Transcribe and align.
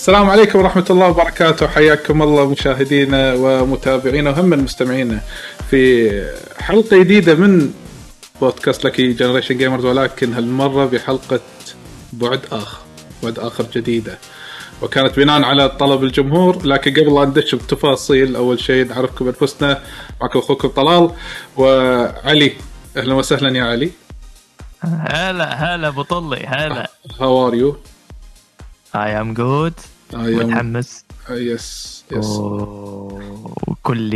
السلام 0.00 0.30
عليكم 0.30 0.58
ورحمة 0.58 0.84
الله 0.90 1.08
وبركاته. 1.08 1.66
حياكم 1.68 2.22
الله 2.22 2.50
مشاهدينا 2.50 3.34
ومتابعينا 3.34 4.30
وهم 4.30 4.50
مستمعينا 4.50 5.20
في 5.70 6.10
حلقة 6.60 6.98
جديدة 6.98 7.34
من 7.34 7.72
بودكاست 8.40 8.84
لكي 8.84 9.12
Generation 9.12 9.58
Gamers 9.58 9.84
ولكن 9.84 10.34
هالمرة 10.34 10.86
بحلقة 10.86 11.40
بعد 12.12 12.40
آخر 12.52 12.78
بعد 13.22 13.38
آخر 13.38 13.66
جديدة. 13.74 14.18
وكانت 14.82 15.16
بناء 15.16 15.42
على 15.42 15.68
طلب 15.68 16.04
الجمهور 16.04 16.66
لكن 16.66 16.90
قبل 16.90 17.14
لا 17.14 17.24
ندش 17.24 17.54
بتفاصيل 17.54 18.36
أول 18.36 18.60
شيء 18.60 18.86
نعرفكم 18.88 19.24
بأنفسنا 19.24 19.82
معكم 20.20 20.38
أخوكم 20.38 20.68
طلال 20.68 21.10
وعلي. 21.56 22.52
أهلا 22.96 23.14
وسهلا 23.14 23.58
يا 23.58 23.64
علي. 23.64 23.90
هلا 24.82 25.74
هلا 25.74 25.88
أبو 25.88 26.02
طلي 26.02 26.46
هلا. 26.46 26.90
how 27.20 27.48
are 27.48 27.54
you 27.54 27.76
I 28.94 29.20
am 29.20 29.34
good 29.34 29.74
متحمس. 30.14 31.04
yes 31.30 32.04
yes 32.12 32.26
وكل 33.66 34.10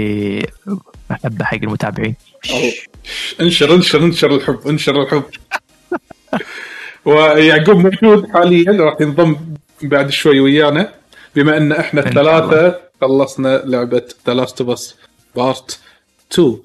محبه 1.10 1.44
حق 1.44 1.54
المتابعين. 1.62 2.14
انشر 3.40 3.74
انشر 3.74 4.04
انشر 4.04 4.34
الحب 4.34 4.68
انشر 4.68 5.02
الحب. 5.02 5.22
ويعقوب 7.04 7.76
موجود 7.76 8.28
حاليا 8.30 8.72
راح 8.72 9.00
ينضم 9.00 9.36
بعد 9.82 10.10
شوي 10.10 10.40
ويانا. 10.40 10.94
بما 11.36 11.56
إن 11.56 11.72
إحنا 11.72 12.06
الثلاثة 12.06 12.80
خلصنا 13.01 13.62
لعبة 13.66 14.02
The 14.26 14.34
Last 14.34 14.60
of 14.60 14.70
Us 14.70 14.95
Part 15.37 15.79
2 16.32 16.58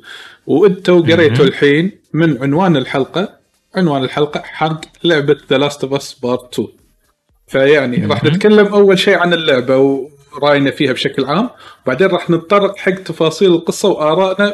وإنتوا 0.47 1.01
قريتوا 1.01 1.45
الحين 1.45 1.91
من 2.13 2.43
عنوان 2.43 2.77
الحلقة. 2.77 3.39
عنوان 3.75 4.03
الحلقة 4.03 4.41
حرق 4.41 4.81
لعبة 5.03 5.37
The 5.49 5.57
Last 5.57 5.83
of 5.83 5.93
Us 5.93 6.13
Part 6.13 6.53
2 6.53 6.67
فيعني 7.49 8.05
راح 8.05 8.23
نتكلم 8.23 8.65
أول 8.65 8.99
شيء 8.99 9.17
عن 9.17 9.33
اللعبة 9.33 9.77
ورأينا 9.77 10.71
فيها 10.71 10.93
بشكل 10.93 11.25
عام 11.25 11.49
وبعدين 11.83 12.07
راح 12.07 12.29
نتطرق 12.29 12.77
حق 12.77 12.93
تفاصيل 12.93 13.51
القصة 13.51 13.89
وآرائنا 13.89 14.53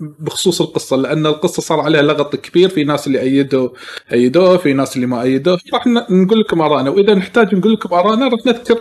بخصوص 0.00 0.60
القصة 0.60 0.96
لأن 0.96 1.26
القصة 1.26 1.62
صار 1.62 1.80
عليها 1.80 2.02
لغط 2.02 2.36
كبير 2.36 2.68
في 2.68 2.84
ناس 2.84 3.06
اللي 3.06 3.20
أيدوا 3.20 3.68
أيدوه 4.12 4.56
في 4.56 4.72
ناس 4.72 4.96
اللي 4.96 5.06
ما 5.06 5.22
أيدوه 5.22 5.58
راح 5.72 5.86
نقول 6.10 6.40
لكم 6.40 6.60
آرائنا 6.60 6.90
وإذا 6.90 7.14
نحتاج 7.14 7.54
نقول 7.54 7.72
لكم 7.72 7.94
آرائنا 7.94 8.28
راح 8.28 8.46
نذكر 8.46 8.80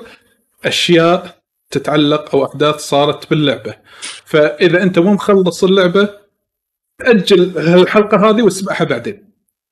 أشياء 0.66 1.38
تتعلق 1.72 2.36
أو 2.36 2.46
أحداث 2.46 2.76
صارت 2.76 3.30
باللعبة. 3.30 3.76
فإذا 4.26 4.84
أنت 4.84 5.00
مو 5.00 5.14
مخلص 5.14 5.64
اللعبة 5.64 6.10
أجل 7.02 7.58
الحلقة 7.58 8.30
هذه 8.30 8.42
واسمعها 8.42 8.84
بعدين. 8.84 9.25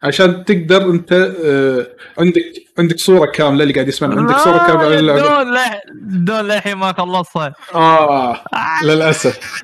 عشان 0.04 0.46
تقدر 0.46 0.90
انت 0.90 1.12
آه، 1.46 1.88
عندك 2.18 2.42
عندك 2.80 3.00
صورة 3.00 3.26
كاملة 3.32 3.64
اللي 3.64 3.74
قاعد 3.74 3.88
يسمعنا 3.88 4.22
عندك 4.22 4.38
صورة 4.38 4.58
كاملة 4.58 4.86
عن 4.86 4.94
اللعبة. 4.94 5.44
دون 5.44 5.58
دون 6.26 6.42
للحين 6.42 6.76
ما 6.76 6.94
خلصها 6.94 7.54
آه 7.76 8.44
للأسف. 8.84 9.64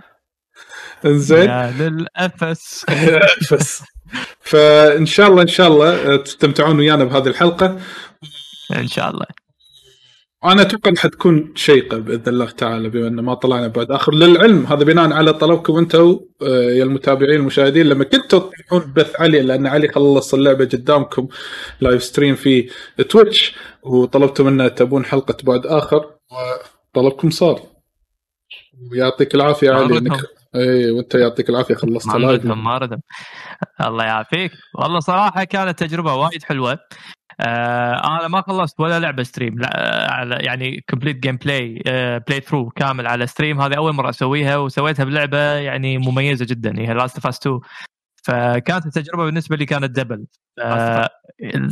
إنزين. 1.06 1.52
للأفس. 1.70 2.86
افس 2.90 3.84
فإن 4.42 5.06
شاء 5.06 5.28
الله 5.28 5.42
إن 5.42 5.48
شاء 5.48 5.68
الله 5.68 6.16
تستمتعون 6.18 6.80
ويانا 6.80 7.04
بهذه 7.04 7.28
الحلقة. 7.28 7.80
إن 8.76 8.88
شاء 8.88 9.10
الله. 9.10 9.26
أنا 10.46 10.62
أتوقع 10.62 10.90
إنها 10.90 11.02
حتكون 11.02 11.54
شيقة 11.56 11.98
بإذن 11.98 12.24
الله 12.28 12.50
تعالى 12.50 12.90
بما 12.90 13.08
ان 13.08 13.20
ما 13.20 13.34
طلعنا 13.34 13.68
بعد. 13.68 13.92
آخر 13.92 14.14
للعلم 14.14 14.66
هذا 14.66 14.84
بناء 14.84 15.14
على 15.14 15.34
طلبكم 15.34 15.78
أنتم 15.78 16.20
يا 16.42 16.84
المتابعين 16.84 17.36
المشاهدين 17.36 17.86
لما 17.86 18.04
كنتوا 18.04 18.40
تطلعون 18.40 18.94
بث 18.94 19.22
علي 19.22 19.42
لأن 19.42 19.68
علي 19.68 19.88
خلص 19.88 20.34
اللعبة 20.34 20.66
قدامكم 20.66 21.28
live 21.82 22.04
stream 22.04 22.36
في 22.36 22.70
تويتش 23.10 23.56
وطلبتوا 23.84 24.46
منا 24.46 24.68
تبون 24.68 25.06
حلقة 25.06 25.38
بعد 25.44 25.66
آخر. 25.66 26.12
وطلبكم 26.96 27.30
صار. 27.30 27.62
ويعطيك 28.92 29.36
العافية 29.36 29.72
علي 29.72 29.98
انك 29.98 30.20
اي 30.56 30.92
وأنت 30.92 31.16
يعطيك 31.16 31.50
العافية 31.50 31.76
خلصت 31.76 32.16
live 32.16 32.46
ما 32.46 32.78
ردم 32.78 33.00
الله 33.82 34.04
يعافيك. 34.04 34.52
والله 34.76 35.00
صراحة 35.00 35.44
كانت 35.44 35.80
تجربة 35.80 36.14
وايد 36.14 36.44
حلوة. 36.44 36.80
آه 37.40 38.20
أنا 38.20 38.28
ما 38.28 38.42
خلصت 38.42 38.80
ولا 38.80 39.00
لعبة 39.00 39.24
stream 39.24 39.60
لا 39.60 39.70
على 40.14 40.36
يعني 40.36 40.84
complete 40.90 41.18
gameplay 41.18 41.82
playthrough 42.28 42.70
كامل 42.70 43.08
على 43.08 43.28
stream 43.28 43.62
هذه 43.62 43.78
أول 43.78 43.94
مرة 43.94 44.10
أسويها 44.10 44.58
وسويتها 44.58 45.04
بلعبة 45.04 45.38
يعني 45.38 45.98
مميزة 45.98 46.46
جدا 46.46 46.80
هي 46.80 46.94
Last 46.94 47.26
of 47.26 47.28
2 47.28 47.60
فكانت 48.24 48.86
التجربة 48.86 49.26
بالنسبة 49.26 49.56
لي 49.56 49.66
كانت 49.66 50.00
double 50.00 50.26
آه 50.60 51.10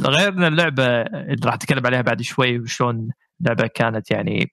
غير 0.07 0.29
إن 0.33 0.43
اللعبة 0.43 0.85
اللي 1.01 1.41
راح 1.45 1.53
أتكلم 1.53 1.85
عليها 1.85 2.01
بعد 2.01 2.21
شوي 2.21 2.59
وشلون 2.59 3.09
اللعبة 3.41 3.67
كانت 3.67 4.11
يعني 4.11 4.51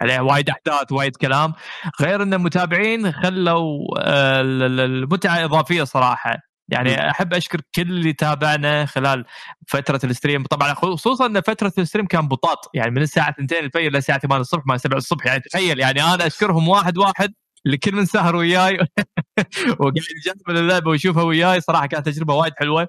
عليها 0.00 0.20
وايد 0.20 0.50
أحداث 0.50 0.92
وايد 0.92 1.16
كلام. 1.16 1.52
غير 2.00 2.22
إن 2.22 2.34
المتابعين 2.34 3.12
خلوا 3.12 3.78
آه 3.98 4.40
المتعة 4.40 5.44
إضافية 5.44 5.84
صراحة. 5.84 6.49
يعني 6.70 7.10
أحب 7.10 7.34
أشكر 7.34 7.60
كل 7.74 7.82
اللي 7.82 8.12
تابعنا 8.12 8.86
خلال 8.86 9.24
فترة 9.68 10.00
ال 10.04 10.09
stream. 10.09 10.44
طبعا 10.44 10.74
خصوصا 10.74 11.26
إن 11.26 11.40
فترة 11.40 11.72
ال 11.78 11.82
stream 11.82 12.06
كان 12.06 12.28
بطاط. 12.28 12.70
يعني 12.74 12.90
من 12.90 13.02
الساعة 13.02 13.30
2 13.30 13.64
الفجر 13.64 13.90
للساعه 13.90 14.18
8 14.18 14.40
الصبح 14.40 14.66
ما 14.66 14.76
7 14.76 14.96
الصبح. 14.96 15.26
يعني 15.26 15.40
تخيل 15.40 15.80
يعني 15.80 16.02
أنا 16.02 16.26
أشكرهم 16.26 16.68
واحد 16.68 16.98
واحد 16.98 17.34
اللي 17.66 17.76
كل 17.76 17.94
من 17.94 18.04
سهر 18.04 18.36
وياي. 18.36 18.78
وقاعد 19.80 19.96
يجرب 20.26 20.50
اللعبة 20.50 20.90
ويشوفها 20.90 21.22
وياي. 21.22 21.60
صراحة 21.60 21.86
كانت 21.86 22.06
تجربة 22.08 22.34
وايد 22.34 22.52
حلوة. 22.58 22.88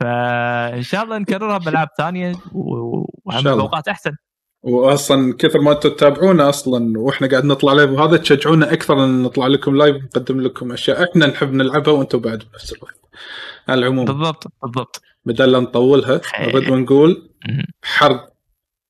فإن 0.00 0.82
شاء 0.82 1.04
الله 1.04 1.18
نكررها 1.18 1.58
بألعاب 1.58 1.88
ثانية 1.98 2.32
وهم 2.52 3.42
باوقات 3.42 3.88
أحسن. 3.88 4.12
واصلا 4.62 5.36
كثر 5.38 5.60
ما 5.60 5.72
أنتم 5.72 5.88
تتابعونا 5.88 6.48
أصلا 6.48 6.98
وإحنا 6.98 7.28
قاعد 7.28 7.44
نطلع 7.44 7.72
live 7.72 7.90
وهذا 7.90 8.16
تشجعونا 8.16 8.72
أكثر 8.72 9.04
إن 9.04 9.22
نطلع 9.22 9.46
لكم 9.46 9.76
live 9.76 9.96
ونقدم 9.96 10.40
لكم 10.40 10.72
أشياء 10.72 11.04
إحنا 11.04 11.26
نحب 11.26 11.52
نلعبها 11.52 11.94
وأنتم 11.94 12.18
بعد 12.18 12.38
بنفس 12.52 12.72
الوقت. 12.72 13.00
على 13.68 13.78
العموم. 13.78 14.04
بالضبط 14.04 14.44
بالضبط. 14.62 15.02
بدل 15.24 15.52
لا 15.52 15.60
نطولها 15.60 16.20
نرد 16.40 16.70
ونقول 16.70 17.30
حرب. 17.82 18.28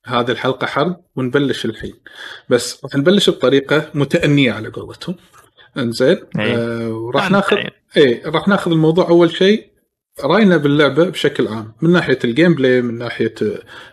هذه 0.04 0.30
الحلقة 0.30 0.66
حرب 0.66 1.00
ونبلش 1.16 1.64
الحين. 1.64 1.94
بس 2.48 2.84
راح 2.84 2.94
نبلش 2.94 3.30
بطريقة 3.30 3.90
متأنية 3.94 4.52
على 4.52 4.68
قولتهم. 4.68 5.16
إنزين؟ 5.76 6.18
آه 6.38 6.88
وراح 6.88 7.30
ناخذ 7.30 7.56
اي 7.96 8.22
راح 8.24 8.48
ناخذ 8.48 8.70
الموضوع 8.70 9.08
أول 9.08 9.30
شيء 9.30 9.70
رأينا 10.24 10.56
باللعبة 10.56 11.04
بشكل 11.04 11.48
عام 11.48 11.72
من 11.82 11.92
ناحية 11.92 12.18
ال 12.24 12.54
gameplay 12.54 12.82
من 12.82 12.98
ناحية 12.98 13.34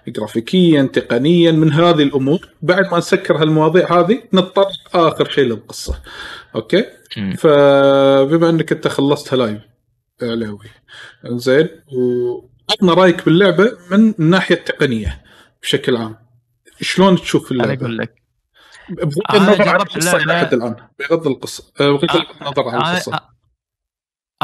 جرافيكيا 0.08 0.84
تقنيا 0.84 1.52
من 1.52 1.74
هذه 1.74 2.03
الأمور. 2.03 2.50
بعد 2.62 2.91
ما 2.91 2.97
نسكر 2.97 3.38
هالمواضيع 3.38 4.00
هذه 4.00 4.24
نضطر 4.34 4.68
آخر 4.94 5.30
شيء 5.30 5.44
للقصة. 5.46 6.02
okay؟ 6.56 6.86
فبما 7.38 8.50
إنك 8.50 8.72
أنت 8.72 8.88
خلصتها 8.88 9.38
live 9.38 9.62
علاوي 10.22 10.69
زين 11.25 11.69
وعطنا 11.88 12.94
رأيك 12.94 13.25
باللعبة 13.25 13.72
من 13.92 14.13
الناحية 14.19 14.56
التقنية 14.56 15.22
بشكل 15.62 15.97
عام. 15.97 16.16
شلون 16.81 17.16
تشوف 17.16 17.52
اللعبة؟ 17.52 17.72
أنا 17.72 17.80
أقول 17.81 17.97
لك. 17.97 18.22
بغض 18.90 19.36
النظر 19.36 19.69
عن 19.69 19.81
القصة 19.81 20.18
لحد 20.18 20.53
الآن. 20.53 20.75
بغض 21.00 21.28
القصة 21.28 21.63
بغض 21.80 22.25
النظر 22.42 22.69
عن 22.69 22.92
القصة. 22.92 23.34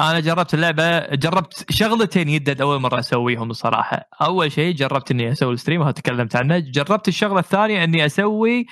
أنا 0.02 0.20
جربت 0.20 0.54
اللعبة 0.54 1.16
جربت 1.16 1.72
شغلتين 1.72 2.30
يدد 2.30 2.62
أول 2.62 2.82
مرة 2.82 3.00
أسويهم 3.00 3.48
بصراحة. 3.48 4.10
أول 4.22 4.52
شيء 4.52 4.76
جربت 4.76 5.12
إني 5.12 5.32
أسوي 5.32 5.54
ال 5.54 5.58
stream 5.58 5.82
وهذا 5.82 5.92
تكلمت 5.92 6.36
عنه. 6.36 6.60
جربت 6.60 7.08
الشغلة 7.08 7.40
الثانية 7.40 7.84
إني 7.84 8.06
أسوي 8.06 8.66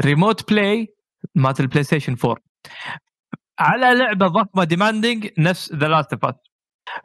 remote 0.00 0.52
play 0.52 0.94
مالت 1.34 1.60
ال 1.60 1.82
PlayStation 1.84 2.16
4 2.24 2.36
على 3.58 3.98
لعبة 3.98 4.26
ضخمة 4.26 4.64
demanding 4.64 5.28
نفس 5.38 5.72
The 5.72 5.88
Last 5.88 6.12
of 6.12 6.23
Us 6.23 6.34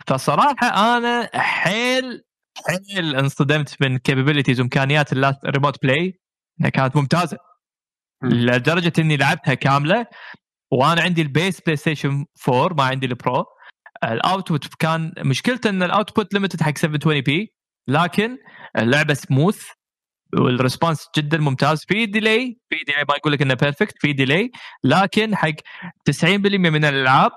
فصراحة 0.08 0.98
أنا 0.98 1.30
حيل 1.34 2.24
حيل 2.68 3.16
انصدمت 3.16 3.82
من 3.82 3.98
capabilities 3.98 4.60
وإمكانيات 4.60 5.14
ال 5.14 5.24
remote 5.24 5.84
play 5.84 6.22
إنها 6.60 6.70
كانت 6.70 6.96
ممتازة. 6.96 7.38
لدرجة 8.24 8.94
إني 9.00 9.18
لعبتها 9.18 9.54
كاملة. 9.54 10.06
وأنا 10.72 11.02
عندي 11.02 11.22
ال 11.22 11.62
base 11.62 11.76
PlayStation 11.76 12.26
4 12.50 12.74
ما 12.74 12.84
عندي 12.84 13.06
ال 13.06 13.16
Pro 13.16 13.46
ال 14.04 14.13
output 14.13 14.68
كان 14.80 15.14
مشكلته 15.18 15.70
إن 15.70 15.84
ال 15.84 15.91
output 15.91 16.34
limited 16.34 16.62
حق 16.62 16.78
720 16.78 17.22
p 17.22 17.54
لكن 17.88 18.38
اللعبة 18.78 19.14
smooth 19.14 19.64
وال 20.40 20.53
response 20.53 21.08
جدا 21.18 21.38
ممتاز. 21.38 21.86
في 21.88 22.06
delay 22.06 22.58
في 22.70 22.76
delay 22.88 23.06
ما 23.10 23.16
أقول 23.16 23.34
لك 23.34 23.42
إنه 23.42 23.54
perfect 23.54 23.96
في 24.00 24.14
delay 24.14 24.52
لكن 24.84 25.36
حق 25.36 25.54
90% 26.06 26.26
من 26.70 26.86
الألعاب 26.86 27.32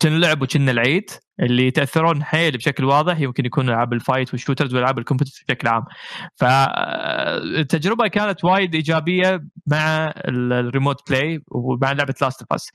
تنلعب 0.00 0.42
ولكن 0.42 0.70
الألعاب 0.70 1.10
اللي 1.40 1.66
يتأثرون 1.66 2.24
حيل 2.24 2.56
بشكل 2.56 2.84
واضح 2.84 3.20
يمكن 3.20 3.46
يكون 3.46 3.68
ألعاب 3.68 3.92
ال 3.92 3.99
fight 3.99 4.32
وال 4.32 4.40
shooters 4.40 4.74
والالعاب 4.74 4.98
ال 4.98 5.02
competitive 5.02 5.44
بشكل 5.48 5.68
عام. 5.68 5.84
فالتجربه 6.36 8.08
كانت 8.08 8.44
وايد 8.44 8.74
إيجابية 8.74 9.40
مع 9.66 10.12
ال 10.28 10.40
remote 10.40 11.10
play 11.10 11.40
ومع 11.48 11.92
لعبة 11.92 12.14
Last 12.22 12.40
of 12.40 12.52
Us 12.52 12.70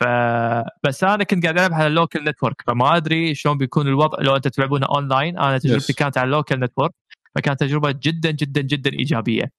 فبس 0.00 1.04
أنا 1.04 1.24
كنت 1.24 1.42
قاعد 1.42 1.58
ألعب 1.58 1.72
على 1.72 1.86
ال 1.86 1.92
local 1.92 2.24
network 2.24 2.62
فما 2.66 2.96
أدري 2.96 3.34
شلون 3.34 3.58
بيكون 3.58 3.88
الوضع 3.88 4.18
لو 4.22 4.36
أنت 4.36 4.48
تلعبونه 4.48 4.86
اونلاين 4.86 5.38
أنا 5.38 5.58
تجربتي 5.58 5.92
yes. 5.92 5.96
كانت 5.96 6.18
على 6.18 6.24
ال 6.26 6.32
local 6.32 6.60
network 6.60 6.92
فكانت 7.34 7.60
تجربة 7.60 7.90
جدا 8.02 8.30
جدا 8.30 8.60
جدا 8.60 8.92
إيجابية. 8.92 9.52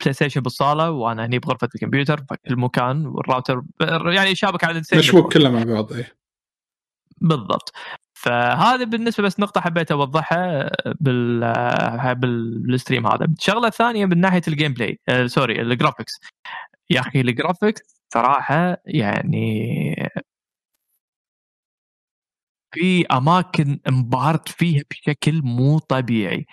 PlayStation 0.00 0.40
بالصالة 0.40 0.90
وأنا 0.90 1.26
هني 1.26 1.38
بغرفة 1.38 1.68
الكمبيوتر 1.74 2.18
في 2.18 2.36
المكان 2.50 3.06
والراوتر 3.06 3.62
يعني 4.06 4.34
شابك 4.34 4.64
على 4.64 4.82
مشبوك 4.94 5.32
كله 5.32 5.50
مع 5.50 5.62
بعض 5.62 5.92
اي 5.92 6.04
بالضبط. 7.20 7.72
فهذا 8.14 8.84
بالنسبة 8.84 9.24
بس 9.24 9.40
نقطة 9.40 9.60
حبيت 9.60 9.92
أوضحها 9.92 10.70
بال 11.00 12.14
بال 12.14 12.37
stream 12.37 13.06
هذا. 13.06 13.24
الشغله 13.38 13.66
الثانية 13.66 14.06
من 14.06 14.20
ناحية 14.20 14.42
ال 14.48 14.72
gameplay 14.72 15.00
آه 15.08 15.26
sorry 15.26 15.60
ال 15.62 15.68
graphics 15.68 16.20
يا 16.90 17.00
أخي 17.00 17.20
ال 17.20 17.29
graphics 17.29 17.99
صراحة 18.12 18.76
يعني 18.86 19.94
في 22.74 23.06
أماكن 23.06 23.78
انبهرت 23.88 24.48
فيها 24.48 24.82
بشكل 24.90 25.42
مو 25.42 25.78
طبيعي. 25.78 26.46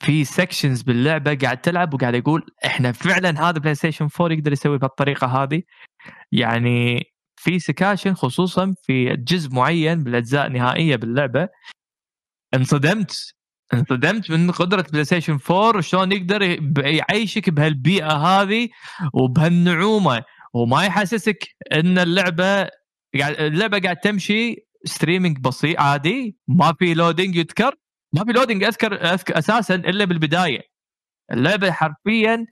في 0.00 0.24
sections 0.24 0.82
باللعبة 0.82 1.34
قاعد 1.34 1.60
تلعب 1.60 1.94
وقاعد 1.94 2.14
يقول 2.14 2.46
إحنا 2.66 2.92
فعلا 2.92 3.30
هذا 3.50 3.58
PlayStation 3.58 4.08
4 4.20 4.32
يقدر 4.38 4.52
يسوي 4.52 4.78
بهالطريقة 4.78 5.26
هذه. 5.26 5.62
يعني 6.32 7.04
في 7.36 7.58
sections 7.58 8.14
خصوصا 8.14 8.74
في 8.84 9.16
جزء 9.16 9.54
معين 9.54 10.04
بالأجزاء 10.04 10.46
النهائية 10.46 10.96
باللعبة. 10.96 11.48
انصدمت. 12.54 13.34
انصدمت 13.74 14.30
من 14.30 14.50
قدرة 14.50 14.86
PlayStation 14.92 15.38
4 15.50 15.76
وشلون 15.78 16.12
يقدر 16.12 16.42
يعيشك 16.86 17.50
بهالبيئة 17.50 18.12
هذه 18.16 18.68
وبهالنعومة. 19.14 20.22
وما 20.54 20.84
يحسسك 20.84 21.48
إن 21.72 21.98
اللعبة 21.98 22.68
قاعد 23.18 23.40
اللعبة 23.40 23.78
قاعد 23.78 23.96
تمشي 23.96 24.56
streaming 24.84 25.38
بسيط. 25.38 25.80
عادي. 25.80 26.36
ما 26.48 26.74
في 26.78 26.94
loading 26.94 27.36
يذكر. 27.36 27.74
ما 28.12 28.24
في 28.24 28.32
loading 28.32 28.64
يذكر, 28.64 28.98
أساسا 29.38 29.74
إلا 29.74 30.04
بالبداية. 30.04 30.72
اللعبة 31.32 31.70
حرفيا 31.70 32.46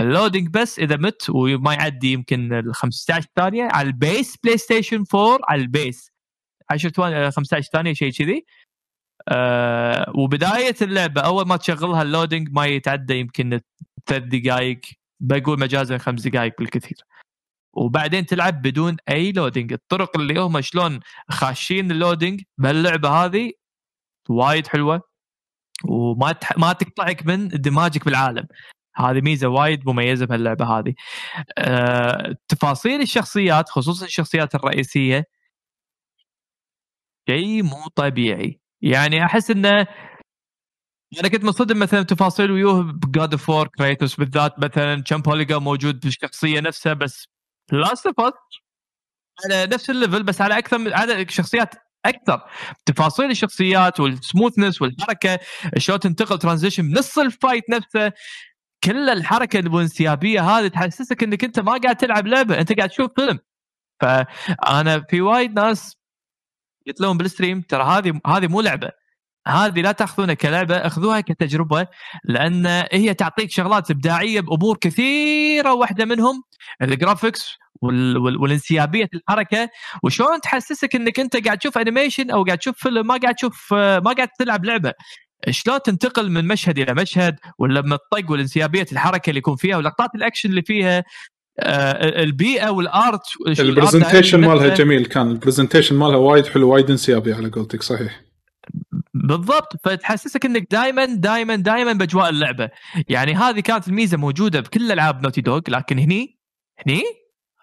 ال 0.00 0.06
loading 0.06 0.48
بس 0.48 0.78
إذا 0.78 0.96
مت 0.96 1.30
وما 1.30 1.74
يعدي 1.74 2.12
يمكن 2.12 2.52
ال 2.52 2.74
15 2.74 3.26
ثانية 3.36 3.68
على 3.72 3.88
ال 3.88 4.36
base 4.44 4.58
PlayStation 4.58 5.04
4 5.14 5.38
على 5.48 5.62
ال 5.62 5.70
base. 5.70 6.10
10 6.70 6.90
ثواني 6.90 7.30
15 7.30 7.68
ثانية 7.72 7.92
شيء 7.92 8.12
كذي. 8.12 8.44
أه 9.28 10.12
وبداية 10.14 10.74
اللعبة 10.82 11.20
أول 11.20 11.46
ما 11.46 11.56
تشغلها 11.56 12.02
ال 12.02 12.08
loading 12.08 12.48
ما 12.52 12.66
يتعدى 12.66 13.14
يمكن 13.14 13.60
ثلاث 14.06 14.22
دقائق 14.22 14.80
بقول 15.20 15.60
مجازا 15.60 15.98
خمس 15.98 16.22
دقائق 16.22 16.54
بالكثير. 16.58 16.98
وبعدين 17.76 18.26
تلعب 18.26 18.62
بدون 18.62 18.96
أي 19.08 19.32
loading 19.32 19.72
الطرق 19.72 20.18
اللي 20.18 20.40
هم 20.40 20.60
شلون 20.60 21.00
خاشين 21.30 21.90
ال 21.90 21.96
loading 21.96 22.42
بهاللعبه 22.58 23.08
هذه 23.08 23.52
وايد 24.28 24.66
حلوة 24.66 25.02
وما 25.84 26.32
تح... 26.32 26.58
ما 26.58 26.72
تقطعك 26.72 27.26
من 27.26 27.48
اندماجك 27.48 28.04
بالعالم. 28.04 28.46
هذه 28.96 29.20
ميزة 29.20 29.48
وايد 29.48 29.88
مميزة 29.88 30.26
بهاللعبة 30.26 30.64
هذه. 30.78 30.94
أه... 31.58 32.36
تفاصيل 32.48 33.00
الشخصيات 33.02 33.68
خصوصا 33.68 34.06
الشخصيات 34.06 34.54
الرئيسية. 34.54 35.24
شيء 37.28 37.62
مو 37.62 37.88
طبيعي. 37.96 38.60
يعني 38.82 39.24
أحس 39.24 39.50
إنه 39.50 39.86
أنا 41.20 41.28
كنت 41.28 41.44
مصدم 41.44 41.78
مثلا 41.78 42.02
تفاصيل 42.02 42.50
ويوه 42.50 42.82
ب 42.82 42.94
God 42.94 43.32
of 43.32 43.48
War 43.50 43.68
Kratos 43.68 44.16
بالذات 44.16 44.58
مثلا 44.58 45.02
كم 45.02 45.22
polygon 45.22 45.58
موجود 45.58 46.02
في 46.02 46.08
الشخصيه 46.08 46.60
نفسها 46.60 46.92
بس 46.92 47.35
Last 47.72 48.06
of 48.06 48.20
Us 48.20 48.34
على 49.44 49.66
نفس 49.66 49.90
ال 49.90 49.95
level 49.95 50.22
بس 50.22 50.40
على 50.40 50.58
أكثر 50.58 50.78
من 50.78 50.92
عدد 50.92 51.30
شخصيات 51.30 51.74
أكثر. 52.04 52.40
تفاصيل 52.86 53.30
الشخصيات 53.30 54.00
وال 54.00 54.14
smoothness 54.14 54.82
والحركة 54.82 55.38
شلون 55.78 56.00
تنتقل 56.00 56.38
transition 56.38 56.92
نص 56.98 57.18
ال 57.18 57.27
fight 57.27 57.70
نفسه. 57.70 58.12
كل 58.84 59.10
الحركة 59.10 59.58
الانسيابية 59.58 60.40
هذه 60.40 60.68
تحسسك 60.68 61.22
إنك 61.22 61.44
أنت 61.44 61.60
ما 61.60 61.78
قاعد 61.84 61.96
تلعب 61.96 62.26
لعبة 62.26 62.60
أنت 62.60 62.72
قاعد 62.72 62.88
تشوف 62.88 63.10
فيلم. 63.16 63.38
فأنا 64.00 65.00
في 65.10 65.20
وايد 65.20 65.52
ناس 65.60 65.96
قلت 66.86 67.00
لهم 67.00 67.18
بال 67.18 67.28
stream 67.28 67.60
ترى 67.62 67.82
هذه 67.82 68.20
هذه 68.26 68.46
مو 68.46 68.60
لعبة. 68.60 68.90
هذه 69.46 69.80
لا 69.80 69.92
تاخذونها 69.92 70.34
كلعبة 70.34 70.76
أخذوها 70.76 71.20
كتجربة 71.20 71.86
لأن 72.24 72.66
هي 72.92 73.14
تعطيك 73.14 73.50
شغلات 73.50 73.90
إبداعية 73.90 74.40
بأمور 74.40 74.76
كثيرة 74.76 75.74
واحدة 75.74 76.04
منهم 76.04 76.42
ال 76.82 76.90
graphics 76.90 77.56
والانسيابية 77.82 79.08
الحركة. 79.14 79.68
وشلون 80.02 80.40
تحسسك 80.40 80.96
إنك 80.96 81.20
أنت 81.20 81.36
قاعد 81.46 81.58
تشوف 81.58 81.78
animation 81.78 82.30
أو 82.30 82.44
قاعد 82.44 82.58
تشوف 82.58 82.76
فيلم 82.78 83.06
ما 83.06 83.16
قاعد 83.16 83.34
تشوف 83.34 83.72
ما 83.72 84.12
قاعد 84.16 84.28
تلعب 84.38 84.64
لعبة. 84.64 84.92
شلون 85.50 85.82
تنتقل 85.82 86.30
من 86.30 86.46
مشهد 86.46 86.78
إلى 86.78 86.94
مشهد 86.94 87.36
ولما 87.58 87.94
الطق 87.94 88.30
والانسيابية 88.30 88.86
الحركة 88.92 89.30
اللي 89.30 89.38
يكون 89.38 89.56
فيها 89.56 89.76
ولقطات 89.76 90.10
الأكشن 90.14 90.50
اللي 90.50 90.62
فيها 90.62 91.04
آه، 91.60 92.22
البيئة 92.22 92.70
وال 92.70 92.91
art 92.91 93.22
ال 93.58 93.64
presentation 93.64 94.40
مالها 94.40 94.74
جميل 94.74 95.06
كان 95.06 95.30
ال 95.30 95.35
presentation 95.35 95.96
مالها 95.96 96.16
وايد 96.16 96.46
حلو 96.46 96.68
وايد 96.72 96.90
انسيابي 96.90 97.32
على 97.32 97.48
قولتك 97.50 97.82
صحيح. 97.82 98.25
بالضبط. 99.24 99.76
فتحسسك 99.84 100.44
إنك 100.44 100.66
دائما 100.70 101.04
دائما 101.04 101.56
دائما 101.56 101.92
بأجواء 101.92 102.28
اللعبة. 102.28 102.70
يعني 103.08 103.34
هذه 103.34 103.60
كانت 103.60 103.88
الميزة 103.88 104.16
موجودة 104.16 104.60
بكل 104.60 104.92
ألعاب 104.92 105.22
نوتي 105.22 105.40
دوغ 105.40 105.60
لكن 105.68 105.98
هني 105.98 106.38
هني؟ 106.86 107.02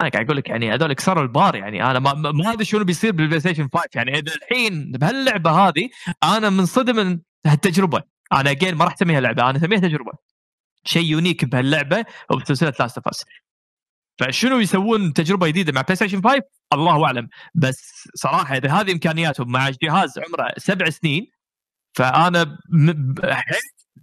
أنا 0.02 0.10
قاعد 0.10 0.26
أقول 0.26 0.38
لك 0.38 0.50
يعني 0.50 0.74
هذول 0.74 0.94
كسروا 0.94 1.24
البار 1.24 1.56
يعني. 1.56 1.84
أنا 1.92 2.00
ما, 2.00 2.14
ما 2.14 2.54
أدري 2.54 2.66
شنو 2.66 2.84
بيصير 2.84 3.12
بالبلاي 3.12 3.40
ستيشن 3.40 3.70
5 3.74 3.86
يعني 3.96 4.18
إذا 4.20 4.34
الحين 4.36 4.92
بهاللعبة 4.92 5.52
هذه 5.52 5.90
أنا 6.24 6.50
منصدم 6.50 6.96
من 6.96 7.20
هالتجربة. 7.46 8.04
أنا 8.34 8.52
again 8.52 8.76
ما 8.76 8.86
راح 8.86 8.94
أسميها 8.94 9.22
لعبة 9.22 9.50
أنا 9.50 9.58
أسميها 9.58 9.80
تجربة. 9.80 10.12
شيء 10.86 11.06
unique 11.06 11.46
بهاللعبة 11.46 12.06
وبسلسلة 12.32 12.74
Last 12.80 12.98
of 12.98 13.08
Us 13.08 13.26
فشنو 14.20 14.60
يسوون 14.60 15.14
تجربة 15.14 15.48
جديدة 15.48 15.72
مع 15.72 15.82
بلاي 15.82 15.96
ستيشن 15.96 16.22
5 16.22 16.42
الله 16.74 17.06
أعلم. 17.06 17.28
بس 17.56 18.10
صراحة 18.16 18.58
إذا 18.58 18.72
هذه 18.72 18.92
إمكانياتهم 18.92 19.52
مع 19.52 19.70
جهاز 19.84 20.20
عمره 20.20 20.54
سبع 20.58 20.90
سنين 20.90 21.28
فأنا 21.94 22.58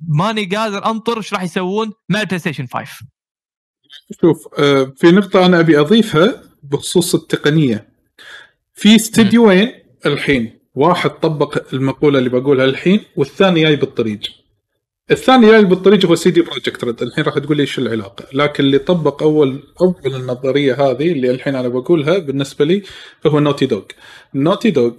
ماني 0.09 0.45
قادر 0.45 0.87
أنطر 0.91 1.17
إيش 1.17 1.33
راح 1.35 1.43
يسوون 1.43 1.93
مع 2.09 2.21
البلاي 2.21 2.39
ستيشن 2.39 2.67
5 2.67 2.93
شوف 4.21 4.49
آه، 4.59 4.93
في 4.97 5.11
نقطة 5.11 5.47
أنا 5.47 5.61
أبي 5.61 5.81
أضيفها 5.81 6.43
بخصوص 6.63 7.15
التقنية. 7.15 7.89
في 8.75 8.97
استديوين 8.97 9.73
الحين. 10.07 10.61
واحد 10.75 11.11
طبق 11.11 11.75
المقولة 11.75 12.19
اللي 12.19 12.31
بقولها 12.31 12.65
الحين 12.65 13.01
والثاني 13.17 13.63
جاي 13.63 13.77
بالطريق. 13.77 14.21
الثاني 15.11 15.47
جاي 15.47 15.65
بالطريق 15.65 16.07
هو 16.07 16.15
CD 16.15 16.43
Projekt 16.43 16.85
Red 16.85 17.03
الحين 17.03 17.25
راح 17.25 17.39
تقول 17.39 17.57
لي 17.57 17.61
إيش 17.61 17.79
العلاقة. 17.79 18.25
لكن 18.33 18.65
اللي 18.65 18.79
طبق 18.79 19.23
أول 19.23 19.63
أول 19.81 20.15
النظرية 20.15 20.75
هذه 20.75 21.13
اللي 21.13 21.31
الحين 21.31 21.57
أنا 21.57 21.69
بقولها 21.69 22.19
بالنسبة 22.19 22.65
لي 22.65 22.83
هو 23.27 23.41
نوتي 23.41 23.67
دوغ 23.67 23.83
نوتي 24.35 24.71
دوغ 24.71 24.93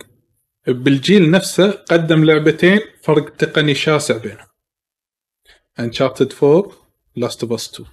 بالجيل 0.67 1.31
نفسه 1.31 1.71
قدم 1.71 2.25
لعبتين 2.25 2.79
فرق 3.03 3.29
تقني 3.35 3.75
شاسع 3.75 4.17
بينهم. 4.17 4.47
Uncharted 5.79 6.33
4 6.43 6.71
Last 7.15 7.43
of 7.43 7.53
Us 7.53 7.73
2 7.73 7.89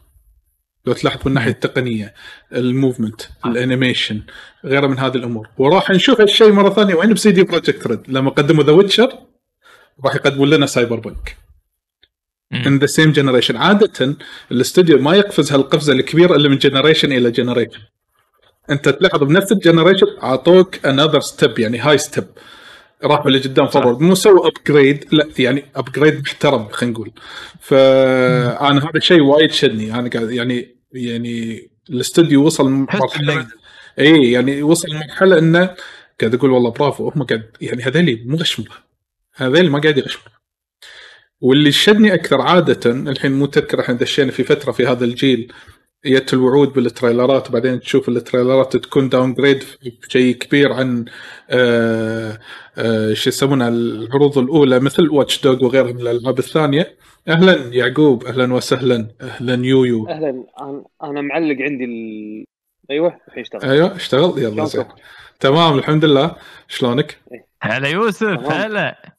لو 0.87 0.92
تلاحظ 0.92 1.16
من 1.20 1.26
الناحيه 1.26 1.50
التقنيه 1.50 2.14
ال 2.52 2.60
movement. 2.60 3.23
ال 3.47 3.54
animation 3.54 4.23
غيره 4.64 4.87
من 4.87 4.98
هذه 4.98 5.16
الأمور. 5.16 5.48
وراح 5.58 5.90
نشوف 5.90 6.20
هالشيء 6.20 6.52
مرة 6.52 6.70
ثانية 6.70 6.94
وين 6.94 7.14
ب 7.14 7.30
CD 7.30 7.42
Projekt 7.42 7.87
Red 7.87 8.00
لما 8.08 8.30
قدموا 8.30 8.64
The 8.64 8.73
Witcher 8.73 9.18
راح 10.04 10.14
يقدمون 10.14 10.50
لنا 10.50 10.66
Cyberpunk 10.66 11.37
in 12.52 12.78
the 12.78 12.87
same 12.87 13.12
generation 13.12 13.57
عاده 13.56 14.16
الاستوديو 14.52 14.98
ما 14.98 15.14
يقفز 15.16 15.52
هالقفزة 15.52 15.92
الكبيرة 15.92 16.37
إلا 16.37 16.48
من 16.48 16.58
generation 16.59 17.12
إلى 17.12 17.30
generation 17.30 17.80
أنت 18.70 18.88
تلاحظ 18.88 19.25
بنفس 19.25 19.52
ال 19.52 19.57
generation 19.57 20.07
أعطوك 20.22 20.87
another 20.87 21.21
step 21.21 21.59
يعني 21.58 21.78
هاي 21.78 21.98
step 21.99 22.25
راحوا 23.05 23.31
لقدام 23.31 23.67
forward. 23.66 24.00
مو 24.00 24.14
سووا 24.14 24.49
upgrade 24.49 25.04
لا 25.12 25.28
يعني 25.38 25.64
upgrade 25.76 26.21
محترم 26.21 26.69
خلينا 26.69 26.95
نقول. 26.95 27.12
فأنا 27.61 28.81
هذا 28.81 28.90
الشيء 28.97 29.21
وايد 29.21 29.52
شدني. 29.52 29.95
أنا 29.95 30.11
قاعد 30.11 30.31
يعني 30.31 30.76
يعني 30.93 31.69
الاستوديو 31.90 32.45
وصل 32.45 32.71
مرحله 32.71 33.47
اي 33.99 34.33
يعني 34.33 34.62
وصل 34.62 34.88
مرحله 34.95 35.38
إنه 35.38 35.75
قاعد 36.21 36.35
أقول 36.35 36.50
والله 36.50 36.71
برافو 36.71 37.09
هم 37.09 37.23
قاعد 37.23 37.50
يعني 37.61 37.83
هذول 37.83 38.23
مو 38.26 38.37
غشمره 38.37 38.76
هذول 39.35 39.71
ما 39.71 39.78
قاعد 39.78 39.99
يغشمر 39.99 40.33
واللي 41.40 41.73
شدني 41.73 42.14
أكثر 42.14 42.40
عادة 42.40 42.90
الحين 42.90 43.33
مو 43.33 43.47
تذكر 43.47 43.81
إحنا 43.81 43.95
دشينا 43.95 44.31
في 44.31 44.45
فترة 44.45 44.73
في 44.73 44.87
هذا 44.87 45.05
الجيل 45.05 45.52
جت 46.07 46.35
الوعود 46.35 46.73
بال 46.73 46.88
trailerات 46.88 47.50
وبعدين 47.50 47.81
تشوف 47.81 48.09
ال 48.09 48.16
trailerات 48.16 48.76
تكون 48.76 49.09
downgrade 49.09 49.64
شيء 50.09 50.35
كبير 50.35 50.73
عن 50.73 51.05
آه 51.50 52.38
آه 52.78 53.14
شو 53.14 53.28
يسمونها 53.28 53.69
العروض 53.69 54.38
الأولى 54.38 54.81
مثل 54.81 55.09
Watch 55.09 55.42
Dogs 55.42 55.64
وغيرها 55.64 55.93
من 55.93 56.00
الألعاب 56.00 56.38
الثانية. 56.38 56.97
أهلا 57.28 57.75
يعقوب 57.75 58.25
أهلا 58.25 58.55
وسهلا 58.55 59.09
أهلا 59.21 59.67
يويو. 59.67 60.09
أهلا 60.09 60.45
أنا 61.02 61.21
معلق 61.21 61.57
عندي 61.61 61.85
ال... 61.85 62.45
أيوه 62.90 63.21
الحين 63.28 63.43
اشتغل. 63.43 63.71
أيوه 63.71 63.97
اشتغل 63.97 64.43
يلا 64.43 64.64
زين. 64.64 64.85
تمام 65.40 65.78
الحمد 65.78 66.05
لله. 66.05 66.37
شلونك؟ 66.69 67.19
هلا 67.62 67.88
يوسف 67.88 68.52
هلا. 68.52 69.14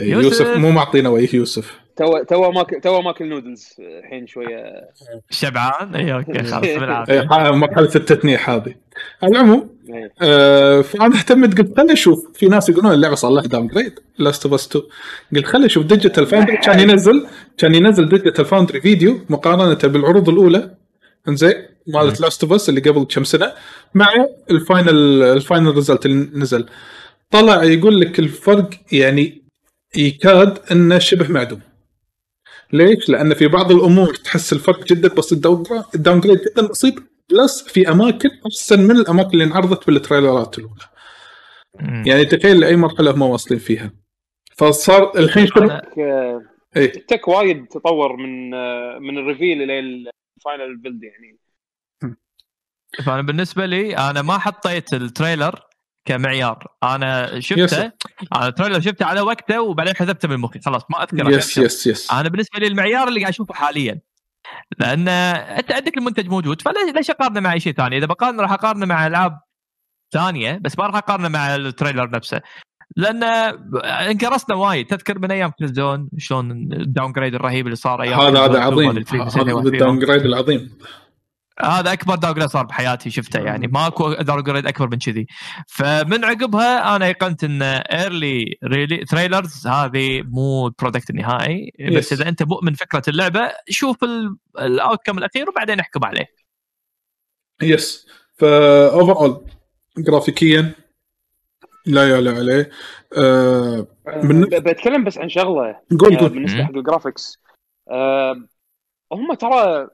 يوسف. 0.00 0.24
يوسف 0.24 0.56
مو 0.56 0.70
معطينا 0.70 1.08
وجه 1.08 1.36
يوسف. 1.36 1.81
تو 1.96 2.22
تو 2.22 2.50
ماكل 2.50 2.80
تو 2.80 3.00
ماكل 3.00 3.28
نودلز 3.28 3.74
الحين 3.80 4.26
شوية. 4.26 4.88
شبعان؟ 5.30 5.94
اي 5.94 6.12
okay 6.14 6.42
خلاص 6.50 6.64
إيه، 6.64 6.78
بالعافيه 6.78 7.50
مرحله 7.50 7.84
التتنيح 7.84 8.50
هذه. 8.50 8.74
على 9.22 9.32
العموم 9.32 9.70
إيه. 9.94 10.12
آه 10.22 10.80
فأنا 10.80 11.16
اهتمت 11.16 11.58
قلت 11.58 11.76
خليني 11.76 11.92
أشوف 11.92 12.26
في 12.34 12.46
ناس 12.46 12.68
يقولون 12.68 12.92
اللعبة 12.92 13.14
صار 13.14 13.30
لها 13.30 13.42
downgrade 13.42 13.92
Last 14.18 14.44
of 14.46 14.54
Us 14.54 14.66
2 14.66 14.84
قلت 15.36 15.46
خليني 15.46 15.66
أشوف 15.66 15.86
Digital 15.86 16.26
Foundry 16.26 16.56
كان 16.56 16.80
ينزل 16.80 17.26
كان 17.58 17.74
ينزل 17.74 18.08
Digital 18.08 18.44
Foundry 18.44 18.80
فيديو 18.80 19.20
مقارنة 19.30 19.92
بالعروض 19.92 20.28
الأولى. 20.28 20.74
إنزين 21.28 21.54
مالت 21.86 22.20
Last 22.20 22.42
of 22.42 22.52
Us 22.52 22.68
اللي 22.68 22.80
قبل 22.80 23.04
كم 23.04 23.24
سنة 23.24 23.52
مع 23.94 24.08
ال 24.50 24.62
final 24.62 25.22
ال 25.22 25.31
final 25.31 25.74
result 25.74 26.06
اللي 26.06 26.28
نزل. 26.38 26.66
طلع 27.30 27.64
يقول 27.64 28.00
لك 28.00 28.18
الفرق 28.18 28.70
يعني 28.92 29.42
يكاد 29.96 30.58
إنه 30.72 30.98
شبه 30.98 31.28
معدوم. 31.28 31.60
ليش؟ 32.72 33.08
لأن 33.08 33.34
في 33.34 33.48
بعض 33.48 33.72
الأمور 33.72 34.14
تحس 34.14 34.52
الفرق 34.52 34.84
جدا 34.84 35.08
بس 35.14 35.32
ال 35.32 35.62
downgrade 36.20 36.40
جدا 36.52 36.66
بسيط. 36.68 36.94
plus 37.30 37.62
في 37.68 37.88
أماكن 37.90 38.28
أحسن 38.46 38.80
من 38.80 38.96
الأماكن 38.96 39.30
اللي 39.30 39.44
انعرضت 39.44 39.86
بال 39.86 40.00
trailerات 40.00 40.58
الأولى. 40.58 40.84
مم. 41.80 42.02
يعني 42.06 42.24
تخيل 42.24 42.60
لأي 42.60 42.76
مرحلة 42.76 43.10
هم 43.10 43.22
واصلين 43.22 43.60
فيها. 43.60 43.92
فصار 44.56 45.18
الحين 45.18 45.46
شنو؟ 45.46 45.68
أنا- 45.68 45.98
آه، 45.98 46.42
إيه. 46.76 46.84
ال 46.96 47.02
tech 47.02 47.28
وايد 47.28 47.66
تطور 47.66 48.16
من 48.16 48.54
آه، 48.54 48.98
من 48.98 49.18
ال 49.18 49.24
reveal 49.24 49.62
إلى 49.62 49.78
ال 49.78 49.94
final 49.94 50.76
build 50.76 51.00
يعني. 51.02 51.38
فأنا 53.06 53.22
بالنسبة 53.22 53.66
لي 53.66 53.96
أنا 53.96 54.22
ما 54.22 54.38
حطيت 54.38 54.94
ال 54.94 55.02
trailer 55.02 55.60
كمعيار. 56.04 56.66
أنا 56.82 57.40
شفته 57.40 57.92
أنا 58.36 58.48
ال 58.48 58.52
trailer 58.52 58.80
شفته 58.80 59.06
على 59.06 59.20
وقته 59.20 59.62
وبعدين 59.62 59.96
حذفته 59.96 60.28
من 60.28 60.36
مخي 60.36 60.60
خلاص 60.60 60.82
ما 60.90 61.02
اذكره 61.02 61.30
yes 61.30 61.58
yes 61.58 61.86
yes. 61.86 62.12
أنا 62.12 62.28
بالنسبة 62.28 62.58
لي 62.58 62.66
المعيار 62.66 63.08
اللي 63.08 63.20
قاعد 63.20 63.32
أشوفه 63.32 63.54
حاليا. 63.54 64.00
لأن 64.78 65.08
أنت 65.08 65.72
عندك 65.72 65.96
المنتج 65.98 66.28
موجود 66.28 66.62
فليش 66.62 66.94
ليش 66.94 67.10
اقارنه 67.10 67.40
مع 67.40 67.52
أي 67.52 67.60
شيء 67.60 67.72
ثاني؟ 67.72 67.98
إذا 67.98 68.06
بقارن 68.06 68.40
راح 68.40 68.52
أقارنه 68.52 68.86
مع 68.86 69.06
ألعاب 69.06 69.38
ثانية 70.12 70.58
بس 70.62 70.78
ما 70.78 70.86
راح 70.86 70.96
أقارنه 70.96 71.28
مع 71.28 71.56
ال 71.56 71.63
trailer 71.63 72.10
نفسه. 72.10 72.40
لأن 72.96 73.22
انكرسنا 73.84 74.56
وايد. 74.56 74.86
تذكر 74.86 75.18
من 75.18 75.30
أيام 75.30 75.50
Killzone 75.58 76.08
شلون 76.18 76.50
ال 76.72 77.12
downgrade 77.12 77.34
الرهيب 77.34 77.66
اللي 77.66 77.76
صار 77.76 78.02
أيام 78.02 78.20
هذا 78.20 78.44
هذا 78.44 78.70
Killzone 78.70 78.98
2 78.98 79.22
عظيم 79.22 79.58
هذا 79.58 79.68
ال 79.68 79.98
downgrade. 79.98 80.24
العظيم. 80.24 80.78
هذا 81.60 81.92
أكبر 81.92 82.14
downgrade 82.14 82.34
صار 82.34 82.64
بحياتي 82.66 83.10
شفته 83.10 83.40
يعني. 83.40 83.66
ماكو 83.66 84.12
downgrade 84.12 84.66
أكبر 84.66 84.88
من 84.88 84.98
كذي. 84.98 85.26
فمن 85.68 86.24
عقبها 86.24 86.96
أنا 86.96 87.06
ايقنت 87.06 87.44
إن 87.44 87.62
early 87.62 88.44
trailers 89.10 89.66
هذه 89.66 90.22
مو 90.22 90.66
ال 90.66 90.72
product 90.72 91.10
النهائي. 91.10 91.72
بس 91.96 92.08
Yes. 92.08 92.12
إذا 92.12 92.28
أنت 92.28 92.42
مؤمن 92.42 92.74
فكرة 92.74 93.02
اللعبة 93.08 93.52
شوف 93.70 93.96
ال 94.58 94.98
outcome 95.04 95.18
الأخير 95.18 95.48
وبعدين 95.50 95.80
احكم 95.80 96.04
عليه. 96.04 96.26
yes 97.62 98.06
فا 98.38 98.92
overall 98.92 99.46
جرافيكيا 99.98 100.72
لا 101.86 102.10
يعلى 102.10 102.30
عليه. 102.30 102.70
آه 103.16 103.86
من- 104.22 104.40
بتكلم 104.44 105.04
بس 105.04 105.18
عن 105.18 105.28
شغلة. 105.28 105.80
قول 106.00 106.14
آه، 106.14 106.20
قول. 106.20 106.28
بالنسبة. 106.28 106.64
حق 106.64 106.76
ال 106.76 106.83
graphics 106.83 107.38
آه، 107.90 108.36
هم 109.12 109.34
ترى 109.34 109.88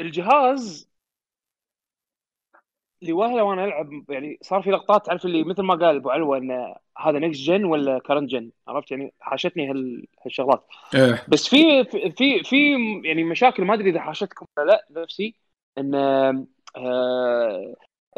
الجهاز 0.00 0.88
لوهله 3.02 3.42
وأنا 3.42 3.64
العب 3.64 4.10
يعني 4.10 4.38
صار 4.42 4.62
في 4.62 4.70
لقطات 4.70 5.06
تعرف 5.06 5.24
اللي 5.24 5.44
مثل 5.44 5.62
ما 5.62 5.74
قال 5.74 5.96
أبو 5.96 6.10
علوة 6.10 6.38
انه 6.38 6.76
هذا 6.98 7.18
next 7.18 7.40
gen 7.40 7.64
ولا 7.64 7.98
current 7.98 8.30
gen 8.30 8.50
عرفت؟ 8.68 8.90
يعني 8.90 9.12
حاشتني 9.20 9.70
هال- 9.70 10.06
هالشغلات. 10.24 10.66
إيه. 10.94 11.24
بس 11.28 11.48
في 11.48 11.84
في 12.10 12.42
في 12.44 12.56
يعني 13.04 13.24
مشاكل 13.24 13.64
ما 13.64 13.74
أدري 13.74 13.90
إذا 13.90 14.00
حاشتكم 14.00 14.46
ولا 14.58 14.66
لأ 14.66 15.02
نفسي 15.02 15.34
إن 15.78 15.94
آه، 15.94 16.46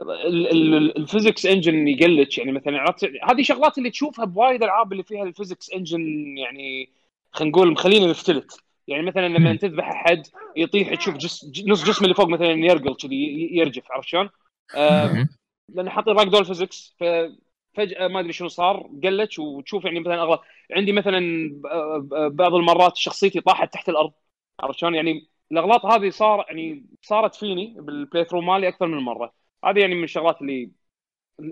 ال- 0.02 0.46
ال- 0.76 0.96
الفيزكس 0.98 1.46
engine 1.46 1.88
ي 1.88 1.94
glitch. 1.95 2.38
يعني 2.38 2.52
مثلا 2.52 2.78
عرفت؟ 2.78 3.04
هذه 3.30 3.42
شغلات 3.42 3.78
اللي 3.78 3.90
تشوفها 3.90 4.24
بوايد 4.24 4.62
العاب 4.62 4.92
اللي 4.92 5.02
فيها 5.04 5.22
physics 5.22 5.70
انجن 5.70 6.36
يعني 6.38 6.90
خلينا 7.32 7.50
نقول 7.52 7.72
مخلينا 7.72 8.06
نفتلت. 8.06 8.67
يعني 8.88 9.02
مثلا 9.02 9.28
لما. 9.28 9.56
تذبح 9.56 9.88
أحد 9.88 10.22
يطيح 10.56 10.94
تشوف 10.94 11.16
جس 11.16 11.50
نص 11.66 11.84
جسمه 11.84 12.04
اللي 12.04 12.14
فوق 12.14 12.28
مثلا 12.28 12.50
يرقل 12.50 12.94
كذي 12.94 13.48
يرجف 13.52 13.92
عرفت 13.92 14.08
شلون؟ 14.08 14.30
آه. 14.74 15.28
لأن 15.68 15.90
حاطين 15.90 16.14
ragdoll 16.14 16.44
physics 16.44 16.96
ففجاه 17.00 18.08
ما 18.08 18.20
أدري 18.20 18.32
شنو 18.32 18.48
صار 18.48 18.90
قلت 19.04 19.38
وتشوف 19.38 19.84
يعني 19.84 20.00
مثلا 20.00 20.22
اغلب 20.22 20.38
عندي 20.76 20.92
مثلا 20.92 21.50
ب- 21.98 22.36
بعض 22.36 22.54
المرات 22.54 22.96
شخصيتي 22.96 23.40
طاحت 23.40 23.72
تحت 23.72 23.88
الأرض 23.88 24.12
عرفت 24.60 24.78
شلون 24.78 24.94
يعني 24.94 25.28
الأغلاط 25.52 25.86
هذه 25.86 26.10
صار 26.10 26.44
يعني 26.48 26.86
صارت 27.02 27.34
فيني 27.34 27.74
بال 27.78 28.24
playthrough 28.24 28.40
مالي 28.40 28.68
أكثر 28.68 28.86
من 28.86 28.98
مرة 28.98 29.32
هذه 29.64 29.78
يعني 29.80 29.94
من 29.94 30.04
الشغلات 30.04 30.40
اللي 30.42 30.70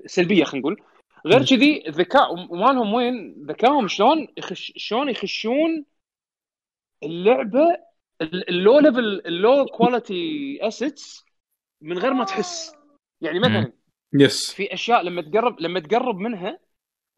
سلبية 0.07 0.45
خلينا 0.45 0.61
نقول 0.61 0.83
غير 1.26 1.45
كذي 1.45 1.88
الذكاء 1.88 2.35
مالهم 2.57 2.95
وين 2.95 3.45
ذكائهم 3.49 3.88
شلون 3.88 4.28
يخش 4.37 4.73
شلون 4.76 5.09
يخشون 5.09 5.85
اللعبة 7.02 7.76
ال- 8.22 8.48
ال 8.49 8.78
low 8.78 8.95
level 8.95 9.23
ال 9.26 9.37
low 9.37 9.66
quality 9.66 10.58
assets 10.62 11.25
من 11.80 11.98
غير 11.98 12.14
ما 12.14 12.24
تحس. 12.24 12.72
يعني 13.20 13.38
مثلا 13.38 13.72
yes 14.14 14.52
في 14.52 14.74
أشياء 14.74 15.02
لما 15.02 15.22
تقرب 15.22 15.60
لما 15.60 15.80
تقرب 15.80 16.18
منها 16.18 16.58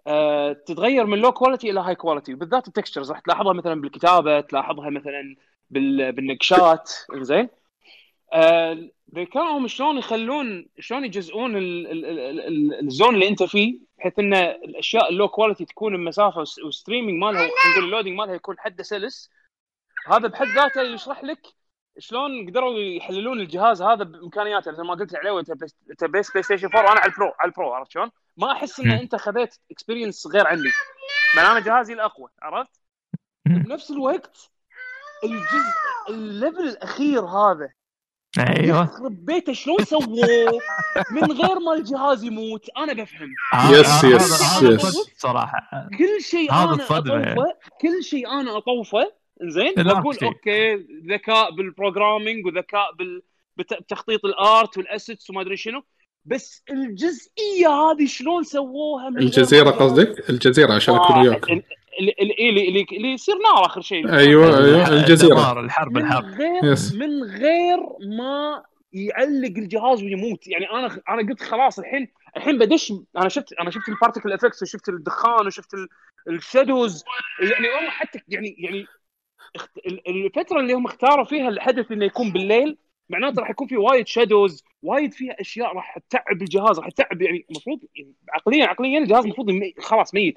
آه 0.07 0.53
تتغير 0.53 1.07
من 1.07 1.19
low 1.19 1.33
quality 1.33 1.71
إلى 1.71 1.81
high 1.81 1.95
quality 1.95 2.35
بالذات 2.35 2.69
ال 2.69 2.74
textures 2.74 3.11
راح 3.11 3.21
تلاحظها 3.21 3.53
مثلا 3.53 3.81
بالكتابة 3.81 4.41
تلاحظها 4.41 4.91
مثلا 4.91 5.37
بال... 5.71 6.13
بالنقشات. 6.13 6.93
زين 7.15 7.49
آه 8.33 8.91
شلون 9.67 9.99
يخلون 9.99 10.69
شلون 10.79 11.05
يجزئون 11.05 11.57
ال... 11.57 11.87
ال... 11.87 12.05
ال... 12.05 12.41
ال... 12.41 12.87
ال 12.87 12.93
zone 12.93 13.15
اللي 13.15 13.29
أنت 13.29 13.43
فيه 13.43 13.79
بحيث 13.99 14.19
إن 14.19 14.35
الأشياء 14.35 15.09
ال 15.11 15.15
low 15.15 15.29
quality 15.29 15.65
تكون 15.65 15.97
بمسافة 15.97 16.39
وال 16.65 16.75
streaming 16.75 17.23
مالها 17.23 17.41
خلينا 17.41 17.71
نقول 17.73 17.85
ال 17.85 17.89
loading 17.89 18.19
مالها 18.19 18.35
يكون 18.35 18.59
حده 18.59 18.83
سلس. 18.83 19.31
هذا 20.07 20.29
بحد 20.29 20.47
ذاته 20.47 20.83
يشرح 20.83 21.25
لك 21.25 21.41
شلون 21.99 22.51
قدروا 22.51 22.79
يحللون 22.79 23.41
الجهاز 23.41 23.83
هذا 23.83 24.05
بإمكانياته 24.05 24.71
مثل 24.71 24.83
ما 24.83 24.95
قلت 24.95 25.13
لي 25.13 25.19
عليه 25.19 25.41
انت 25.41 26.05
بس 26.05 26.31
بلاي 26.31 26.43
ستيشن 26.43 26.67
4 26.67 26.85
وأنا 26.85 27.01
على 27.01 27.13
ال 27.13 27.18
Pro 27.18 27.33
على 27.41 27.49
ال 27.49 27.55
Pro 27.55 27.73
عرفت 27.73 27.91
شلون؟ 27.91 28.11
ما 28.37 28.53
أحس 28.53 28.81
إن. 28.81 28.91
أنت 28.91 29.17
خذيت 29.17 29.55
experience 29.71 30.27
غير 30.27 30.47
عني 30.47 30.71
مع 31.37 31.53
أنا 31.53 31.61
جهازي 31.61 31.93
الأقوى 31.93 32.29
عرفت؟ 32.43 32.81
بنفس 33.47 33.91
الوقت 33.91 34.51
الجزء 35.25 36.09
ال 36.09 36.19
level 36.19 36.69
الأخير 36.69 37.21
هذا 37.25 37.69
أيوه 38.39 38.83
يخرب 38.83 39.25
بيته 39.25 39.53
شلون 39.53 39.85
سووه 39.85 40.61
من 41.11 41.33
غير 41.33 41.59
ما 41.59 41.75
الجهاز 41.75 42.25
يموت 42.25 42.67
أنا 42.77 42.93
بفهم 42.93 43.35
yes، 43.71 44.05
yes، 44.05 44.43
هذا 44.43 44.75
yes. 44.75 45.11
صراحة 45.17 45.89
كل 45.99 46.23
شيء 46.23 46.53
أنا. 46.53 46.75
اطوفه 46.75 47.55
كل 47.81 48.05
شيء 48.05 48.31
أنا 48.31 48.57
أطوفه 48.57 49.13
زين 49.43 49.75
واقول 49.87 50.15
شيء. 50.19 50.29
okay 50.29 50.75
ذكاء 51.11 51.51
بال 51.51 51.66
programming 51.66 52.47
وذكاء 52.47 52.93
بال 52.99 53.23
بت- 53.57 53.83
بتخطيط 53.83 54.25
ال 54.25 54.38
art 54.38 54.79
وال 54.79 54.92
assets 54.92 55.31
وما 55.31 55.41
أدري 55.41 55.57
شنو. 55.57 55.83
بس 56.25 56.63
الجزئية 56.71 57.69
هذه 57.69 58.07
شلون 58.07 58.43
سووها 58.43 59.11
من 59.11 59.19
الجزيرة 59.19 59.71
قصدك؟ 59.71 60.31
الجزيرة 60.31 60.73
عشان 60.75 60.95
اكون 60.95 61.17
آه، 61.17 61.23
وياك. 61.23 61.51
ال- 61.51 61.63
ال- 62.01 62.21
ال- 62.23 62.49
اللي 62.49 62.69
اللي 62.69 62.87
اللي 62.93 63.09
يصير 63.13 63.35
نار 63.35 63.67
آخر 63.67 63.81
شيء. 63.81 64.13
أيوه 64.13 64.59
أيوه 64.65 64.89
الجزيرة. 64.89 65.31
الدمار، 65.33 65.61
الحرب 65.61 65.93
من 65.93 66.03
الحرب. 66.03 66.25
غير 66.25 66.73
yes. 66.73 66.95
من 66.95 67.23
غير 67.23 67.79
ما 68.19 68.63
يعلق 68.93 69.59
الجهاز 69.59 70.03
ويموت. 70.03 70.47
يعني 70.47 70.71
أنا 70.71 71.01
أنا 71.09 71.29
قلت 71.29 71.43
خلاص 71.43 71.79
الحين 71.79 72.09
الحين 72.37 72.59
بدش 72.59 72.93
أنا 73.17 73.29
شفت 73.29 73.53
أنا 73.53 73.71
شفت 73.71 73.89
ال 73.89 73.94
particle 73.94 74.33
effects 74.33 74.63
وشفت 74.63 74.89
الدخان 74.89 75.47
وشفت 75.47 75.75
ال- 75.75 75.89
ال 76.29 76.37
shadows. 76.37 77.05
يعني 77.43 77.69
هم 77.69 77.91
حتى 77.91 78.21
يعني 78.29 78.57
يعني 78.59 78.87
الفترة 80.09 80.61
اللي 80.61 80.73
هم 80.73 80.87
اختاروا 80.87 81.25
فيها 81.25 81.49
الحدث 81.49 81.93
إنه 81.93 82.05
يكون 82.05 82.33
بالليل 82.33 82.79
معناته 83.09 83.41
راح 83.41 83.51
يكون 83.51 83.67
في 83.69 83.77
وايد 83.77 84.07
shadows 84.07 84.65
وايد 84.83 85.13
فيها 85.15 85.41
أشياء 85.41 85.75
راح 85.77 85.99
تتعب 85.99 86.43
الجهاز 86.43 86.79
راح 86.79 86.89
تتعب 86.89 87.23
يعني 87.23 87.47
المفروض 87.51 87.81
عقليا 88.33 88.67
عقليا 88.67 88.99
الجهاز 88.99 89.25
المفروض 89.25 89.51
يمي- 89.51 89.75
خلاص 89.79 90.15
ميت. 90.15 90.37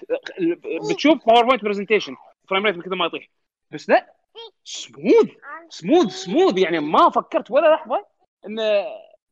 بتشوف 0.92 1.26
PowerPoint 1.28 1.64
presentation 1.64 2.16
frame 2.50 2.66
rate 2.66 2.80
كذا 2.80 2.96
ما 2.96 3.06
يطيح. 3.06 3.28
بس 3.72 3.90
لا 3.90 4.14
smooth 4.64 5.30
smooth 5.70 6.08
smooth 6.12 6.58
يعني 6.58 6.80
ما 6.80 7.10
فكرت 7.10 7.52
ولا 7.52 7.74
لحظة 7.76 8.06
إنه 8.48 8.64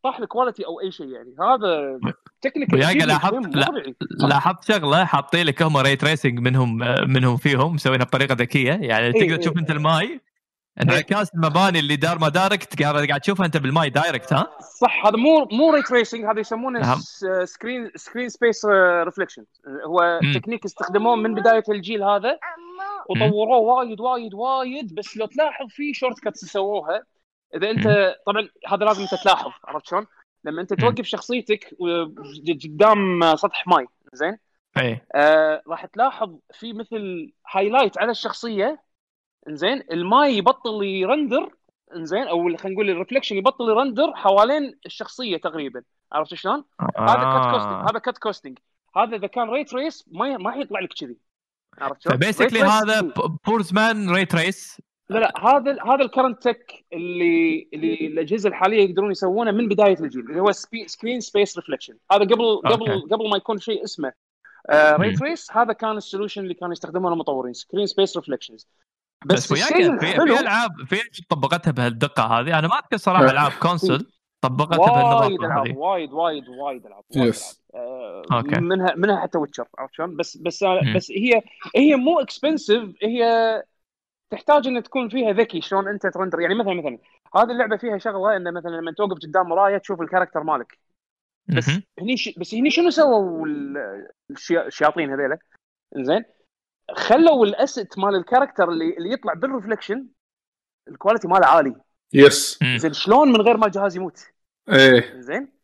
طاح 0.03 0.19
ال 0.19 0.25
quality 0.25 0.65
أو 0.65 0.81
أي 0.81 0.91
شيء 0.91 1.07
يعني. 1.07 1.35
هذا 1.39 1.99
technical 2.41 2.79
لاحظت 2.79 3.55
لا 3.55 3.93
لاحظت 4.27 4.71
شغلة 4.71 5.05
حاطين 5.05 5.45
لك 5.45 5.61
هم 5.61 5.77
ray 5.77 5.95
tracing 5.95 6.39
منهم 6.39 6.77
منهم 7.07 7.37
فيهم 7.37 7.73
مسوينها 7.73 8.05
بطريقة 8.05 8.33
ذكية. 8.33 8.73
يعني 8.73 9.11
تقدر 9.11 9.25
إيه. 9.25 9.35
تشوف 9.35 9.57
أنت 9.57 9.71
الماي. 9.71 10.21
انعكاس 10.81 11.33
المباني 11.35 11.79
اللي 11.79 11.95
دار 11.95 12.19
ما 12.19 12.29
direct 12.29 12.81
قاعد 12.81 13.07
قاعد 13.07 13.21
تشوفها 13.21 13.45
أنت 13.45 13.57
بالماي 13.57 13.89
direct 13.89 14.33
ها؟ 14.33 14.47
صح 14.81 15.05
هذا 15.05 15.17
مو 15.17 15.47
مو 15.51 15.73
ray 15.73 15.81
tracing 15.81 16.25
هذا 16.25 16.39
يسمونه. 16.39 16.95
screen 17.43 17.91
screen 17.95 18.29
space 18.29 18.65
reflection 19.03 19.43
هو 19.85 20.19
مم. 20.23 20.33
تكنيك 20.33 20.65
استخدموه 20.65 21.15
من 21.15 21.33
بداية 21.33 21.63
الجيل 21.69 22.03
هذا 22.03 22.37
وطوروه 23.09 23.57
وايد 23.57 23.99
وايد 23.99 24.33
وايد. 24.33 24.95
بس 24.95 25.17
لو 25.17 25.25
تلاحظ 25.25 25.67
في 25.69 25.93
shortcuts 25.93 26.45
سووها 26.45 27.03
إذا 27.55 27.69
أنت 27.71 28.15
طبعا 28.25 28.49
هذا 28.67 28.85
لازم 28.85 29.01
أنت 29.01 29.15
تلاحظ 29.15 29.51
عرفت 29.65 29.87
شلون؟ 29.87 30.07
لما 30.43 30.61
أنت 30.61 30.73
توقف 30.73 31.05
شخصيتك 31.05 31.75
قدام 32.63 33.35
سطح 33.35 33.67
ماي 33.67 33.87
زين؟ 34.13 34.37
إيه 34.77 35.05
آه 35.15 35.61
راح 35.67 35.85
تلاحظ 35.85 36.37
في 36.53 36.73
مثل 36.73 37.31
highlight 37.51 37.97
على 37.97 38.11
الشخصية 38.11 38.83
زين 39.47 39.83
الماي 39.91 40.37
يبطل 40.37 40.83
ي 40.83 40.93
render 40.93 41.55
زين 41.93 42.27
أو 42.27 42.57
خلينا 42.57 42.75
نقول 42.75 42.89
ال 42.89 42.93
reflection 42.93 43.35
يبطل 43.35 43.69
ي 43.69 43.75
render 43.75 44.13
حوالين 44.15 44.79
الشخصية 44.85 45.37
تقريبا 45.37 45.83
عرفت 46.11 46.33
شلون؟ 46.33 46.63
هذا 46.97 47.39
cut 47.39 47.51
costing 47.51 47.89
هذا 47.89 47.99
cut 47.99 48.17
costing 48.17 48.57
هذا 48.95 49.15
إذا 49.15 49.27
كان 49.27 49.49
ray 49.49 49.63
trace 49.63 50.05
ما 50.11 50.37
ما 50.37 50.51
حيطلع 50.51 50.79
لك 50.79 50.93
كذي 50.93 51.17
عرفت 51.77 52.01
شلون؟ 52.01 52.15
ف 52.15 52.20
basically 52.20 52.61
هذا 52.61 53.13
poor 53.45 53.73
man's 53.73 54.09
ray 54.09 54.25
trace 54.25 54.81
لا 55.09 55.19
لا 55.19 55.33
هذا 55.47 55.77
هذا 55.83 56.03
ال 56.05 56.10
current 56.10 56.43
tech 56.43 56.85
اللي 56.93 57.69
اللي 57.73 58.07
الأجهزة 58.07 58.49
الحالية 58.49 58.83
يقدرون 58.83 59.11
يسوونه 59.11 59.51
من 59.51 59.67
بداية 59.67 59.99
الجيل 59.99 60.21
اللي 60.21 60.39
هو 60.39 60.51
screen 60.85 61.19
space 61.19 61.57
reflection 61.57 61.97
هذا 62.11 62.23
قبل 62.23 62.61
قبل 62.65 63.01
قبل 63.11 63.29
ما 63.29 63.37
يكون 63.37 63.57
شيء 63.57 63.83
اسمه. 63.83 64.13
ray 64.73 65.15
trace 65.15 65.51
هذا 65.51 65.73
كان 65.73 65.97
ال 65.97 66.02
solution 66.02 66.41
اللي 66.41 66.53
كانوا 66.53 66.71
يستخدمونه 66.71 67.13
المطورين 67.13 67.53
screen 67.53 67.85
space 67.85 68.17
reflections 68.17 68.67
بس, 69.25 69.53
بس 69.53 69.63
في, 69.73 69.99
في 69.99 70.39
العاب 70.39 70.71
في 70.85 71.23
طبقتها 71.29 71.71
بهالدقة 71.71 72.23
هذه. 72.23 72.59
أنا 72.59 72.67
ما 72.67 72.75
أذكر 72.75 72.97
صراحة 72.97 73.23
ألعاب 73.23 73.51
console 73.51 74.07
طبقتها 74.41 74.77
بهالنظام 74.77 75.57
وايد 75.57 75.77
وايد 75.77 76.13
وايد 76.13 76.49
وايد 76.49 76.85
ألعاب. 76.85 77.03
yes 77.15 77.61
آه 77.75 78.23
okay. 78.31 78.59
منها 78.59 78.93
منها 78.95 79.21
حتى 79.21 79.37
Witcher 79.37 79.67
عرفت 79.77 79.93
شلون؟ 79.93 80.15
بس 80.15 80.37
بس 80.37 80.63
بس 80.95 81.11
هي 81.11 81.41
هي 81.75 81.95
مو 81.95 82.19
expensive 82.19 82.83
هي 83.03 83.23
تحتاج 84.29 84.67
إن 84.67 84.83
تكون 84.83 85.09
فيها 85.09 85.31
ذكي 85.31 85.61
شلون 85.61 85.87
أنت 85.87 86.07
ت 86.07 86.11
render. 86.11 86.39
يعني 86.39 86.55
مثلا 86.55 86.73
مثلا 86.73 86.97
هذه 87.35 87.51
اللعبة 87.51 87.77
فيها 87.77 87.97
شغلة 87.97 88.37
انه 88.37 88.51
مثلا 88.51 88.71
لما 88.71 88.91
توقف 88.91 89.17
قدام 89.17 89.49
مرايه 89.49 89.77
تشوف 89.77 90.01
ال 90.01 90.05
character 90.05 90.43
مالك. 90.43 90.79
بس 91.47 91.69
هني 91.99 92.17
ش... 92.17 92.39
بس 92.39 92.53
هني 92.53 92.69
شنو 92.69 92.89
سووا 92.89 93.47
الشياطين 94.51 95.13
هذيلا؟ 95.13 95.37
زين 95.95 96.25
خلوا 96.91 97.45
ال 97.45 97.54
asset 97.54 97.99
مال 97.99 98.15
ال 98.15 98.20
character 98.20 98.69
اللي, 98.69 98.97
اللي 98.97 99.11
يطلع 99.11 99.33
بال 99.33 99.45
reflection 99.45 100.07
ال 100.87 100.92
quality 100.92 101.27
ماله 101.27 101.45
عالي. 101.45 101.75
yes 102.13 102.59
زين 102.63 102.93
شلون 102.93 103.31
من 103.31 103.41
غير 103.41 103.57
ما 103.57 103.65
الجهاز 103.65 103.95
يموت؟ 103.95 104.19
إيه. 104.69 105.19
زين 105.19 105.59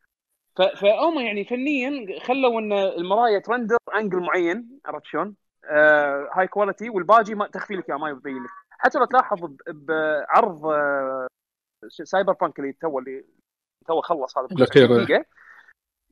فهم 0.55 1.19
يعني 1.19 1.45
فنيا 1.45 2.19
خلوا 2.19 2.59
إن 2.59 2.73
المرايه 2.73 3.39
ت 3.39 3.45
render 3.45 3.77
angle 3.95 4.19
معين 4.19 4.79
عرفت 4.85 5.05
شلون؟ 5.05 5.35
آه 5.69 6.29
high 6.33 6.47
quality 6.47 6.89
والباجي 6.89 7.35
ما 7.35 7.47
تخفي 7.47 7.75
لك 7.75 7.89
ما 7.89 8.09
يبين 8.09 8.43
لك. 8.43 8.49
حتى 8.69 8.99
لو 8.99 9.05
تلاحظ 9.05 9.51
بعرض 9.67 10.65
آه 10.65 11.27
Cyberpunk 11.87 12.59
اللي 12.59 12.73
تو 12.73 12.99
اللي 12.99 13.25
تو 13.87 14.01
خلص 14.01 14.37
هذا 14.37 14.47
الأخير 14.51 15.23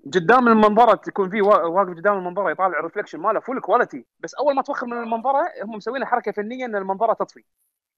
قدام 0.05 0.47
المنظرة 0.47 0.95
تكون 0.95 1.29
في 1.29 1.41
واقف 1.41 1.89
قدام 1.89 2.17
المنظرة 2.17 2.51
يطالع 2.51 2.79
ال 2.79 2.83
reflection 2.83 3.19
ماله 3.19 3.39
full 3.39 3.61
quality 3.61 4.05
بس 4.19 4.33
أول 4.33 4.55
ما 4.55 4.61
توخر 4.61 4.87
من 4.87 5.03
المنظرة 5.03 5.43
هم 5.63 5.75
مسوين 5.75 6.05
حركة 6.05 6.31
فنية 6.31 6.65
إن 6.65 6.75
المنظرة 6.75 7.13
تطفي. 7.13 7.43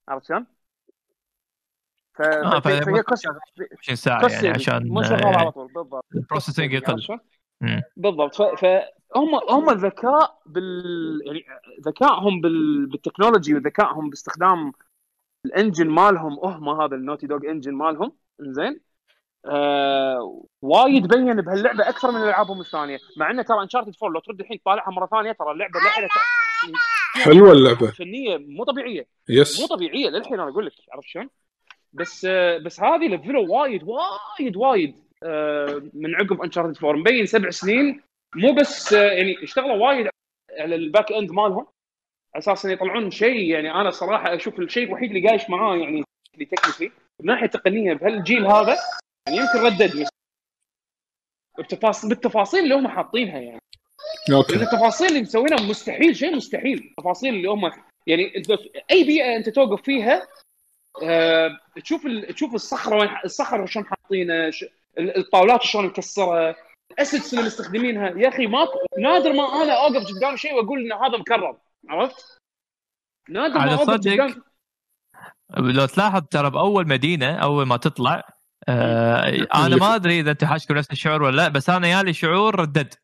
عرفت 0.08 0.26
شلون؟ 0.26 0.46
ف... 2.14 2.22
آه 2.22 2.60
فهي 2.60 3.00
قصه 3.00 3.38
20 3.78 3.96
ساعة 3.96 4.28
يعني 4.28 4.48
عشان 4.48 4.88
مو 4.88 5.02
شغال 5.02 5.36
على 5.36 5.50
طول 5.50 5.72
بالضبط. 5.72 6.04
ال 6.14 6.19
processing 6.19 6.72
يقل. 6.72 7.18
بالضبط. 7.96 8.34
فهم 8.34 8.82
هم 9.50 9.70
ذكاء 9.70 10.38
بال 10.46 11.22
يعني 11.26 11.44
ذكائهم 11.86 12.40
بال... 12.40 12.86
بالتكنولوجي 12.86 13.54
وذكائهم 13.54 14.10
باستخدام 14.10 14.72
ال 15.44 15.50
engine 15.50 15.88
مالهم. 15.88 16.38
هم 16.42 16.68
هذا 16.68 16.94
ال 16.94 16.98
Naughty 16.98 17.26
Dog 17.26 17.40
engine 17.50 17.74
مالهم. 17.74 18.12
زين 18.40 18.80
آه 19.46 20.44
وايد 20.62 21.06
بين 21.06 21.34
بهاللعبة 21.34 21.88
أكثر 21.88 22.10
من 22.10 22.22
ألعابهم 22.22 22.60
الثانية. 22.60 22.98
مع 23.16 23.30
إنه 23.30 23.42
ترى 23.42 23.62
Uncharted 23.62 23.92
4 24.02 24.14
لو 24.14 24.20
ترد 24.20 24.40
الحين 24.40 24.60
تطالعها 24.60 24.90
مرة 24.90 25.06
ثانية 25.06 25.32
ترى 25.32 25.50
اللعبة 25.50 25.80
للحين 25.80 26.08
حلوة 27.24 27.52
اللعبة. 27.52 27.86
فنية 27.86 28.36
مو 28.36 28.64
طبيعية. 28.64 29.06
yes 29.28 29.60
مو 29.60 29.66
طبيعية 29.66 30.08
للحين 30.08 30.40
أنا 30.40 30.50
أقول 30.50 30.66
لك 30.66 30.72
عرفت 30.92 31.08
شلون؟ 31.08 31.28
بس 31.92 32.24
آه 32.30 32.58
بس 32.58 32.80
هذه 32.80 33.08
level 33.08 33.40
وا 33.40 33.46
وايد 33.48 33.82
وايد 33.82 34.56
وايد 34.56 34.94
آه 35.22 35.82
من 35.94 36.14
عقب 36.14 36.42
Uncharted 36.42 36.84
4 36.84 37.00
مبين 37.00 37.26
سبع 37.26 37.50
سنين 37.50 38.02
مو 38.34 38.52
بس 38.52 38.92
آه 38.92 39.10
يعني 39.10 39.42
اشتغلوا 39.42 39.86
وايد 39.86 40.08
على 40.58 40.74
ال 40.74 40.82
back 40.82 41.12
end 41.12 41.30
مالهم 41.30 41.66
على 42.34 42.38
أساس 42.38 42.66
ان 42.66 42.72
يطلعون 42.72 43.10
شيء 43.10 43.50
يعني 43.50 43.70
أنا 43.70 43.90
صراحة 43.90 44.34
أشوف 44.34 44.58
الشيء 44.58 44.84
الوحيد 44.86 45.16
اللي 45.16 45.28
قايش 45.28 45.50
معاه 45.50 45.76
يعني 45.76 46.04
technically 46.32 46.92
من 47.20 47.26
ناحية 47.26 47.46
تقنية 47.46 47.94
بهالجيل 47.94 48.46
هذا 48.46 48.76
يعني 49.26 49.38
يمكن 49.38 49.58
Red 49.58 49.79
Dead 49.79 50.06
بتفاصيل 51.58 52.10
بالتفاصيل 52.10 52.64
اللي 52.64 52.74
هم 52.74 52.88
حاطينها 52.88 53.38
يعني. 53.38 53.60
okay. 54.32 54.54
التفاصيل 54.54 55.08
اللي 55.08 55.20
مسوينها 55.20 55.62
مستحيل 55.62 56.16
شيء 56.16 56.36
مستحيل. 56.36 56.78
التفاصيل 56.78 57.34
اللي 57.34 57.48
هم 57.48 57.70
يعني 58.06 58.42
أي 58.90 59.04
بيئة 59.04 59.36
أنت 59.36 59.48
توقف 59.48 59.82
فيها 59.82 60.28
أه 61.02 61.58
تشوف 61.82 62.06
ال... 62.06 62.34
تشوف 62.34 62.54
الصخرة 62.54 62.96
وين 62.96 63.08
الصخرة 63.24 63.66
شلون 63.66 63.86
حاطينه 63.86 64.50
ش... 64.50 64.64
الطاولات 64.98 65.62
شلون 65.62 65.86
مكسرة 65.86 66.56
ال 66.92 66.98
assets 66.98 67.34
اللي 67.34 67.44
مستخدمينها. 67.44 68.08
يا 68.08 68.28
أخي 68.28 68.46
ما 68.46 68.68
نادر 68.98 69.32
ما 69.32 69.62
أنا 69.62 69.72
أوقف 69.72 70.06
قدام 70.06 70.36
شيء 70.36 70.54
وأقول 70.54 70.80
إن 70.80 70.92
هذا 70.92 71.18
مكرر. 71.18 71.56
عرفت؟ 71.88 72.40
نادر 73.28 73.58
ما 73.58 73.72
أوقف 73.72 73.90
قدام 73.90 74.42
لو 75.56 75.86
تلاحظ 75.86 76.22
ترى 76.30 76.50
بأول 76.50 76.88
مدينة 76.88 77.36
أول 77.36 77.66
ما 77.66 77.76
تطلع 77.76 78.28
آه 78.68 79.46
أنا 79.54 79.76
ما 79.76 79.94
أدري 79.94 80.20
إذا 80.20 80.30
أنتم 80.30 80.46
حاشكم 80.46 80.74
نفس 80.74 80.90
الشعور 80.90 81.22
ولا 81.22 81.36
لا 81.36 81.48
بس 81.48 81.70
أنا 81.70 81.88
يالي 81.88 82.12
شعور 82.12 82.60
Red 82.60 82.73
Dead. 82.73 82.94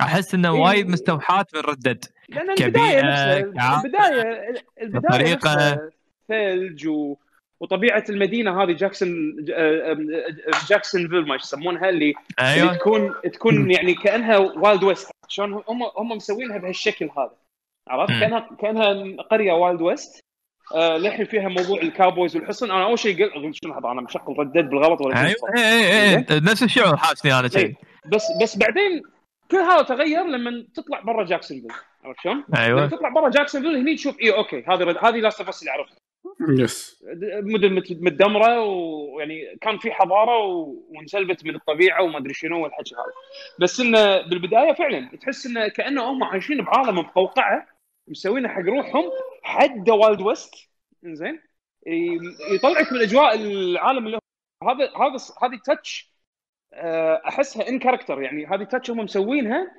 أحس 0.00 0.34
إنه 0.34 0.54
إيه. 0.54 0.60
وايد 0.60 0.88
مستوحاة 0.88 1.46
من 1.54 1.60
Red 1.60 1.77
Dead. 1.77 2.04
لأن 2.28 2.50
البداية 2.50 3.00
البدايه 3.00 4.64
البداية 4.82 5.34
نفسها 5.34 5.90
ثلج 6.28 6.86
و... 6.86 7.16
وطبيعة 7.60 8.04
المدينة 8.08 8.62
هذه 8.62 8.72
جاكسون 8.72 9.36
جاكسونفيل 10.68 11.26
ما 11.26 11.34
يسمونها 11.34 11.88
اللي, 11.88 12.14
أيوة. 12.40 12.68
اللي 12.68 12.78
تكون 12.78 13.14
تكون 13.32 13.70
يعني 13.70 13.94
كأنها 13.94 14.36
Wild 14.38 14.84
West 14.84 15.10
شلون 15.28 15.52
هم 15.52 15.82
هم 15.96 16.08
مسوينها 16.08 16.58
بهالشكل 16.58 17.10
هذا. 17.16 17.36
عرفت؟ 17.88 18.12
كانها 18.12 18.48
كأنها 18.60 19.22
قرية 19.22 19.52
Wild 19.52 19.80
West 19.80 20.20
آه 20.74 20.96
للحين 20.96 21.26
فيها 21.26 21.48
موضوع 21.48 21.80
ال 21.80 21.87
cowboys 21.87 22.36
والحصن. 22.36 22.70
أنا 22.70 22.84
أول 22.84 22.98
شيء 22.98 23.24
قلت 23.24 23.54
شنو 23.64 23.72
هذا؟ 23.72 23.88
أنا 23.88 24.00
مشغل 24.00 24.38
Red 24.38 24.52
Dead 24.52 24.70
بالغلط 24.70 25.00
ولا 25.00 25.20
أيوه. 25.20 25.34
اي 25.56 25.62
اي 25.62 26.16
اي 26.16 26.26
نفس 26.30 26.62
الشعور 26.62 26.96
حاسني 26.96 27.38
أنا 27.38 27.48
شيء. 27.48 27.74
بس 28.06 28.24
بس 28.42 28.56
بعدين 28.56 29.02
كل 29.50 29.56
هذا 29.56 29.82
تغير 29.82 30.24
لما 30.24 30.66
تطلع 30.74 31.00
برا 31.00 31.24
جاكسونفيل 31.24 31.72
عرفت 32.04 32.20
شلون؟ 32.20 32.44
أيوه. 32.56 32.80
لما 32.80 32.86
تطلع 32.86 33.08
برا 33.08 33.28
جاكسونفيل 33.28 33.76
هني 33.76 33.94
تشوف 33.94 34.20
اي 34.20 34.30
أوكي 34.30 34.64
هذه 34.68 34.98
هذه 35.02 35.16
Last 35.16 35.40
of 35.40 35.60
اللي 35.60 35.70
اعرفها 35.70 35.96
yes 36.48 37.04
مدن 37.42 37.74
متدمرة 37.74 38.60
ويعني 38.60 39.56
كان 39.60 39.78
في 39.78 39.92
حضارة 39.92 40.38
وانسلبت 40.88 41.44
من 41.44 41.54
الطبيعة 41.54 42.02
وما 42.02 42.18
أدري 42.18 42.34
شنو 42.34 42.62
والحكي 42.62 42.94
هذا. 42.94 43.12
بس 43.60 43.80
انه 43.80 44.28
بالبداية 44.28 44.72
فعلا 44.72 45.16
تحس 45.20 45.46
انه 45.46 45.68
كأنه 45.68 46.10
هم 46.12 46.24
عايشين 46.24 46.64
بعالم 46.64 46.98
مقوقعة 46.98 47.66
مسوينه 48.08 48.48
حق 48.48 48.60
روحهم 48.60 49.04
حد 49.42 49.90
Wild 49.90 50.20
West 50.20 50.54
زين 51.04 51.40
يطلعك 52.52 52.92
من 52.92 53.00
أجواء 53.00 53.34
العالم 53.34 54.06
اللي 54.06 54.18
هذا 54.62 54.84
هذا 54.84 55.16
هذه 55.42 55.60
touch 55.64 56.12
أحسها 57.28 57.68
ان 57.68 57.78
character 57.78 58.22
يعني 58.22 58.46
هذه 58.46 58.64
touch 58.64 58.90
هم 58.90 58.98
مسوينها 58.98 59.78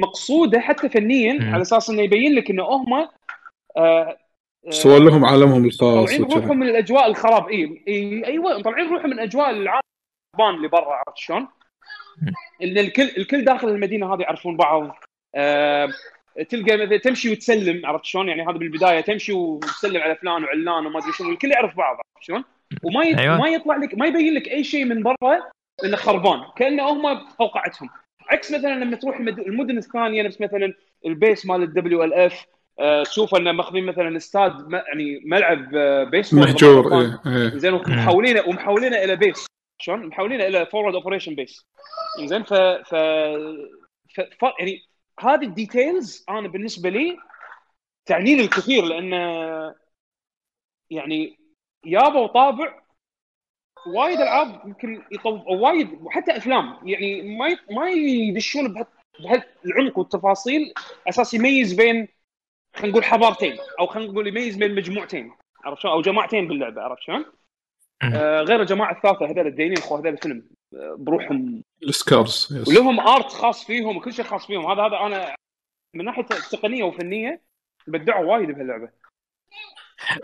مقصودة 0.00 0.60
حتى 0.60 0.88
فنيا 0.88 1.52
على 1.52 1.62
أساس 1.62 1.90
إنه 1.90 2.02
يبين 2.02 2.34
لك 2.34 2.50
إنه 2.50 2.64
هم 2.64 3.08
آه 4.66 4.70
سووا 4.70 4.98
لهم 4.98 5.24
عالمهم 5.24 5.64
الخاص 5.64 5.80
طالعين 5.80 6.22
روحهم 6.22 6.58
من 6.58 6.68
الأجواء 6.68 7.06
الخراب 7.06 7.48
إي 7.48 7.82
إيه 7.88 8.26
أيوه 8.26 8.62
طالعين 8.62 8.88
روحهم 8.88 9.10
من 9.10 9.18
اجواء 9.18 9.50
العالم 9.50 9.80
اللي 10.40 10.68
برا 10.68 10.94
عرفت 10.94 11.16
شلون؟ 11.16 11.48
إن 12.62 12.78
الكل 12.78 13.02
الكل 13.02 13.44
داخل 13.44 13.68
المدينة 13.68 14.14
هذه 14.14 14.20
يعرفون 14.20 14.56
بعض 14.56 14.96
آه 15.34 15.88
تلقى 16.48 16.76
مثلا 16.76 16.96
تمشي 16.96 17.32
وتسلم 17.32 17.86
عرفت 17.86 18.04
شلون؟ 18.04 18.28
يعني 18.28 18.42
هذا 18.42 18.52
بالبداية 18.52 19.00
تمشي 19.00 19.32
وتسلم 19.32 20.02
على 20.02 20.16
فلان 20.16 20.44
وعلان 20.44 20.86
وما 20.86 20.98
أدري 20.98 21.12
شنو 21.12 21.30
الكل 21.30 21.50
يعرف 21.50 21.76
بعض 21.76 21.96
عرفت 21.96 22.26
شلون؟ 22.26 22.44
وما 22.82 23.04
يت... 23.04 23.18
أيوة. 23.18 23.38
ما 23.38 23.48
يطلع 23.48 23.76
لك 23.76 23.94
ما 23.94 24.06
يبين 24.06 24.34
لك 24.34 24.48
أي 24.48 24.64
شيء 24.64 24.84
من 24.84 25.02
برا 25.02 25.42
إنه 25.84 25.96
خربان 25.96 26.40
كأنه 26.56 26.88
هم 26.88 27.06
قوقعتهم 27.38 27.88
عكس 28.28 28.52
مثلا 28.52 28.84
لما 28.84 28.96
تروح 28.96 29.16
المدن 29.16 29.78
الثانية 29.78 30.22
نفس 30.22 30.40
مثلا 30.40 30.74
ال 31.06 31.14
base 31.14 31.46
مال 31.46 32.04
ال 32.04 32.14
WLF 32.14 32.46
تشوف 33.04 33.34
انه 33.34 33.52
ماخذين 33.52 33.86
مثلا 33.86 34.16
stad 34.16 34.72
يعني 34.72 35.20
ملعب 35.24 35.68
بيسبول 36.10 36.40
مهجور 36.40 37.00
إيه 37.00 37.20
إيه. 37.26 37.58
زين 37.58 37.74
ومحولينه 37.74 38.48
ومحولينه 38.48 38.96
إلى 38.96 39.16
base 39.16 39.46
شلون؟ 39.78 40.06
محولينه 40.06 40.46
إلى 40.46 40.66
forward 40.66 40.94
operation 40.94 41.34
base 41.34 41.66
زين 42.24 42.42
ف 42.42 42.54
ف, 42.54 42.94
ف... 44.14 44.20
ف... 44.20 44.42
يعني 44.60 44.82
هذه 45.20 45.44
ال 45.44 45.54
details 45.54 46.24
أنا 46.28 46.48
بالنسبة 46.48 46.88
لي 46.88 47.16
تعني 48.06 48.36
لي 48.36 48.44
الكثير 48.44 48.84
لأن 48.84 49.12
يعني 50.90 51.38
يابوا 51.84 52.26
طابع 52.26 52.84
وايد 53.86 54.20
ألعاب 54.20 54.60
يمكن 54.66 55.02
يطوف 55.12 55.42
وايد 55.46 55.98
وحتى 56.02 56.36
أفلام. 56.36 56.78
يعني 56.84 57.36
ما 57.36 57.48
ي... 57.48 57.58
ما 57.70 57.90
يدشون 57.90 58.72
بهال... 58.72 58.86
بهالعمق 59.20 59.98
والتفاصيل 59.98 60.72
أساس 61.08 61.34
يميز 61.34 61.72
بين 61.72 62.08
خلينا 62.74 62.88
نقول 62.92 63.04
حضارتين 63.04 63.56
أو 63.80 63.86
خلينا 63.86 64.12
نقول 64.12 64.26
يميز 64.26 64.56
بين 64.56 64.74
مجموعتين 64.74 65.32
عرفت 65.64 65.82
شلون؟ 65.82 65.92
أو 65.94 66.00
جماعتين 66.02 66.48
باللعبة 66.48 66.82
عرفت 66.82 67.02
شلون؟ 67.02 67.24
آه 68.14 68.40
غير 68.42 68.60
الجماعة 68.60 68.92
الثالثة 68.96 69.26
هذول 69.26 69.46
الدينين 69.46 69.78
اخو 69.78 69.96
هذول 69.96 70.08
الفيلم 70.08 70.42
آه 70.74 70.96
بروحهم. 70.98 71.62
ال 71.82 71.93
Scars 71.93 72.48
yes. 72.60 72.68
ولهم 72.68 73.00
art 73.00 73.32
خاص 73.32 73.66
فيهم 73.66 73.96
وكل 73.96 74.12
شيء 74.12 74.24
خاص 74.24 74.46
فيهم. 74.46 74.66
هذا 74.66 74.82
هذا 74.82 74.96
أنا 75.06 75.34
من 75.94 76.04
ناحية 76.04 76.22
تقنية 76.22 76.84
وفنية 76.84 77.40
بدعوا 77.86 78.32
وايد 78.36 78.50
بهاللعبة. 78.50 78.88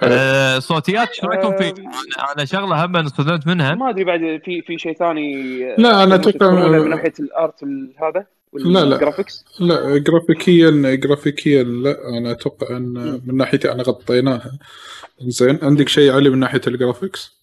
آه، 0.03 0.59
صوتيات 0.59 1.09
إيش 1.09 1.25
رأيكم 1.25 1.57
فيه؟ 1.57 1.69
آه، 1.69 1.73
أنا 2.19 2.33
أنا 2.37 2.45
شغلة 2.45 2.85
هم 2.85 2.97
انصدمت 2.97 3.47
منها؟ 3.47 3.75
ما 3.75 3.91
أدري 3.91 4.05
بعد 4.05 4.41
في 4.45 4.63
في 4.63 4.79
شيء 4.79 4.93
ثاني 4.93 5.59
لا، 5.77 6.03
أنا 6.05 6.17
أتوقع- 6.19 6.21
تذكرونه 6.25 6.69
من 6.83 6.91
ناحية 6.91 7.13
ال 7.21 7.32
art 7.32 7.65
هذا؟ 8.03 8.27
لا، 8.53 8.85
لا. 8.85 9.15
لا 9.61 9.99
جرافيكيا 9.99 10.71
جرافيكيا 10.95 11.63
لا 11.63 12.09
أنا 12.09 12.31
أتوقع 12.31 12.77
أن 12.77 13.21
من 13.27 13.37
ناحيتي 13.37 13.73
أنا 13.73 13.83
غطيناها 13.83 14.59
زين 15.21 15.59
عندك 15.63 15.89
شيء 15.89 16.13
علي 16.13 16.31
من 16.31 16.39
ناحية 16.39 16.61
ال 16.67 16.75
graphics 16.75 17.41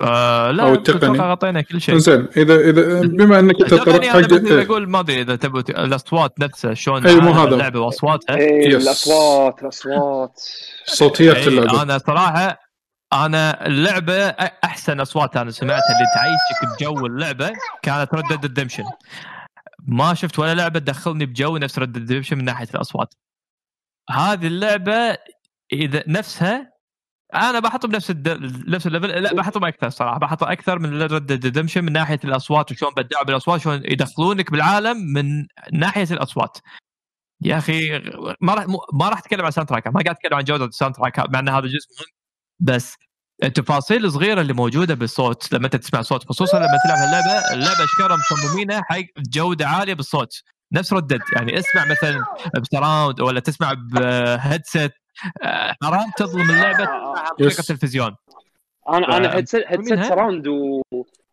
آه 0.00 0.50
لا 0.50 0.62
أو 0.62 0.72
التقني. 0.74 1.12
أتوقع 1.14 1.32
غطينا 1.32 1.60
كل 1.60 1.80
شيء 1.80 1.96
زين 1.98 2.26
إذا 2.36 2.60
إذا 2.60 3.00
بما 3.00 3.38
أنك 3.38 3.62
انت 3.62 3.72
التقني 3.72 3.98
طرقت 3.98 4.04
أنا 4.04 4.22
حق 4.22 4.28
بس 4.42 4.50
إيه. 4.50 4.62
أقول 4.62 4.88
ما 4.90 5.00
أدري 5.00 5.20
إذا 5.20 5.36
تبوا 5.36 5.60
الأصوات 5.60 6.40
نفسها 6.40 6.74
شلون 6.74 7.06
أي، 7.06 7.14
مو 7.16 7.20
عالم 7.20 7.38
هذا. 7.38 7.54
اللعبة 7.54 7.80
وأصواتها 7.80 8.36
yes. 8.38 8.82
الأصوات 8.88 9.62
الأصوات 9.62 10.40
صوتيات 10.86 11.36
إيه، 11.36 11.48
اللعبة 11.48 11.82
أنا 11.82 11.98
صراحة 11.98 12.58
أنا 13.12 13.66
اللعبة 13.66 14.28
أحسن 14.64 15.00
أصوات 15.00 15.36
أنا 15.36 15.50
سمعتها 15.50 15.92
اللي 15.92 16.06
تعيشك 16.14 16.80
بجو 16.80 17.06
اللعبة 17.06 17.52
كانت 17.82 18.14
Red 18.14 18.28
Dead 18.28 18.44
Redemption 18.44 18.84
ما 19.86 20.14
شفت 20.14 20.38
ولا 20.38 20.54
لعبة 20.54 20.78
تدخلني 20.78 21.26
بجو 21.26 21.56
نفس 21.56 21.78
Red 21.78 21.92
Dead 21.92 22.12
Redemption 22.12 22.38
من 22.38 22.44
ناحية 22.44 22.68
الأصوات. 22.74 23.14
هذه 24.10 24.46
اللعبة 24.46 25.18
إذا 25.72 26.04
نفسها 26.06 26.72
أنا 27.34 27.58
بحطه 27.60 27.88
بنفس 27.88 28.10
الد... 28.10 28.28
نفس 28.68 28.86
ال 28.86 28.89
level. 28.89 29.08
لا 29.08 29.34
بحطهم 29.34 29.64
أكثر 29.64 29.90
صراحة 29.90 30.18
بحطه 30.18 30.52
أكثر 30.52 30.78
من 30.78 31.02
Red 31.02 31.26
Dead 31.26 31.44
Redemption 31.44 31.84
من 31.84 31.92
ناحية 31.92 32.20
الأصوات 32.24 32.72
وشلون 32.72 32.92
بدعوا 32.96 33.24
بالاصوات 33.24 33.60
شلون 33.60 33.82
يدخلونك 33.84 34.50
بالعالم 34.50 34.96
من 34.98 35.46
ناحية 35.72 36.08
الأصوات. 36.10 36.58
يا 37.42 37.58
أخي 37.58 37.98
ما 38.40 38.54
راح 38.54 38.66
ما 38.92 39.08
راح 39.08 39.18
أتكلم 39.18 39.44
عن 39.44 39.50
soundtrack 39.50 39.86
ما 39.86 40.02
قاعد 40.02 40.16
أتكلم 40.16 40.34
عن 40.38 40.44
جودة 40.44 40.64
ال 40.64 40.94
soundtrack 40.94 41.18
مع 41.30 41.38
إن 41.38 41.48
هذا 41.48 41.66
جزء 41.66 41.88
مهم. 41.98 42.21
بس 42.62 42.94
التفاصيل 43.44 44.04
الصغيرة 44.04 44.40
اللي 44.40 44.52
موجودة 44.52 44.94
بالصوت 44.94 45.52
لما 45.52 45.64
أنت 45.64 45.76
تسمع 45.76 46.02
صوت 46.02 46.28
خصوصا 46.28 46.58
لما 46.58 46.78
تلعب 46.84 46.98
هاللعبة 46.98 47.52
اللعبة 47.52 47.84
اشكالها 47.84 48.16
مصممينها 48.16 48.82
حق 48.82 49.04
جودة 49.18 49.66
عالية 49.68 49.94
بالصوت 49.94 50.42
نفس 50.72 50.92
Red 50.92 51.04
Dead 51.04 51.20
يعني 51.36 51.58
اسمع 51.58 51.84
مثلا 51.84 52.24
ب 52.60 52.67
surround 52.67 53.20
ولا 53.20 53.40
تسمع 53.40 53.72
بهيدسет 53.72 54.92
آه، 55.42 55.74
حرام 55.82 56.10
تظلم 56.16 56.50
اللعبة 56.50 56.88
عن 56.88 57.26
طريق. 57.38 57.50
أنا 57.50 57.58
التلفزيون 57.60 58.16
أنا 58.88 59.30
ف- 59.30 59.34
هيدسيت 59.34 59.64
هيدسيت؟ 59.66 60.04
سراوند 60.04 60.48
و... 60.48 60.82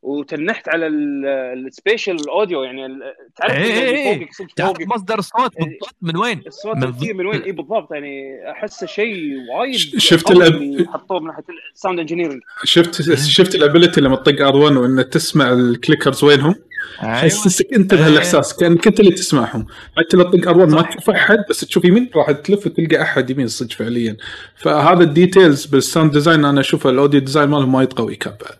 وتنحت 0.09 0.69
على 0.69 0.87
السبيشال 0.87 2.29
اوديو 2.29 2.63
يعني 2.63 2.85
ال- 2.85 3.01
تعرف 3.35 3.53
إيه 3.53 3.63
اللي 3.63 3.73
إيه 3.99 4.09
إيه. 4.09 4.19
فوقك 4.19 4.33
صدق 4.33 4.47
تعرف 4.55 4.77
مصدر 4.95 5.19
الصوت 5.19 5.51
بالضبط 5.57 5.95
من 6.01 6.17
وين؟ 6.17 6.41
الصوت 6.47 6.75
من 6.75 6.91
كثير 6.93 7.13
من 7.13 7.25
وين؟ 7.25 7.41
اي 7.41 7.51
بالضبط 7.51 7.91
يعني 7.91 8.39
احسه 8.51 8.87
شيء 8.87 9.15
وايد 9.59 9.75
شفت 9.97 10.27
ال 10.31 10.45
ab- 10.45 10.87
حطوه 10.93 11.19
من 11.19 11.27
ناحية 11.27 11.43
ال 11.75 11.79
sound 11.79 11.99
engineering 11.99 12.41
شفت 12.63 13.01
شفت 13.15 13.55
ال 13.55 13.61
ability 13.61 14.01
لما 14.01 14.15
تطق 14.15 14.49
R1 14.51 14.53
one 14.77 15.09
تسمع 15.09 15.51
ال 15.53 15.61
clickers 15.61 16.23
وينهم؟ 16.23 16.55
أيوة. 17.03 17.13
تحسسك 17.21 17.73
أنت 17.73 17.93
بهالإحساس 17.93 18.55
كانك 18.55 18.87
انت 18.87 18.99
اللي 18.99 19.11
تسمعهم. 19.11 19.65
حتى 19.97 20.17
لو 20.17 20.23
تطق 20.23 20.51
R1 20.53 20.57
ما 20.73 20.81
تشوف 20.81 21.09
أحد 21.09 21.37
بس 21.49 21.59
تشوف 21.59 21.85
يمين 21.85 22.09
راح 22.15 22.31
تلف 22.31 22.65
وتلقى 22.65 23.01
أحد 23.01 23.29
يمين 23.29 23.47
صدق 23.47 23.71
فعليا. 23.73 24.17
فهذا 24.55 25.03
ال 25.03 25.11
details 25.11 25.65
بال 25.65 25.78
sound 25.78 26.11
design 26.11 26.45
أنا 26.45 26.59
أشوف 26.61 26.87
ال 26.87 26.93
audio 26.93 27.19
design 27.19 27.49
مالهم 27.49 27.75
وايد 27.75 27.93
قوي 27.93 28.15
كان 28.15 28.33
بعد. 28.41 28.57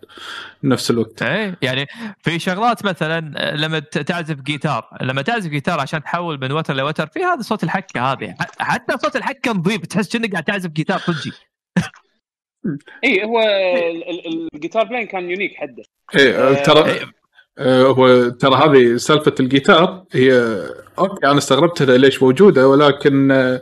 بنفس 0.64 0.92
الوقت. 0.92 1.22
إيه 1.24 1.58
يعني 1.62 1.88
في 2.24 2.40
شغلات 2.40 2.86
مثلا 2.86 3.20
لما 3.56 3.80
تعزف 3.80 4.36
جيتار 4.42 4.90
لما 5.02 5.22
تعزف 5.22 5.50
جيتار 5.50 5.80
عشان 5.80 6.04
تحول 6.04 6.40
من 6.42 6.52
وتر 6.52 6.74
لوتر 6.74 7.08
في 7.08 7.24
هذا 7.24 7.42
صوت 7.42 7.64
الحكه 7.64 8.02
هذه 8.12 8.36
ح- 8.40 8.64
حتى 8.64 8.98
صوت 8.98 9.16
الحكه 9.16 9.52
نظيف 9.52 9.82
تحس 9.86 10.10
كأنك 10.10 10.32
قاعد 10.32 10.44
تعزف 10.44 10.70
جيتار 10.70 10.98
صجي 11.00 11.32
اي 13.04 13.24
هو 13.24 13.40
ال- 13.40 14.10
ال- 14.28 14.48
ال 14.54 14.58
guitar 14.58 14.84
playing 14.84 15.08
كان 15.08 15.30
unique 15.30 15.56
حده. 15.56 15.84
إيه 16.16 16.64
ترى 16.64 16.86
إيه. 16.92 17.02
آه، 17.58 17.84
هو 17.84 18.30
ترى 18.30 18.56
هذه 18.56 18.98
سالفة 18.98 19.36
الجيتار 19.40 20.04
هي 20.14 20.60
okay 21.00 21.28
أنا 21.28 21.38
استغربت 21.38 21.82
لها 21.82 21.98
ليش 21.98 22.24
موجودة 22.24 22.68
ولكن 22.68 23.32
آه، 23.32 23.62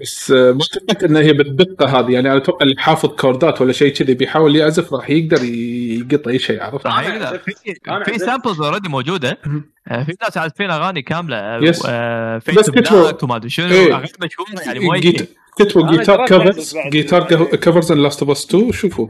بس 0.00 0.30
آه، 0.30 0.52
ما 0.52 0.58
أتوقع 0.72 1.06
ان 1.06 1.16
هي 1.16 1.32
بالدقة 1.32 1.86
هذه 2.00 2.10
يعني 2.12 2.28
أنا 2.30 2.36
أتوقع 2.36 2.64
اللي 2.66 2.74
حافظ 2.78 3.08
chordات 3.08 3.60
ولا 3.60 3.72
شيء 3.72 3.92
كذي 3.92 4.14
بيحاول 4.14 4.56
يعزف 4.56 4.94
راح 4.94 5.10
يقدر 5.10 5.44
يقط 5.44 6.28
أي 6.28 6.38
شيء 6.38 6.62
عرفت؟ 6.62 6.86
راح 6.86 7.06
يقدر 7.06 7.38
في. 8.04 8.18
samples 8.18 8.60
already 8.60 8.88
موجودة. 8.88 9.38
آه، 9.88 10.02
في 10.02 10.12
ناس 10.22 10.38
عازفين 10.38 10.70
أغاني 10.70 11.02
كاملة 11.02 11.56
yes. 11.64 11.82
في 11.86 12.52
بس 12.56 12.70
كتبوا- 12.70 13.02
play 13.02 13.22
وما 13.22 13.36
أدري 13.36 13.50
شنو 13.50 13.66
إيه. 13.66 13.94
أغاني 13.94 14.08
مشهورة 14.24 14.66
يعني 14.66 14.88
وايد 14.88 15.26
كتبوا 15.58 15.90
guitar 15.90 16.26
covers. 16.26 16.76
جيتار 16.90 17.24
كفرز 17.56 17.92
ان 17.92 17.98
لاست 18.02 18.20
اوف 18.22 18.30
اس 18.30 18.44
2 18.46 18.72
شوفوا 18.72 19.08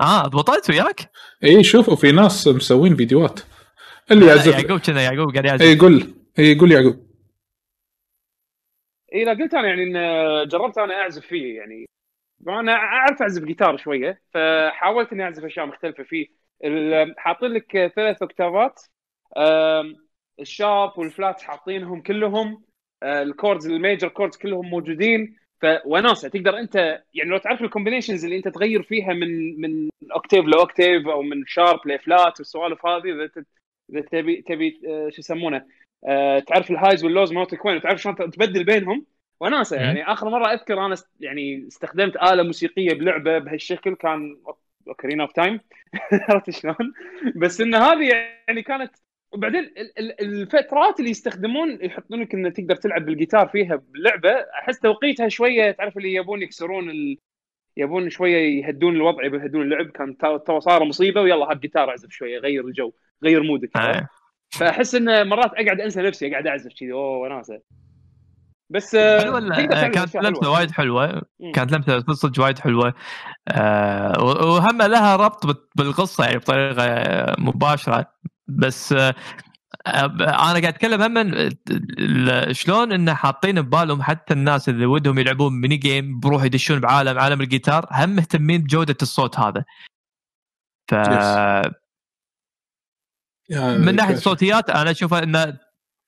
آه 0.00 0.26
ضبطت 0.26 0.70
وياك؟ 0.70 1.10
اي 1.44 1.64
شوفوا 1.64 1.96
في 1.96 2.12
ناس 2.12 2.48
مسوين 2.48 2.96
فيديوهات 2.96 3.40
اللي 4.10 4.26
يعزف 4.26 4.46
يعقوب 4.58 4.80
كذا 4.80 5.00
يعقوب 5.00 5.32
قاعد 5.32 5.44
يعزف 5.44 5.62
اي 5.62 5.76
قول 5.78 6.14
اي 6.38 6.54
قول 6.58 6.72
يعقوب 6.72 7.01
اي 9.14 9.24
لا 9.24 9.32
قلت 9.32 9.54
أنا 9.54 9.68
يعني 9.68 9.82
إن 9.82 10.48
جربت 10.48 10.78
أنا 10.78 10.94
أعزف 10.94 11.26
فيه 11.26 11.56
يعني. 11.56 11.86
أنا 12.48 12.72
أعرف 12.72 13.22
أعزف 13.22 13.44
جيتار 13.44 13.76
شوية 13.76 14.22
فحاولت 14.34 15.12
إني 15.12 15.24
أعزف 15.24 15.44
أشياء 15.44 15.66
مختلفة 15.66 16.02
فيه. 16.04 16.26
حاطين 17.16 17.48
لك 17.48 17.92
ثلاث 17.96 18.22
octaveات 18.22 18.80
ال 20.40 20.50
sharp 20.50 20.98
وال 20.98 21.13
flat 21.13 21.42
حاطينهم 21.42 22.02
كلهم 22.02 22.64
آه، 23.02 23.22
ال 23.22 23.28
chords 23.28 23.66
ال 23.66 23.73
major 23.73 24.08
chords 24.08 24.36
كلهم 24.36 24.70
موجودين. 24.70 25.36
فوناسة 25.62 26.28
تقدر 26.28 26.58
أنت 26.58 26.74
يعني 27.14 27.30
لو 27.30 27.38
تعرف 27.38 27.62
ال 27.62 27.67
combinations 27.67 28.24
اللي 28.24 28.36
أنت 28.36 28.48
تغير 28.48 28.82
فيها 28.82 29.12
من 29.12 29.60
من 29.60 29.90
octave 30.12 30.44
ل 30.44 30.53
octave 30.53 31.08
أو 31.08 31.22
من 31.22 31.46
sharp 31.46 31.88
ل 31.88 31.98
flat 31.98 32.38
والسوالف 32.40 32.86
هذه 32.86 33.26
إذا 33.90 34.00
تبي 34.00 34.42
تبي 34.42 34.80
آه، 34.88 35.08
شو 35.10 35.18
يسمونه 35.18 35.66
آه، 36.06 36.38
تعرف 36.38 36.70
ال 36.70 36.76
highs 36.76 37.04
وال 37.04 37.13
lows 37.13 37.32
مالتك 37.32 37.64
وين 37.64 37.76
وتعرف 37.76 38.02
شلون 38.02 38.16
تبدل 38.16 38.64
بينهم 38.64 39.06
وناسة. 39.40 39.76
يعني 39.76 40.12
آخر 40.12 40.28
مرة 40.30 40.52
أذكر 40.52 40.86
أنا 40.86 40.96
يعني 41.20 41.66
استخدمت 41.68 42.16
آلة 42.16 42.42
موسيقية 42.42 42.94
بلعبة 42.94 43.38
بهالشكل 43.38 43.94
كان 43.94 44.36
Ocarina 44.88 45.22
of 45.22 45.32
Time 45.32 45.60
عرفت 46.12 46.50
شلون؟ 46.50 46.76
بس 47.36 47.60
إن 47.60 47.74
هذه 47.74 48.08
يعني 48.48 48.62
كانت 48.62 48.92
وبعدين 49.32 49.60
ال- 49.60 49.98
ال- 49.98 50.20
الفترات 50.20 50.98
اللي 51.00 51.10
يستخدمون 51.10 51.78
يحطون 51.82 52.20
لك 52.22 52.34
انه 52.34 52.50
تقدر 52.50 52.76
تلعب 52.76 53.04
بالجيتار 53.04 53.48
فيها 53.48 53.76
باللعبه 53.76 54.30
أحس 54.30 54.78
توقيتها 54.80 55.28
شوية 55.28 55.70
تعرف 55.70 55.96
اللي 55.96 56.14
يبون 56.14 56.42
يكسرون 56.42 56.90
ال... 56.90 57.18
يبون 57.76 58.10
شوية 58.10 58.62
يهدون 58.64 58.96
الوضع 58.96 59.24
يهدون 59.24 59.62
اللعب 59.62 59.90
كان 59.90 60.16
too 60.16 60.36
too 60.36 60.60
صار 60.60 60.84
مصيبة 60.84 61.20
ويلا 61.20 61.50
هات 61.50 61.58
جيتار 61.58 61.90
أعزف 61.90 62.10
شوية 62.10 62.38
غير 62.38 62.66
الجو 62.66 62.92
غير 63.24 63.42
mood 63.42 63.69
ك 63.69 63.76
آه. 63.76 64.08
فأحس 64.52 64.94
انه 64.94 65.22
مرات 65.24 65.50
أقعد 65.54 65.80
أنسى 65.80 66.02
نفسي 66.02 66.30
قاعد 66.30 66.46
أعزف 66.46 66.70
كذي. 66.80 66.92
أوه 66.92 67.18
وناسه 67.18 67.60
بس 68.70 68.94
آه، 68.94 69.40
كانت 69.66 69.96
لمسة 70.16 70.20
حلوة. 70.20 70.50
وايد 70.50 70.70
حلوة. 70.70 71.22
كانت 71.54 71.72
لمسة 71.88 72.12
صدق 72.12 72.42
وايد 72.42 72.58
حلوة. 72.58 72.94
و- 74.18 74.46
وهم 74.54 74.82
لها 74.82 75.16
ربط 75.16 75.46
بت- 75.46 75.70
بالقصة 75.76 76.24
يعني 76.24 76.38
بطريقة 76.38 77.34
مباشرة. 77.38 78.12
بس 78.48 78.92
آه 78.92 79.14
آه، 79.86 80.04
أنا 80.20 80.34
قاعد 80.60 80.64
أتكلم 80.64 81.02
هم 81.02 81.32
شلون 82.52 82.92
انه 82.92 83.14
حاطين 83.14 83.62
ببالهم 83.62 84.02
حتى 84.02 84.34
الناس 84.34 84.68
اللي 84.68 84.86
ودهم 84.86 85.18
يلعبون 85.18 85.60
mini 85.60 85.76
game 85.76 86.20
بروح 86.20 86.44
يدشون 86.44 86.80
بعالم 86.80 87.18
عالم 87.18 87.40
الجيتار 87.40 87.86
هم 87.92 88.10
مهتمين 88.10 88.62
بجودة 88.62 88.96
الصوت 89.02 89.38
هذا. 89.38 89.64
ف 90.90 90.94
من 93.60 93.94
ناحية 93.96 94.14
الصوتيات 94.14 94.70
أنا 94.70 94.90
أشوف 94.90 95.14
إنه 95.14 95.58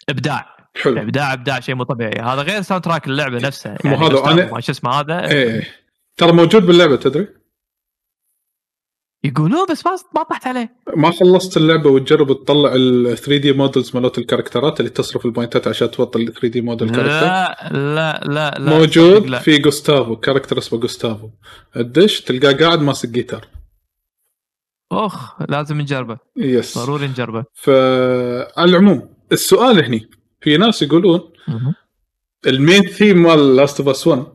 إبداع. 0.08 0.54
حلو. 0.82 1.00
إبداع 1.02 1.32
إبداع 1.32 1.60
شيء 1.60 1.74
مو 1.74 1.82
طبيعي. 1.84 2.20
هذا 2.22 2.42
غير 2.42 2.62
soundtrack 2.62 3.06
اللعبة 3.06 3.38
نفسها. 3.38 3.76
مو 3.84 3.90
يعني 3.90 4.04
هذا 4.06 4.08
جوستافو 4.12 4.48
أنا- 4.48 4.52
ما 4.52 4.60
شو 4.60 4.72
اسمه 4.72 4.90
هذا؟ 4.90 5.28
إيه. 5.30 5.68
ترى 6.16 6.32
موجود 6.32 6.66
باللعبة 6.66 6.96
تدري؟ 6.96 7.28
يقولون 9.24 9.66
بس 9.70 9.86
ما 9.86 9.96
ما 10.16 10.22
طحت 10.22 10.46
عليه. 10.46 10.76
ما 10.96 11.10
خلصت 11.10 11.56
اللعبة 11.56 11.90
وتجرب 11.90 12.44
تطلع 12.44 12.72
ال 12.74 13.18
3D 13.18 13.52
models 13.52 13.96
مالت 13.96 14.18
ال 14.18 14.24
characterات 14.24 14.80
اللي 14.80 14.90
تصرف 14.90 15.26
ال 15.26 15.32
pointات 15.32 15.68
عشان 15.68 15.90
توصل 15.90 16.20
ال 16.20 16.32
3D 16.34 16.60
model 16.60 16.88
character 16.90 17.10
لا 17.10 17.68
لا 17.72 18.20
لا 18.24 18.50
لا. 18.58 18.78
موجود 18.78 19.26
لا. 19.26 19.38
في 19.38 19.58
جوستافو 19.58 20.16
character 20.16 20.58
اسمه 20.58 20.78
جوستافو 20.80 21.30
الدش 21.76 22.20
تلقاه 22.20 22.52
قاعد 22.52 22.80
ماسك 22.82 23.08
جيتار 23.08 23.46
أخ 24.92 25.42
لازم 25.48 25.80
نجربه 25.80 26.18
yes 26.36 26.78
ضروري 26.78 27.06
نجربه 27.06 27.44
فعلى 27.54 28.70
العموم 28.70 29.08
السؤال 29.32 29.84
هني 29.84 30.10
في 30.40 30.56
ناس 30.56 30.82
يقولون. 30.82 31.32
ال 32.46 32.53
main 32.53 32.82
theme 32.82 33.22
مال 33.22 33.56
Last 33.56 33.80
of 33.80 33.88
Us 33.88 34.06
1 34.06 34.26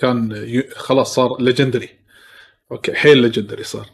كان 0.00 0.62
خلاص 0.76 1.14
صار 1.14 1.36
legendary 1.40 1.88
okay 2.72 2.94
حيل 2.94 3.18
legendary 3.18 3.62
صار 3.64 3.86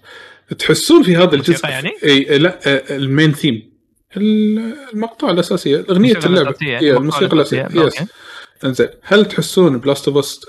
تحسون 0.58 1.02
في 1.02 1.16
هذا 1.16 1.34
الجزء 1.34 1.68
يعني؟ 1.68 1.90
إي 2.04 2.38
لا 2.38 2.58
ال 2.96 3.03
main 3.03 3.32
theme 3.32 3.72
المقطوعه 4.16 5.30
الأساسية 5.30 5.86
أغنية 5.90 6.12
اللعبة. 6.12 6.54
هي 6.62 6.96
الموسيقى 6.96 7.36
الأساسية. 7.36 7.68
Yes. 7.72 7.94
إنزين 8.64 8.88
هل 9.02 9.24
تحسون 9.24 9.78
ب 9.78 9.84
Last 9.84 10.08
of 10.08 10.16
Us 10.18 10.40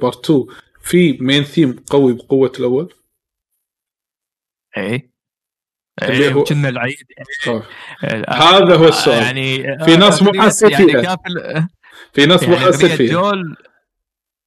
Part 0.00 0.30
2 0.30 0.46
في 0.82 1.18
main 1.20 1.44
theme 1.44 1.76
قوي 1.90 2.12
بقوة 2.12 2.52
الأول؟ 2.58 2.92
اي 4.76 5.10
اللي 6.02 6.28
اي 6.28 6.32
هو- 6.34 6.44
كنا 6.44 6.68
العيد. 6.68 6.96
آه. 7.48 7.62
آه، 8.04 8.32
هذا 8.32 8.76
هو 8.76 8.88
السؤال. 8.88 9.22
يعني 9.22 9.62
في 9.84 9.96
ناس 9.96 10.22
مو 10.22 10.32
حاسين 10.42 10.70
يعني 10.70 10.86
فيها. 10.86 11.16
في 12.12 12.26
ناس 12.26 12.42
مو 12.42 12.52
يعني 12.54 12.64
حاسين 12.64 12.90
أغنية 12.90 12.96
فيها. 12.96 13.12
جول 13.12 13.56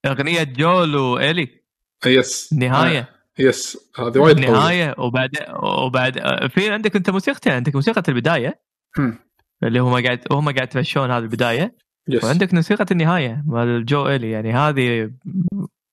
أغنية 0.06 0.44
جول 0.44 0.96
وإلي. 0.96 1.64
يس 2.06 2.54
نهاية. 2.54 3.10
يس 3.40 3.92
هذه 4.00 4.18
وايد 4.20 4.40
نهاية 4.40 4.96
وبعد 4.98 5.30
وبعد 5.86 6.20
في 6.48 6.70
عندك 6.70 6.96
أنت 6.96 7.10
موسيقتين. 7.10 7.54
عندك 7.54 7.76
موسيقى 7.76 8.04
البداية 8.08 8.62
هم. 8.98 9.20
اللي 9.64 9.80
هم 9.80 10.04
قاعد 10.06 10.20
هم 10.32 10.46
قاعد 10.52 10.68
يتمشون 10.68 11.12
هذه 11.12 11.24
البداية 11.24 11.76
يس 12.10 12.24
وعندك 12.24 12.54
موسيقى 12.54 12.86
النهاية 12.92 13.44
مال 13.48 13.86
جو 13.86 14.08
إلي. 14.08 14.32
يعني 14.32 14.54
هذه 14.54 15.12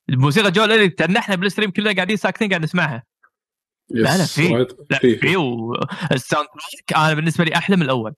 الموسيقى 0.09 0.51
جويل 0.51 0.63
إلي 0.63 0.95
إحنا 1.17 1.35
بال 1.35 1.44
stream 1.44 1.71
كلنا 1.71 1.93
قاعدين 1.93 2.15
ساكتين 2.17 2.49
قاعد 2.49 2.61
نسمعها. 2.63 3.03
لا، 3.93 4.17
لا، 4.17 4.25
في. 4.25 4.65
لا 4.89 4.99
في 4.99 5.35
وال 5.35 6.47
soundtrack 6.47 6.99
أنا 7.05 7.13
بالنسبة 7.13 7.43
لي 7.43 7.55
أحلى 7.55 7.75
من 7.75 7.81
الأول. 7.81 8.13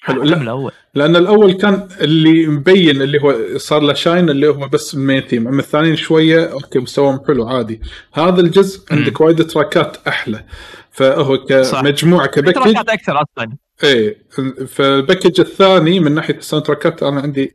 حلو. 0.00 0.22
لا 0.22 0.42
الأول. 0.42 0.72
لأن 0.94 1.16
الأول 1.16 1.52
كان 1.52 1.88
اللي 2.00 2.46
مبين 2.46 3.02
اللي 3.02 3.22
هو 3.22 3.58
صار 3.58 3.82
له 3.82 3.94
shine 3.94 4.30
اللي 4.30 4.48
هو 4.48 4.68
بس 4.68 4.94
ال 4.94 4.99
main 4.99 5.20
theme 5.20 5.48
أما 5.48 5.60
الثانيين 5.60 5.96
شوية 5.96 6.52
okay 6.52 6.78
مستواهم 6.78 7.20
حلو 7.26 7.48
عادي. 7.48 7.80
هذا 8.14 8.40
الجزء. 8.40 8.84
عندك 8.90 9.20
وايد 9.20 9.46
trackات 9.46 10.06
أحلى. 10.08 10.44
فهو. 10.90 11.38
كمجموعه 11.38 12.26
ك 12.26 12.29
package. 12.29 12.54
trackات 12.54 12.88
أكثر 12.88 13.22
أصلا. 13.22 13.56
إيه 13.84 14.26
فال 14.66 14.82
package 14.82 15.40
الثاني 15.40 16.00
من 16.00 16.14
ناحية 16.14 16.34
ال 16.34 16.66
soundtrackات 16.66 17.02
أنا 17.02 17.20
عندي 17.20 17.54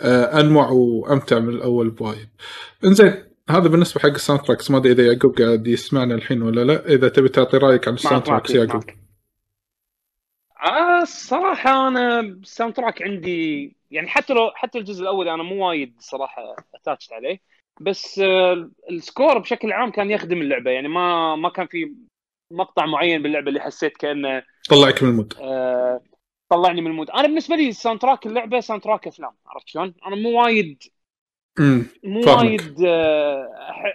آه 0.00 0.40
أنوع 0.40 0.68
وأمتع 0.68 1.38
من 1.38 1.48
الأول 1.48 1.90
بوايد. 1.90 2.28
إنزين 2.84 3.27
هذا 3.50 3.68
بالنسبة 3.68 4.00
حق 4.00 4.08
ال 4.08 4.42
soundtracks 4.42 4.70
ما 4.70 4.78
أدري 4.78 4.92
إذا 4.92 5.12
يعقوب 5.12 5.38
قاعد 5.38 5.66
يسمعنا 5.66 6.14
الحين 6.14 6.42
ولا 6.42 6.64
لا 6.64 6.86
إذا 6.86 7.08
تبي 7.08 7.28
تعطي 7.28 7.56
رأيك 7.56 7.88
عن 7.88 7.94
ال 7.94 8.22
soundtracks 8.22 8.50
يعقوب. 8.50 8.82
آه 10.64 11.02
الصراحة 11.02 11.88
أنا 11.88 12.20
ال 12.20 12.74
soundtrack 12.74 13.02
عندي 13.02 13.76
يعني 13.90 14.08
حتى 14.08 14.32
لو 14.34 14.50
حتى 14.54 14.78
الجزء 14.78 15.02
الأول 15.02 15.28
أنا 15.28 15.42
مو 15.42 15.68
وايد 15.68 15.94
صراحة 15.98 16.56
attached 16.74 17.12
عليه 17.12 17.40
بس 17.80 18.18
آه 18.18 18.70
ال 18.90 18.98
score 18.98 19.38
بشكل 19.38 19.72
عام 19.72 19.90
كان 19.90 20.10
يخدم 20.10 20.42
اللعبة 20.42 20.70
يعني 20.70 20.88
ما 20.88 21.36
ما 21.36 21.48
كان 21.48 21.66
في 21.66 21.94
مقطع 22.50 22.86
معين 22.86 23.22
باللعبة 23.22 23.48
اللي 23.48 23.60
حسيت 23.60 23.96
كأنه 23.96 24.42
طلعك 24.70 25.02
من 25.02 25.08
ال 25.08 25.12
mood. 25.12 25.34
آه 25.40 26.00
طلعني 26.48 26.80
من 26.80 26.86
ال 26.86 26.91
mood 26.91 27.10
أنا 27.10 27.22
بالنسبة 27.22 27.56
لي 27.56 27.68
ال 27.68 28.00
soundtrack 28.00 28.26
اللعبة 28.26 28.60
soundtrack 28.60 29.06
أفلام 29.06 29.32
عرفت 29.46 29.68
شلون؟ 29.68 29.94
أنا 30.06 30.16
مو 30.16 30.42
وايد 30.42 30.82
مو. 32.04 32.20
وايد 32.26 32.84
آه، 32.86 33.48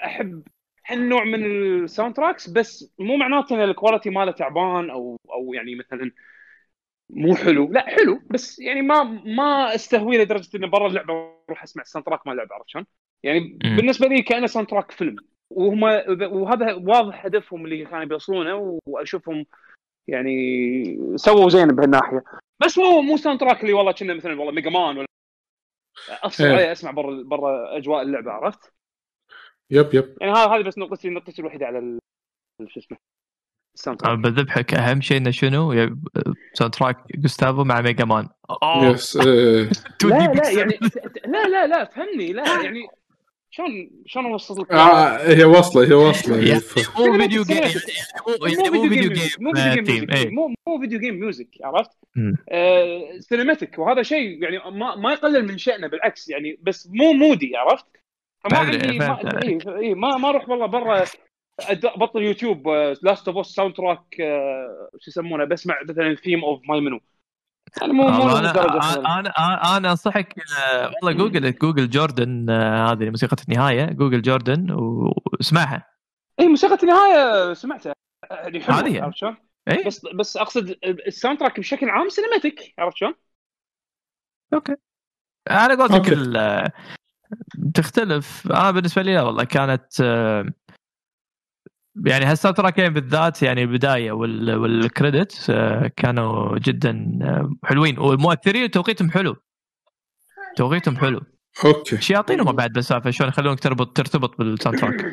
أحب 0.05 0.43
هالنوع 0.87 1.23
من 1.23 1.45
ال 1.45 2.15
soundtracks 2.15 2.49
بس 2.49 2.93
مو 2.99 3.17
معناته 3.17 3.55
إن 3.55 3.69
ال 3.69 3.74
quality 3.74 4.09
ماله 4.09 4.31
تعبان 4.31 4.89
أو 4.89 5.17
أو 5.33 5.53
يعني 5.53 5.75
مثلا 5.75 6.11
مو 7.09 7.35
حلو 7.35 7.71
لا 7.71 7.85
حلو 7.89 8.19
بس 8.31 8.59
يعني 8.59 8.81
ما 8.81 9.03
ما 9.25 9.75
استهوي 9.75 10.17
لدرجة 10.17 10.57
إنه 10.57 10.67
برا 10.67 10.87
اللعبة 10.87 11.13
أروح 11.49 11.63
أسمع 11.63 11.83
ال 11.83 12.05
soundtrack 12.05 12.27
مال 12.27 12.33
اللعبه 12.33 12.55
عرفت 12.55 12.69
شلون؟ 12.69 12.85
يعني 13.23 13.39
مم. 13.39 13.75
بالنسبة 13.75 14.07
لي 14.07 14.21
كأنه 14.21 14.47
soundtrack 14.47 14.91
فيلم 14.91 15.15
وهم 15.49 15.83
وهذا 16.23 16.73
واضح 16.73 17.25
هدفهم 17.25 17.65
اللي 17.65 17.85
كانوا 17.85 18.05
بيوصلونه 18.05 18.79
وأشوفهم 18.85 19.45
يعني 20.07 21.15
سووا 21.15 21.49
زين 21.49 21.67
بهالناحية 21.67 22.23
بس 22.59 22.77
مو 22.77 23.01
مو 23.01 23.17
ساوند 23.17 23.39
تراك 23.39 23.61
اللي 23.61 23.73
والله 23.73 23.91
كنا 23.91 24.13
مثلا 24.13 24.39
والله 24.39 24.51
ميجا 24.53 24.69
مان 24.69 24.97
ولا 24.97 25.07
افصل. 26.09 26.43
عليه 26.43 26.71
أسمع 26.71 26.91
برا 26.91 27.23
برا 27.23 27.77
أجواء 27.77 28.01
اللعبة 28.01 28.31
عرفت؟ 28.31 28.73
يب 29.69 29.93
يب 29.93 30.17
يعني 30.21 30.33
هذه 30.33 30.61
بس 30.61 30.77
نقطتي 30.77 31.09
نقطتي 31.09 31.41
الوحيدة 31.41 31.65
على 31.65 31.77
ال- 31.79 31.99
شو 32.67 32.79
اسمه 32.79 32.97
الساوند 33.75 34.03
أنا 34.03 34.15
تراك 34.21 34.33
بذبحك 34.33 34.73
أهم 34.73 35.01
شيء 35.01 35.17
إنه 35.17 35.31
شنو 35.31 35.73
ساوند 36.53 36.73
تراك 36.73 37.17
جوستافو 37.17 37.63
مع 37.63 37.81
ميجا 37.81 38.05
مان 38.05 38.29
يس. 38.83 39.17
2D 39.17 40.09
لا 40.09 40.33
لا. 40.33 40.49
يعني 40.51 40.79
لا 41.25 41.47
لا 41.47 41.67
لا 41.67 41.85
فهمني 41.85 42.33
لا 42.33 42.63
يعني 42.63 42.87
شلون 43.55 43.89
شلون 44.05 44.25
اوصل 44.31 44.61
لك 44.61 44.71
آه 44.71 45.17
هي 45.17 45.43
واصلة 45.43 45.87
هي 45.89 45.93
واصلة 45.93 46.37
يعني 46.47 46.59
ف- 46.59 46.99
مو 46.99 47.17
فيديو 47.17 47.43
جيم 47.43 47.57
سينماتيك. 47.67 47.93
مو 48.27 48.45
يعني 48.47 48.69
مو 48.69 48.89
فيديو 48.89 49.09
جيم 49.11 49.29
مو 49.39 49.53
فيديو 49.53 49.83
جيم 49.83 50.33
مو 50.35 50.53
مو 50.67 50.79
فيديو 50.81 50.99
جيم 50.99 51.15
ميوزك 51.19 51.47
عرفت؟ 51.63 51.91
مم. 52.15 52.35
آه 52.49 53.17
سينماتيك 53.19 53.79
وهذا 53.79 54.01
شيء 54.03 54.43
يعني 54.43 54.57
ما 54.71 54.95
ما 54.95 55.13
يقلل 55.13 55.47
من 55.47 55.57
شأنه 55.57 55.87
بالعكس 55.87 56.29
يعني 56.29 56.59
بس 56.63 56.89
مو 56.91 57.11
مودي 57.13 57.55
عرفت؟ 57.57 57.85
فما 58.43 58.57
عندي 58.57 58.97
ما. 58.99 59.19
إيه 59.43 59.59
إيه 59.79 59.95
ما 59.95 60.17
ما 60.17 60.29
أروح 60.29 60.49
والله 60.49 60.65
برا 60.65 61.03
بطل 61.97 62.21
يوتيوب 62.23 62.69
لاست 63.01 63.27
اوف 63.27 63.37
اس 63.37 63.45
ساوند 63.47 63.73
تراك 63.75 64.21
آه، 64.21 64.89
شو 64.99 65.11
يسمونه 65.11 65.45
بسمع 65.45 65.75
مثلا 65.89 66.15
ثيم 66.15 66.43
اوف 66.43 66.61
ماي 66.69 66.81
منو 66.81 66.99
أنا 67.81 67.93
مو 67.93 68.03
مو 68.03 68.19
والله 68.19 68.39
أنا 68.39 68.51
أنا 68.51 68.77
مثلاً. 68.77 69.19
أنا, 69.19 69.77
أنا 69.77 69.91
أنصحك 69.91 70.35
آه، 70.59 70.91
والله 71.01 71.11
جوجل 71.11 71.55
جوجل 71.55 71.89
جوردن 71.89 72.49
آه، 72.49 72.91
هذه 72.91 73.09
موسيقى 73.09 73.35
النهاية 73.49 73.85
جوجل 73.85 74.21
جوردن 74.21 74.71
واسمعها 74.71 75.87
اي 76.39 76.47
موسيقى 76.47 76.77
النهاية 76.83 77.53
سمعتها 77.53 77.93
يعني 78.31 78.61
حلوة 78.61 78.79
هذه. 78.79 79.03
عرفت 79.03 79.17
شلون؟ 79.17 79.37
اي 79.69 79.83
بس 79.83 80.05
بس 80.05 80.37
أقصد 80.37 80.75
ال 81.07 81.39
soundtrack 81.39 81.59
بشكل 81.59 81.89
عام 81.89 82.09
cinematic 82.09 82.73
عرفت 82.79 82.97
شلون؟ 82.97 83.13
okay 84.53 84.75
أنا 85.51 85.67
قلت 85.75 85.91
لك 85.91 85.97
okay. 85.97 86.13
ال- 86.13 86.71
تختلف 87.73 88.51
أنا 88.51 88.71
بالنسبة 88.71 89.01
لي 89.01 89.13
لا 89.15 89.21
والله 89.21 89.43
كانت 89.43 90.01
آه، 90.01 90.45
يعني 92.05 92.25
هال 92.25 92.57
soundtrackين 92.57 92.89
بالذات 92.93 93.43
يعني 93.43 93.61
البدايه 93.63 94.11
وال- 94.11 94.55
وال 94.55 94.79
credit 94.79 95.49
آه، 95.49 95.91
كانوا 95.97 96.57
جدا 96.59 97.19
آه، 97.21 97.55
حلوين. 97.63 97.99
والمؤثرين 97.99 98.71
توقيتهم 98.71 99.11
حلو. 99.11 99.35
توقيتهم 100.55 100.97
حلو. 100.97 101.21
Okay. 101.65 102.01
شياطين 102.01 102.39
هم 102.39 102.51
بعد 102.51 102.73
بالسالفه 102.73 103.09
شلون 103.09 103.29
يخلونك 103.29 103.59
تربط 103.59 103.97
ترتبط 103.97 104.37
بال 104.37 104.79
soundtrack 104.79 105.05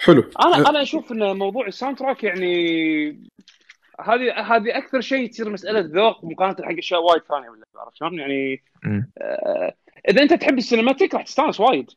حلو. 0.00 0.24
أنا 0.44 0.70
أنا 0.70 0.82
أشوف 0.82 1.12
إن 1.12 1.36
موضوع 1.36 1.66
ال 1.66 1.98
soundtrack 1.98 2.24
يعني 2.24 3.08
هذه 4.00 4.32
هذه 4.32 4.78
أكثر 4.78 5.00
شيء 5.00 5.30
تصير 5.30 5.50
مسألة 5.50 5.80
ذوق 5.80 6.24
مقارنة 6.24 6.56
حق 6.68 6.78
أشياء 6.78 7.02
وايد 7.02 7.22
ثانية 7.28 7.48
ولا 7.50 7.64
عرفت 7.76 7.96
شلون؟ 7.96 8.18
يعني. 8.18 8.62
آه 9.20 9.74
إذا 10.08 10.22
أنت 10.22 10.32
تحب 10.34 10.58
ال 10.58 10.64
cinematic 10.64 11.14
راح 11.14 11.22
تستانس 11.22 11.60
وايد. 11.60 11.90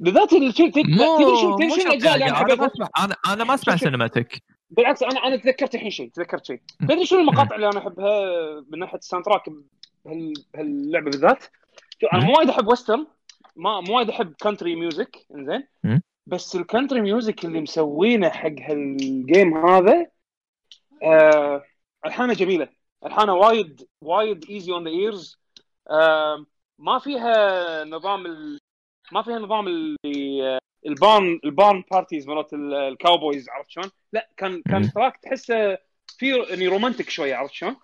بالذات 0.00 0.32
الشيء 0.32 0.70
تدري 0.70 0.94
مو 0.96 1.56
تدري 1.56 1.82
الاجزاء 1.86 2.14
اللي 2.14 2.24
يعني. 2.26 2.36
أنا 2.38 2.40
أنا 2.40 2.52
احب 2.52 2.60
ما 2.60 2.66
أسمع 2.66 2.88
أنا 3.04 3.16
أنا 3.32 3.44
ما 3.44 3.54
أسمع. 3.54 3.76
cinematic 3.76 4.42
بالعكس 4.70 5.02
أنا 5.02 5.26
أنا 5.26 5.36
تذكرت 5.36 5.74
الحين 5.74 5.90
شيء 5.90 6.10
تذكرت 6.10 6.44
شيء 6.46 6.60
تدري 6.80 7.06
شنو 7.06 7.18
المقاطع 7.20 7.56
اللي 7.56 7.66
أنا 7.68 7.78
أحبها 7.78 8.20
من 8.70 8.78
ناحية 8.78 8.98
ال 8.98 9.24
soundtrack 9.24 9.42
بهال- 10.04 10.32
بهاللعبة 10.54 11.10
بالذات؟ 11.10 11.44
أنا. 12.12 12.24
مو 12.24 12.36
وايد 12.36 12.48
أحب 12.50 12.68
western 12.68 13.06
ما 13.56 13.80
مو 13.80 13.96
وايد 13.96 14.10
أحب 14.10 14.34
country 14.40 14.76
music 14.76 15.16
إنزين. 15.34 16.02
بس 16.26 16.56
ال 16.56 16.62
country 16.62 17.00
music 17.00 17.44
اللي 17.44 17.60
مسوينه 17.60 18.28
حق 18.28 18.50
هال 18.60 18.95
game 18.95 19.66
هذا 19.66 20.06
آه 21.02 21.62
ألحانه 22.06 22.34
جميلة 22.34 22.68
ألحانه 23.06 23.34
وايد 23.34 23.82
وايد 24.00 24.44
easy 24.50 24.72
on 24.72 24.84
the 24.84 24.90
ears 24.90 25.38
ما 26.78 26.98
فيها 26.98 27.84
نظام. 27.84 28.24
ما 29.12 29.22
فيها 29.22 29.38
نظام 29.38 29.66
اللي 29.68 30.58
البان 30.86 31.40
البان 31.44 31.84
parties 31.90 32.28
مرات 32.28 32.52
ال- 32.52 32.74
ال 32.74 32.83
cowboys 32.83 33.48
عرفت 33.48 33.70
شلون؟ 33.70 33.90
لا 34.12 34.28
كان. 34.36 34.62
كان 34.62 34.92
track 34.92 35.16
تحسه 35.16 35.78
في 36.18 36.36
يعني 36.50 36.66
romantic 36.68 37.10
شوية 37.10 37.34
عرفت 37.34 37.52
شلون؟ 37.54 37.76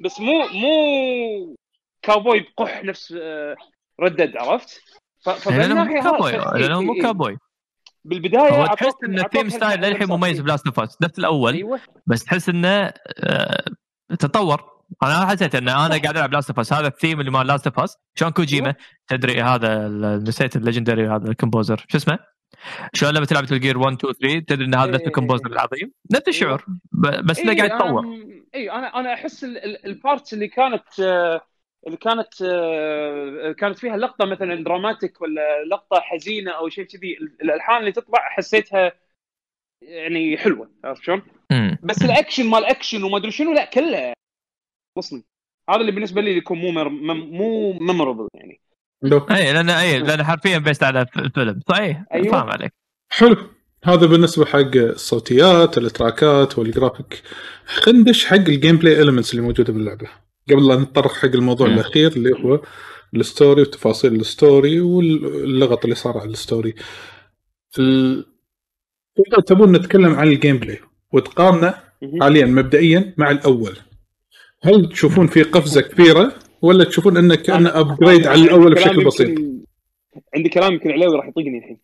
بس 0.00 0.20
مو 0.20 0.32
مو 0.52 1.56
كاوبوي 2.02 2.40
بقح 2.58 2.84
نفس 2.84 3.14
آه، 3.22 3.56
ردد 4.00 4.36
عرفت؟ 4.36 4.80
ف- 5.24 5.48
لأنه 5.48 5.74
مو 5.74 5.84
فبالناحيه 5.84 6.00
كابوي 6.02 6.30
هذا- 6.32 6.58
لأنه 6.58 6.80
مو 6.82 6.92
إيه- 6.92 6.96
إيه. 6.96 7.02
كابوي 7.02 7.38
بالبداية 8.04 8.60
هو 8.62 8.66
تحس 8.66 8.94
ان 9.04 9.18
ال 9.18 9.23
theme 9.23 9.48
style 9.48 9.80
للحين 9.80 10.08
مميز. 10.08 10.40
ب 10.40 10.45
Last 10.45 10.66
of 10.66 10.80
Us 10.80 11.02
نفس 11.02 11.18
الأول 11.18 11.54
أيوه 11.54 11.80
بس 12.06 12.24
تحس 12.24 12.48
إنه 12.48 12.92
آه، 13.24 13.64
تطور 14.18 14.75
أنا 15.02 15.26
حسيت 15.26 15.54
إن 15.54 15.68
أنا. 15.68 15.88
قاعد 15.88 16.16
ألعب 16.16 16.32
Last 16.32 16.50
of 16.50 16.58
Us 16.60 16.72
هذا 16.72 16.86
الثيم 16.86 17.20
اللي 17.20 17.30
مال 17.30 17.46
Last 17.46 17.66
of 17.66 17.80
Us 17.80 17.96
شلون 18.14 18.30
كوجيما. 18.32 18.74
تدري 19.08 19.42
هذا 19.42 19.88
نسيت 20.28 20.56
ال 20.56 20.61
legendary 20.61 21.08
هذا 21.08 21.28
ال 21.30 21.36
composer 21.36 21.84
شو 21.88 21.96
اسمه؟ 21.98 22.18
شلون 22.94 23.14
لما 23.14 23.26
تلعب 23.26 23.44
ال 23.52 23.57
Gear 23.57 23.78
1 23.78 23.92
2 23.96 24.14
3 24.14 24.38
تدري 24.38 24.64
إن 24.64 24.74
هذا 24.74 24.90
نفس 24.90 25.00
إيه. 25.00 25.06
ال 25.06 25.10
composer 25.10 25.46
العظيم 25.46 25.92
نفس 26.12 26.28
الشعور 26.28 26.64
ب- 26.92 27.26
بس 27.26 27.38
إنه 27.38 27.52
إيه، 27.52 27.58
قاعد 27.58 27.70
يتطور 27.70 28.04
اي 28.54 28.70
أنا 28.70 28.86
أنا 29.00 29.14
أحس 29.14 29.44
ال- 29.44 29.58
ال- 29.64 29.86
ال 29.86 29.94
parts 29.94 30.34
اللي 30.34 30.48
كانت 30.48 30.82
اللي 31.86 31.96
كانت 32.00 32.34
كانت 33.58 33.78
فيها 33.78 33.96
لقطة 33.96 34.24
مثلا 34.26 34.64
dramatic 34.64 35.20
ولا 35.22 35.64
لقطة 35.64 36.00
حزينة 36.00 36.50
أو 36.50 36.68
شيء 36.68 36.84
كذي 36.84 37.16
ال- 37.20 37.36
الألحان 37.42 37.80
اللي 37.80 37.92
تطلع 37.92 38.18
حسيتها 38.28 38.92
يعني 39.82 40.38
حلوة 40.38 40.70
عرفت 40.84 41.02
شلون؟ 41.02 41.22
بس 41.82 42.02
الأكشن 42.04 42.46
مال 42.50 42.64
أكشن 42.64 43.02
وما 43.02 43.16
أدري 43.16 43.30
شنو 43.30 43.52
لا 43.52 43.64
كله 43.64 44.12
وصلي 44.96 45.22
هذا 45.70 45.80
اللي 45.80 45.92
بالنسبة 45.92 46.20
لي 46.20 46.36
يكون 46.36 46.58
مو 46.58 46.70
مر... 46.70 46.88
مو 47.14 47.72
memorable 47.72 48.28
يعني 48.34 48.60
لو. 49.02 49.18
أي 49.18 49.52
لأن 49.52 49.70
أي 49.70 49.98
لأن 49.98 50.24
حرفيا 50.24 50.58
based 50.58 50.82
على 50.82 51.06
ف- 51.06 51.20
فيلم 51.34 51.60
صحيح 51.68 52.04
أيوة. 52.14 52.32
فاهم 52.32 52.50
عليك 52.50 52.72
حلو 53.08 53.36
هذا 53.84 54.06
بالنسبة 54.06 54.44
حق 54.44 54.76
الصوتيات 54.76 55.78
التراكات 55.78 56.58
والجرافيك 56.58 57.22
خلينا 57.66 58.00
ندش 58.00 58.24
حق 58.26 58.34
ال 58.34 58.76
gameplay 58.76 59.02
elements 59.02 59.30
اللي 59.30 59.42
موجودة 59.42 59.72
باللعبة 59.72 60.08
قبل 60.50 60.68
لا 60.68 60.76
نتطرق 60.76 61.12
حق 61.12 61.24
الموضوع 61.24 61.66
مم. 61.68 61.74
الأخير 61.74 62.12
اللي 62.12 62.30
هو 62.44 62.60
ال 63.14 63.22
story 63.22 63.62
وتفاصيل 63.62 64.14
ال 64.14 64.25
story 64.25 64.80
واللغط 64.80 65.84
اللي 65.84 65.94
صار 65.96 66.18
على 66.18 66.30
ال 66.30 66.37
story 66.37 66.74
ال... 67.78 68.26
تبون 69.46 69.72
نتكلم 69.72 70.14
عن 70.14 70.28
ال 70.28 70.58
gameplay 70.58 70.78
وتقارنه. 71.12 71.74
حاليا 72.20 72.46
مبدئيا 72.46 73.14
مع 73.16 73.30
الأول 73.30 73.76
هل 74.66 74.88
تشوفون 74.88 75.26
في 75.26 75.42
قفزة 75.42 75.80
كبيرة؟ 75.80 76.38
ولا 76.62 76.84
تشوفون 76.84 77.16
إنه 77.16 77.34
كأنه 77.34 77.80
upgrade 77.80 78.26
على 78.26 78.42
الأول 78.42 78.74
بشكل 78.74 79.04
بسيط؟ 79.04 79.38
عندي 80.34 80.48
كلام 80.48 80.72
يمكن 80.72 80.90
علاوي 80.90 81.16
راح 81.16 81.28
يطقني 81.28 81.58
الحين. 81.58 81.78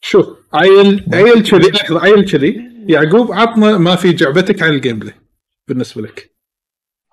شوف 0.00 0.26
عيل 0.54 1.04
عيل 1.12 1.42
كذي 1.42 1.70
لحظة 1.70 2.00
عيل 2.00 2.30
كذي. 2.30 2.70
يعقوب 2.88 3.32
عطنا 3.32 3.78
ما 3.78 3.96
في 3.96 4.12
جعبتك 4.12 4.62
عن 4.62 4.70
ال 4.70 4.98
gameplay 4.98 5.14
بالنسبة 5.68 6.02
لك. 6.02 6.34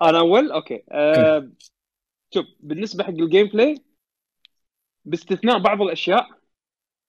أنا 0.02 0.18
أول؟ 0.18 0.52
okay. 0.52 0.82
آه 0.90 1.48
شوف 2.34 2.46
بالنسبة 2.60 3.04
حق 3.04 3.10
ال 3.10 3.46
gameplay 3.46 3.74
باستثناء 5.04 5.58
بعض 5.58 5.82
الأشياء 5.82 6.28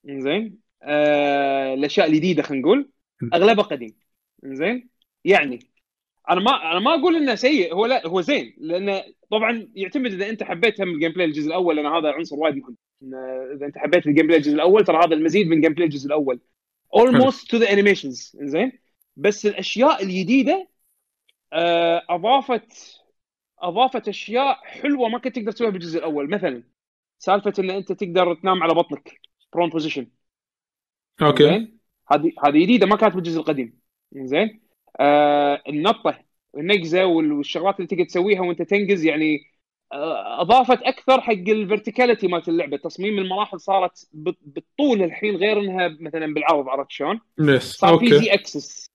زين 0.05 0.57
آه 0.83 1.73
الأشياء 1.73 2.07
الجديدة 2.07 2.43
خلينا 2.43 2.63
نقول 2.63 2.89
أغلبها 3.33 3.63
قديم 3.63 3.95
زين 4.43 4.89
يعني 5.25 5.59
أنا 6.29 6.41
ما 6.41 6.71
أنا 6.71 6.79
ما 6.79 6.95
أقول 6.95 7.15
إنه 7.15 7.35
سيء 7.35 7.73
هو 7.73 7.85
لا 7.85 8.07
هو 8.07 8.21
زين 8.21 8.55
لأنه 8.57 9.03
طبعا 9.31 9.67
يعتمد 9.75 10.13
إذا 10.13 10.29
أنت 10.29 10.43
حبيت 10.43 10.81
هم 10.81 10.89
ال 10.89 11.11
gameplay 11.11 11.25
الجزء 11.25 11.47
الأول 11.47 11.75
لأن 11.75 11.85
هذا 11.85 12.11
عنصر 12.11 12.35
وايد 12.35 12.55
مهم. 12.55 12.77
إذا 13.55 13.65
أنت 13.65 13.77
حبيت 13.77 14.07
ال 14.07 14.27
gameplay 14.27 14.37
الجزء 14.37 14.55
الأول 14.55 14.85
ترى 14.85 14.97
هذا 14.97 15.13
المزيد 15.13 15.47
من 15.47 15.61
gameplay 15.61 15.85
الجزء 15.85 16.07
الأول. 16.07 16.39
Almost 16.95 17.49
to 17.49 17.59
the 17.59 17.67
animations 17.67 18.37
زين 18.43 18.71
بس 19.15 19.45
الأشياء 19.45 20.03
الجديدة 20.03 20.67
آه، 21.53 22.05
أضافت 22.09 23.01
أضافت 23.59 24.07
أشياء 24.07 24.55
حلوة 24.63 25.09
ما 25.09 25.19
كنت 25.19 25.35
تقدر 25.35 25.51
تسويها 25.51 25.71
بالجزء 25.71 25.99
الأول. 25.99 26.29
مثلا 26.29 26.63
سالفة 27.19 27.53
إن 27.59 27.69
أنت 27.69 27.91
تقدر 27.91 28.33
تنام 28.35 28.63
على 28.63 28.73
بطنك 28.73 29.19
prone 29.53 29.69
position 29.69 30.07
okay. 31.21 31.67
هذه 32.11 32.31
هذه 32.45 32.63
جديدة 32.63 32.87
ما 32.87 32.95
كانت 32.95 33.15
بالجزء 33.15 33.39
القديم. 33.39 33.79
زين 34.11 34.64
آه 34.99 35.61
النطه 35.69 36.19
النقزة 36.57 37.05
وال- 37.05 37.31
والشغلات 37.31 37.75
اللي 37.75 37.87
تقدر 37.87 38.03
تسويها 38.03 38.41
وانت 38.41 38.61
تنقز 38.61 39.05
يعني 39.05 39.39
آه 39.93 40.41
أضافت 40.41 40.81
أكثر 40.81 41.21
حق 41.21 41.31
ال 41.33 41.41
verticality 41.41 42.27
مالت 42.27 42.49
اللعبة. 42.49 42.77
تصميم 42.77 43.17
المراحل 43.19 43.59
صارت 43.59 44.07
بال- 44.13 44.35
بالطول 44.41 45.03
الحين 45.03 45.35
غير 45.35 45.59
إنها 45.59 45.97
مثلا 45.99 46.33
بالعرض 46.33 46.69
عرفت 46.69 46.91
شلون؟ 46.91 47.19
صار 47.59 47.97
في 47.99 48.19
زي 48.19 48.33
access. 48.33 48.85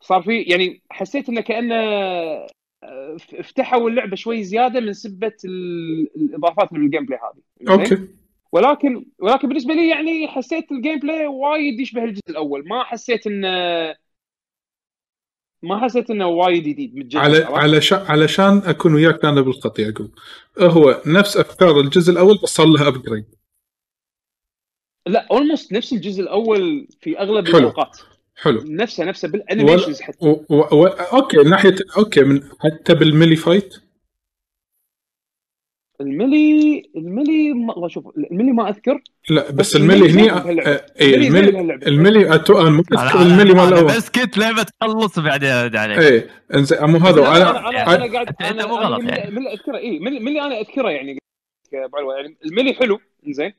صار 0.00 0.22
في 0.22 0.42
يعني 0.42 0.82
حسيت 0.90 1.28
إنه 1.28 1.40
كأنه 1.40 1.74
آه، 1.74 3.16
ف- 3.18 3.34
فتحوا 3.34 3.90
اللعبة 3.90 4.16
شوي 4.16 4.42
زيادة 4.44 4.80
من 4.80 4.92
سبة 4.92 5.32
ال- 5.44 6.08
الإضافات 6.16 6.72
اللي 6.72 6.82
بال 6.82 7.06
gameplay 7.06 7.18
هذه؟ 7.18 7.72
okay. 7.72 8.08
ولكن 8.52 9.04
ولكن 9.18 9.48
بالنسبة 9.48 9.74
لي 9.74 9.88
يعني 9.88 10.28
حسيت 10.28 10.72
ال 10.72 10.98
gameplay 10.98 11.26
وايد 11.26 11.80
يشبه 11.80 12.04
الجزء 12.04 12.30
الأول. 12.30 12.68
ما 12.68 12.84
حسيت 12.84 13.26
إنه 13.26 13.48
ما 15.62 15.84
حسيت 15.84 16.10
إنه 16.10 16.26
وايد 16.26 16.62
جديد 16.62 16.96
متجدد 16.96 17.16
على؟ 17.16 17.44
علشان 17.44 17.98
علشان 17.98 18.62
أكون 18.64 18.94
وياك 18.94 19.24
أنا 19.24 19.40
بالخط 19.40 19.78
يعقوب 19.78 20.10
هو 20.58 21.02
نفس 21.06 21.36
أفكار 21.36 21.80
الجزء 21.80 22.12
الأول 22.12 22.38
بس 22.42 22.48
صار 22.48 22.66
لها 22.66 22.88
upgrade 22.88 23.24
لا 25.06 25.26
almost 25.30 25.72
نفس 25.72 25.92
الجزء 25.92 26.20
الأول 26.22 26.88
في 27.00 27.18
أغلب 27.18 27.46
حلو. 27.46 27.58
الأوقات. 27.58 27.98
حلو. 28.36 28.62
نفسه 28.66 29.04
نفسه 29.04 29.28
بال 29.28 29.40
animations 29.40 30.00
حتى. 30.00 30.26
و... 30.26 30.44
و... 30.48 30.56
و... 30.56 30.86
okay 30.86 31.36
من 31.36 31.50
ناحيه 31.50 31.76
okay 31.98 32.22
من 32.22 32.42
حتى 32.60 32.94
بال 32.94 33.06
melee 33.06 33.36
fight؟ 33.36 33.74
ال 36.00 36.14
melee 36.14 36.82
ال 36.96 37.05
melee 37.05 37.52
ما 37.52 37.72
والله 37.72 37.88
شوف 37.88 38.06
ال 38.16 38.22
melee 38.22 38.52
ما 38.52 38.68
أذكر 38.68 39.02
لا 39.30 39.42
بس 39.50 39.54
بس 39.54 39.76
ال 39.76 39.81
melee 39.81 40.06
ال 40.06 40.10
melee 40.10 40.30
هني. 40.30 40.60
آه، 40.66 40.86
اي 41.00 41.14
أنا 42.60 42.70
مو 42.70 42.82
أنا- 42.82 43.00
أذكر 43.02 43.22
ال 43.22 43.27
melee 43.27 43.54
مال 43.54 43.68
الأول 43.68 43.84
بس 43.84 44.10
كنت 44.10 44.38
لعبة 44.38 44.62
تخلص 44.62 45.18
بعدين 45.18 45.48
ارد 45.50 45.76
عليك 45.76 45.98
اي 45.98 46.28
إنزين 46.54 46.78
مو 46.84 46.98
هذا 46.98 47.20
أنا 47.20 47.68
أنا 47.68 47.94
أنا 47.94 48.12
قاعد 48.12 48.34
أنت 48.40 48.62
مو 48.66 48.74
غلط 48.74 49.00
من- 49.02 49.08
يعني. 49.08 49.30
من 49.30 49.38
اللي 49.38 49.52
أذكره. 49.52 49.76
اي 49.78 49.96
اللي 49.96 50.40
أنا 50.46 50.60
أذكره 50.60 50.90
يعني. 50.90 51.18
يعني 51.72 52.36
ال 52.44 52.49
melee 52.49 52.74
حلو 52.74 53.00
زين 53.28 53.52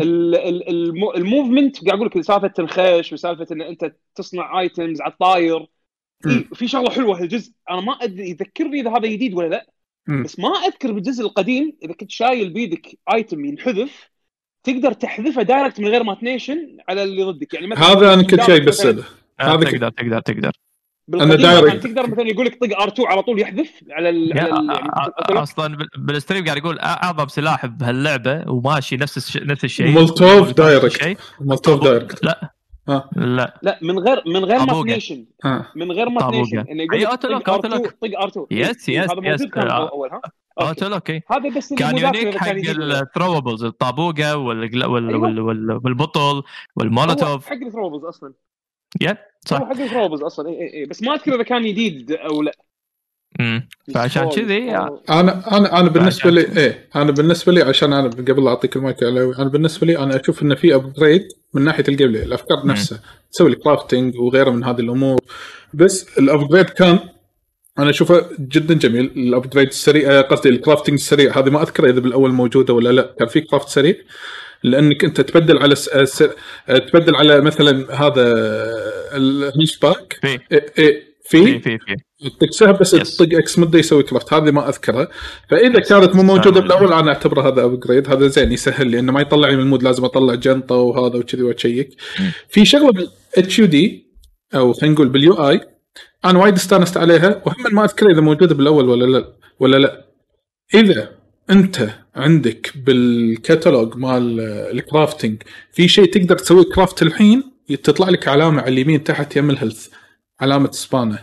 ال- 0.00 0.34
ال- 0.36 0.68
المو- 0.68 1.14
ال 1.14 1.22
movement 1.22 1.84
قاعد 1.86 1.96
أقول 1.98 2.06
لك 2.06 2.20
سالفة 2.20 2.48
تنخش 2.48 3.12
وسالفة 3.12 3.46
إن 3.52 3.62
أنت 3.62 3.92
تصنع 4.14 4.60
items 4.60 5.00
على 5.00 5.12
الطاير. 5.12 5.66
إيه 6.26 6.44
في 6.54 6.68
شغلة 6.68 6.90
حلوة 6.90 7.20
هالجزء. 7.22 7.52
أنا 7.70 7.80
ما 7.80 7.92
أدري 7.92 8.30
يذكرني 8.30 8.80
إذا 8.80 8.90
هذا 8.90 9.08
جديد 9.08 9.34
ولا 9.34 9.48
لا. 9.48 9.66
مم. 10.10 10.22
بس 10.22 10.38
ما 10.38 10.48
أذكر 10.48 10.92
بالجزء 10.92 11.24
القديم 11.24 11.76
إذا 11.82 11.92
كنت 11.92 12.10
شايل 12.10 12.50
بيدك 12.50 12.98
item 13.14 13.44
ينحذف 13.44 14.10
تقدر 14.64 14.92
تحذفه 14.92 15.42
direct 15.42 15.80
من 15.80 15.88
غير 15.88 16.02
ما 16.02 16.14
تنيشن 16.14 16.76
على 16.88 17.02
اللي 17.02 17.22
ضدك 17.22 17.54
يعني 17.54 17.66
مثلا 17.66 17.84
هذا 17.92 18.14
أنا 18.14 18.22
كنت 18.22 18.34
جاي 18.34 18.60
مثلاً 18.60 18.64
بساله 18.64 19.04
آه، 19.40 19.44
هذا 19.54 19.64
تقدر 19.70 19.88
تقدر 19.90 20.20
تقدر 20.20 20.50
أنا 21.14 21.34
direct. 21.34 21.86
تقدر 21.86 22.10
مثلا 22.10 22.28
يقول 22.28 22.46
لك 22.46 22.58
طق 22.64 22.78
R2 22.86 23.06
على 23.06 23.22
طول 23.22 23.40
يحذف 23.40 23.70
على 23.90 24.08
ال 24.10 24.38
على 24.38 24.50
ال 24.50 24.70
يا- 24.70 24.74
يعني 24.74 24.88
أ- 24.88 25.36
أصلا 25.38 25.76
بال- 25.76 25.88
بال 25.98 26.10
stream 26.10 26.44
قاعد 26.44 26.56
يقول 26.56 26.78
أعظم 26.78 27.28
سلاح 27.28 27.66
بهاللعبة 27.66 28.44
وماشي 28.50 28.96
نفس 28.96 29.16
الش... 29.16 29.36
نفس 29.36 29.64
الشيء 29.64 29.88
مولتوف 29.88 30.52
direct. 30.52 30.84
الشيء. 30.84 31.16
مولتوف 31.40 31.82
direct 31.84 32.24
لا 32.24 32.52
ها 32.88 33.10
لا 33.16 33.60
لا 33.62 33.78
من 33.82 33.98
غير 33.98 34.22
من 34.26 34.44
غير 34.44 34.58
ما 34.58 34.66
طابوقة. 34.66 34.82
تنيشن 34.82 35.26
ها 35.44 35.72
من 35.76 35.92
غير 35.92 36.08
ما 36.08 36.20
طابوقة. 36.20 36.36
تنيشن 36.36 36.58
إنه 36.58 36.82
أي 36.92 37.00
يقول 37.00 37.00
لك 37.00 37.08
auto 37.08 37.28
lock، 37.28 37.42
طق 37.42 37.50
auto 37.52 37.68
R2 37.68 37.72
lock. 37.74 37.86
طق 37.86 38.42
R2 38.42 38.46
yes، 38.50 38.88
yes، 38.88 39.10
هذا 39.10 39.14
موجود 39.14 39.40
يس. 39.40 39.44
كان 39.44 39.68
آه. 39.68 39.90
اول 39.90 40.10
ها 40.10 40.20
auto 40.60 40.86
okay. 40.86 40.94
okay 40.94 41.22
هذا 41.30 41.56
بس 41.56 41.74
كان 41.74 41.98
unique 41.98 42.36
حق. 42.36 42.48
ال 42.50 42.60
throwables 42.60 43.64
الطابوقة 43.64 44.36
وال... 44.36 44.86
وال... 44.86 45.08
أيوة. 45.08 45.22
وال... 45.22 45.40
وال... 45.40 45.80
والبطل 45.84 46.42
والمولوتوف 46.76 47.46
حق 47.46 47.52
ال 47.52 47.57
throwables 47.57 48.04
أصلا 48.04 48.32
يا 49.00 49.18
صح 49.46 49.58
حق 49.58 49.70
ال 49.70 49.75
throwables 49.75 50.22
أصلا 50.22 50.48
اي 50.48 50.54
اي 50.54 50.74
اي 50.74 50.84
بس 50.84 51.02
ما 51.02 51.14
أذكر 51.14 51.34
إذا 51.34 51.42
كان 51.42 51.62
جديد 51.62 52.12
أو 52.12 52.42
لا 52.42 52.52
فعشان 53.94 54.28
كذي 54.28 54.76
هو- 54.76 55.00
أنا 55.10 55.56
أنا 55.56 55.80
أنا 55.80 55.88
بالنسبة 55.88 56.30
لي 56.30 56.40
إيه 56.40 56.88
أنا 56.96 57.10
بالنسبة 57.12 57.52
لي 57.52 57.62
عشان 57.62 57.92
أنا 57.92 58.08
قبل 58.08 58.44
لا 58.44 58.50
أعطيك 58.50 58.76
المايك 58.76 59.02
أنا 59.38 59.48
بالنسبة 59.48 59.86
لي 59.86 59.98
أنا 59.98 60.20
أشوف 60.20 60.42
انه 60.42 60.54
في 60.54 60.74
upgrade 60.74 61.28
من 61.54 61.62
ناحية 61.64 61.84
ال 61.88 62.08
gameplay 62.12 62.22
الأفكار. 62.22 62.66
نفسها 62.66 63.00
تسوي 63.32 63.50
ال 63.50 63.57
crafting 63.57 64.16
وغيره 64.18 64.50
من 64.50 64.64
هذه 64.64 64.80
الأمور. 64.80 65.20
بس 65.74 66.18
ال 66.18 66.24
upgrade 66.24 66.64
كان 66.70 66.98
أنا 67.78 67.90
أشوفه 67.90 68.26
جدا 68.40 68.74
جميل. 68.74 69.04
ال 69.16 69.22
upgrade 69.22 69.68
السريع 69.68 70.10
آه، 70.18 70.20
قصدي 70.20 70.48
ال 70.48 70.53
crafting 70.53 70.94
السريع 70.94 71.38
هذه 71.38 71.50
ما 71.50 71.62
أذكر 71.62 71.84
إذا 71.88 72.00
بالأول 72.00 72.32
موجودة 72.32 72.74
ولا 72.74 72.88
لا. 72.92 73.14
كان 73.18 73.28
في 73.28 73.40
craft 73.40 73.68
سريع 73.68 73.94
لأنك 74.62 75.04
أنت 75.04 75.20
تبدل 75.20 75.58
على 75.58 75.74
س... 75.74 75.88
آه، 75.88 76.04
س... 76.04 76.22
آه، 76.68 76.78
تبدل 76.78 77.16
على 77.16 77.40
مثلا 77.40 77.94
هذا 78.06 78.34
ال 79.16 79.78
hunchback. 79.78 80.18
في 80.22 80.38
إيه 80.52 80.66
إيه. 80.78 81.09
في 81.30 81.60
في 81.60 81.78
في 81.78 81.78
في. 81.78 82.30
تكسرها 82.40 82.72
بس. 82.72 82.90
تطق 82.90 83.38
X 83.38 83.58
مدة 83.58 83.78
يسوي 83.78 84.02
craft 84.02 84.32
هذه 84.32 84.50
ما 84.50 84.68
أذكرها. 84.68 85.08
فإذا 85.50 85.80
كانت 85.80 86.16
مو 86.16 86.22
موجودة. 86.22 86.60
بالأول 86.60 86.92
أنا 86.92 87.08
اعتبره 87.08 87.48
هذا 87.48 87.64
upgrade 87.64 88.08
هذا 88.10 88.26
زين 88.26 88.52
يسهل 88.52 88.86
لي 88.88 88.98
إنه 88.98 89.12
ما 89.12 89.20
يطلعني 89.20 89.56
من 89.56 89.62
ال 89.62 89.66
mood 89.66 89.82
لازم 89.82 90.04
أطلع 90.04 90.34
جنطة 90.34 90.74
وهذا 90.74 91.16
وكذي 91.18 91.42
وأشيك. 91.42 91.90
في 92.48 92.64
شغلة 92.64 92.92
بال 92.92 93.58
HUD 93.58 94.06
أو 94.54 94.72
خلينا 94.72 94.94
نقول 94.94 95.08
بال 95.08 95.32
UI 95.32 95.60
أنا 96.24 96.38
وايد 96.38 96.54
استانست 96.54 96.96
عليها 96.96 97.42
وهم 97.46 97.74
ما 97.74 97.84
أذكر 97.84 98.10
إذا 98.10 98.20
موجودة 98.20 98.54
بالأول 98.54 98.88
ولا 98.88 99.04
لا. 99.04 99.32
ولا 99.60 99.76
لا. 99.76 100.06
إذا 100.74 101.10
أنت 101.50 101.90
عندك 102.16 102.72
بالكتالوج 102.76 103.96
مال 103.96 104.40
ال 104.40 104.51
crafting 104.51 105.42
في 105.72 105.88
شيء 105.88 106.04
تقدر 106.04 106.38
تسوي 106.38 106.64
craft 106.64 107.02
الحين 107.02 107.42
تطلع 107.82 108.08
لك 108.08 108.28
علامة 108.28 108.60
على 108.62 108.72
اليمين 108.72 109.04
تحت 109.04 109.36
يم 109.36 109.50
ال 109.50 109.55
health 109.55 109.88
علامة 110.40 110.70
سبانه 110.72 111.18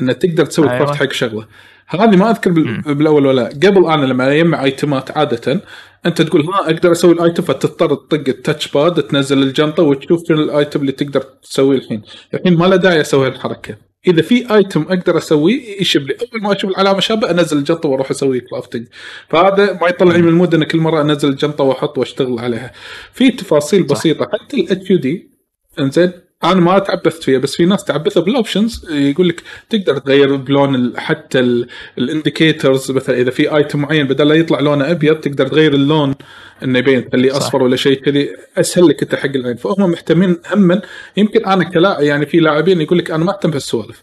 إنه 0.00 0.12
تقدر 0.12 0.44
تسوي 0.46 0.70
أيوة. 0.70 0.78
craft 0.78 0.94
حق 0.94 1.12
شغله. 1.12 1.46
هذه 1.88 2.16
ما 2.16 2.30
أذكر. 2.30 2.50
بالأول 2.92 3.26
ولا 3.26 3.44
قبل 3.44 3.86
أنا 3.86 4.06
لما 4.06 4.32
أجمع 4.32 4.64
ايتمات 4.64 5.16
عادة 5.16 5.60
أنت 6.06 6.22
تقول 6.22 6.42
ها 6.46 6.60
أقدر 6.70 6.92
أسوي 6.92 7.12
ال 7.12 7.18
item 7.18 7.42
فتضطر 7.42 7.94
تطق 7.94 8.28
ال 8.28 8.68
touchpad 8.68 9.02
تنزل 9.02 9.42
الجنطة 9.42 9.82
وتشوف 9.82 10.28
شنو 10.28 10.42
ال 10.42 10.50
item 10.50 10.80
اللي 10.80 10.92
تقدر 10.92 11.20
تسويه 11.20 11.78
الحين. 11.78 12.02
الحين 12.34 12.56
ما 12.56 12.64
له 12.64 12.76
داعي 12.76 13.00
أسوي 13.00 13.28
الحركة. 13.28 13.76
إذا 14.06 14.22
في 14.22 14.54
item 14.54 14.82
أقدر 14.82 15.18
اسويه 15.18 15.80
يشب 15.80 16.06
لي. 16.06 16.14
أول 16.14 16.42
ما 16.42 16.52
أشوف 16.52 16.70
العلامة 16.70 17.00
شابة 17.00 17.30
أنزل 17.30 17.58
الجنطة 17.58 17.88
وأروح 17.88 18.10
أسوي 18.10 18.40
crafting 18.40 18.86
فهذا 19.28 19.78
ما 19.82 19.88
يطلعني 19.88 20.22
من 20.22 20.28
ال 20.28 20.33
mood 20.33 20.54
ان 20.54 20.64
كل 20.64 20.78
مرة 20.78 21.02
أنزل 21.02 21.28
الجنطة 21.28 21.64
وأحط 21.64 21.98
وأشتغل 21.98 22.38
عليها. 22.38 22.72
في 23.12 23.30
تفاصيل. 23.30 23.82
بسيطة. 23.82 24.28
حتى 24.32 24.60
ال 24.60 24.90
HUD 24.90 25.30
إنزين 25.78 26.12
أنا 26.44 26.60
ما 26.60 26.78
تعبثت 26.78 27.22
فيها 27.22 27.38
بس 27.38 27.56
في 27.56 27.64
ناس 27.64 27.84
تعبثها 27.84 28.20
بال 28.22 28.36
options 28.36 28.86
يقول 28.90 29.28
لك 29.28 29.42
تقدر 29.70 29.98
تغير 29.98 30.36
بلون 30.36 30.92
حتى 30.96 31.66
ال 31.98 32.06
indicators 32.06 32.90
مثلا 32.90 33.16
إذا 33.16 33.30
في 33.30 33.56
item 33.56 33.78
معين 33.78 34.06
بدل 34.06 34.28
لا 34.28 34.34
يطلع 34.34 34.60
لونه 34.60 34.90
أبيض 34.90 35.16
تقدر 35.16 35.46
تغير 35.46 35.74
اللون 35.74 36.14
إنه 36.62 36.78
يبين 36.78 37.08
تخليه 37.08 37.30
صح. 37.30 37.36
أصفر 37.36 37.62
ولا 37.62 37.76
شيء 37.76 38.00
كذي. 38.00 38.30
أسهل 38.56 38.88
لك 38.88 39.02
أنت 39.02 39.14
حق 39.14 39.26
العين. 39.34 39.56
فهم 39.56 39.90
مهتمين 39.90 40.36
هما. 40.52 40.82
يمكن 41.16 41.44
أنا 41.44 41.64
كلاعب 41.64 42.02
يعني 42.02 42.26
في 42.26 42.38
لاعبين 42.38 42.80
يقول 42.80 42.98
لك 42.98 43.10
أنا 43.10 43.24
ما 43.24 43.32
أهتم 43.32 43.50
بهالسوالف 43.50 44.02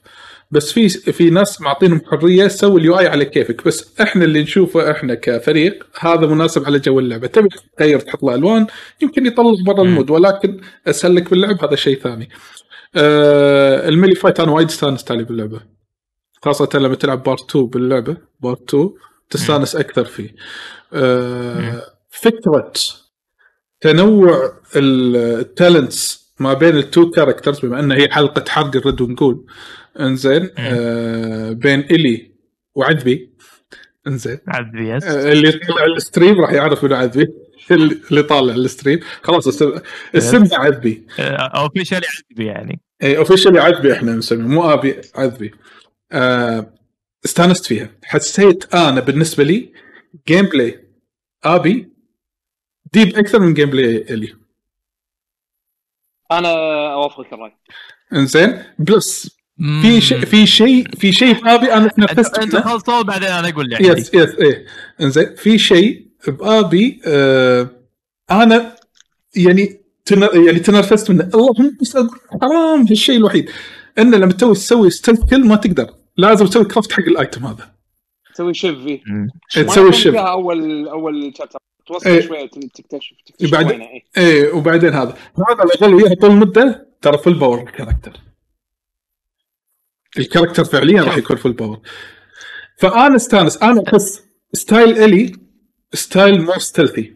بس 0.51 0.71
في 0.71 0.89
في 0.89 1.29
ناس 1.29 1.61
معطينهم 1.61 2.01
حرية 2.11 2.47
سوي 2.47 2.79
ال 2.79 2.99
UI 2.99 3.07
على 3.07 3.25
كيفك. 3.25 3.65
بس 3.65 4.01
إحنا 4.01 4.25
اللي 4.25 4.43
نشوفه 4.43 4.91
إحنا 4.91 5.13
كفريق 5.13 5.85
هذا 5.99 6.27
مناسب 6.27 6.65
على 6.65 6.79
جو 6.79 6.99
اللعبة. 6.99 7.27
تبي 7.27 7.49
تغير 7.77 7.99
تحط 7.99 8.23
له 8.23 8.35
ألوان 8.35 8.67
يمكن 9.01 9.25
يطلع 9.25 9.55
برا. 9.65 9.83
ال 9.83 9.89
mood 9.89 10.09
ولكن 10.09 10.61
اسهل 10.87 11.15
لك 11.15 11.29
باللعب 11.29 11.65
هذا 11.65 11.75
شيء 11.75 11.99
ثاني. 11.99 12.29
آه 12.95 13.89
ال 13.89 13.94
melee 13.94 14.15
fight 14.15 14.39
أنا 14.39 14.51
وايد 14.51 14.67
استانست 14.67 15.11
عليه 15.11 15.23
باللعبة. 15.23 15.61
خاصة 16.43 16.69
لما 16.73 16.95
تلعب 16.95 17.23
part 17.23 17.49
2 17.49 17.65
باللعبة. 17.65 18.17
part 18.39 18.73
2 18.73 18.89
تستانس 19.29 19.75
أكثر 19.75 20.05
فيه. 20.05 20.35
آه 20.93 21.81
فكرة 22.09 22.73
تنوع 23.81 24.53
ال 24.75 24.94
talents 24.94 26.21
ما 26.39 26.53
بين 26.53 26.77
ال 26.77 26.85
two 26.85 27.09
characters 27.09 27.59
بما 27.59 27.79
ان 27.79 27.91
هي 27.91 28.09
حلقة 28.09 28.43
حرق 28.49 28.75
الرد 28.75 29.01
ونقول. 29.01 29.45
انزين 29.99 30.49
آه 30.57 31.51
بين 31.51 31.79
إلي 31.79 32.31
وعذبي. 32.75 33.31
انزين. 34.07 34.39
عذبي 34.47 34.89
yes 34.89 35.03
آه، 35.03 35.31
اللي 35.31 35.47
يطلع 35.47 35.85
ال 35.85 35.93
stream 35.93 36.41
راح 36.41 36.51
يعرف 36.51 36.83
منو 36.83 36.95
عذبي. 36.95 37.27
اللي 37.71 38.23
طالع 38.23 38.53
ال 38.53 38.59
stream. 38.59 38.99
خلاص 39.21 39.61
الاسم 40.15 40.47
عذبي. 40.51 41.07
officially 41.19 42.05
عذبي 42.07 42.45
يعني. 42.45 42.81
اي 43.03 43.17
officially 43.17 43.59
عذبي 43.59 43.93
إحنا 43.93 44.15
نسميه 44.15 44.47
مو 44.47 44.73
آبي 44.73 45.01
عذبي. 45.15 45.51
آه 46.11 46.73
استانست 47.25 47.65
فيها. 47.65 47.89
حسيت 48.03 48.75
أنا 48.75 49.01
بالنسبة 49.01 49.43
لي 49.43 49.73
gameplay 50.27 50.87
آبي 51.43 51.93
deep 52.93 53.17
أكثر 53.17 53.39
من 53.39 53.53
gameplay 53.53 53.97
إلي. 53.97 54.33
أنا 56.31 56.49
أوافقك 56.93 57.33
الرأي. 57.33 57.57
إنزين 58.13 58.63
plus 58.79 59.40
في 59.81 60.01
شيء 60.01 60.25
في 60.25 60.47
شيء 60.47 60.87
في 60.99 61.11
شيء 61.11 61.43
بابي 61.43 61.73
أنا 61.73 61.87
تنفست 61.87 62.37
أنت 62.39 62.55
خلصوا 62.55 63.01
بعدين 63.01 63.27
أنا 63.29 63.49
أقول 63.49 63.69
لك 63.69 63.81
yes 63.81 64.13
yes 64.13 64.35
إيه. 64.35 64.65
إنزين 65.01 65.35
في 65.35 65.57
شيء 65.57 66.07
بابي 66.27 67.01
آه 67.05 67.69
أنا 68.31 68.75
يعني 69.35 69.81
تن... 70.05 70.21
يعني 70.21 70.59
تنرفزت 70.59 71.11
منه. 71.11 71.29
اللهم 71.35 71.77
حرام 72.41 72.87
هالشيء 72.87 73.17
الوحيد. 73.17 73.49
إنه 73.99 74.17
لما 74.17 74.31
تسوي 74.33 74.53
تسوي 74.53 74.89
stealth 74.89 75.19
كل 75.29 75.47
ما 75.47 75.55
تقدر. 75.55 75.89
لازم 76.17 76.45
تسوي 76.45 76.65
craft 76.65 76.91
حق 76.91 76.99
ال 77.07 77.15
item 77.15 77.45
هذا. 77.45 77.71
تسوي 78.33 78.53
shiv 78.53 78.75
فيه 78.83 79.01
تسوي 79.65 79.89
ال 79.89 79.94
shiv 79.94 80.13
فيها 80.13 80.21
اول 80.31 80.87
أول 80.87 81.33
chapter 81.37 81.59
توصل 81.87 82.09
إيه. 82.09 82.21
شوية 82.21 82.47
تكتشف 82.47 83.15
تكتشف 83.25 83.51
بعد- 83.51 83.65
وينه، 83.71 83.83
إيه. 83.83 84.03
إيه 84.17 84.53
وبعدين 84.53 84.93
هذا. 84.93 85.15
هذا 85.49 85.87
اللي 85.87 86.15
طول 86.15 86.31
المدة 86.31 86.87
ترى 87.01 87.17
full 87.17 87.33
power 87.33 87.61
ال 87.61 87.66
character 87.66 88.11
ال 90.17 90.22
character 90.22 90.63
فعليا 90.63 91.01
راح 91.01 91.17
يكون 91.17 91.37
full 91.37 91.53
power 91.53 91.79
فأنا 92.77 93.15
أستانس 93.15 93.63
أنا 93.63 93.83
أحس 93.87 94.23
style 94.53 95.03
إلي 95.03 95.35
style 95.93 96.41
more 96.41 96.57
stealthy 96.57 97.13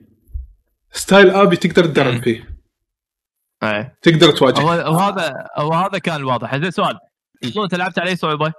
style 0.93 1.29
آبي 1.29 1.55
تقدر 1.55 1.85
تدرب. 1.85 2.21
فيه. 2.23 2.49
إيه. 3.63 3.97
تقدر 4.01 4.31
تواجه 4.31 4.59
هو- 4.61 4.93
وهذا 4.95 5.33
وهذا 5.57 5.97
كان 5.97 6.23
واضح 6.23 6.55
زين 6.57 6.71
سؤال. 6.71 6.97
شلون 7.43 7.63
أنت 7.65 7.75
لعبت 7.75 7.99
عليه؟ 7.99 8.15
صعوبه؟ 8.15 8.53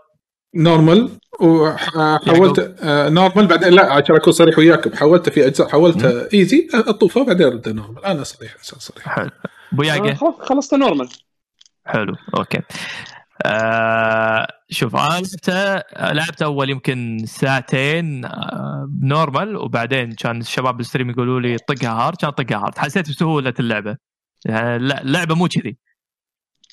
normal. 0.54 1.10
وحولت 1.40 2.76
آه 2.82 3.08
normal. 3.08 3.46
بعدين 3.46 3.68
لا 3.72 3.92
عشان 3.92 4.16
أكون 4.16 4.32
صريح 4.32 4.58
وياكم 4.58 4.96
حولته 4.96 5.30
في 5.30 5.46
أجزاء 5.46 5.68
حولته 5.68 6.28
easy 6.34 6.68
اطوفه 6.74 7.24
بعدين 7.24 7.46
ارده 7.46 7.72
normal. 7.72 8.04
أنا 8.04 8.24
صريح 8.24 8.54
إنسان 8.58 8.78
صريح. 8.78 9.08
حلو. 9.08 9.26
آه، 9.26 9.30
بوياقه 9.72 10.14
خلاص 10.14 10.34
خلصت 10.40 10.74
normal. 10.74 11.08
حلو. 11.86 12.14
okay. 12.38 12.58
آه 13.42 14.48
شوف 14.70 14.96
أنا 14.96 15.18
لعبته 15.18 15.74
لعبت 16.12 16.42
أول 16.42 16.70
يمكن 16.70 17.18
ساعتين 17.26 18.24
آه 18.24 18.90
normal 19.02 19.56
وبعدين 19.56 20.12
كان 20.12 20.40
الشباب 20.40 20.76
بال 20.76 20.85
stream 20.85 21.10
يقولوا 21.10 21.40
لي 21.40 21.58
طقها 21.58 21.92
hard 21.92 22.16
كان 22.16 22.30
طقها 22.30 22.58
hard 22.58 22.78
حسيت 22.78 23.10
بسهولة 23.10 23.54
اللعبة. 23.60 23.96
لا 24.46 25.02
اللعبه 25.02 25.34
مو 25.34 25.48
كذي. 25.48 25.78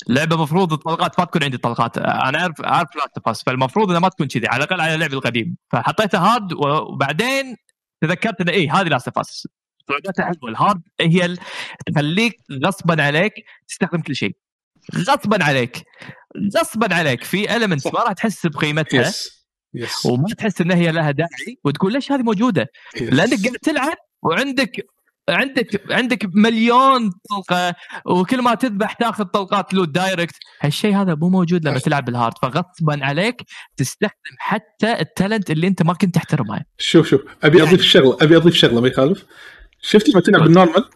لعبة 0.09 0.41
مفروض 0.43 0.73
الطلقات 0.73 1.19
ما 1.19 1.25
تكون 1.25 1.43
عندي 1.43 1.57
طلقات. 1.57 1.97
أنا 1.97 2.39
اعرف 2.39 2.61
أعرف 2.61 2.95
Last 2.95 3.25
of 3.25 3.34
Us 3.34 3.43
فالمفروض 3.43 3.89
إنها 3.89 3.99
ما 3.99 4.09
تكون 4.09 4.27
كذي 4.27 4.47
على 4.47 4.63
الأقل 4.63 4.81
على 4.81 4.95
اللعب 4.95 5.13
القديم. 5.13 5.57
فحطيتها 5.71 6.33
hard 6.33 6.53
وبعدين 6.53 7.55
تذكرت 8.01 8.41
إنه 8.41 8.51
اي 8.51 8.69
هذه 8.69 8.87
Last 8.87 9.15
of 9.15 9.31
Us 9.31 9.47
حلوة. 10.19 10.49
ال 10.49 10.56
hard 10.56 10.81
هي 11.01 11.37
تخليك 11.85 12.37
غصبا 12.65 13.03
عليك 13.03 13.33
تستخدم 13.67 14.01
كل 14.01 14.15
شيء. 14.15 14.35
غصبا 14.95 15.43
عليك. 15.43 15.83
غصبا 16.55 16.95
عليك. 16.95 17.23
في 17.23 17.55
elements 17.55 17.87
ما 17.87 17.99
راح 17.99 18.13
تحس 18.13 18.47
بقيمتها 18.47 19.01
yes 19.01 19.45
yes 19.73 20.05
وما 20.05 20.33
تحس 20.37 20.61
ان 20.61 20.71
هي 20.71 20.91
لها 20.91 21.11
داعي 21.11 21.57
وتقول 21.63 21.93
ليش 21.93 22.11
هذه 22.11 22.21
موجودة؟ 22.21 22.67
لأنك 23.01 23.45
قاعد 23.45 23.57
تلعب 23.61 23.97
وعندك 24.23 24.85
عندك 25.29 25.91
عندك 25.91 26.29
مليون 26.33 27.11
طلقة 27.29 27.75
وكل 28.05 28.41
ما 28.41 28.55
تذبح 28.55 28.93
تاخذ 28.93 29.23
طلقات 29.23 29.73
loot 29.73 29.89
direct 29.89 30.35
هالشيء 30.61 30.95
هذا 30.95 31.15
مو 31.15 31.29
موجود 31.29 31.67
لما 31.67 31.79
تلعب 31.79 32.05
بال 32.05 32.13
hard. 32.13 32.33
فغصبا 32.41 33.05
عليك 33.05 33.41
تستخدم 33.77 34.35
حتى 34.39 34.99
ال 34.99 35.07
talent 35.07 35.51
اللي 35.51 35.67
أنت 35.67 35.83
ما 35.83 35.93
كنت 35.93 36.15
تحترمه. 36.15 36.61
شوف 36.77 37.07
شوف. 37.07 37.21
أبي 37.43 37.57
يعني- 37.57 37.69
أضيف 37.69 37.81
شغلة 37.81 38.17
أبي 38.21 38.37
أضيف 38.37 38.55
شغلة 38.55 38.81
ما 38.81 38.87
يخالف. 38.87 39.25
شفت 39.81 40.09
لما 40.09 40.21
تلعب 40.21 40.41
بال 40.41 40.52
normal؟ 40.52 40.89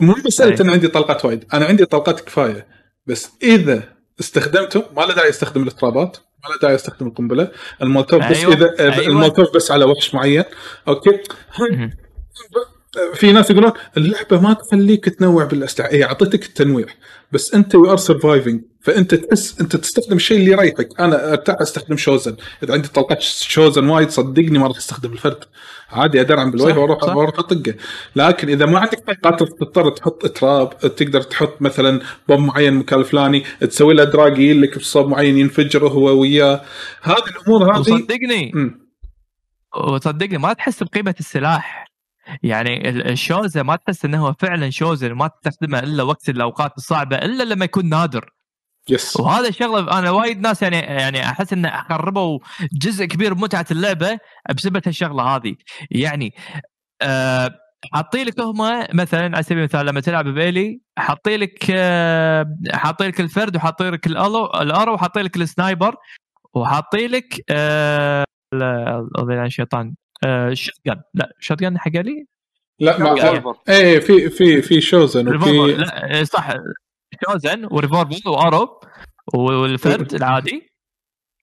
مو 0.00 0.14
مساله 0.26 0.50
أي. 0.54 0.60
ان 0.60 0.70
عندي 0.70 0.88
طلقات 0.88 1.24
وايد. 1.24 1.44
أنا 1.54 1.64
عندي 1.66 1.84
طلقات 1.84 2.20
كفاية. 2.20 2.66
بس 3.06 3.30
إذا 3.42 4.01
استخدمته 4.20 4.84
ما 4.96 5.02
له 5.02 5.14
داعي 5.14 5.28
استخدم 5.28 5.66
الترابات 5.66 6.16
ما 6.44 6.48
له 6.48 6.58
داعي 6.62 6.74
استخدم 6.74 7.06
القنبلة. 7.06 7.48
المولتوف 7.82 8.30
بس 8.30 8.36
أيوة، 8.36 8.54
إذا 8.54 8.80
أيوة. 8.80 8.98
المولتوف 8.98 9.54
بس 9.54 9.70
على 9.70 9.84
وحش 9.84 10.14
معين 10.14 10.44
أوكي؟ 10.88 11.10
في 13.14 13.32
ناس 13.32 13.50
يقولون 13.50 13.72
اللعبة 13.96 14.40
ما 14.40 14.52
تخليك 14.52 15.08
تنوع 15.08 15.44
بالأسلحة. 15.44 15.88
هي 15.92 16.04
اعطتك 16.04 16.44
التنويع. 16.44 16.86
بس 17.32 17.54
أنت 17.54 17.74
you 17.74 17.90
are 17.90 17.96
surviving 17.96 18.62
فأنت 18.80 19.14
تحس 19.14 19.60
أنت 19.60 19.76
تستخدم 19.76 20.16
الشيء 20.16 20.38
اللي 20.38 20.50
يريحك. 20.50 20.88
أنا 21.00 21.32
ارتاح 21.32 21.56
أستخدم 21.60 21.96
شوزن. 21.96 22.36
إذا 22.62 22.74
عندي 22.74 22.88
طلقات 22.88 23.22
شوزن 23.22 23.88
وايد 23.88 24.10
صدقني 24.10 24.58
ما 24.58 24.66
راح 24.66 24.76
أستخدم 24.76 25.12
الفرد. 25.12 25.44
عادي 25.90 26.20
ادرعم 26.20 26.50
بالوجه 26.50 26.78
وأروح. 26.78 27.02
وأروح 27.04 27.38
أطقه. 27.38 27.74
لكن 28.16 28.48
إذا 28.48 28.66
ما 28.66 28.78
عندك 28.78 29.04
طلقات 29.06 29.42
تضطر 29.42 29.90
تحط 29.90 30.26
trap 30.26 30.78
تقدر 30.78 31.22
تحط 31.22 31.62
مثلا 31.62 32.00
bomb 32.28 32.46
معين 32.46 32.74
مكان 32.74 33.00
الفلاني 33.00 33.44
تسوي 33.60 33.94
له 33.94 34.04
drag 34.04 34.40
لك 34.40 34.78
بصوب 34.78 35.08
معين 35.08 35.38
ينفجر 35.38 35.88
هو 35.88 36.20
وياه. 36.20 36.62
هذه 37.02 37.24
الأمور 37.28 37.74
هذه 37.74 37.80
وصدقني 37.80 38.52
مم. 38.54 38.82
وصدقني 39.76 40.38
ما 40.38 40.52
تحس 40.52 40.82
بقيمة 40.82 41.14
السلاح. 41.20 41.91
يعني 42.42 42.88
ال- 42.88 43.08
الشوزة 43.10 43.62
ما 43.62 43.76
تحس 43.76 44.04
انه 44.04 44.26
هو 44.26 44.32
فعلا 44.32 44.70
شوزة 44.70 45.08
ما 45.08 45.28
تستخدمه 45.28 45.78
إلا 45.78 46.02
وقت 46.02 46.28
الأوقات 46.28 46.72
الصعبة 46.76 47.16
إلا 47.16 47.42
لما 47.42 47.64
يكون 47.64 47.88
نادر. 47.88 48.30
yes 48.88 49.20
وهذا 49.20 49.48
الشغلة 49.48 49.98
أنا 49.98 50.10
وايد 50.10 50.40
ناس 50.40 50.62
يعني 50.62 50.76
يعني 50.76 51.24
أحس 51.24 51.52
ان 51.52 51.70
خربوا 51.70 52.38
جزء 52.72 53.04
كبير 53.04 53.34
بمتعه 53.34 53.66
اللعبة 53.70 54.18
بسبب 54.56 54.82
هالشغلة 54.86 55.22
هذه. 55.22 55.54
يعني 55.90 56.34
آه 57.02 57.50
حاطين 57.92 58.26
لك 58.26 58.40
هم 58.40 58.86
مثلا 58.94 59.24
على 59.34 59.42
سبيل 59.42 59.58
المثال 59.58 59.86
لما 59.86 60.00
تلعب 60.00 60.28
بإلي 60.28 60.80
حاطين 60.98 61.40
لك 61.40 61.66
آه 61.70 62.56
حاطين 62.72 63.06
لك 63.08 63.20
الفرد 63.20 63.56
وحاطين 63.56 63.90
لك 63.90 64.06
الألو 64.06 64.46
ال 64.46 64.54
arrow 64.54 64.94
وحاطين 64.94 65.22
لك 65.22 65.36
ال 65.36 65.45
sniper 65.45 65.96
وحاطين 66.54 67.10
لك 67.10 67.44
آه 67.50 68.24
الشيطان 69.22 69.94
shotgun 70.52 71.02
لا 71.14 71.32
shotgun 71.38 71.78
حق 71.78 71.90
لي؟ 71.90 72.26
لا 72.78 72.98
ما. 72.98 73.54
إيه 73.68 73.98
في 74.00 74.30
في 74.30 74.62
في 74.62 74.80
شوزن 74.80 75.36
وفي 75.36 75.50
لا 75.74 76.20
آه، 76.20 76.22
صح. 76.22 76.54
شوزن 77.30 77.68
و 77.70 77.77
revolver 77.77 78.30
و 78.30 78.38
arrow 78.38 78.80
والفرد 79.34 80.14
العادي 80.20 80.70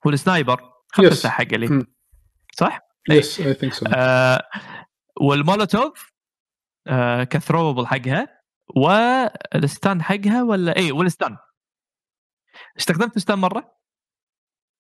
وال 0.05 0.18
sniper. 0.18 0.61
خمسه. 0.87 1.29
حق 1.29 1.53
لي. 1.53 1.85
صح؟ 2.55 2.79
yes 3.09 3.39
I 3.41 3.53
think 3.53 3.73
so 3.73 3.85
آه 3.95 4.41
والمولوتوف 5.21 6.11
آه 6.87 7.23
ك 7.23 7.30
throwable 7.30 7.87
حقها 7.87 8.41
وال 8.75 9.17
stun 9.17 10.01
حقها 10.01 10.43
ولا؟ 10.43 10.77
اي 10.77 10.91
وال 10.91 11.05
stun. 11.05 11.37
استخدمت 12.77 13.19
stun 13.19 13.39
مرة؟ 13.39 13.75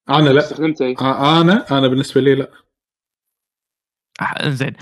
أنا 0.09 0.29
لا. 0.29 0.39
استخدمته 0.39 0.85
إيه. 0.85 0.95
آه، 1.01 1.41
أنا 1.41 1.77
أنا 1.77 1.87
بالنسبة 1.87 2.21
لي 2.21 2.35
لا. 2.35 2.43
آه، 2.45 2.68
زين. 4.43 4.73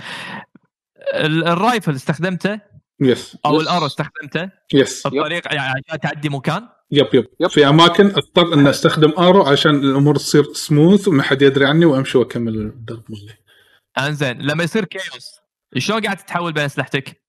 ال- 1.13 1.47
ال 1.47 1.55
rifle 1.55 1.95
استخدمته؟ 1.95 2.59
يس 2.99 3.38
أو. 3.45 3.61
الأرو 3.61 3.85
استخدمته؟ 3.85 4.49
yes 4.73 5.05
الطريقة 5.05 5.53
يعني 5.55 5.81
عشان 5.88 5.99
تعدي 5.99 6.29
مكان؟ 6.29 6.67
yep 6.91 7.07
yep, 7.13 7.27
yep. 7.39 7.49
في 7.49 7.67
أماكن 7.67 8.05
أضطر 8.07 8.53
أن 8.53 8.67
أستخدم 8.67 9.13
arrow 9.19 9.43
عشان 9.43 9.75
الأمور 9.75 10.15
تصير 10.15 10.43
سموث 10.53 11.07
وما 11.07 11.23
حد 11.23 11.41
يدري 11.41 11.65
عني 11.65 11.85
وأمشي 11.85 12.17
وأكمل 12.17 12.55
الدرب 12.55 13.03
مالي. 13.09 13.33
انزين 14.07 14.41
لما 14.41 14.63
يصير 14.63 14.85
chaos 14.85 15.39
شلون 15.77 16.01
قاعد 16.01 16.17
تتحول 16.17 16.53
بين 16.53 16.63
أسلحتك؟ 16.63 17.21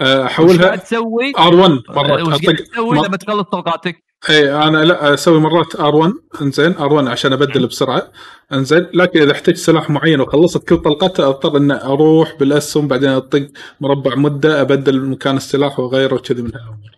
آه، 0.00 0.26
أحولها 0.26 0.76
تسوي؟ 0.76 1.32
R 1.38 1.54
1 1.54 1.70
مرات 1.88 2.20
وش 2.22 2.42
قاعد 2.44 2.56
تسوي 2.56 2.96
ما- 3.00 3.06
لما 3.06 3.16
تخلص 3.16 3.42
طلقاتك؟ 3.48 4.04
اي 4.30 4.54
أنا 4.54 4.84
لا 4.84 5.14
أسوي 5.14 5.40
مرات 5.40 5.76
R 5.76 5.96
1 5.96 6.12
إنزين 6.42 6.76
R 6.76 6.92
1 6.92 7.06
عشان 7.08 7.32
أبدل 7.32 7.66
بسرعة 7.66 8.12
إنزين 8.52 8.86
لكن 8.94 9.22
إذا 9.22 9.32
احتجت 9.32 9.56
سلاح 9.56 9.90
معين 9.90 10.20
وخلصت 10.20 10.68
كل 10.68 10.76
طلقته 10.76 11.28
أضطر 11.28 11.56
ان 11.56 11.70
أروح 11.70 12.34
بالأسهم 12.40 12.88
بعدين 12.88 13.08
أطق 13.08 13.48
مربع 13.80 14.14
مدة 14.14 14.60
أبدل 14.60 15.00
مكان 15.00 15.36
السلاح 15.36 15.80
وأغيره 15.80 16.14
وكذي 16.14 16.42
من 16.42 16.54
هالأمور 16.54 16.90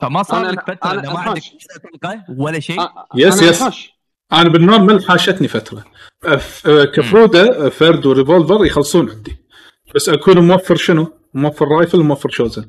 فما 0.00 0.22
صار 0.22 0.46
لك 0.46 0.60
فترة 0.60 0.90
أنا 0.90 1.12
ما 1.12 1.18
عندك. 1.18 1.42
طلقة 2.02 2.24
ولا 2.38 2.60
شيء؟ 2.60 2.80
yes، 3.14 3.42
أنا 3.42 3.50
yes. 3.50 3.88
أنا 4.32 4.48
بالنورمال 4.48 5.04
حاشتني 5.04 5.48
فترة 5.48 5.84
كفرودة 6.94 7.68
فرد 7.68 8.06
وريفولفر 8.06 8.64
يخلصون 8.64 9.10
عندي 9.10 9.36
بس 9.94 10.08
أكون 10.08 10.38
موفر 10.38 10.76
شنو؟ 10.76 11.12
موفر 11.34 11.68
رايفل 11.68 12.00
وموفر 12.00 12.28
شوزن 12.28 12.68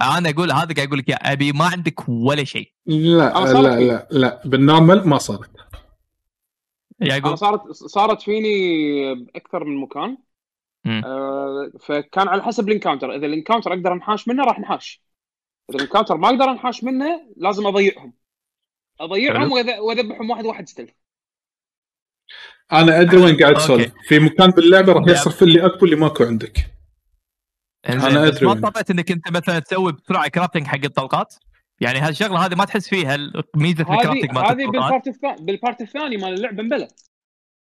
أنا 0.00 0.30
أقول 0.30 0.52
هذا 0.52 0.74
قاعد 0.74 0.88
أقول 0.88 0.98
لك 0.98 1.08
يا 1.08 1.32
أبي 1.32 1.52
ما 1.52 1.64
عندك 1.64 2.08
ولا 2.08 2.44
شيء. 2.44 2.72
لا 2.86 3.38
أنا 3.38 3.58
لا 3.58 3.76
فيه. 3.76 3.84
لا 3.84 4.08
لا 4.10 4.42
بالنورمال 4.44 5.08
ما 5.08 5.18
صارت. 5.18 5.50
يا 7.00 7.06
أنا 7.06 7.16
يقول. 7.16 7.38
صارت 7.38 7.72
صارت 7.72 8.22
فيني 8.22 9.14
باكثر 9.14 9.64
من 9.64 9.76
مكان. 9.76 10.18
آه 10.86 11.70
فكان 11.80 12.28
على 12.28 12.42
حسب 12.42 12.68
الإنكاونتر. 12.68 13.14
إذا 13.14 13.26
الإنكاونتر 13.26 13.72
أقدر 13.72 13.92
أنحاش 13.92 14.28
منه 14.28 14.44
راح 14.44 14.58
أنحاش. 14.58 15.02
إذا 15.70 15.78
الإنكاونتر 15.78 16.16
ما 16.16 16.28
أقدر 16.28 16.44
أنحاش 16.44 16.84
منه 16.84 17.20
لازم 17.36 17.66
أضيعهم. 17.66 18.12
أضيعهم 19.00 19.52
وأذبحهم 19.52 20.30
واحد 20.30 20.44
واحد 20.44 20.68
ستيل 20.68 20.92
أنا 22.72 23.00
أدري 23.00 23.16
وين 23.16 23.36
قاعد. 23.36 23.54
تسولف 23.54 23.92
في 24.08 24.18
مكان 24.18 24.50
باللعبة 24.50 24.92
راح. 24.92 25.08
يصرف 25.08 25.42
لي 25.42 25.66
أكو 25.66 25.84
اللي 25.84 25.96
ماكو 25.96 26.24
عندك. 26.24 26.79
بس 27.88 28.04
أدري 28.04 28.46
ما. 28.46 28.52
اضطريت 28.52 28.90
إنك 28.90 29.10
أنت 29.10 29.30
مثلا 29.30 29.58
تسوي 29.58 29.92
بسرعة 29.92 30.28
كرافتنج 30.28 30.66
حق 30.66 30.84
الطلقات 30.84 31.34
يعني 31.80 31.98
هالشغله 31.98 32.46
هذه 32.46 32.54
ما 32.54 32.64
تحس 32.64 32.88
فيها 32.88 33.16
ميزة 33.56 33.80
الكرافتنج 33.80 34.32
مالت 34.32 34.50
هذه 34.50 34.64
الطلقات 34.64 35.08
بالبارت 35.08 35.08
الثاني 35.08 35.36
بالبارت 35.46 35.80
الثاني 35.80 36.16
مال 36.16 36.34
اللعبة 36.34 36.62
مبلى 36.62 36.88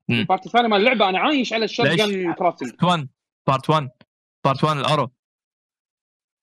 مم. 0.09 0.20
البارت 0.20 0.45
الثاني 0.45 0.68
مال 0.68 0.80
اللعبة 0.80 1.09
أنا 1.09 1.20
عايش 1.20 1.53
على 1.53 1.66
الشوت؟ 1.66 1.88
جن 1.88 2.34
كرافتنج 2.34 2.72
بارت 2.72 2.84
1 2.84 3.09
part 3.47 3.70
1 3.70 3.89
part 4.45 4.63
1 4.63 4.78
ال 4.78 4.83
arrow 4.83 5.09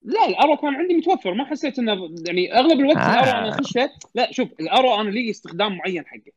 لا 0.04 0.28
ال 0.28 0.33
arrow 0.33 0.56
كان 0.56 0.74
عندي 0.74 0.94
متوفر 0.94 1.34
ما 1.34 1.44
حسيت 1.44 1.78
إنه 1.78 1.92
يعني 2.26 2.54
أغلب 2.54 2.80
الوقت 2.80 2.96
آه. 2.96 3.14
ال 3.14 3.18
arrow 3.18 3.38
أنا 3.38 3.58
اخشه 3.60 3.90
لا 4.14 4.32
شوف 4.32 4.48
ال 4.60 4.67
arrow 4.67 5.00
أنا 5.00 5.10
لي 5.10 5.30
استخدام 5.30 5.76
معين 5.76 6.06
حقه. 6.06 6.32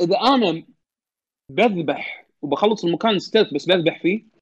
إذا 0.00 0.20
أنا 0.20 0.66
بذبح 1.50 2.26
وبخلص 2.42 2.84
المكان 2.84 3.18
stealth 3.18 3.54
بس 3.54 3.66
بذبح 3.66 4.02
فيه 4.02 4.33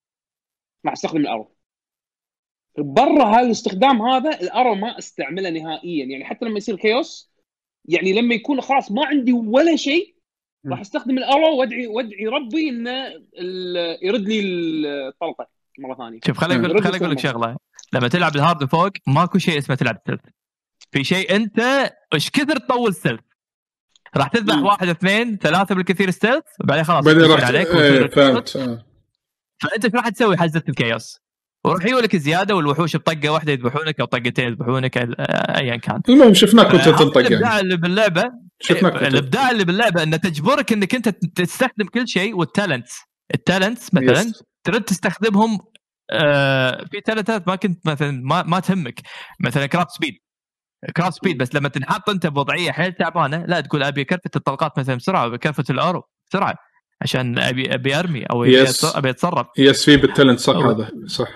راح 0.85 0.93
استخدم 0.93 1.21
ال 1.21 1.26
arrow. 1.26 1.57
برا 2.79 3.25
هاي 3.25 3.47
الاستخدام 3.47 4.03
هذا 4.03 4.41
ال 4.41 4.46
arrow 4.46 4.75
ما 4.75 4.99
أستعمله 4.99 5.51
نهائيا. 5.51 6.05
يعني 6.07 6.25
حتى 6.25 6.45
لما 6.45 6.57
يصير 6.57 6.77
chaos 6.77 7.33
يعني 7.85 8.13
لما 8.13 8.35
يكون 8.35 8.61
خلاص 8.61 8.93
ما 8.93 9.07
عندي 9.07 9.33
ولا 9.33 9.77
شيء 9.77 10.15
راح 10.67 10.81
أستخدم 10.81 11.19
ال 11.19 11.25
arrow 11.25 11.57
وادعي 11.61 11.87
وأدعي 11.87 12.27
ربي 12.27 12.69
إنه 12.69 13.07
يرد 14.03 14.29
لي 14.29 14.41
الطلقة 15.09 15.49
مرة 15.79 15.95
ثانية. 15.95 16.21
شوف 16.27 16.39
خليني. 16.39 16.67
أقول 16.67 16.83
خليني 16.83 16.97
أقول 16.97 17.11
لك 17.11 17.19
شغلة. 17.19 17.57
لما 17.93 18.09
تلعب 18.09 18.37
ال 18.37 18.42
hard 18.42 18.65
فوق 18.65 18.91
ماكو 19.07 19.39
شيء 19.39 19.59
اسمه 19.59 19.77
تلعب 19.77 19.99
stealth 20.07 20.21
في 20.91 21.05
شيء 21.05 21.37
أنت 21.37 21.61
إيش 22.15 22.31
كثر 22.31 22.57
تطول 22.57 22.95
stealth 22.95 23.21
راح 24.17 24.29
تذبح. 24.29 24.59
واحد 24.59 24.89
اثنين 24.89 25.39
ثلاثة 25.39 25.75
بالكثير 25.75 26.11
stealth 26.11 26.45
وبعدين 26.61 26.85
خلاص 26.85 27.05
بعدين 27.05 27.23
راح 27.23 27.45
عليك 27.45 27.69
ويصير 27.69 28.09
فهمت 28.09 28.57
آه. 28.57 28.92
فأنت 29.63 29.85
إيش 29.85 29.95
راح 29.95 30.09
تسوي 30.09 30.37
حزة 30.37 30.63
ال 30.69 30.76
chaos؟ 30.76 31.19
وراح 31.65 31.85
يجولك 31.85 32.17
زيادة 32.17 32.57
والوحوش 32.57 32.97
بطقة 32.97 33.29
واحدة 33.31 33.53
يذبحونك 33.53 34.01
أو 34.01 34.07
طقتين 34.07 34.45
يذبحونك 34.49 34.99
ال- 34.99 35.21
ايا 35.57 35.77
كان. 35.77 36.01
المهم 36.09 36.35
شفناك 36.35 36.67
وانت 36.75 36.85
تنطق 36.89 37.21
يعني. 37.21 37.29
الإبداع 37.29 37.61
اللي 37.61 37.77
باللعبة 37.77 38.25
شفناك 38.61 39.03
الإبداع 39.03 39.51
اللي 39.51 39.65
باللعبة 39.65 40.03
انه 40.03 40.17
تجبرك 40.17 40.73
إنك 40.73 40.95
أنت 40.95 41.09
تستخدم 41.09 41.87
كل 41.95 42.09
شيء 42.09 42.35
وال 42.37 42.50
talent 42.50 42.89
ال 43.35 43.41
talent 43.41 43.79
مثلا. 43.95 44.33
ترد 44.65 44.83
تستخدمهم 44.83 45.59
آه 46.11 46.85
في 46.91 47.01
talent 47.01 47.42
ات 47.42 47.49
ما 47.49 47.57
كنت 47.57 47.87
مثلا 47.87 48.11
ما, 48.25 48.43
ما 48.43 48.61
تهمك. 48.61 49.01
مثلا 49.41 49.67
craft 49.67 49.91
speed 49.91 50.15
craft 50.97 51.17
speed 51.17 51.39
بس 51.39 51.55
لما 51.55 51.69
تنحط 51.69 52.11
أنت 52.11 52.27
بوضعية 52.27 52.71
حيل 52.73 52.93
تعبانة 52.93 53.45
لا 53.49 53.61
تقول 53.61 53.83
أبي 53.83 54.05
craft 54.05 54.31
الطلقات 54.37 54.79
مثلا 54.79 54.95
بسرعة 54.95 55.27
أبي 55.27 55.39
craft 55.39 55.65
ال 55.71 55.76
arrow 55.76 56.03
بسرعة. 56.31 56.55
عشان 57.03 57.39
ابي 57.39 57.75
أبي 57.75 57.99
أرمي 57.99 58.25
أو 58.25 58.43
أبي 58.45 58.55
yes. 58.59 58.85
أبي 58.85 59.11
أتصرف. 59.11 59.47
yes 59.59 59.85
في 59.85 59.97
بال 59.97 60.07
talent 60.07 60.39
صح 60.39 60.55
أو- 60.55 60.57
هذا. 60.57 60.91
صح. 61.07 61.29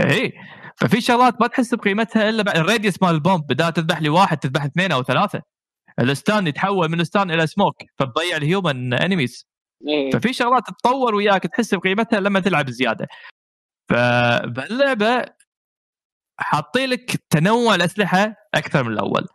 اي 0.00 0.32
ففي 0.76 1.00
شغلات 1.00 1.40
ما 1.40 1.46
تحس 1.46 1.74
بقيمتها 1.74 2.28
إلا 2.28 2.42
بعد 2.42 2.56
ال 2.56 2.63
radius 2.63 3.02
مال 3.02 3.10
ال 3.14 3.20
bomb 3.20 3.46
بدال 3.46 3.72
تذبح 3.72 4.00
لي 4.02 4.08
واحد 4.08 4.38
تذبح 4.38 4.64
اثنين 4.64 4.92
أو 4.92 5.02
ثلاثة. 5.02 5.42
ال 6.00 6.09
stun 6.09 6.46
يتحول 6.46 6.88
من 6.90 7.04
stun 7.04 7.30
إلى 7.30 7.46
سموك 7.46 7.74
فتضيع 7.98 8.36
ال 8.36 8.46
human 8.46 8.94
enemies 8.94 9.46
إيه. 9.88 10.10
ففي 10.10 10.32
شغلات 10.32 10.62
تتطور 10.66 11.14
وياك 11.14 11.42
تحس 11.42 11.74
بقيمتها 11.74 12.20
لما 12.20 12.40
تلعب 12.40 12.70
زيادة. 12.70 13.08
فباللعبه 13.90 15.24
حاطين 16.40 16.88
لك 16.90 17.10
تنوع 17.30 17.74
الأسلحة 17.74 18.34
أكثر 18.54 18.84
من 18.84 18.92
الأول. 18.92 19.26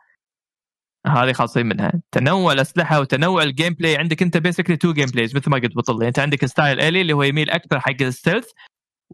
هذه 1.08 1.34
خاصين 1.34 1.66
منها. 1.66 1.94
تنوع 2.12 2.54
الأسلحة 2.54 3.00
وتنوع 3.00 3.44
ال 3.44 3.74
gameplay 3.74 3.98
عندك 3.98 4.22
أنت 4.22 4.38
basically 4.38 4.78
two 4.78 4.94
gameplays 4.94 5.36
مثل 5.36 5.50
ما 5.50 5.58
قلت 5.58 5.76
بطل. 5.76 6.04
أنت 6.04 6.20
عندك 6.20 6.46
style 6.46 6.82
إيلي 6.82 7.02
اللي 7.02 7.14
هو 7.14 7.24
يميل 7.24 7.50
أكثر 7.50 7.80
حق 7.80 8.02
ال 8.02 8.08
stealth 8.08 8.48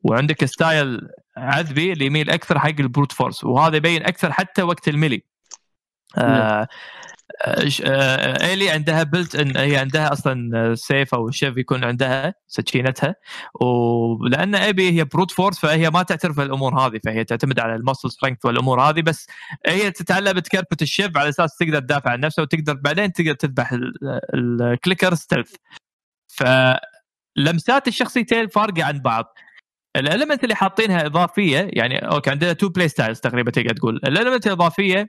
وعندك 0.04 0.46
style 0.46 1.02
آبي 1.38 1.94
اللي 1.94 2.06
يميل 2.06 2.30
أكثر 2.30 2.60
حق 2.60 2.80
ال 2.80 2.85
brute 2.85 3.12
force 3.12 3.44
وهذا 3.44 3.78
يبين 3.78 4.04
أكثر 4.04 4.32
حتى 4.32 4.62
وقت 4.62 4.88
ال 4.88 4.92
melee. 4.92 5.18
ش- 5.18 6.18
آه، 6.18 6.68
إيلي 8.42 8.70
عندها 8.70 9.04
built 9.04 9.36
in 9.36 9.58
هي 9.58 9.78
عندها 9.78 10.14
أصلا 10.14 10.76
shiv 10.76 11.14
أو 11.16 11.32
shiv 11.32 11.58
يكون 11.58 11.84
عندها 11.84 12.34
سكينتها. 12.48 13.16
ولأن 13.62 14.56
آبي 14.56 14.92
هي 14.92 15.04
brute 15.04 15.32
force 15.32 15.60
فهي 15.60 15.90
ما 15.90 16.04
تعترف 16.04 16.38
بالأمور 16.38 16.80
هذه 16.80 17.00
فهي 17.06 17.24
تعتمد 17.24 17.60
على 17.60 17.76
ال 17.76 17.81
muscle 17.81 18.12
strength 18.12 18.46
والأمور 18.46 18.82
هذه. 18.82 19.02
بس 19.02 19.28
هي 19.66 19.92
تتعلم 19.92 20.34
بت 20.34 20.47
craft 20.47 20.78
ال 20.82 20.89
shiv 20.89 21.18
على 21.18 21.30
أساس 21.30 21.58
تقدر 21.58 21.80
تدافع 21.80 22.12
عن 22.12 22.20
نفسها 22.20 22.42
وتقدر 22.44 22.74
بعدين 22.74 23.14
تقدر 23.14 23.34
تذبح 23.34 23.72
ال- 23.72 24.20
ال 24.34 24.44
clicker 24.44 25.16
stealth 25.16 25.56
فلمسات 26.28 27.88
الشخصيتين 27.88 28.48
فارقة 28.48 28.84
عن 28.84 29.00
بعض. 29.00 29.38
ال 29.96 30.02
element 30.02 30.44
اللي 30.44 30.56
حاطينها 30.56 31.06
إضافية 31.06 31.70
يعني 31.74 31.98
okay 32.00 32.30
عندنا 32.30 32.54
two 32.54 32.70
play 32.70 32.88
styles 32.88 33.20
تقريبا 33.20 33.52
تقدر 33.52 33.70
تقول. 33.76 33.96
ال 33.96 34.02
element 34.02 34.48
الإضافية 34.48 35.00
آه، 35.02 35.08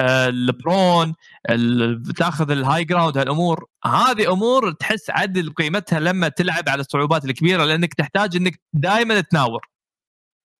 ال 0.00 0.19
prone 0.19 1.14
ال- 1.50 2.02
تاخذ 2.02 2.50
ال 2.50 2.84
high 2.84 2.98
ground 2.98 3.18
هالأمور. 3.18 3.66
هذه 3.84 4.32
أمور 4.32 4.72
تحس 4.72 5.10
عدل 5.10 5.52
قيمتها 5.52 6.00
لما 6.00 6.28
تلعب 6.28 6.68
على 6.68 6.80
الصعوبات 6.80 7.24
الكبيرة 7.24 7.64
لأنك 7.64 7.94
تحتاج 7.94 8.36
إنك 8.36 8.60
دائما 8.72 9.20
تناور. 9.20 9.66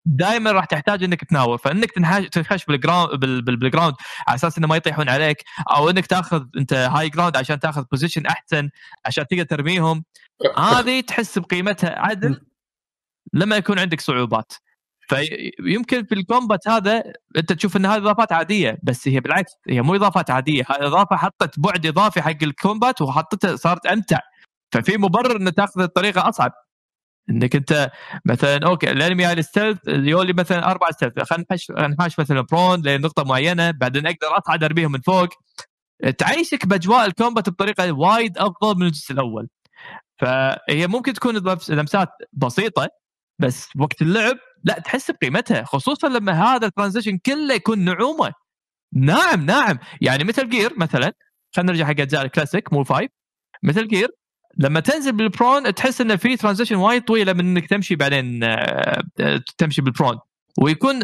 دائما 0.06 0.52
راح 0.52 0.64
تحتاج 0.64 1.04
إنك 1.04 1.24
تناور. 1.24 1.58
فإنك 1.58 1.90
تنخش 2.32 2.64
بال 2.64 2.78
ground 2.78 3.20
بال- 3.20 3.42
بال- 3.42 3.56
بال 3.56 3.66
ground 3.66 3.94
على 4.28 4.34
أساس 4.34 4.58
إنه 4.58 4.66
ما 4.66 4.76
يطيحون 4.76 5.08
عليك 5.08 5.44
أو 5.76 5.90
إنك 5.90 6.06
تاخذ 6.06 6.44
أنت 6.56 6.72
high 6.72 7.08
ground 7.08 7.36
عشان 7.36 7.60
تاخذ 7.60 7.84
position 7.90 8.26
أحسن 8.26 8.70
عشان 9.06 9.26
تقدر 9.26 9.42
ترميهم. 9.44 10.04
هذه 10.58 11.00
تحس 11.00 11.38
بقيمتها 11.38 11.98
عدل 11.98 12.40
لما 13.32 13.56
يكون 13.56 13.78
عندك 13.78 14.00
صعوبات. 14.00 14.52
فيمكن 15.10 16.04
في 16.04 16.14
ال 16.14 16.22
combat 16.22 16.68
هذا 16.68 17.02
انت 17.36 17.52
تشوف 17.52 17.76
ان 17.76 17.86
هذه 17.86 18.00
اضافات 18.00 18.32
عادية 18.32 18.78
بس 18.82 19.08
هي 19.08 19.20
بالعكس 19.20 19.52
هي 19.68 19.82
مو 19.82 19.94
اضافات 19.94 20.30
عادية 20.30 20.62
هذه 20.70 20.86
اضافة 20.86 21.16
حطت 21.16 21.60
بعد 21.60 21.86
اضافي 21.86 22.22
حق 22.22 22.42
ال 22.42 22.51
combat 22.51 23.02
وحطتها 23.02 23.56
صارت 23.56 23.86
أمتع. 23.86 24.18
ففي 24.72 24.96
مبرر 24.96 25.36
ان 25.36 25.54
تأخذ 25.54 25.80
الطريقة 25.80 26.28
أصعب. 26.28 26.52
إنك 27.30 27.56
أنت 27.56 27.90
مثلا 28.24 28.66
okay 28.66 28.90
ال 28.90 28.96
enemy 28.96 29.24
هاي 29.24 29.32
ال 29.32 29.38
stealth 29.38 29.78
يولي 29.88 30.32
مثلا 30.32 30.70
أربع 30.70 30.90
stealth 30.90 31.18
خلينا 31.22 31.44
نحش 31.50 31.70
نحاش 31.70 32.18
مثلا 32.18 32.40
prone 32.40 32.82
لنقطة 32.82 33.24
معينة 33.24 33.70
بعدين 33.70 34.06
أقدر 34.06 34.38
أصعد 34.38 34.64
ارميهم 34.64 34.92
من 34.92 35.00
فوق. 35.00 35.28
تعيشك 36.18 36.66
بأجواء 36.66 37.06
ال 37.06 37.12
combat 37.12 37.48
بطريقة 37.48 37.92
وايد 37.92 38.38
أفضل 38.38 38.80
من 38.80 38.86
الجزء 38.86 39.12
الأول. 39.12 39.48
فهي 40.20 40.86
ممكن 40.86 41.12
تكون 41.12 41.36
لمسات 41.68 42.08
بسيطة 42.32 42.88
بس 43.38 43.68
وقت 43.78 44.02
اللعب 44.02 44.36
لا 44.64 44.78
تحس 44.78 45.10
بقيمتها 45.10 45.64
خصوصا 45.64 46.08
لما 46.08 46.32
هذا 46.32 46.66
الترانزيشن 46.66 47.18
كله 47.18 47.54
يكون 47.54 47.78
نعومة. 47.78 48.32
ناعم 48.94 49.46
ناعم 49.46 49.78
يعني 50.00 50.24
مثل 50.24 50.48
جير 50.48 50.72
مثلا 50.76 51.12
خلينا 51.56 51.72
نرجع 51.72 51.84
حق 51.86 51.90
أجزاء 52.00 52.24
الكلاسيك 52.24 52.72
مو 52.72 52.84
فايف 52.84 53.10
مثل 53.62 53.88
جير 53.88 54.08
لما 54.56 54.80
تنزل 54.80 55.12
بالبرون 55.12 55.74
تحس 55.74 56.00
إنه 56.00 56.16
في 56.16 56.36
ترانزيشن 56.36 56.76
وايد 56.76 57.04
طويلة 57.04 57.32
من 57.32 57.40
إنك 57.40 57.66
تمشي 57.66 57.96
بعدين 57.96 58.44
آه، 58.44 59.02
تمشي 59.58 59.82
بالبرون 59.82 60.18
ويكون 60.58 61.00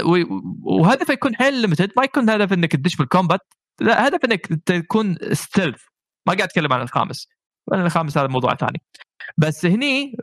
وهدفه 0.63 1.13
يكون 1.13 1.37
حيل 1.37 1.55
ليمتد 1.55 1.93
ما 1.97 2.05
يكون 2.05 2.31
هدف 2.31 2.53
إنك 2.53 2.73
تدش 2.73 2.97
بالكومبات 2.97 3.41
لا 3.81 4.09
هدف 4.09 4.25
إنك 4.25 4.47
تكون 4.67 5.17
ستيلث 5.33 5.83
ما 6.27 6.35
قاعد 6.35 6.49
أتكلم 6.49 6.73
عن 6.73 6.83
الخامس 6.83 7.29
الخامس 7.73 8.19
هذا 8.19 8.27
موضوع 8.27 8.55
ثاني. 8.55 8.83
بس 9.39 9.67
هني 9.67 10.17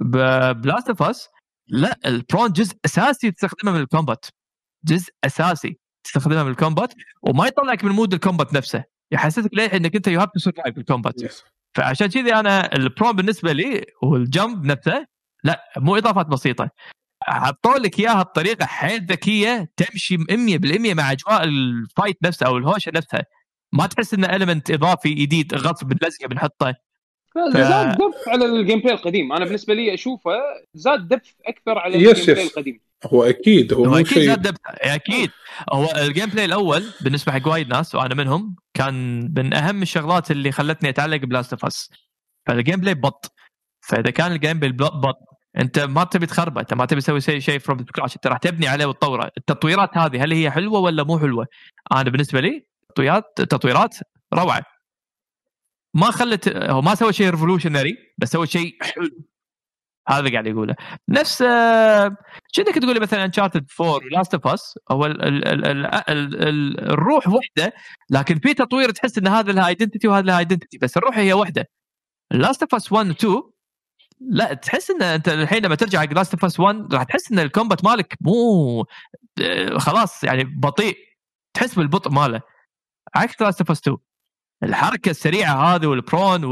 ب 0.55 0.62
Last 0.62 0.89
of 0.89 1.03
Us 1.03 1.27
لا 1.67 1.99
ال 2.05 2.13
prone 2.13 2.51
جزء 2.51 2.75
أساسي 2.85 3.31
تستخدمه 3.31 3.71
من 3.71 3.79
ال 3.79 3.85
combat. 3.85 4.25
جزء 4.85 5.09
أساسي 5.23 5.79
تستخدمه 6.03 6.43
من 6.43 6.51
ال 6.51 6.57
combat 6.57 6.93
وما 7.21 7.47
يطلعك 7.47 7.83
من 7.83 7.91
mood 7.91 8.13
ال 8.13 8.19
combat 8.19 8.53
نفسه. 8.53 8.83
يحسسك 9.11 9.49
ليه 9.53 9.73
إنك 9.73 9.95
أنت 9.95 10.07
you 10.07 10.19
have 10.19 10.29
to 10.33 10.39
survive 10.39 10.77
ال 10.77 10.82
combat. 10.82 11.15
فعشان 11.75 12.07
كذي 12.07 12.33
أنا 12.35 12.75
ال 12.75 12.81
prone 12.81 13.11
بالنسبة 13.11 13.51
لي 13.53 13.85
وال 14.03 14.24
jump 14.24 14.65
نفسه 14.65 15.05
لا 15.43 15.63
مو 15.77 15.97
إضافات 15.97 16.25
بسيطة. 16.25 16.69
حطوا 17.23 17.77
لك 17.77 17.99
إياها 17.99 18.21
بطريقة 18.23 18.65
حيل 18.65 19.05
ذكية 19.05 19.71
تمشي 19.77 20.17
100% 20.17 20.93
مع 20.93 21.11
أجواء 21.11 21.43
ال 21.43 21.56
fight 21.56 22.17
نفسه 22.23 22.45
أو 22.45 22.57
الهوشة 22.57 22.91
نفسها. 22.95 23.23
ما 23.73 23.85
تحس 23.87 24.13
إنه 24.13 24.35
element 24.35 24.71
إضافي 24.71 25.13
جديد 25.13 25.55
غصب 25.55 25.87
باللزقه 25.87 26.27
بنحطه. 26.27 26.73
ف... 27.35 27.57
زاد 27.57 27.97
depth 27.97 28.27
على 28.27 28.45
ال 28.45 28.79
gameplay 28.79 28.93
القديم. 28.93 29.33
أنا 29.33 29.45
بالنسبة 29.45 29.73
لي 29.73 29.93
أشوفه 29.93 30.31
زاد 30.73 31.07
depth 31.07 31.35
أكثر 31.45 31.77
على 31.77 31.95
ال 31.95 32.25
gameplay 32.25 32.43
القديم. 32.43 32.79
هو 33.05 33.23
أكيد 33.23 33.73
هو, 33.73 33.85
هو 33.85 33.95
أكيد 33.95 34.07
شيء... 34.07 34.25
زاد 34.25 34.41
depth. 34.41 34.55
أكيد. 34.67 35.29
هو 35.73 35.89
ال 35.97 36.29
gameplay 36.29 36.45
الأول 36.45 36.83
بالنسبة 37.01 37.31
حق 37.31 37.47
وايد 37.47 37.69
ناس 37.69 37.95
وأنا 37.95 38.15
منهم 38.15 38.55
كان 38.73 39.19
من 39.37 39.53
أهم 39.53 39.81
الشغلات 39.81 40.31
اللي 40.31 40.51
خلتني 40.51 40.89
أتعلق 40.89 41.17
ب 41.17 41.24
Last 41.24 41.53
of 41.53 41.65
Us. 41.65 41.89
فال 42.47 42.79
gameplay 42.79 42.93
بط. 42.93 43.31
فإذا 43.81 44.09
كان 44.09 44.31
ال 44.31 44.59
gameplay 44.59 44.71
بط 44.71 45.19
أنت 45.57 45.79
ما 45.79 46.03
تبي 46.03 46.25
تخربه 46.25 46.61
أنت 46.61 46.73
ما 46.73 46.85
تبي 46.85 47.01
تسوي 47.01 47.21
شيء 47.21 47.39
شيء 47.39 47.59
from 47.59 47.79
scratch 47.79 48.15
أنت 48.15 48.27
راح 48.27 48.37
تبني 48.37 48.67
عليه 48.67 48.85
وتطوره 48.85 49.31
التطويرات 49.37 49.97
هذه 49.97 50.23
هل 50.23 50.33
هي 50.33 50.51
حلوة 50.51 50.79
ولا 50.79 51.03
مو 51.03 51.19
حلوة؟ 51.19 51.47
أنا 51.91 52.09
بالنسبة 52.09 52.39
لي 52.39 52.65
تطويرات 52.89 53.23
تطويرات 53.37 53.95
روعة. 54.33 54.72
ما 55.93 56.11
خلت 56.11 56.49
هو 56.57 56.81
ما 56.81 56.95
سوى 56.95 57.13
شيء 57.13 57.29
revolutionary 57.29 57.95
بس 58.17 58.29
سوى 58.31 58.47
شيء 58.47 58.77
حلو. 58.81 59.09
هذا 60.09 60.19
اللي 60.19 60.31
قاعد 60.31 60.47
يقوله. 60.47 60.75
نفس 61.09 61.39
كأنك 62.53 62.75
تقول 62.81 63.01
مثلا 63.01 63.25
Uncharted 63.25 63.65
4 63.81 63.99
Last 64.11 64.33
of 64.33 64.47
Us 64.47 64.79
هو 64.91 65.05
ال 65.05 65.21
ال 65.21 65.47
ال 65.47 65.65
ال 65.65 65.85
ال 65.85 66.41
ال 66.47 66.79
الروح 66.91 67.27
وحدة 67.27 67.73
لكن 68.09 68.39
في 68.39 68.53
تطوير 68.53 68.89
تحس 68.91 69.17
إن 69.17 69.27
هذا 69.27 69.51
لها 69.51 69.67
identity 69.67 70.07
وهذا 70.07 70.25
لها 70.25 70.39
identity 70.39 70.77
بس 70.77 70.97
الروح 70.97 71.17
هي 71.17 71.33
وحدة. 71.33 71.69
Last 72.31 72.61
of 72.61 72.75
Us 72.75 72.91
1 72.91 73.07
و 73.09 73.11
2 73.11 73.41
لا 74.21 74.53
تحس 74.53 74.91
إن 74.91 75.01
أنت 75.01 75.29
الحين 75.29 75.65
لما 75.65 75.75
ترجع 75.75 75.99
حق 75.99 76.13
Last 76.13 76.33
of 76.33 76.45
Us 76.45 76.59
1 76.59 76.93
راح 76.93 77.03
تحس 77.03 77.31
إن 77.31 77.39
ال 77.39 77.46
combat 77.46 77.85
مالك 77.85 78.17
مو 78.21 78.85
خلاص 79.77 80.23
يعني 80.23 80.43
بطيء. 80.43 80.97
تحس 81.53 81.75
بالبطء 81.75 82.11
ماله. 82.11 82.41
عكس 83.15 83.41
Last 83.41 83.61
of 83.61 83.71
Us 83.71 83.79
2 83.79 83.97
الحركة 84.63 85.09
السريعة 85.09 85.75
هذه 85.75 85.87
وال 85.87 86.03
prone 86.03 86.43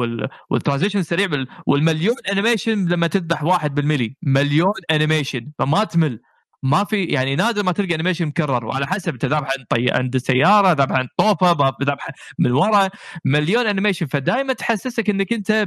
وال 0.49 0.58
transition 0.58 0.99
السريع 0.99 1.45
والمليون 1.68 2.16
animation 2.32 2.86
لما 2.88 3.08
تذبح 3.08 3.43
واحد 3.43 3.76
بالملي. 3.76 4.16
مليون 4.22 4.74
animation 4.91 5.51
فما 5.60 5.84
تمل. 5.84 6.20
ما 6.64 6.84
في 6.84 7.04
يعني 7.04 7.36
نادر 7.36 7.64
ما 7.64 7.72
تلقى 7.72 7.95
animation 7.95 8.26
مكرر. 8.26 8.66
وعلى 8.66 8.88
حسب 8.88 9.14
أنت 9.14 9.26
ذابح 9.26 9.49
عند 9.58 9.68
طي... 9.70 9.91
عند 9.91 10.16
السياره 10.16 10.72
ذابح 10.72 10.95
عند 10.95 11.08
طوفة 11.18 11.76
ذابح 11.84 12.10
من 12.39 12.52
ورا. 12.52 12.89
مليون 13.26 13.68
animation 13.67 14.05
فدائما 14.06 14.54
تحسسك 14.54 15.10
إنك 15.10 15.34
أنت 15.34 15.66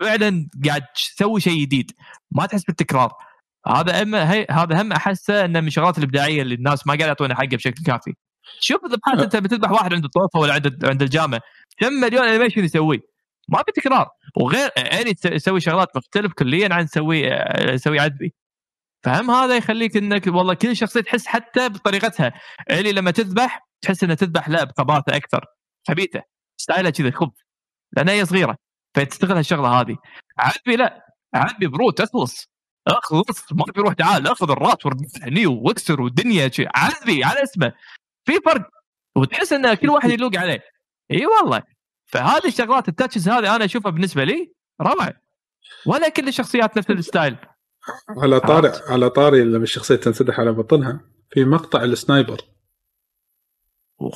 فعلا 0.00 0.48
قاعد 0.66 0.82
تسوي 0.94 1.40
شيء 1.40 1.60
جديد. 1.62 1.92
ما 2.30 2.46
تحس 2.46 2.64
بالتكرار. 2.64 3.12
هذا 3.66 4.02
أم 4.02 4.14
هي... 4.14 4.46
هذا 4.50 4.82
هم 4.82 4.92
أحسه 4.92 5.44
إنه 5.44 5.60
من 5.60 5.66
الشغلات 5.66 5.98
الإبداعية 5.98 6.42
اللي 6.42 6.54
الناس 6.54 6.86
ما 6.86 6.94
قاعد 6.94 7.08
يعطونها 7.08 7.36
حقه 7.36 7.56
بشكل 7.56 7.84
كافي. 7.84 8.14
شوف 8.60 8.84
الذبحات 8.84 9.18
أنت 9.18 9.36
بتذبح 9.36 9.70
واحد 9.70 9.94
عند 9.94 10.04
الطوفة 10.04 10.40
ولا 10.40 10.54
عند 10.54 10.84
عند 10.84 11.02
الجامع 11.02 11.38
كم 11.78 11.92
مليون 11.92 12.24
animation 12.24 12.64
يسوي؟ 12.64 13.02
ما 13.48 13.58
في 13.58 13.72
تكرار. 13.80 14.08
وغير 14.36 14.70
اني 14.78 15.14
يسوي 15.24 15.60
شغلات 15.60 15.96
مختلف 15.96 16.32
كليا 16.32 16.74
عن 16.74 16.84
يسوي 16.84 17.22
يسوي 17.60 18.00
Abby. 18.00 18.34
فهم 19.04 19.30
هذا 19.30 19.56
يخليك 19.56 19.96
إنك 19.96 20.26
والله 20.26 20.54
كل 20.54 20.76
شخصية 20.76 21.00
تحس 21.00 21.26
حتى 21.26 21.68
بطريقتها. 21.68 22.32
Ellie 22.70 22.92
لما 22.92 23.10
تذبح 23.10 23.68
تحس 23.82 24.04
إنها 24.04 24.14
تذبح 24.14 24.48
لا 24.48 24.64
بقباثه 24.64 25.16
أكثر 25.16 25.44
خبيثة 25.88 26.22
style 26.60 26.85
ها 26.85 26.90
كذا 26.90 27.10
خب 27.10 27.32
لأنها 27.92 28.14
هي 28.14 28.24
صغيرة 28.24 28.56
فتستغل 28.94 29.36
هالشغلة 29.36 29.68
هذه. 29.80 29.96
عدبي 30.38 30.76
لا 30.76 31.06
عدبي 31.34 31.66
برو 31.66 31.90
تخلص. 31.90 32.48
اخلص 32.88 33.52
ما 33.52 33.64
في 33.74 33.80
روح 33.80 33.94
تعال 33.94 34.26
اخذ 34.26 34.50
الراس 34.50 34.76
هني 35.22 35.46
واكسر 35.46 36.00
والدنيا 36.00 36.50
Abby 36.74 37.24
على 37.24 37.42
اسمه. 37.42 37.72
في 38.28 38.40
فرق. 38.44 38.68
وتحس 39.16 39.52
إن 39.52 39.74
كل 39.74 39.90
واحد 39.90 40.10
يلوق 40.10 40.36
عليه. 40.36 40.60
إي 41.10 41.26
والله. 41.26 41.62
فهذه 42.06 42.46
الشغلات 42.46 42.88
ال 42.88 42.93
touches 42.93 43.28
هذه 43.28 43.56
أنا 43.56 43.64
أشوفها 43.64 43.90
بالنسبة 43.90 44.24
لي 44.24 44.52
روعة. 44.80 45.14
ولا 45.86 46.08
كل 46.08 46.28
الشخصيات 46.28 46.78
نفس 46.78 46.90
ال 46.90 46.97
style. 46.97 47.36
على 48.08 48.40
طاري 48.40 48.72
على 48.88 49.10
طاري 49.10 49.44
لما 49.44 49.62
الشخصية 49.62 49.96
تنسدح 49.96 50.40
على 50.40 50.52
بطنها 50.52 51.00
في 51.30 51.44
مقطع 51.44 51.82
ال 51.82 51.89
sniper. 51.89 52.40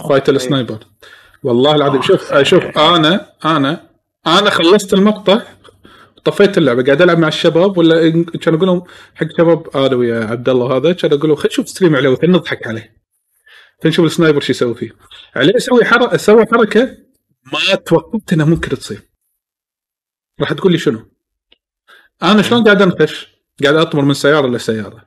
fight 0.09 0.29
ال 0.29 0.36
sniper 0.36 0.79
والله 1.43 1.75
العظيم 1.75 2.03
شوف 2.03 2.35
شوف 2.43 2.65
أنا 2.79 3.33
أنا 3.45 3.91
أنا 4.27 4.51
خلصت 4.51 4.95
المقطع 4.95 5.43
طفيت 6.25 6.59
اللعبة 6.59 6.85
قاعد 6.85 7.03
ألعب 7.03 7.19
مع 7.19 7.29
الشباب 7.29 7.79
ولا 7.79 8.11
كان 8.41 8.55
أقول 8.55 8.67
لهم 8.67 8.85
حق 9.15 9.27
شباب 9.39 9.77
أنا 9.77 9.97
ويا 9.97 10.25
عبد 10.25 10.49
الله 10.49 10.77
هذا 10.77 10.93
كان 10.93 11.13
أقول 11.13 11.29
لهم 11.29 11.37
خل 11.37 11.51
شوف 11.51 11.69
stream 11.69 11.97
عليه 11.97 12.19
نضحك 12.25 12.67
عليه. 12.67 13.02
نشوف 13.89 14.07
ال 14.07 14.12
sniper 14.12 14.41
شو 14.41 14.53
يسوي 14.53 14.75
فيه. 14.75 14.91
عليه 15.37 15.53
يسوي 15.57 15.85
حركه 15.85 16.17
سوى 16.17 16.47
حركة 16.47 16.97
ما 17.53 17.75
توقعت 17.75 18.33
انها 18.33 18.47
ممكن 18.47 18.79
تصير 18.79 19.01
راح 20.41 20.53
تقول 20.53 20.73
لي 20.73 20.79
شنو؟ 20.79 21.09
أنا 22.23 22.43
شلون 22.43 22.65
قاعد 22.65 22.83
انخش 22.83 23.29
قاعد 23.63 23.75
أطمر 23.75 24.03
من 24.03 24.15
سيارة 24.15 24.47
لسيارة. 24.47 25.07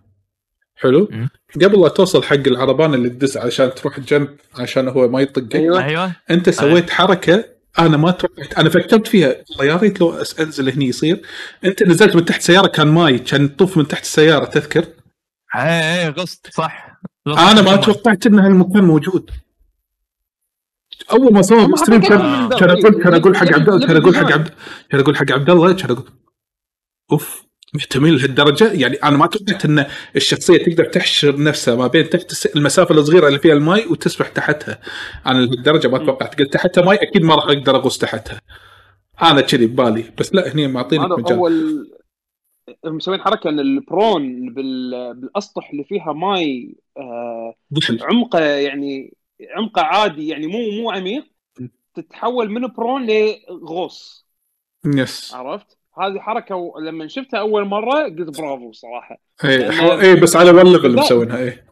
حلو؟ 0.75 1.09
قبل 1.55 1.81
لا 1.81 1.87
توصل 1.87 2.23
حق 2.23 2.35
العربان 2.35 2.93
اللي 2.93 3.09
تدس 3.09 3.37
عشان 3.37 3.73
تروح 3.75 3.97
الجنب 3.97 4.37
عشان 4.55 4.87
هو 4.87 5.07
ما 5.07 5.21
يطقك 5.21 5.55
أيوه. 5.55 5.85
أيوه. 5.85 6.15
أنت 6.29 6.49
سويت 6.49 6.89
حركة 6.89 7.45
أنا 7.79 7.97
ما 7.97 8.11
توقعت. 8.11 8.53
أنا 8.53 8.69
فكرت 8.69 9.07
فيها. 9.07 9.35
والله 9.49 9.65
يا 9.65 9.75
ريت 9.75 10.01
لو 10.01 10.13
أنزل 10.39 10.69
هني 10.69 10.85
يصير. 10.85 11.21
أنت 11.65 11.83
نزلت 11.83 12.15
من 12.15 12.25
تحت 12.25 12.41
سيارة 12.41 12.67
كان 12.67 12.87
ماي 12.87 13.19
كان 13.19 13.55
تطوف 13.55 13.77
من 13.77 13.87
تحت 13.87 14.03
السيارة 14.03 14.45
تذكر؟ 14.45 14.85
إيه 15.55 15.61
إيه 15.61 16.09
غصت 16.09 16.53
صح. 16.53 16.94
أنا 17.27 17.61
ما 17.61 17.75
توقعت 17.75 18.25
إن 18.25 18.39
هالمكان 18.39 18.83
موجود. 18.83 19.31
أول 21.11 21.33
ما 21.33 21.41
صور 21.41 21.75
stream 21.75 22.01
كان 22.01 22.49
كان 22.49 22.69
أقول 22.69 23.03
كان 23.03 23.13
أقول 23.13 23.37
حق 23.37 23.53
عبد 23.53 23.69
الله 23.69 23.87
كان 23.87 23.97
أقول 23.97 24.15
حق 24.15 24.31
عبد 24.31 24.49
كان 24.89 24.99
أقول 24.99 25.17
حق 25.17 25.31
عبد 25.31 25.49
الله 25.49 25.73
كان 25.73 25.91
أقول 25.91 26.09
أوف 27.11 27.45
محتمل 27.73 28.17
لهالدرجة. 28.17 28.71
يعني 28.71 28.95
أنا 28.95 29.17
ما 29.17 29.27
توقعت 29.27 29.65
إن 29.65 29.85
الشخصية 30.15 30.57
تقدر 30.57 30.85
تحشر 30.85 31.43
نفسها 31.43 31.75
ما 31.75 31.87
بين 31.87 32.09
تحت 32.09 32.55
المسافة 32.55 32.95
الصغيرة 32.95 33.27
اللي 33.27 33.39
فيها 33.39 33.53
الماي 33.53 33.85
وتسبح 33.87 34.27
تحتها. 34.27 34.79
أنا 35.27 35.39
لهالدرجة 35.39 35.87
ما 35.87 35.97
توقعت. 35.97 36.39
قلت 36.39 36.53
تحتها 36.53 36.83
ماي 36.83 36.95
أكيد 36.95 37.23
ما 37.23 37.35
راح 37.35 37.45
أقدر 37.45 37.75
أغوص 37.75 37.97
تحتها. 37.97 38.41
أنا 39.21 39.41
كذي 39.41 39.67
ببالي. 39.67 40.03
بس 40.19 40.35
لا 40.35 40.53
هني 40.53 40.67
معطينك 40.67 41.11
مجال. 41.19 41.37
اول 41.37 41.87
مسوين 42.85 43.21
حركة 43.21 43.49
إن 43.49 43.59
ال 43.59 43.75
prone 43.75 44.53
بالأسطح 44.53 45.69
اللي 45.69 45.83
فيها 45.83 46.13
ماي 46.13 46.75
آه 46.97 47.55
عمقة 48.01 48.39
يعني 48.39 49.13
عمقة 49.57 49.81
عادي 49.81 50.27
يعني 50.27 50.47
مو 50.47 50.81
مو 50.81 50.91
عميق 50.91 51.25
تتحول 51.93 52.49
من 52.49 52.67
prone 52.67 53.07
لغوص. 53.49 54.25
yes. 54.85 55.33
عرفت؟ 55.33 55.77
هذه 55.97 56.19
حركة 56.19 56.73
لما 56.81 57.07
شفتها 57.07 57.39
أول 57.39 57.65
مرة 57.65 58.03
قلت 58.03 58.37
برافو 58.39 58.71
صراحة. 58.71 59.17
اي 59.43 59.69
اي 60.01 60.15
بس 60.15 60.35
على 60.35 60.53
بلغ 60.53 60.85
اللي 60.85 61.01
مسوينها 61.01 61.37
اي 61.37 61.63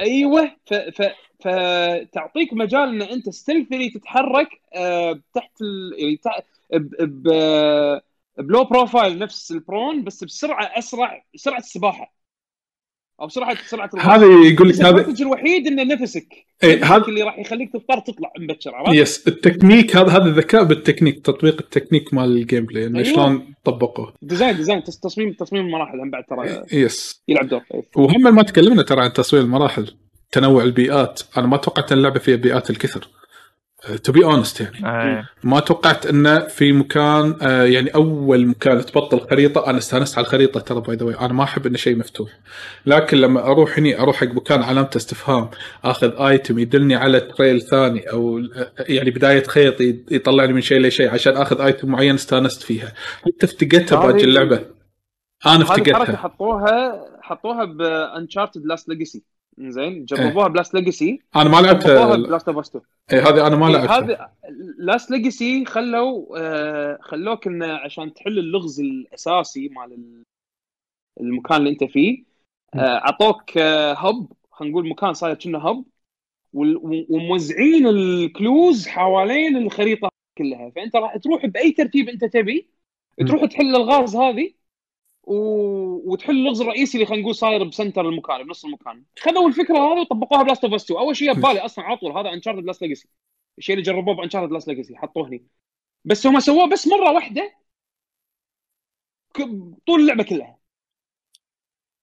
أيوه 0.00 0.50
ف... 0.66 0.74
ف... 0.74 1.02
فتعطيك 1.40 2.52
مجال 2.52 2.88
إن 2.88 3.02
أنت 3.02 3.28
stealthily 3.28 3.90
تتحرك 3.90 4.48
آه 4.74 5.20
تحت 5.34 5.62
ال... 5.62 6.04
يعني 6.04 6.44
ب... 6.72 7.28
ب... 7.28 7.32
ب 8.38 8.45
low 8.45 8.64
profile 8.64 9.18
نفس 9.18 9.50
ال 9.52 9.61
prone 9.61 10.04
بس 10.04 10.24
بسرعة 10.24 10.78
أسرع 10.78 11.24
سرعة 11.36 11.58
السباحة 11.58 12.14
أو 13.20 13.28
سرعه 13.28 13.56
سرعة. 13.66 13.90
هذا 13.98 14.26
يقول 14.26 14.68
لك 14.68 14.74
هذا 14.74 14.90
ال 14.90 14.93
advantage 14.93 15.22
الوحيد 15.22 15.66
إنه 15.66 15.82
نفسك 15.94 16.26
إيه، 16.64 16.84
هذا- 16.84 17.04
اللي 17.08 17.22
راح 17.22 17.38
يخليك 17.38 17.72
تضطر 17.72 17.98
تطلع 17.98 18.32
مبكر 18.38 18.74
عرفت؟ 18.74 18.94
يس 18.94 19.28
التكنيك 19.28 19.96
هذا 19.96 20.08
هذا 20.12 20.24
الذكاء 20.24 20.64
بالتكنيك 20.64 21.26
تطبيق 21.26 21.60
التكنيك 21.60 22.14
مال 22.14 22.24
ال 22.36 22.64
gameplay 22.66 22.86
إنه 22.86 22.98
أيوة. 22.98 23.14
شلون 23.14 23.54
طبقوه 23.64 24.14
design 24.22 24.56
design 24.56 24.82
تص- 24.82 25.00
تصميم 25.00 25.32
تصميم 25.32 25.66
المراحل 25.66 26.00
هم 26.00 26.10
بعد 26.10 26.24
ترى 26.24 26.62
yes 26.72 27.22
يلعب 27.28 27.48
دور 27.48 27.60
إيه. 27.74 27.82
وهم 27.96 28.34
ما 28.34 28.42
تكلمنا 28.42 28.82
ترى 28.82 29.00
عن 29.04 29.12
تصوير 29.12 29.42
المراحل 29.42 29.94
تنوع 30.32 30.62
البيئات 30.62 31.22
أنا 31.36 31.46
ما 31.46 31.56
توقعت 31.56 31.92
أن 31.92 31.98
اللعبة 31.98 32.18
فيها 32.18 32.36
بيئات 32.36 32.70
الكثر 32.70 33.08
to 34.04 34.12
be 34.12 34.24
honest 34.24 34.60
يعني. 34.60 34.76
إيه. 35.02 35.28
ما 35.44 35.60
توقعت 35.60 36.06
انه 36.06 36.38
في 36.40 36.72
مكان 36.72 37.36
آه، 37.42 37.64
يعني 37.64 37.94
أول 37.94 38.46
مكان 38.46 38.84
تبطل 38.86 39.20
خريطة. 39.20 39.66
أنا 39.70 39.78
استانست 39.78 40.18
على 40.18 40.24
الخريطة 40.24 40.60
ترى 40.60 40.80
by 40.80 40.96
the 40.96 41.20
أنا 41.20 41.32
ما 41.32 41.42
أحب 41.44 41.66
انه 41.66 41.76
شيء 41.76 41.96
مفتوح. 41.96 42.30
لكن 42.86 43.16
لما 43.16 43.46
أروح 43.46 43.78
هني 43.78 44.00
أروح 44.00 44.16
حق 44.16 44.26
مكان 44.26 44.62
علامة 44.62 44.90
استفهام 44.96 45.48
آخذ 45.84 46.22
item 46.22 46.58
يدلني 46.58 46.94
على 46.94 47.20
trail 47.20 47.60
ثاني 47.62 48.10
أو 48.10 48.38
آه، 48.38 48.72
يعني 48.78 49.10
بداية 49.10 49.42
خيط 49.42 49.74
يط- 49.82 50.12
يطلعني 50.12 50.52
من 50.52 50.60
شيء 50.60 50.80
لشيء 50.80 51.10
عشان 51.10 51.36
آخذ 51.36 51.60
item 51.60 51.88
معين 51.88 52.14
استانست 52.14 52.62
فيها. 52.62 52.92
حتى 53.22 53.46
افتقدتها 53.46 54.06
باقي 54.06 54.24
اللعبة. 54.24 54.64
أنا 55.46 55.62
افتقدتها. 55.62 56.16
حطوها 56.16 57.04
حطوها 57.22 57.64
ب 57.64 57.74
Uncharted 57.74 58.66
Lost 58.66 58.88
Legacy 58.88 59.22
زين 59.58 60.04
جربوها 60.04 60.48
ب 60.48 60.53
Lost 60.53 60.74
Legacy 60.74 61.20
أنا 61.36 61.50
ما 61.50 61.56
لعبتها 61.60 62.16
ب 62.16 62.22
Last 62.22 62.48
of 62.48 62.58
2 62.68 62.84
إيه، 63.12 63.20
هذه 63.28 63.46
أنا 63.46 63.56
ما 63.56 63.66
إيه، 63.68 63.72
لعبتها. 63.72 63.98
هذا 63.98 64.32
Lost 64.78 65.10
Legacy 65.10 65.64
خلوا 65.64 66.26
آه 66.38 66.98
خلوك 67.02 67.46
إنه 67.46 67.66
عشان 67.66 68.14
تحل 68.14 68.38
اللغز 68.38 68.80
الأساسي 68.80 69.68
مال 69.68 69.92
ال- 69.92 70.22
المكان 71.20 71.56
اللي 71.58 71.70
أنت 71.70 71.84
فيه 71.84 72.24
آه 72.74 73.00
عطوك 73.02 73.58
آه 73.58 73.92
هب 73.92 74.26
خلينا 74.50 74.72
نقول 74.72 74.88
مكان 74.88 75.12
صاير 75.14 75.34
كأنه 75.34 75.58
هب 75.70 75.84
وموزعين 76.54 77.86
ال 77.86 78.03
clues 78.03 78.86
حوالين 78.88 79.56
الخريطة 79.56 80.08
كلها. 80.38 80.70
فأنت 80.70 80.96
راح 80.96 81.16
تروح 81.16 81.46
بأي 81.46 81.72
ترتيب 81.72 82.08
أنت 82.08 82.24
تبي 82.24 82.68
تروح 83.26 83.44
تحل 83.44 83.66
الالغاز 83.66 84.16
هذه 84.16 84.52
و... 85.24 85.34
وتحل 86.12 86.32
اللغز 86.32 86.60
الرئيسي 86.60 86.94
اللي 86.98 87.06
خلينا 87.06 87.22
نقول 87.22 87.34
صاير 87.34 87.64
ب 87.64 87.70
center 87.70 88.08
المكان 88.08 88.42
بنص 88.42 88.64
المكان 88.64 89.04
خذوا 89.18 89.48
الفكرة 89.48 89.78
هذه 89.78 90.00
وطبقوها 90.00 90.42
ب 90.42 90.46
Last 90.46 90.64
of 90.64 90.74
2 90.74 91.00
أول 91.00 91.16
شيء 91.16 91.32
ببالي 91.32 91.60
أصلا 91.66 91.84
على 91.84 91.96
طول 91.96 92.12
هذا 92.12 92.32
Uncharted 92.32 92.64
Lost 92.64 92.82
Legacy 92.82 93.08
الشيء 93.58 93.74
اللي 93.74 93.84
جربوه 93.84 94.14
ب 94.14 94.18
Uncharted 94.18 94.52
Lost 94.52 94.68
Legacy 94.68 94.96
حطوه 94.96 95.28
هني. 95.28 95.46
بس 96.04 96.26
هم 96.26 96.40
سووه 96.40 96.68
بس 96.68 96.86
مرة 96.88 97.12
واحدة 97.12 97.52
ك- 99.34 99.48
طول 99.86 100.00
اللعبة 100.00 100.24
كلها. 100.24 100.56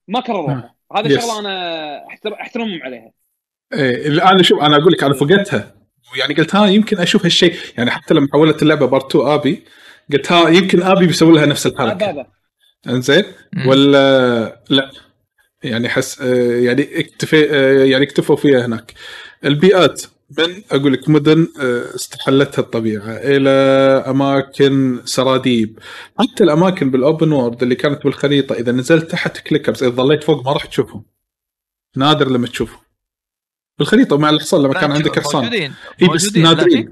ما 0.08 0.20
كرروها. 0.22 0.76
هذا 0.96 1.10
Yes. 1.10 1.22
شغلة 1.22 1.40
أنا 1.40 2.08
أحترمهم 2.42 2.84
عليها. 2.84 3.12
إيه 3.74 4.32
أنا 4.32 4.44
شوف 4.44 4.60
أنا 4.62 4.78
أقول 4.78 4.92
لك 4.94 5.04
أنا 5.04 5.14
فقدتها. 5.14 5.76
يعني 6.20 6.34
قلت 6.34 6.56
ها 6.56 6.66
يمكن 6.68 6.98
أشوف 6.98 7.24
هالشيء. 7.26 7.56
يعني 7.78 7.92
حتى 7.92 8.14
لما 8.14 8.28
حولت 8.34 8.62
اللعبة 8.62 8.86
Part 8.86 9.16
2 9.16 9.28
Abby 9.28 9.64
قلت 10.14 10.32
ها 10.32 10.50
يمكن 10.50 10.82
Abby 10.84 11.08
بيسوي 11.08 11.34
لها 11.34 11.46
نفس 11.46 11.68
هذا 11.68 11.76
الحركه 11.84 12.10
هذا 12.10 12.39
انزين. 12.88 13.24
ولا 13.66 14.64
لا؟ 14.70 14.92
يعني 15.64 15.90
حس 15.90 16.22
آه، 16.22 16.60
يعني 16.60 17.00
اكتفي 17.00 17.50
آه، 17.52 17.84
يعني 17.84 18.06
اكتفوا 18.06 18.36
فيها 18.36 18.66
هناك. 18.66 18.94
البيئات 19.46 20.04
من 20.38 20.62
أقول 20.72 20.94
لك 20.94 21.10
مدن 21.10 21.48
آه، 21.62 21.96
استحلتها 21.96 22.62
الطبيعة 22.62 23.18
إلى 23.18 23.50
أماكن 24.08 25.02
سراديب. 25.06 25.80
حتى 26.20 26.44
الأماكن 26.44 26.92
بال 26.92 27.05
open 27.05 27.32
world 27.32 27.64
اللي 27.64 27.76
كانت 27.76 28.04
بالخريطة 28.04 28.56
إذا 28.56 28.72
نزلت 28.72 29.12
تحت 29.12 29.38
clickers 29.38 29.84
إذا 29.84 29.96
ظليت 29.96 30.24
فوق 30.24 30.46
ما 30.46 30.54
راح 30.54 30.66
تشوفهم. 30.66 31.04
نادر 31.98 32.30
لما 32.30 32.48
تشوفهم. 32.48 32.80
بالخريطة 33.80 34.18
مع 34.18 34.30
الحصان 34.30 34.64
لما 34.64 34.74
كان 34.74 34.92
عندك 34.92 35.20
حصان. 35.20 35.46
إي 36.02 36.08
بس 36.14 36.38
نادرين. 36.38 36.92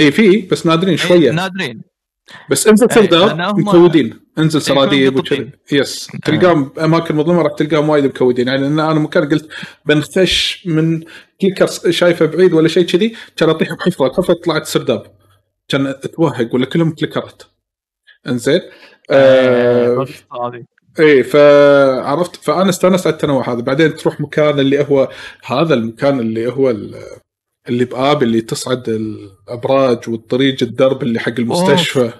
إي 0.00 0.12
في 0.12 0.42
بس 0.42 0.66
نادرين 0.66 0.96
شوية. 0.96 1.30
نادرين. 1.30 1.95
بس 2.50 2.66
انزل 2.66 2.86
إيه، 2.90 2.94
سرداب 2.96 3.28
لأنهم- 3.28 3.58
مكودين. 3.58 4.20
انزل 4.38 4.62
سراديب 4.62 5.16
مقططين. 5.16 5.40
وكذا 5.40 5.80
yes 5.80 6.08
تلقاهم 6.24 6.72
أماكن 6.80 7.16
مظلمة 7.16 7.42
راح 7.42 7.52
تلقاهم 7.52 7.88
وايد 7.88 8.04
مكودين. 8.04 8.48
يعني 8.48 8.66
إن 8.66 8.80
أنا 8.80 8.94
مكان 8.94 9.28
قلت 9.28 9.48
بنخش 9.86 10.66
من 10.66 11.02
clicker 11.40 11.66
شايفة 11.90 12.26
بعيد 12.26 12.52
ولا 12.52 12.68
شيء 12.68 12.86
كذي 12.86 13.16
كان 13.36 13.48
أطيح 13.48 13.72
بحفرة. 13.72 14.06
الحفرة 14.06 14.34
طلعت 14.34 14.66
سرداب. 14.66 15.02
كان 15.68 15.86
أتوهق 15.86 16.54
ولا 16.54 16.66
كلهم 16.66 16.90
كليكرات. 16.90 17.42
إنزين. 18.26 18.60
آه 19.10 20.06
هذه 20.32 20.64
إيه 20.98 21.22
فعرفت 21.22 22.36
فأنا 22.36 22.70
استأنست 22.70 23.06
على 23.06 23.14
التنوع 23.14 23.52
هذا. 23.52 23.60
بعدين 23.60 23.94
تروح 23.96 24.20
مكان 24.20 24.60
اللي 24.60 24.86
هو 24.90 25.10
هذا 25.44 25.74
المكان 25.74 26.20
اللي 26.20 26.52
هو 26.52 26.70
اللي 27.68 27.84
بآب 27.84 28.22
اللي 28.22 28.40
تصعد 28.40 28.88
الأبراج 28.88 30.08
والطريق 30.08 30.56
الدرب 30.62 31.02
اللي 31.02 31.20
حق 31.20 31.32
المستشفى. 31.38 32.12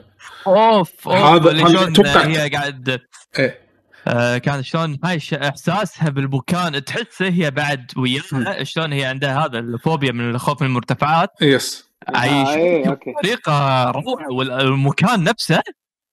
أوف. 0.47 1.09
أوف 1.09 1.09
هذا- 1.09 1.51
اللي 1.51 1.65
أتوقع- 1.95 2.17
هي 2.27 2.49
قاعد 2.49 3.01
إيه. 3.39 3.67
آه 4.09 4.39
كان 4.39 4.63
شلون 4.63 4.99
هاي 5.05 5.19
إحساسها 5.35 6.09
بالمكان 6.11 6.85
تحسه 6.85 7.29
هي 7.29 7.51
بعد 7.51 7.91
وياها 7.97 8.65
شلون 8.65 8.93
هي 8.93 9.05
عندها 9.05 9.45
هذا 9.47 9.59
الفوبيا 9.59 10.13
من 10.13 10.31
الخوف 10.31 10.63
من 10.63 10.69
المرتفعات. 10.69 11.31
يس. 11.43 11.87
عايش 12.09 12.49
آه، 12.49 12.55
إيه،. 12.55 12.89
بطريقة 13.17 13.85
روعة 13.91 14.33
والمكان 14.33 15.25
نفسه 15.25 15.61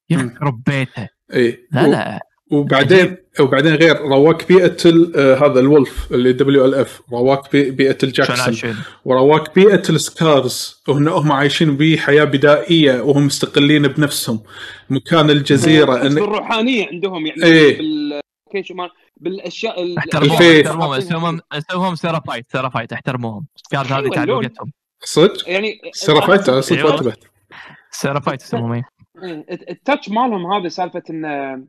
يخرب 0.09 0.63
بيتها 0.65 1.09
إيه. 1.33 1.67
لا 1.71 1.87
لا. 1.87 2.19
وبعدين 2.53 3.17
وبعدين 3.39 3.75
غير 3.75 3.97
رواك 4.01 4.47
بيئة 4.47 4.77
آه، 5.15 5.35
هذا 5.35 5.59
ال 5.59 5.70
Wolf 5.70 6.11
اللي 6.11 6.33
WLF 6.33 7.01
رواك 7.11 7.51
بي- 7.51 7.71
بيئة 7.71 7.97
ال 8.03 8.12
Jackson 8.12 8.75
ورواك 9.05 9.55
بيئة 9.55 9.81
ال 9.89 10.05
Scars 10.05 10.81
وهم 10.87 11.07
هم 11.09 11.31
عايشين 11.31 11.77
بيه 11.77 11.97
حياه 11.97 12.23
بدائية 12.23 13.01
وهم 13.01 13.25
مستقلين 13.25 13.87
بنفسهم. 13.87 14.43
مكان 14.89 15.29
الجزيرة 15.29 16.01
إن 16.05 16.15
بالروحانية 16.15 16.87
عندهم 16.87 17.25
يعني 17.27 17.43
إيه. 17.43 17.77
بال 17.77 18.21
ما- 18.71 18.89
بالأشياء 19.17 19.83
ال- 19.83 19.97
احترموهم 19.97 20.93
اسوهم 20.93 21.39
اسوهم 21.51 21.95
Seraphite 21.95 22.45
Seraphite 22.51 22.93
احترموهم. 22.93 23.45
كانت 23.71 23.91
هذه. 23.91 24.09
تعليقتهم 24.25 24.71
صدق؟ 25.03 25.49
يعني 25.49 25.79
Seraphite؟ 25.93 26.41
صدق 26.49 26.59
ما. 26.59 26.93
انتبهت 26.93 27.23
Seraphite 27.91 28.41
يسموهم 28.41 28.71
إيه. 28.73 28.83
إيه، 29.23 29.45
ال 29.69 29.76
touch 29.76 30.09
مالهم 30.09 30.51
هذا 30.53 30.67
سالفة 30.69 31.03
انه 31.09 31.63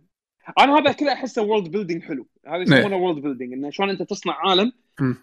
أنا 0.58 0.78
هذا 0.78 0.92
كله 0.92 1.12
أحسه 1.12 1.42
world 1.42 1.68
building 1.70 2.02
حلو. 2.02 2.26
هذا 2.46 2.62
يسمونه 2.62 2.96
world 2.96 3.18
building 3.22 3.52
إنه 3.52 3.70
شلون 3.70 3.90
أنت 3.90 4.02
تصنع 4.02 4.34
عالم. 4.48 4.72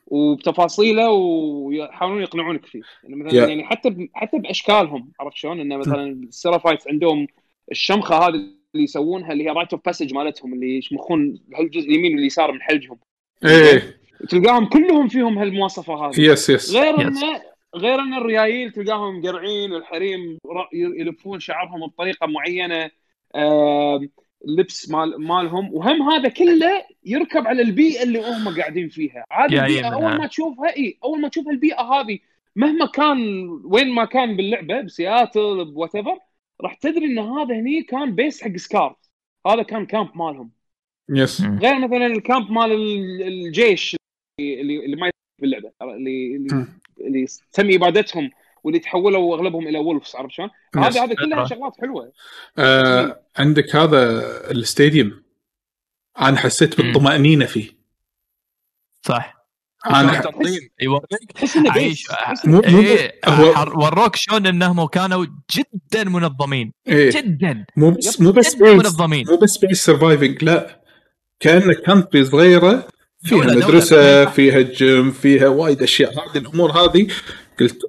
وبتفاصيله 0.07 1.09
ويحاولون 1.11 2.21
يقنعونك 2.21 2.65
فيه. 2.65 2.81
يعني 3.03 3.15
مثلا 3.15 3.31
Yeah. 3.45 3.49
يعني 3.49 3.63
حتى 3.63 3.89
ب... 3.89 4.09
حتى 4.13 4.37
بأشكالهم 4.39 5.11
عرفت 5.19 5.35
شلون؟ 5.37 5.59
إنه 5.59 5.77
مثلا 5.77 6.03
ال 6.11 6.19
Seraphite 6.19 6.87
عندهم 6.87 7.27
الشمخة 7.71 8.15
هذه 8.15 8.33
اللي 8.35 8.83
يسوونها 8.83 9.31
اللي 9.33 9.43
هي 9.43 9.49
rite 9.49 9.73
of 9.73 9.81
passage 9.85 10.13
مالتهم 10.13 10.53
اللي 10.53 10.77
يشمخون 10.77 11.39
هالجزء 11.59 11.89
اليمين 11.89 12.15
واليسار 12.15 12.51
من 12.51 12.61
حلجهم. 12.61 12.97
إيه. 13.45 13.97
تلقاهم 14.29 14.65
كلهم 14.65 15.07
فيهم 15.07 15.37
هالمواصفة 15.37 15.95
هذه. 16.07 16.21
yes 16.21 16.49
yes 16.49 16.75
غير 16.75 16.97
Yes. 16.97 16.99
انه 17.01 17.41
غير 17.75 17.99
إن 17.99 18.13
الريايل 18.13 18.71
تلقاهم 18.71 19.19
مقرعين 19.19 19.71
والحريم 19.71 20.37
يلفون 20.73 21.39
شعرهم 21.39 21.87
بطريقة 21.87 22.27
معينة 22.27 22.91
آم، 23.35 24.09
لبس 24.45 24.89
مال 24.91 25.21
مالهم 25.21 25.73
وهم 25.73 26.01
هذا 26.09 26.29
كله 26.29 26.83
يركب 27.05 27.47
على 27.47 27.61
البيئة 27.61 28.03
اللي 28.03 28.19
هم 28.19 28.57
قاعدين 28.57 28.89
فيها 28.89 29.25
يا 29.31 29.65
البيئة. 29.65 29.93
أول 29.93 30.17
ما 30.17 30.27
تشوفها 30.27 30.75
إي 30.77 30.97
أول 31.03 31.21
ما 31.21 31.27
تشوف 31.27 31.47
البيئة 31.47 31.81
هذه 31.81 32.19
مهما 32.55 32.85
كان 32.85 33.17
وين 33.63 33.89
ما 33.91 34.05
كان 34.05 34.35
باللعبة 34.35 34.81
بسياتل 34.81 35.65
ب 35.65 35.71
what 35.71 35.91
راح 36.61 36.73
تدري 36.73 37.05
إن 37.05 37.19
هذا 37.19 37.55
هني 37.55 37.83
كان 37.83 38.15
base 38.15 38.43
حق 38.43 38.55
Scar 38.55 38.95
هذا 39.47 39.63
كان 39.63 39.85
camp 39.85 40.09
مالهم 40.15 40.51
yes. 41.09 41.41
غير 41.41 41.79
مثلا 41.79 42.05
ال 42.05 42.14
camp 42.14 42.51
مال 42.51 42.71
ال- 42.71 43.21
الجيش 43.23 43.95
اللي 44.39 44.85
اللي 44.85 44.95
ما 44.95 45.09
باللعبة 45.41 45.71
اللي 45.81 46.35
اللي. 46.35 46.67
اللي 47.01 47.25
تم 47.53 47.71
إبادتهم 47.73 48.29
واللي 48.63 48.79
تحولوا 48.79 49.35
أغلبهم 49.35 49.67
إلى 49.67 49.77
Wolves 49.77 50.15
عرفت 50.15 50.31
شلون؟ 50.31 50.49
yes. 50.75 50.83
هذه 50.83 51.03
هذه 51.03 51.13
كلها 51.13 51.37
أدرى. 51.45 51.49
شغلات 51.49 51.73
حلوة. 51.81 52.11
آه 52.57 53.19
عندك 53.37 53.75
هذا 53.75 54.21
ال 54.51 54.60
stadium 54.60 55.23
أنا 56.21 56.37
حسيت. 56.37 56.81
بالطمأنينة 56.81 57.45
فيه. 57.45 57.69
صح. 59.01 59.41
أنا 59.85 60.19
التنظيم 60.19 60.69
يوريك. 60.81 61.31
تحس 61.35 61.57
إنه 61.57 61.73
مو 62.45 62.59
إيه 62.59 63.19
هو 63.25 63.53
حر- 63.53 63.79
وروك 63.79 64.15
شلون 64.15 64.47
إنهم 64.47 64.85
كانوا 64.87 65.25
جدا 65.55 66.03
منظمين. 66.03 66.73
إيه. 66.87 67.09
جدا. 67.11 67.65
مو 67.77 67.91
بس 67.91 68.21
مو 68.21 68.31
بس 68.31 68.55
منظمين. 68.61 69.25
مو 69.29 69.37
بس 69.37 69.57
بيس 69.57 69.85
surviving 69.85 70.43
لا. 70.43 70.81
كأنه 71.39 71.73
country 71.73 72.25
صغيرة 72.25 72.87
فيها 73.23 73.43
دولة. 73.43 73.55
مدرسة 73.67 74.25
فيها 74.25 74.61
جيم 74.61 75.11
فيها 75.11 75.47
وايد 75.47 75.81
أشياء. 75.83 76.11
هذه 76.13 76.37
الأمور 76.37 76.71
هذه 76.71 77.07
قلت 77.59 77.79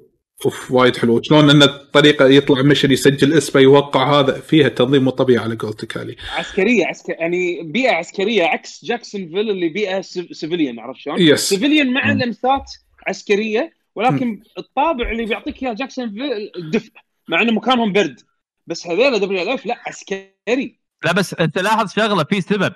أوف 0.44 0.70
وايد 0.70 0.96
حلو. 0.96 1.22
شلون 1.22 1.50
إن 1.50 1.62
الطريقة 1.62 2.28
يطلع 2.28 2.62
mission 2.62 2.92
يسجل 2.92 3.32
اسمه 3.32 3.60
يوقع 3.60 4.20
هذا؟ 4.20 4.40
فيها 4.40 4.68
تنظيم 4.68 5.04
مو 5.04 5.10
طبيعي 5.10 5.44
على 5.44 5.56
قولتك 5.56 5.96
علي 5.96 6.16
عسكرية 6.36 6.86
عسكر 6.86 7.12
يعني 7.12 7.62
بيئة 7.62 7.92
عسكرية 7.92 8.44
عكس 8.44 8.84
Jacksonville 8.84 9.50
اللي 9.50 9.68
بيئة 9.68 10.00
civilian 10.00 10.78
عرفت 10.78 11.00
شلون؟ 11.00 11.20
yes 11.20 11.48
civilian 11.48 11.92
مع. 11.92 12.12
لمسات 12.12 12.72
عسكرية 13.06 13.72
ولكن 13.94 14.42
الطابع 14.58 15.10
اللي 15.10 15.24
بيعطيك 15.24 15.62
إياه 15.62 15.72
Jacksonville 15.72 16.50
الدفء 16.56 16.90
مع 17.28 17.42
إنه 17.42 17.52
مكانهم 17.52 17.92
برد. 17.92 18.20
بس 18.66 18.86
هذول 18.86 19.18
WF 19.18 19.66
لا 19.66 19.82
عسكري. 19.86 20.80
لا 21.04 21.12
بس 21.12 21.34
أنت 21.34 21.58
لاحظ 21.58 21.92
شغلة 21.92 22.24
في 22.24 22.40
سبب. 22.40 22.72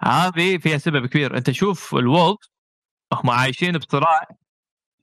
هذه 0.00 0.58
فيها 0.58 0.78
سبب 0.78 1.06
كبير. 1.06 1.36
أنت 1.36 1.50
شوف 1.50 1.94
ال 1.94 2.02
Wolf 2.02 2.36
هم 3.12 3.30
عايشين 3.30 3.78
بصراع 3.78 4.28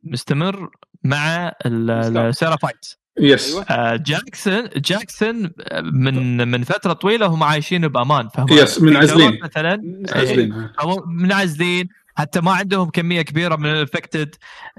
مستمر 0.03 0.70
مع 1.03 1.51
ال- 1.65 2.17
السيرافايت 2.17 2.85
yes 3.19 3.51
أيوه. 3.53 3.63
آه، 3.69 3.95
Jackson 3.95 4.69
Jackson 4.75 5.51
من 5.93 6.47
من 6.47 6.63
فترة 6.63 6.93
طويلة 6.93 7.25
هم 7.25 7.43
عايشين 7.43 7.87
بأمان 7.87 8.29
فهم 8.29 8.45
yes، 8.51 8.82
منعزلين. 8.81 9.39
مثلا. 9.43 10.03
عزلين. 10.15 10.69
هم 10.79 11.03
منعزلين 11.07 11.87
حتى 12.15 12.41
ما 12.41 12.51
عندهم 12.51 12.89
كمية 12.89 13.21
كبيرة 13.21 13.55
من 13.55 13.65
ال 13.65 13.72
infected. 13.72 14.36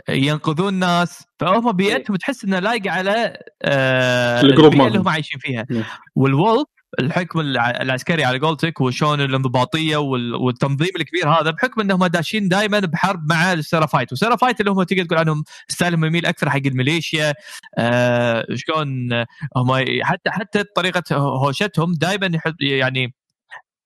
ينقذون 0.08 0.74
ناس. 0.74 1.22
فهم 1.40 1.72
بيئتهم 1.72 2.16
تحس 2.16 2.44
انها 2.44 2.60
لايقه 2.60 2.90
على 2.90 3.38
آه 3.62 4.40
ال 4.40 4.45
group 4.45 4.72
البيئة 4.72 4.86
اللي. 4.88 4.98
هم 4.98 5.08
عايشين 5.08 5.38
فيها. 5.40 5.66
وال 6.14 6.31
Wolf 6.31 6.66
الحكم 7.00 7.40
الع- 7.40 7.70
العسكري 7.70 8.24
على 8.24 8.38
قولتك 8.38 8.80
وشون 8.80 9.20
الانضباطية 9.20 9.96
وال- 9.96 10.34
والتنظيم 10.34 10.88
الكبير 10.96 11.28
هذا 11.28 11.50
بحكم 11.50 11.80
إنهم 11.80 12.06
داشين 12.06 12.48
دائما 12.48 12.78
بحرب 12.80 13.28
مع 13.32 13.52
ال 13.52 13.58
Seraphite. 13.58 14.12
وال 14.12 14.21
Seraphite 14.21 14.60
اللي 14.60 14.70
هم 14.70 14.82
تقدر 14.82 15.04
تقول 15.04 15.18
عنهم 15.18 15.44
style 15.68 15.94
هم 15.94 16.04
يميل 16.04 16.26
أكثر 16.26 16.50
حق 16.50 16.60
الميليشيا 16.66 17.34
آه 17.78 18.46
شلون 18.54 19.12
هم 19.56 19.84
حتى 20.02 20.30
حتى 20.30 20.64
طريقة 20.64 21.16
هوشتهم 21.16 21.94
دائما 21.94 22.30
يعني 22.60 23.14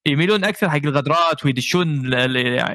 يميلون 0.07 0.44
أكثر 0.44 0.70
حق 0.70 0.80
الغدرات 0.84 1.44
ويدشون 1.44 2.12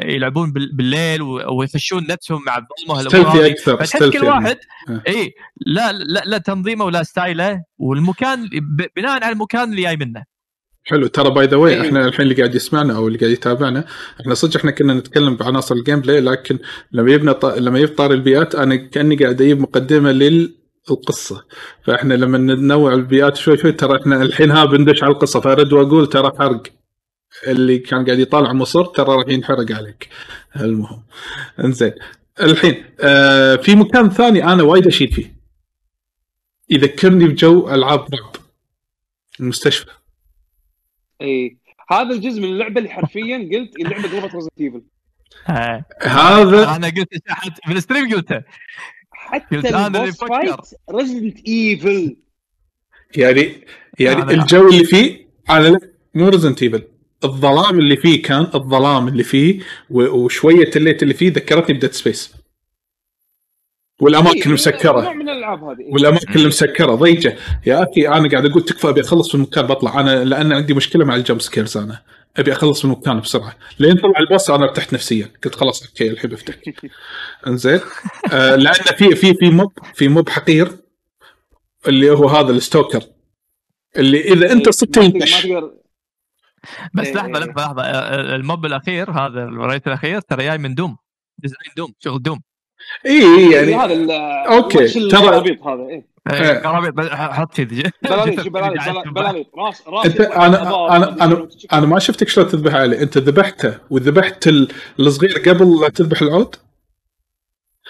يلعبون 0.05 0.51
بال- 0.51 0.75
بالليل 0.75 1.21
ويفشون 1.21 2.07
نفسهم 2.09 2.41
مع 2.47 2.57
الظلمة 2.57 3.09
stealthy. 3.09 3.51
أكثر 3.51 3.75
فتحس 3.77 4.03
كل 4.03 4.15
يعني. 4.15 4.27
واحد 4.27 4.57
آه. 4.89 5.01
اي 5.07 5.33
لا 5.65 5.91
لا 5.91 6.23
لا 6.25 6.37
تنظيمه 6.37 6.85
ولا 6.85 7.03
style 7.03 7.53
ه 7.53 7.63
والمكان 7.77 8.49
بناء 8.95 9.23
على 9.23 9.29
المكان 9.33 9.69
اللي 9.71 9.81
جاي 9.81 9.97
منه 9.97 10.23
حلو 10.83 11.07
ترى 11.07 11.29
by 11.29 11.45
the 11.45 11.57
way. 11.57 11.81
إحنا 11.81 12.07
الحين 12.07 12.23
اللي 12.23 12.35
قاعد 12.35 12.55
يسمعنا 12.55 12.95
أو 12.95 13.07
اللي 13.07 13.19
قاعد 13.19 13.31
يتابعنا 13.31 13.85
إحنا 14.21 14.33
صدق 14.33 14.57
إحنا 14.57 14.71
كنا 14.71 14.93
نتكلم 14.93 15.35
بعناصر 15.35 15.75
ال 15.75 16.01
gameplay 16.01 16.19
لكن 16.19 16.59
لما 16.91 17.11
يبنى 17.11 17.33
ط... 17.33 17.45
لما 17.45 17.85
طار 17.85 18.11
البيئات 18.13 18.55
أنا 18.55 18.75
كأني 18.75 19.15
قاعد 19.15 19.41
أجيب 19.41 19.59
مقدمة 19.59 20.11
للقصة 20.11 21.43
فإحنا 21.83 22.13
لما 22.13 22.37
ننوع 22.37 22.93
البيئات 22.93 23.37
شوي 23.37 23.57
شوي 23.57 23.71
ترى 23.71 24.01
إحنا 24.01 24.21
الحين 24.21 24.51
ها 24.51 24.65
بندش 24.65 25.03
على 25.03 25.13
القصة 25.13 25.39
فأرد 25.39 25.73
وأقول 25.73 26.07
ترى 26.09 26.31
حرق 26.39 26.63
اللي 27.47 27.79
كان 27.79 28.05
قاعد 28.05 28.19
يطالع 28.19 28.53
مصر 28.53 28.85
ترى 28.85 29.15
راح 29.15 29.27
ينحرق 29.27 29.71
عليك. 29.71 30.09
المهم. 30.55 31.03
انزين. 31.59 31.93
الحين 32.41 32.85
آه 32.99 33.55
في 33.55 33.75
مكان 33.75 34.09
ثاني 34.09 34.43
أنا 34.43 34.63
وايد 34.63 34.87
أشيد 34.87 35.13
فيه. 35.13 35.37
يذكرني 36.69 37.27
بجو 37.27 37.69
ألعاب 37.69 37.99
رعب. 37.99 38.35
المستشفى. 39.39 39.91
إي. 41.21 41.57
هذا 41.91 42.15
الجزء 42.15 42.41
من 42.41 42.47
اللعبة 42.47 42.77
اللي 42.77 42.89
حرفيا 42.89 43.37
قلت 43.37 43.75
اللعبه 43.79 44.03
قلبت 44.03 44.35
Resident 44.35 44.59
Evil. 44.61 44.83
هذا 46.01 46.75
أنا 46.75 46.87
قلت 46.87 47.09
حتى 47.27 47.61
في 47.65 47.73
ال 47.73 47.79
stream 47.79 48.13
قلته. 48.15 48.43
حتى 49.11 49.55
قلت 49.55 49.65
أنا 49.65 50.03
اللي. 50.03 50.11
fight 50.11 50.55
Resident 50.91 51.47
Evil 51.47 52.17
يعني 53.15 53.65
يعني 53.99 54.33
الجو 54.33 54.69
اللي 54.69 54.83
فيه 54.83 55.27
أنا 55.49 55.67
لا 55.67 55.79
مو 56.13 56.29
Resident 56.29 56.63
Evil 56.63 56.83
الظلام 57.23 57.79
اللي 57.79 57.97
فيه 57.97 58.21
كان 58.21 58.47
الظلام 58.55 59.07
اللي 59.07 59.23
فيه 59.23 59.59
وشوية 59.89 60.71
ال 60.75 60.80
light 60.80 61.03
اللي 61.03 61.13
فيه 61.13 61.31
ذكرتني 61.31 61.75
ب 61.77 61.80
Dead 61.80 61.91
Space. 61.93 62.33
والأماكن 64.01 64.39
نوع 64.45 64.53
مسكره 64.53 65.13
من 65.13 65.29
الألعاب 65.29 65.63
هذه 65.63 65.85
والأماكن 65.93 66.39
المسكرة 66.39 66.95
ضيجة. 66.95 67.37
يا 67.65 67.83
أخي 67.83 68.07
أنا 68.07 68.29
قاعد 68.29 68.45
أقول 68.45 68.65
تكفى 68.65 68.89
أبي 68.89 69.01
أخلص 69.01 69.35
من 69.35 69.41
المكان 69.41 69.65
بطلع. 69.67 69.99
أنا 69.99 70.23
لأن 70.23 70.53
عندي 70.53 70.73
مشكلة 70.73 71.05
مع 71.05 71.15
ال 71.15 71.20
jump 71.20 71.41
scares 71.41 71.77
أنا. 71.77 72.01
أبي 72.37 72.51
أخلص 72.53 72.85
من 72.85 72.91
المكان 72.91 73.19
بسرعة. 73.19 73.55
لين 73.79 73.95
طلع 73.97 74.19
البوس 74.19 74.49
أنا 74.49 74.63
ارتحت 74.63 74.93
نفسيا. 74.93 75.31
قلت 75.43 75.55
خلاص 75.55 75.85
أوكي 75.87 76.11
الحين 76.11 76.29
بفتك 76.29 76.59
إنزين. 77.47 77.79
آه 78.33 78.55
لأن 78.55 78.73
في 78.73 79.15
في 79.15 79.33
في 79.33 79.49
موب 79.49 79.71
في 79.93 80.07
موب 80.07 80.29
حقير 80.29 80.71
اللي 81.87 82.09
هو 82.11 82.27
هذا 82.27 82.51
الستوكر. 82.51 83.01
اللي 83.97 84.21
إذا 84.33 84.51
أنت 84.51 84.69
صرت 84.69 84.89
تقدر- 84.89 85.05
ينقش 85.15 85.45
ما 85.45 85.59
تقدر 85.59 85.73
بس 86.93 87.07
إيه. 87.07 87.13
لحظة 87.13 87.29
لحظة. 87.39 87.51
لحظه 87.61 87.81
آه، 87.83 88.35
الموب 88.35 88.65
الأخير 88.65 89.11
هذا 89.11 89.43
الرئيس 89.43 89.81
الأخير 89.87 90.21
ترى 90.21 90.43
جاي 90.43 90.57
من 90.57 90.75
دوم. 90.75 90.97
ديزاين 91.37 91.71
دوم 91.77 91.93
شغل 91.99 92.21
دوم؟ 92.21 92.39
اي 93.05 93.51
يعني 93.51 93.75
هذا 93.75 93.93
ال- 93.93 94.11
أوكي، 94.11 94.77
الوحش 94.77 94.93
ترى- 95.15 95.67
هذا 95.67 95.87
إيه. 95.89 96.07
إيه. 96.31 97.23
حط 97.33 97.55
في 97.55 97.63
ذي- 97.63 97.91
بلاليط 98.03 99.07
بلاليط 99.07 99.47
راس 99.57 99.87
راس 99.87 100.05
إنت 100.05 100.21
أنا 100.21 100.61
أنا 100.95 101.23
أنا 101.25 101.47
أنا 101.73 101.85
ما 101.85 101.99
شفتك 101.99 102.27
شلون 102.27 102.47
تذبح 102.47 102.73
عليه 102.73 103.01
أنت 103.01 103.17
ذبحته 103.17 103.77
وذبحت 103.89 104.47
ال- 104.47 104.67
الصغير 104.99 105.37
قبل 105.39 105.81
لا 105.81 105.89
تذبح 105.89 106.21
العود؟ 106.21 106.55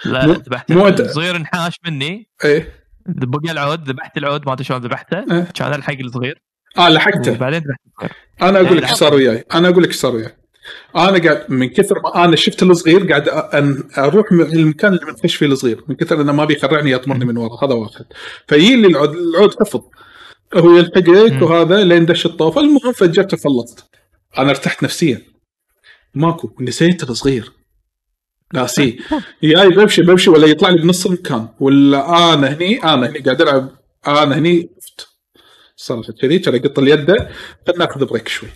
لا 0.04 0.26
ذبحت 0.26 0.70
الصغير 1.00 1.36
انحاش 1.36 1.76
مني. 1.86 2.28
إيه. 2.44 2.72
بقى 3.06 3.52
العود 3.52 3.88
ذبحت 3.88 4.18
العود 4.18 4.46
ما 4.46 4.52
أدري 4.52 4.64
شلون 4.64 4.80
ذبحته. 4.80 5.18
إيه. 5.18 5.48
كان 5.54 5.74
الحق 5.74 5.94
الصغير. 6.00 6.42
آه 6.78 6.88
لحقته. 6.88 7.32
الصغير 7.32 7.62
أنا 8.42 8.60
أقول 8.60 8.76
لك 8.76 8.82
لا، 8.82 8.90
إيش 8.90 8.98
صار 8.98 9.14
وياي. 9.14 9.44
أنا 9.54 9.68
أقول 9.68 9.82
لك 9.82 9.88
إيش 9.88 9.96
صار 9.96 10.14
وياي. 10.14 10.36
أنا 10.96 11.18
قاعد 11.18 11.44
من 11.48 11.68
كثر 11.68 12.00
ما 12.00 12.24
أنا 12.24 12.36
شفت 12.36 12.62
الصغير 12.62 13.06
قاعد 13.12 13.28
أروح 13.98 14.32
من 14.32 14.40
المكان 14.40 14.94
اللي 14.94 15.06
بنخش 15.06 15.34
فيه 15.34 15.46
الصغير. 15.46 15.84
من 15.88 15.96
كثر 15.96 16.20
إنه 16.20 16.32
ما 16.32 16.44
بيخرعني 16.44 16.90
يطمرني 16.90 17.24
من 17.24 17.36
ورا. 17.36 17.64
هذا 17.64 17.74
واحد. 17.74 18.04
فيجي 18.48 18.76
لي 18.76 18.86
العود 18.86 19.14
العود 19.14 19.54
حفظ 19.60 19.80
هو 20.54 20.76
يلحقك. 20.76 21.42
وهذا 21.42 21.84
لين 21.84 22.06
دش 22.06 22.26
الطوف 22.26 22.58
المهم 22.58 22.92
فجرته 22.92 23.36
خلصت 23.36 23.84
أنا 24.38 24.50
ارتحت 24.50 24.82
نفسيا. 24.82 25.22
ماكو. 26.14 26.50
نسيت 26.60 27.02
الصغير. 27.10 27.52
ناسي. 28.54 28.98
جاي 29.42 29.68
بمشي 29.68 30.02
بمشي 30.02 30.30
ولا 30.30 30.46
يطلع 30.46 30.68
لي 30.70 30.82
بنص 30.82 31.06
المكان. 31.06 31.48
ولا 31.60 32.34
أنا 32.34 32.48
هني 32.48 32.84
أنا 32.84 33.06
هني 33.08 33.18
قاعد 33.18 33.42
ألعب. 33.42 33.70
أنا 34.06 34.38
هني. 34.38 34.70
صراحة 35.80 36.12
كذي 36.12 36.38
ترى 36.38 36.58
قط 36.58 36.78
اليد. 36.78 37.06
خلينا 37.66 37.78
ناخذ 37.78 38.06
بريك 38.06 38.28
شوي. 38.28 38.48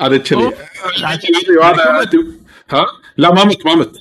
أنا 0.00 0.16
كذي. 0.16 0.44
وأنا 1.60 2.10
ها؟ 2.70 2.86
لا 3.16 3.34
ما 3.34 3.44
مت 3.44 3.66
ما 3.66 3.74
مت. 3.74 3.96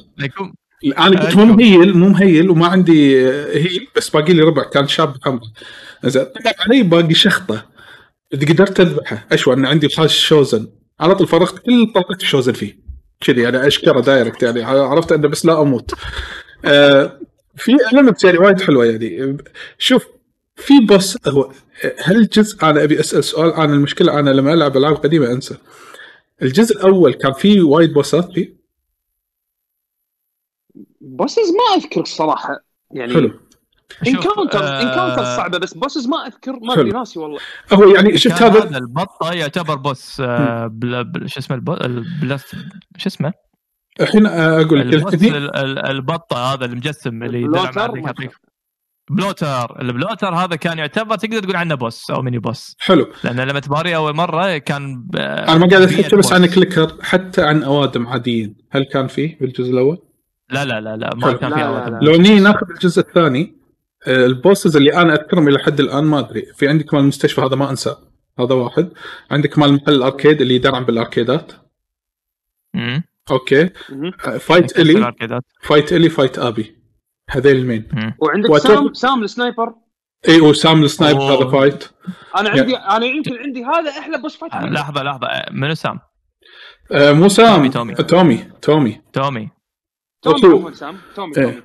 أنا 0.97 1.25
كنت 1.25 1.35
مو 1.35 1.45
مهيل 1.45 1.97
مو 1.97 2.09
مهيل 2.09 2.49
وما 2.49 2.67
عندي 2.67 3.27
هيل 3.31 3.87
بس 3.95 4.09
باقي 4.09 4.33
لي 4.33 4.41
ربع. 4.41 4.63
كان 4.63 4.87
شاب 4.87 5.15
حمراء 5.23 5.43
زين. 6.05 6.23
طلع 6.23 6.53
علي 6.59 6.83
باقي 6.83 7.13
شخطة. 7.13 7.65
قدرت 8.33 8.79
أذبحه. 8.79 9.27
أشوى 9.31 9.53
أن 9.53 9.65
عندي 9.65 9.89
خاش 9.89 10.27
شوزن 10.27 10.67
على 10.99 11.15
طول 11.15 11.27
فرغت 11.27 11.59
كل 11.59 11.91
طاقه 11.95 12.15
الشوزن 12.15 12.53
فيه. 12.53 12.79
كذي 13.21 13.41
يعني 13.41 13.67
اشكره 13.67 13.99
دايركت 13.99 14.43
يعني. 14.43 14.63
عرفت 14.63 15.11
أنه 15.11 15.27
بس 15.27 15.45
لا 15.45 15.61
أموت. 15.61 15.91
آه 16.65 17.19
في 17.57 17.77
المنتس 17.93 18.23
يعني 18.23 18.37
وايد 18.37 18.61
حلوة 18.61 18.85
يعني. 18.85 19.37
شوف 19.77 20.05
في 20.59 20.79
بوس 20.79 21.17
هو 21.27 21.51
هالجزء 22.03 22.63
أنا 22.69 22.83
أبي 22.83 22.99
أسأل 22.99 23.23
سؤال 23.23 23.53
أنا 23.53 23.73
المشكلة 23.73 24.19
أنا 24.19 24.29
لما 24.29 24.53
ألعب 24.53 24.77
ألعاب 24.77 24.95
قديمة 24.95 25.31
أنسى. 25.31 25.57
الجزء 26.41 26.75
الأول 26.77 27.13
كان 27.13 27.33
فيه 27.33 27.61
وايد 27.61 27.93
boss 27.93 28.24
ات 28.24 28.31
فيه؟ 28.33 28.59
bosses 31.01 31.51
ما 31.51 31.75
أذكر 31.75 32.01
الصراحة. 32.01 32.59
يعني 32.91 33.13
حلو. 33.13 33.39
encounter 34.07 34.63
آه، 34.63 34.81
encounter 34.81 35.23
صعبة 35.23 35.57
بس 35.57 35.73
bosses 35.73 36.07
ما 36.07 36.27
أذكر 36.27 36.51
ما. 36.51 36.73
أدري 36.73 36.89
ناسي 36.89 37.19
والله. 37.19 37.39
هو 37.73 37.83
يعني 37.89 38.17
شفت 38.17 38.39
كان 38.39 38.51
هذا 38.51 38.77
البطة 38.77 39.33
يعتبر 39.33 39.75
boss 39.75 40.21
آه، 40.21 40.67
بلا 40.67 41.01
بلا- 41.01 41.27
شو 41.27 41.39
اسمه 41.39 41.55
البو... 41.55 41.73
البلاس 41.73 42.45
شو 42.97 43.07
اسمه؟ 43.09 43.33
الحين 44.01 44.25
أقول 44.25 44.79
لك 44.91 45.13
البطة 45.89 46.53
هذا 46.53 46.65
المجسم 46.65 47.23
اللي؟ 47.23 47.41
يدرع 47.41 47.87
bloater. 49.09 49.81
ال 49.81 49.88
bloater 49.88 50.35
هذا 50.35 50.55
كان 50.55 50.77
يعتبر 50.79 51.15
تقدر 51.15 51.39
تقول 51.39 51.55
عنه 51.55 51.75
boss 51.75 52.11
أو 52.11 52.21
mini 52.21 52.39
boss 52.39 52.75
حلو. 52.79 53.07
لأن 53.23 53.39
لما 53.39 53.59
تباري 53.59 53.95
أول 53.95 54.15
مرة 54.15 54.57
كان 54.57 55.01
ب- 55.01 55.15
أنا 55.15 55.57
ما 55.57 55.67
قاعد 55.67 55.81
أحكي 55.81 55.95
بيئة 55.95 56.15
بس 56.15 56.33
عن 56.33 56.41
بوس. 56.41 56.55
كليكر 56.55 56.97
حتى 57.01 57.41
عن 57.41 57.63
أوادم 57.63 58.07
عاديين. 58.07 58.55
هل 58.71 58.83
كان 58.83 59.07
فيه 59.07 59.37
بالجزء 59.41 59.71
الأول؟ 59.71 59.97
لا 60.49 60.65
لا 60.65 60.81
لا 60.81 60.95
لا 60.97 61.15
ما 61.15 61.27
حلو. 61.27 61.37
كان 61.37 61.49
لا، 61.49 61.55
في 61.55 61.61
لا، 61.61 61.67
اوادم. 61.67 61.99
لو 62.05 62.15
ني 62.15 62.39
ناخذ 62.39 62.67
الجزء 62.71 62.99
الثاني 63.01 63.59
آه، 64.07 64.25
البوسز 64.25 64.77
اللي 64.77 64.93
أنا 64.93 65.13
أذكرهم 65.13 65.47
إلى 65.47 65.59
حد 65.59 65.79
الآن 65.79 66.03
ما 66.03 66.19
أدري. 66.19 66.45
في 66.55 66.67
عندك 66.67 66.93
مال 66.93 67.01
المستشفى 67.03 67.41
هذا 67.41 67.55
ما 67.55 67.69
انساه 67.69 67.97
هذا 68.39 68.55
واحد. 68.55 68.89
عندك 69.31 69.57
مال 69.59 69.73
محل 69.73 69.93
الأركيد 69.93 70.41
اللي 70.41 70.55
يدرعم 70.55 70.83
بالأركيدات. 70.85 71.51
مم. 72.73 73.03
أوكي. 73.31 73.69
فايت 74.39 74.79
الي 74.79 75.13
فايت 75.61 75.93
الي 75.93 76.09
فايت 76.09 76.39
ابي 76.39 76.78
هذيل 77.29 77.55
المين. 77.55 77.87
وعندك 78.19 78.49
وأتوقع- 78.49 78.61
سام 78.67 78.93
سام 78.93 79.23
السنايبر 79.23 79.73
إي 80.29 80.41
وسام 80.41 80.83
ال 80.83 80.88
sniper. 80.88 81.21
هذا 81.21 81.49
fight 81.51 81.83
أنا 82.37 82.49
عندي 82.49 82.77
أنا 82.77 83.05
يمكن 83.05 83.37
عندي 83.37 83.63
هذا 83.65 83.89
أحلى 83.89 84.17
boss 84.21 84.37
fight 84.37 84.53
آه، 84.53 84.65
لحظة 84.65 85.03
لحظة 85.03 85.27
آه، 85.27 85.51
منو 85.51 85.73
سام؟ 85.73 85.99
آه 86.91 87.11
مو 87.11 87.29
سام 87.29 87.47
تومي، 87.55 87.69
تومي. 87.69 87.95
تومي 87.95 88.37
تومي 88.61 89.01
تومي 89.13 89.49
تومي 90.21 90.41
تومي. 90.41 90.55
عفواً 90.59 90.71
سام 90.71 90.97
تومي 91.15 91.37
إيه. 91.37 91.43
تومي 91.43 91.61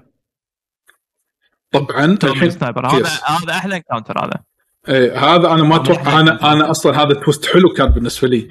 طبعا 1.73 2.17
تومي 2.17 2.47
ال 2.47 2.52
sniper 2.52 2.87
هذا. 2.87 3.09
هذا 3.25 3.53
أحلى 3.53 3.77
encounter 3.77 4.25
هذا 4.25 4.41
إيه 4.89 5.19
هذا 5.19 5.51
أنا 5.51 5.63
ما 5.63 5.77
أتوقع 5.77 6.21
أنا. 6.21 6.53
أنا 6.53 6.71
أصلا 6.71 7.03
هذا 7.03 7.15
twist 7.15 7.47
حلو 7.47 7.69
كان 7.69 7.89
بالنسبة 7.89 8.29
لي 8.29 8.49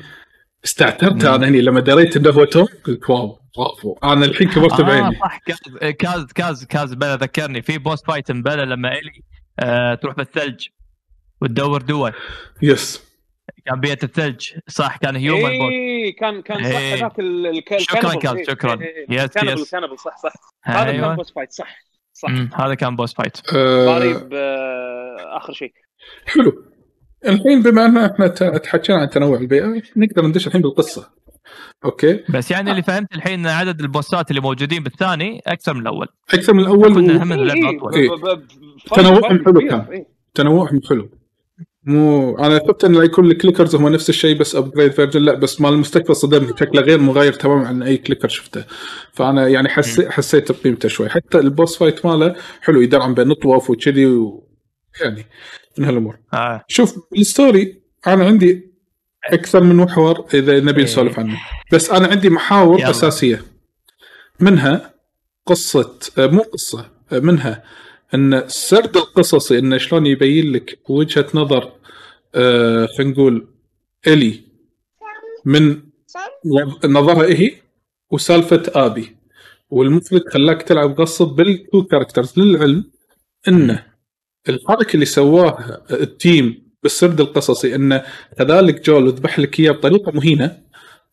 استعتبت 0.66 1.26
مم. 1.26 1.34
أنا 1.34 1.48
هني 1.48 1.62
لما 1.62 1.80
دريت 1.80 2.18
انه 2.18 2.30
هو 2.30 2.44
تومي 2.44 2.68
قلت 2.86 3.10
wow 3.10 3.40
bravo 3.58 3.98
أنا 4.04 4.26
الحين 4.26 4.50
كبرت 4.50 4.80
آه 4.80 4.84
بعيني. 4.84 5.20
صح 5.20 5.38
كاز 5.38 5.60
كاز 5.92 6.26
كاز 6.34 6.66
كاز 6.66 6.94
بلا 6.94 7.16
ذكرني. 7.16 7.62
في 7.62 7.78
بوس 7.78 8.04
فايت 8.04 8.32
مبلا 8.32 8.62
لما 8.66 8.92
إلي 8.92 9.12
آه 9.60 9.96
تروح 9.96 10.16
بالثلج 10.16 10.68
وتدور 11.42 11.82
دول. 11.82 12.14
يس 12.62 13.14
كان 13.66 13.80
بيئه 13.80 13.98
الثلج. 14.04 14.50
صح 14.68 14.98
كان 14.98 15.16
هيومن 15.16 15.42
بوس 15.60 15.72
اي 15.72 16.12
كان 16.12 16.42
كان 16.42 16.58
صح. 16.64 16.78
إيه. 16.78 16.96
هذاك 16.96 17.20
ال- 17.20 17.48
ال- 17.48 17.82
شكراً. 17.82 18.14
كاز، 18.16 18.36
إيه، 18.36 18.44
شكراً. 18.44 18.82
إيه، 18.82 19.08
إيه. 19.10 19.24
يس، 19.24 19.30
يس. 19.44 19.72
كانبل 19.72 19.98
صح 20.00 20.18
صح. 20.18 20.34
هذا 20.64 20.92
كان 20.92 20.96
أيوه. 21.04 21.16
بوس 21.16 21.34
فايت 21.34 21.52
صح 21.52 21.78
صح. 22.14 22.30
هذا 22.62 22.74
كان 22.74 22.96
بوس 22.96 23.14
فايت 23.14 23.38
آه، 23.56 25.38
آخر 25.38 25.54
شيء. 25.54 25.74
حلو. 26.26 26.73
الحين 27.28 27.62
بما 27.62 27.86
أن 27.86 27.98
إحنا 27.98 28.28
تحكينا 28.58 28.98
عن 29.00 29.10
تنوع 29.10 29.38
البيئة 29.38 29.82
نقدر 29.98 30.28
ندش 30.28 30.48
الحين 30.48 30.62
بالقصة. 30.62 31.10
okay؟ 31.86 32.20
بس 32.30 32.52
يعني 32.52 32.72
اللي 32.72 32.84
فهمت 32.84 33.16
الحين 33.16 33.48
عدد 33.48 33.80
ال 33.82 33.90
boss 33.90 34.22
ات 34.22 34.30
اللي 34.30 34.42
موجودين 34.42 34.84
بالثاني 34.84 35.42
أكثر 35.48 35.74
من 35.74 35.82
الأول. 35.82 36.08
أكثر 36.34 36.54
من 36.54 36.60
الأول 36.60 36.94
كنا 36.94 37.14
و- 37.14 37.18
هم 37.18 37.34
اللعبه 37.34 37.60
إيه، 37.70 37.78
اطول 37.78 37.96
إيه. 37.96 38.10
ب- 38.10 38.44
تنوعهم 38.96 39.46
حلو 39.46 39.60
كان. 39.70 39.86
إيه. 39.92 40.08
تنوعهم 40.34 40.82
حلو. 40.90 41.10
مو 41.86 42.38
أنا 42.38 42.58
ثبت 42.60 42.84
إن 42.86 42.96
يكون 42.96 43.32
ال 43.32 43.37
clickers 43.37 43.76
هم 43.76 43.90
نفس 43.90 44.10
الشيء 44.10 44.38
بس 44.38 44.56
upgraded 44.56 44.92
version 44.92 45.22
لا 45.22 45.34
بس 45.36 45.62
مال 45.62 45.74
المستقبل 45.74 46.16
صدمني. 46.16 46.48
شكله 46.48 46.82
غير 46.82 47.00
مغاير 47.00 47.34
تماما 47.34 47.68
عن 47.68 47.84
أي 47.84 47.98
clicker 47.98 48.28
شفته. 48.28 48.64
فأنا 49.14 49.48
يعني 49.48 49.70
حسيت 49.70 50.10
حسيت 50.10 50.52
بقيمته 50.52 50.90
شوي. 50.90 51.10
حتى 51.10 51.38
ال 51.40 51.47
boss 51.47 51.78
fight 51.78 52.06
ماله 52.06 52.36
حلو 52.62 52.82
يدرعم 52.82 53.14
بين 53.14 53.28
نطوف 53.28 53.70
وكذي 53.70 54.06
و... 54.06 54.48
يعني 55.02 55.26
من 55.78 55.86
هالأمور 55.86 56.18
آه. 56.34 56.64
شوف 56.68 57.00
ال 57.18 57.29
story 57.29 57.82
أنا 58.08 58.26
عندي 58.26 58.74
أكثر 59.26 59.64
من 59.64 59.76
محور 59.76 60.26
إذا 60.34 60.60
نبي 60.60 60.78
إيه. 60.78 60.84
نسولف 60.84 61.20
عنه 61.20 61.40
بس 61.74 61.90
أنا 61.92 62.08
عندي 62.08 62.30
محاور 62.30 62.80
يلا. 62.80 62.90
أساسية 62.90 63.42
منها 64.40 64.94
قصة 65.46 66.00
آه، 66.18 66.28
مو 66.28 66.42
قصة 66.42 66.90
آه، 67.12 67.20
منها 67.20 67.64
إن 68.14 68.34
السرد 68.34 68.98
القصصي 68.98 69.60
انه 69.60 69.78
شلون 69.78 70.06
يبين 70.06 70.52
لك 70.52 70.80
وجهة 70.90 71.28
نظر 71.34 71.72
آه 72.36 72.86
خلينا 72.86 73.12
نقول 73.14 73.48
إلي 74.08 74.40
من 75.46 75.82
نظرها 76.86 77.26
هي 77.26 77.52
وسالفة 78.12 78.64
آبي 78.76 79.16
والمخرج 79.70 80.22
خلاك 80.30 80.62
تلعب 80.62 81.02
قصة 81.02 81.26
بال 81.26 81.49
two 81.49 81.84
characters 81.84 82.40
للعلم 82.40 82.92
إنه 83.48 83.93
الحركة 84.50 84.94
اللي 84.94 85.06
سواها 85.06 85.82
ال 85.92 86.06
team 86.06 86.64
بالسرد 86.84 87.22
القصصي 87.22 87.76
انه 87.76 88.04
كذلك 88.38 88.86
جول 88.86 89.10
ذبح 89.10 89.40
لك 89.40 89.60
إياه 89.60 89.72
بطريقة 89.72 90.12
مهينة 90.12 90.58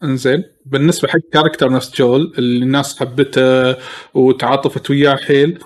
إنزين؟ 0.03 0.45
بالنسبة 0.67 1.09
حق 1.09 1.19
character 1.33 1.73
نفس 1.73 1.95
جول 1.97 2.35
اللي 2.39 2.65
الناس 2.65 3.01
حبته 3.01 3.77
وتعاطفت 4.15 4.91
وياه 4.91 5.17
حيل 5.17 5.59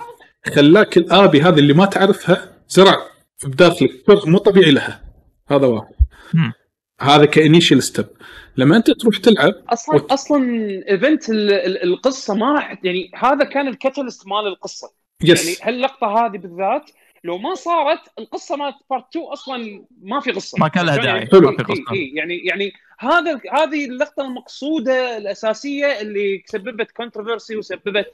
خلاك 0.54 0.96
الآبي 0.96 1.42
هذه 1.42 1.58
اللي 1.58 1.72
ما 1.72 1.86
تعرفها 1.86 2.52
زرع 2.68 2.96
بداخلك 3.44 3.90
كره 4.06 4.22
مو 4.26 4.38
طبيعي 4.38 4.70
لها. 4.70 5.04
هذا 5.48 5.66
واحد. 5.66 5.94
مم. 6.34 6.52
هذا 7.00 7.24
ك 7.24 7.32
initial 7.32 7.82
step 7.82 8.06
لما 8.56 8.76
أنت 8.76 8.90
تروح 8.90 9.16
تلعب 9.18 9.52
أصلا 9.68 9.94
وت- 9.94 10.12
أصلا 10.12 10.44
event 10.90 11.30
ال- 11.30 11.52
ال- 11.52 11.82
القصة 11.82 12.34
ما 12.34 12.52
راح 12.52 12.80
يعني 12.84 13.10
هذا 13.14 13.44
كان 13.44 13.68
ال 13.68 13.75
catalyst 13.75 14.26
مال 14.26 14.46
القصة. 14.46 14.90
yes 15.24 15.46
يعني 15.46 15.56
هاللقطة 15.76 16.06
هذه 16.06 16.38
بالذات 16.38 16.90
لو 17.24 17.38
ما 17.38 17.54
صارت 17.54 18.00
القصة 18.18 18.56
مالت 18.56 18.76
part 18.90 19.04
2 19.10 19.24
أصلا 19.26 19.84
ما 20.02 20.20
في 20.20 20.30
قصة 20.32 20.58
ما 20.60 20.68
كان 20.68 20.86
لها 20.86 20.94
يعني- 20.96 21.24
داعي. 21.24 21.42
ما 21.42 21.50
في 21.56 21.62
قصة 21.62 21.82
إيه 21.92 21.98
إيه 21.98 22.16
يعني 22.16 22.36
يعني 22.38 22.72
هذا 22.98 23.40
هذه 23.52 23.84
اللقطة 23.84 24.22
المقصودة 24.26 25.16
الأساسية 25.16 26.00
اللي 26.00 26.42
سببت 26.46 26.90
controversy 26.90 27.56
وسببت 27.56 28.06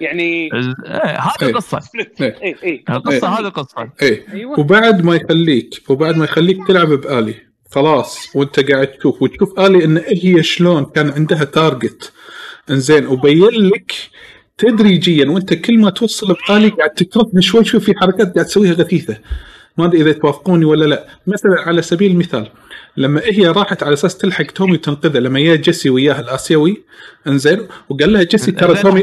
يعني 0.00 0.50
آه، 0.52 0.56
هذه 1.06 1.32
إيه. 1.42 1.48
القصة 1.48 1.80
إيه. 2.20 2.36
إي 2.42 2.56
إي 2.62 2.84
القصة 2.90 3.28
إيه. 3.28 3.38
هذه 3.38 3.46
القصة 3.46 3.90
إيه 4.02 4.26
أيوه 4.32 4.60
وبعد 4.60 5.04
ما 5.04 5.14
يخليك 5.16 5.90
وبعد 5.90 6.16
ما 6.16 6.24
يخليك 6.24 6.66
تلعب 6.68 6.88
بإلي 6.88 7.34
خلاص 7.70 8.36
وأنت 8.36 8.70
قاعد 8.70 8.86
تشوف 8.86 9.22
وتشوف 9.22 9.60
إلي 9.60 9.84
إن 9.84 10.02
هي 10.06 10.42
شلون 10.42 10.84
كان 10.84 11.10
عندها 11.10 11.44
target 11.44 12.12
إنزين 12.70 13.06
وبين 13.06 13.44
لك 13.68 13.92
تدريجيا 14.60 15.28
وأنت 15.30 15.54
كل 15.54 15.78
ما 15.78 15.90
توصل 15.90 16.36
بإلي 16.48 16.68
قاعد 16.68 16.90
تكرهها 16.90 17.40
شوي 17.40 17.64
شوي 17.64 17.80
في 17.80 17.94
حركات 18.00 18.34
قاعد 18.34 18.46
تسويها 18.46 18.72
غثيثة 18.72 19.18
ما 19.76 19.84
أدري 19.84 20.00
إذا 20.00 20.12
توافقوني 20.12 20.64
ولا 20.64 20.84
لا 20.84 21.06
مثلا 21.26 21.60
على 21.60 21.82
سبيل 21.82 22.10
المثال 22.10 22.50
لما 22.96 23.20
هي 23.24 23.48
راحت 23.48 23.82
على 23.82 23.92
أساس 23.92 24.18
تلحق 24.18 24.44
تومي 24.44 24.72
وتنقذه 24.72 25.18
لما 25.18 25.40
جاء 25.40 25.56
جيسي 25.56 25.90
وياها 25.90 26.20
الآسيوي 26.20 26.82
إنزين 27.26 27.68
وقال 27.88 28.12
لها 28.12 28.22
جيسي 28.22 28.52
ترى 28.52 28.74
تومي 28.74 29.02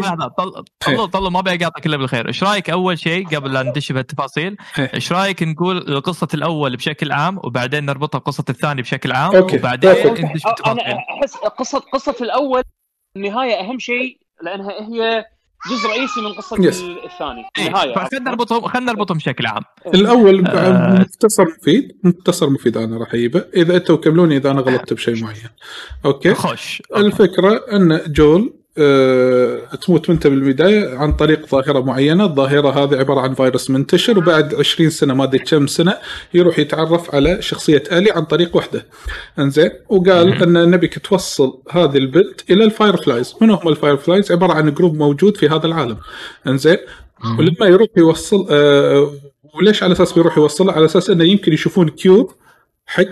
طلوا 0.85 1.05
طلوا 1.05 1.29
ما 1.29 1.39
ابي 1.39 1.49
اقاطعك 1.49 1.85
إلا 1.85 1.97
بالخير، 1.97 2.27
إيش 2.27 2.43
رأيك 2.43 2.69
أول 2.69 2.99
شيء 2.99 3.27
قبل 3.27 3.53
لا 3.53 3.63
ندش 3.63 3.91
بهالتفاصيل، 3.91 4.57
إيه. 4.79 4.91
إيش 4.93 5.11
رأيك 5.11 5.43
نقول 5.43 6.01
قصة 6.01 6.27
الأول 6.33 6.75
بشكل 6.75 7.11
عام 7.11 7.37
وبعدين 7.43 7.85
نربطها 7.85 8.19
بقصة 8.19 8.45
الثاني 8.49 8.81
بشكل 8.81 9.11
عام 9.11 9.35
okay، 9.35 9.57
وبعدين 9.57 9.93
perfect. 9.93 10.05
ندش 10.05 10.45
أنا 10.45 10.53
بالتفاصيل. 10.53 10.79
أحس 10.79 11.35
قصة 11.35 11.79
قصة 11.79 12.15
الأول 12.21 12.63
النهاية 13.15 13.59
أهم 13.59 13.79
شيء 13.79 14.17
لأنها 14.41 14.71
هي 14.71 15.25
جزء 15.71 15.87
رئيسي 15.89 16.21
من 16.21 16.33
قصة 16.33 16.55
Yes. 16.55 16.75
الثاني 17.05 17.43
إيه، 17.57 17.67
النهاية 17.67 17.95
فخلنا 17.95 18.29
نربطهم 18.31 18.61
خلنا 18.61 18.91
نربطهم 18.91 19.17
بشكل 19.17 19.45
عام. 19.45 19.63
الأول 19.93 20.47
آه. 20.47 20.93
مختصر 20.99 21.45
مفيد 21.45 21.97
مختصر 22.03 22.49
مفيد 22.49 22.77
أنا 22.77 22.97
راح 22.97 23.13
أجيبه 23.13 23.45
إذا 23.55 23.75
أنتم 23.77 23.95
كملوني 23.95 24.37
إذا 24.37 24.51
أنا 24.51 24.61
غلطت 24.61 24.93
بشيء 24.93 25.15
معين 25.23 25.37
okay 26.05 26.33
خش 26.33 26.81
okay. 26.91 27.05
الفكرة 27.07 27.61
أن 27.73 28.01
جول 28.07 28.41
آه 28.41 28.57
تموت 29.85 30.09
انت 30.09 30.27
بالبداية 30.27 30.97
عن 30.97 31.13
طريق 31.13 31.47
ظاهرة 31.47 31.79
معينة، 31.79 32.25
الظاهرة 32.25 32.69
هذه 32.69 32.95
عبارة 32.95 33.19
عن 33.19 33.33
فيروس 33.33 33.69
منتشر 33.69 34.17
وبعد 34.17 34.55
20 34.55 34.89
سنة 34.89 35.13
ما 35.13 35.23
أدري 35.23 35.39
كم 35.39 35.67
سنة 35.67 35.97
يروح 36.33 36.59
يتعرف 36.59 37.15
على 37.15 37.41
شخصية 37.41 37.83
آلي 37.91 38.11
عن 38.11 38.25
طريق 38.25 38.55
وحدة. 38.55 38.85
إنزين 39.39 39.69
وقال 39.89 40.43
أن 40.43 40.71
نبيك 40.71 40.99
توصل 40.99 41.59
هذه 41.71 41.97
البنت 41.97 42.51
إلى 42.51 42.63
ال 42.63 42.97
Fireflies، 42.97 43.35
من 43.41 43.49
هم 43.49 43.67
الفاير 43.67 43.97
فلايز؟ 43.97 44.31
عبارة 44.31 44.53
عن 44.53 44.73
group 44.73 44.95
موجود 44.95 45.37
في 45.37 45.47
هذا 45.49 45.65
العالم. 45.65 45.97
إنزين 46.47 46.77
ولما 47.39 47.65
يروح 47.65 47.87
يوصل 47.97 48.47
آه 48.51 49.11
وليش 49.55 49.83
على 49.83 49.91
أساس 49.91 50.13
بيروح 50.13 50.37
يوصله؟ 50.37 50.73
على 50.73 50.85
أساس 50.85 51.09
أنه 51.09 51.23
يمكن 51.23 51.53
يشوفون 51.53 51.89
cure 51.89 52.35
حق 52.85 53.05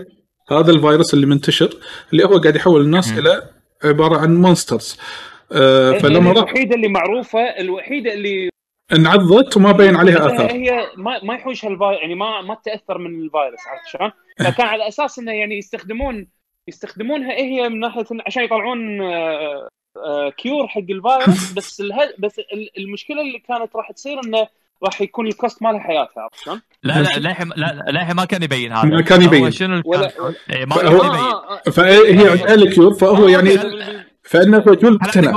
هذا 0.51 0.71
الفيروس 0.71 1.13
اللي 1.13 1.25
منتشر 1.25 1.69
اللي 2.11 2.23
هو 2.23 2.37
قاعد 2.37 2.55
يحول 2.55 2.81
الناس. 2.81 3.11
إلى 3.11 3.43
عبارة 3.83 4.17
عن 4.17 4.35
monsters 4.35 4.97
آه 4.97 5.34
فلما 5.99 6.31
راح 6.31 6.37
الوحيدة 6.37 6.75
اللي 6.75 6.87
معروفة 6.87 7.39
الوحيدة 7.39 8.13
اللي 8.13 8.49
انعضت 8.93 9.57
وما 9.57 9.71
بين 9.71 9.95
عليها 9.95 10.27
آثار. 10.27 10.51
هي 10.51 10.87
ما 10.97 11.23
ما 11.23 11.33
يحوشها 11.33 11.91
يعني 11.93 12.15
ما 12.15 12.41
ما 12.41 12.57
تأثر 12.65 12.97
من 12.97 13.05
الفيروس 13.23 13.59
عرفت 13.67 13.87
شلون؟ 13.87 14.11
فكان 14.39 14.67
على 14.67 14.87
أساس 14.87 15.19
إنه 15.19 15.31
يعني 15.31 15.57
يستخدمون 15.57 16.27
يستخدمونها 16.67 17.31
هي 17.31 17.69
من 17.69 17.79
ناحية 17.79 18.03
إن- 18.03 18.23
عشان 18.27 18.43
يطلعون 18.43 19.01
آه، 19.01 19.67
آه، 20.05 20.29
cure 20.29 20.67
حق 20.67 20.77
الفيروس. 20.89 21.51
بس 21.57 21.79
اله... 21.81 22.13
بس 22.19 22.39
ال- 22.39 22.69
المشكلة 22.77 23.21
اللي 23.21 23.39
كانت 23.39 23.75
راح 23.75 23.91
تصير 23.91 24.19
إنه 24.25 24.47
راح 24.83 25.01
يكون 25.01 25.27
ال 25.27 25.35
cost 25.35 25.63
مالها 25.63 25.79
حياتها 25.79 26.21
عرفت 26.23 26.35
شلون؟ 26.43 26.61
لا 26.83 27.01
لا 27.01 27.19
للحين 27.19 27.47
لا 27.49 27.55
لا، 27.85 27.91
للحين 27.91 28.15
ما 28.15 28.25
كان 28.25 28.43
يبين 28.43 28.71
هذا. 28.73 28.89
ما 28.89 29.01
كان 29.01 29.21
يبين. 29.21 29.51
شنو 29.51 29.81
ولا- 29.85 30.11
إيه 30.53 30.65
ما 30.65 30.75
كان 30.75 30.87
يبين. 30.87 30.99
آه، 31.01 31.57
آه، 31.67 31.69
فهي 31.69 32.29
عندها 32.29 32.53
ال 32.53 32.61
cure 32.61 32.93
فهو 32.93 33.27
يعني 33.27 33.49
فانه 34.25 34.57
رجل 34.57 34.99
خل 35.01 35.25
أعطيك 35.25 35.27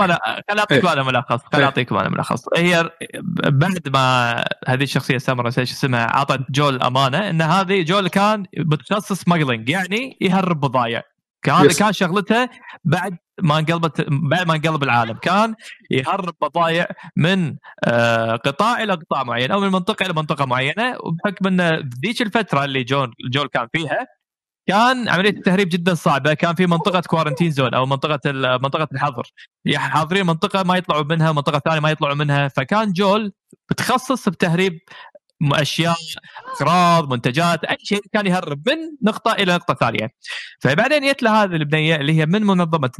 أنا 0.50 0.58
أعطيك 0.58 0.84
إيه. 0.84 1.02
ملخص 1.02 1.40
خل 1.52 1.58
إيه. 1.58 1.64
أعطيك 1.64 1.92
أنا 1.92 2.08
ملخص 2.08 2.44
هي 2.56 2.90
بعد 3.46 3.88
ما 3.88 4.44
هذه 4.68 4.82
الشخصية 4.82 5.18
سامرا 5.18 5.46
إيش 5.46 5.72
اسمها 5.72 6.14
أعطت 6.14 6.50
جول 6.50 6.82
أمانة 6.82 7.30
إن 7.30 7.42
هذه 7.42 7.82
جول 7.82 8.08
كان 8.08 8.44
متخصص 8.58 9.22
smuggling 9.22 9.68
يعني 9.68 10.16
يهرب 10.20 10.60
بضايع 10.60 11.02
كان 11.42 11.70
Yes. 11.70 11.78
كان 11.78 11.92
شغلته 11.92 12.48
بعد 12.84 13.16
ما 13.42 13.58
انقلبت 13.58 14.06
بعد 14.08 14.46
ما 14.46 14.54
انقلب 14.54 14.82
العالم 14.82 15.12
كان 15.12 15.54
يهرب 15.90 16.34
بضايع 16.42 16.86
من 17.16 17.56
آه، 17.84 18.36
قطاع 18.36 18.82
إلى 18.82 18.92
قطاع 18.92 19.24
معين 19.24 19.50
أو 19.50 19.60
من 19.60 19.68
منطقة 19.68 20.06
إلى 20.06 20.12
منطقة 20.14 20.44
معينة 20.44 20.96
وبحكم 21.00 21.46
إن 21.46 21.90
ذيك 22.04 22.22
الفترة 22.22 22.64
اللي 22.64 22.84
جون 22.84 23.12
جول 23.30 23.48
كان 23.48 23.68
فيها 23.72 24.06
كان 24.68 25.08
عملية 25.08 25.30
التهريب 25.30 25.68
جدا 25.68 25.94
صعبة. 25.94 26.34
كان 26.34 26.54
في 26.54 26.66
منطقة 26.66 27.00
quarantine 27.00 27.50
zone 27.50 27.74
أو 27.74 27.86
منطقة 27.86 28.20
منطقة 28.62 28.88
الحظر. 28.92 29.32
يعني 29.64 29.90
حاظرين 29.90 30.26
منطقة 30.26 30.62
ما 30.62 30.76
يطلعوا 30.76 31.04
منها 31.04 31.32
منطقة 31.32 31.58
ثانية 31.58 31.80
ما 31.80 31.90
يطلعوا 31.90 32.14
منها. 32.14 32.48
فكان 32.48 32.92
جول 32.92 33.32
متخصص 33.70 34.28
بتهريب 34.28 34.80
أشياء 35.52 35.96
أغراض 36.60 37.12
منتجات 37.12 37.64
أي 37.64 37.76
شيء 37.82 38.00
كان 38.12 38.26
يهرب 38.26 38.68
من 38.68 38.76
نقطة 39.02 39.32
إلى 39.32 39.54
نقطة 39.54 39.74
ثانية. 39.74 40.08
فبعدين 40.60 41.10
جت 41.10 41.22
له 41.22 41.42
هذه 41.42 41.56
البنية 41.56 41.96
اللي 41.96 42.12
هي 42.20 42.26
من 42.26 42.42
منظمة 42.44 42.90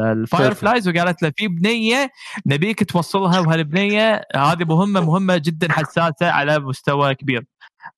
ال 0.00 0.54
Fireflies 0.54 0.88
وقالت 0.88 1.22
له 1.22 1.32
في 1.36 1.48
بنية 1.48 2.10
نبيك 2.46 2.84
توصلها 2.84 3.40
وهالبنيه 3.40 4.22
هذه 4.36 4.64
مهمة 4.64 5.00
مهمة 5.00 5.36
جدا 5.36 5.72
حساسة 5.72 6.30
على 6.30 6.58
مستوى 6.58 7.14
كبير. 7.14 7.44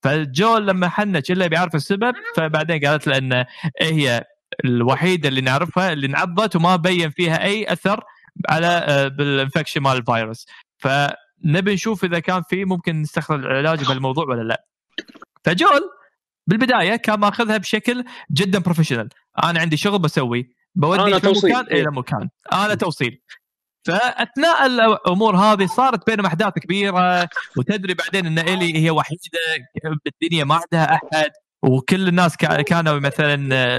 فجول 0.02 0.66
لما 0.66 0.88
حن 0.88 1.30
إلا 1.30 1.46
بيعرف 1.46 1.74
السبب 1.74 2.14
فبعدين 2.36 2.84
قالت 2.84 3.06
له 3.06 3.18
إنه 3.18 3.46
هي 3.80 4.24
الوحيدة 4.64 5.28
اللي 5.28 5.40
نعرفها 5.40 5.92
اللي 5.92 6.06
انعضت 6.06 6.56
وما 6.56 6.76
بين 6.76 7.10
فيها 7.10 7.44
أي 7.44 7.72
أثر 7.72 8.04
على 8.48 8.66
آه، 8.66 9.08
بال 9.08 9.22
infection 9.22 9.80
مال 9.80 9.96
الفيروس. 9.96 10.46
فنبي 10.78 11.74
نشوف 11.74 12.04
إذا 12.04 12.18
كان 12.18 12.42
في 12.42 12.64
ممكن 12.64 13.00
نستخدم 13.00 13.40
العلاج 13.40 13.88
بالموضوع 13.88 14.24
ولا 14.24 14.42
لا. 14.42 14.64
فجول 15.44 15.80
بالبداية 16.46 16.96
كان 16.96 17.20
ماخذها 17.20 17.56
بشكل 17.56 18.04
جدا 18.32 18.58
professional 18.58 19.08
أنا 19.44 19.60
عندي 19.60 19.76
شغل 19.76 19.98
بسوي 19.98 20.54
بودي 20.74 21.02
من 21.02 21.10
مكان 21.52 21.66
إلى 21.66 21.90
مكان. 21.90 22.28
أنا 22.52 22.74
توصيل. 22.74 23.20
فاثناء 23.84 24.66
الأمور 24.66 25.36
هذه 25.36 25.66
صارت 25.66 26.06
بينهم 26.06 26.26
أحداث 26.26 26.52
كبيرة 26.52 27.28
وتدري 27.56 27.94
بعدين 27.94 28.26
إن 28.26 28.38
إلي 28.38 28.84
هي 28.84 28.90
وحيدة 28.90 29.20
بالدنيا 30.04 30.44
ما 30.44 30.54
عندها 30.54 30.94
أحد 30.94 31.30
وكل 31.62 32.08
الناس 32.08 32.36
كانوا 32.36 32.98
مثلا 32.98 33.34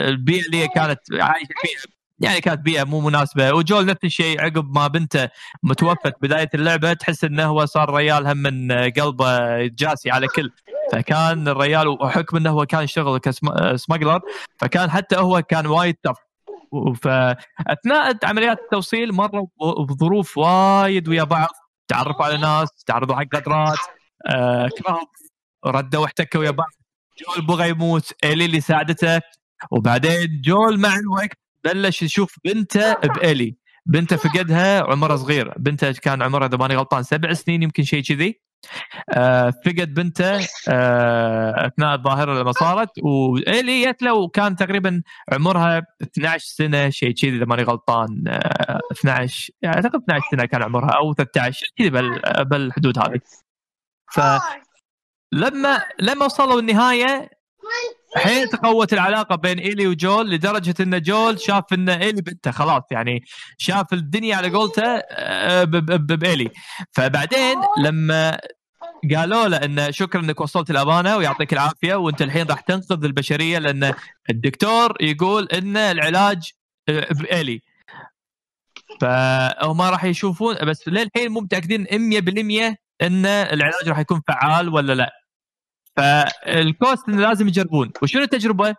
البيئة 0.08 0.46
اللي 0.46 0.68
كانت 0.68 1.00
عايشة 1.12 1.54
فيها 1.62 1.94
يعني 2.20 2.42
كانت 2.42 2.60
بيئة 2.60 2.84
مو 2.84 3.00
مناسبة. 3.00 3.54
وجول 3.54 3.86
نفس 3.86 4.04
الشيء 4.04 4.42
عقب 4.42 4.78
ما 4.78 4.88
بنته 4.88 5.30
متوفت 5.64 6.14
بداية 6.22 6.50
اللعبة 6.54 6.94
تحس 6.94 7.24
انه 7.24 7.46
هو 7.46 7.66
صار 7.66 7.94
ريال 7.96 8.28
هم 8.28 8.38
من 8.38 8.72
قلبه 8.72 9.66
جاسي 9.66 10.12
على 10.12 10.28
كل. 10.28 10.52
فكان 10.92 11.48
الريال 11.48 11.88
وحكم 11.88 12.38
إنه 12.38 12.50
هو 12.50 12.66
كان 12.66 12.84
يشتغل 12.84 13.18
كسمجلر 13.18 14.20
فكان 14.60 14.92
حتى 14.92 15.16
هو 15.16 15.42
كان 15.42 15.68
وايد 15.68 15.96
تف 16.04 16.18
فأثناء 17.02 18.18
عمليات 18.24 18.60
التوصيل 18.60 19.14
مروا 19.14 19.48
بظروف 19.90 20.38
وايد 20.38 21.10
ويا 21.10 21.24
بعض. 21.24 21.50
تعرفوا 21.88 22.26
على 22.26 22.38
ناس 22.38 22.84
تعرضوا 22.88 23.16
حق 23.16 23.24
قدرات. 23.34 23.78
آه 24.30 24.70
ردوا 25.66 26.02
واحتكوا 26.02 26.40
ويا 26.40 26.52
بعض. 26.52 26.70
جول 27.20 27.46
بغى 27.46 27.70
يموت 27.70 28.14
الي 28.24 28.46
اللي 28.46 28.62
ساعدته. 28.62 29.22
وبعدين 29.72 30.42
جول 30.46 30.80
مع 30.80 30.96
الوقت 30.96 31.38
بلش 31.64 32.02
يشوف 32.02 32.36
بنته 32.46 32.94
بالي 32.94 33.56
بنته 33.86 34.16
فقدها 34.16 34.84
عمرها 34.84 35.16
صغير. 35.16 35.54
بنته 35.58 35.92
كان 35.92 36.22
عمرها 36.22 36.48
إذا 36.48 36.58
ماني 36.58 36.76
غلطان 36.76 37.04
سبع 37.04 37.34
سنين 37.34 37.64
يمكن 37.64 37.84
شيء 37.84 38.04
كذي. 38.04 38.42
فقد 39.66 39.94
بنته 39.94 40.48
آه 40.70 41.68
أثناء 41.68 41.96
الظاهرة 41.96 42.42
لما 42.42 42.52
صارت 42.52 42.90
والي 43.04 43.86
جت 43.86 44.02
له 44.04 44.14
وكان 44.14 44.56
تقريبا 44.56 45.02
عمرها 45.32 45.82
12 46.02 46.46
سنة 46.46 46.90
شيء 46.90 47.12
كذي 47.12 47.38
إذا 47.38 47.46
ماني 47.46 47.64
غلطان 47.64 48.24
آه 48.28 48.80
12 48.92 49.54
يعني 49.62 49.76
أعتقد 49.76 49.96
12 50.04 50.26
سنة 50.32 50.46
كان 50.46 50.64
عمرها 50.64 50.90
أو 50.90 51.14
13 51.14 51.68
كذي 51.78 51.90
بالحدود 52.44 53.00
هذه. 53.00 53.20
ف 54.12 54.22
لما 55.34 55.84
لما 56.00 56.26
وصلوا 56.26 56.60
النهاية 56.60 57.30
حين 58.18 58.50
تقوت 58.50 58.94
العلاقة 58.94 59.36
بين 59.36 59.60
إيلي 59.60 59.88
وجول 59.88 60.32
لدرجة 60.32 60.76
إن 60.80 61.02
جول 61.02 61.40
شاف 61.40 61.64
إن 61.74 61.90
إيلي 61.90 62.22
بنته 62.22 62.52
خلاص 62.52 62.84
يعني 62.92 63.24
شاف 63.58 63.94
الدنيا 63.94 64.36
على 64.36 64.50
قولته 64.50 64.84
آه، 65.12 65.64
بإيلي. 65.64 66.50
فبعدين 66.92 67.56
لما 67.78 68.40
قالوا 69.16 69.48
له 69.48 69.58
انه 69.58 69.92
شكرا 69.92 70.22
إنك 70.22 70.42
وصلت 70.42 70.70
الأمانة 70.72 71.18
ويعطيك 71.18 71.54
العافية 71.54 71.96
وأنت 71.96 72.22
الحين 72.22 72.48
راح 72.48 72.60
تنقذ 72.60 73.04
البشرية 73.04 73.60
لأن 73.60 73.94
الدكتور 74.30 74.94
يقول 75.02 75.48
إن 75.54 75.78
العلاج 75.78 76.52
آه، 76.90 77.08
بإيلي. 77.14 77.62
فهم 79.02 79.82
راح 79.82 80.04
يشوفون 80.06 80.56
بس 80.56 80.88
للحين 80.88 81.32
مو 81.32 81.40
متأكدين 81.40 81.86
100% 81.86 82.76
إن 83.02 83.26
العلاج 83.26 83.90
راح 83.90 84.00
يكون 84.00 84.22
فعال 84.28 84.70
ولا 84.70 84.94
لا. 84.94 85.23
فالكوست 85.98 87.10
إنه 87.10 87.22
لازم 87.22 87.48
يجربون. 87.48 87.92
وشنو 88.02 88.22
التجربة؟ 88.22 88.76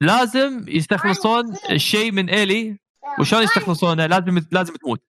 لازم 0.00 0.64
يستخلصون 0.68 1.56
الشيء 1.70 2.12
من 2.12 2.30
إلي. 2.30 2.78
وشلون 3.20 3.42
يستخلصونه؟ 3.42 4.06
لازم 4.06 4.40
لازم 4.52 4.74
تموت. 4.74 5.00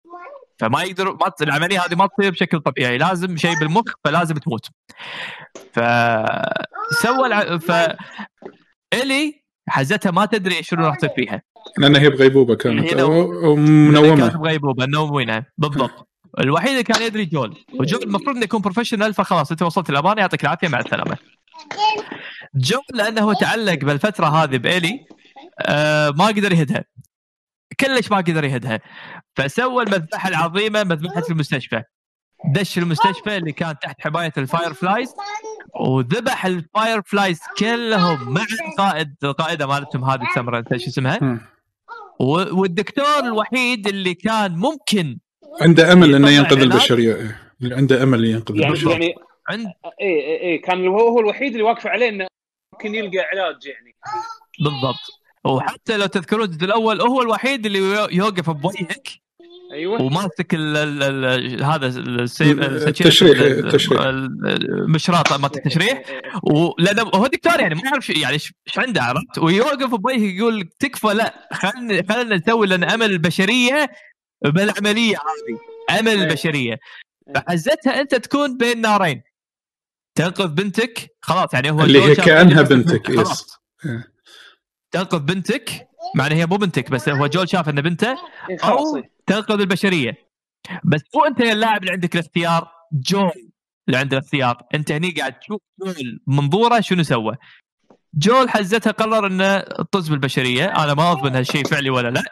فما 0.59 0.83
يقدروا 0.83 1.13
ما 1.13 1.31
العملية 1.41 1.79
هذه 1.79 1.95
ما 1.95 2.07
تصير 2.07 2.31
بشكل 2.31 2.59
طبيعي. 2.59 2.97
لازم 2.97 3.37
شيء 3.37 3.59
بالمخ 3.59 3.83
فلازم 4.03 4.35
تموت. 4.35 4.67
فسوى 5.73 7.27
الع... 7.27 7.57
ف 7.57 7.71
إلي 8.93 9.43
حزتها 9.69 10.11
ما 10.11 10.25
تدري 10.25 10.63
شنو 10.63 10.85
راح 10.85 10.95
تصير 10.97 11.09
فيها. 11.15 11.41
لأن 11.77 11.95
هي 11.95 12.09
بغيبوبة 12.09 12.55
كانت. 12.55 12.93
منومة. 12.93 14.17
كانت 14.17 14.37
بغيبوبة 14.37 14.85
منومينها. 14.85 15.45
بالضبط. 15.57 16.09
الوحيد 16.39 16.69
اللي 16.69 16.83
كان 16.83 17.01
يدري 17.01 17.25
جول 17.25 17.57
وجول 17.73 18.03
المفروض 18.03 18.35
إنه 18.35 18.43
يكون 18.43 18.61
professional 18.61 19.13
فخلاص 19.13 19.51
أنت 19.51 19.61
وصلت 19.61 19.89
الأمانة. 19.89 20.21
يعطيك 20.21 20.43
العافية. 20.43 20.67
مع 20.67 20.79
السلامة. 20.79 21.17
جول 22.55 22.83
لأنه 22.93 23.33
تعلق 23.33 23.85
بالفترة 23.85 24.25
هذه 24.25 24.57
بإلي 24.57 25.05
آه 25.59 26.09
ما 26.09 26.27
قدر 26.27 26.53
يهدها. 26.53 26.83
كلش 27.79 28.11
ما 28.11 28.17
قدر 28.17 28.43
يهدها. 28.43 28.79
فسوى 29.35 29.83
المذبحة 29.83 30.29
العظيمة 30.29 30.83
مذبحة 30.83 31.23
المستشفى. 31.29 31.83
دش 32.45 32.77
المستشفى 32.77 33.37
اللي 33.37 33.51
كان 33.51 33.79
تحت 33.79 34.01
حماية 34.01 34.33
ال 34.37 34.73
Fireflies 34.73 35.13
وذبح 35.79 36.45
ال 36.45 37.01
Fireflies 37.01 37.39
كلهم 37.57 38.33
مع 38.33 38.45
القائد 38.67 39.15
القائدة 39.23 39.67
مالتهم 39.67 40.05
هذه 40.05 40.27
انت 40.37 40.77
شو 40.77 40.89
اسمها؟ 40.89 41.39
والدكتور 42.19 43.19
الوحيد 43.19 43.87
اللي 43.87 44.13
كان 44.13 44.55
ممكن 44.55 45.19
عنده 45.61 45.93
أمل 45.93 46.15
إنه 46.15 46.29
ينقذ 46.29 46.61
البشرية 46.61 47.15
إيه. 47.15 47.39
عنده 47.61 48.03
أمل 48.03 48.25
ينقذ 48.25 48.55
يعني 48.55 48.67
البشرية. 48.67 48.93
يعني 48.93 49.15
عند 49.49 49.65
اي 50.01 50.07
اي 50.07 50.41
إيه. 50.41 50.61
كان 50.61 50.87
هو 50.87 51.07
هو 51.07 51.19
الوحيد 51.19 51.51
اللي 51.51 51.63
واقف 51.63 51.87
عليه 51.87 52.09
إنه 52.09 52.27
ممكن 52.73 52.95
يلقى 52.95 53.19
علاج 53.19 53.65
يعني. 53.65 53.95
بالضبط. 54.59 55.19
وحتى 55.45 55.97
لو 55.97 56.05
تذكرون 56.05 56.43
الجزء 56.43 56.65
الأول 56.65 57.01
هو 57.01 57.21
الوحيد 57.21 57.65
اللي 57.65 57.79
يوقف 58.11 58.49
بوجهك 58.49 59.07
أيوه. 59.73 60.01
وماسك 60.01 60.53
ال 60.53 60.77
ال 60.77 61.63
هذا 61.63 61.87
التشريح 61.87 63.39
التشريح. 63.41 64.01
المشراط 64.01 65.33
مالت 65.33 65.57
التشريح. 65.57 66.03
ولأنه 66.43 67.01
هو 67.01 67.27
دكتور 67.27 67.59
يعني 67.59 67.75
ما 67.75 67.81
يعرف 67.85 68.09
يعني 68.09 68.33
إيش 68.33 68.53
عنده 68.77 69.03
عرفت 69.03 69.37
ويوقف 69.37 69.95
بوجهك 69.95 70.19
يقول 70.19 70.69
تكفى 70.79 71.07
لا 71.07 71.47
خلينا 71.53 72.13
خلينا 72.13 72.35
نسوي 72.35 72.67
لأن 72.67 72.83
أمل 72.83 73.11
البشرية 73.11 73.89
بالعملية 74.41 75.15
هذه 75.15 75.99
امل 75.99 76.07
إيه. 76.07 76.23
البشرية. 76.23 76.79
فحزتها 77.35 78.01
أنت 78.01 78.15
تكون 78.15 78.57
بين 78.57 78.81
نارين. 78.81 79.21
تنقذ 80.15 80.47
بنتك 80.47 81.09
خلاص 81.21 81.53
يعني 81.53 81.71
هو 81.71 81.81
اللي 81.81 82.01
هي 82.03 82.15
كأنها 82.15 82.61
بنتك. 82.61 83.09
يس. 83.09 83.57
إيه. 83.85 84.13
تنقذ 84.91 85.19
بنتك 85.19 85.87
مع 86.15 86.27
هي 86.27 86.45
مو 86.45 86.55
بنتك 86.55 86.91
بس 86.91 87.09
هو 87.09 87.27
جول 87.27 87.49
شاف 87.49 87.69
إن 87.69 87.81
بنته 87.81 88.17
إيه، 88.49 88.57
أو 88.63 89.03
تنقذ 89.27 89.59
البشرية. 89.59 90.29
بس 90.83 91.01
مو 91.15 91.25
أنت 91.25 91.41
اللاعب 91.41 91.81
اللي 91.81 91.91
عندك 91.91 92.15
الاختيار 92.15 92.71
جول 92.93 93.51
اللي 93.87 93.99
عنده 93.99 94.17
الاختيار. 94.17 94.61
أنت 94.75 94.91
هني 94.91 95.11
قاعد 95.11 95.39
تشوف 95.39 95.61
جول 95.79 96.19
منظوره 96.27 96.79
شنو 96.79 97.03
سوى. 97.03 97.35
جول 98.13 98.49
حزتها 98.49 98.91
قرر 98.91 99.27
إنه 99.27 99.59
طز 99.91 100.09
بالبشرية. 100.09 100.65
أنا 100.65 100.93
ما 100.93 101.11
اضمن 101.11 101.35
هالشيء 101.35 101.67
فعلي 101.67 101.89
ولا 101.89 102.09
لا. 102.09 102.23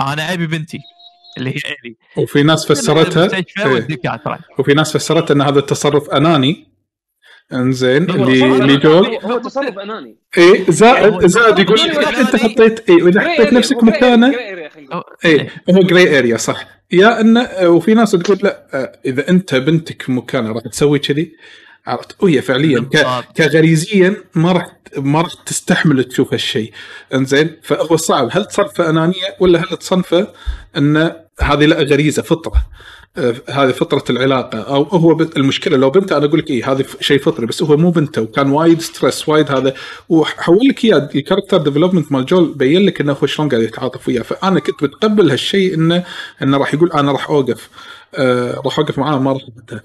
أنا 0.00 0.32
أبي 0.32 0.46
بنتي. 0.46 0.78
اللي 1.36 1.50
هي 1.50 1.60
ايلي 1.66 1.96
وفي 2.16 2.42
ناس 2.42 2.66
فسرتها 2.66 3.36
إيه. 3.36 3.88
وفي 4.58 4.74
ناس 4.74 4.96
فسرتها 4.96 5.34
إن 5.34 5.40
هذا 5.40 5.58
التصرف 5.58 6.10
أناني. 6.10 6.76
إنزين 7.52 8.10
اللي 8.10 8.44
اللي 8.44 8.76
جول 8.76 9.18
هو 9.24 9.38
تصرف 9.38 9.78
أناني. 9.78 10.18
اي 10.38 10.64
زائد 10.68 11.26
زائد 11.26 11.58
يقول 11.58 11.80
إذا 11.80 12.20
انت 12.20 12.36
حطيت 12.36 12.90
اي 12.90 13.02
واذا 13.02 13.20
حطيت 13.20 13.52
نفسك 13.52 13.84
مكانه 13.84 14.34
اي 15.24 15.50
هو 15.70 15.80
grey 15.82 16.18
area 16.18 16.36
صح. 16.36 16.68
يا 16.92 17.20
انه 17.20 17.48
وفي 17.62 17.94
ناس 17.94 18.10
تقول 18.10 18.38
لا 18.42 18.92
إذا 19.06 19.28
أنت 19.30 19.54
بنتك 19.54 20.10
مكانه 20.10 20.52
راح 20.52 20.62
تسوي 20.62 20.98
كذي 20.98 21.36
عرفت؟ 21.86 22.22
وهي 22.22 22.42
فعليا 22.42 22.88
كغريزيا 23.36 24.16
ما 24.34 24.52
راح 24.52 24.76
ما 24.96 25.20
راح 25.20 25.32
تستحمل 25.46 26.04
تشوف 26.04 26.32
هالشيء. 26.32 26.72
إنزين 27.14 27.56
فهو 27.62 27.96
صعب. 27.96 28.28
هل 28.32 28.44
تصنفه 28.44 28.90
أنانية 28.90 29.36
ولا 29.40 29.58
هل 29.58 29.76
تصنفه 29.76 30.28
إنه 30.76 31.25
هذه 31.40 31.64
لا 31.66 31.82
غريزة 31.82 32.22
فطرة. 32.22 32.66
آه، 33.16 33.34
هذه 33.50 33.70
فطرة 33.70 34.04
العلاقة. 34.10 34.58
أو 34.60 34.82
هو 34.82 35.20
المشكلة 35.36 35.76
لو 35.76 35.90
بنته 35.90 36.16
أنا 36.16 36.24
أقول 36.26 36.38
لك 36.38 36.50
إيه 36.50 36.72
هذه 36.72 36.82
ف- 36.82 37.02
شيء 37.02 37.18
فطري 37.18 37.46
بس 37.46 37.62
هو 37.62 37.76
مو 37.76 37.90
بنته 37.90 38.22
وكان 38.22 38.50
وايد 38.50 38.80
stress 38.80 39.28
وايد 39.28 39.50
هذا. 39.50 39.74
وحول 40.08 40.58
لك 40.68 40.84
إياه 40.84 41.08
ال 41.14 41.18
character 41.18 41.56
development 41.58 42.12
مال 42.12 42.26
جول 42.26 42.54
بين 42.54 42.86
لك 42.86 43.00
إنه 43.00 43.12
هو 43.22 43.26
شلون 43.26 43.48
قاعد 43.48 43.62
يتعاطف 43.62 44.08
وياه. 44.08 44.22
فأنا 44.22 44.60
كنت 44.60 44.82
متقبل 44.82 45.30
هالشيء 45.30 45.74
إنه 45.74 46.04
إنه 46.42 46.56
راح 46.58 46.74
يقول 46.74 46.92
أنا 46.92 47.12
راح 47.12 47.30
أوقف. 47.30 47.70
آه 48.14 48.60
راح 48.64 48.78
أوقف 48.78 48.98
معاه 48.98 49.18
ما 49.18 49.32
راح 49.32 49.42
أبدأ. 49.58 49.80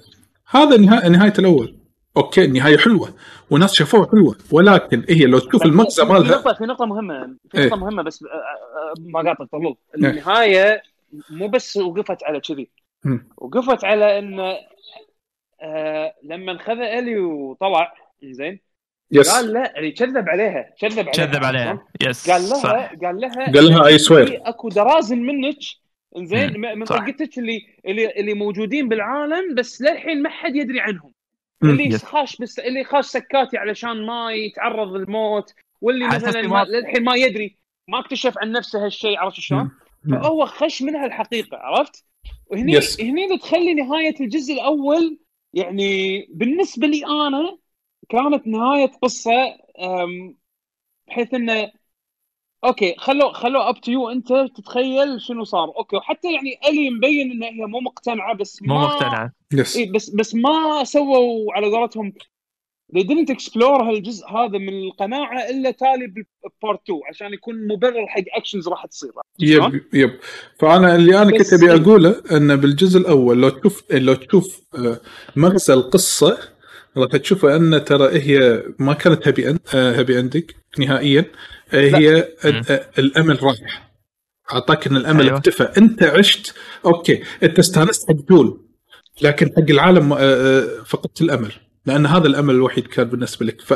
هذا 0.49 0.77
نهايه 0.77 1.09
نهاية 1.09 1.33
الأول. 1.39 1.75
okay 2.17 2.45
النهايه 2.45 2.77
حلوة. 2.77 3.13
وناس 3.49 3.73
شافوها 3.73 4.07
حلوة. 4.11 4.35
ولكن 4.51 5.03
هي 5.09 5.25
لو 5.25 5.39
تشوف 5.39 5.65
المغزى 5.65 6.01
في- 6.01 6.07
في 6.07 6.13
مالها 6.13 6.31
نقطة 6.31 6.53
في 6.53 6.63
نقطة 6.63 6.85
مهمة. 6.85 7.27
في 7.51 7.57
إيه. 7.57 7.65
نقطة 7.65 7.75
مهمة 7.77 8.03
بس 8.03 8.23
آه، 8.23 8.27
آه، 8.27 8.93
ما 8.99 9.29
قاطع 9.29 9.45
طلول 9.51 9.75
النهاية 9.95 10.81
مو 11.29 11.47
بس 11.47 11.77
وقفت 11.77 12.23
على 12.23 12.39
كذي. 12.39 12.69
وقفت 13.37 13.83
على 13.85 14.19
إن 14.19 14.55
آه 15.61 16.15
لما 16.23 16.57
خذ 16.57 16.79
إلي 16.79 17.17
وطلع 17.17 17.93
زين 18.23 18.59
يس 19.11 19.31
قال 19.31 19.53
لا 19.53 19.71
يعني 19.75 19.91
كذب 19.91 20.29
عليها 20.29 20.73
كذب 20.79 20.99
عليها 20.99 21.11
كذب 21.11 21.43
عليها 21.43 21.87
يس 22.01 22.31
قال 22.31 22.41
لها 22.41 22.59
صح. 22.59 22.93
قال 23.03 23.21
لها 23.21 23.45
قال 23.45 23.65
لها 23.65 23.97
swear. 23.97 24.27
في 24.27 24.37
أكو 24.37 24.69
درازل 24.69 25.19
منك 25.19 25.57
زين. 26.17 26.59
من. 26.59 26.85
طقتك 26.85 27.37
اللي 27.37 27.61
اللي 27.85 28.11
اللي 28.11 28.33
موجودين 28.33 28.89
بالعالم 28.89 29.55
بس 29.55 29.81
للحين 29.81 30.21
ما 30.21 30.29
حد 30.29 30.55
يدري 30.55 30.79
عنهم. 30.79 31.13
اللي 31.63 31.85
يس. 31.85 32.03
خاش 32.03 32.37
بس 32.37 32.59
اللي 32.59 32.83
خاش 32.83 33.05
سكاتي 33.05 33.57
علشان 33.57 34.05
ما 34.05 34.33
يتعرض 34.33 34.93
للموت 34.93 35.53
واللي 35.81 36.07
مثلا 36.07 36.41
ما 36.41 36.63
للحين 36.63 37.03
ما 37.03 37.15
يدري 37.15 37.57
ما 37.87 37.99
اكتشف 37.99 38.37
عن 38.37 38.51
نفسه 38.51 38.85
هالشيء 38.85 39.17
عرفت 39.17 39.39
شلون؟ 39.39 39.71
فهو 40.09 40.45
خش 40.45 40.81
منها 40.81 41.05
الحقيقة 41.05 41.57
عرفت؟ 41.57 42.05
وهني 42.45 42.73
yes. 42.73 43.01
هني 43.01 43.25
اللي 43.25 43.37
تخلي 43.37 43.73
نهاية 43.73 44.15
الجزء 44.19 44.53
الأول 44.53 45.19
يعني 45.53 46.21
بالنسبة 46.33 46.87
لي 46.87 47.05
أنا 47.05 47.57
كانت 48.09 48.47
نهاية 48.47 48.91
قصة 49.01 49.31
بحيث 51.07 51.33
إنه 51.33 51.71
okay 52.65 52.95
خلوا 52.97 53.33
خلوا 53.33 53.69
up 53.69 53.81
to 53.81 53.91
you 53.91 54.09
أنت 54.09 54.33
تتخيل 54.55 55.21
شنو 55.21 55.43
صار 55.43 55.77
okay 55.77 55.95
وحتى 55.95 56.33
يعني 56.33 56.59
ألي 56.67 56.89
مبين 56.89 57.31
ان 57.31 57.43
هي 57.43 57.65
مو 57.65 57.79
مقتنعة 57.79 58.35
بس 58.35 58.61
مو 58.63 58.75
ما 58.75 58.81
مقتنع 58.81 59.31
yes 59.53 59.77
إيه 59.77 59.91
بس 59.91 60.09
بس 60.09 60.35
ما 60.35 60.83
سووا 60.83 61.53
على 61.53 61.67
قولتهم 61.67 62.13
they 62.95 63.03
didn't 63.03 63.29
explore 63.35 63.81
هالجزء 63.81 64.25
هذا 64.27 64.57
من 64.57 64.83
القناعة 64.83 65.49
إلا 65.49 65.71
تالي 65.71 66.07
ب 66.07 66.22
part 66.22 66.79
2 66.83 66.99
عشان 67.09 67.33
يكون 67.33 67.67
مبرر 67.67 68.07
حق 68.07 68.23
actions 68.37 68.67
راح 68.67 68.85
تصير؟ 68.85 69.11
يب 69.39 69.81
يب. 69.93 70.11
فأنا 70.59 70.95
اللي 70.95 71.21
أنا 71.21 71.37
كنت 71.37 71.53
أبي 71.53 71.73
أقوله 71.73 72.15
إن 72.31 72.55
بالجزء 72.55 72.99
الأول 72.99 73.41
لو 73.41 73.49
تشوف 73.49 73.83
لو 73.91 74.13
تشوف 74.13 74.61
آه، 74.75 74.99
مغزى 75.35 75.73
القصة 75.73 76.37
راح 76.97 77.11
تشوف 77.11 77.45
أن 77.45 77.83
ترى 77.85 78.09
هي 78.19 78.63
ما 78.79 78.93
كانت 78.93 79.27
happy 79.27 79.49
end 79.49 79.59
happy 79.73 80.19
ending 80.19 80.51
نهائيا. 80.79 81.25
آه، 81.73 81.97
هي. 81.97 82.17
آه، 82.45 82.89
الأمل 82.99 83.43
رايح. 83.43 83.91
أعطاك 84.53 84.87
إن 84.87 84.95
الأمل 84.95 85.21
أيوة. 85.21 85.37
اختفى. 85.37 85.63
أنت 85.63 86.03
عشت 86.03 86.55
okay 86.85 87.23
أنت 87.43 87.59
استانست 87.59 88.07
حق 88.07 88.15
جول 88.29 88.65
لكن 89.21 89.47
حق 89.57 89.69
العالم 89.69 90.13
آه، 90.13 90.67
فقدت 90.85 91.21
الأمل. 91.21 91.51
لأن 91.85 92.05
هذا 92.05 92.27
الأمل 92.27 92.53
الوحيد 92.53 92.87
كان 92.87 93.05
بالنسبة 93.05 93.45
لك. 93.45 93.61
ف 93.61 93.73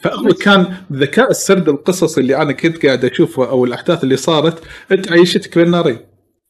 فهو 0.00 0.28
كان 0.28 0.76
ذكاء 0.92 1.30
السرد 1.30 1.68
القصصي 1.68 2.20
اللي 2.20 2.36
أنا 2.36 2.52
كنت 2.52 2.86
قاعد 2.86 3.04
اشوفه 3.04 3.48
أو 3.48 3.64
الأحداث 3.64 4.04
اللي 4.04 4.16
صارت 4.16 4.62
أنت 4.92 5.12
عيشتك 5.12 5.58
بين 5.58 5.70
نارين. 5.70 5.98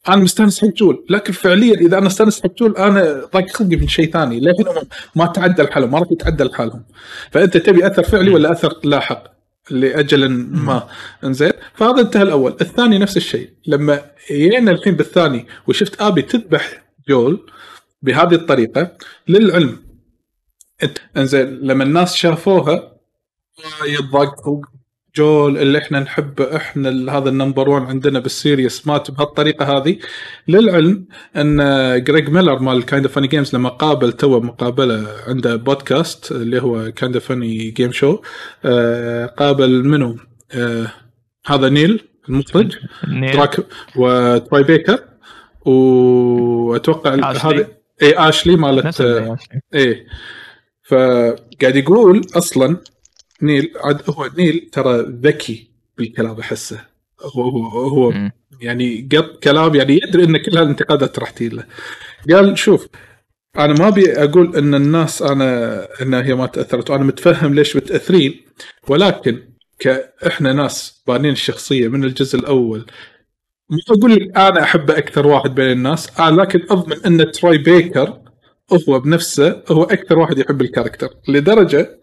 أنا 0.09 0.15
مستأنس 0.15 0.61
حق 0.61 0.67
جول 0.67 1.05
لكن 1.09 1.33
فعليا 1.33 1.73
إذا 1.73 1.97
أنا 1.97 2.07
استأنس 2.07 2.43
حق 2.43 2.57
جول 2.59 2.77
أنا 2.77 3.29
ضاق 3.33 3.49
خلقي 3.49 3.75
من 3.75 3.87
شيء 3.87 4.11
ثاني. 4.11 4.39
للحين 4.39 4.67
هم 4.67 4.75
ما 5.15 5.25
تعدل 5.25 5.71
حالهم 5.71 5.91
ما 5.91 5.99
راح 5.99 6.07
يتعدل 6.11 6.53
حالهم. 6.53 6.83
فأنت 7.31 7.57
تبي 7.57 7.87
أثر 7.87 8.03
فعلي 8.03 8.29
ولا 8.29 8.51
أثر 8.51 8.73
لاحق 8.83 9.23
لأجل 9.71 10.29
ما. 10.29 10.87
إنزين؟ 11.23 11.51
فهذا 11.73 12.01
انتهى 12.01 12.23
الأول. 12.23 12.55
الثاني 12.61 12.97
نفس 12.97 13.17
الشيء. 13.17 13.49
لما 13.67 14.01
جينا 14.31 14.71
الحين 14.71 14.95
بالثاني 14.95 15.45
وشفت 15.67 16.01
Abby 16.01 16.21
تذبح 16.21 16.83
جول 17.09 17.51
بهذه 18.01 18.33
الطريقة 18.33 18.91
للعلم. 19.27 19.86
إنزين 21.17 21.59
لما 21.61 21.83
الناس 21.83 22.15
شافوها 22.15 22.97
يتضايقوا 23.85 24.61
جول 25.15 25.57
اللي 25.57 25.77
إحنا 25.77 25.99
نحبه 25.99 26.55
إحنا 26.55 27.17
هذا 27.17 27.29
ال 27.29 27.35
number 27.35 27.69
1 27.69 27.85
عندنا 27.85 28.19
بال 28.19 28.36
series 28.36 28.87
مات 28.87 29.11
بهالطريقة 29.11 29.77
هذه 29.77 29.97
للعلم 30.47 31.05
إن 31.35 31.57
Greg 32.03 32.29
Miller 32.29 32.59
مال 32.59 32.85
Kinda 32.85 33.05
Funny 33.05 33.27
Games 33.27 33.55
لما 33.55 33.69
قابل 33.69 34.13
تو 34.13 34.39
مقابلة 34.39 35.07
عنده 35.27 35.55
بودكاست 35.55 36.31
اللي 36.31 36.61
هو 36.61 36.91
Kinda 36.91 37.15
Funny 37.15 37.69
game 37.69 37.91
show 37.91 38.21
قابل 39.37 39.87
منو 39.87 40.17
آه 40.51 40.87
هذا 41.45 41.69
نيل 41.69 42.07
المخرج. 42.29 42.77
دراك 43.07 43.65
و 43.95 44.09
Troy 44.09 44.63
Baker 44.63 44.99
واتوقع. 45.65 47.31
هذا 47.31 47.67
اي 48.01 48.29
Ashley 48.29 48.55
مالت 48.55 49.01
آه،. 49.01 49.37
إيه 49.73 50.05
فقاعد 50.87 51.75
يقول 51.75 52.21
أصلا 52.35 52.77
نيل 53.41 53.71
عاد 53.83 54.01
هو 54.09 54.29
نيل 54.37 54.69
ترى 54.71 55.01
ذكي 55.01 55.67
بالكلام 55.97 56.39
أحسه. 56.39 56.85
هو 57.21 57.49
هو, 57.49 57.87
هو. 57.87 58.13
يعني 58.61 59.09
قط 59.11 59.43
كلام 59.43 59.75
يعني 59.75 59.93
يدري 60.03 60.23
إن 60.23 60.37
كل 60.37 60.57
هالانتقادات 60.57 61.19
راح 61.19 61.29
تجي 61.29 61.49
له 61.49 61.65
قال 62.29 62.57
شوف 62.57 62.87
أنا 63.57 63.73
ما 63.73 63.87
أبي 63.87 64.23
أقول 64.23 64.55
إن 64.55 64.75
الناس 64.75 65.21
أنا 65.21 65.87
إن 66.01 66.13
هي 66.13 66.33
ما 66.35 66.45
تأثرت 66.45 66.89
وأنا 66.89 67.03
متفهم 67.03 67.53
ليش 67.53 67.75
متاثرين 67.75 68.41
ولكن 68.87 69.43
كإحنا 69.79 70.53
ناس 70.53 71.03
بانين 71.07 71.31
الشخصية 71.31 71.87
من 71.87 72.03
الجزء 72.03 72.39
الأول. 72.39 72.85
ما 73.69 73.77
أقول 73.89 74.11
لك 74.11 74.37
أنا 74.37 74.63
احبه 74.63 74.97
أكثر 74.97 75.27
واحد 75.27 75.55
بين 75.55 75.71
الناس 75.71 76.19
آه 76.19 76.29
لكن 76.29 76.61
أضمن 76.69 77.05
إن 77.05 77.31
Troy 77.31 77.57
Baker 77.57 78.19
هو 78.73 78.99
بنفسه 78.99 79.63
هو 79.71 79.83
أكثر 79.83 80.19
واحد 80.19 80.37
يحب 80.37 80.61
ال 80.61 80.66
character 80.66 81.09
لدرجة 81.27 81.99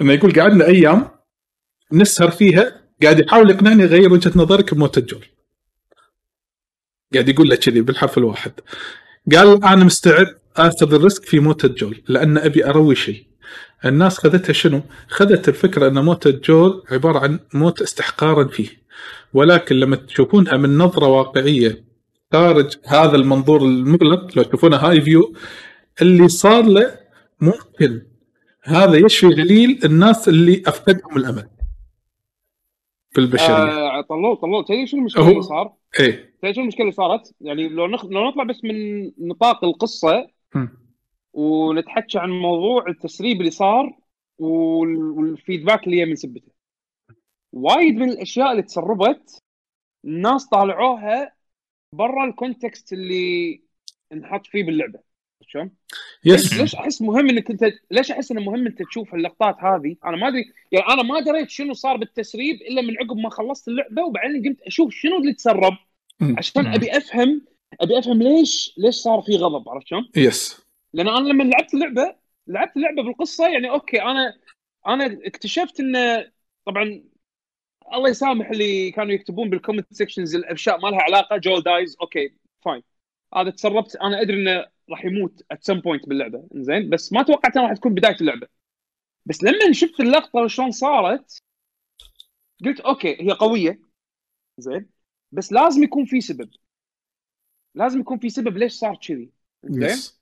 إنه 0.00 0.12
يقول 0.12 0.32
قعدنا 0.32 0.66
أيام 0.66 1.08
نسهر 1.92 2.30
فيها 2.30 2.80
قاعد 3.02 3.20
يحاول 3.20 3.50
يقنعني 3.50 3.82
يغير 3.82 4.12
وجهة 4.12 4.32
نظرك 4.36 4.74
بموت 4.74 4.98
الجول. 4.98 5.26
قاعد 7.14 7.28
يقول 7.28 7.48
له 7.48 7.56
كذي 7.56 7.80
بالحرف 7.80 8.18
الواحد. 8.18 8.52
قال 9.32 9.64
أنا 9.64 9.84
مستعد 9.84 10.38
آخذ 10.56 10.94
ال 10.94 11.00
risk 11.00 11.24
في 11.24 11.40
موت 11.40 11.64
الجول 11.64 12.02
لأن 12.08 12.38
أبي 12.38 12.66
أروي 12.66 12.94
شيء. 12.94 13.26
الناس 13.84 14.18
خذتها 14.18 14.52
شنو؟ 14.52 14.82
خذت 15.08 15.48
الفكرة 15.48 15.88
إن 15.88 16.04
موت 16.04 16.26
الجول 16.26 16.82
عبارة 16.90 17.18
عن 17.18 17.38
موت 17.54 17.82
استحقارا 17.82 18.48
فيه. 18.48 18.68
ولكن 19.32 19.76
لما 19.76 19.96
تشوفونها 19.96 20.56
من 20.56 20.78
نظرة 20.78 21.06
واقعية 21.06 21.84
خارج 22.32 22.76
هذا 22.84 23.16
المنظور 23.16 23.62
المغلق 23.62 24.36
لو 24.36 24.42
تشوفونها 24.42 24.78
هاي 24.78 25.00
فيو 25.00 25.34
اللي 26.02 26.28
صار 26.28 26.62
له 26.62 26.98
ممكن 27.40 28.06
هذا 28.62 28.96
يشفي 29.06 29.26
غليل 29.26 29.80
الناس 29.84 30.28
اللي 30.28 30.62
أفقدهم 30.66 31.16
الأمل 31.16 31.48
في 33.10 33.20
البشرية 33.20 33.98
آه 33.98 34.00
طلول 34.00 34.36
طلول 34.36 34.64
تدري 34.64 34.86
شو 34.86 34.96
المشكلة 34.96 35.30
اللي 35.30 35.42
صار؟ 35.42 35.74
إيه 36.00 36.34
تدري 36.42 36.54
شو 36.54 36.60
المشكلة 36.60 36.82
اللي 36.82 36.92
صارت؟ 36.92 37.34
يعني 37.40 37.68
لو 37.68 37.86
نخ... 37.86 38.04
لو 38.04 38.28
نطلع 38.28 38.44
بس 38.44 38.64
من 38.64 39.04
نطاق 39.18 39.64
القصة. 39.64 40.26
ونتحكى 41.32 42.18
عن 42.18 42.30
موضوع 42.30 42.88
التسريب 42.88 43.40
اللي 43.40 43.50
صار 43.50 43.98
وال... 44.38 44.96
وال 44.96 45.14
feedback 45.14 45.86
اللي 45.86 46.00
هي 46.00 46.04
من 46.04 46.16
سبته. 46.16 46.52
وايد 47.52 47.94
من 47.94 48.10
الأشياء 48.10 48.50
اللي 48.50 48.62
تسربت 48.62 49.38
الناس 50.04 50.46
طالعوها 50.46 51.32
برا 51.92 52.24
ال 52.24 52.33
context 52.33 52.92
اللي 52.92 53.60
انحط 54.12 54.46
فيه 54.46 54.64
باللعبة. 54.64 54.98
شلون؟ 55.54 55.70
yes 56.24 56.60
ليش 56.60 56.74
أحس 56.74 57.02
مهم 57.02 57.28
إنك 57.28 57.50
انت 57.50 57.64
ليش 57.90 58.10
أحس 58.10 58.30
إنه 58.30 58.40
مهم 58.40 58.66
أنت 58.66 58.82
تشوف 58.82 59.14
اللقطات 59.14 59.56
هذه؟ 59.58 59.96
أنا 60.04 60.16
ما 60.16 60.28
أدري 60.28 60.52
يعني 60.72 60.86
أنا 60.86 61.02
ما 61.02 61.20
دريت 61.20 61.50
شنو 61.50 61.72
صار 61.72 61.96
بالتسريب 61.96 62.56
إلا 62.56 62.82
من 62.82 62.96
عقب 63.00 63.16
ما 63.16 63.30
خلصت 63.30 63.68
اللعبة 63.68 64.04
وبعدين 64.04 64.44
قمت 64.44 64.60
أشوف 64.60 64.94
شنو 64.94 65.18
اللي 65.18 65.32
تسرب. 65.32 65.76
عشان. 66.38 66.66
أبي 66.66 66.96
افهم 66.96 67.42
أبي 67.80 67.98
أفهم 67.98 68.22
ليش 68.22 68.74
ليش 68.78 68.94
صار 68.94 69.22
في 69.22 69.36
غضب 69.36 69.68
عرفت 69.68 69.86
شلون؟ 69.86 70.10
yes 70.16 70.60
لأن 70.92 71.08
أنا 71.08 71.28
لما 71.28 71.42
لعبت 71.42 71.74
اللعبه 71.74 72.14
لعبت 72.46 72.76
اللعبة 72.76 73.02
بالقصة 73.02 73.48
يعني 73.48 73.70
okay 73.70 74.02
أنا 74.02 74.34
أنا 74.86 75.18
اكتشفت 75.24 75.80
انه 75.80 76.26
طبعا 76.66 77.02
الله 77.94 78.08
يسامح 78.08 78.50
اللي 78.50 78.90
كانوا 78.90 79.12
يكتبون 79.12 79.50
بال 79.50 79.60
comment 79.60 79.94
sections 79.94 80.34
الاشياء 80.34 80.80
ما 80.80 80.88
لها 80.88 81.02
علاقة 81.02 81.36
Joel 81.36 81.62
dies 81.62 81.96
okay 82.00 82.34
fine 82.64 82.82
هذا 83.34 83.50
تسربت 83.50 83.96
أنا 83.96 84.20
أدري 84.20 84.36
انه 84.36 84.66
راح 84.90 85.04
يموت 85.04 85.42
at 85.50 85.64
some 85.64 85.80
point 85.80 86.08
باللعبة. 86.08 86.48
زين 86.54 86.90
بس 86.90 87.12
ما 87.12 87.22
توقعت 87.22 87.56
إنها 87.56 87.68
راح 87.68 87.76
تكون 87.76 87.94
بداية 87.94 88.16
اللعبة. 88.20 88.48
بس 89.26 89.44
لما 89.44 89.72
شفت 89.72 90.00
اللقطة 90.00 90.40
وشلون 90.40 90.70
صارت 90.70 91.42
قلت 92.64 92.80
أوكي 92.80 93.22
هي 93.22 93.30
قوية. 93.32 93.80
زين 94.58 94.90
بس 95.32 95.52
لازم 95.52 95.82
يكون 95.82 96.04
في 96.04 96.20
سبب. 96.20 96.50
لازم 97.74 98.00
يكون 98.00 98.18
في 98.18 98.28
سبب 98.30 98.56
ليش 98.56 98.72
صار 98.72 98.96
كذي. 98.96 99.30
زين 99.64 100.14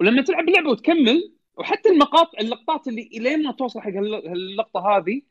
ولما 0.00 0.22
تلعب 0.22 0.48
اللعبة 0.48 0.70
وتكمل 0.70 1.34
وحتى 1.56 1.88
المقاط 1.88 2.34
اللقطات 2.40 2.88
اللي 2.88 3.02
إلين 3.02 3.42
ما 3.42 3.52
توصل 3.52 3.80
حق 3.80 3.88
هال- 3.88 4.28
هاللقطة 4.28 4.80
هذه 4.80 5.22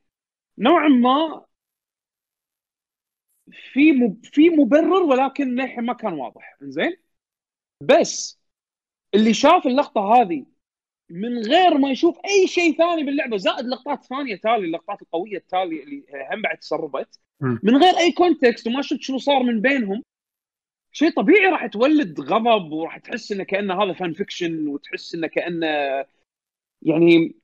نوعا 0.57 0.87
ما 0.87 1.45
في 3.73 3.91
مب... 3.91 4.25
في 4.25 4.49
مبرر 4.49 5.03
ولكن 5.03 5.55
للحين 5.55 5.83
ما 5.85 5.93
كان 5.93 6.13
واضح. 6.13 6.57
زين 6.61 6.97
بس 7.81 8.39
اللي 9.15 9.33
شاف 9.33 9.67
اللقطة 9.67 10.01
هذه 10.13 10.45
من 11.09 11.37
غير 11.37 11.77
ما 11.77 11.91
يشوف 11.91 12.17
أي 12.25 12.47
شيء 12.47 12.77
ثاني 12.77 13.03
باللعبة 13.03 13.37
زائد 13.37 13.65
لقطات 13.65 14.03
ثانية 14.05 14.35
تالي 14.35 14.55
اللقطات 14.65 15.01
القوية 15.01 15.37
التالية 15.37 15.83
اللي 15.83 16.03
هم 16.33 16.41
بعد 16.41 16.57
تسربت. 16.57 17.19
من 17.63 17.77
غير 17.77 17.97
أي 17.97 18.11
context 18.11 18.67
وما 18.67 18.81
شفت 18.81 19.01
شنو 19.01 19.17
صار 19.17 19.43
من 19.43 19.61
بينهم 19.61 20.03
شيء 20.91 21.09
طبيعي 21.09 21.45
راح 21.45 21.65
تولد 21.65 22.19
غضب 22.19 22.71
وراح 22.71 22.97
تحس 22.97 23.31
إنه 23.31 23.43
كأنه 23.43 23.83
هذا 23.83 23.93
fan 23.93 24.13
fiction 24.13 24.67
وتحس 24.67 25.15
إنه 25.15 25.27
كأنه 25.27 25.67
يعني 26.81 27.35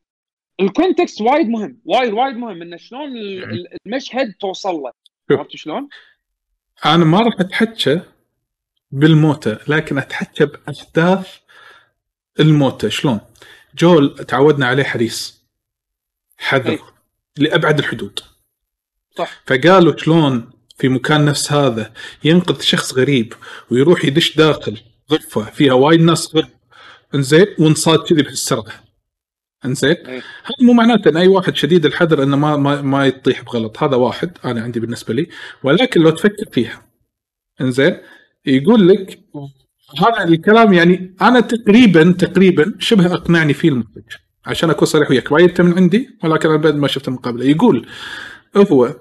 ال 0.60 0.68
context 0.68 1.22
وايد 1.22 1.48
مهم 1.50 1.82
وايد 1.86 2.14
وايد 2.14 2.36
مهم 2.36 2.62
إنه 2.62 2.78
شلون 2.78 3.18
ال- 3.18 3.44
ال- 3.44 3.78
المشهد 3.86 4.34
توصل 4.40 4.76
له. 4.76 4.92
عرفت 5.32 5.56
شلون؟ 5.56 5.90
أنا 6.86 7.06
ما 7.06 7.20
راح 7.20 7.34
أتحكى 7.40 8.02
بالموتى 8.94 9.58
لكن 9.68 9.98
اتحكى 9.98 10.46
باحداث 10.46 11.28
الموتى 12.40 12.90
شلون؟ 12.90 13.20
جول 13.78 14.26
تعودنا 14.28 14.66
عليه 14.66 14.84
حريص. 14.84 15.44
حذر 16.38 16.70
أي. 16.70 16.80
لأبعد 17.38 17.80
الحدود. 17.80 18.20
صح. 19.18 19.42
فقالوا 19.46 19.98
شلون 19.98 20.52
في 20.78 20.90
مكان 20.90 21.26
نفس 21.26 21.52
هذا 21.52 21.94
ينقذ 22.24 22.62
شخص 22.62 22.94
غريب 22.94 23.34
ويروح 23.72 24.06
يدش 24.06 24.38
داخل 24.38 24.82
غرفة 25.12 25.44
فيها 25.44 25.74
وايد 25.74 26.02
ناس 26.02 26.36
غرب. 26.36 26.50
انزين 27.16 27.48
وانصاد 27.60 28.00
كذي 28.00 28.24
بهالسرعه 28.24 28.84
انزين. 29.66 29.98
هذا 30.44 30.56
مو 30.62 30.74
معناته 30.74 31.10
إن 31.10 31.18
أي 31.18 31.28
واحد 31.28 31.56
شديد 31.56 31.86
الحذر 31.86 32.24
إنه 32.24 32.38
ما 32.38 32.58
ما, 32.58 32.82
ما 32.82 33.06
يطيح 33.06 33.42
بغلط. 33.42 33.84
هذا 33.84 33.96
واحد 33.96 34.38
أنا 34.46 34.62
عندي 34.62 34.80
بالنسبة 34.80 35.14
لي. 35.14 35.30
ولكن 35.64 36.02
لو 36.02 36.10
تفكر 36.10 36.46
فيها. 36.52 36.86
انزين؟ 37.62 37.98
يقول 38.46 38.88
لك 38.88 39.20
هذا 40.00 40.24
الكلام 40.24 40.74
يعني 40.74 41.16
أنا 41.22 41.40
تقريبا 41.40 42.12
تقريبا 42.12 42.74
شبه 42.80 43.14
أقنعني 43.14 43.54
فيه 43.54 43.70
المخرج 43.70 44.04
عشان 44.46 44.70
أكون 44.70 44.88
صريح 44.88 45.10
وياك. 45.10 45.32
وايد 45.32 45.62
من 45.62 45.74
عندي 45.74 46.10
ولكن 46.24 46.50
أنا 46.50 46.58
بعد 46.58 46.76
ما 46.76 46.88
شفت 46.88 47.08
المقابله 47.08 47.46
يقول 47.46 47.88
هو 48.72 48.96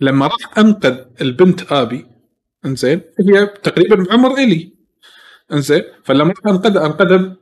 لما 0.00 0.26
راح 0.26 0.58
أنقذ 0.58 0.96
البنت 1.20 1.72
آبي 1.72 2.06
إنزين 2.66 3.00
هي 3.28 3.46
تقريبا 3.46 3.96
بعمر 3.96 4.34
إلي. 4.34 4.72
إنزين 5.52 5.82
فلما 6.04 6.28
راح 6.28 6.46
أنقذها 6.46 6.86
أنقذها 6.86 7.36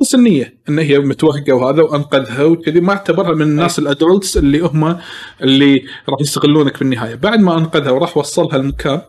بس 0.00 0.14
النية 0.14 0.60
إن 0.68 0.78
هي 0.78 0.98
متوهقة 0.98 1.52
وهذا 1.52 1.82
وأنقذها 1.82 2.44
وكذي. 2.44 2.80
ما 2.80 2.92
اعتبرها 2.92 3.34
من 3.34 3.42
الناس 3.42 3.78
الأدولتس 3.78 4.36
اللي 4.36 4.60
هم 4.60 4.98
اللي 5.42 5.84
راح 6.08 6.20
يستغلونك 6.20 6.76
في 6.76 6.82
النهاية. 6.82 7.14
بعد 7.14 7.40
ما 7.40 7.58
أنقذها 7.58 7.90
وراح 7.90 8.16
وصلها 8.16 8.56
المكان 8.56 9.00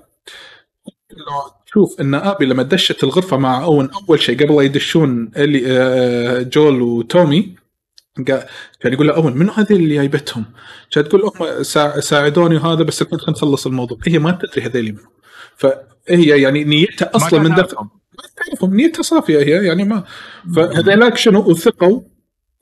لو 1.18 1.52
تشوف 1.65 2.02
إن 2.02 2.15
آبي 2.15 2.45
لما 2.45 2.64
دشت 2.64 3.03
الغرفة 3.03 3.38
مع 3.38 3.64
أون 3.64 3.90
أول 4.10 4.19
شيء 4.22 4.44
قبل 4.44 4.56
لا 4.56 4.61
يدشون 4.61 5.31
اللي 5.38 5.64
آه، 5.68 6.41
جول 6.41 6.81
وتومي 6.81 7.56
كان 8.26 8.94
يقول 8.94 9.07
له 9.07 9.15
أون 9.15 9.38
منو 9.38 9.52
هذه 9.52 9.73
اللي 9.73 9.95
جايبتهم؟ 9.95 10.45
كانت 10.91 11.07
تقول 11.07 11.22
هم 11.23 11.64
سا- 11.64 11.99
ساعدوني 11.99 12.56
وهذا 12.57 12.84
بس 12.84 13.02
الحين 13.02 13.19
خلينا 13.19 13.31
نخلص 13.38 13.65
الموضوع. 13.68 13.98
هي 14.07 14.19
ما 14.19 14.31
تدري 14.31 14.65
هذيلي 14.65 14.91
منو. 14.91 15.02
فهي 15.56 16.41
يعني 16.41 16.64
نيتها 16.64 17.11
أصلا 17.15 17.40
من 17.40 17.49
داخل 17.49 17.61
عارفهم. 17.61 17.90
ما 18.18 18.23
تعرفهم 18.45 18.76
نيتها 18.76 19.02
صافية 19.03 19.40
هي 19.40 19.65
يعني 19.68 19.84
ما 19.84 20.03
فهذيلاك 20.56 21.18
شنو؟ 21.18 21.40
وثقوا 21.41 22.02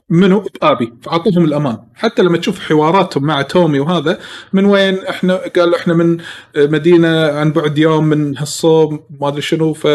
منو 0.09 0.45
بابي 0.61 0.93
فاعطوهم 1.01 1.45
الأمان. 1.45 1.77
حتى 1.95 2.21
لما 2.21 2.37
تشوف 2.37 2.59
حواراتهم 2.59 3.23
مع 3.23 3.41
تومي 3.41 3.79
وهذا 3.79 4.19
من 4.53 4.65
وين 4.65 5.05
إحنا؟ 5.05 5.35
قالوا 5.35 5.77
إحنا 5.77 5.93
من 5.93 6.17
مدينة 6.55 7.27
عن 7.27 7.51
بعد 7.51 7.77
يوم 7.77 8.03
من 8.03 8.37
هالصوب 8.37 9.07
ما 9.21 9.27
أدري 9.27 9.41
شنو. 9.41 9.73
ف 9.73 9.87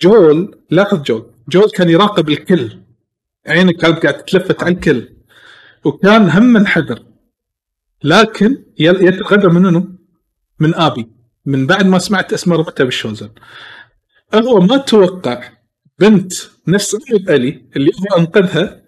جول 0.00 0.58
لاحظ 0.70 1.02
جول. 1.02 1.30
جول 1.48 1.70
كان 1.70 1.88
يراقب 1.88 2.28
الكل. 2.28 2.78
عينه 3.46 3.72
كانت 3.72 4.02
قاعد 4.02 4.16
تتلفت 4.16 4.62
على 4.62 4.74
الكل. 4.74 5.08
وكان 5.84 6.30
هم 6.30 6.42
من 6.42 6.66
حذر 6.66 7.02
لكن 8.04 8.64
يتغدى 8.78 9.48
من 9.48 9.62
منو؟ 9.62 9.88
من 10.60 10.74
آبي. 10.74 11.10
من 11.46 11.66
بعد 11.66 11.86
ما 11.86 11.98
سمعت 11.98 12.32
اسمه 12.32 12.56
رمته 12.56 12.84
بالشوزن. 12.84 13.30
هو 14.34 14.60
ما 14.60 14.76
توقع 14.76 15.57
بنت 15.98 16.32
نفس 16.68 16.96
عود 17.10 17.30
Ellie 17.30 17.62
اللي 17.76 17.90
هو 18.00 18.18
أنقذها 18.18 18.80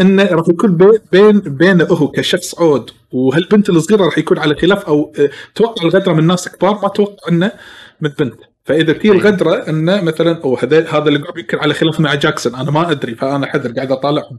انه 0.00 0.24
راح 0.24 0.48
يكون 0.48 0.76
بي- 0.76 0.98
بين 1.12 1.40
بينه 1.40 1.84
هو 1.84 2.08
كشخص 2.08 2.60
عود. 2.60 2.90
وهالبنت 3.12 3.70
الصغيرة 3.70 4.04
راح 4.04 4.18
يكون 4.18 4.38
على 4.38 4.54
خلاف 4.54 4.84
أو 4.84 5.12
آه، 5.18 5.30
توقع 5.54 5.82
الغدرة 5.84 6.12
من 6.12 6.26
ناس 6.26 6.48
كبار 6.48 6.78
ما 6.82 6.88
توقع 6.88 7.28
أنه 7.28 7.52
من 8.00 8.10
بنت. 8.18 8.34
فإذا 8.64 8.92
في 8.92 9.10
الغدرة 9.10 9.54
انه 9.68 10.00
مثلا 10.02 10.40
أو 10.44 10.56
هذا 10.56 10.84
قاعد 10.86 11.06
يمكن 11.36 11.58
على 11.58 11.74
خلاف 11.74 12.00
مع 12.00 12.14
جاكسون 12.14 12.54
أنا 12.54 12.70
ما 12.70 12.90
أدري 12.90 13.14
فأنا 13.14 13.46
حذر 13.46 13.72
قاعد 13.72 13.92
أطالعهم. 13.92 14.38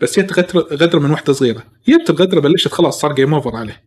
بس 0.00 0.20
جت 0.20 0.56
غدرة 0.56 0.98
من 0.98 1.10
واحدة 1.10 1.32
صغيرة. 1.32 1.62
جت 1.88 2.10
الغدرة 2.10 2.40
بلشت 2.40 2.68
خلاص 2.72 3.00
صار 3.00 3.12
game 3.12 3.34
over 3.34 3.56
عليه. 3.56 3.82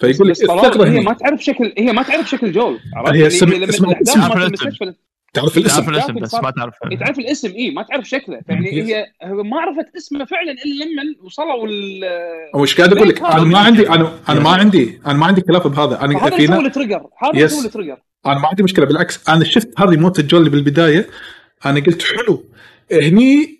فيقول 0.00 0.28
لك 0.28 0.42
الفكرة 0.42 0.84
هي 0.88 1.00
ما 1.00 1.12
تعرف 1.12 1.44
شكل 1.44 1.72
هي 1.78 1.92
ما 1.92 2.02
تعرف 2.02 2.30
شكل 2.30 2.52
جول؟ 2.52 2.78
هي 3.14 3.20
يعني 3.20 3.58
لما 3.58 3.68
اسمها-. 3.70 4.36
المستشفى 4.46 4.94
تعرف 5.34 5.54
تعرف 5.54 5.58
الاسم. 5.58 5.90
الاسم 5.90 6.10
لكن 6.10 6.20
بس 6.20 6.34
ما 6.34 6.50
تعرف 6.50 6.74
إيه، 6.90 6.98
تعرف 6.98 7.18
الاسم 7.18 7.48
اي 7.48 7.70
ما 7.70 7.82
تعرف 7.82 8.08
شكله 8.08 8.40
يعني. 8.48 8.72
هي 8.82 9.06
ما 9.22 9.60
عرفت 9.60 9.96
اسمه 9.96 10.24
فعلا 10.24 10.52
إلا 10.52 10.84
لما 10.84 11.02
وصلوا 11.22 11.66
ال 11.66 12.04
أو 12.54 12.62
إيش 12.62 12.76
قاعد 12.76 12.92
أقول 12.92 13.08
لك 13.08 13.22
أنا 13.22 13.44
ما 13.44 13.58
عندي 13.58 13.88
أنا 13.88 14.18
أنا 14.28 14.40
ما 14.40 14.50
عندي 14.50 15.00
أنا 15.06 15.14
ما 15.14 15.26
عندي 15.26 15.42
خلاف 15.48 15.66
بهذا. 15.66 16.00
أنا 16.00 16.26
هذا 16.26 16.36
في 16.36 16.44
اللي 16.44 16.66
ال 16.66 16.71
trigger 16.71 17.06
هذا 17.22 17.30
اللي 17.30 17.42
yes. 17.42 17.52
سوى 17.52 17.66
ال 17.66 17.70
trigger 17.70 17.96
أنا 18.26 18.38
ما 18.38 18.48
عندي 18.48 18.62
مشكلة 18.62 18.86
بالعكس 18.86 19.28
أنا 19.28 19.44
شفت 19.44 19.80
هذه 19.80 19.96
موت 19.96 20.18
الجول 20.18 20.40
اللي 20.40 20.50
بالبداية. 20.50 21.06
أنا 21.66 21.80
قلت 21.80 22.02
حلو. 22.02 22.44
هني 22.92 23.58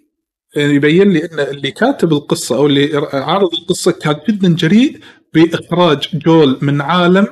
يبين 0.56 1.10
لي 1.12 1.24
إن 1.24 1.40
اللي 1.40 1.70
كاتب 1.70 2.12
القصة 2.12 2.56
أو 2.56 2.66
اللي 2.66 3.08
عارض 3.12 3.54
القصة 3.54 3.92
كان 3.92 4.16
جدا 4.28 4.54
جريء 4.54 5.00
بإخراج 5.34 6.08
جول 6.14 6.58
من 6.62 6.80
عالم 6.80 7.26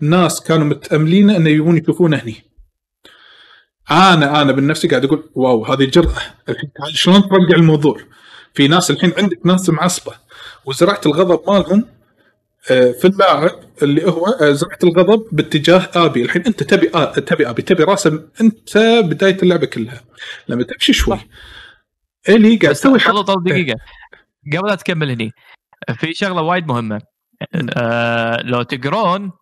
ناس 0.00 0.40
كانوا 0.40 0.66
متأملين 0.66 1.30
إنه 1.30 1.50
يبون 1.50 1.76
يشوفونه 1.76 2.16
هني. 2.16 2.47
أنا 3.90 4.42
أنا 4.42 4.52
بالنفسي 4.52 4.88
قاعد 4.88 5.04
أقول 5.04 5.30
واو 5.34 5.64
هذه 5.64 5.84
جرأه 5.84 6.22
الحين 6.48 6.70
شلون 6.94 7.22
ترجع 7.22 7.56
الموضوع؟ 7.56 8.00
في 8.54 8.68
ناس 8.68 8.90
الحين 8.90 9.12
عندك 9.18 9.46
ناس 9.46 9.70
معصبة. 9.70 10.12
وزرعت 10.64 11.06
الغضب 11.06 11.50
مالهم 11.50 11.84
آه، 12.70 12.92
في 12.92 13.04
اللاعب 13.04 13.50
اللي 13.82 14.04
هو 14.04 14.26
آه، 14.26 14.50
زرعت 14.52 14.84
الغضب 14.84 15.26
باتجاه 15.32 15.88
آبي. 15.94 16.22
الحين 16.22 16.42
أنت 16.46 16.62
تبي 16.62 16.90
آه 16.94 17.12
تبي 17.12 17.50
آبي 17.50 17.62
تبي 17.62 17.84
راسه 17.84 18.28
أنت 18.40 18.78
بداية 19.04 19.36
اللعبة 19.42 19.66
كلها. 19.66 20.00
لما 20.48 20.62
تمشي 20.62 20.92
شوي. 20.92 21.18
إلي 22.28 22.56
قاعد 22.56 22.74
تسوي 22.74 22.98
طول 22.98 23.44
إيه. 23.46 23.52
دقيقة. 23.52 23.78
قبل 24.56 24.68
لا 24.68 24.74
تكمل 24.74 25.10
هني 25.10 25.30
في 25.98 26.14
شغلة 26.14 26.42
وايد 26.42 26.66
مهمة. 26.66 27.00
آه 27.76 28.42
لو 28.42 28.62
تقرون 28.62 29.32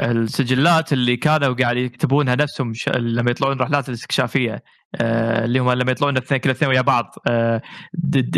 السجلات 0.00 0.92
اللي 0.92 1.16
كانوا 1.16 1.54
قاعد 1.54 1.76
يكتبونها 1.76 2.34
نفسهم 2.34 2.74
ش... 2.74 2.88
لما 2.88 3.30
يطلعون 3.30 3.60
رحلات 3.60 3.88
الاستكشافية 3.88 4.62
آه 4.94 5.44
اللي 5.44 5.58
هم 5.58 5.72
لما 5.72 5.92
يطلعون 5.92 6.16
الاثنين 6.16 6.40
كل 6.40 6.50
الاثنين 6.50 6.70
ويا 6.70 6.80
بعض 6.80 7.14
آه. 7.26 7.62
د... 7.94 8.30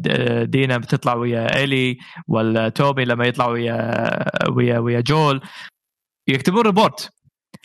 د... 0.00 0.50
دينا 0.50 0.78
بتطلع 0.78 1.14
ويا 1.14 1.64
Ellie 1.64 1.98
ولا 2.28 2.68
توبي 2.68 3.04
لما 3.04 3.26
يطلع 3.26 3.46
ويا 3.46 4.50
ويا 4.50 4.78
ويا 4.78 5.00
جول. 5.00 5.40
يكتبون 6.28 6.66
report 6.66 7.10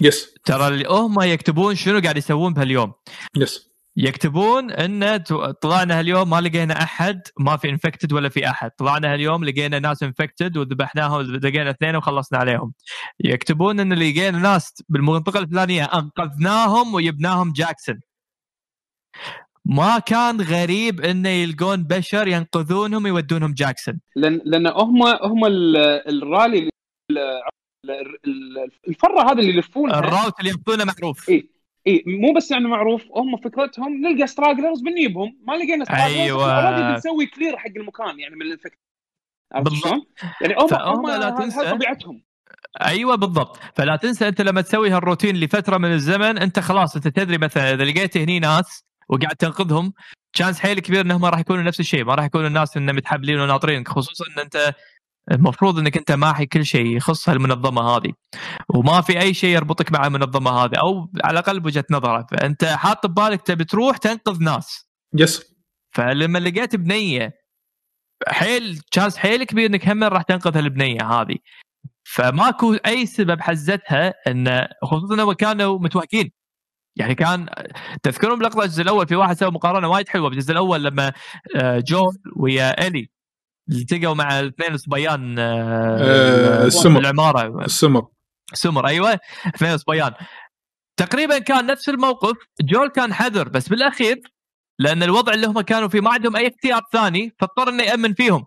yes 0.02 0.34
ترى 0.46 0.68
اللي 0.68 0.86
هم 0.90 1.22
يكتبون 1.22 1.76
شنو 1.76 2.00
قاعد 2.00 2.18
يسوون 2.18 2.54
بهاليوم. 2.54 2.94
yes 3.38 3.71
يكتبون 3.98 4.72
إن 4.72 5.18
طلعنا 5.62 6.00
هاليوم 6.00 6.30
ما 6.30 6.42
لقينا 6.42 6.84
أحد 6.84 7.22
ما 7.40 7.58
في 7.58 7.70
infected 7.70 8.14
ولا 8.14 8.30
في 8.30 8.50
أحد. 8.50 8.72
طلعنا 8.72 9.14
هاليوم 9.14 9.44
لقينا 9.46 9.80
ناس 9.80 10.04
infected 10.04 10.58
وذبحناهم 10.58 11.22
لقينا 11.22 11.70
اثنين 11.70 11.96
وخلصنا 11.96 12.40
عليهم. 12.40 12.74
يكتبون 13.20 13.80
إن 13.80 13.94
لقينا 13.94 14.40
ناس 14.40 14.84
بالمنطقة 14.90 15.40
الفلانية 15.40 15.84
أنقذناهم 15.84 16.94
وجبناهم 16.94 17.54
جاكسون. 17.54 18.00
ما 19.66 20.00
كان 20.00 20.42
غريب 20.42 21.02
انه 21.02 21.30
يلقون 21.30 21.84
بشر 21.84 22.28
ينقذونهم 22.28 23.08
يودونهم 23.08 23.54
جاكسون. 23.54 24.00
لأن 24.16 24.42
لأن 24.46 24.68
هم 24.68 25.04
هم 25.04 25.46
ال- 25.46 25.78
الرالي 26.24 26.60
ال- 26.60 27.18
ال- 27.86 28.18
ال- 28.26 28.72
الفرة 28.88 29.32
هذه 29.32 29.40
اللي 29.40 29.56
يلفونها. 29.56 30.00
ال 30.00 30.06
route 30.06 30.40
اللي 30.40 30.50
ياخذونه 30.52 30.84
معروف. 30.86 31.30
اي 31.30 31.50
اي 31.88 32.04
مو 32.08 32.34
بس 32.34 32.52
يعني 32.52 32.68
معروف 32.68 33.06
هم 33.16 33.38
فكرتهم 33.38 33.94
نلقى 33.94 34.28
stragglers 34.28 34.82
بنجيبهم 34.82 35.38
ما 35.48 35.54
لقينا 35.54 35.86
stragglers. 35.86 36.32
already 36.32 36.82
بنسوي 36.82 37.26
clear 37.26 37.58
حق 37.58 37.72
المكان 37.76 38.20
يعني 38.20 38.36
من 38.36 38.58
عرفت 39.54 39.72
بالضبط. 39.72 40.08
يعني 40.42 40.56
هم 40.72 41.08
لا 41.08 41.30
تنسى. 41.30 41.72
طبيعتهم 41.72 42.24
أيوه 42.82 43.16
بالضبط 43.16 43.60
فلا 43.76 43.96
تنسى 43.96 44.28
أنت 44.28 44.42
لما 44.42 44.62
تسوي 44.62 44.90
هالروتين 44.90 45.36
لفترة 45.36 45.78
من 45.78 45.92
الزمن 45.92 46.38
أنت 46.38 46.60
خلاص 46.60 46.96
أنت 46.96 47.08
تدري 47.08 47.38
مثلا 47.38 47.74
إذا 47.74 47.84
لقيت 47.84 48.18
هني 48.18 48.40
ناس 48.40 48.84
وقاعد 49.10 49.36
تنقذهم 49.36 49.94
chance 50.36 50.60
حيل 50.60 50.80
كبير 50.80 51.02
إنهم 51.02 51.26
راح 51.26 51.40
يكونوا 51.40 51.64
نفس 51.64 51.80
الشيء 51.80 52.04
ما 52.04 52.16
راح 52.16 52.26
يكونوا 52.26 52.48
الناس 52.48 52.78
إنهم 52.78 52.96
متحبلين 52.96 53.40
وناطرينك 53.40 53.88
خصوصا 53.88 54.26
إن 54.36 54.40
أنت 54.40 54.74
المفروض 55.32 55.80
إنك 55.80 55.98
أنت 55.98 56.12
ماحي 56.12 56.46
كل 56.46 56.66
شيء 56.66 56.86
يخص 56.98 57.30
المنظمه 57.30 57.82
هذه 57.82 58.14
وما 58.70 59.02
في 59.02 59.20
أي 59.20 59.34
شيء 59.34 59.56
يربطك 59.56 59.92
مع 59.92 60.08
المنظمة 60.08 60.52
هذه 60.52 60.76
أو 60.80 61.10
على 61.24 61.40
الأقل 61.40 61.60
بوجهة 61.60 61.86
نظره 61.92 62.26
فأنت 62.32 62.66
حاط 62.66 63.06
ببالك 63.08 63.42
تبي 63.42 63.64
تروح 63.64 63.98
تنقذ 63.98 64.44
ناس. 64.44 64.90
يس 65.16 65.56
فلما 65.96 66.40
لقيت 66.40 66.76
بنية 66.76 67.34
حيل 68.28 68.82
شانس 68.94 69.18
حيل 69.18 69.44
كبير 69.44 69.66
إنك 69.66 69.88
هم 69.88 70.04
راح 70.04 70.22
تنقذ 70.22 70.58
البنيه 70.58 71.12
هذه. 71.12 71.36
فماكو 72.04 72.74
أي 72.74 73.06
سبب 73.06 73.42
حزتها 73.42 74.14
إن 74.28 74.68
خصوصا 74.84 75.14
انهم 75.14 75.32
كانوا 75.32 75.80
متوهقين 75.80 76.32
يعني 76.96 77.16
كان 77.16 77.48
تذكرون 78.04 78.40
بلقطة 78.40 78.64
الجزء 78.64 78.82
الأول 78.82 79.08
في 79.08 79.16
واحد 79.16 79.38
سوى 79.38 79.52
مقارنة 79.52 79.88
وايد 79.88 80.10
حلوة 80.10 80.30
بالجزء 80.30 80.52
الأول 80.52 80.84
لما 80.84 81.14
آه، 81.56 81.80
جو 81.80 82.12
ويا 82.36 82.88
إلي 82.88 83.10
التقوا 83.72 84.16
مع 84.16 84.40
الاثنين 84.40 84.74
الصبيان 84.74 85.36
آه، 85.40 86.66
السمر. 86.66 87.00
العمارة. 87.00 87.66
السمر 87.66 88.08
سمر 88.54 88.88
أيوه. 88.88 89.20
اثنين 89.56 89.78
صبيان 89.78 90.14
تقريبا 90.98 91.40
كان 91.40 91.66
نفس 91.66 91.90
الموقف. 91.90 92.38
جول 92.62 92.90
كان 92.90 93.14
حذر 93.14 93.50
بس 93.50 93.70
بالأخير 93.70 94.22
لأن 94.80 95.04
الوضع 95.04 95.34
اللي 95.34 95.48
هم 95.48 95.62
كانوا 95.62 95.88
فيه 95.88 96.02
ما 96.02 96.12
عندهم 96.14 96.36
أي 96.36 96.48
اختيار 96.48 96.82
ثاني 96.94 97.36
فاضطر 97.40 97.70
إنه 97.70 97.84
يأمن 97.84 98.14
فيهم. 98.14 98.46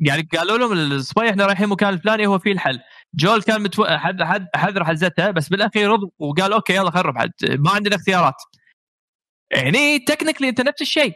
يعني 0.00 0.28
قالوا 0.36 0.58
لهم 0.58 0.72
الصبي 0.72 1.30
إحنا 1.30 1.46
رايحين 1.46 1.68
مكان 1.68 1.88
الفلاني 1.94 2.26
هو 2.26 2.38
فيه 2.38 2.52
الحل. 2.52 2.80
جول 3.14 3.42
كان 3.42 3.62
متو... 3.62 3.84
حد 3.84 4.22
حد 4.22 4.46
حذر 4.54 4.84
حزتها 4.84 5.30
بس 5.30 5.48
بالأخير 5.48 5.90
رضوا 5.90 6.10
وقال 6.18 6.52
okay 6.52 6.74
يلا 6.74 6.90
خرب 6.90 7.18
حد. 7.18 7.32
ما 7.42 7.70
عندنا 7.70 7.96
اختيارات. 7.96 8.34
يعني 9.50 9.98
technically 9.98 10.48
أنت 10.48 10.60
نفس 10.60 10.82
الشيء. 10.82 11.12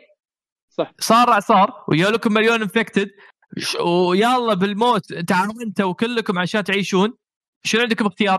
صح. 0.79 0.93
صار 1.01 1.33
اعصار 1.33 1.85
ويا 1.89 2.11
لكم 2.11 2.33
مليون 2.33 2.63
infected 2.63 3.11
ويلا 3.85 4.55
بالموت 4.55 5.13
تعاونتوا 5.13 5.91
وكلكم 5.91 6.39
عشان 6.39 6.65
تعيشون. 6.65 7.15
شنو 7.65 7.83
عندكم 7.83 8.07
اختيار؟ 8.07 8.39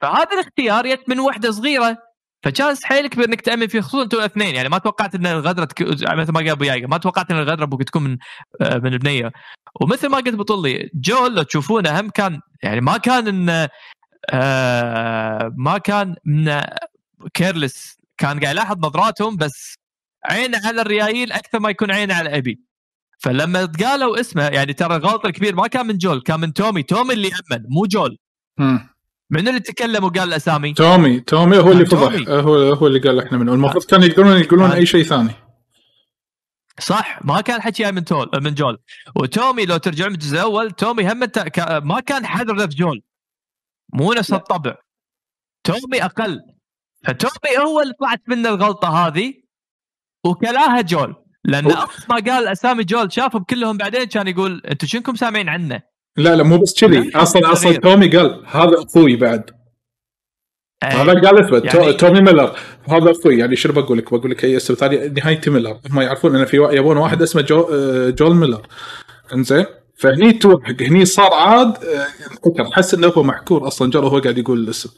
فهذا 0.00 0.32
الاختيار 0.32 0.86
يت 0.86 1.08
من 1.08 1.20
وحدة 1.20 1.50
صغيرة. 1.50 1.98
ف 2.42 2.48
chance 2.48 2.84
حيل 2.84 3.06
كبير 3.06 3.28
إنك 3.28 3.40
تأمن 3.40 3.66
فيه 3.66 3.80
خصوصا 3.80 4.02
أنتم 4.04 4.18
الاثنين 4.18 4.54
يعني 4.54 4.68
ما 4.68 4.78
توقعت 4.78 5.14
إن 5.14 5.26
الغدرة 5.26 5.64
تك... 5.64 5.82
مثل 6.12 6.32
ما 6.32 6.40
قال 6.40 6.48
أبو 6.48 6.86
ما 6.88 6.98
توقعت 6.98 7.30
إن 7.30 7.38
الغدرة 7.38 7.66
ممكن 7.66 7.84
تكون 7.84 8.02
من 8.02 8.18
آه، 8.60 8.78
من 8.78 8.92
البنيه 8.92 9.32
ومثل 9.80 10.08
ما 10.08 10.16
قلت 10.16 10.34
بطلي 10.34 10.90
جول 10.94 11.36
لو 11.36 11.42
تشوفونه 11.42 12.00
هم 12.00 12.10
كان 12.10 12.40
يعني 12.62 12.80
ما 12.80 12.96
كان 12.96 13.28
إن 13.28 13.68
آه 14.30 15.52
ما 15.56 15.78
كان 15.78 16.16
من 16.24 16.60
careless 17.34 17.98
كان 18.18 18.40
قاعد 18.40 18.54
يلاحظ 18.54 18.76
نظراتهم 18.78 19.36
بس 19.36 19.74
عينه 20.24 20.60
على 20.66 20.80
الريايل 20.80 21.32
أكثر 21.32 21.60
ما 21.60 21.70
يكون 21.70 21.90
عينه 21.90 22.14
على 22.14 22.36
أبي. 22.38 22.60
فلما 23.18 23.64
قالوا 23.64 24.20
اسمه 24.20 24.42
يعني 24.48 24.72
ترى 24.72 24.96
الغلط 24.96 25.26
الكبير 25.26 25.54
ما 25.54 25.66
كان 25.66 25.86
من 25.86 25.98
جول 25.98 26.20
كان 26.22 26.40
من 26.40 26.52
تومي. 26.52 26.82
تومي 26.82 27.14
اللي 27.14 27.28
أمن 27.28 27.62
مو 27.68 27.86
جول. 27.86 28.18
مم. 28.58 28.88
من 29.30 29.48
اللي 29.48 29.60
تكلم 29.60 30.04
وقال 30.04 30.28
الاسامي 30.28 30.72
تومي 30.72 31.20
تومي 31.20 31.58
هو 31.58 31.72
اللي 31.72 31.86
فضح. 31.86 32.28
هو 32.28 32.54
هو 32.72 32.86
اللي 32.86 32.98
قال 32.98 33.20
إحنا 33.20 33.38
منه 33.38 33.52
المفروض 33.54 33.84
كانوا 33.84 34.04
يقدرون 34.06 34.36
يقولون 34.36 34.68
كان- 34.68 34.76
أي 34.78 34.86
شيء 34.86 35.02
ثاني. 35.02 35.30
صح 36.80 37.24
ما 37.24 37.40
كان 37.40 37.60
حكي 37.62 37.82
جاي 37.82 37.92
من 37.92 38.04
تول 38.04 38.30
من 38.34 38.54
جول. 38.54 38.78
وتومي 39.16 39.66
لو 39.66 39.76
ترجعون 39.76 40.08
من 40.10 40.14
الجزء 40.14 40.34
الأول 40.36 40.70
تومي 40.70 41.12
هم 41.12 41.20
ما 41.88 42.00
كان 42.00 42.26
حذر 42.26 42.54
نفس 42.54 42.74
جول. 42.74 43.02
مو 43.92 44.12
نفس. 44.12 44.32
الطبع. 44.32 44.74
تومي 45.64 46.04
أقل. 46.04 46.40
فتومي 47.04 47.58
هو 47.58 47.80
اللي 47.80 47.94
طلعت 48.00 48.22
منه 48.28 48.48
الغلطة 48.48 48.88
هذه. 49.06 49.34
وكلاها 50.26 50.80
جول 50.80 51.14
لأن 51.44 51.64
هو- 51.64 51.70
اقصى 51.72 52.06
ما 52.10 52.16
قال 52.32 52.48
أسامي 52.48 52.84
جول 52.84 53.12
شافهم 53.12 53.44
كلهم 53.50 53.76
بعدين 53.76 54.04
كان 54.04 54.28
يقول 54.28 54.62
أنتم 54.70 54.86
شنكم 54.86 55.14
سامعين 55.14 55.48
عنه؟ 55.48 55.82
لا 56.16 56.36
لا 56.36 56.42
مو 56.42 56.58
بس 56.58 56.80
كذي. 56.80 56.98
لا، 57.10 57.22
أصلا 57.22 57.52
أصلا. 57.52 57.72
تومي 57.76 58.08
قال 58.16 58.42
هذا 58.46 58.82
أخوي 58.82 59.16
بعد. 59.16 59.50
هذا 60.84 61.12
قال 61.20 61.38
أثبت. 61.44 61.74
يعني-. 61.74 61.92
تومي 61.92 62.20
ميلر 62.20 62.56
هذا 62.88 63.10
أخوي. 63.10 63.38
يعني 63.38 63.56
شنو 63.56 63.72
بقول 63.72 63.98
لك؟ 63.98 64.14
بقول 64.14 64.30
لك 64.30 64.44
هي 64.44 64.56
اسم 64.56 64.74
ثاني 64.74 65.08
نهايتي 65.08 65.50
ميلر. 65.50 65.78
هم 65.90 66.00
يعرفون 66.00 66.36
إن 66.36 66.44
في 66.44 66.56
يبون 66.56 66.96
واحد 66.96 67.22
اسمه 67.22 67.42
جو 67.42 67.68
آه، 67.72 68.10
جول 68.10 68.34
ميلر. 68.36 68.66
إنزين؟ 69.34 69.64
فهني 69.98 70.32
توهق 70.32 70.82
هني 70.82 71.04
صار 71.04 71.32
عاد 71.34 71.76
آه، 71.84 72.70
حس 72.72 72.94
إنه 72.94 73.08
هو 73.08 73.22
محكور 73.22 73.66
أصلا. 73.66 73.90
جول 73.90 74.04
وهو 74.04 74.18
قاعد 74.18 74.38
يقول 74.38 74.58
الاسم. 74.58 74.90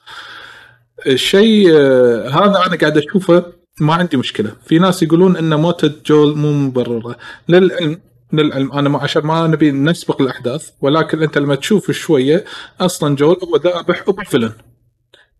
الشيء 1.06 1.70
آه، 1.72 2.28
هذا 2.28 2.66
أنا 2.66 2.76
قاعد 2.76 2.98
أشوفه 2.98 3.52
ما 3.80 3.94
عندي 3.94 4.16
مشكلة. 4.16 4.56
في 4.66 4.78
ناس 4.78 5.02
يقولون 5.02 5.36
إن 5.36 5.54
موتة 5.60 5.92
جول 6.06 6.38
مو 6.38 6.52
مبررة. 6.52 7.16
للعلم 7.48 8.00
للعلم 8.32 8.72
أنا 8.72 8.88
ما 8.88 8.98
عشان 8.98 9.22
ما 9.26 9.46
نبي 9.46 9.72
نسبق 9.72 10.22
الأحداث 10.22 10.70
ولكن 10.80 11.22
أنت 11.22 11.38
لما 11.38 11.54
تشوف 11.54 11.90
شوية 11.90 12.44
أصلا 12.80 13.16
جول 13.16 13.36
هو 13.44 13.56
ذابح 13.56 14.02
ابو 14.08 14.22
villain 14.22 14.52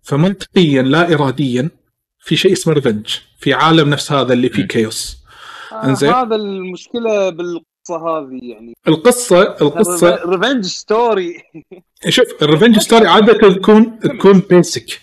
فمنطقيا 0.03 0.83
لا 0.83 1.15
اراديا 1.15 1.71
في 2.19 2.37
شيء 2.37 2.53
اسمه 2.53 2.75
revenge 2.75 3.07
في 3.39 3.53
عالم 3.55 3.89
نفس 3.89 4.13
هذا 4.13 4.33
اللي 4.33 4.49
فيه. 4.49 4.63
chaos 4.63 5.17
آه 5.73 5.85
إنزين. 5.85 6.11
هذا 6.11 6.37
المشكلة 6.37 7.31
بالقصة 7.31 7.97
هذه 8.09 8.39
يعني. 8.43 8.75
القصة 8.89 9.43
القصة 9.43 10.21
revenge 10.27 10.65
story 10.65 11.43
شوف 12.09 12.27
ال 12.43 12.47
revenge 12.47 12.79
story 12.79 13.07
عادة 13.07 13.55
تكون 13.55 13.99
تكون 13.99 14.43
basic 14.51 15.01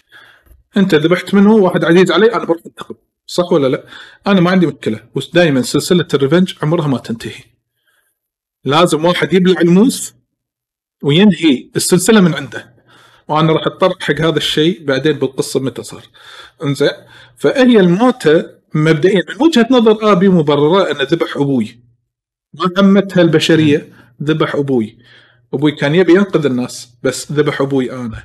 أنت 0.78 0.96
ذبحت 0.96 1.34
منه 1.34 1.54
واحد 1.54 1.84
عزيز 1.86 2.12
علي 2.12 2.34
أنا 2.34 2.46
بروح 2.46 2.58
أنتقم. 2.66 2.96
صح 3.26 3.52
ولا 3.52 3.68
لا؟ 3.68 3.86
أنا 4.28 4.42
ما 4.42 4.52
عندي 4.52 4.68
مشكلة. 4.68 5.00
بس 5.16 5.30
دائما 5.34 5.62
سلسلة 5.62 6.08
ال 6.14 6.19
revenge 6.19 6.56
عمرها 6.64 6.88
ما 6.88 6.98
تنتهي. 6.98 7.44
لازم 8.66 9.06
واحد 9.06 9.34
يبلع 9.34 9.62
الموس 9.62 10.14
وينهي 11.04 11.70
السلسلة 11.76 12.22
من 12.22 12.34
عنده. 12.34 12.76
وأنا 13.28 13.54
راح 13.54 13.68
اتطرق 13.68 14.04
حق 14.04 14.22
هذا 14.22 14.38
الشيء 14.38 14.86
بعدين 14.86 15.14
بالقصة 15.14 15.60
متى 15.60 15.84
صار. 15.84 16.04
إنزين؟ 16.64 16.90
فهي 17.38 17.80
الموتة 17.80 18.46
مبدئيا 18.74 19.24
من 19.30 19.48
وجهة 19.48 19.68
نظر 19.72 20.12
آبي 20.12 20.30
مبررة 20.30 20.92
انه 20.92 21.04
ذبح 21.04 21.38
أبوي. 21.38 21.80
ما 22.54 22.72
عمتها 22.78 23.22
البشرية 23.22 23.94
ذبح 24.24 24.56
أبوي. 24.56 24.98
أبوي 25.54 25.72
كان 25.72 25.96
يبي 25.96 26.12
ينقذ 26.14 26.46
الناس 26.46 26.90
بس 27.04 27.32
ذبح 27.32 27.62
أبوي 27.62 27.92
أنا 27.92 28.24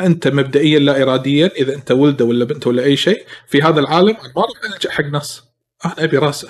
أنت 0.00 0.28
مبدئيا 0.28 0.78
لا 0.78 1.02
اراديا 1.02 1.46
إذا 1.56 1.74
أنت 1.74 1.90
ولده 1.92 2.24
ولا 2.24 2.44
بنته 2.44 2.68
ولا 2.70 2.82
أي 2.82 2.96
شيء 2.96 3.24
في 3.48 3.62
هذا 3.62 3.80
العالم 3.80 4.08
أنا 4.16 4.32
ما 4.36 4.42
راح 4.42 4.74
الجا 4.74 4.90
حق 4.90 5.04
ناس. 5.04 5.42
أنا 5.84 5.94
أبي 5.98 6.18
راسه. 6.18 6.48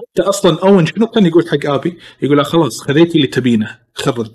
أنت 0.00 0.26
أصلا 0.26 0.62
اون 0.62 0.86
شنو 0.86 1.06
كان 1.06 1.26
يقول 1.26 1.48
حق 1.48 1.70
أبي؟ 1.74 1.98
يقول 2.22 2.44
خلاص 2.44 2.80
خذيتي 2.80 3.14
اللي 3.16 3.26
تبينه 3.26 3.78
خرج 3.94 4.30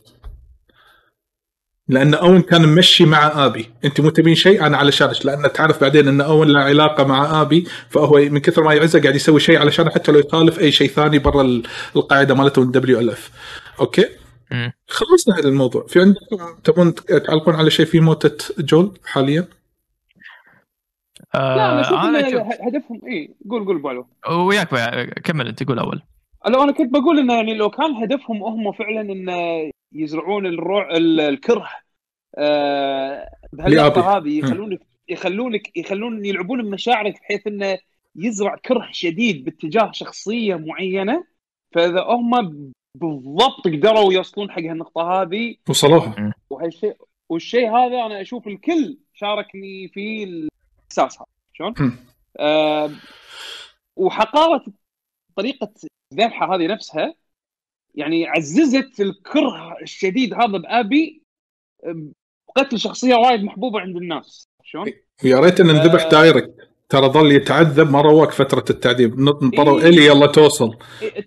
لأن 1.88 2.14
أوين 2.14 2.42
كان 2.42 2.66
ممشي 2.66 3.06
مع 3.06 3.46
أبي. 3.46 3.70
أنت 3.86 4.02
مو 4.02 4.10
تبين 4.10 4.36
شيء 4.36 4.66
أنا 4.66 4.78
علشانك 4.78 5.26
لأن 5.26 5.54
تعرف 5.54 5.82
بعدين 5.82 6.08
أن 6.08 6.22
أوين 6.22 6.48
له 6.48 6.60
علاقة 6.60 7.04
مع 7.04 7.42
أبي 7.42 7.68
فهو 7.90 8.18
من 8.18 8.40
كثر 8.40 8.64
ما 8.64 8.74
يعزه 8.74 9.02
قاعد 9.02 9.16
يسوي 9.16 9.40
شيء 9.40 9.58
علشان 9.60 9.90
حتى 9.90 10.12
لو 10.12 10.20
يخالف 10.20 10.60
أي 10.60 10.72
شيء 10.72 10.90
ثاني 10.90 11.20
برا 11.20 11.42
ال- 11.42 11.64
القاعدة 11.96 12.34
مالته 12.36 12.62
ال 12.62 13.10
WLF 13.10 13.30
okay. 13.80 14.06
خلصنا 14.88 15.36
هذا 15.40 15.50
الموضوع. 15.50 15.86
في 15.88 16.00
عندكم 16.00 16.60
تبون 16.64 16.96
تعلقون 16.96 17.56
على 17.56 17.70
شيء 17.72 17.86
في 17.86 18.00
موتة 18.00 18.54
جول 18.60 19.00
حاليا؟ 19.06 19.48
آه 21.36 21.56
لا 21.56 21.72
أنا 21.72 21.82
أشوف 21.82 21.94
أنا 21.94 22.20
إن 22.20 22.32
شوف. 22.32 22.42
هدفهم 22.62 23.02
اي 23.08 23.36
قول 23.50 23.66
قول 23.66 23.82
بعلو 23.82 24.08
وياك 24.48 24.70
كمل 25.20 25.48
أنت 25.48 25.64
قول 25.64 25.80
أول. 25.80 26.02
لو 26.48 26.64
أنا 26.64 26.72
كنت 26.72 26.94
بقول 26.94 27.20
إنه 27.20 27.34
يعني 27.34 27.54
لو 27.54 27.70
كان 27.70 27.92
هدفهم 27.96 28.44
هم 28.44 28.72
فعلا 28.72 29.02
انه 29.02 29.72
يزرعون 29.94 30.46
الروع 30.46 30.98
ال- 30.98 31.20
الكره 31.20 31.70
آه 32.38 33.30
بهاللقطة. 33.54 34.18
هذه 34.18 34.38
يخلونك 34.40 34.80
يخلونك 35.10 35.78
يخلون 35.78 36.26
يلعبون 36.26 36.62
بمشاعرك 36.64 37.14
بحيث 37.14 37.48
إنه 37.48 37.78
يزرع 38.16 38.56
كره 38.66 38.88
شديد 38.92 39.46
باتجاه 39.46 39.92
شخصية 39.94 40.56
معينة. 40.56 41.24
فإذا 41.72 42.02
هم 42.02 42.72
بالضبط 42.96 43.66
قدروا 43.66 44.14
يوصلون 44.14 44.52
حق 44.52 44.60
هالنقطة 44.60 45.02
هذه 45.02 45.56
وصلوها 45.70 46.34
وهالشيء 46.50 46.96
والشيء 47.30 47.70
هذا 47.70 48.06
أنا 48.06 48.22
أشوف 48.22 48.48
الكل 48.48 48.98
شاركني 49.14 49.88
في 49.88 50.24
الإحساس 50.24 51.18
هذا 51.18 51.28
شلون؟ 51.54 51.98
آه 52.40 52.92
وحقارة 53.96 54.66
طريقة 55.36 55.72
الذبحه 56.14 56.56
هذه 56.56 56.68
نفسها 56.68 57.14
يعني 57.96 58.28
عززت 58.28 59.02
الكره 59.02 59.82
الشديد 59.82 60.34
هذا 60.34 60.58
بأبي 60.58 61.24
آه، 61.84 62.12
قتل 62.56 62.80
شخصية 62.80 63.16
وايد 63.16 63.44
محبوبة 63.44 63.80
عند 63.80 63.96
الناس 63.96 64.50
شلون؟ 64.64 64.94
ويا 65.24 65.40
ريت 65.40 65.60
ان 65.60 65.70
انذبح 65.70 66.04
آه. 66.04 66.10
direct 66.10 66.71
ترى 66.92 67.08
ظل 67.08 67.32
يتعذب 67.32 67.92
ما 67.92 68.02
رواك 68.02 68.32
فترة 68.32 68.66
التعذيب 68.70 69.20
نط- 69.20 69.44
نطروا 69.44 69.80
إيه. 69.82 69.88
إلي 69.90 70.06
يلا 70.06 70.28
توصل 70.28 70.76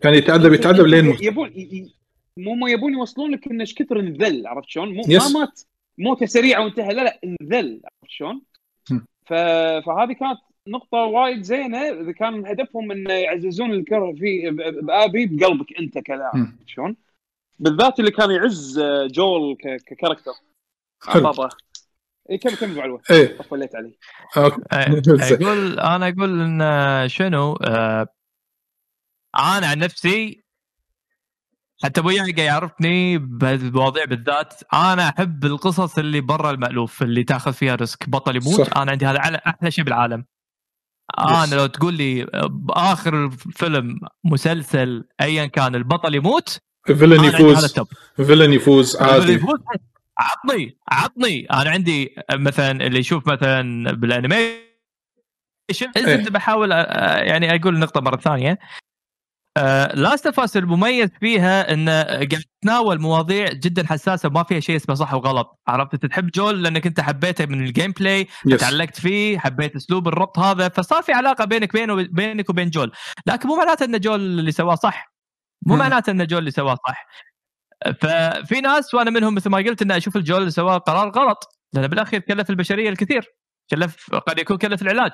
كان 0.03 0.15
يتعذب 0.15 0.53
يتعذب 0.53 0.86
لين. 0.86 1.16
يبون 1.23 1.49
ي- 1.49 1.95
هم 2.39 2.69
يبون 2.69 2.93
يوصلون 2.95 3.31
لك 3.31 3.47
انه 3.51 3.61
إيش 3.61 3.74
كثر 3.74 4.01
انذل 4.01 4.47
عرفت 4.47 4.69
شلون؟ 4.69 4.89
مو. 4.95 5.03
ما 5.09 5.28
مات 5.28 5.61
موته 5.99 6.27
سريعه 6.27 6.65
وانتهى 6.65 6.95
لا 6.95 7.03
لا 7.03 7.20
انذل 7.24 7.81
عرفت 7.85 8.12
شلون؟ 8.15 8.43
ف... 9.27 9.32
فهذه 9.86 10.12
كانت 10.12 10.39
نقطة 10.69 10.99
وايد 10.99 11.43
زينة 11.43 11.78
إذا 11.78 12.12
كان 12.12 12.47
هدفهم 12.47 12.91
انه 12.93 13.12
يعززون 13.12 13.70
الكره 13.73 14.12
في 14.12 14.51
بآبي 14.82 15.27
بقلبك 15.27 15.78
أنت 15.81 15.99
كلاعب 15.99 16.36
م. 16.36 16.57
شلون؟ 16.66 16.97
بالذات 17.59 18.01
اللي 18.01 18.11
كان 18.11 18.31
يعز 18.31 18.78
آه، 18.78 19.07
جول 19.07 19.57
ك... 19.57 19.82
ك 19.86 19.91
character 19.91 20.32
حلو 21.07 21.23
بابا 21.23 21.49
اي 22.30 22.38
كم 22.38 22.55
كم 22.55 22.74
بعلوه 22.74 23.02
إيه. 23.10 23.38
طفلت 23.38 23.70
عليه 23.74 23.94
okay. 24.36 24.62
زين. 25.24 25.42
أقول 25.42 25.80
أنا 25.80 26.09
أقول 26.09 26.40
إن 26.40 26.62
آه، 26.62 27.06
شنو 27.06 27.52
آه، 27.52 28.06
أنا 29.38 29.66
عن 29.66 29.78
نفسي 29.78 30.44
حتى 31.82 32.01
أبو 32.01 32.10
يعقا 32.10 32.42
يعرفني 32.42 33.18
بهالمواضيع 33.18 34.05
بالذات. 34.05 34.55
أنا 34.74 35.09
أحب 35.09 35.44
القصص 35.44 35.98
اللي 35.98 36.20
برا 36.20 36.51
المألوف 36.51 37.02
اللي 37.02 37.24
تاخذ 37.24 37.52
فيها 37.52 37.74
risk. 37.74 38.09
بطل 38.09 38.36
يموت. 38.36 38.60
صح. 38.60 38.78
أنا 38.78 38.90
عندي 38.90 39.06
هذا 39.06 39.18
أحلى 39.18 39.70
شيء 39.70 39.84
بالعالم. 39.84 40.24
Yes. 41.20 41.28
أنا 41.28 41.55
لو 41.55 41.66
تقول 41.66 41.94
لي 41.94 42.24
بآخر 42.48 43.30
فيلم 43.30 44.01
مسلسل 44.24 45.05
ايا 45.20 45.46
كان 45.46 45.74
البطل 45.74 46.14
يموت 46.14 46.59
villain 46.86 47.24
يفوز. 47.24 47.74
villain 48.16 48.52
يفوز 48.52 48.96
عادي. 48.96 49.32
يفوز؟ 49.32 49.59
عطني 50.19 50.78
عطني. 50.89 51.47
أنا 51.51 51.70
عندي 51.70 52.15
مثلا 52.32 52.86
اللي 52.86 52.99
يشوف 52.99 53.27
مثلا 53.27 53.93
بال 53.93 54.06
animation 54.06 54.65
إيه. 55.97 56.07
إيه. 56.07 56.31
بحاول 56.31 56.73
آه، 56.73 57.19
يعني 57.19 57.55
أقول 57.55 57.74
النقطه 57.74 58.01
مرة 58.01 58.16
ثانية. 58.16 58.59
Last 59.94 60.27
of 60.27 60.40
Us 60.40 60.56
المميز 60.57 61.09
فيها 61.20 61.73
انه 61.73 62.03
قاعد 62.03 62.43
تتناول 62.61 63.01
مواضيع 63.01 63.49
جدا 63.53 63.86
حساسة 63.86 64.28
وما 64.28 64.43
فيها 64.43 64.61
شيء 64.61 64.77
اسمه 64.77 64.95
صح 64.95 65.15
وغلط. 65.15 65.61
عرفت؟ 65.69 65.95
أنت 65.95 66.07
تحب 66.07 66.31
جول 66.31 66.62
لأنك 66.62 66.86
أنت 66.86 67.01
حبيته 67.01 67.47
من 67.47 67.65
ال 67.65 67.93
gameplay 67.93 68.27
yes 68.47 68.61
تعلقت 68.61 69.01
فيه 69.01 69.39
حبيت 69.39 69.77
أسلوب 69.77 70.09
الربط 70.09 70.39
هذا 70.39 70.69
فصار 70.69 71.03
في 71.03 71.12
علاقة 71.12 71.45
بينك 71.45 71.73
بينه 71.73 71.95
بينك 71.95 72.51
وبين 72.51 72.70
جول 72.70 72.93
لكن 73.27 73.49
مو 73.49 73.57
معناته 73.57 73.85
إن 73.85 74.01
جول 74.01 74.20
اللي 74.20 74.53
سواه 74.53 74.74
صح. 74.74 75.15
مو. 75.66 75.77
معناته 75.77 76.11
إن 76.11 76.27
جول 76.27 76.39
اللي 76.39 76.51
سواه 76.51 76.78
صح. 76.89 77.07
ففي 78.01 78.60
ناس 78.60 78.94
وأنا 78.94 79.10
منهم 79.10 79.34
مثل 79.34 79.51
ما 79.51 79.59
قلت 79.59 79.82
ان 79.82 79.90
أشوف 79.90 80.16
الجول 80.16 80.38
اللي 80.40 80.51
سواه 80.51 80.78
قرار 80.78 81.10
غلط 81.10 81.38
لأنه 81.72 81.86
بالأخير 81.86 82.20
كلف 82.20 82.51
البشرية 82.51 82.88
الكثير. 82.88 83.24
كلف 83.70 84.10
قد 84.14 84.38
يكون 84.38 84.56
كلف 84.59 84.82
العلاج 84.82 85.12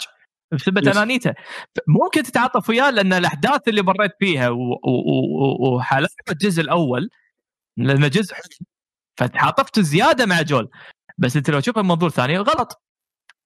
بسبب. 0.52 0.78
انانيته 0.88 1.34
ممكن 1.88 2.22
تتعاطف 2.22 2.68
وياه 2.68 2.90
لأن 2.90 3.12
الأحداث 3.12 3.68
اللي 3.68 3.82
مريت 3.82 4.12
فيها 4.18 4.48
و- 4.48 4.56
و- 4.84 5.70
و- 5.70 5.76
وحلاوه 5.76 6.08
الجزء 6.30 6.62
الأول 6.62 7.08
لأنه 7.78 8.08
جزء 8.08 8.34
فتعاطفت 9.20 9.80
زيادة 9.80 10.26
مع 10.26 10.42
جول. 10.42 10.68
بس 11.18 11.36
أنت 11.36 11.50
لو 11.50 11.60
تشوفها 11.60 11.82
من 11.82 11.88
منظور 11.88 12.10
ثاني 12.10 12.38
غلط. 12.38 12.82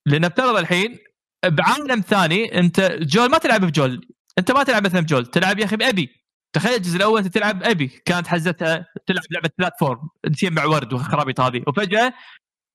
لأن 0.07 0.25
افترض 0.25 0.57
الحين 0.57 0.99
بعالم 1.47 2.01
ثاني 2.01 2.59
أنت 2.59 2.81
جول 3.01 3.31
ما 3.31 3.39
تلعب 3.39 3.65
بجول. 3.65 4.09
أنت 4.39 4.51
ما 4.53 4.63
تلعب 4.63 4.85
مثلا 4.85 5.01
بجول 5.01 5.27
تلعب 5.27 5.59
يا 5.59 5.65
أخي 5.65 5.77
بأبي. 5.77 6.24
تخيل 6.55 6.75
الجزء 6.75 6.97
الأول 6.97 7.19
أنت 7.21 7.35
تلعب 7.35 7.63
أبي 7.63 7.89
كانت 7.89 8.27
حزتها 8.27 8.87
تلعب 9.07 9.25
لعبة 9.31 9.51
بلاتفورم 9.59 10.09
تجمع 10.23 10.65
ورد 10.65 10.93
والخرابيط 10.93 11.41
هذه 11.41 11.65
وفجأة 11.69 12.13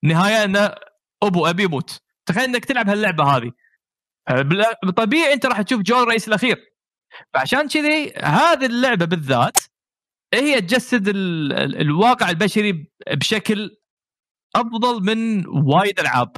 نهاية 0.04 0.44
انه 0.44 0.76
أبو 1.24 1.46
أبي 1.48 1.64
يموت. 1.64 2.00
تخيل 2.26 2.44
إنك 2.44 2.66
تلعب 2.66 2.90
هاللعبة 2.90 3.24
هذه. 3.24 3.52
بالطبيعي 4.84 5.34
أنت 5.34 5.46
راح 5.46 5.62
تشوف 5.62 5.82
جول 5.82 6.04
الرئيس 6.04 6.28
الأخير. 6.28 6.58
فعشان 7.34 7.68
كذي 7.68 8.14
هذه 8.14 8.66
اللعبة 8.66 9.06
بالذات 9.06 9.58
هي 10.34 10.62
تجسد 10.62 11.08
ال- 11.08 11.82
الواقع 11.82 12.30
البشري 12.30 12.92
بشكل 13.12 13.78
أفضل 14.56 15.04
من 15.04 15.48
وايد 15.48 16.00
ألعاب. 16.00 16.38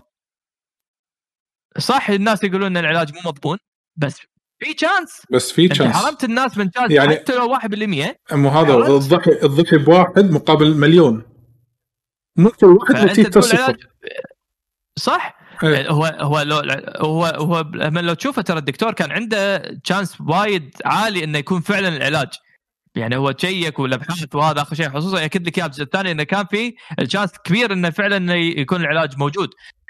صح 1.77 2.09
الناس 2.09 2.43
يقولون 2.43 2.77
إن 2.77 2.77
العلاج 2.77 3.13
مو 3.13 3.19
مضمون 3.25 3.57
بس 3.95 4.21
في 4.63 4.73
chance 4.73 5.21
بس 5.31 5.51
في 5.51 5.67
chance 5.67 5.95
حرمت 5.95 6.23
الناس 6.23 6.57
من 6.57 6.69
chance 6.77 6.91
يعني- 6.91 7.15
حتى 7.15 7.35
لو 7.35 7.47
1% 7.47 8.17
مو 8.31 8.49
هذا؟ 8.49 8.75
الضحي 8.87 9.31
الضحي 9.43 9.77
بواحد 9.77 10.31
مقابل 10.31 10.75
مليون. 10.75 11.23
مو 12.35 12.49
كل 12.49 12.67
واحد 12.67 12.93
فأنت 12.93 13.11
نتيجته 13.11 13.29
تقول 13.29 13.43
صفر. 13.43 13.61
علاج 13.63 13.75
صح؟ 14.99 15.41
إيه. 15.63 15.89
هو 15.89 16.05
هو 16.05 16.41
لو 16.41 16.61
هو 16.97 17.25
هو 17.25 17.59
لما 17.73 17.99
لو 17.99 18.13
تشوفه 18.13 18.41
ترى 18.41 18.57
الدكتور 18.59 18.93
كان 18.93 19.11
عنده 19.11 19.57
chance 19.83 20.21
وايد 20.21 20.75
عالي 20.85 21.23
إنه 21.23 21.37
يكون 21.37 21.61
فعلا 21.61 21.87
العلاج. 21.87 22.29
يعني 22.95 23.15
هو 23.17 23.31
check 23.31 23.79
والابحاث 23.79 24.35
وهذا 24.35 24.61
آخر 24.61 24.75
شيء. 24.75 24.89
خصوصا 24.89 25.21
يأكد 25.21 25.47
لك 25.47 25.57
إياه. 25.57 25.65
الجزء 25.65 25.83
الثاني 25.83 26.11
إنه 26.11 26.23
كان 26.23 26.45
في 26.45 26.73
ال 26.99 27.04
chance 27.04 27.31
كبير 27.45 27.73
إنه 27.73 27.89
فعلا 27.89 28.35
يكون 28.35 28.81
العلاج 28.81 29.17
موجود. 29.17 29.49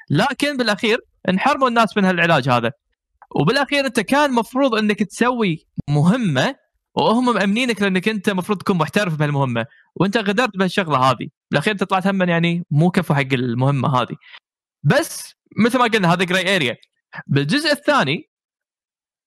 لكن 0.09 0.57
بالأخير 0.57 0.97
انحرموا 1.29 1.67
الناس 1.67 1.97
من 1.97 2.05
هالعلاج 2.05 2.49
هذا. 2.49 2.71
وبالأخير 3.35 3.85
أنت 3.85 3.99
كان 3.99 4.31
مفروض 4.31 4.75
أنك 4.75 5.03
تسوي 5.03 5.67
مهمة 5.89 6.55
وهم 6.95 7.33
مأمنينك 7.33 7.81
لأنك 7.81 8.09
أنت 8.09 8.29
المفروض 8.29 8.57
تكون 8.57 8.77
محترف 8.77 9.15
بهالمهمة 9.15 9.65
وأنت 9.95 10.17
غدرت 10.17 10.57
بهالشغلة 10.57 10.97
هذه. 10.97 11.27
بالأخير 11.51 11.73
أنت 11.73 11.83
طلعت 11.83 12.07
هم 12.07 12.21
يعني 12.29 12.65
مو 12.71 12.91
كفو 12.91 13.13
حق 13.13 13.33
المهمة 13.33 14.01
هذه. 14.01 14.15
بس 14.83 15.33
مثل 15.57 15.79
ما 15.79 15.85
قلنا 15.85 16.13
هذا 16.13 16.23
grey 16.23 16.55
area 16.55 16.77
بالجزء 17.27 17.71
الثاني 17.71 18.29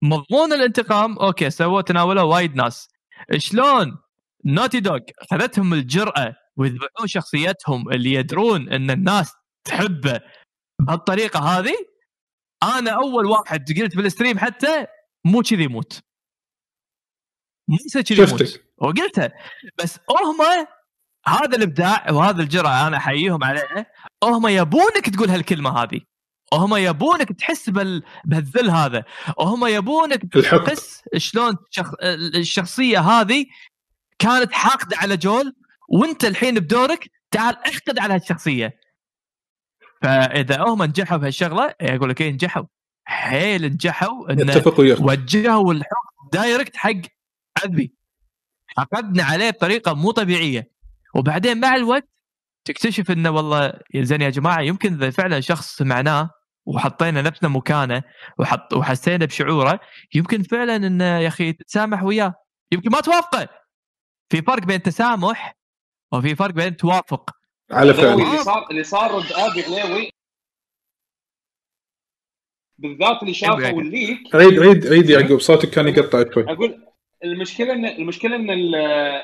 مضمون 0.02 0.52
الانتقام 0.52 1.18
okay 1.18 1.50
سووا 1.50 1.80
تناوله 1.80 2.24
وايد 2.24 2.56
ناس. 2.56 2.88
شلون 3.36 3.98
Naughty 4.44 4.80
Dog 4.80 4.98
خذتهم 5.30 5.74
الجرأة 5.74 6.34
ويذبحون 6.56 7.06
شخصيتهم 7.06 7.92
اللي 7.92 8.12
يدرون 8.12 8.68
أن 8.68 8.90
الناس 8.90 9.32
تحبه 9.64 10.20
بهالطريقة 10.80 11.40
هذه؟ 11.40 11.93
أنا 12.64 12.90
أول 12.90 13.26
واحد 13.26 13.80
قلت 13.80 13.96
بال 13.96 14.07
stream 14.07 14.38
حتى 14.38 14.86
مو 15.24 15.42
كذي 15.42 15.64
يموت. 15.64 16.00
مو 17.68 17.76
كذي 17.94 18.22
يموت. 18.22 18.60
وقلتها 18.78 19.32
بس 19.78 19.98
هم 20.10 20.66
هذا 21.26 21.56
الإبداع 21.56 22.10
وهذا 22.10 22.42
الجرأة 22.42 22.86
أنا 22.86 22.96
أحييهم 22.96 23.44
عليه. 23.44 23.92
هم 24.24 24.46
يبونك 24.46 25.10
تقول 25.14 25.30
هالكلمة 25.30 25.82
هذه. 25.82 26.00
هم 26.52 26.76
يبونك 26.76 27.32
تحس 27.32 27.70
بال... 27.70 28.02
بهالذل 28.24 28.70
هذا. 28.70 29.04
هم 29.38 29.66
يبونك 29.66 30.32
تحس 30.32 31.02
شلون 31.16 31.56
شخ... 31.70 31.90
الشخصية 32.34 33.00
هذه 33.00 33.46
كانت 34.18 34.52
حاقدة 34.52 34.96
على 34.96 35.16
جول 35.16 35.56
وأنت 35.88 36.24
الحين 36.24 36.54
بدورك 36.54 37.10
تعال 37.30 37.56
احقد 37.66 37.98
على 37.98 38.14
هالشخصية. 38.14 38.83
فإذا 40.04 40.62
هم 40.62 40.82
نجحوا 40.82 41.16
بهالشغله 41.16 41.74
أقول 41.80 42.10
لك 42.10 42.20
إيه 42.20 42.32
نجحوا. 42.32 42.64
حيل 43.04 43.64
نجحوا 43.64 44.32
إن 44.32 44.50
اتفق 44.50 44.80
وياك. 44.80 45.00
وجهوا 45.00 45.72
الحق 45.72 46.32
دايركت 46.32 46.76
حق 46.76 47.00
عذبي 47.64 47.94
حقدنا 48.66 49.24
عليه 49.24 49.50
بطريقة 49.50 49.94
مو 49.94 50.10
طبيعية. 50.10 50.70
وبعدين 51.14 51.60
مع 51.60 51.74
الوقت 51.74 52.08
تكتشف 52.64 53.10
إنه 53.10 53.30
والله 53.30 53.72
زين 53.96 54.20
يا 54.20 54.30
جماعة 54.30 54.60
يمكن 54.60 54.94
إذا 54.94 55.10
فعلا 55.10 55.40
شخص 55.40 55.76
سمعناه 55.76 56.30
وحطينا 56.66 57.22
نفسنا 57.22 57.48
مكانه 57.48 58.02
وحط 58.38 58.74
وحسينا 58.74 59.24
بشعوره 59.24 59.80
يمكن 60.14 60.42
فعلا 60.42 60.76
انه 60.76 61.04
يا 61.18 61.28
أخي 61.28 61.52
تتسامح 61.52 62.02
وياه. 62.02 62.34
يمكن 62.72 62.90
ما 62.90 63.00
توافقه. 63.00 63.48
في 64.28 64.42
فرق 64.42 64.64
بين 64.64 64.82
تسامح 64.82 65.56
وفي 66.12 66.34
فرق 66.34 66.54
بين 66.54 66.76
توافق. 66.76 67.30
على 67.70 67.90
ذوي 67.90 68.02
فعل 68.02 68.20
اللي 68.20 68.44
صار 68.44 68.70
اللي 68.70 68.84
صار 68.84 69.18
ضد 69.18 69.32
آبي 69.32 69.60
غليوي 69.60 70.10
بالذات 72.78 73.22
اللي 73.22 73.34
شافوا 73.34 73.66
أيوة. 73.66 73.80
الليك. 73.80 74.34
عيد 74.34 74.58
عيد 74.58 74.86
عيد 74.86 75.10
يعقوب 75.10 75.40
صوتك 75.40 75.70
كان 75.70 75.88
يقطع 75.88 76.32
شوي. 76.34 76.52
أقول 76.52 76.86
المشكلة 77.24 77.72
ان 77.72 77.86
المشكلة 77.86 78.36
إن 78.36 78.74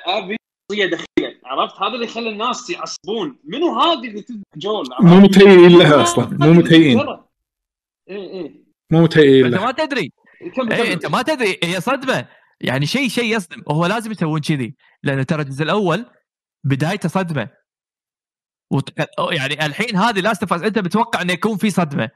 آبي 0.06 0.36
شخصيه 0.70 0.86
دخيله 0.86 1.40
عرفت؟ 1.44 1.82
هذا 1.82 1.94
اللي 1.94 2.06
خلى 2.06 2.30
الناس 2.30 2.70
يعصبون. 2.70 3.38
منو 3.44 3.80
هذه 3.80 4.08
اللي 4.08 4.22
تذبح 4.22 4.42
جول؟ 4.56 4.86
مو 5.00 5.16
متهيئين 5.16 5.78
لها 5.78 6.02
أصلا 6.02 6.28
مو 6.40 6.52
متهيئين. 6.52 7.00
اي 7.00 7.16
اي 8.08 8.64
مو 8.90 9.02
متهيئين 9.02 9.44
أنت 9.44 9.54
لها. 9.54 9.64
ما 9.64 9.72
تدري. 9.72 10.12
اي. 10.72 10.92
أنت 10.92 11.06
ما 11.06 11.22
تدري. 11.22 11.58
هي 11.64 11.80
صدمة. 11.80 12.28
يعني 12.60 12.86
شيء 12.86 13.08
شيء 13.08 13.36
يصدم. 13.36 13.62
وهو 13.66 13.86
لازم 13.86 14.12
يسوون 14.12 14.40
كذي. 14.40 14.76
لأن 15.02 15.26
ترى 15.26 15.42
الجزء 15.42 15.62
الأول 15.62 16.06
بدايته 16.64 17.08
صدمة. 17.08 17.59
وت... 18.70 18.92
يعني 19.30 19.66
الحين 19.66 19.96
هذه 19.96 20.20
Last 20.20 20.42
of 20.42 20.64
أنت 20.64 20.78
متوقع 20.78 21.22
إنه 21.22 21.32
يكون 21.32 21.56
في 21.56 21.70
صدمة. 21.70 22.10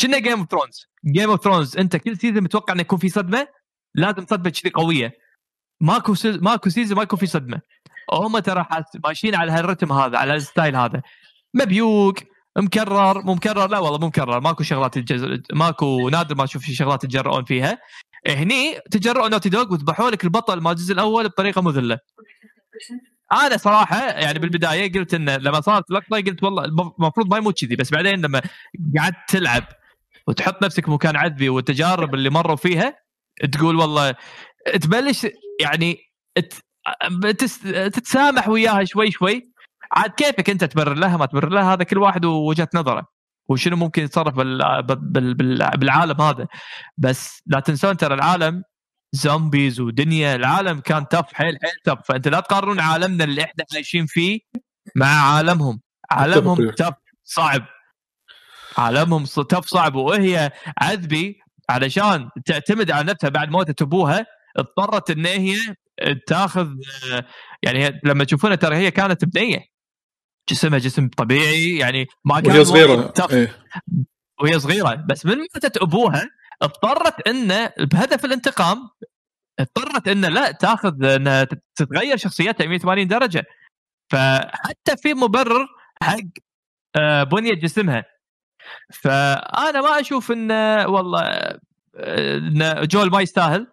كنا 0.00 0.18
Game 0.18 0.38
of 0.38 0.50
Thrones 0.50 0.86
Game 1.06 1.30
of 1.30 1.44
Thrones 1.44 1.76
أنت 1.76 1.96
كل 1.96 2.16
season 2.16 2.42
متوقع 2.42 2.72
إنه 2.72 2.80
يكون 2.80 2.98
في 2.98 3.08
صدمة؟ 3.08 3.48
لازم 3.94 4.26
صدمة 4.26 4.50
كذي 4.50 4.70
قوية. 4.70 5.12
ماكو 5.80 6.14
سي... 6.14 6.32
ماكو 6.32 6.70
season 6.70 6.96
ما 6.96 7.02
يكون 7.02 7.18
في 7.18 7.26
صدمة. 7.26 7.60
هم 8.12 8.38
ترى 8.38 8.66
ماشيين 9.04 9.34
على 9.34 9.52
هال 9.52 9.62
rhythm 9.62 9.92
هذا 9.92 10.18
على 10.18 10.34
ال 10.34 10.41
style 10.41 10.76
هذا. 10.76 11.02
مبيوق 11.54 12.14
مكرر 12.58 13.22
مو 13.22 13.34
مكرر؟ 13.34 13.70
لا 13.70 13.78
والله 13.78 13.98
مو 13.98 14.06
مكرر. 14.06 14.40
ماكو 14.40 14.62
شغلات 14.62 14.96
الجز... 14.96 15.42
ماكو 15.52 16.08
نادر 16.08 16.34
ما 16.34 16.44
أشوف 16.44 16.64
شغلات 16.64 17.04
يتجرؤون 17.04 17.44
فيها. 17.44 17.78
هني 18.28 18.78
تجرؤوا 18.90 19.28
نوتي 19.28 19.48
دوغ 19.48 19.72
وذبحوا 19.72 20.10
لك 20.10 20.24
البطل 20.24 20.60
مال 20.60 20.72
الجزء 20.72 20.92
الأول 20.92 21.28
بطريقة 21.28 21.62
مذلة. 21.62 21.98
أنا 23.32 23.56
صراحة 23.56 24.10
يعني 24.10 24.38
بالبداية 24.38 24.92
قلت 24.92 25.14
إنه 25.14 25.36
لما 25.36 25.60
صارت 25.60 25.90
لقطة 25.90 26.16
قلت 26.16 26.42
والله 26.42 26.64
المفروض 26.64 27.30
ما 27.30 27.36
يموت 27.36 27.64
كذي 27.64 27.76
بس 27.76 27.90
بعدين 27.90 28.20
لما 28.20 28.42
قعدت 28.98 29.16
تلعب 29.28 29.64
وتحط 30.28 30.64
نفسك 30.64 30.88
مكان 30.88 31.16
عذبي 31.16 31.48
والتجارب 31.48 32.14
اللي 32.14 32.30
مروا 32.30 32.56
فيها 32.56 32.96
تقول 33.52 33.76
والله 33.76 34.14
تبلش 34.80 35.26
يعني 35.60 35.98
تتسامح 37.92 38.48
وياها 38.48 38.84
شوي 38.84 39.10
شوي. 39.10 39.52
عاد 39.92 40.10
كيفك 40.10 40.50
أنت 40.50 40.64
تبرر 40.64 40.94
لها 40.94 41.16
ما 41.16 41.26
تبرر 41.26 41.48
لها 41.48 41.74
هذا 41.74 41.84
كل 41.84 41.98
واحد 41.98 42.24
ووجهة 42.24 42.68
نظره. 42.74 43.06
وشنو 43.48 43.76
ممكن 43.76 44.02
يتصرف 44.02 44.34
بالعالم 44.34 46.20
هذا. 46.20 46.46
بس 46.98 47.42
لا 47.46 47.60
تنسون 47.60 47.96
ترى 47.96 48.14
العالم 48.14 48.62
زومبيز 49.12 49.80
ودنيا. 49.80 50.34
العالم 50.34 50.80
كان 50.80 51.08
تف 51.08 51.32
حيل 51.32 51.58
حيل 51.62 51.72
تف. 51.84 51.98
فأنت 52.04 52.28
لا 52.28 52.40
تقارنون 52.40 52.80
عالمنا 52.80 53.24
اللي 53.24 53.42
إحنا 53.42 53.64
عايشين 53.74 54.06
فيه 54.06 54.40
مع 54.96 55.06
عالمهم. 55.06 55.80
عالمهم 56.10 56.70
تف 56.70 56.94
صعب. 57.24 57.66
عالمهم 58.78 59.24
تف 59.24 59.66
صعب. 59.66 59.94
وهي 59.94 60.52
عذبي 60.78 61.40
علشان 61.70 62.30
تعتمد 62.46 62.90
على 62.90 63.12
نفسها 63.12 63.30
بعد 63.30 63.50
موتة 63.50 63.82
ابوها 63.82 64.26
اضطرت 64.56 65.10
إن 65.10 65.26
هي 65.26 65.56
تاخذ 66.26 66.68
يعني 67.62 68.00
لما 68.04 68.24
تشوفونها 68.24 68.56
ترى 68.56 68.76
هي 68.76 68.90
كانت 68.90 69.24
بنية. 69.24 69.70
جسمها 70.50 70.78
جسم 70.78 71.08
طبيعي 71.08 71.76
يعني 71.76 72.06
ما 72.24 72.40
كان 72.40 72.52
وهي 72.52 72.64
صغيرة. 72.64 73.12
إيه. 73.32 73.56
وهي 74.40 74.58
صغيرة. 74.58 74.94
بس 74.94 75.26
من 75.26 75.36
ماتت 75.38 75.76
أبوها 75.76 76.30
اضطرت 76.62 77.28
إنه 77.28 77.72
بهدف 77.78 78.24
الانتقام 78.24 78.90
اضطرت 79.60 80.08
إنه 80.08 80.28
لا 80.28 80.52
تأخذ 80.52 81.04
إنها 81.04 81.44
تتغير 81.76 82.16
شخصيتها 82.16 82.66
180 82.66 83.08
درجة. 83.08 83.44
فحتى 84.12 84.96
في 85.02 85.14
مبرر 85.14 85.68
حق 86.02 86.18
آه، 86.96 87.22
بنية 87.22 87.54
جسمها. 87.54 88.04
فأنا 88.92 89.80
ما 89.80 90.00
أشوف 90.00 90.32
إنه 90.32 90.86
والله 90.88 91.20
آه، 91.96 92.36
ان 92.38 92.86
جول 92.86 93.10
ما 93.10 93.20
يستاهل. 93.20 93.66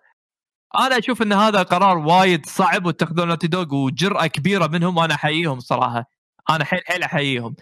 أنا 0.80 0.97
أشوف 0.97 1.22
إن 1.22 1.34
هذا 1.34 1.64
قرار 1.64 1.97
وايد 1.97 2.45
صعب 2.45 2.85
واتخذوه 2.85 3.26
نوتي 3.26 3.47
دوغ 3.47 3.76
وجرأة 3.76 4.27
كبيرة 4.27 4.68
منهم 4.68 4.97
وأنا 4.97 5.14
أحييهم 5.14 5.59
صراحة. 5.59 6.16
أنا 6.49 6.65
حيل 6.65 6.82
حيل 6.86 7.03
أحييهم. 7.03 7.56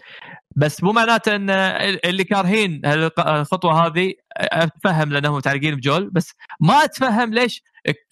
بس 0.56 0.82
مو 0.82 0.92
معناته 0.92 1.36
إن 1.36 1.50
اللي 2.04 2.24
كارهين 2.24 2.80
الخطوه 3.18 3.86
هذه 3.86 4.12
أتفهم 4.36 5.12
لانهم 5.12 5.36
متعلقين 5.36 5.74
بجول 5.74 6.10
بس 6.10 6.32
ما 6.60 6.84
أتفهم 6.84 7.34
ليش 7.34 7.62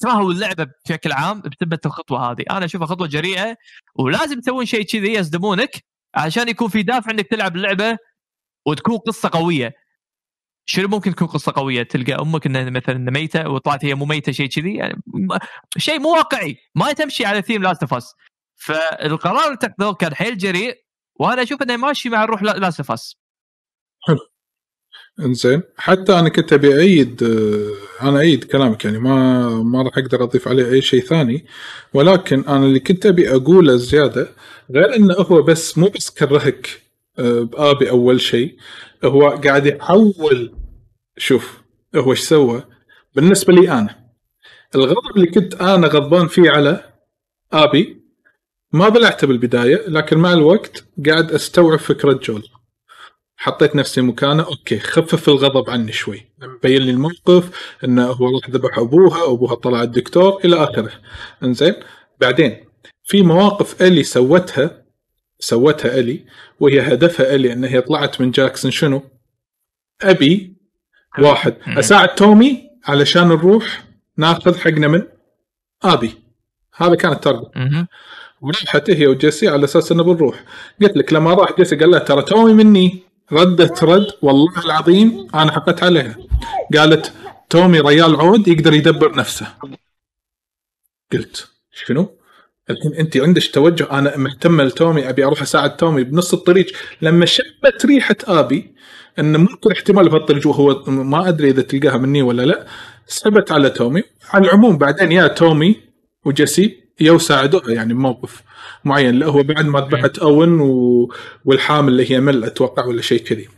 كرهوا 0.03 0.33
اللعبة 0.33 0.67
بشكل 0.87 1.13
عام 1.13 1.41
بسبب 1.41 1.79
الخطوة 1.87 2.31
هذه. 2.31 2.45
أنا 2.51 2.65
أشوفها 2.65 2.87
خطوة 2.87 3.07
جريئة 3.07 3.57
ولازم 3.95 4.41
تسوون 4.41 4.67
شيء 4.67 4.83
كذي 4.83 5.13
يصدمونك 5.13 5.85
عشان 6.15 6.49
يكون 6.49 6.69
في 6.69 6.83
دافع 6.83 7.11
إنك 7.11 7.27
تلعب 7.27 7.57
اللعبة 7.57 7.97
وتكون 8.67 8.99
قصة 8.99 9.31
قوية. 9.33 9.73
شنو 10.67 10.89
ممكن 10.89 11.15
تكون 11.15 11.29
قصة 11.29 11.53
قوية؟ 11.57 11.83
تلقى 11.83 12.13
أمك 12.23 12.47
إنها 12.47 12.71
مثلا 12.71 13.11
ميتة 13.11 13.49
وطلعت 13.49 13.85
هي 13.85 13.95
مو 13.95 14.05
ميتة 14.05 14.33
شيء 14.33 14.49
كذي 14.49 14.75
يعني 14.75 15.03
شيء 15.79 15.99
مو 16.01 16.13
واقعي. 16.13 16.57
ما 16.75 16.93
تمشي 16.93 17.25
على 17.27 17.43
theme 17.43 17.63
Last 17.63 17.83
of 17.83 17.95
Us 17.95 18.15
فالقرار 18.65 19.45
اللي 19.45 19.55
اتخذوه 19.55 19.95
كان 19.95 20.15
حيل 20.15 20.39
جريء 20.39 20.85
وأنا 21.21 21.43
أشوف 21.43 21.63
إنه 21.63 21.77
ماشي 21.77 22.09
مع 22.09 22.25
الروح 22.25 22.43
Last 22.43 22.81
of 22.81 22.91
Us 22.91 23.17
حلو. 24.01 24.19
إنزين. 25.21 25.63
حتى 25.77 26.19
أنا 26.19 26.29
كنت 26.29 26.53
أبي 26.53 26.75
أعيد 26.75 27.23
آه، 27.23 28.09
أنا 28.09 28.19
أعيد 28.19 28.45
كلامك 28.45 28.85
يعني 28.85 28.99
ما 28.99 29.49
ما 29.49 29.83
راح 29.83 29.99
أقدر 29.99 30.25
أضيف 30.25 30.49
عليه 30.49 30.73
أي 30.73 30.83
شيء 30.83 31.01
ثاني. 31.01 31.47
ولكن 31.95 32.45
أنا 32.45 32.67
اللي 32.67 32.81
كنت 32.81 33.07
أبي 33.07 33.35
أقوله 33.35 33.77
زياده 33.77 34.29
غير 34.71 34.95
إنه 34.97 35.15
هو 35.15 35.43
بس 35.43 35.79
مو 35.79 35.89
بس 35.89 36.11
كرهك 36.11 36.83
آه، 37.19 37.41
بآبي 37.41 37.91
أول 37.91 38.21
شيء 38.21 38.57
هو 39.05 39.29
قاعد 39.31 39.67
يحول. 39.67 40.55
شوف 41.17 41.63
هو 41.97 42.11
إيش 42.11 42.21
سوى؟ 42.21 42.65
بالنسبة 43.15 43.53
لي 43.53 43.71
أنا 43.71 44.05
الغضب 44.75 45.17
اللي 45.17 45.27
كنت 45.27 45.55
أنا 45.55 45.87
غضبان 45.87 46.27
فيه 46.29 46.51
على 46.51 46.93
آبي 47.53 48.04
ما 48.75 48.89
بلعته 48.89 49.27
بالبداية 49.27 49.89
لكن 49.89 50.19
مع 50.19 50.33
الوقت 50.33 50.85
قاعد 51.07 51.33
أستوعب 51.33 51.79
فكرة 51.79 52.13
جول. 52.13 52.49
حطيت 53.37 53.77
نفسي 53.77 54.01
مكانه 54.01 54.43
أوكي 54.43 54.79
خفف 54.79 55.29
الغضب 55.29 55.71
عني 55.71 55.93
شوي. 55.93 56.33
مبين 56.43 56.83
لي 56.83 56.91
الموقف 56.91 57.77
إنه 57.85 58.07
هو 58.07 58.37
راح 58.37 58.51
ذبح 58.51 58.79
أبوها 58.79 59.33
أبوها 59.33 59.55
طلع 59.55 59.83
الدكتور 59.83 60.41
إلى 60.45 60.65
آخره. 60.65 60.91
إنزين؟ 61.43 61.75
بعدين 62.21 62.65
في 63.05 63.23
مواقف 63.23 63.83
ألي 63.83 64.03
سوتها 64.03 64.85
سوتها 65.39 65.99
ألي 65.99 66.25
وهي 66.61 66.81
هدفها 66.81 67.35
ألي 67.35 67.53
إن 67.53 67.65
هي 67.65 67.81
طلعت 67.81 68.21
من 68.21 68.31
جاكسون. 68.31 68.71
شنو؟ 68.71 69.03
أبي 70.03 70.57
واحد. 71.19 71.57
أساعد 71.67 72.15
تومي 72.15 72.71
علشان 72.85 73.29
نروح 73.29 73.85
ناخذ 74.17 74.59
حقنا 74.59 74.89
من 74.89 75.03
أبي. 75.83 76.15
هذا 76.77 76.95
كان 76.95 77.13
ال 77.13 77.17
target. 77.17 77.51
ورحت 78.45 78.91
هي 78.91 79.07
وجيسي 79.07 79.49
على 79.49 79.65
أساس 79.65 79.93
إنه 79.93 80.03
بنروح. 80.03 80.45
قلت 80.83 80.97
لك 80.97 81.13
لما 81.13 81.35
راح 81.35 81.57
جيسي 81.57 81.77
قال 81.77 81.91
لها 81.91 81.99
ترى 81.99 82.23
تومي 82.23 82.53
مني. 82.53 83.03
ردت 83.33 83.85
رد 83.85 84.07
والله 84.23 84.65
العظيم 84.65 85.29
أنا 85.35 85.53
حقت 85.53 85.83
عليها. 85.83 86.17
قالت 86.77 87.13
تومي 87.51 87.81
ريال 87.81 88.17
عود 88.17 88.49
يقدر 88.49 88.73
يدبر 88.73 89.17
نفسه. 89.17 89.47
قلت 91.13 91.49
شنو؟ 91.73 92.19
الحين 92.71 92.95
أنت 92.95 93.17
عندك 93.17 93.51
توجه 93.53 93.91
أنا 93.91 94.17
مهتمه 94.17 94.65
لتومي 94.65 95.09
أبي 95.09 95.25
أروح 95.25 95.43
أساعد 95.43 95.77
تومي 95.77 96.05
بنص 96.05 96.35
الطريق. 96.35 96.67
لما 97.03 97.27
شمت 97.27 97.87
ريحة 97.87 98.17
آبي 98.25 98.75
انه 99.19 99.39
ممكن 99.39 99.73
احتمال 99.73 100.09
بهالطريق 100.09 100.47
وهو 100.47 100.83
ما 100.87 101.29
أدري 101.29 101.51
إذا 101.51 101.63
تلقاها 101.63 101.99
مني 101.99 102.23
ولا 102.23 102.43
لا 102.43 102.67
سحبت 103.07 103.53
على 103.53 103.71
تومي. 103.71 104.03
على 104.31 104.45
العموم 104.45 104.79
بعدين 104.79 105.13
يا 105.13 105.27
تومي 105.27 105.77
وجيسي 106.25 106.84
يو 107.01 107.19
ساعدوها 107.19 107.71
يعني 107.71 107.95
بموقف 107.95 108.43
معين. 108.85 109.09
اللي 109.09 109.27
هو 109.27 109.43
بعد 109.43 109.67
ما 109.67 109.81
ذبحت 109.81 110.19
أون 110.19 110.61
و... 110.61 111.13
والحامل 111.45 111.89
اللي 111.89 112.11
هي 112.11 112.21
مل 112.21 112.45
أتوقع 112.45 112.85
ولا 112.85 113.03
شيء 113.03 113.23
كذي. 113.23 113.49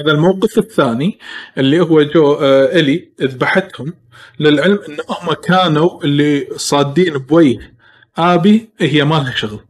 هذا 0.00 0.12
الموقف 0.12 0.58
الثاني 0.58 1.18
اللي 1.58 1.80
هو 1.80 2.02
جو 2.02 2.32
آه 2.32 2.80
إلي 2.80 3.08
ذبحتهم 3.22 3.92
للعلم 4.40 4.78
إن 4.88 4.96
هم 5.08 5.32
كانوا 5.32 6.04
اللي 6.04 6.48
صادين 6.56 7.18
بوجه 7.18 7.74
آبي 8.16 8.68
هي 8.78 9.04
ما 9.04 9.14
لها 9.14 9.32
شغل. 9.36 9.60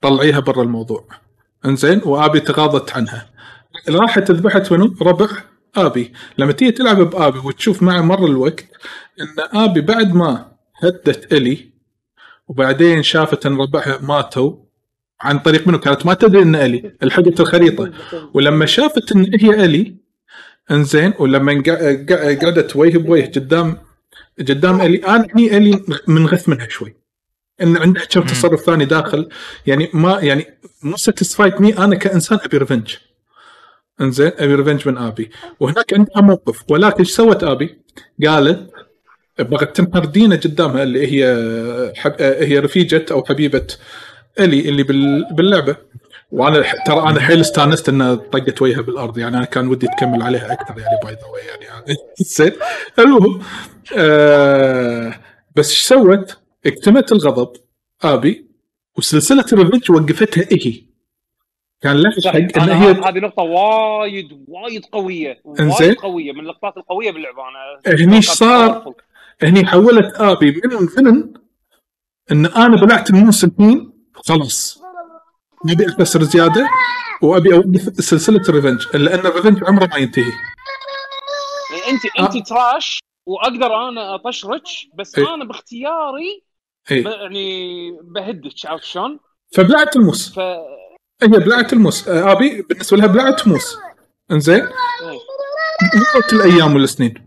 طلعيها 0.00 0.40
برا 0.40 0.62
الموضوع. 0.62 1.04
إنزين؟ 1.64 2.00
وآبي 2.04 2.40
تغاضت 2.40 2.92
عنها. 2.96 3.30
راحت 3.88 4.30
ذبحت 4.30 4.72
منو؟ 4.72 4.94
ربع 5.02 5.28
آبي. 5.76 6.12
لما 6.38 6.52
تيجي 6.52 6.72
تلعب 6.72 7.10
بآبي 7.10 7.38
وتشوف 7.38 7.82
مع 7.82 8.00
مر 8.00 8.26
الوقت 8.26 8.66
إن 9.20 9.60
آبي 9.60 9.80
بعد 9.80 10.14
ما 10.14 10.52
هدت 10.82 11.32
إلي 11.32 11.75
وبعدين 12.48 13.02
شافت 13.02 13.46
إن 13.46 13.56
ربعها 13.56 13.98
ماتوا 14.02 14.56
عن 15.20 15.38
طريق 15.38 15.68
منو؟ 15.68 15.80
كانت 15.80 16.06
ما 16.06 16.14
تدري 16.14 16.42
إن 16.42 16.54
ألي 16.54 16.96
الحقت 17.02 17.40
الخريطة. 17.40 17.92
ولما 18.34 18.66
شافت 18.66 19.12
إن 19.12 19.30
هي 19.40 19.64
ألي 19.64 19.96
إنزين 20.70 21.12
ولما 21.18 21.62
قعدت 22.08 22.76
وجه 22.76 22.98
بوجه 22.98 23.26
قدام 23.26 23.78
قدام 24.38 24.80
ألي 24.80 24.98
أنا 24.98 25.26
هني 25.34 25.56
ألي 25.56 25.84
منغث 26.08 26.48
منها 26.48 26.68
شوي. 26.68 26.96
إن 27.62 27.76
عندها 27.76 28.04
كم 28.04 28.20
تصرف 28.20 28.60
ثاني 28.60 28.84
داخل. 28.84 29.28
يعني 29.66 29.90
ما 29.94 30.18
يعني 30.20 30.46
مو 30.82 30.96
satisfied 30.96 31.60
me 31.60 31.78
أنا 31.78 31.96
كإنسان 31.96 32.38
أبي 32.42 32.56
revenge 32.56 32.96
إنزين 34.00 34.32
أبي 34.38 34.54
revenge 34.54 34.88
من 34.88 34.98
آبي. 34.98 35.30
وهناك 35.60 35.94
عندها 35.94 36.22
موقف. 36.22 36.62
ولكن 36.68 36.98
إيش 36.98 37.10
سوت 37.10 37.44
آبي؟ 37.44 37.82
قالت 38.26 38.70
بغت 39.38 39.80
تنهر 39.80 40.04
دينا 40.04 40.36
قدامها 40.36 40.82
اللي 40.82 41.06
هي 41.12 41.92
حب... 41.96 42.12
هي 42.20 42.58
رفيجة 42.58 43.06
أو 43.10 43.24
حبيبة 43.24 43.66
إلي 44.40 44.68
اللي 44.68 44.82
باللعبة. 45.30 45.76
وأنا 46.30 46.64
ترى 46.86 47.00
أنا 47.10 47.20
حيل 47.20 47.40
استانست 47.40 47.88
إنها 47.88 48.14
طقت 48.14 48.62
وجهها 48.62 48.80
بالأرض. 48.80 49.18
يعني 49.18 49.36
أنا 49.36 49.44
كان 49.44 49.68
ودي 49.68 49.86
تكمل 49.86 50.22
عليها 50.22 50.52
أكثر 50.52 50.78
يعني 50.78 50.98
by 51.04 51.12
the 51.12 51.64
يعني. 51.66 51.96
زين. 52.36 52.52
المهم 52.98 53.42
آه 53.96 55.14
بس 55.56 55.70
إيش 55.70 55.82
سوت؟ 55.82 56.38
اكتمت 56.66 57.12
الغضب 57.12 57.52
آبي 58.04 58.46
وسلسلة 58.98 59.44
ال 59.52 59.57
revenge 59.57 59.90
وقفتها 59.90 60.44
هي 60.52 60.82
كان 61.80 61.96
لها 61.96 62.12
حق 62.26 62.36
إن 62.36 62.70
هي 62.70 62.90
هذه 62.90 63.18
نقطة 63.18 63.42
وايد 63.42 64.44
وايد 64.48 64.84
قوية. 64.92 65.40
وايد 65.44 65.94
قوية. 65.94 66.32
من 66.32 66.40
اللقطات 66.40 66.76
القوية 66.76 67.10
باللعبة. 67.10 67.42
أنا 67.48 67.96
هني 68.04 68.16
إيش 68.16 68.30
صار؟ 68.30 68.94
هني 69.42 69.66
حولت 69.66 70.14
آبي 70.14 70.60
من 70.64 70.86
فيلن 70.86 71.34
إن 72.32 72.46
أنا 72.46 72.76
بلعت 72.76 73.10
الموسم 73.10 73.48
الحين 73.48 73.92
خلاص 74.14 74.82
نبي 75.64 75.86
اخسر 75.86 76.22
زيادة 76.22 76.68
وأبي 77.22 77.54
اوقف 77.54 78.04
سلسلة 78.04 78.42
الريفنج 78.48 78.96
لأن 78.96 79.26
الريفنج 79.26 79.64
عمره 79.64 79.86
ما 79.86 79.96
ينتهي 79.96 80.32
انت 81.88 82.02
أنت 82.18 82.36
آه. 82.36 82.42
تراش 82.42 83.00
وأقدر 83.26 83.88
أنا 83.88 84.14
أطشرك 84.14 84.62
بس 84.98 85.18
إيه؟ 85.18 85.34
أنا 85.34 85.44
باختياري 85.44 86.44
اي 86.90 87.02
يعني 87.02 87.90
بهدك 88.02 88.66
عرفت 88.66 88.84
شلون؟ 88.84 89.18
فبلعت 89.54 89.96
الموس 89.96 90.34
ف 90.34 90.38
هي 91.22 91.28
بلعت 91.28 91.72
الموس 91.72 92.08
آه، 92.08 92.32
آبي 92.32 92.62
بالنسبة 92.62 92.96
لها 92.96 93.06
بلعت 93.06 93.48
موس 93.48 93.78
إنزين 94.30 94.60
إيه. 94.60 95.18
مرت 96.14 96.32
الأيام 96.32 96.74
والسنين 96.74 97.25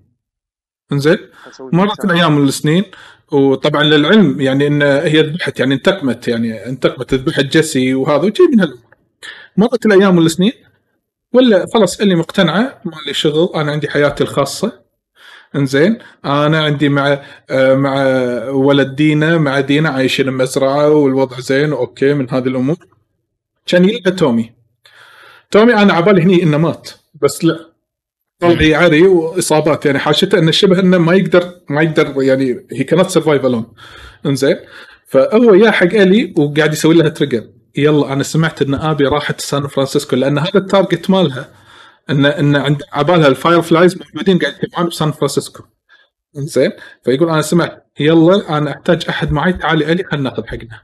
إنزين؟ 0.91 1.17
مرت. 1.59 2.05
الأيام 2.05 2.37
والسنين 2.39 2.83
وطبعا 3.31 3.83
للعلم 3.83 4.41
يعني 4.41 4.67
إن 4.67 4.81
هي 4.81 5.21
ذبحت 5.21 5.59
يعني 5.59 5.73
انتقمت 5.73 6.27
يعني 6.27 6.65
انتقمت 6.65 7.13
ذبحت 7.13 7.45
جيسي 7.45 7.93
وهذا 7.93 8.23
وشي 8.23 8.43
من 8.53 8.59
هالامور 8.59 8.83
مرت 9.57 9.85
الأيام 9.85 10.17
والسنين 10.17 10.51
ولا 11.33 11.65
خلاص 11.73 12.01
اللي 12.01 12.15
مقتنعة 12.15 12.81
ما 12.85 12.91
لي 13.07 13.13
شغل 13.13 13.49
أنا 13.55 13.71
عندي 13.71 13.89
حياتي 13.89 14.23
الخاصة. 14.23 14.89
إنزين 15.55 15.97
أنا 16.25 16.63
عندي 16.63 16.89
مع 16.89 17.21
آه، 17.49 17.75
مع 17.75 18.03
ولد 18.49 18.95
دينا 18.95 19.37
مع 19.37 19.59
دينا 19.59 19.89
عايشين 19.89 20.25
بمزرعة 20.25 20.89
والوضع 20.89 21.39
زين 21.39 21.71
أوكي 21.73 22.13
من 22.13 22.29
هذه 22.29 22.47
الأمور. 22.47 22.77
كان 23.65 23.89
يلقى 23.89 24.11
تومي. 24.11 24.53
تومي 25.51 25.73
أنا 25.73 25.93
عبالي 25.93 26.21
هني 26.21 26.43
إنه 26.43 26.57
مات 26.57 26.89
بس 27.21 27.43
لا. 27.45 27.68
طلع 28.39 28.61
يعري 28.61 29.07
واصابات 29.07 29.85
يعني 29.85 29.99
حاشته 29.99 30.39
انه 30.39 30.51
شبه 30.51 30.79
إنه 30.79 30.97
ما 30.97 31.13
يقدر 31.13 31.53
ما 31.69 31.81
يقدر 31.81 32.13
يعني 32.23 32.65
هي 32.71 32.83
كانت 32.83 33.09
سرفايف 33.09 33.45
الون 33.45 33.73
إنزين. 34.25 34.55
فهو 35.07 35.53
يا 35.53 35.71
حق 35.71 35.93
إلي 35.93 36.33
وقاعد 36.37 36.73
يسوي 36.73 36.95
لها 36.95 37.09
تريجر 37.09 37.43
يلا 37.75 38.13
أنا 38.13 38.23
سمعت 38.23 38.61
إن 38.61 38.73
آبي 38.73 39.05
راحت 39.05 39.41
سان 39.41 39.67
فرانسيسكو 39.67 40.15
لأن 40.15 40.37
هذا 40.37 40.49
التارجت 40.55 41.09
مالها. 41.09 41.49
ان 42.09 42.25
إن 42.25 42.55
عند 42.55 42.83
عبالها 42.93 43.27
الفاير 43.27 43.61
فلايز 43.61 43.97
موجودين 43.97 44.39
قاعد 44.39 44.53
يجتمعون 44.63 44.89
بسان 44.89 45.11
فرانسيسكو 45.11 45.63
زين 46.33 46.71
فيقول 47.05 47.29
أنا 47.29 47.41
سمعت 47.41 47.85
يلا 47.99 48.57
أنا 48.57 48.71
أحتاج 48.71 49.05
أحد 49.09 49.31
معي 49.31 49.53
تعالي 49.53 49.91
إلي 49.91 50.03
خلينا 50.03 50.29
ناخذ 50.29 50.47
حقنا. 50.47 50.81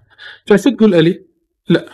فتقول 0.47 0.95
إلي 0.95 1.21
لا. 1.69 1.85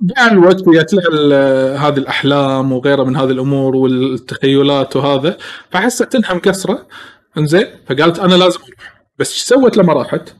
مع 0.00 0.26
الوقت 0.26 0.68
جات 0.68 0.94
لها 0.94 1.88
هذه 1.88 1.98
الأحلام 1.98 2.72
وغيرها 2.72 3.04
من 3.04 3.16
هذه 3.16 3.30
الأمور 3.30 3.76
والتخيلات 3.76 4.96
وهذا 4.96 5.38
فحست 5.70 6.14
انها 6.14 6.34
مقصره 6.34 6.86
إنزين 7.38 7.66
فقالت 7.88 8.18
أنا 8.18 8.34
لازم 8.34 8.58
أروح 8.58 8.96
بس 9.18 9.32
إيش 9.32 9.42
سوت 9.42 9.76
لما 9.76 9.92
راحت؟ 9.92 10.34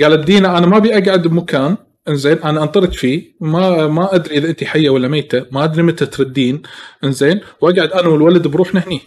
قالت 0.00 0.26
دينا 0.26 0.58
أنا 0.58 0.66
ما 0.66 0.76
أبي 0.76 0.98
أقعد 0.98 1.26
بمكان 1.26 1.76
إنزين 2.08 2.38
أنا 2.38 2.62
انطرد 2.62 2.92
فيه 2.92 3.36
ما 3.40 3.86
ما 3.86 4.14
أدري 4.14 4.38
إذا 4.38 4.48
انت 4.48 4.64
حية 4.64 4.90
ولا 4.90 5.08
ميتة 5.08 5.46
ما 5.50 5.64
أدري 5.64 5.82
متى 5.82 6.06
تردين 6.06 6.62
إنزين 7.04 7.40
وأقعد 7.60 7.92
أنا 7.92 8.08
والولد 8.08 8.48
بروحنا 8.48 8.82
هني 8.86 9.00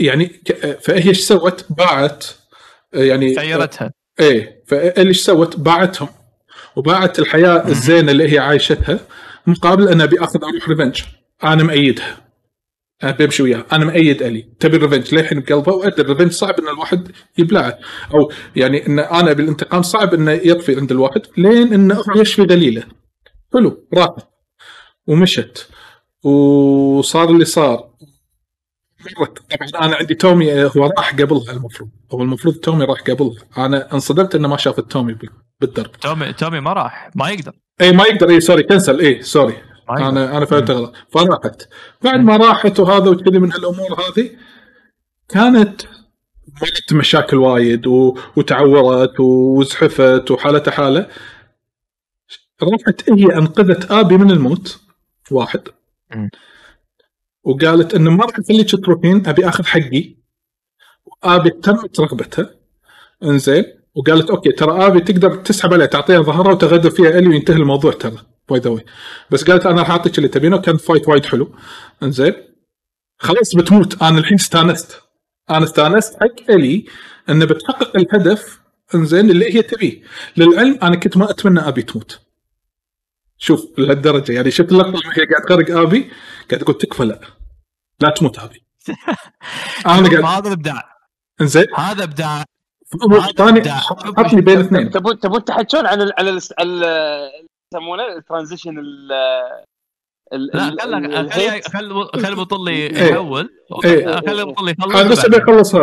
يعني 0.00 0.42
فهي 0.80 1.08
إيش 1.08 1.20
سوت؟ 1.20 1.64
باعت 1.70 2.26
يعني 2.92 3.34
سيرتها 3.34 3.92
إيه 4.20 4.64
فاللي 4.66 5.08
إيش 5.08 5.20
سوت؟ 5.20 5.56
باعتهم 5.56 6.08
وباعت 6.76 7.18
الحياة 7.18 7.68
الزينة 7.68 8.12
اللي 8.12 8.32
هي 8.32 8.38
عايشتها 8.38 9.00
مقابل 9.46 9.88
ان 9.88 10.00
أبي 10.00 10.20
أخذ 10.20 10.44
أروح 10.44 10.68
revenge 10.68 11.02
أنا 11.44 11.62
مأيدها. 11.62 12.26
أنا 13.02 13.10
بمشي 13.10 13.42
وياها. 13.42 13.66
أنا 13.72 13.84
مأيد 13.84 14.22
ألي. 14.22 14.48
تبي 14.60 14.76
ال 14.76 14.81
revenge 14.81 15.14
للحين 15.14 15.40
بقلبه 15.40 15.72
وأدري 15.72 16.02
ال 16.02 16.06
revenge 16.06 16.32
صعب 16.32 16.60
إن 16.60 16.68
الواحد 16.68 17.12
يبلعه. 17.38 17.78
أو 18.14 18.32
يعني 18.56 18.86
إن 18.86 18.98
أنا 18.98 19.32
بالانتقام 19.32 19.82
صعب 19.82 20.14
إنه 20.14 20.32
يطفي 20.32 20.76
عند 20.76 20.90
الواحد 20.90 21.20
لين 21.36 21.72
إنه 21.72 22.02
يشفي 22.16 22.44
دليله. 22.44 22.82
حلو. 23.52 23.86
راحت. 23.94 24.26
ومشت. 25.06 25.68
وصار 26.24 27.30
اللي 27.30 27.44
صار. 27.44 27.90
طبعا 29.14 29.86
أنا 29.86 29.96
عندي 29.96 30.14
تومي 30.14 30.52
آه، 30.52 30.70
هو 30.76 30.86
راح 30.98 31.12
قبلها 31.14 31.52
المفروض. 31.52 31.90
هو 32.12 32.22
المفروض 32.22 32.54
تومي 32.54 32.84
راح 32.84 33.00
قبلها. 33.00 33.36
أنا 33.58 33.92
انصدمت 33.94 34.34
إنه 34.34 34.48
ما 34.48 34.56
شافت 34.56 34.80
تومي 34.90 35.12
بال- 35.14 35.30
بالدرب 35.60 35.92
تومي 35.92 36.32
تومي 36.32 36.60
ما 36.60 36.72
راح 36.72 37.10
ما 37.14 37.28
يقدر. 37.30 37.52
اي 37.80 37.92
ما 37.92 38.04
يقدر. 38.04 38.28
اي 38.30 38.40
sorry 38.40 38.62
cancel 38.62 39.00
اي 39.00 39.22
sorry. 39.22 39.56
أنا 39.90 40.36
أنا 40.36 40.44
فهمت 40.46 40.70
غلط. 40.70 40.92
فراحت. 41.12 41.68
بعد 42.02 42.20
ما 42.20 42.36
راحت 42.36 42.80
وهذا 42.80 43.10
وكذي 43.10 43.38
من 43.38 43.52
هالأمور 43.52 44.00
هذه 44.00 44.30
كانت 45.28 45.82
مرت 46.62 46.92
مشاكل 46.92 47.36
وايد 47.36 47.86
و... 47.86 48.18
وتعورت 48.36 49.20
وزحفت 49.20 50.30
وحالتها 50.30 50.70
حالة. 50.70 51.06
راحت 52.62 53.10
هي 53.10 53.24
أنقذت 53.38 53.90
آبي 53.92 54.16
من 54.16 54.30
الموت 54.30 54.80
واحد. 55.30 55.60
وقالت 57.46 57.94
إنه 57.94 58.10
ما 58.10 58.24
راح 58.24 58.38
اخليك 58.38 58.70
تروحين 58.70 59.26
أبي 59.26 59.48
آخذ 59.48 59.64
حقي. 59.64 60.16
ابي 61.24 61.50
تمت 61.50 62.00
رغبتها 62.00 62.50
إنزين. 63.24 63.64
وقالت 63.94 64.30
okay 64.30 64.52
ترى 64.52 64.86
آبي 64.86 65.00
تقدر 65.00 65.36
تسحب 65.36 65.74
عليها 65.74 65.86
تعطيها 65.86 66.20
ظهرها 66.20 66.52
وتغدر 66.52 66.90
فيها 66.90 67.18
إلي 67.18 67.28
وينتهي 67.28 67.56
الموضوع 67.56 67.92
ترى 67.92 68.18
by 68.48 68.60
the 68.60 68.78
بس 69.30 69.44
قالت 69.44 69.66
أنا 69.66 69.80
راح 69.80 69.90
أعطيك 69.90 70.18
اللي 70.18 70.28
تبينه 70.28 70.58
كان 70.58 70.76
fight 70.76 71.08
وايد 71.08 71.26
حلو. 71.26 71.54
إنزين. 72.02 72.34
خلاص 73.18 73.54
بتموت. 73.56 74.02
أنا 74.02 74.18
الحين 74.18 74.34
استانست. 74.38 75.00
أنا 75.50 75.64
استانست 75.64 76.14
حق 76.14 76.50
إلي 76.50 76.84
إنه 77.28 77.44
بتحقق 77.44 77.96
الهدف 77.96 78.60
إنزين 78.94 79.30
اللي 79.30 79.54
هي 79.54 79.62
تبيه. 79.62 80.02
للعلم 80.36 80.78
أنا 80.82 80.96
كنت 80.96 81.16
ما 81.16 81.30
أتمنى 81.30 81.60
آبي 81.60 81.82
تموت. 81.82 82.20
شوف 83.38 83.78
لهالدرجة 83.78 84.32
يعني 84.32 84.50
شفت 84.50 84.72
اللقطه 84.72 84.88
لما 84.88 85.12
هي 85.14 85.24
قاعد 85.26 85.42
تغرق 85.48 85.78
آبي 85.78 86.10
قاعد 86.50 86.62
تقول 86.62 86.78
تكفى 86.78 87.04
لا. 87.04 87.20
لا 88.00 88.10
تموت 88.10 88.38
آبي. 88.38 88.62
أنا 89.86 90.08
قاعد 90.10 90.24
هذا 90.24 90.48
الابداع 90.48 90.96
إنزين. 91.40 91.66
هذا 91.76 92.04
إبداع. 92.04 92.44
ثاني. 93.36 93.70
حطني 93.70 94.40
بين 94.40 94.60
اثنين. 94.60 94.90
تبون 94.90 95.18
تبون 95.20 95.44
تحكون 95.44 95.86
عن 95.86 96.02
ال 96.02 96.12
على 96.18 96.30
ال 96.60 96.82
يسمونه 97.74 98.16
الترانزيشن 98.16 98.78
ال 98.78 99.08
لا 100.32 100.76
خلي 100.82 100.96
الهيت. 101.20 101.68
خلي 101.68 102.08
خلي 102.14 102.28
المطلي 102.28 102.70
إيه. 102.72 103.04
يحول 103.12 103.50
إيه. 103.84 104.16
خلي 104.20 104.42
المطلي 104.42 104.74
يخلص 104.78 104.94
أنا 104.96 105.08
بس 105.10 105.24
أبي. 105.24 105.36
أخلص 105.36 105.76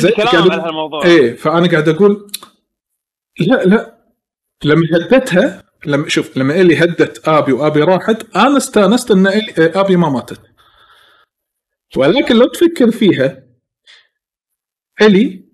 زين، 0.00 0.10
كلام 0.12 0.28
قاعد- 0.28 0.50
على 0.50 0.62
هالموضوع. 0.62 1.04
إيه 1.04 1.36
فأنا 1.36 1.70
قاعد 1.70 1.88
أقول 1.88 2.30
لا 3.40 3.54
لا. 3.64 3.98
لما 4.64 4.82
هدتها 4.94 5.61
لما 5.86 6.08
شوف 6.08 6.36
لما 6.36 6.60
إلي 6.60 6.84
هدت 6.84 7.28
آبي 7.28 7.52
وآبي 7.52 7.80
راحت 7.80 8.36
أنا 8.36 8.56
استانست 8.56 9.10
ان 9.10 9.26
إلي 9.26 9.52
آبي 9.58 9.96
ما 9.96 10.08
ماتت. 10.08 10.40
ولكن 11.96 12.36
لو 12.36 12.46
تفكر 12.46 12.90
فيها 12.90 13.42
إلي 15.02 15.44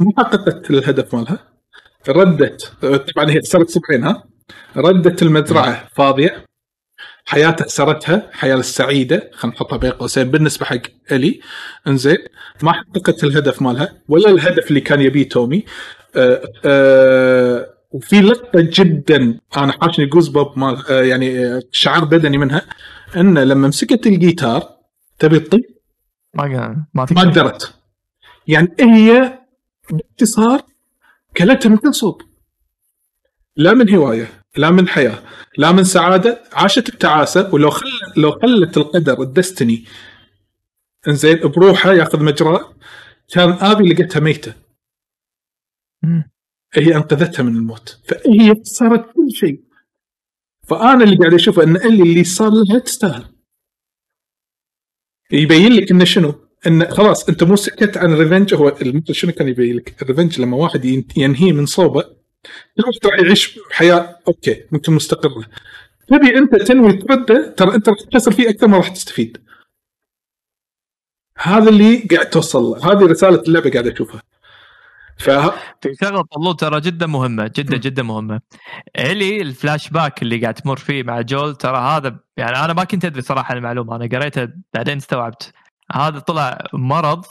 ما 0.00 0.12
حققت 0.18 0.70
الهدف 0.70 1.14
مالها. 1.14 1.48
ردت 2.08 2.72
طبعا 2.80 3.30
هي 3.30 3.40
خسرت 3.40 3.70
سبعين 3.70 4.04
ها؟ 4.04 4.24
ردت 4.76 5.22
المزرعة 5.22 5.88
فاضية. 5.96 6.44
حياتها 7.24 7.64
خسرتها 7.64 8.30
حياة 8.32 8.56
السعيدة 8.56 9.30
خلينا 9.34 9.56
نحطها 9.56 9.76
بين 9.76 9.90
قوسين 9.90 10.30
بالنسبة 10.30 10.66
حق 10.66 10.80
إلي. 11.12 11.40
إنزين 11.86 12.18
ما 12.62 12.72
حققت 12.72 13.24
الهدف 13.24 13.62
مالها 13.62 14.02
ولا 14.08 14.30
الهدف 14.30 14.68
اللي 14.68 14.80
كان 14.80 15.00
يبيه 15.00 15.28
تومي. 15.28 15.64
آه 16.16 16.42
آه 16.64 17.77
وفي 17.90 18.20
لقطة 18.20 18.60
جدا 18.72 19.40
أنا 19.56 19.72
حاشني 19.72 20.06
جوز 20.06 20.28
بوب 20.28 20.58
مال 20.58 20.86
آه 20.90 21.02
يعني 21.02 21.46
آه 21.46 21.62
شعار 21.72 22.04
بدني 22.04 22.38
منها 22.38 22.62
انه 23.16 23.44
لما 23.44 23.68
مسكت 23.68 24.06
الجيتار 24.06 24.62
تبي 25.18 25.40
تطي 25.40 25.62
ما 26.34 26.46
ما 26.94 27.06
ما. 27.10 27.20
قدرت 27.20 27.74
يعني 28.48 28.68
هي 28.80 29.38
باختصار 29.90 30.62
كلتها 31.36 31.68
من 31.68 31.76
كل 31.76 31.94
صوب 31.94 32.22
لا 33.56 33.74
من 33.74 33.94
هواية 33.94 34.28
لا 34.56 34.70
من 34.70 34.88
حياة 34.88 35.22
لا 35.58 35.72
من 35.72 35.84
سعادة 35.84 36.42
عاشت 36.52 36.90
بتعاسة 36.90 37.54
ولو 37.54 37.70
خل 37.70 37.86
لو 38.16 38.30
خلت 38.32 38.76
القدر 38.76 39.22
ال 39.22 39.30
destiny 39.30 39.84
إنزين 41.08 41.38
بروحها 41.38 41.92
ياخذ 41.92 42.22
مجراه 42.24 42.74
كان 43.28 43.50
آبي 43.52 43.88
لقيتها 43.92 44.20
ميتة 44.20 44.54
مم. 46.02 46.30
هي 46.74 46.96
أنقذتها 46.96 47.42
من 47.42 47.56
الموت. 47.56 47.98
فهي 48.04 48.54
صارت 48.62 49.12
كل 49.14 49.30
شيء. 49.30 49.60
فأنا 50.68 51.04
اللي 51.04 51.16
قاعد 51.16 51.34
اشوفه 51.34 51.62
أن 51.62 51.76
اللي 51.76 52.02
اللي 52.02 52.24
صار 52.24 52.50
لها 52.50 52.78
تستاهل. 52.78 53.24
يبين 55.32 55.72
لك 55.72 55.90
إنه 55.90 56.04
شنو؟ 56.04 56.34
انه 56.66 56.88
خلاص 56.88 57.28
أنت 57.28 57.44
مو 57.44 57.56
سكت 57.56 57.96
عن 57.96 58.12
ال 58.12 58.17
revenge. 58.17 58.54
هو 58.54 58.76
شنو 59.10 59.32
كان 59.32 59.48
يبين 59.48 59.76
لك؟ 59.76 60.02
ال 60.02 60.07
revenge 60.07 60.40
لما 60.40 60.56
واحد 60.56 60.84
ين- 60.84 61.08
ينهيه 61.16 61.52
من 61.52 61.66
صوبة 61.66 62.00
الواحد 62.78 63.06
راح 63.06 63.20
يعيش 63.20 63.58
حياه 63.70 64.18
okay 64.28 64.64
ممكن 64.72 64.92
مستقرة. 64.92 65.46
تبي 66.08 66.38
أنت 66.38 66.54
تنوي 66.54 66.92
ترده 66.92 67.54
ترى 67.56 67.74
أنت 67.74 67.88
راح 67.88 67.98
تخسر 68.12 68.32
فيه 68.32 68.50
أكثر 68.50 68.68
ما 68.68 68.76
راح 68.76 68.88
تستفيد. 68.88 69.38
هذا 71.36 71.68
اللي 71.68 71.98
قاعد 71.98 72.30
توصل 72.30 72.78
هذه 72.82 73.06
رسالة 73.06 73.42
اللعبة 73.42 73.70
قاعد 73.70 73.86
أشوفها. 73.86 74.22
ف 75.18 75.30
في 75.80 75.94
شغله 76.00 76.22
طلول 76.22 76.56
ترى 76.56 76.80
جدا 76.80 77.06
مهمة 77.06 77.50
جدا 77.56 77.76
جدا 77.76 78.02
مهمة 78.02 78.40
الي 78.98 79.42
الفلاش 79.42 79.90
باك 79.90 80.22
اللي 80.22 80.38
قاعد 80.38 80.54
تمر 80.54 80.76
فيه 80.76 81.02
مع 81.02 81.20
جول 81.20 81.56
ترى 81.56 81.78
هذا 81.78 82.18
يعني 82.36 82.64
أنا 82.64 82.72
ما 82.72 82.84
كنت 82.84 83.04
أدري 83.04 83.22
صراحة 83.22 83.54
المعلومة 83.54 83.96
أنا 83.96 84.08
قريتها 84.12 84.52
بعدين 84.74 84.96
استوعبت 84.96 85.52
هذا 85.92 86.18
طلع 86.18 86.58
مرض 86.72 87.24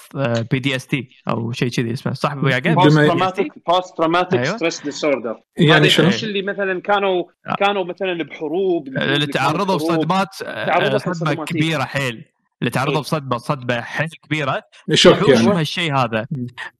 PDST 0.51 1.09
أو 1.29 1.51
شيء 1.51 1.69
كذي 1.69 1.93
اسمه 1.93 2.13
صح 2.13 2.31
أبو 2.31 2.47
يعقوب؟ 2.47 2.73
بوست 2.73 2.97
تروماتيك 2.97 3.53
بوست 3.67 3.97
تروماتيك 3.97 4.39
أيوة. 4.39 4.57
ستريس 4.57 4.83
ديسوردر 4.83 5.35
يعني 5.57 5.89
شنو؟ 5.89 6.07
مش 6.07 6.23
اللي 6.23 6.41
مثلا 6.41 6.81
كانوا 6.81 7.23
كانوا 7.59 7.83
مثلا 7.85 8.23
بحروب 8.23 8.87
اللي 8.87 9.27
تعرضوا. 9.27 9.75
بصدمات 9.75 10.35
آه، 10.43 10.71
حق 10.71 10.97
صدمة. 10.97 11.45
كبيرة 11.45 11.83
حيل 11.83 12.25
اللي 12.61 12.71
تعرضوا 12.71 12.93
إيه. 12.95 13.01
بصدمة 13.01 13.37
صدمه 13.37 13.81
حيل 13.81 14.09
كبيرة. 14.23 14.61
شوك 14.93 15.29
يعني. 15.29 15.47
هالشيء 15.47 15.95
هذا. 15.95 16.27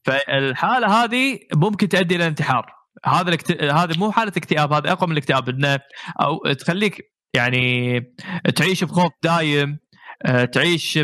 فالحالة 0.06 1.04
هذه 1.04 1.40
ممكن 1.56 1.90
تؤدي 1.90 2.16
إلى 2.16 2.28
انتحار. 2.28 2.72
هذا 3.06 3.28
الاكت... 3.30 3.64
هذا 3.64 3.98
مو 3.98 4.12
حالة 4.12 4.32
اكتئاب 4.38 4.74
هذا 4.74 4.92
أقوى 4.92 5.08
من 5.08 5.14
الاكتئاب 5.14 5.50
إنه 5.50 5.80
أو 6.22 6.54
تخليك 6.54 7.14
يعني 7.34 8.00
تعيش 8.56 8.84
بخوف 8.84 9.12
دايم 9.24 9.80
آه، 10.26 10.46
تعيش 10.46 11.00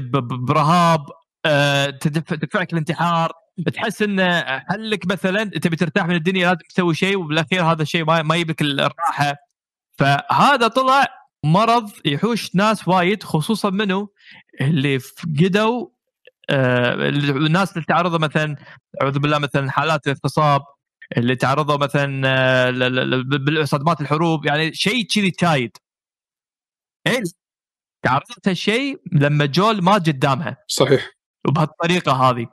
برهاب 0.47 1.05
آه، 1.45 1.89
تدف- 1.89 2.33
تدفعك 2.33 2.73
الانتحار. 2.73 3.31
تحس 3.73 4.01
إن 4.01 4.43
حلك 4.69 5.11
مثلا 5.11 5.43
تبي 5.43 5.75
ترتاح 5.75 6.05
من 6.07 6.15
الدنيا 6.15 6.47
لازم 6.47 6.57
تسوي 6.69 6.95
شيء 6.95 7.17
وبالأخير 7.19 7.63
هذا 7.63 7.81
الشيء 7.81 8.05
ما 8.05 8.21
ما 8.21 8.35
يجيب 8.35 8.49
لك 8.49 8.61
الراحة. 8.61 9.35
فهذا 9.99 10.67
طلع 10.67 11.05
مرض 11.45 11.91
يحوش 12.05 12.55
ناس 12.55 12.87
وايد 12.87 13.23
خصوصا 13.23 13.69
منه 13.69 14.09
اللي 14.61 14.99
فقدوا 14.99 15.89
آه، 16.49 16.93
الناس 16.93 17.73
اللي 17.73 17.85
تعرضوا 17.85 18.19
مثلا 18.19 18.55
أعوذ 19.01 19.19
بالله 19.19 19.39
مثلا 19.39 19.71
حالات 19.71 20.07
اغتصاب 20.07 20.61
اللي 21.17 21.35
تعرضوا 21.35 21.77
مثلا 21.77 22.21
آه، 22.25 22.71
بالصدمات 23.37 24.01
الحروب 24.01 24.45
يعني 24.45 24.73
شيء 24.73 25.07
كذي 25.07 25.31
كايد 25.31 25.77
إيه؟ 27.07 27.23
تعرضت 28.03 28.47
هالشيء 28.47 29.01
لما 29.11 29.45
جول 29.45 29.83
مات 29.83 30.09
قدامها. 30.09 30.57
صحيح. 30.67 31.11
وبهالطريقة 31.47 32.11
هذه. 32.11 32.47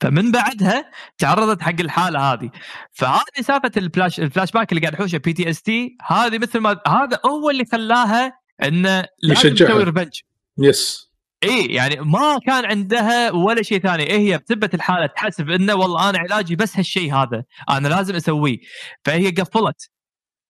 فمن 0.00 0.32
بعدها 0.32 0.90
تعرضت 1.18 1.62
حق 1.62 1.80
الحالة 1.80 2.32
هذه. 2.32 2.50
فهذه 2.92 3.40
سالفه 3.40 3.70
ال 3.76 3.82
flash 3.82 4.14
ال 4.14 4.20
flashback 4.20 4.72
اللي 4.72 4.80
قاعد 4.80 4.94
يحوشه 4.94 5.18
PTSD 5.18 5.96
هذه 6.06 6.38
مثل 6.38 6.58
ما 6.58 6.80
هذا 6.86 7.20
هو 7.26 7.50
اللي 7.50 7.64
خلاها 7.72 8.32
إنه 8.62 9.04
لازم 9.22 9.48
يشجعها. 9.48 9.68
تسوي 9.68 9.84
revenge 9.84 10.20
yes 10.58 11.10
إي 11.44 11.66
يعني 11.66 11.96
ما 12.00 12.38
كان 12.46 12.64
عندها 12.64 13.30
ولا 13.30 13.62
شيء 13.62 13.80
ثاني. 13.80 14.02
إيه 14.02 14.18
هي 14.18 14.38
بثبت 14.38 14.74
الحالة 14.74 15.06
تحسب 15.06 15.50
إنه 15.50 15.74
والله 15.74 16.10
أنا 16.10 16.18
علاجي 16.18 16.56
بس 16.56 16.76
هالشيء 16.76 17.14
هذا 17.14 17.44
أنا 17.70 17.88
لازم 17.88 18.14
أسويه. 18.14 18.58
فهي 19.04 19.30
قفلت. 19.30 19.90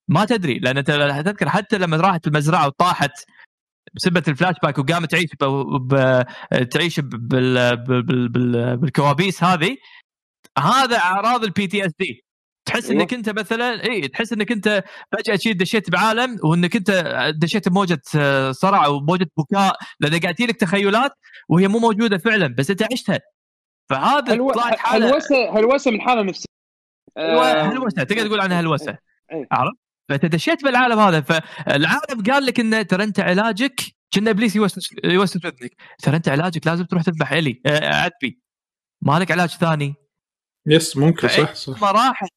ما 0.09 0.25
تدري 0.25 0.59
لأن 0.59 0.85
تذكر 0.85 1.49
حتى 1.49 1.79
لما 1.79 1.97
راحت 1.97 2.27
المزرعة 2.27 2.67
وطاحت 2.67 3.13
بسبه 3.95 4.23
الفلاش 4.29 4.55
باك 4.63 4.79
وقامت 4.79 5.11
تعيش 5.11 5.31
ب... 5.41 5.45
ب... 5.95 6.23
تعيش. 6.71 7.01
بالكوابيس 8.81 9.45
هذه 9.45 9.77
هذا 10.59 10.99
أعراض 10.99 11.45
ال 11.45 11.67
PTSD 11.67 12.25
تحس 12.65 12.91
أيوة. 12.91 13.03
إنك 13.03 13.15
أنت 13.15 13.29
مثلا 13.29 13.85
إي 13.85 14.09
تحس 14.09 14.33
إنك 14.33 14.53
أنت 14.53 14.85
فجأة 15.13 15.37
شيء 15.37 15.53
دشيت 15.53 15.91
بعالم 15.91 16.39
وإنك 16.45 16.77
أنت 16.77 16.91
دشيت 17.37 17.69
بموجة 17.69 18.03
آه، 18.17 18.53
صرع 18.53 18.87
وموجه 18.87 19.27
بكاء 19.37 19.77
لأن 20.01 20.21
قاعد 20.21 20.43
لك 20.43 20.57
تخيلات 20.57 21.13
وهي 21.49 21.69
مو 21.69 21.79
موجودة 21.79 22.19
فعلا 22.19 22.55
بس 22.59 22.71
أنت 22.71 22.93
عشتها 22.93 23.21
فهذا 23.91 24.33
هلو... 24.35 24.51
طلعت 24.51 24.79
حالة 24.79 25.11
هلوسه 25.11 25.59
هلوسه 25.59 25.91
من 25.91 26.01
حالة 26.01 26.23
نفسية 26.23 26.47
آه، 27.17 27.63
هلوسه 27.63 28.03
تقدر 28.03 28.27
تقول 28.27 28.41
عنها 28.41 28.61
هلوسه. 28.61 28.99
عرفت؟ 29.53 29.77
فانت 30.09 30.27
دشيت 30.27 30.65
بالعالم 30.65 30.99
هذا 30.99 31.21
فالعالم 31.21 32.23
قال 32.33 32.47
لك 32.47 32.61
إنه 32.61 32.83
ترى 32.83 33.05
أنت 33.05 33.21
علاجك 33.21 33.81
كنه 34.15 34.31
إبليس 34.31 34.57
يوسوس 34.57 34.89
يوسوس 35.05 35.45
اذنك 35.47 35.73
ترى 36.03 36.17
أنت 36.17 36.29
علاجك 36.29 36.67
لازم 36.67 36.85
تروح 36.85 37.03
تذبح 37.03 37.33
الي 37.33 37.61
آه، 37.67 37.95
عذبي 37.95 38.43
ما 39.03 39.19
لك 39.19 39.31
علاج 39.31 39.49
ثاني. 39.49 39.95
yes 40.67 40.97
ممكن. 40.97 41.29
صح 41.29 41.55
صح. 41.55 41.79
لما 41.79 41.91
راحت 41.91 42.29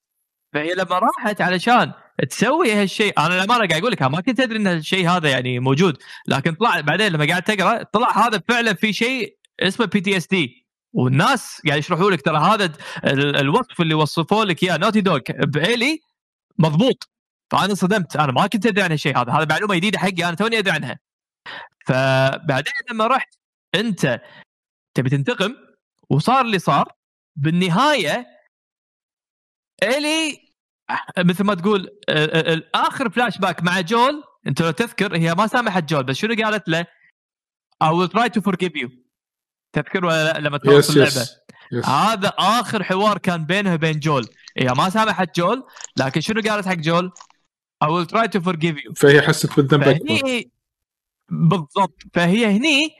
فهي 0.53 0.73
لما 0.73 0.99
راحت 0.99 1.41
علشان 1.41 1.93
تسوي 2.29 2.73
هالشيء. 2.73 3.13
أنا 3.19 3.33
لما 3.43 3.55
قاعد 3.55 3.71
أقول 3.73 3.91
لك 3.91 4.01
ما 4.01 4.21
كنت 4.21 4.39
أدري 4.39 4.57
إن 4.57 4.67
الشيء 4.67 5.09
هذا 5.09 5.29
يعني 5.29 5.59
موجود 5.59 5.97
لكن 6.27 6.53
طلع 6.55 6.79
بعدين 6.81 7.07
لما 7.11 7.27
قاعد 7.27 7.43
تقرأ 7.43 7.83
طلع 7.83 8.27
هذا 8.27 8.41
فعلا 8.47 8.73
في 8.73 8.93
شيء 8.93 9.37
اسمه 9.59 9.85
PTSD 9.85 10.67
والناس 10.93 11.61
قاعد 11.67 11.79
يشرحوا 11.79 12.11
لك 12.11 12.21
ترى 12.21 12.37
هذا 12.37 12.65
ال- 13.05 13.35
الوصف 13.35 13.81
اللي 13.81 13.93
وصفوا 13.93 14.45
لك 14.45 14.63
إياه 14.63 14.77
Naughty 14.77 15.01
Dog 15.01 15.19
بإيلي 15.29 15.99
مضبوط. 16.59 17.09
فأنا 17.51 17.73
صدمت 17.73 18.15
أنا 18.15 18.31
ما 18.31 18.47
كنت 18.47 18.65
أدري 18.65 18.83
عن 18.83 18.91
الشيء 18.91 19.17
هذا 19.17 19.31
هذا 19.31 19.45
معلومة 19.49 19.75
جديدة 19.75 19.99
حقي 19.99 20.25
أنا 20.25 20.35
توني 20.35 20.57
أدري 20.57 20.71
عنها. 20.71 20.99
فبعدين 21.85 22.73
لما 22.91 23.07
رحت 23.07 23.35
أنت 23.75 24.21
تبي 24.93 25.09
تنتقم 25.09 25.55
وصار 26.09 26.41
اللي 26.41 26.59
صار 26.59 26.93
بالنهاية 27.35 28.25
إلي 29.83 30.45
مثل 31.17 31.43
ما 31.43 31.53
تقول 31.53 31.99
آه، 32.09 32.25
آه، 32.25 32.53
آه، 32.53 32.61
آخر 32.75 33.09
فلاش 33.09 33.37
باك 33.37 33.63
مع 33.63 33.81
جول 33.81 34.23
أنت 34.47 34.61
لو 34.61 34.71
تذكر 34.71 35.17
هي 35.17 35.35
ما 35.35 35.47
سامحت 35.47 35.83
جول 35.83 36.03
بس 36.03 36.15
شنو 36.15 36.43
قالت 36.43 36.69
له؟ 36.69 36.85
I 37.83 37.87
will 37.87 38.09
try 38.09 38.27
to 38.29 38.41
forgive 38.41 38.75
you. 38.81 38.89
تذكر 39.73 40.05
ولا 40.05 40.33
لا؟ 40.33 40.39
لما 40.39 40.57
تخلص 40.57 40.89
yes 40.89 40.97
اللعبة. 40.97 41.21
yes 41.21 41.37
yes 41.71 41.85
هذا 41.85 42.33
آخر 42.37 42.83
حوار 42.83 43.17
كان 43.17 43.45
بينها 43.45 43.73
وبين 43.73 43.99
جول. 43.99 44.27
هي 44.57 44.67
ما 44.67 44.89
سامحت 44.89 45.35
جول 45.35 45.67
لكن 45.97 46.21
شنو 46.21 46.41
قالت 46.41 46.67
حق 46.67 46.73
جول؟ 46.73 47.11
I 47.83 47.87
will 47.87 48.05
try 48.05 48.27
to 48.27 48.41
forgive 48.41 48.77
you. 48.77 48.93
فهي 48.95 49.21
حست 49.21 49.55
بالذنب 49.55 49.83
فهني 49.83 50.51
بالضبط. 51.29 52.03
فهي 52.13 52.45
هني 52.45 52.95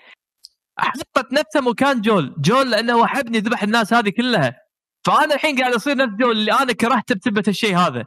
حطت 0.80 1.34
نفسها 1.34 1.61
مكان 1.61 2.02
جول. 2.02 2.35
جول 2.38 2.72
لأنه 2.72 3.07
حبني 3.07 3.39
ذبح 3.39 3.64
الناس 3.64 3.93
هذه 3.93 4.10
كلها. 4.10 4.61
فأنا 5.06 5.35
الحين 5.35 5.60
قاعد 5.60 5.73
أصير 5.73 5.95
نفس 5.95 6.14
جول 6.14 6.31
اللي 6.31 6.52
أنا 6.52 6.73
كرهته 6.73 7.15
بسبة 7.15 7.43
الشيء 7.47 7.77
هذا. 7.77 8.06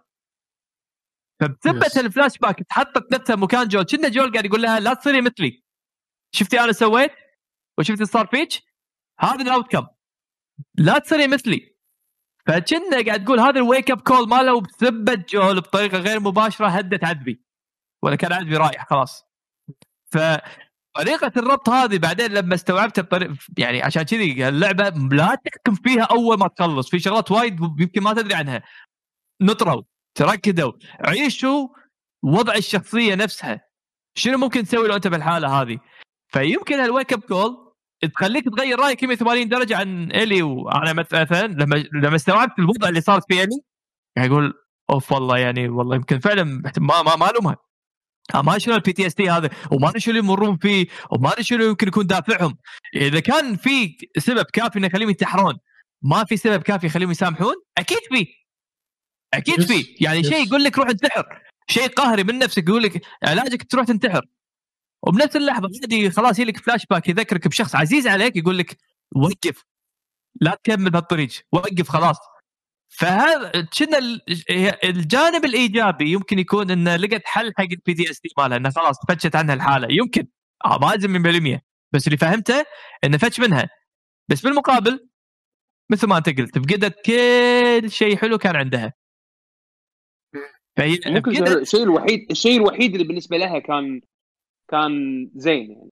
فبسبة 1.40 1.89
Yes. 1.89 1.99
الفلاش 1.99 2.39
باك 2.39 2.57
حطت 2.70 3.12
نفسها 3.12 3.36
مكان 3.36 3.69
جول. 3.69 3.85
كنه 3.85 4.09
جول 4.09 4.32
قاعد 4.32 4.45
يقول 4.45 4.62
لها 4.62 4.81
لا 4.81 4.95
تصيري 4.95 5.20
مثلي. 5.20 5.62
شفتي 6.35 6.61
أنا 6.61 6.73
سويت؟ 6.73 7.11
وشفتي 7.78 8.05
صار 8.05 8.27
فيك؟ 8.27 8.49
هذا 9.20 9.43
ال 9.43 9.73
outcome 9.73 9.86
لا 10.74 10.99
تصيري 10.99 11.27
مثلي. 11.27 11.78
فكنا 12.49 13.05
قاعد 13.07 13.25
تقول 13.25 13.41
هذا 13.41 13.61
ال 13.61 13.66
wake 13.66 13.90
up 13.90 14.01
call 14.01 14.28
ماله 14.29 14.61
بسبه 14.61 15.25
جول 15.29 15.61
بطريقة 15.61 15.99
غير 15.99 16.20
مباشرة 16.20 16.66
هدت 16.66 17.05
عذبي. 17.05 17.43
ولا 18.03 18.16
كان 18.16 18.33
عذبي 18.33 18.57
رايح 18.57 18.87
خلاص. 18.91 19.25
فطريقه 20.12 21.33
الربط 21.37 21.69
هذه 21.69 21.99
بعدين 21.99 22.31
لما 22.31 22.55
استوعبتها 22.55 23.03
بطريقه 23.03 23.37
يعني 23.59 23.83
عشان 23.83 24.03
كذي 24.03 24.49
اللعبة 24.49 24.89
لا 24.89 25.35
تحكم 25.45 25.75
فيها 25.75 26.03
أول 26.03 26.39
ما 26.39 26.49
تخلص 26.49 26.91
في 26.91 26.99
شغلات 26.99 27.31
وايد 27.31 27.61
يمكن 27.79 28.03
ما 28.03 28.12
تدري 28.12 28.35
عنها. 28.35 28.62
نطروا 29.41 29.83
تركدوا 30.15 30.73
عيشوا 31.01 31.69
وضع 32.23 32.55
الشخصية 32.55 33.15
نفسها. 33.15 33.61
شنو 34.15 34.39
ممكن 34.39 34.65
تسوي 34.65 34.89
لو 34.89 34.97
أنت 34.97 35.07
بالحاله 35.07 35.62
هذه؟ 35.62 35.79
فيمكن 36.29 36.81
هال 36.81 36.91
wake 36.91 37.12
up 37.12 37.20
call 37.20 37.68
تخليك 38.15 38.45
تغير 38.45 38.79
رأيك 38.81 39.05
180 39.05 39.49
درجة 39.49 39.77
عن 39.77 40.12
إيلي 40.12 40.43
وأنا 40.43 40.93
مثلا 40.93 41.47
لما 41.47 41.85
لما 41.93 42.16
استوعبت 42.16 42.59
الوضع 42.59 42.89
اللي 42.89 43.01
صارت 43.01 43.25
في 43.29 43.43
إيلي 43.45 43.61
أقول 44.19 44.55
أوف 44.91 45.12
والله 45.12 45.39
يعني 45.39 45.69
والله 45.69 45.97
يمكن 45.97 46.19
فعلا 46.19 46.45
ما 46.79 47.03
ما 47.03 47.16
ما 47.16 47.31
ألومها. 47.31 47.57
آه، 48.35 48.43
ما 48.43 48.51
ادري 48.51 48.61
شنو 48.61 48.75
ال 48.74 48.93
PTSD 48.93 49.31
هذا 49.31 49.51
وما 49.73 49.89
أدري 49.89 50.01
شنو 50.01 50.19
يمرون 50.19 50.57
فيه 50.57 50.87
وما 51.11 51.33
أدري 51.33 51.45
شنو 51.45 51.65
يمكن 51.65 51.89
يكون 51.89 52.07
دافعهم. 52.07 52.59
إذا 52.95 53.20
كان 53.20 53.57
في 53.57 53.97
سبب 54.19 54.45
كافي 54.45 54.79
إنه 54.79 54.87
يخليهم 54.87 55.09
ينتحرون 55.11 55.59
ما 56.03 56.25
في 56.25 56.37
سبب 56.37 56.62
كافي 56.62 56.87
يخليهم 56.87 57.11
يسامحون 57.11 57.55
أكيد 57.79 57.99
في. 58.12 58.27
أكيد. 59.35 59.62
في. 59.62 59.97
يعني. 60.01 60.25
شيء 60.25 60.47
يقول 60.47 60.65
لك 60.65 60.79
روح 60.79 60.89
انتحر. 60.89 61.25
شيء 61.70 61.89
قهري 61.89 62.25
من 62.25 62.39
نفسك 62.39 62.69
يقول 62.69 62.83
لك 62.83 63.03
علاجك 63.23 63.62
تروح 63.62 63.87
تنتحر. 63.87 64.27
وبنفس 65.03 65.37
اللحظة 65.37 65.69
عادي 65.83 66.11
خلاص 66.11 66.39
يجي 66.39 66.51
لك 66.51 66.57
فلاش 66.57 66.87
باك 66.91 67.09
يذكرك 67.09 67.49
بشخص 67.49 67.77
عزيز 67.77 68.07
عليك 68.07 68.37
يقول 68.37 68.59
لك 68.59 68.77
وقف. 69.16 69.65
لا 70.41 70.59
تكمل 70.65 70.91
بهالطريق 70.91 71.31
وقف 71.53 71.89
خلاص. 71.89 72.16
فهذا 72.89 73.69
كنا 73.79 73.99
الجانب 74.85 75.45
الإيجابي 75.45 76.12
يمكن 76.12 76.39
يكون 76.39 76.70
إنه 76.70 76.97
لقت 76.97 77.23
حل 77.27 77.53
حق 77.57 77.65
ال 77.73 77.93
PTSD 77.95 78.31
مالها 78.39 78.57
إنه 78.57 78.70
خلاص 78.70 78.97
فتشت 79.09 79.37
عنها 79.37 79.55
الحالة. 79.55 79.89
يمكن. 79.91 80.27
آه 80.65 80.79
ما 80.79 80.95
ادري 80.95 81.59
100% 81.59 81.61
بس 81.93 82.07
اللي 82.07 82.16
فهمته 82.19 82.65
إنه 83.05 83.19
فتش 83.19 83.41
منها. 83.41 83.69
بس 84.29 84.41
بالمقابل 84.41 85.09
مثل 85.91 86.07
ما 86.07 86.19
أنت 86.19 86.29
قلت 86.29 86.59
فقدت 86.59 87.01
كل 87.07 87.91
شيء 87.91 88.16
حلو 88.16 88.39
كان 88.39 88.57
عندها. 88.57 88.93
فهي 90.77 90.95
الشيء 90.95 91.83
الوحيد 91.83 92.27
الشيء 92.31 92.57
الوحيد 92.57 92.93
اللي 92.93 93.07
بالنسبة 93.07 93.37
لها 93.37 93.59
كان 93.59 94.01
كان 94.70 95.31
زين 95.35 95.70
يعني 95.70 95.90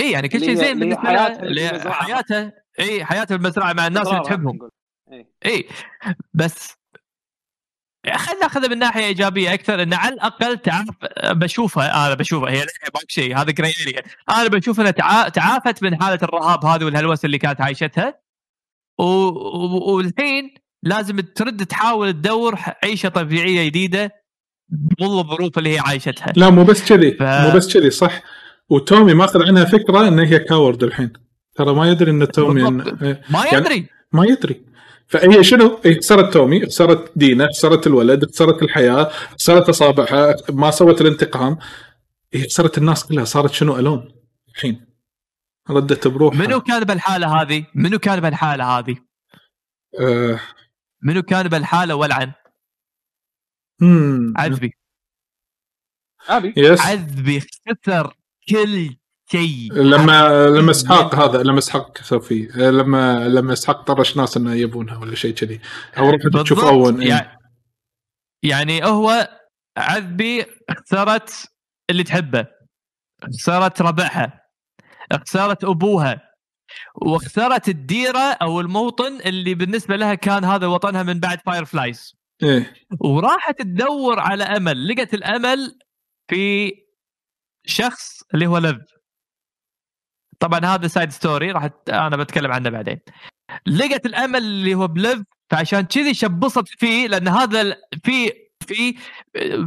اي 0.00 0.10
يعني 0.10 0.28
كل 0.28 0.40
شيء 0.40 0.54
زين 0.54 0.78
بالنسبة 0.78 1.28
بالمزرعة. 1.38 1.92
حياتها 1.92 2.52
اي 2.80 3.04
حياتها 3.04 3.36
بالمزرعه 3.36 3.72
مع 3.72 3.86
الناس 3.86 4.08
اللي 4.08 4.20
تحبهم 4.20 4.56
نقول. 4.56 4.70
إيه. 5.12 5.26
اي 5.46 5.68
بس 6.34 6.74
خلينا 8.06 8.40
ناخذها 8.40 8.68
من 8.68 8.78
ناحية 8.78 9.04
إيجابية 9.04 9.54
أكثر 9.54 9.82
انه 9.82 9.96
على 9.96 10.14
الأقل 10.14 10.58
تعرف 10.58 10.88
بشوفها 11.24 12.06
أنا 12.06 12.14
بشوفها 12.14 12.50
هي 12.50 12.66
ماك 12.94 13.10
شيء 13.10 13.36
هذا 13.36 13.50
جراي 13.50 13.72
أنا 14.30 14.48
بشوف 14.48 14.80
إنها 14.80 14.90
تعا... 14.90 15.28
تعافت 15.28 15.82
من 15.82 16.02
حالة 16.02 16.18
الرهاب 16.22 16.64
هذه 16.64 16.84
والهلوسة 16.84 17.26
اللي 17.26 17.38
كانت 17.38 17.60
عايشتها 17.60 18.20
و... 18.98 19.04
و... 19.04 19.96
والحين 19.96 20.54
لازم 20.82 21.20
ترد 21.20 21.66
تحاول 21.66 22.12
تدور 22.12 22.58
عيشة 22.84 23.08
طبيعية 23.08 23.66
جديدة 23.66 24.21
ظل 25.00 25.18
الظروف 25.18 25.58
اللي 25.58 25.74
هي 25.74 25.78
عايشتها 25.78 26.32
لا 26.36 26.50
مو 26.50 26.64
بس 26.64 26.88
كذي 26.88 27.12
ف... 27.12 27.22
مو 27.22 27.56
بس 27.56 27.74
كذي 27.74 27.90
صح 27.90 28.22
وتومي 28.68 29.14
ماخذ 29.14 29.42
عنها 29.42 29.64
فكرة 29.64 30.08
إن 30.08 30.18
هي 30.18 30.38
كاورد 30.38 30.82
الحين 30.82 31.12
ترى 31.54 31.74
ما 31.74 31.90
يدري 31.90 32.10
إن 32.10 32.28
تومي 32.28 32.68
إن... 32.68 32.76
ما 33.30 33.44
يعني 33.44 33.56
يدري 33.56 33.74
يعني 33.74 33.88
ما 34.12 34.24
يدري 34.24 34.72
فهي 35.06 35.44
شنو؟ 35.44 35.80
هي 35.84 35.94
خسرت 35.94 36.32
تومي، 36.32 36.66
خسرت 36.66 37.12
دينا، 37.16 37.48
خسرت 37.48 37.86
الولد، 37.86 38.24
خسرت 38.30 38.62
الحياة، 38.62 39.10
خسرت 39.38 39.68
أصابعها، 39.68 40.36
ما 40.50 40.70
سوت 40.70 41.00
الانتقام. 41.00 41.58
هي 42.34 42.44
خسرت 42.44 42.78
الناس 42.78 43.04
كلها 43.04 43.24
صارت 43.24 43.52
شنو 43.52 43.78
الون 43.78 44.08
الحين. 44.54 44.86
ردت 45.70 46.08
بروحها 46.08 46.38
منو 46.38 46.60
كان 46.60 46.84
بالحاله 46.84 47.42
هذه؟ 47.42 47.66
منو 47.74 47.98
كان 47.98 48.20
بالحاله 48.20 48.64
هذه؟ 48.64 48.96
أه... 50.00 50.40
منو 51.02 51.22
كان 51.22 51.48
بالحاله 51.48 51.94
ولعن؟ 51.94 52.32
عذبي. 54.36 54.76
ابي 56.28 56.54
يس 56.56 56.80
عذبي 56.80 57.40
خسر 57.40 58.16
كل 58.48 58.96
شيء. 59.30 59.72
لما 59.72 60.48
لما 60.48 60.70
إسحاق 60.70 61.14
هذا 61.14 61.42
لما 61.42 61.58
إسحاق 61.58 61.98
سوفي 61.98 62.42
لما 62.54 63.28
لما 63.28 63.52
إسحاق 63.52 63.82
طرش 63.82 64.16
ناس 64.16 64.36
إنه 64.36 64.54
يبونها 64.54 64.98
ولا 64.98 65.14
شيء 65.14 65.34
كذي. 65.34 65.60
أو 65.98 66.10
رحت 66.10 66.26
تشوف 66.26 66.64
أون. 66.64 67.02
يعني, 67.02 67.38
يعني 68.42 68.84
هو 68.84 69.38
عذبي 69.76 70.46
خسرت 70.70 71.52
اللي 71.90 72.02
تحبه. 72.02 72.46
خسرت 73.24 73.82
ربعها. 73.82 74.42
خسرت 75.12 75.64
أبوها. 75.64 76.32
وخسرت 76.94 77.68
الديرة 77.68 78.32
أو 78.42 78.60
الموطن 78.60 79.20
اللي 79.20 79.54
بالنسبة 79.54 79.96
لها 79.96 80.14
كان 80.14 80.44
هذا 80.44 80.66
وطنها 80.66 81.02
من 81.02 81.20
بعد 81.20 81.40
Fireflies 81.46 82.21
إيه. 82.42 82.74
وراحت 83.00 83.58
تدور 83.58 84.20
على 84.20 84.44
أمل. 84.44 84.88
لقت 84.88 85.14
الأمل 85.14 85.78
في 86.30 86.72
شخص 87.66 88.22
اللي 88.34 88.46
هو 88.46 88.58
ليف 88.58 88.78
طبعا 90.40 90.60
هذا 90.64 90.88
side 90.88 91.10
story 91.10 91.50
راح 91.50 91.68
أنا 91.88 92.16
بتكلم 92.16 92.52
عنه 92.52 92.70
بعدين. 92.70 93.00
لقت 93.66 94.06
الأمل 94.06 94.38
اللي 94.38 94.74
هو 94.74 94.88
بليف 94.88 95.22
فعشان 95.50 95.80
كذي 95.80 96.14
شبصت 96.14 96.68
فيه 96.68 97.06
لأن 97.08 97.28
هذا 97.28 97.76
في 98.04 98.32
في 98.66 98.94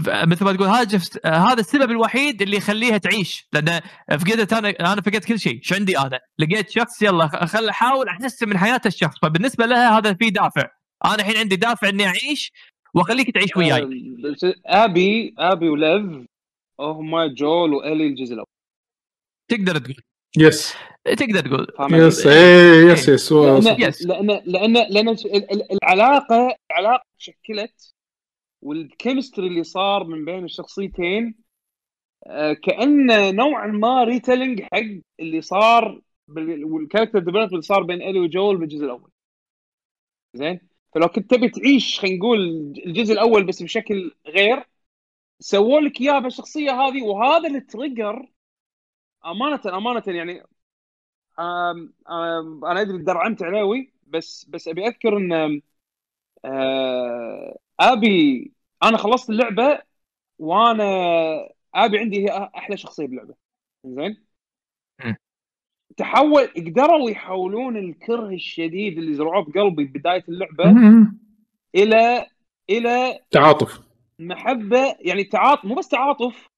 مثل 0.07 0.45
ما 0.45 0.53
تقول 0.53 0.67
هذا 0.67 0.99
هذا 1.25 1.59
السبب 1.59 1.91
الوحيد 1.91 2.41
اللي 2.41 2.57
يخليها 2.57 2.97
تعيش. 2.97 3.47
لأن 3.53 3.81
فقدت 4.09 4.53
أنا 4.53 4.69
أنا 4.69 5.01
فقدت 5.01 5.25
كل 5.25 5.39
شيء. 5.39 5.59
شو 5.63 5.75
عندي 5.75 5.99
أنا؟ 5.99 6.19
لقيت 6.39 6.69
شخص 6.69 7.01
يلا 7.01 7.45
خل 7.45 7.69
أحاول 7.69 8.07
أحسن 8.07 8.49
من 8.49 8.57
حياة 8.57 8.81
الشخص. 8.85 9.15
فبالنسبة 9.21 9.65
لها 9.65 9.97
هذا 9.97 10.13
في 10.13 10.29
دافع. 10.29 10.67
أنا 11.05 11.15
الحين 11.15 11.37
عندي 11.37 11.55
دافع 11.55 11.89
اني 11.89 12.05
اعيش 12.05 12.51
واخليك 12.93 13.31
تعيش 13.31 13.57
وياي. 13.57 13.81
ابي 14.65 15.33
ابي 15.37 15.69
وليف 15.69 16.25
هم 16.79 17.25
جول 17.25 17.73
وإلي 17.73 18.07
الجزء 18.07 18.33
الأول. 18.33 18.47
تقدر 19.47 19.77
تقول. 19.77 19.95
يس 20.37 20.73
تقدر 21.05 21.39
تقول. 21.39 21.67
yes 21.91 22.25
yes 22.25 23.31
yes 23.79 24.05
لأن 24.05 24.41
لأن 24.45 24.73
لأن 24.73 25.15
العلاقة 25.83 26.55
العلاقة 26.71 27.05
تشكلت 27.19 27.93
وال 28.61 28.77
chemistry 28.77 29.47
اللي 29.47 29.63
صار 29.63 30.03
من 30.03 30.25
بين 30.25 30.43
الشخصيتين 30.43 31.35
آه، 32.27 32.53
كانه 32.53 33.31
نوعا 33.31 33.67
ما 33.67 34.03
retelling 34.03 34.61
حق 34.61 35.01
اللي 35.19 35.41
صار 35.41 36.01
وال 36.63 36.73
character 36.73 37.19
development 37.19 37.51
اللي 37.51 37.61
صار 37.61 37.83
بين 37.83 38.01
إلي 38.01 38.19
وجول 38.19 38.57
بالجزء 38.57 38.85
الأول. 38.85 39.09
زين؟ 40.33 40.59
فلو 40.95 41.07
كنت 41.09 41.31
تبي 41.31 41.49
تعيش 41.49 41.99
خلينا 41.99 42.17
نقول 42.17 42.39
الجزء 42.87 43.13
الأول 43.13 43.45
بس 43.45 43.63
بشكل 43.63 44.15
غير 44.27 44.67
سووا 45.39 45.81
لك 45.81 46.01
اياه 46.01 46.19
بالشخصية 46.19 46.71
هذه 46.71 47.03
وهذا 47.03 47.47
اللي 47.47 47.61
trigger 47.61 48.29
أمانة 49.25 49.61
أمانة 49.77 50.03
يعني 50.07 50.43
آم 51.39 51.93
آم 52.09 52.65
أنا 52.65 52.81
أدري 52.81 52.97
درعمت 52.97 53.43
عليوي 53.43 53.93
بس 54.07 54.45
بس 54.49 54.67
أبي 54.67 54.87
أذكر 54.87 55.17
إن 55.17 55.61
آه، 56.45 57.57
آبي 57.79 58.53
أنا 58.83 58.97
خلصت 58.97 59.29
اللعبة 59.29 59.81
وأنا 60.39 60.83
آبي 61.75 61.99
عندي 61.99 62.25
هي 62.29 62.51
أحلى 62.57 62.77
شخصية 62.77 63.07
باللعبه 63.07 63.35
زين 63.85 64.25
تحول 65.97 66.47
قدروا 66.47 67.09
يحولون 67.09 67.77
الكره 67.77 68.29
الشديد 68.29 68.97
اللي 68.97 69.13
زرعوه 69.13 69.45
بقلبي 69.45 69.83
بداية 69.85 70.23
اللعبة 70.29 70.75
إلى 71.75 72.27
إلى 72.69 73.19
تعاطف. 73.31 73.81
محبة 74.19 74.95
يعني 74.99 75.23
تعاطف 75.23 75.65
مو 75.65 75.75
بس 75.75 75.87
تعاطف 75.87 76.49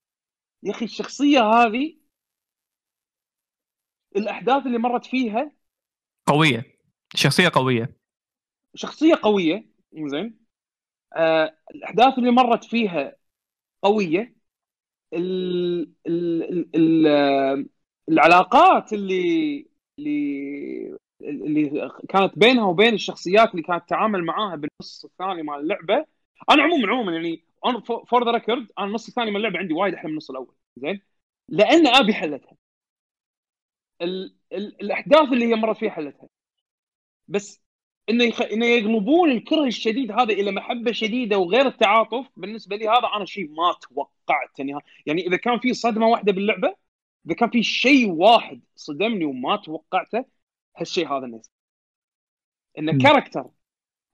يا 0.64 0.72
أخي 0.72 0.86
الشخصية 0.86 1.42
هذه 1.42 1.98
الأحداث 4.16 4.66
اللي 4.66 4.78
مرت 4.78 5.06
فيها 5.06 5.52
قوية. 6.26 6.78
شخصية 7.16 7.50
قوية. 7.54 7.98
شخصية 8.76 9.20
قوية 9.24 9.70
زين 10.06 10.40
آه 11.16 11.58
الأحداث 11.76 12.18
اللي 12.18 12.32
مرت 12.32 12.64
فيها 12.64 13.16
قوية. 13.82 14.38
ال 15.14 15.92
ال 16.08 16.76
ال 16.76 17.08
العلاقات 18.10 18.94
اللي 18.94 19.66
اللي 20.00 20.98
اللي 21.22 21.92
كانت 22.10 22.40
بينها 22.40 22.66
وبين 22.66 22.94
الشخصيات 22.94 23.52
اللي 23.52 23.62
كانت 23.64 23.84
تتعامل 23.86 24.24
معاها 24.26 24.56
بالنص 24.56 25.06
الثاني 25.06 25.44
مال 25.44 25.60
اللعبة. 25.60 26.06
أنا 26.50 26.64
عموما 26.64 26.88
عموما 26.88 27.12
يعني 27.14 27.44
for 28.08 28.26
the 28.26 28.32
record 28.32 28.72
أنا 28.80 28.88
النص 28.88 29.08
الثاني 29.08 29.32
من 29.32 29.38
اللعبة 29.38 29.60
عندي 29.60 29.74
وايد 29.74 29.94
أحلى 29.94 30.08
من 30.08 30.12
النص 30.14 30.30
الأول. 30.30 30.56
زين؟ 30.78 31.02
لأن 31.50 31.88
أبي 31.88 32.14
حلتها. 32.14 32.58
ال... 34.02 34.36
ال... 34.54 34.82
الأحداث 34.82 35.34
اللي 35.34 35.46
هي 35.46 35.56
مرت 35.56 35.78
فيها 35.78 35.90
حلتها. 35.92 36.30
بس 37.28 37.62
إنه 38.10 38.24
يخ... 38.24 38.42
إنه 38.42 38.66
يقلبون 38.66 39.32
الكره 39.32 39.66
الشديد 39.66 40.12
هذا 40.12 40.34
إلى 40.34 40.52
محبة 40.52 40.92
شديدة 40.92 41.38
وغير 41.38 41.68
التعاطف. 41.68 42.28
بالنسبة 42.38 42.76
لي 42.76 42.88
هذا 42.88 43.08
أنا 43.16 43.26
شيء 43.26 43.50
ما 43.52 43.74
توقعت 43.82 44.60
يعني 44.60 44.80
يعني 45.06 45.28
إذا 45.28 45.38
كان 45.38 45.60
في 45.60 45.74
صدمة 45.74 46.08
واحدة 46.08 46.32
باللعبة 46.34 46.87
إذا 47.28 47.36
كان 47.36 47.50
في 47.50 47.64
شيء 47.64 48.10
واحد 48.10 48.62
صدمني 48.76 49.26
وما 49.26 49.56
توقعته 49.56 50.26
هالشيء 50.78 51.08
هذا 51.08 51.26
الناس. 51.26 51.52
إن 52.80 53.02
character 53.02 53.50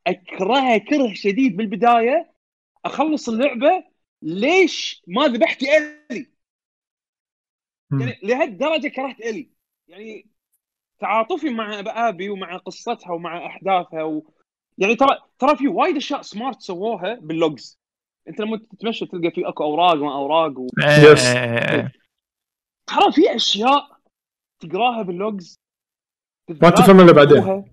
اكرهه 0.07 0.77
كره 0.77 1.13
شديد 1.13 1.57
بالبداية 1.57 2.33
أخلص 2.85 3.29
اللعبة 3.29 3.83
ليش 4.21 5.03
ما 5.07 5.27
ذبحت 5.27 5.63
إلي؟ 5.63 6.27
يعني 7.99 8.19
لهالدرجة 8.23 8.87
كرهت 8.87 9.19
إلي. 9.19 9.49
يعني 9.87 10.27
تعاطفي 10.99 11.49
مع 11.49 11.79
أبي 11.87 12.29
ومع 12.29 12.57
قصتها 12.57 13.11
ومع 13.11 13.45
أحداثها 13.45 14.03
و... 14.03 14.33
يعني 14.77 14.95
ترى 14.95 15.17
ترى 15.39 15.55
في 15.55 15.67
وايد 15.67 15.95
أشياء 15.95 16.21
smart 16.21 16.61
سووها 16.61 17.19
بال 17.21 17.41
logs 17.41 17.79
أنت 18.27 18.39
لما 18.39 18.57
تتمشى 18.57 19.05
تلقى 19.05 19.31
في 19.31 19.47
أكو 19.47 19.63
أوراق 19.63 19.95
ما 19.95 20.13
أوراق 20.13 20.59
و... 20.59 20.67
ترى 22.87 23.11
في 23.11 23.35
أشياء 23.35 23.97
تقراها 24.59 25.01
بال 25.01 25.17
logs؟ 25.17 25.55
ما 26.49 26.69
تفهم 26.69 26.99
إلا 26.99 27.11
بعدين. 27.11 27.65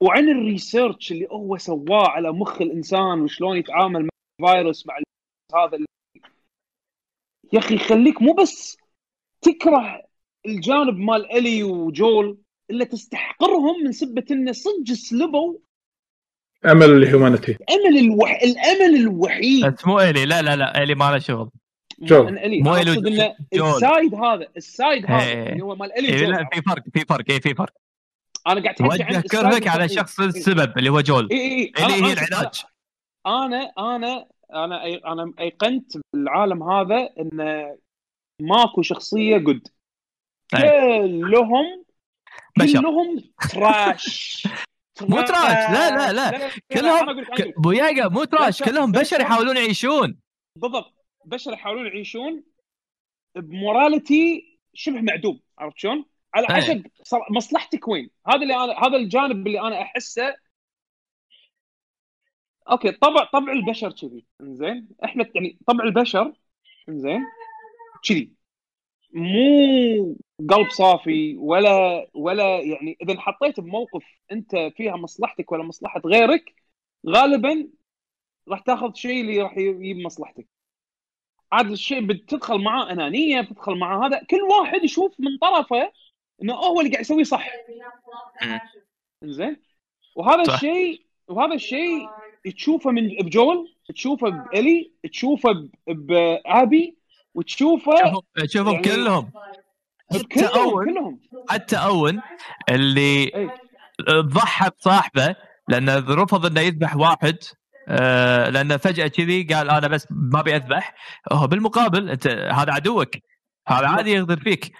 وعن 0.00 0.28
ال 0.28 0.37
research 0.37 1.12
اللي 1.12 1.28
هو 1.30 1.56
سواه 1.56 2.08
على 2.08 2.32
مخ 2.32 2.62
الإنسان 2.62 3.20
وشلون 3.20 3.56
يتعامل 3.56 4.08
مع 4.40 4.52
الفيروس 4.52 4.86
مع 4.86 4.98
هذا 5.54 5.76
اللي... 5.76 5.86
يا 7.52 7.58
أخي 7.58 7.74
يخليك 7.74 8.22
مو 8.22 8.32
بس 8.32 8.76
تكره 9.40 10.02
الجانب 10.46 10.96
مال 10.96 11.32
إلي 11.32 11.62
وجول 11.62 12.38
إلا 12.70 12.84
تستحقرهم 12.84 13.84
من 13.84 13.92
سبة 13.92 14.24
إنه 14.30 14.52
صدق 14.52 14.92
سلبوا 14.92 15.58
أمل 16.64 16.90
ال 16.90 16.97
humanity 16.97 17.52
امل 17.52 17.98
الوح... 17.98 18.30
الأمل 18.42 18.96
الوحيد. 19.00 19.66
بس 19.66 19.86
مو 19.86 20.00
إلي 20.00 20.26
لا 20.26 20.42
لا 20.42 20.56
لا 20.56 20.82
إلي 20.82 20.94
ما 20.94 21.10
له 21.10 21.18
شغل. 21.18 21.50
الي 22.02 22.60
مو 22.62 22.74
انه 22.74 23.34
ال 23.52 23.64
side 23.64 24.14
هذا 24.14 24.46
ال 24.56 24.66
side 24.66 25.06
هذا 25.06 25.22
إيه. 25.22 25.52
اللي 25.52 25.64
هو 25.64 25.76
مال 25.76 25.98
الي 25.98 26.08
إيه 26.08 26.26
لا 26.26 26.48
في 26.52 26.62
فرق 26.62 26.82
في 26.92 27.04
فرق 27.08 27.24
اي 27.30 27.40
في 27.40 27.54
فرق. 27.54 27.72
أنا 28.46 28.62
قاعد 28.62 28.74
توجه 28.74 29.20
كرهك 29.20 29.68
على 29.68 29.88
شخص 29.88 30.20
السبب 30.20 30.78
اللي 30.78 30.90
هو 30.90 31.00
جول. 31.00 31.28
اي 31.32 31.72
اي 31.78 31.84
الي 31.86 31.94
هي 31.94 32.12
العلاج. 32.12 32.62
أنا 33.26 33.72
أنا 33.78 34.26
أنا 34.54 34.84
أنا 35.12 35.32
أيقنت 35.38 35.92
بالعالم 36.12 36.62
هذا 36.62 37.10
انه 37.18 37.76
ماكو 38.42 38.82
شخصية 38.82 39.38
good 39.38 39.68
كلهم 40.50 41.84
كلهم 42.56 43.24
trash 43.50 44.42
مو 45.08 45.20
trash 45.20 45.70
لا 45.70 45.90
لا 45.90 46.12
لا. 46.12 46.50
كلهم 46.72 47.24
بوياقة 47.56 48.08
مو 48.08 48.24
trash 48.24 48.62
كلهم 48.62 48.92
بشر. 48.92 49.20
يحاولون 49.20 49.56
يعيشون. 49.56 50.18
بالضبط. 50.56 50.97
بشر 51.24 51.52
يحاولون 51.52 51.86
يعيشون 51.86 52.44
ب 53.34 53.48
morality 53.48 54.58
شبه 54.74 55.00
معدوم 55.00 55.40
عرفت 55.58 55.78
شلون؟ 55.78 56.04
على. 56.34 56.46
حسب 56.46 56.86
صر- 57.02 57.26
مصلحتك 57.30 57.88
وين؟ 57.88 58.10
هذا 58.26 58.42
اللي 58.42 58.54
أنا 58.54 58.72
هذا 58.86 58.96
الجانب 58.96 59.46
اللي 59.46 59.60
أنا 59.60 59.82
أحسه 59.82 60.36
okay 62.70 62.92
طبع 62.92 63.24
طبع 63.24 63.52
البشر 63.52 63.92
كذي 63.92 64.26
زين 64.40 64.88
إحنا 65.04 65.30
يعني 65.34 65.58
طبع 65.66 65.84
البشر 65.84 66.32
زين 66.88 67.20
كذي 68.08 68.32
مو 69.12 70.16
قلب 70.50 70.70
صافي 70.70 71.36
ولا 71.36 72.06
ولا 72.14 72.60
يعني 72.60 72.96
إذا 73.02 73.12
انحطيت 73.12 73.60
بموقف 73.60 74.04
أنت 74.32 74.50
فيها 74.76 74.96
مصلحتك 74.96 75.52
ولا 75.52 75.62
مصلحة 75.62 76.00
غيرك 76.06 76.54
غالبا 77.08 77.68
راح 78.48 78.60
تاخذ 78.60 78.94
شيء 78.94 79.20
اللي 79.20 79.42
راح 79.42 79.58
يجيب 79.58 79.96
مصلحتك 79.96 80.48
عاد 81.52 81.70
الشيء 81.70 82.00
بتدخل 82.06 82.58
معاه 82.58 82.92
أنانية 82.92 83.40
بتدخل 83.40 83.74
معاه 83.78 84.06
هذا. 84.06 84.20
كل 84.30 84.42
واحد 84.42 84.84
يشوف 84.84 85.12
من 85.18 85.38
طرفه 85.38 85.92
إنه 86.42 86.54
هو 86.54 86.80
اللي 86.80 86.90
قاعد 86.92 87.04
يسويه 87.04 87.24
صح. 87.24 87.48
زين 89.24 89.56
وهذا. 90.16 90.54
الشيء 90.54 91.02
وهذا 91.28 91.54
الشيء 91.54 92.08
تشوفه 92.56 92.90
من 92.90 93.08
بجول 93.08 93.74
تشوفه 93.94 94.28
بإلي 94.28 94.92
تشوفه 95.12 95.68
بآبي 95.86 96.98
وتشوفه 97.34 97.92
شوفهم 97.96 98.22
شوفهم 98.46 98.74
يعني- 98.74 98.82
كلهم. 98.84 99.30
حتى 100.12 100.24
كلهم 100.24 100.56
اون 100.56 100.84
كلهم. 100.92 101.20
حتى 101.48 101.76
اون 101.76 102.20
اللي 102.68 103.24
اي 103.36 103.50
ضحى 104.20 104.70
بصاحبه 104.70 105.36
لأنه 105.68 105.98
رفض 105.98 106.46
إنه 106.46 106.60
يذبح 106.60 106.96
واحد 106.96 107.36
آه، 107.88 108.48
لأنه 108.50 108.76
فجأة 108.76 109.06
كذي 109.06 109.42
قال 109.42 109.70
أنا 109.70 109.88
بس 109.88 110.06
ما 110.10 110.40
أبي 110.40 110.56
أذبح. 110.56 110.94
هو 111.32 111.46
بالمقابل 111.46 112.10
أنت 112.10 112.26
هذا 112.26 112.72
عدوك. 112.72 113.08
هذا 113.68 113.86
عادي 113.88 114.10
يغدر 114.12 114.40
فيك. 114.40 114.72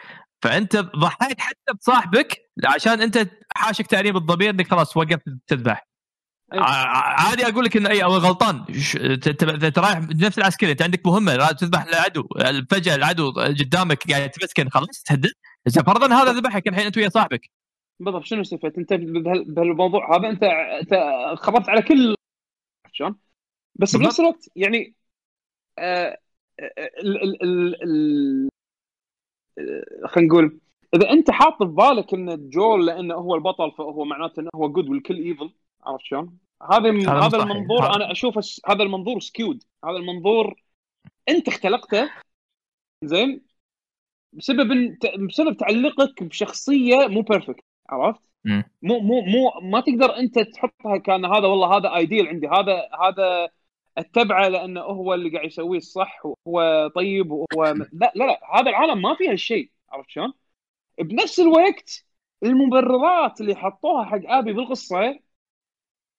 فأنت 0.43 0.77
ضحيت 0.77 1.41
حتى 1.41 1.73
بصاحبك 1.81 2.37
عشان 2.75 3.03
أنت 3.03 3.29
حاشك 3.57 3.87
تأنيب 3.87 4.17
الضمير 4.17 4.51
إنك 4.51 4.71
خلاص 4.71 4.97
وقفت 4.97 5.23
تذبح. 5.47 5.89
أي. 6.55 6.59
ع- 6.59 7.23
عادي 7.29 7.47
أقول 7.49 7.65
لك 7.65 7.77
انه 7.77 7.91
أي 7.91 8.05
اون 8.05 8.11
غلطان. 8.17 8.65
انت 9.65 9.79
رايح 9.79 9.99
نفس 9.99 10.39
العسكري 10.39 10.73
أنت 10.73 10.83
عندك 10.83 11.07
مهمة 11.07 11.35
لازم 11.37 11.57
تذبح 11.57 11.83
العدو 11.85 12.29
فجاه 12.71 12.95
العدو 12.95 13.31
قدامك 13.33 14.11
قاعد 14.11 14.31
تمسكن 14.31 14.69
خلاص 14.69 15.03
تهدد 15.07 15.33
إذا 15.67 15.83
فرضا 15.83 16.15
هذا 16.23 16.33
ذبحك 16.33 16.69
الحين 16.69 16.87
أنت 16.87 16.97
ويا 16.97 17.09
صاحبك. 17.09 17.51
بالضبط. 18.01 18.25
شنو 18.25 18.41
استفدت؟ 18.41 18.79
أنت 18.79 18.93
بهال- 18.93 19.55
بهالموضوع 19.55 20.17
هذا 20.19 20.29
أنت 20.29 20.43
أنت 20.83 20.95
خبرت 21.39 21.69
على 21.69 21.83
كل 21.83 22.15
شلون 22.99 23.17
بس. 23.75 23.97
بنفس 23.97 24.21
الوقت 24.21 24.51
يعني 24.57 24.95
آه، 25.79 26.19
آه، 26.61 26.73
آه، 29.59 30.07
خلينا 30.07 30.29
نقول 30.29 30.61
إذا 30.95 31.11
أنت 31.11 31.31
حاط 31.31 31.59
في 31.59 31.65
بالك 31.65 32.15
إن 32.15 32.49
جول 32.49 32.87
لأنه 32.87 33.15
هو 33.15 33.35
البطل 33.35 33.73
فهو 33.73 34.05
معناته 34.05 34.41
إنه 34.41 34.51
هو 34.55 34.69
good 34.69 34.89
والكل 34.89 35.17
evil 35.17 35.53
عرفت 35.83 36.05
شلون؟ 36.05 36.39
هذا 36.73 36.91
هذا. 36.91 37.43
المنظور 37.43 37.97
أنا 37.97 38.13
اشوفه 38.13 38.43
هذا 38.67 38.83
المنظور 38.83 39.21
skewed 39.21 39.65
هذا 39.85 39.97
المنظور 39.97 40.63
أنت 41.29 41.49
اختلقته 41.49 42.11
زين 43.05 43.41
بسبب 44.33 44.99
بسبب 45.29 45.57
تعلقك 45.57 46.23
بشخصية 46.23 47.07
مو 47.07 47.21
perfect 47.21 47.65
عرفت؟ 47.89 48.21
مو 48.45 49.01
مو 49.01 49.21
مو 49.21 49.51
ما 49.63 49.81
تقدر 49.81 50.17
انت 50.17 50.39
تحطها 50.39 50.97
كان 50.97 51.25
هذا 51.25 51.47
والله 51.47 51.77
هذا 51.77 51.97
ideal 51.97 52.29
عندي. 52.29 52.49
هذا 52.49 52.89
هذا 53.03 53.49
اتبعه 53.99 54.49
لأنه 54.49 54.81
هو 54.81 55.15
اللي 55.15 55.31
قاعد 55.31 55.47
يسويه 55.47 55.79
الصح 55.79 56.27
وهو 56.27 56.89
طيب 56.95 57.31
وهو 57.33 57.65
لا 57.93 58.13
لا 58.15 58.25
لا 58.25 58.41
هذا 58.61 58.71
العالم 58.71 59.03
ما 59.03 59.15
فيها 59.15 59.33
الشيء 59.33 59.71
عرفت 59.91 60.11
شلون؟ 60.11 60.33
بنفس 61.01 61.41
الوقت 61.41 62.05
المبررات 62.43 63.41
اللي 63.41 63.55
حطوها 63.57 64.05
حق 64.05 64.21
آبي 64.27 64.53
بالقصة 64.53 65.19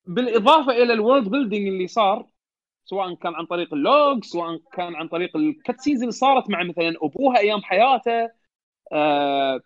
بالإضافة 0.05 0.71
إلى 0.71 0.93
ال 0.93 0.99
world 0.99 1.29
building 1.29 1.67
اللي 1.67 1.87
صار 1.87 2.27
سواء 2.85 3.15
كان 3.15 3.35
عن 3.35 3.45
طريق 3.45 3.73
ال 3.73 3.86
log 3.86 4.23
سواء 4.23 4.59
كان 4.73 4.95
عن 4.95 5.07
طريق 5.07 5.37
ال 5.37 5.43
cutscenes 5.43 5.99
اللي 6.01 6.11
صارت 6.11 6.49
مع 6.49 6.63
مثلا 6.63 6.93
أبوها 7.01 7.37
أيام 7.39 7.61
حياته 7.61 8.29
آه 8.93 9.61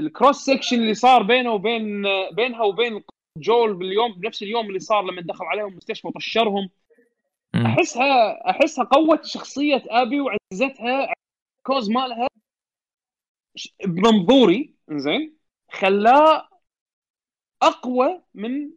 ال 0.00 0.06
cross 0.06 0.36
section 0.36 0.76
اللي 0.76 0.94
صار 0.94 1.22
بينه 1.22 1.52
وبين 1.52 2.02
بينها 2.32 2.62
وبين 2.62 3.02
جول 3.36 3.74
باليوم 3.74 4.12
بنفس 4.12 4.42
اليوم 4.42 4.66
اللي 4.66 4.78
صار 4.78 5.02
لما 5.02 5.22
دخل 5.22 5.44
عليهم 5.44 5.68
المستشفى 5.68 6.06
وطشرهم. 6.06 6.68
أحسها 7.54 8.50
أحسها 8.50 8.84
قوت 8.84 9.24
شخصية 9.24 9.82
أبي 9.88 10.20
وعزتها 10.20 11.14
cause 11.66 11.90
مالها 11.90 12.28
بمنظوري 13.84 14.74
زين 14.90 15.36
خلاه 15.70 16.48
أقوى 17.62 18.22
من 18.34 18.70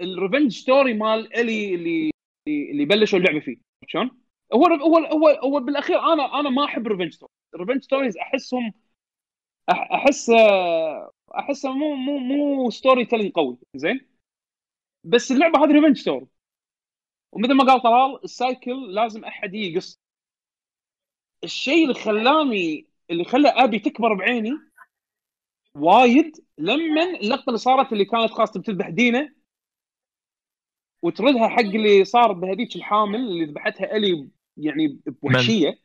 ال 0.00 0.07
revenge 0.07 0.52
story 0.52 0.94
مال 0.94 1.36
إلي 1.36 1.74
اللي 1.74 2.10
اللي 2.48 2.84
بلشوا 2.84 3.18
اللعبة 3.18 3.40
فيه 3.40 3.56
شلون؟ 3.86 4.10
هو 4.54 4.66
هو 4.66 4.96
هو 4.96 5.28
هو 5.28 5.60
بالأخير 5.60 5.98
أنا 5.98 6.40
أنا 6.40 6.50
ما 6.50 6.64
أحب 6.64 6.86
revenge 6.86 7.12
story 7.12 7.32
revenge 7.56 7.82
stories 7.82 8.16
أحسهم 8.16 8.72
أحس 9.70 10.30
احسها 11.38 11.72
مو 11.72 11.94
مو 11.94 12.18
مو 12.18 12.70
storytelling 12.70 13.32
قوي 13.32 13.58
زين؟ 13.74 14.00
بس 15.04 15.32
اللعبة 15.32 15.64
هذه 15.64 15.72
revenge 15.72 15.96
story 15.96 16.26
ومثل 17.32 17.52
ما 17.54 17.64
قال 17.64 17.82
طلال 17.82 18.24
ال 18.24 18.36
cycle 18.36 18.94
لازم 18.94 19.24
أحد 19.24 19.54
يقص. 19.54 20.00
الشيء 21.44 21.82
اللي 21.82 21.94
خلاني 21.94 22.86
اللي 23.10 23.24
خلى 23.24 23.48
أبي 23.48 23.78
تكبر 23.78 24.14
بعيني 24.14 24.50
وايد 25.74 26.44
لما 26.58 27.02
اللقطة 27.04 27.48
اللي 27.48 27.58
صارت 27.58 27.92
اللي 27.92 28.04
كانت 28.04 28.30
خاصه 28.30 28.60
بتذبح 28.60 28.88
دينا 28.88 29.34
وتردها 31.02 31.48
حق 31.48 31.60
اللي 31.60 32.04
صار 32.04 32.32
بهذيك 32.32 32.76
الحامل 32.76 33.16
اللي 33.20 33.44
ذبحتها 33.44 33.96
ألي 33.96 34.30
يعني 34.56 35.00
بوحشية. 35.22 35.78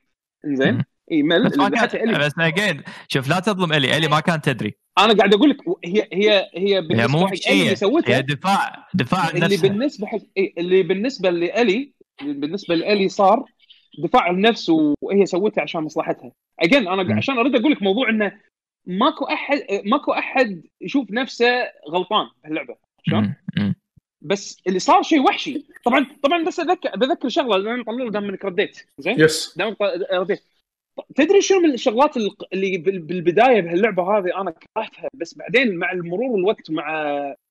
إنزين؟ 0.45 0.73
مم. 0.73 0.83
إي 1.11 1.23
مل 1.23 1.43
بس 1.49 1.57
ما 1.57 1.69
ذبحتها 1.69 1.99
كان 1.99 2.09
إلي. 2.09 2.25
بس 2.25 2.31
اجين 2.39 2.83
شوف 3.07 3.29
لا 3.29 3.39
تظلم 3.39 3.73
إلي. 3.73 3.97
إلي 3.97 4.07
ما 4.07 4.19
كانت 4.19 4.45
تدري. 4.45 4.73
أنا 4.97 5.13
قاعد 5.13 5.33
أقول 5.33 5.49
لك 5.49 5.57
هي 5.85 6.07
هي 6.13 6.49
هي 6.53 6.75
هي 6.75 6.81
بالنسبة 6.81 7.19
مو 7.19 7.27
حق 7.27 7.33
إلي 7.33 7.33
وحشيه 7.33 7.63
اللي 7.63 7.75
سوتها 7.75 8.17
هي 8.17 8.21
دفاع 8.21 8.87
دفاع 8.93 9.19
عن 9.19 9.29
اللي 9.29 9.55
نفسها. 9.55 9.69
بالنسبة 9.69 10.07
حق 10.07 10.19
إيه، 10.37 10.53
اللي 10.57 10.83
بالنسبة 10.83 11.29
لإلي 11.29 11.93
اللي 12.21 12.33
بالنسبة 12.33 12.75
لإلي 12.75 13.09
صار 13.09 13.45
دفاع 14.03 14.21
عن 14.21 14.35
النفس 14.35 14.71
وهي 15.01 15.25
سوتها 15.25 15.61
عشان 15.61 15.81
مصلحتها. 15.81 16.31
اجين 16.59 16.87
أنا 16.87 17.03
مم. 17.03 17.17
عشان 17.17 17.37
أريد 17.37 17.55
أقول 17.55 17.71
لك 17.71 17.83
موضوع 17.83 18.09
إنه 18.09 18.31
ماكو 18.85 19.25
أحد 19.25 19.59
ماكو 19.85 20.11
أحد 20.11 20.63
يشوف 20.81 21.11
نفسه 21.11 21.47
غلطان 21.89 22.27
بهاللعبة 22.43 22.75
شلون؟ 23.03 23.35
بس 24.21 24.61
اللي 24.67 24.79
صار 24.79 25.01
شيء 25.01 25.21
وحشي. 25.21 25.65
طبعا 25.85 26.05
طبعا 26.23 26.43
بس 26.43 26.59
أذكر 26.59 26.89
بذكر 26.95 27.29
شغلة 27.29 27.57
لأن 27.57 27.83
طلول 27.83 28.11
دام 28.11 28.29
إنك 28.29 28.45
رديت 28.45 28.77
زين؟ 28.97 29.19
يس 29.19 29.53
دام 29.57 29.75
رديت. 30.13 30.43
تدري 31.15 31.41
شنو 31.41 31.59
من 31.59 31.73
الشغلات 31.73 32.17
اللي 32.53 32.77
بال- 32.77 32.99
بالبداية 32.99 33.61
بهاللعبة 33.61 34.17
هذه 34.17 34.41
أنا 34.41 34.51
كرهتها؟ 34.51 35.09
بس 35.13 35.37
بعدين 35.37 35.75
مع 35.75 35.91
المرور 35.91 36.39
الوقت 36.39 36.69
ومع 36.69 36.85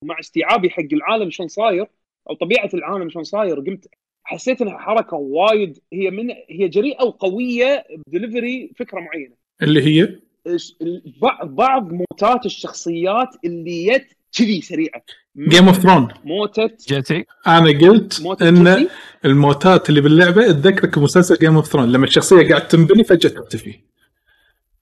مع 0.04 0.20
استيعابي 0.20 0.70
حق 0.70 0.84
العالم 0.92 1.30
شلون 1.30 1.48
صاير 1.48 1.86
أو 2.30 2.34
طبيعة 2.34 2.70
العالم 2.74 3.10
شلون 3.10 3.24
صاير 3.24 3.60
قمت 3.60 3.86
حسيت 4.24 4.62
إنها 4.62 4.78
حركة 4.78 5.16
وايد. 5.16 5.78
هي 5.92 6.10
من 6.10 6.30
هي 6.50 6.68
جريئة 6.68 7.04
وقوية 7.04 7.84
بدليفري 8.06 8.72
فكرة 8.76 9.00
معينة. 9.00 9.34
اللي 9.62 9.82
هي؟ 9.82 10.18
بعض 11.22 11.48
بعض 11.54 11.92
موتات 11.92 12.46
الشخصيات 12.46 13.28
اللي 13.44 13.86
جت 13.86 14.16
كذي 14.38 14.60
سريعة. 14.60 15.02
Game 15.38 15.66
of 15.66 15.76
Thrones 15.76 16.08
موتة 16.24 16.70
جيسي 16.88 17.24
أنا 17.46 17.88
قلت 17.88 18.42
إن 18.42 18.88
الموتات 19.24 19.88
اللي 19.88 20.00
باللعبة 20.00 20.46
تذكرك 20.46 20.98
مسلسل 20.98 21.36
Game 21.36 21.56
of 21.56 21.66
Thrones 21.66 21.92
لما 21.92 22.04
الشخصية 22.04 22.48
قاعد 22.48 22.68
تنبني 22.68 23.04
فجأة 23.04 23.30
تختفي. 23.30 23.80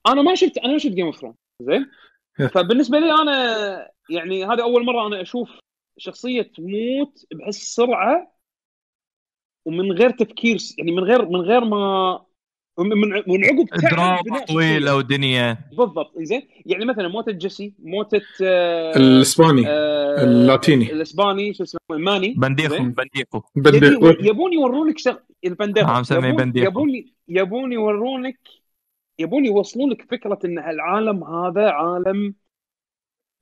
أنا 0.06 0.22
ما 0.22 0.34
شفت 0.34 0.58
أنا 0.58 0.72
ما 0.72 0.78
شفت 0.78 0.92
Game 0.92 1.06
of 1.06 1.16
Thrones 1.16 1.34
زين. 1.62 1.86
فبالنسبة 2.50 2.98
لي 2.98 3.12
أنا 3.12 3.56
يعني 4.10 4.44
هذه 4.44 4.62
أول 4.62 4.84
مرة 4.84 5.06
أنا 5.06 5.22
أشوف 5.22 5.50
شخصية 5.98 6.42
تموت 6.42 7.24
بهالسرعة 7.34 8.34
ومن 9.66 9.92
غير 9.92 10.10
تفكير 10.10 10.58
يعني 10.78 10.92
من 10.92 11.02
غير 11.04 11.28
من 11.28 11.40
غير 11.40 11.64
ما 11.64 12.24
من 12.78 12.88
من 12.88 13.22
من 13.26 13.44
عقب 13.44 13.66
دراما 13.90 14.44
طويله. 14.48 14.96
ودنيا 14.96 15.58
بالضبط. 15.72 16.12
زين 16.18 16.48
يعني 16.66 16.84
مثلا 16.84 17.08
موتة 17.08 17.32
جيسي 17.32 17.74
موتة 17.78 18.22
آه 18.42 18.96
الإسباني. 18.96 19.62
آه 19.66 19.97
اللاتيني. 20.22 20.92
الإسباني 20.92 21.54
شو 21.54 21.62
اسمه 21.62 21.80
ماني. 21.90 22.34
بنديخو؟ 22.34 22.92
بنديخو. 23.56 24.08
يبون 24.20 24.52
يورونك 24.52 24.98
شغ... 24.98 25.16
البنديخو. 25.44 25.88
عم 25.90 26.02
بنديخو. 26.36 26.66
يبون 26.66 27.04
يبون 27.28 27.72
يورونك 27.72 28.38
يبون 29.18 29.44
يوصلون 29.44 29.90
لك 29.90 30.10
فكرة 30.10 30.38
إن 30.44 30.58
هالعالم 30.58 31.24
هذا 31.24 31.70
عالم. 31.70 32.34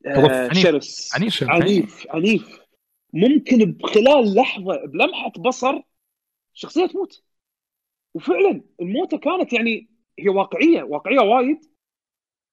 آه 0.07 0.53
شرس. 0.53 1.15
عنيف 1.15 1.45
عنيف 1.51 2.07
عنيف. 2.11 2.61
ممكن 3.13 3.73
بخلال 3.73 4.35
لحظة 4.35 4.87
بلمحة 4.87 5.33
بصر 5.39 5.81
الشخصيه 6.55 6.87
تموت. 6.87 7.23
وفعلا 8.15 8.63
الموتة 8.81 9.19
كانت 9.19 9.53
يعني 9.53 9.89
هي 10.19 10.29
واقعية 10.29 10.83
واقعية 10.83 11.21
وايد 11.21 11.59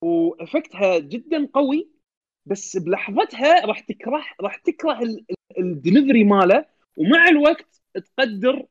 و 0.01 0.13
effect 0.13 0.87
ها 0.87 0.99
جدا 0.99 1.49
قوي. 1.53 1.92
بس 2.45 2.77
بلحظتها 2.77 3.65
راح 3.65 3.79
تكره 3.79 4.25
راح 4.41 4.55
تكره 4.55 4.99
الدليفري 5.57 6.23
ماله 6.23 6.65
ومع 6.97 7.27
الوقت 7.27 7.81
تقدر 7.93 8.65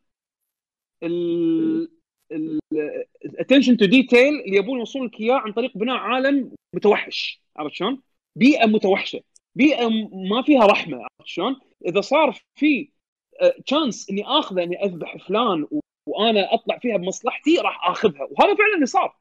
ال 3.32 3.37
attention 3.37 3.76
to 3.76 3.84
detail 3.84 4.40
اللي 4.40 4.56
يبون 4.56 4.78
يوصلون 4.78 5.06
لك 5.06 5.20
إياه 5.20 5.34
عن 5.34 5.52
طريق 5.52 5.78
بناء 5.78 5.96
عالم 5.96 6.52
متوحش 6.74 7.42
عرفت 7.56 7.74
شلون؟ 7.74 8.02
بيئة 8.36 8.66
متوحشة 8.66 9.20
بيئة 9.54 9.88
ما 10.30 10.42
فيها 10.42 10.66
رحمة 10.66 10.96
عرفت 10.96 11.26
شلون؟ 11.26 11.60
إذا 11.86 12.00
صار 12.00 12.38
في 12.54 12.92
chance 13.66 14.10
إني 14.10 14.24
آخذه 14.26 14.62
إني 14.62 14.84
أذبح 14.84 15.16
فلان 15.28 15.66
وأنا 16.08 16.54
أطلع 16.54 16.78
فيها 16.78 16.96
بمصلحتي 16.96 17.58
راح 17.58 17.88
آخذها 17.88 18.28
وهذا 18.30 18.54
فعلا 18.54 18.74
اللي 18.74 18.86
صار 18.86 19.16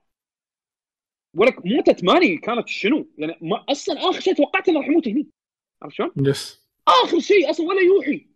ولك 1.38 1.66
موتة 1.66 1.96
ماني 2.04 2.38
كانت 2.38 2.68
شنو؟ 2.68 3.08
يعني 3.18 3.38
ما 3.42 3.66
أصلا 3.70 4.10
آخر 4.10 4.20
شيء 4.20 4.36
توقعت 4.36 4.70
إنه 4.70 4.80
راح 4.80 4.88
يموت 4.88 5.08
هني. 5.08 5.28
عرفت 5.82 5.96
شلون؟ 5.96 6.12
yes 6.18 6.68
آخر 6.88 7.20
شيء 7.20 7.50
أصلا 7.50 7.68
ولا 7.68 7.82
يوحي. 7.82 8.28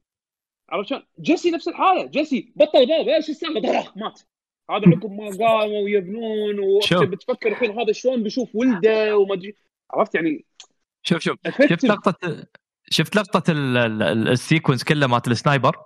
عرفت 0.70 0.90
شلون؟ 0.90 1.04
جيسي 1.20 1.52
نفس 1.52 1.68
الحالة. 1.68 2.06
جيسي 2.06 2.54
بطل 2.56 2.86
باب 2.86 3.08
إيش 3.08 3.30
السالفة؟ 3.30 3.60
طراخ 3.60 3.98
مات. 3.98 4.22
هذا 4.72 4.84
عقب 4.88 5.12
ما 5.12 5.26
قاموا 5.26 5.84
ويبنون 5.84 6.82
شوف. 6.82 7.04
بتفكر 7.04 7.50
الحين 7.50 7.80
هذا 7.80 7.92
شلون 7.92 8.24
بيشوف 8.24 8.56
ولده 8.56 9.18
وما 9.18 9.34
أدري. 9.34 9.56
عرفت 9.92 10.16
يعني؟ 10.16 10.46
شوف 11.04 11.20
شوف. 11.20 11.38
شفت 11.70 11.84
لقطه 11.86 12.46
شفت 12.90 13.16
لقطة 13.16 13.52
ال- 13.52 13.78
ال- 13.78 14.04
ال- 14.04 14.28
ال 14.28 14.34
sequence 14.34 14.84
كله 14.84 15.08
مالت 15.08 15.28
ال 15.28 15.34
sniper؟ 15.34 15.78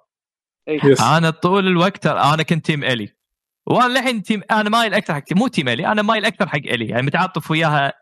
إيه. 0.67 1.17
أنا 1.17 1.29
طول 1.29 1.67
الوقت 1.67 2.05
أنا 2.05 2.43
كنت 2.43 2.65
team 2.65 2.83
Ellie 2.83 3.13
وأنا 3.69 3.93
للحين 3.93 4.23
team 4.23 4.41
أنا 4.51 4.69
مايل 4.69 4.93
أكثر 4.93 5.13
حق 5.13 5.23
مو 5.35 5.47
team 5.47 5.69
Ellie 5.69 5.87
أنا 5.87 6.01
مايل 6.01 6.25
أكثر 6.25 6.47
حق 6.47 6.57
Ellie. 6.57 6.85
يعني 6.85 7.01
متعاطف 7.01 7.51
وياها. 7.51 7.93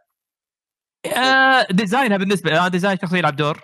آه، 1.18 1.68
design 1.72 2.11
ها 2.11 2.18
بالنسبة 2.18 2.52
أنا 2.52 2.68
design 2.68 2.98
شخصية 3.02 3.18
يلعب 3.18 3.35
دور. 3.35 3.61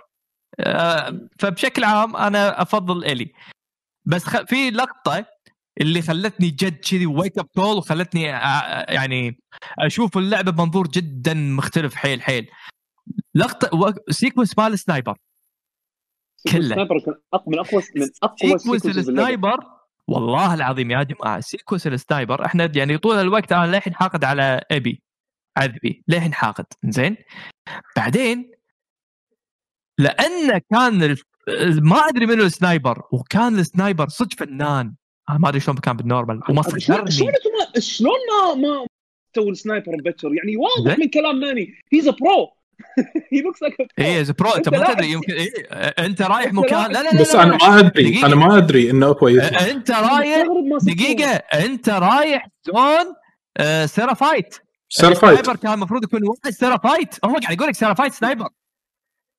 آه، 0.59 1.19
فبشكل 1.39 1.83
عام 1.83 2.15
أنا 2.15 2.61
أفضل 2.61 3.05
Ellie. 3.05 3.31
بس 4.05 4.23
خ... 4.23 4.41
في 4.41 4.69
لقطة 4.69 5.25
اللي 5.81 6.01
خلتني 6.01 6.49
جد 6.49 6.79
كذي 6.79 7.05
wake 7.05 7.37
up 7.37 7.45
call 7.55 7.77
وخلتني 7.77 8.39
أ- 8.39 8.91
يعني 8.91 9.39
أشوف 9.79 10.17
اللعبة 10.17 10.51
بمنظور 10.51 10.87
جدا 10.87 11.33
مختلف 11.33 11.95
حيل 11.95 12.21
حيل. 12.21 12.47
لقطة 13.35 13.77
و... 13.77 13.91
sequence 14.09 14.57
مال 14.57 14.73
ال 14.73 14.80
sniper 14.80 15.17
كله. 16.51 16.57
ال 16.59 16.65
sniper 16.65 16.99
كان 16.99 17.13
من 17.47 17.59
اقوى 17.59 17.83
من 17.95 18.07
أقوى 18.23 18.57
sequence. 18.59 18.85
ال 18.85 18.96
sniper 18.96 19.59
والله 20.07 20.53
العظيم 20.53 20.91
يا 20.91 21.03
جماعة 21.03 21.39
sequence 21.39 21.87
ال 21.87 21.96
sniper 21.96 22.45
إحنا 22.45 22.71
يعني 22.75 22.97
طول 22.97 23.15
الوقت 23.15 23.51
أنا 23.51 23.65
للحين 23.65 23.95
حاقد 23.95 24.23
على 24.23 24.61
أبي 24.71 26.03
للحين 26.07 26.33
حاقد 26.33 26.65
زين؟ 26.83 27.17
بعدين 27.95 28.51
لأنه 29.99 30.61
كان 30.71 31.15
ما 31.81 31.97
أدري 31.97 32.25
منو 32.25 32.43
ال 32.43 32.52
sniper 32.52 33.03
وكان 33.11 33.59
ال 33.59 33.66
sniper 33.66 34.07
صدق 34.09 34.39
فنان. 34.39 34.95
أنا 35.29 35.37
ما 35.37 35.49
أدري 35.49 35.59
شلون 35.59 35.77
كان 35.77 35.97
بالنورمال 35.97 36.41
وما 36.49 36.61
شلون 36.63 37.09
شلون 37.09 37.31
شلون 37.79 38.19
ما 38.31 38.55
ما 38.55 38.85
تو 39.33 39.49
السنايبر 39.49 39.95
بيتر 39.95 40.33
يعني 40.33 40.57
واضح. 40.57 40.99
من 40.99 41.09
كلام 41.09 41.39
ماني. 41.39 41.73
هيز 41.93 42.09
برو 42.09 42.62
هي 43.31 43.41
لوكس 43.41 43.61
لايك 43.61 43.75
إيه 43.99 44.25
برو 44.39 44.49
أنت 44.49 44.69
ما. 44.69 44.93
تدري 44.93 45.11
يمكن 45.11 45.33
إيه 45.33 45.49
أنت 45.99 46.21
رايح 46.21 46.53
مكان. 46.53 46.91
لا 46.91 47.03
لا 47.03 47.09
لا 47.11 47.21
بس 47.21 47.35
أنا. 47.35 47.57
ما 47.57 47.79
ادري 47.79 48.03
دقيقة. 48.11 48.25
أنا 48.27 48.35
ما 48.35 48.57
أدري 48.57 48.91
إنه 48.91 49.05
هو 49.05 49.27
يطلع 49.27 49.69
أنت 49.69 49.91
رايح 49.91 50.47
دقيقة 50.81 51.31
أنت 51.31 51.89
رايح 51.89 52.47
زون 52.65 53.15
آه 53.57 53.85
سيرافايت 53.85 54.55
سيرفايت 54.89 55.39
السنايبر 55.39 55.61
كان 55.61 55.73
المفروض 55.73 56.03
يكون 56.03 56.19
واحد 56.27 56.49
سيرافايت 56.49 57.15
هو 57.25 57.33
قاعد 57.35 57.57
يقول 57.57 57.67
لك 57.67 57.75
سيرافايت 57.75 58.13
سنايبر 58.13 58.49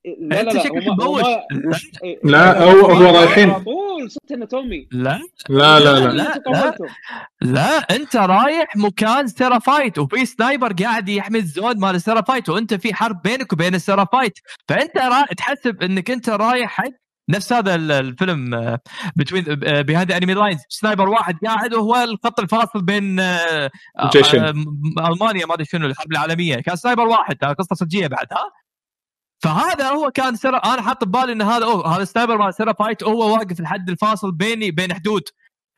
لا 0.05 0.35
لا 0.35 0.41
أنت 0.41 0.55
لا 0.55 0.63
شكلك 0.65 0.83
هو 0.89 0.95
ما- 0.95 1.05
هو 1.05 1.47
مبوش 1.53 1.91
لا، 2.25 2.63
هو- 2.65 2.87
هو 2.91 3.17
رايحين. 3.17 3.53
طول 3.53 4.11
صرت 4.11 4.51
تومي. 4.51 4.89
لا. 4.93 5.21
لا 5.49 5.81
لا 5.81 5.99
لا. 6.01 6.13
لا، 6.13 6.43
لا. 6.47 6.75
لا 7.43 7.79
أنت 7.97 8.17
رايح 8.17 8.77
مكان 8.77 9.27
Seraphite 9.27 9.99
وفي 9.99 10.27
sniper 10.27 10.73
قاعد 10.73 11.09
يحمي 11.09 11.39
الزون 11.39 11.79
مال 11.79 11.95
ال 11.95 12.00
Seraphite 12.00 12.49
وأنت 12.49 12.75
في 12.75 12.95
حرب 12.95 13.23
بينك 13.23 13.53
وبين 13.53 13.75
ال 13.75 13.80
Seraphite. 13.80 14.39
فأنت 14.69 14.97
را... 14.99 15.25
تحسب 15.37 15.83
إنك 15.83 16.11
أنت 16.11 16.29
رايح 16.31 16.71
حق 16.71 16.91
نفس 17.31 17.53
هذا 17.53 17.75
ال- 17.75 17.93
الفيلم 17.93 18.51
between 19.17 19.45
behind 19.83 20.13
enemy 20.13 20.35
lines 20.35 20.61
sniper 20.69 21.09
واحد 21.09 21.35
قاعد 21.47 21.75
وهو 21.75 21.95
الخط 22.05 22.41
الفاصل 22.41 22.83
بين 22.83 23.21
آه،. 23.21 23.71
آه، 23.99 24.11
ألمانيا 25.09 25.47
ما 25.47 25.55
أدري 25.55 25.65
شنو 25.65 25.87
الحرب 25.87 26.13
العالمية. 26.13 26.57
كان 26.57 26.77
sniper 26.77 27.07
واحد 27.07 27.37
آه، 27.45 27.53
قصة 27.53 27.75
صجية 27.75 28.07
بعد 28.07 28.27
ها؟ 28.33 28.64
فهذا 29.45 29.89
هو 29.89 30.11
كان 30.11 30.37
سر... 30.37 30.57
أنا 30.65 30.83
حاط 30.83 31.05
ببالي 31.05 31.33
إن 31.33 31.43
هذا 31.43 31.65
أوه 31.65 31.95
هذا 31.97 32.03
ال 32.03 32.07
sniper 32.07 32.37
مال 32.39 32.55
Seraphite 32.55 33.03
وهو 33.03 33.33
واقف 33.33 33.61
الحد 33.61 33.89
الفاصل 33.91 34.33
بيني 34.33 34.71
بين 34.71 34.95
حدود 34.95 35.23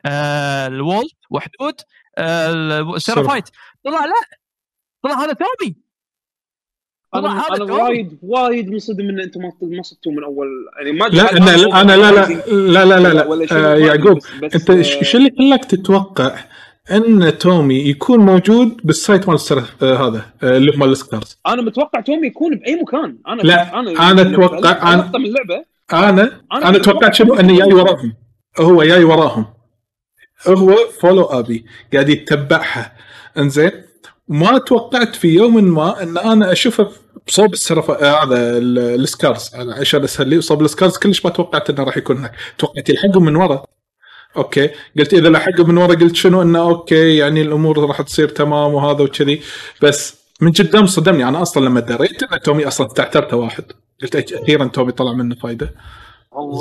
آه 0.05 0.67
الولف 0.67 1.11
وحدود 1.29 1.73
آه 2.17 2.51
ال 2.95 3.00
Seraphite 3.00 3.49
طلع 3.85 4.05
لا. 4.05 4.13
طلع 5.03 5.13
هذا 5.23 5.33
تومي 5.33 5.75
طلع 7.13 7.31
أنا 7.47 7.57
تومي. 7.57 7.71
وايد 7.71 8.19
وايد 8.23 8.69
منصدم 8.69 9.09
إن 9.09 9.19
أنتم 9.19 9.41
ما 9.41 9.51
ما 9.61 9.81
صدتوا 9.83 10.11
من 10.11 10.23
أول. 10.23 10.47
يعني 10.77 10.91
ما 10.91 11.05
لا 11.05 11.31
أدري 11.35 11.71
أنا 11.73 11.91
لا 11.95 12.11
لا 12.11 12.27
لا 12.51 12.85
لا 12.85 12.99
لا, 12.99 13.13
لا. 13.13 13.27
ما 13.27 13.33
أدري، 13.43 13.85
يعقوب 13.87 14.17
بس- 14.17 14.27
بس، 14.43 14.55
أنت 14.55 14.69
آه، 14.69 14.81
ش- 14.81 15.11
شو 15.11 15.17
اللي 15.17 15.31
خلاك 15.39 15.65
تتوقع؟ 15.65 16.39
أن 16.91 17.37
تومي 17.37 17.75
يكون 17.75 18.19
موجود 18.19 18.77
بال 18.83 18.98
site 18.98 19.27
مال 19.27 19.35
السر- 19.35 19.63
آه 19.81 20.07
هذا 20.07 20.25
آه 20.43 20.57
اللي 20.57 20.71
مال 20.77 20.89
ال 20.91 20.99
Scars 20.99 21.37
أنا 21.47 21.61
متوقع 21.61 22.01
تومي 22.01 22.27
يكون 22.27 22.55
بأي 22.55 22.75
مكان. 22.81 23.17
أنا 23.27 23.41
لا، 23.41 23.79
أنا 23.79 24.11
أنا 24.11 24.23
أتوقع- 24.23 24.81
أنا- 24.81 24.87
لقطه 24.97 25.19
من 25.19 25.25
اللعبة. 25.25 25.65
أنا 25.93 26.41
أنا 26.53 26.69
أنا 26.69 26.77
توقعت 26.77 27.13
شنو؟ 27.15 27.33
أنه 27.35 27.57
جاي 27.57 27.73
وراهم. 27.73 28.13
هو 28.59 28.83
جاي 28.83 29.03
وراهم. 29.03 29.45
هو 30.47 30.75
follow 31.01 31.23
Abby 31.23 31.65
قاعد 31.93 32.09
يتبعها. 32.09 32.93
إنزين. 33.37 33.71
ما 34.27 34.57
توقعت 34.57 35.15
في 35.15 35.27
يوم 35.27 35.63
ما 35.73 36.03
أن 36.03 36.17
أنا 36.17 36.51
أشوفه 36.51 36.89
بصوب 37.27 37.53
السرف 37.53 37.91
آه، 37.91 38.23
هذا 38.23 38.57
ال- 38.57 38.79
ال 39.01 39.08
Scars. 39.08 39.51
أنا 39.55 39.75
عشان 39.75 40.03
أسهل 40.03 40.27
لي 40.29 40.41
صوب 40.41 40.61
ال 40.61 40.67
Scars 40.67 40.97
كلش 40.97 41.25
ما 41.25 41.31
توقعت 41.31 41.69
إنه 41.69 41.83
راح 41.83 41.97
يكون 41.97 42.17
هناك. 42.17 42.31
توقعت 42.57 42.89
يلحقهم 42.89 43.25
من 43.25 43.35
ورا. 43.35 43.63
أوكي. 44.37 44.69
قلت 44.99 45.13
إذا 45.13 45.29
لحقهم 45.29 45.69
من 45.69 45.77
ورا 45.77 45.95
قلت 45.95 46.15
شنو؟ 46.15 46.41
إنه 46.41 46.59
أوكي 46.59 47.17
يعني 47.17 47.41
الأمور 47.41 47.87
راح 47.87 48.01
تصير 48.01 48.29
تمام 48.29 48.73
وهذا 48.73 49.03
وكذي. 49.03 49.41
بس 49.81 50.27
من 50.41 50.51
قدام 50.51 50.85
صدمني. 50.85 51.27
أنا 51.27 51.41
أصلا 51.41 51.65
لما 51.65 51.79
دريت 51.79 52.23
إن 52.23 52.39
تومي 52.39 52.67
أصلا 52.67 52.87
استعترته 52.87 53.37
واحد. 53.37 53.63
قلت 54.01 54.33
أخيرا 54.33 54.65
تومي 54.67 54.91
طلع 54.91 55.13
منه 55.13 55.35
فايدة. 55.35 55.75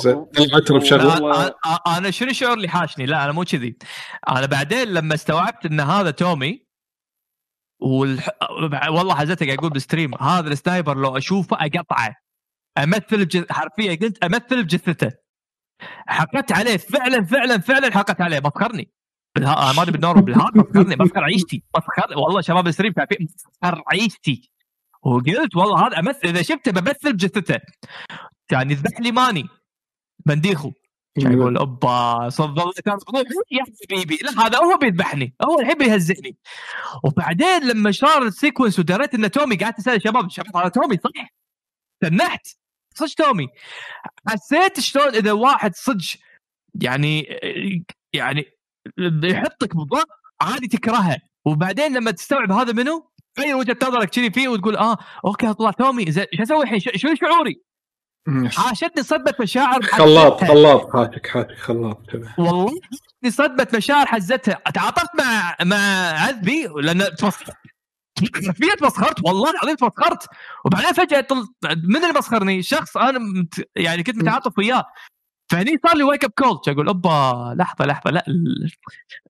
زين. 0.02 0.26
أعترف 0.54 0.84
شغله 0.84 1.54
أنا 1.86 2.10
شنو 2.10 2.30
الشعور 2.30 2.56
اللي 2.56 2.68
حاشني؟ 2.68 3.06
لا 3.06 3.24
أنا 3.24 3.32
مو 3.32 3.44
كذي. 3.44 3.76
أنا 4.28 4.46
بعدين 4.46 4.88
لما 4.88 5.14
استوعبت 5.14 5.66
إن 5.66 5.80
هذا 5.80 6.10
تومي 6.10 6.66
والح... 7.80 8.28
والله 8.88 9.14
حزتك 9.14 9.46
قاعد 9.46 9.58
أقول 9.58 9.70
بال 9.70 9.81
stream 9.81 10.14
هذا 10.14 10.48
ال 10.48 10.55
sniper 10.55 10.96
لو 10.96 11.16
أشوفه 11.16 11.56
أقطعه. 11.60 12.14
أمثل 12.78 13.24
بج... 13.24 13.44
حرفيا 13.50 13.98
قلت 14.02 14.24
أمثل 14.24 14.62
بجثته. 14.62 15.25
حقت 16.06 16.52
عليه 16.52 16.76
فعلا 16.76 17.24
فعلا 17.24 17.58
فعلا 17.58 17.90
حقت 17.90 18.20
عليه. 18.20 18.40
مسخرني 18.40 18.90
بالها... 19.36 19.72
ما 19.72 19.82
أدري 19.82 19.92
بالنور 19.92 20.20
بالهارد 20.20 20.56
مسخرني 20.56 20.96
مسخر 21.00 21.24
عيشتي 21.24 21.62
مسخر 21.76 22.18
والله 22.18 22.40
شباب 22.40 22.66
الستريم 22.66 22.92
تعرفين 22.92 23.28
مسخر 23.62 23.82
عيشتي. 23.92 24.50
وقلت 25.02 25.56
والله 25.56 25.86
هذا 25.86 25.98
أمثل 25.98 26.28
إذا 26.28 26.42
شفته 26.42 26.72
بمثل 26.72 27.12
بجثته. 27.12 27.58
كان 28.48 28.70
يذبح 28.70 29.00
لي 29.00 29.12
ماني. 29.12 29.48
بنديخو. 30.26 30.72
كان 31.20 31.32
يقول 31.32 31.56
أوبا 31.56 32.28
صد 32.28 32.58
الله. 32.58 32.72
كان 32.84 32.98
يا 33.50 33.64
حبيبي. 33.84 34.18
لا 34.22 34.46
هذا 34.46 34.58
هو 34.58 34.78
بيذبحني. 34.78 35.34
هو 35.44 35.60
الحين 35.60 35.78
بيهزئني 35.78 36.36
وبعدين 37.04 37.68
لما 37.68 37.90
صار 37.92 38.22
السيكونس 38.22 38.78
ودريت 38.78 39.14
إن 39.14 39.30
تومي 39.30 39.56
قاعد 39.56 39.74
تسال 39.74 40.02
شباب 40.02 40.30
شباب 40.30 40.56
هذا 40.56 40.68
تومي 40.68 40.96
صح 40.96 41.34
تنحت. 42.00 42.46
صدق 42.96 43.14
تومي. 43.26 43.48
حسيت 44.28 44.80
شلون 44.80 45.08
إذا 45.14 45.32
واحد 45.32 45.74
صدق 45.74 46.04
يعني 46.80 47.26
يعني 48.12 48.44
يحطك 49.24 49.76
بضغط 49.76 50.06
عادي 50.40 50.66
تكرهه. 50.68 51.16
وبعدين 51.44 51.96
لما 51.96 52.10
تستوعب 52.10 52.52
هذا 52.52 52.72
منو 52.72 53.10
غير 53.38 53.56
وجهة 53.56 53.76
نظرك 53.82 54.10
كذي 54.10 54.30
فيه 54.30 54.48
وتقول 54.48 54.76
آه 54.76 54.96
أوكي 55.24 55.52
طلع 55.54 55.70
تومي 55.70 56.10
زين 56.10 56.26
شو 56.36 56.42
أسوي 56.42 56.62
الحين؟ 56.62 56.80
شو- 56.80 57.14
شعوري؟ 57.14 57.62
حاشتني 58.46 59.02
صدمة 59.02 59.34
مشاعر 59.40 59.82
خلاط. 59.82 60.44
خلاط 60.44 60.92
حاتك 60.92 61.26
حاتك 61.26 61.56
خلاط 61.58 62.02
والله 62.38 62.72
صدمة 63.28 63.68
مشاعر 63.74 64.06
حزتها. 64.06 64.54
تعاطفت 64.74 65.08
مع 65.18 65.56
مع 65.64 65.76
عذبي 66.20 66.66
لأن 66.82 67.02
حرفيا 68.46 68.74
تمسخرت 68.74 69.24
والله 69.24 69.50
العظيم 69.50 69.74
تمسخرت 69.74 70.26
وبعدين 70.64 70.92
فجأة 70.92 71.20
طل... 71.20 71.46
من 71.84 71.96
اللي 71.96 72.18
مسخرني؟ 72.18 72.62
شخص 72.62 72.96
أنا 72.96 73.18
مت... 73.18 73.68
يعني 73.76 74.02
كنت 74.02 74.16
متعاطف 74.16 74.58
وياه. 74.58 74.84
فهني 75.52 75.78
صار 75.86 75.96
لي 75.96 76.02
wake 76.02 76.24
up 76.24 76.30
call 76.30 76.60
أقول؟ 76.68 76.88
أوبا 76.88 77.54
لحظة 77.58 77.84
لحظة. 77.84 78.10
لا 78.10 78.24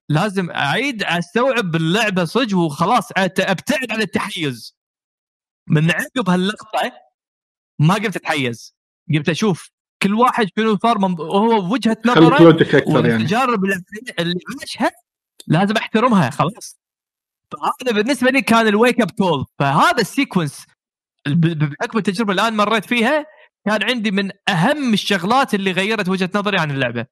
لازم 0.08 0.50
أعيد 0.50 1.02
أستوعب 1.02 1.76
اللعبة 1.76 2.24
صدق 2.24 2.56
وخلاص. 2.56 3.12
أبتعد 3.16 3.92
عن 3.92 4.00
التحيز. 4.00 4.76
من 5.68 5.90
عقب 5.90 6.30
هاللقطه 6.30 6.92
ما 7.78 7.94
قمت 7.94 8.16
أتحيز. 8.16 8.74
قمت 9.14 9.28
أشوف 9.28 9.70
كل 10.02 10.14
واحد 10.14 10.48
شنو 10.58 10.78
صار 10.82 10.98
من... 10.98 11.20
وهو 11.20 11.72
وجهة 11.72 11.96
نظره 12.06 12.50
أكثر 12.50 13.06
يعني. 13.06 13.12
والتجارب 13.12 13.64
اللي 14.18 14.40
عاشها 14.60 14.90
لازم 15.46 15.76
أحترمها. 15.76 16.30
خلاص. 16.30 16.78
فهذا 17.52 17.92
بالنسبة 18.02 18.30
لي 18.30 18.42
كان 18.42 18.66
ال 18.66 18.73
wake 18.73 19.00
up 19.00 19.10
call 19.10 19.44
فهذا 19.58 20.00
ال 20.00 20.07
sequence 20.07 20.66
بحكم 21.26 21.98
التجربة 21.98 22.32
الآن 22.32 22.56
مريت 22.56 22.84
فيها 22.84 23.26
كان 23.66 23.82
عندي 23.82 24.10
من 24.10 24.30
أهم 24.48 24.92
الشغلات 24.92 25.54
اللي 25.54 25.72
غيرت 25.72 26.08
وجهة 26.08 26.30
نظري 26.34 26.58
عن 26.58 26.70
اللعبة. 26.70 27.06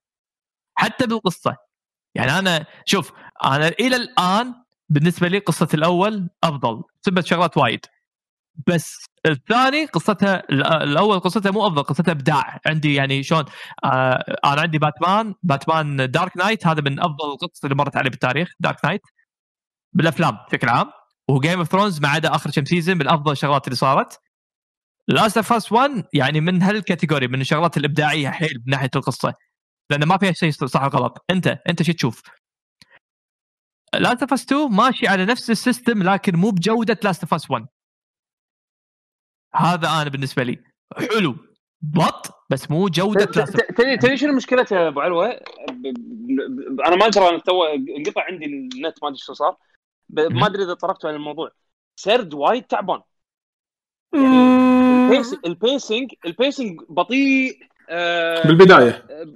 حتى 0.74 1.06
بالقصة. 1.06 1.56
يعني 2.14 2.38
أنا 2.38 2.66
شوف 2.84 3.12
أنا 3.44 3.68
إلى 3.68 3.96
الآن 3.96 4.54
بالنسبة 4.88 5.28
لي 5.28 5.38
قصة 5.38 5.68
الأول 5.74 6.28
أفضل. 6.44 6.82
سبت 7.06 7.26
شغلات 7.26 7.56
وايد. 7.56 7.80
بس 8.66 9.04
الثاني 9.26 9.84
قصتها 9.86 10.42
الأول 10.82 11.20
قصتها 11.20 11.50
مو 11.52 11.66
أفضل 11.66 11.82
قصتها 11.82 12.12
إبداع. 12.12 12.60
عندي 12.66 12.94
يعني 12.94 13.22
شلون 13.22 13.44
آه 13.84 14.36
أنا 14.44 14.60
عندي 14.60 14.78
Batman 14.78 15.34
Batman 15.42 16.10
Dark 16.10 16.36
Knight 16.36 16.66
هذا 16.66 16.80
من 16.80 17.00
أفضل 17.00 17.32
القصص 17.32 17.64
اللي 17.64 17.76
مرت 17.76 17.96
علي 17.96 18.10
بالتاريخ 18.10 18.48
Dark 18.60 18.84
Knight 18.84 19.02
بالأفلام 19.94 20.38
بشكل 20.48 20.68
عام 20.68 20.90
و 21.30 21.36
Game 21.36 21.58
of 21.58 21.68
Thrones 21.68 22.00
ما 22.00 22.08
عدا 22.08 22.34
آخر 22.34 22.50
كم 22.50 22.64
season 22.64 22.96
من 22.96 23.08
افضل 23.08 23.32
الشغلات 23.32 23.66
اللي 23.66 23.76
صارت. 23.76 24.20
Last 25.08 25.36
of 25.36 25.52
Us 25.52 25.72
1 25.72 26.04
يعني 26.12 26.40
من 26.40 26.62
هال 26.62 26.75
category 26.75 27.28
من 27.28 27.40
الشغلات 27.40 27.76
الإبداعية 27.76 28.30
حيل 28.30 28.62
من 28.66 28.70
ناحية 28.70 28.90
القصة 28.96 29.34
لأن 29.90 30.04
ما 30.04 30.18
فيها 30.18 30.32
شيء 30.32 30.50
صح 30.50 30.82
وغلط. 30.82 31.24
أنت 31.30 31.46
أنت 31.68 31.82
شو 31.82 31.92
تشوف؟ 31.92 32.22
Last 33.94 34.22
of 34.22 34.32
Us 34.32 34.44
2 34.44 34.68
ماشي 34.70 35.08
على 35.08 35.24
نفس 35.24 35.50
ال 35.50 35.58
system 35.58 36.02
لكن 36.02 36.36
مو 36.36 36.50
بجودة 36.50 36.98
Last 37.04 37.22
of 37.22 37.34
Us 37.34 37.50
1 37.50 37.66
هذا 39.54 39.88
أنا 39.88 40.10
بالنسبة 40.10 40.42
لي. 40.42 40.64
حلو. 41.14 41.36
but 41.82 42.46
بس 42.50 42.70
مو 42.70 42.88
جودة 42.88 43.24
تدري 43.24 43.96
تدري 43.96 44.16
شنو 44.16 44.32
مشكلته 44.32 44.76
يا 44.76 44.88
أبو 44.88 45.00
علوة؟ 45.00 45.26
أنا 46.86 46.96
ما 46.96 47.06
أدري 47.06 47.28
أنا 47.28 47.38
تو 47.38 47.64
انقطع 47.98 48.24
عندي 48.24 48.44
النت 48.44 49.02
ما 49.02 49.08
أدري 49.08 49.18
شو 49.18 49.32
صار. 49.32 49.56
ما 50.10 50.46
أدري 50.46 50.62
إذا 50.64 50.74
طرفتوا 50.74 51.10
عن 51.10 51.16
الموضوع. 51.16 51.50
سرد 51.96 52.34
وايد 52.34 52.62
تعبان. 52.62 53.00
يعني 54.14 55.18
ال 55.46 55.56
pacing 55.56 56.14
ال 56.26 56.34
pacing 56.34 56.80
بطيء 56.88 57.58
آه 57.88 58.46
بالبداية. 58.46 59.06
آه 59.10 59.34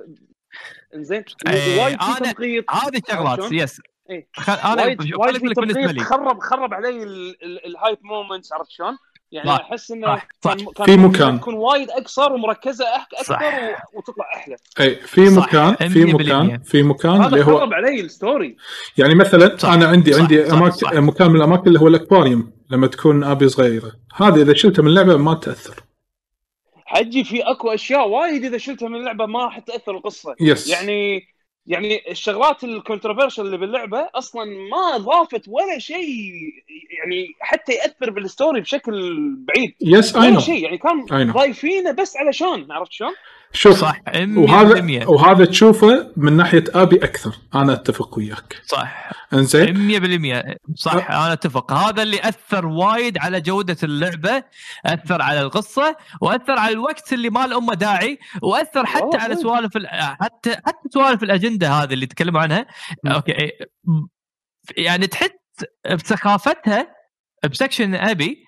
إنزين. 0.95 1.25
إيه، 1.47 1.83
وايد 1.83 2.03
في 2.03 2.21
تمطيط. 2.25 2.71
هذه 2.71 3.03
شغلات 3.09 3.53
yes 3.53 3.81
إيه. 4.11 4.29
أنا 4.49 4.83
وايد 4.85 5.43
بالنسبة 5.43 5.93
لي. 5.93 6.01
خرب 6.01 6.41
خرب 6.41 6.75
علي 6.75 7.03
ال 7.43 7.54
hype 7.54 7.99
moments 8.03 8.53
عرفت 8.53 8.71
شلون؟ 8.71 8.99
يعني 9.33 9.49
صح. 9.49 9.69
أحس 9.71 9.91
إنه 9.91 10.07
صح. 10.07 10.29
كان, 10.43 10.57
كان 10.57 10.87
في 10.87 10.97
مكان 10.97 11.41
تكون 11.41 11.55
وايد 11.55 11.91
أقصر 11.91 12.33
ومركزة 12.33 12.85
أكثر 12.97 13.35
و... 13.35 13.99
وتطلع 13.99 14.25
أحلى 14.37 14.57
أي 14.81 14.95
في 14.95 15.21
مكان 15.21 15.75
في 15.75 16.05
مكان 16.05 16.59
في 16.59 16.83
مكان 16.83 17.25
اللي 17.25 17.45
هو 17.45 17.59
علي 17.59 18.01
ال 18.01 18.10
story 18.10 18.57
يعني 18.99 19.15
مثلا 19.15 19.57
صح. 19.57 19.69
أنا 19.69 19.87
عندي 19.87 20.13
صح. 20.13 20.21
عندي 20.21 20.53
أماكن 20.53 20.77
صح. 20.77 20.93
مكان 20.93 21.31
من 21.31 21.37
الأماكن 21.37 21.67
اللي 21.67 21.81
هو 21.81 21.89
الأكواريوم 21.89 22.53
لما 22.71 22.87
تكون 22.87 23.25
Abby 23.25 23.49
صغيرة 23.49 23.93
هذه 24.15 24.43
إذا 24.43 24.55
شلتها 24.55 24.83
من 24.83 24.89
اللعبه 24.89 25.17
ما 25.17 25.35
تأثر 25.35 25.75
حجي 26.87 27.25
في 27.25 27.43
أكو 27.43 27.69
أشياء 27.69 28.09
وايد 28.09 28.45
إذا 28.45 28.59
شلتها 28.59 28.89
من 28.89 28.97
اللعبه 28.97 29.27
ما 29.27 29.45
راح 29.45 29.59
تأثر 29.59 29.97
القصة 29.97 30.35
yes. 30.41 30.69
يعني 30.69 31.29
يعني 31.69 32.11
الشغلات 32.11 32.65
ال 32.65 32.71
controversial 32.71 33.47
اللي 33.47 33.57
باللعبة 33.57 34.09
أصلا 34.15 34.45
ما 34.45 34.97
ضافت 34.97 35.49
ولا 35.49 35.79
شيء 35.79 36.33
يعني 36.99 37.35
حتى 37.41 37.73
يأثر 37.73 38.11
بال 38.11 38.25
story 38.25 38.61
بشكل 38.61 39.19
بعيد. 39.37 39.75
yes 39.81 40.17
اي 40.17 40.31
ولا 40.31 40.41
شيء 40.41 40.65
يعني 40.65 40.79
كان 40.79 41.33
ضايفينه 41.33 41.91
بس 41.91 42.17
علشان 42.17 42.73
عرفت 42.73 42.93
شلون؟ 42.93 43.13
شوف 43.53 43.81
صح؟ 43.81 44.01
وهذا 44.17 45.07
وهذا 45.07 45.45
تشوفه 45.45 46.13
من 46.17 46.33
ناحية 46.33 46.65
Abby 46.75 46.97
أكثر. 46.97 47.35
أنا 47.55 47.73
أتفق 47.73 48.19
وياك. 48.19 48.63
صح. 48.67 49.11
إنزين؟ 49.33 49.77
100% 50.75 50.75
صح. 50.75 51.11
أنا 51.11 51.33
أتفق. 51.33 51.73
هذا 51.73 52.03
اللي 52.03 52.21
أثر 52.29 52.67
وايد 52.67 53.19
على 53.19 53.41
جودة 53.41 53.77
اللعبة 53.83 54.43
أثر 54.87 55.23
على 55.23 55.41
القصة 55.41 55.97
وأثر 56.21 56.59
على 56.59 56.73
الوقت 56.73 57.13
اللي 57.13 57.31
ما 57.31 57.45
له 57.45 57.75
داعي 57.75 58.19
وأثر 58.43 58.87
حتى 58.87 59.17
على 59.17 59.37
سوالف 59.37 59.73
حتى 60.21 60.57
حتى 60.67 60.89
سوالف 60.91 61.23
الأجندة 61.23 61.69
هذه 61.71 61.95
اللي 61.95 62.07
تكلموا 62.07 62.41
عنها. 62.41 62.67
أوكي. 63.07 63.51
يعني 64.77 65.07
تحس 65.07 65.31
بسخافتها 65.95 66.95
ب 67.51 67.56
section 67.56 67.95
Abby 67.95 68.45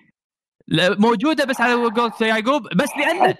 موجودة 0.77 1.45
بس 1.45 1.61
على 1.61 1.73
قول 1.73 2.11
يعقوب 2.21 2.67
بس 2.75 2.89
لأنه 2.97 3.35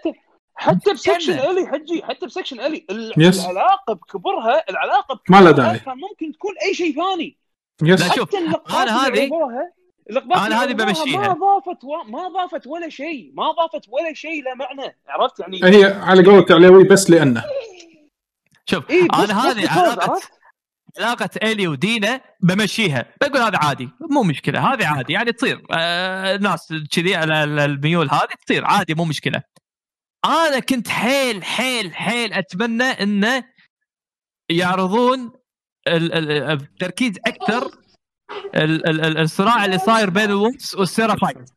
حتى 0.56 0.94
ب 0.93 0.99
section 0.99 1.39
Ellie 1.39 1.68
حجي 1.68 2.03
حتى 2.03 2.26
ب 2.26 2.30
section 2.30 2.60
Ellie. 2.60 2.85
العلاقة 2.90 3.94
بكبرها 3.94 4.64
العلاقة 4.69 5.15
بكبرها 5.15 5.41
ما 5.41 5.45
له 5.45 5.52
داعي. 5.52 5.80
كان 5.80 5.98
ممكن 5.98 6.32
تكون 6.34 6.53
أي 6.65 6.73
شيء 6.73 6.95
ثاني. 6.95 7.38
yes. 7.84 8.14
شوف 8.14 8.36
أنا 8.36 9.07
هذه 9.07 9.30
أنا 10.36 10.64
هذه 10.64 10.73
بمشيها. 10.73 11.19
ما 11.19 11.34
ضافت 11.34 11.84
و... 11.84 12.03
ما 12.03 12.28
ضافت 12.28 12.68
ولا 12.68 12.90
شيء. 12.90 13.32
ما 13.34 13.52
ضافت 13.52 13.90
ولا 13.90 14.14
شيء 14.14 14.44
له 14.44 14.53
معنى. 14.56 14.98
عرفت 15.07 15.40
يعني؟ 15.40 15.64
هي 15.64 15.86
على 15.94 16.26
قولة 16.26 16.45
عليوي 16.49 16.84
بس 16.84 17.10
لأنه. 17.10 17.44
شوف 18.65 18.90
إيه 18.90 19.07
أنا 19.14 19.45
هذه 19.45 19.69
علاقه 19.69 20.22
علاقة 20.99 21.30
Ellie 21.43 21.68
و 21.68 21.78
Dina 21.78 22.22
بمشيها. 22.40 23.06
بقول 23.22 23.41
هذا 23.41 23.57
عادي 23.57 23.90
مو 23.99 24.23
مشكلة 24.23 24.73
هذه 24.73 24.88
عادي 24.88 25.14
يعني 25.14 25.32
تصير. 25.32 25.65
آه 25.72 26.38
ناس 26.38 26.73
كذي 26.91 27.15
على 27.15 27.44
الميول 27.44 28.10
هذه 28.10 28.34
تصير 28.45 28.65
عادي 28.65 28.94
مو 28.94 29.06
مشكلة. 29.06 29.44
أنا 30.26 30.60
كنت 30.60 30.88
حيل 30.88 31.43
حيل 31.43 31.95
حيل 31.95 32.34
أتمنى 32.34 32.84
انه 32.84 33.43
يعرضون 34.49 35.31
التركيز 35.88 37.18
أكثر 37.27 37.72
الصراع 39.22 39.65
اللي 39.65 39.77
صاير 39.77 40.10
بين 40.10 40.30
ال 40.30 40.36
Wolves 40.36 40.76
وال 40.76 40.89
Seraphite 40.89 41.49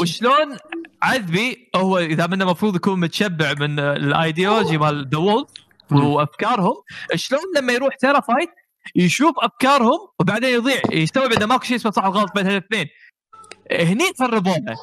وشلون 0.00 0.56
Abby 1.02 1.70
هو 1.76 1.98
إذا 1.98 2.26
منه 2.26 2.44
المفروض 2.44 2.76
يكون 2.76 3.00
متشبع 3.00 3.54
من 3.60 3.78
الأيديولوجي 3.78 4.78
مال 4.78 5.08
the 5.08 5.18
Wolf 5.18 5.48
وأفكارهم 5.92 6.74
شلون 7.14 7.40
لما 7.56 7.72
يروح 7.72 7.96
Seraphite 8.00 8.50
يشوف 8.94 9.34
أفكارهم 9.38 9.98
وبعدين 10.20 10.54
يضيع 10.54 10.80
يستوعب 10.92 11.32
انه 11.32 11.46
ماكو 11.46 11.64
شيء 11.64 11.76
اسمه 11.76 11.92
صح 11.92 12.04
وغلط 12.04 12.32
بين 12.34 12.46
الاثنين 12.46 12.86
هني 13.72 14.04
خربوها 14.18 14.76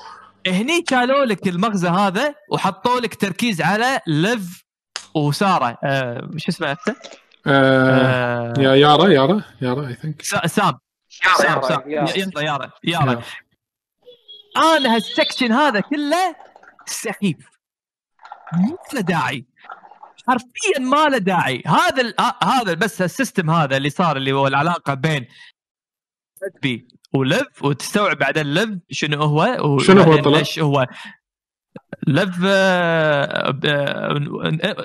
هني 0.48 0.84
شالوا 0.90 1.26
لك 1.26 1.48
المغزى 1.48 1.88
هذا 1.88 2.36
وحطوا 2.52 3.00
لك 3.00 3.16
تركيز 3.16 3.62
على 3.62 4.00
Lev 4.08 4.64
و 5.16 5.26
Yara. 5.26 5.78
آه 5.84 6.30
شو 6.38 6.52
اسمه 6.52 6.72
أنت؟ 6.72 6.98
آه 7.48 8.54
يا 8.58 8.76
Yara 8.76 9.10
Yara 9.10 9.44
Yara 9.62 9.88
I 9.88 9.94
think 9.94 10.22
سام. 10.22 10.48
سام 10.48 11.62
سام. 11.62 11.90
Yara. 11.90 12.18
Yara 12.38 12.72
Yara. 12.84 13.22
أنا 14.58 14.96
هال 14.96 15.08
section 15.08 15.52
هذا 15.52 15.80
كله 15.80 16.36
سخيف. 16.86 17.38
ما 18.54 18.78
له 18.94 19.02
داعي. 19.02 19.46
حرفيا 20.28 20.80
ما 20.80 21.10
له 21.10 21.18
داعي. 21.18 21.64
هذا 21.68 22.14
هذا 22.44 22.74
بس 22.74 23.02
ال 23.02 23.09
system 23.09 23.50
هذا 23.50 23.78
اللي 23.78 23.90
صار 23.90 24.18
اللي 24.18 24.32
هو 24.32 24.48
العلاقة 24.48 24.94
بين 24.94 25.28
Abby 26.62 26.88
و 27.16 27.28
Lev 27.28 27.64
وتستوعب 27.64 28.18
بعدين 28.18 28.54
Lev 28.54 28.80
شنو 28.92 29.24
هو 29.24 29.80
شنو 29.80 30.02
هو 30.02 30.16
طلع؟ 30.16 30.38
ليش 30.38 30.60
هو؟ 30.60 30.88
Lev 32.08 32.36
آه، 32.46 33.52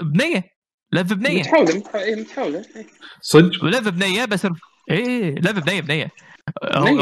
بنية. 0.02 0.61
Lev 0.92 1.12
بنية. 1.12 1.40
متحولة 1.40 1.82
متحوله 2.16 2.65
إيه. 2.77 2.86
صدق؟ 3.20 3.65
Lev 3.64 3.88
بنية 3.89 4.24
بس 4.24 4.47
إيه 4.90 5.35
Lev 5.34 5.59
بنية 5.59 5.81
بنية. 5.81 6.11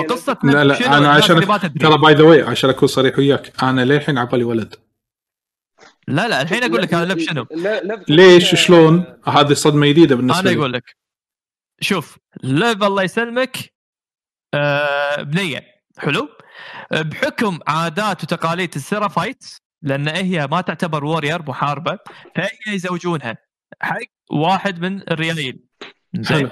قصة 0.09 0.39
لا 0.45 0.65
لا 0.65 0.99
أنا 0.99 1.09
عشان 1.09 1.41
ترى 1.81 1.99
by 1.99 2.15
the 2.15 2.23
way 2.23 2.43
عشان 2.43 2.71
أكون 2.71 2.89
صريح 2.89 3.19
وياك 3.19 3.63
أنا 3.63 3.85
للحين 3.85 4.19
عبالي 4.19 4.45
ولد. 4.45 4.75
لا 6.09 6.29
لا 6.29 6.43
الحين 6.43 6.65
أقول 6.65 6.83
لك 6.83 6.95
أنا 6.95 7.13
Lev 7.13 7.31
شنو؟ 7.31 7.47
ليش؟ 8.09 8.55
شلون؟ 8.55 9.05
هذه 9.27 9.53
صدمة 9.53 9.87
جديدة 9.87 10.17
بالنسبة 10.17 10.43
لي. 10.43 10.51
أنا 10.51 10.61
أقول 10.61 10.73
لك. 10.73 10.97
شوف 11.81 12.19
Lev 12.45 12.83
الله 12.83 13.03
يسلمك. 13.03 13.57
آه 13.57 13.78
بنية. 15.19 15.65
حلو. 15.99 16.29
بحكم 16.93 17.59
عادات 17.67 18.23
وتقاليد 18.23 18.75
ال 18.75 18.82
Seraphite 18.82 19.45
لأن 19.83 20.09
هي 20.09 20.47
ما 20.47 20.61
تعتبر 20.61 21.05
warrior 21.05 21.43
محاربة 21.43 21.99
فهي 22.37 22.75
يزوجونها. 22.75 23.37
حق 23.81 23.99
واحد 24.31 24.81
من 24.81 25.03
الريايل. 25.11 25.59
حلو. 26.29 26.51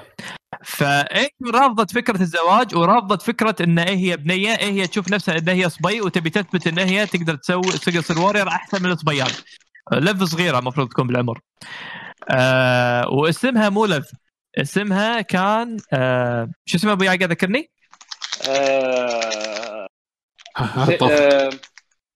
فايه 0.63 1.29
رافضت 1.53 1.91
فكرة 1.91 2.21
الزواج 2.21 2.75
ورافضت 2.75 3.21
فكرة 3.21 3.55
إن 3.61 3.79
إيه 3.79 3.95
هي 3.95 4.17
بنية 4.17 4.55
إيه 4.55 4.71
هي 4.71 4.87
تشوف 4.87 5.11
نفسها 5.11 5.37
إن 5.37 5.49
هي 5.49 5.69
صبي 5.69 6.01
وتبي 6.01 6.29
تثبت 6.29 6.67
إن 6.67 6.79
هي 6.79 7.05
تقدر 7.05 7.35
تسوي 7.35 7.61
تقدر 7.61 8.01
تصير 8.01 8.19
warrior 8.19 8.47
أحسن 8.47 8.83
من 8.83 8.91
الصبيان. 8.91 9.27
Lev 9.91 10.23
صغيره 10.23 10.59
المفروض 10.59 10.89
تكون 10.89 11.07
بالعمر. 11.07 11.39
آه 12.29 13.09
واسمها 13.09 13.69
مو 13.69 13.85
Lev 13.85 14.11
اسمها 14.57 15.21
كان 15.21 15.77
آه 15.93 16.49
شو 16.65 16.77
اسمها 16.77 16.93
أبو 16.93 17.03
يعقوب؟ 17.03 17.23
ذكرني؟ 17.23 17.71
آه... 18.47 19.87
طاف- 20.99 21.11
آه... 21.11 21.49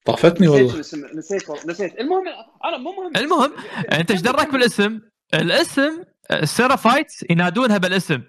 طافتني 0.06 0.48
والله. 0.48 0.76
الاسم 0.76 1.06
نسيت 1.18 1.66
نسيت. 1.66 2.00
المهم 2.00 2.24
أنا 2.66 2.78
مو 2.78 2.92
مهم. 2.92 3.12
المهم 3.18 3.54
أنت 3.92 4.12
إيش 4.12 4.22
دراك 4.22 4.52
بالاسم؟ 4.52 5.00
الاسم 5.34 6.04
ال 6.32 6.40
Seraphite 6.40 7.14
ينادونها 7.30 7.78
بالاسم. 7.78 8.22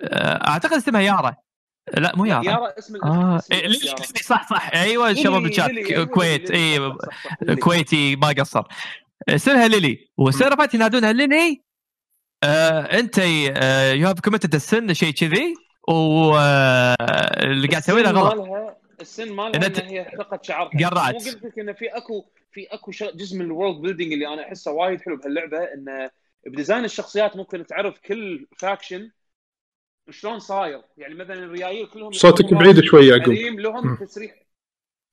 آه، 0.00 0.48
أعتقد 0.48 0.72
اسمها 0.72 1.00
Yara. 1.00 1.36
لا 1.94 2.16
مو 2.16 2.24
Yara. 2.24 2.44
Yara 2.44 2.78
اسم 2.78 2.96
الاسم 2.96 3.94
اسم 3.94 4.14
إيه،. 4.16 4.22
صح 4.22 4.48
صح. 4.50 4.70
أيوه 4.74 5.10
الشباب 5.10 5.42
بالشات 5.42 5.70
كويت. 6.10 6.50
اي. 6.50 6.92
كويتي 7.60 8.16
ما 8.16 8.28
قصر. 8.28 8.62
اسمها 9.28 9.68
Lily 9.68 10.10
وال 10.16 10.26
Seraphites 10.26 10.74
ينادونها 10.74 11.12
Lily 11.12 11.62
آه 12.44 12.80
أنت 12.80 13.18
you 13.98 14.08
have 14.08 14.20
committed 14.20 14.54
ال 14.54 14.64
sin 14.64 14.94
شيء 14.94 15.10
كذي. 15.12 15.54
واللي 15.88 17.68
قاعد 17.68 17.82
تسوي 17.82 18.02
له 18.02 18.10
ال 18.10 18.12
sin 18.12 18.18
غلط 18.20 18.34
مالها 18.48 18.76
ال 19.00 19.05
sin 19.05 19.22
إن 19.28 19.32
مالها 19.34 19.66
ان 19.66 19.86
هي 19.86 20.04
حلقه 20.04 20.38
شعرها 20.42 20.70
قرعت. 20.88 21.12
مو 21.14 21.18
قلت 21.18 21.44
لك 21.44 21.58
إنه 21.58 21.72
في 21.72 21.86
اكو 21.88 22.24
في 22.52 22.66
أكو 22.66 22.90
ش- 22.92 23.02
جزء 23.04 23.38
من 23.38 23.44
ال 23.44 23.50
world 23.50 23.80
building 23.80 24.12
اللي 24.12 24.28
أنا 24.28 24.42
أحسه 24.42 24.70
وايد 24.72 25.00
حلو 25.00 25.16
بهاللعبة 25.16 25.58
انه 25.58 26.10
ب 26.46 26.51
design 26.51 26.84
الشخصيات 26.84 27.36
ممكن 27.36 27.66
تعرف 27.66 27.98
كل 27.98 28.46
faction 28.58 29.10
شلون 30.10 30.38
صاير 30.38 30.82
يعني 30.96 31.14
مثلا 31.14 31.34
الريايل 31.34 31.86
كلهم 31.86 32.12
صوتك 32.12 32.54
بعيد 32.54 32.80
شوي 32.84 33.06
يعقوب. 33.06 33.34
لهم. 33.34 33.96
تسريح 33.96 34.34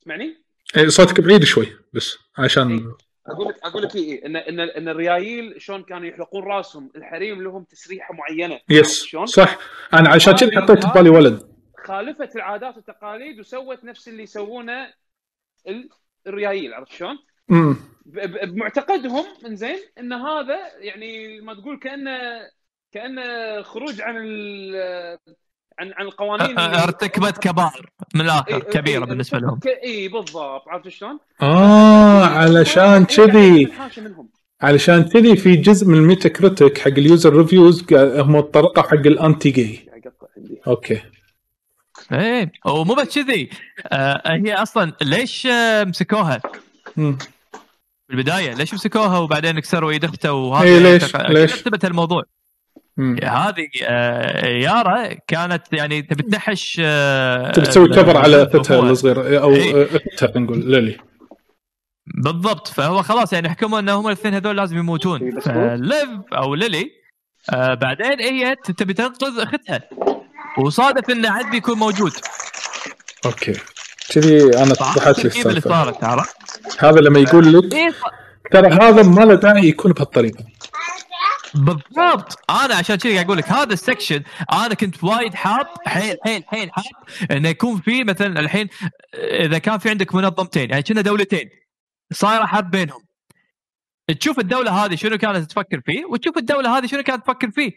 تسمعني؟ 0.01 0.43
إيه، 0.77 0.87
صوتك 0.87 1.21
بعيد 1.21 1.43
شوي 1.43 1.67
بس 1.93 2.17
عشان 2.37 2.93
أقول 3.27 3.47
لك 3.49 3.59
أقول 3.63 3.83
لك 3.83 3.95
إيه 3.95 4.25
ان 4.25 4.35
ان 4.35 4.59
إن 4.59 4.87
الريايل 4.89 5.61
شلون 5.61 5.83
كانوا 5.83 6.07
يحلقون 6.07 6.43
راسهم 6.43 6.91
الحريم 6.95 7.41
لهم 7.43 7.63
تسريحة 7.63 8.13
معينة 8.13 8.59
yes 8.69 9.03
شلون؟ 9.05 9.25
صح 9.25 9.57
أنا 9.93 10.09
عشان 10.09 10.33
كذي 10.33 10.61
حطيت 10.61 10.85
ببالي 10.85 11.09
وليف 11.09 11.49
خالفت 11.85 12.35
العادات 12.35 12.75
والتقاليد 12.75 13.39
وسوت 13.39 13.83
نفس 13.83 14.07
اللي 14.07 14.23
يسوونه 14.23 14.93
ال- 15.67 15.89
الريايل 16.27 16.73
عرفت 16.73 16.91
شلون؟ 16.91 17.17
بمعتقدهم 18.05 19.25
إنزين 19.45 19.77
إن 19.99 20.13
هذا 20.13 20.57
يعني 20.77 21.41
ما 21.41 21.53
تقول 21.53 21.79
كانه 21.79 22.19
كأنه 22.91 23.61
خروج 23.61 24.01
عن 24.01 24.15
عن 25.79 25.93
عن 25.97 26.05
القوانين 26.05 26.59
ارتكبت 26.59 27.37
كبائر 27.37 27.89
من 28.15 28.21
الآخر 28.21 28.55
إيه، 28.55 28.59
كبيرة 28.59 29.03
إيه، 29.03 29.09
بالنسبة 29.09 29.39
لهم 29.39 29.59
اي 29.83 30.07
بالضبط 30.07 30.67
عرفت 30.67 30.87
شلون؟ 30.87 31.19
آه 31.41 32.25
علشان 32.25 33.05
قاعدة 33.05 33.31
كذي 33.31 33.67
علشان 34.61 35.03
كذي 35.03 35.35
في 35.35 35.55
جزء 35.55 35.87
من 35.87 35.97
ال 35.97 36.29
Metacritic 36.29 36.77
حق 36.77 36.87
ال 36.87 36.97
user 36.97 37.35
reviews 37.35 37.85
هم 37.93 38.39
طرقوا 38.39 38.83
حق 38.83 38.93
الانتي 38.93 39.49
عندي 39.49 39.89
okay 40.67 41.01
إيه 42.11 42.51
ومو 42.65 42.93
بس 42.93 43.15
كذي 43.15 43.49
آه 43.87 44.21
هي 44.25 44.53
أصلا 44.53 44.93
ليش 45.01 45.47
آه، 45.47 45.83
مسكوها 45.83 46.41
مم. 46.97 47.17
بالبدايه 48.09 48.53
ليش 48.53 48.73
مسكوها 48.73 49.17
وبعدين 49.17 49.59
كسروا 49.59 49.91
يد 49.91 50.03
اخته 50.03 50.33
وهذا 50.33 50.67
إيه، 50.67 50.79
ليش؟ 50.79 51.15
ليش؟ 51.15 51.61
كتبت 51.61 51.85
الموضوع. 51.85 52.23
هذه 53.23 53.67
آه، 53.83 54.45
يارا 54.45 55.13
كانت 55.27 55.63
يعني 55.71 56.01
تبي 56.01 56.23
تنحش 56.23 56.81
آه، 56.83 57.51
تبي 57.51 57.65
تسوي 57.65 57.89
cover 57.89 58.17
على 58.17 58.43
أخوها. 58.43 58.61
اختها 58.61 58.79
الصغيره 58.79 59.39
أو 59.39 59.51
إيه. 59.51 59.85
اختها 59.85 60.27
خلينا 60.27 60.39
نقول 60.39 60.71
ليلي. 60.71 60.97
بالضبط. 62.05 62.67
فهو 62.67 63.03
خلاص 63.03 63.33
يعني 63.33 63.49
حكموا 63.49 63.79
إن 63.79 63.89
هم 63.89 64.07
الاثنين 64.07 64.33
هذول 64.33 64.57
لازم 64.57 64.75
إيه، 64.75 64.81
يموتون 64.81 65.35
بس 65.35 65.43
فليف 65.43 66.09
أو 66.33 66.55
ليلي 66.55 66.91
آه 67.53 67.73
بعدين 67.73 68.19
هي 68.19 68.55
تبي 68.55 68.93
تنقذ 68.93 69.39
أختها. 69.39 69.81
وصادف 70.57 71.09
إن 71.09 71.25
عذبي 71.25 71.51
يكون 71.51 71.77
موجود. 71.77 72.11
okay. 73.25 73.53
كذي 74.09 74.43
أنا 74.43 74.71
اتضحت 74.71 75.19
لي 75.19 75.25
السالفه؟ 75.25 75.93
هذا 76.79 76.99
لما 76.99 77.19
يقول 77.19 77.53
لك 77.53 77.73
إيه 77.73 77.93
ترى 78.51 78.67
هذا 78.67 79.03
ما 79.03 79.21
له 79.21 79.35
داعي 79.35 79.67
يكون 79.67 79.91
بهالطريقة. 79.91 80.43
بالضبط. 81.55 82.39
أنا 82.49 82.75
عشان 82.75 82.95
كذا 82.95 83.13
قاعد 83.13 83.25
أقول 83.25 83.37
لك 83.37 83.51
هذا 83.51 83.73
السكشن 83.73 84.23
أنا 84.53 84.73
كنت 84.73 85.03
وايد 85.03 85.33
حاب 85.33 85.67
حيل 85.85 86.17
حيل 86.23 86.43
حيل 86.47 86.71
حاب 86.71 86.85
إنه 87.31 87.49
يكون 87.49 87.81
في 87.81 88.03
مثلا 88.03 88.39
الحين 88.39 88.67
إذا 89.13 89.57
كان 89.57 89.77
في 89.77 89.89
عندك 89.89 90.15
منظمتين 90.15 90.69
يعني 90.69 90.83
كنا 90.83 91.01
دولتين 91.01 91.49
صايره 92.13 92.45
حرب 92.45 92.71
بينهم. 92.71 93.01
تشوف 94.19 94.39
الدولة 94.39 94.85
هذه 94.85 94.95
شنو 94.95 95.17
كانت 95.17 95.51
تفكر 95.51 95.81
فيه 95.85 96.05
وتشوف 96.05 96.37
الدولة 96.37 96.77
هذه 96.77 96.85
شنو 96.85 97.03
كانت 97.03 97.25
تفكر 97.25 97.51
فيه. 97.51 97.71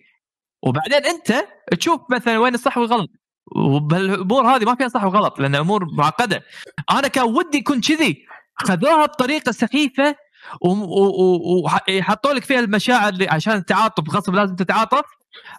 وبعدين 0.63 1.05
أنت 1.05 1.45
تشوف 1.79 2.01
مثلا 2.11 2.39
وين 2.39 2.55
الصح 2.55 2.79
والغلط. 2.79 3.11
وبالامور 3.57 4.47
هذه 4.47 4.65
ما 4.65 4.75
فيها 4.75 4.89
صح 4.89 5.05
وغلط 5.05 5.41
لأن 5.41 5.55
امور 5.55 5.85
معقدة. 5.93 6.43
أنا 6.91 7.09
كان 7.09 7.25
ودي 7.25 7.59
يكون 7.59 7.81
كذي. 7.81 8.27
خذوها 8.55 9.07
بطريقة 9.07 9.53
سخيفة 9.53 10.17
وحطوا 10.61 12.33
لك 12.33 12.45
فيها 12.45 12.61
المشاعر 12.61 13.13
اللي 13.13 13.29
عشان 13.29 13.53
التعاطف 13.53 14.15
غصب 14.15 14.35
لازم 14.35 14.57
تتعاطف. 14.57 15.03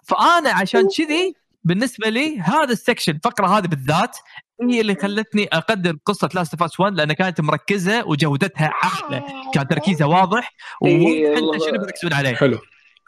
فأنا 0.04 0.50
عشان 0.50 0.88
كذي 0.98 1.34
بالنسبة 1.64 2.08
لي 2.08 2.40
هذا 2.40 2.72
ال 2.72 2.77
section 2.77 3.12
الفقرة 3.12 3.46
هذه 3.46 3.66
بالذات 3.66 4.16
هي 4.70 4.80
اللي 4.80 4.94
خلتني 4.94 5.48
أقدر 5.52 5.96
قصة 6.06 6.28
Last 6.34 6.62
of 6.62 6.80
1 6.80 6.94
لأن 6.94 7.12
كانت 7.12 7.40
مركزة 7.40 8.06
وجودتها 8.06 8.72
عاليه 8.82 9.24
كان 9.54 9.68
تركيزها 9.68 10.06
واضح 10.06 10.52
إيه، 10.84 11.28
وانت. 11.30 11.62
شنو 11.64 11.78
بيركزون 11.78 12.12
عليه. 12.12 12.34
حلو. 12.34 12.58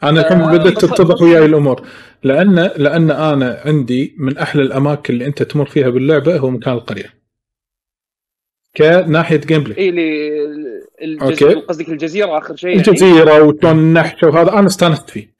أنا 0.03 0.21
الحين 0.21 0.41
آه، 0.41 0.57
بس- 0.57 0.73
تتضح 0.73 1.21
وياي 1.21 1.45
الأمور. 1.45 1.87
لأن 2.23 2.55
لأن 2.55 3.11
أنا 3.11 3.61
عندي 3.65 4.15
من 4.19 4.37
أحلى 4.37 4.61
الأماكن 4.61 5.13
اللي 5.13 5.25
أنت 5.25 5.43
تمر 5.43 5.65
فيها 5.65 5.89
باللعبة 5.89 6.37
هو 6.37 6.49
مكان 6.49 6.73
القرية. 6.73 7.13
كناحية 8.77 9.37
gameplay 9.37 9.89
okay. 11.21 11.53
قصدك 11.53 11.89
الجزيرة 11.89 12.37
آخر 12.37 12.55
شيء 12.55 12.69
يعني؟ 12.69 12.87
الجزيرة 12.87 13.43
وشلون 13.43 13.79
النحشه 13.79 14.27
وهذا. 14.27 14.53
أنا 14.53 14.67
استانست 14.67 15.09
فيه. 15.09 15.33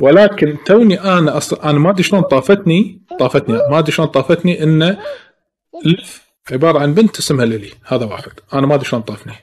ولكن 0.00 0.56
توني 0.66 1.00
أنا 1.00 1.36
أصلا 1.36 1.70
أنا 1.70 1.78
ما 1.78 1.90
أدري 1.90 2.02
شلون 2.02 2.22
طافتني. 2.22 3.02
طافتني. 3.18 3.58
ما 3.70 3.78
أدري 3.78 3.92
شلون 3.92 4.08
طافتني 4.08 4.62
إنه 4.62 4.98
ليف 5.84 6.22
عبارة 6.52 6.78
عن 6.78 6.94
بنت 6.94 7.18
اسمها 7.18 7.44
ليلي. 7.44 7.70
هذا 7.84 8.04
واحد. 8.04 8.32
أنا 8.54 8.66
ما 8.66 8.74
أدري 8.74 8.84
شلون 8.84 9.02
طافني. 9.02 9.34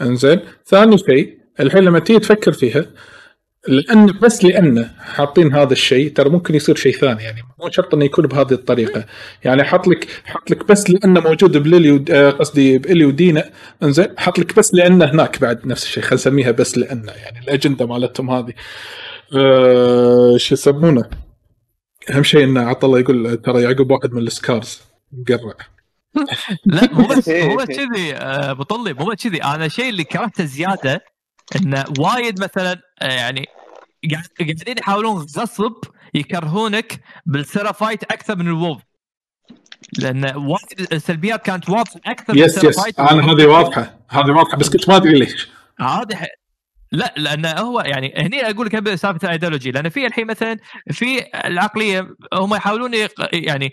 إنزين. 0.00 0.40
ثاني 0.66 0.98
شيء 0.98 1.38
الحين 1.60 1.84
لما 1.84 1.98
تيجي 1.98 2.18
تفكر 2.18 2.52
فيها 2.52 2.86
لأن 3.68 4.06
بس 4.06 4.44
لأنه 4.44 4.90
حاطين 4.98 5.54
هذا 5.54 5.72
الشيء 5.72 6.12
ترى 6.12 6.30
ممكن 6.30 6.54
يصير 6.54 6.76
شيء 6.76 6.92
ثاني 6.92 7.22
يعني. 7.22 7.42
مو 7.60 7.70
شرط 7.70 7.94
إنه 7.94 8.04
يكون 8.04 8.26
بهذه 8.26 8.52
الطريقة. 8.52 9.06
يعني 9.44 9.64
حط 9.64 9.88
لك 9.88 10.08
حط 10.24 10.50
لك 10.50 10.68
بس 10.68 10.90
لأنه 10.90 11.20
موجود 11.20 11.56
بليلي 11.56 12.04
آه، 12.10 12.30
قصدي 12.30 12.78
بالي 12.78 13.04
ودينا 13.04 13.50
إنزين 13.82 14.06
حط 14.18 14.38
لك 14.38 14.56
بس 14.56 14.74
لأنه 14.74 15.04
هناك 15.04 15.40
بعد 15.40 15.66
نفس 15.66 15.84
الشيء. 15.84 16.02
خلينا 16.02 16.14
نسميها 16.14 16.50
بس 16.50 16.78
لأنه 16.78 17.12
يعني 17.12 17.38
الأجندة 17.38 17.86
مالتهم 17.86 18.30
هذه. 18.30 18.52
أه 19.36 20.36
شو 20.36 20.54
يسمونه؟ 20.54 21.04
أهم 22.10 22.22
شيء 22.22 22.44
انه 22.44 22.60
عطى 22.60 22.86
الله 22.86 22.98
يقول 22.98 23.36
ترى 23.36 23.62
يعقوب 23.62 23.90
واحد 23.90 24.12
من 24.12 24.22
السكارز. 24.22 24.80
مقرع. 25.12 25.54
لا 26.66 26.88
مو 26.92 27.06
بس 27.06 27.28
مو 27.48 27.56
بس 27.56 27.66
كذي 27.66 28.14
آه، 28.14 28.50
أبو 28.50 28.62
طلي 28.62 28.92
مو 28.92 29.04
بس 29.04 29.22
كذي. 29.22 29.44
أنا 29.44 29.64
الشيء 29.64 29.88
اللي 29.88 30.04
كرهته 30.04 30.44
زيادة 30.44 31.15
انه 31.56 31.84
وايد 31.98 32.40
مثلا 32.42 32.80
آه، 33.02 33.12
يعني 33.12 33.46
قاعد- 34.12 34.26
قاعدين 34.40 34.78
يحاولون 34.78 35.16
غصب 35.38 35.72
يكرهونك 36.14 37.00
بال 37.26 37.39
Seraphites 37.39 38.02
أكثر 38.04 38.36
من 38.36 38.46
ال 38.46 38.53
Wolf 38.53 38.82
لأن 39.98 40.24
وايد 40.36 40.92
السلبيات 40.92 41.42
كانت 41.46 41.70
واضحة 41.70 42.00
أكثر 42.06 42.32
من 42.34 42.38
yes 42.38 42.44
yes 42.50 42.56
ال 42.64 42.67
Seraphites. 42.67 42.98
أنا 43.00 43.32
هذه 43.32 43.46
واضحة. 43.46 43.98
هذه 44.08 44.30
واضحة 44.30 44.56
بس 44.56 44.68
كنت 44.70 44.88
ما 44.88 44.96
أدري 44.96 45.18
ليش. 45.18 45.48
ح- 46.14 46.26
لا 46.92 47.14
لأن 47.16 47.46
هو 47.46 47.80
يعني 47.80 48.14
هني 48.16 48.50
أقول 48.50 48.66
لك 48.66 48.94
سالفة 48.94 49.24
الايديولوجي 49.26 49.70
لأن 49.70 49.88
في 49.88 50.06
الحين 50.06 50.26
مثلا 50.26 50.56
في 50.92 51.24
العقلية 51.44 52.08
هم 52.34 52.54
يحاولون 52.54 52.90
يعني 53.32 53.72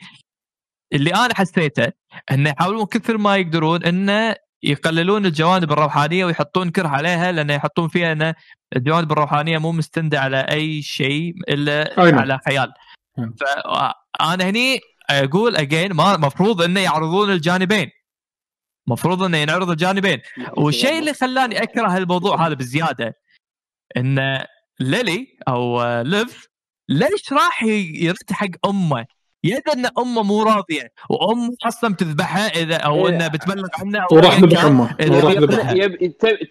اللي 0.94 1.16
أنا 1.16 1.36
حسيته 1.36 1.88
إنه 2.32 2.50
يحاولون 2.50 2.86
كثر 2.86 3.18
ما 3.18 3.38
يقدرون 3.38 3.84
إنه 3.84 4.36
يقللون 4.64 5.26
الجوانب 5.26 5.72
الروحانية 5.72 6.26
ويحطون 6.26 6.70
كره 6.70 6.88
عليها 6.88 7.32
لأن 7.32 7.50
يحطون 7.50 7.88
فيها 7.88 8.12
إن 8.12 8.34
الجوانب 8.76 9.12
الروحانية 9.12 9.58
مو 9.58 9.72
مستندة 9.72 10.20
على 10.20 10.38
أي 10.38 10.82
شيء 10.82 11.34
إلا 11.50 12.04
أي 12.04 12.12
نعم. 12.12 12.20
على 12.20 12.40
خيال. 12.46 12.74
نعم. 13.18 13.34
فانا 13.34 14.50
هني 14.50 14.80
أقول 15.10 15.56
اجين 15.56 15.94
ما 15.94 16.18
مفروض 16.18 16.62
إنه 16.62 16.80
يعرضون 16.80 17.32
الجانبين. 17.32 17.90
مفروض 18.88 19.24
إنه 19.24 19.38
ينعرض 19.38 19.70
الجانبين. 19.70 20.22
والشيء 20.58 21.00
اللي 21.00 21.14
خلاني 21.14 21.64
أكره 21.64 21.98
الموضوع 21.98 22.48
هذا 22.48 22.54
بزيادة 22.54 23.18
إن 23.98 24.46
ليلي 24.80 25.28
أو 25.48 25.84
ليف 26.02 26.48
ليش 26.90 27.34
راح 27.34 27.64
يرد 27.64 28.32
حق 28.32 28.68
أمه؟ 28.68 29.06
يد 29.44 29.70
أن 29.76 29.86
أمه 30.00 30.24
مو 30.24 30.44
راضية 30.44 30.92
وأمه 31.10 31.56
أصلا 31.66 31.96
تذبحها 31.96 32.48
إذا 32.48 32.76
أو 32.76 33.08
إيه. 33.08 33.16
إنها 33.16 33.28
بتبلغ 33.28 33.68
عنه 33.80 34.00
أو 34.00 34.18
وراح 34.18 34.40
ذبح. 34.40 34.66
أمه 34.66 34.96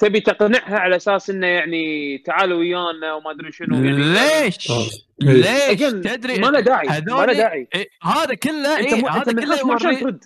تبي- 0.01 0.21
تقنعها 0.21 0.79
على 0.79 0.97
أساس 0.97 1.31
إنه 1.31 1.47
يعني 1.47 2.19
تعالوا 2.19 2.59
ويانا 2.59 3.15
وما 3.15 3.31
أدري 3.31 3.53
شنو 3.53 3.77
يعني 3.77 3.93
ليش؟ 3.93 4.71
آه. 4.71 4.85
ليش؟ 5.21 5.81
تدري 5.81 6.39
ما 6.39 6.47
له 6.47 6.61
داعي 6.61 6.89
ما 6.89 7.27
له 7.27 7.33
داعي 7.33 7.69
إيه، 7.75 7.89
هذا 8.03 8.35
كله 8.35 8.79
أنت 8.81 8.93
إيه 8.93 9.11
هذا 9.11 9.33
كله 9.33 10.19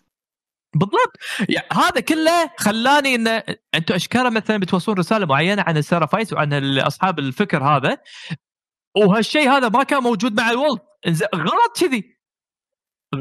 بالضبط 0.74 1.16
يعني 1.48 1.66
هذا 1.72 2.00
كله 2.00 2.50
خلاني 2.58 3.14
ان 3.14 3.42
أنتم 3.74 3.94
اشكال 3.94 4.32
مثلا 4.32 4.56
بتوصلون 4.56 4.98
رسالة 4.98 5.26
معينة 5.26 5.62
عن 5.62 5.76
السيرافايت 5.76 6.32
وعن 6.32 6.78
أصحاب 6.78 7.18
الفكر 7.18 7.64
هذا 7.64 7.98
وهالشيء 8.96 9.50
هذا 9.50 9.68
ما 9.68 9.82
كان 9.82 10.02
موجود 10.02 10.40
مع 10.40 10.50
إنزين، 11.06 11.28
غلط 11.34 11.80
كذي 11.80 12.15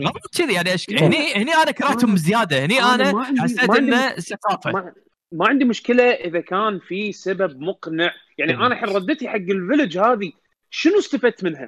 غلط 0.04 0.38
كذي 0.38 0.54
يعني 0.54 0.74
أشك... 0.74 0.94
هني 0.94 1.34
هني 1.36 1.54
أنا 1.54 1.72
كرهتهم 1.72 2.14
بزياده 2.14 2.66
هني 2.66 2.80
أنا 2.84 3.24
حسيت 3.42 3.70
إنه 3.70 4.16
ثقافة. 4.16 4.72
ما, 4.72 4.94
ما 5.32 5.48
عندي 5.48 5.66
مشكلة 5.66 6.04
إذا 6.04 6.42
كان 6.42 6.80
في 6.80 7.12
سبب 7.12 7.60
مقنع. 7.60 8.14
يعني 8.38 8.54
مم. 8.56 8.64
أنا 8.64 8.74
الحين 8.76 8.96
ردتي 8.96 9.30
حق 9.30 9.36
ال 9.36 9.44
village 9.44 9.98
هذه 9.98 10.32
شنو 10.70 11.00
استفدت 11.00 11.44
منها؟ 11.44 11.68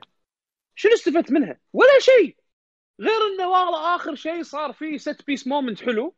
شنو 0.75 0.93
استفدت 0.93 1.31
منها؟ 1.31 1.57
ولا 1.73 1.99
شيء. 1.99 2.35
غير 2.99 3.19
إنه 3.35 3.47
والله 3.47 3.95
آخر 3.95 4.15
شيء 4.15 4.43
صار 4.43 4.73
فيه 4.73 4.97
set 4.97 5.23
piece 5.27 5.47
moment 5.47 5.81
حلو 5.83 6.15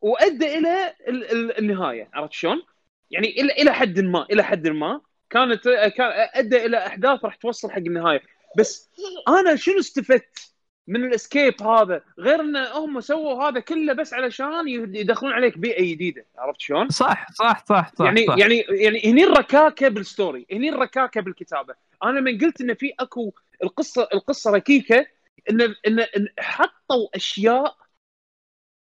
وأدى 0.00 0.58
إلى 0.58 0.94
ال- 1.08 1.30
ال- 1.32 1.58
النهاية. 1.58 2.08
عرفت 2.14 2.32
شلون؟ 2.32 2.62
يعني 3.10 3.28
إلى 3.40 3.52
إلى 3.52 3.72
حد 3.74 4.00
ما 4.00 4.26
إلى 4.30 4.42
حد 4.44 4.68
ما. 4.68 5.00
كانت 5.30 5.64
كان 5.68 6.28
أدى 6.34 6.66
إلى 6.66 6.86
أحداث 6.86 7.24
راح 7.24 7.34
توصل 7.36 7.70
حق 7.70 7.78
النهاية. 7.78 8.22
بس 8.58 8.90
أنا 9.28 9.56
شنو 9.56 9.78
استفدت؟ 9.78 10.49
من 10.90 11.04
ال 11.04 11.12
escape 11.12 11.62
هذا 11.62 12.02
غير 12.18 12.40
إن 12.40 12.56
هم 12.56 13.00
سووا 13.00 13.42
هذا 13.42 13.60
كله 13.60 13.92
بس 13.92 14.14
علشان 14.14 14.68
يدخلون 14.68 15.32
عليك 15.32 15.58
بيئة 15.58 15.92
جديدة 15.94 16.26
عرفت 16.38 16.60
شلون؟ 16.60 16.88
صح 16.88 17.32
صح 17.32 17.64
صح 17.66 17.94
صح 17.94 18.04
يعني 18.04 18.26
صح. 18.26 18.38
يعني 18.38 18.64
يعني 18.68 19.02
هني 19.04 19.24
الركاكة 19.24 19.88
بال 19.88 20.05
story 20.05 20.46
هني 20.52 20.68
الركاكة 20.68 21.20
بالكتابة 21.20 21.74
أنا 22.04 22.18
لما 22.18 22.30
قلت 22.30 22.60
إن 22.60 22.74
في 22.74 22.92
أكو 23.00 23.32
القصة 23.62 24.08
القصة 24.14 24.50
ركيكة 24.50 25.06
إن 25.50 25.60
إن, 25.60 26.00
إن 26.00 26.28
حطوا 26.38 27.08
أشياء 27.14 27.76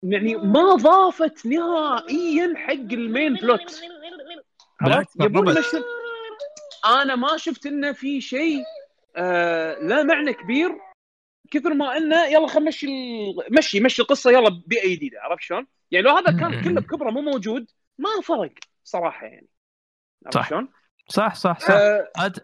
يعني 0.04 0.36
ما 0.36 0.76
ضافت 0.76 1.46
نهائيا 1.46 2.54
حق 2.56 2.74
المين 2.74 3.34
بلوت 3.34 3.82
عرفت 4.82 5.22
يبون 5.22 5.56
أنا 6.86 7.16
ما 7.16 7.38
شفت 7.38 7.66
انه 7.66 7.92
في 7.92 8.22
شيء 8.22 8.64
آه 9.16 9.80
لا 9.80 10.04
معنى 10.04 10.34
كبير 10.34 10.93
كثر 11.52 11.74
ما 11.74 11.98
إنه 11.98 12.26
يلا 12.26 12.48
خلينا 12.48 12.66
نمشي 12.66 12.88
مشي 13.52 13.80
مشي 13.80 14.02
القصة 14.02 14.32
يلا 14.32 14.62
بيئة 14.68 14.96
جديدة 14.96 15.22
عرفت 15.22 15.42
شلون؟ 15.44 15.68
يعني 15.92 16.06
لو 16.08 16.16
هذا 16.18 16.40
كان. 16.40 16.62
كله 16.64 16.82
بكبره 16.82 17.10
مو 17.12 17.22
موجود 17.22 17.66
ما 17.98 18.10
فرق 18.24 18.52
صراحة 18.84 19.26
يعني 19.26 19.48
عرفت 20.26 20.36
صح. 20.38 20.50
شلون؟ 20.50 20.68
صح 21.10 21.36
صح 21.36 21.60
صح 21.60 21.74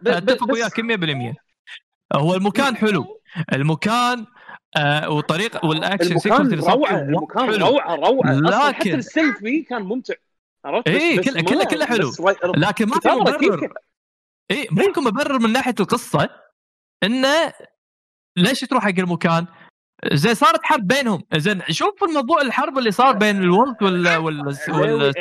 ب- 0.02 0.08
أتفق 0.08 0.52
وياك 0.54 0.82
100% 0.82 1.36
هو 2.16 2.36
المكان 2.36 2.76
حلو 2.76 3.22
المكان 3.54 4.26
آه 4.78 5.10
وطريقه 5.10 5.68
والاكشن 5.68 6.12
المكان 6.12 6.60
روعة 6.60 7.00
المكان. 7.00 7.50
روعة 7.62 7.96
روعة 7.96 8.32
أصلا 8.50 8.74
حتى 8.74 8.90
لكن- 8.90 8.96
السيلفي 8.98 9.62
كان 9.62 9.82
ممتع 9.82 10.14
عرفت 10.66 10.88
إيه، 10.88 11.20
بس 11.20 11.26
كله- 11.30 11.42
كله- 11.42 11.64
كله 11.66 11.86
حلو. 11.86 12.12
لكن 12.56 12.86
ما 12.86 13.00
في 13.00 13.10
مبرر. 13.10 13.74
اي 14.52 14.68
ممكن 14.72 15.04
مبرر 15.04 15.40
من 15.40 15.52
ناحية 15.54 15.76
القصة 15.80 16.30
إنه 17.04 17.54
ليش 18.38 18.60
تروح 18.60 18.84
حق 18.84 19.00
المكان؟ 19.00 19.46
زين 20.14 20.34
صارت 20.34 20.60
حرب 20.64 20.88
بينهم. 20.88 21.24
زين 21.36 21.62
شوف 21.70 22.04
الموضوع 22.04 22.42
الحرب 22.42 22.78
اللي 22.78 22.92
صار 22.92 23.14
بين 23.14 23.38
الولد 23.38 23.84
وال 23.84 24.18
وال 24.18 24.56
وال 24.70 25.14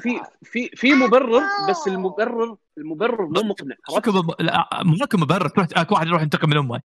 في 0.00 0.20
في 0.42 0.68
في 0.74 0.94
مبرر 0.94 1.42
بس 1.70 1.88
المبرر 1.88 2.56
المبرر 2.78 3.26
مو 3.26 3.42
مقنع؟ 3.42 3.74
ماكو 3.90 5.16
مبرر. 5.18 5.48
تروح 5.48 5.66
اكو 5.76 5.94
واحد 5.94 6.06
يروح 6.06 6.22
ينتقم 6.22 6.48
من 6.50 6.56
امه. 6.56 6.80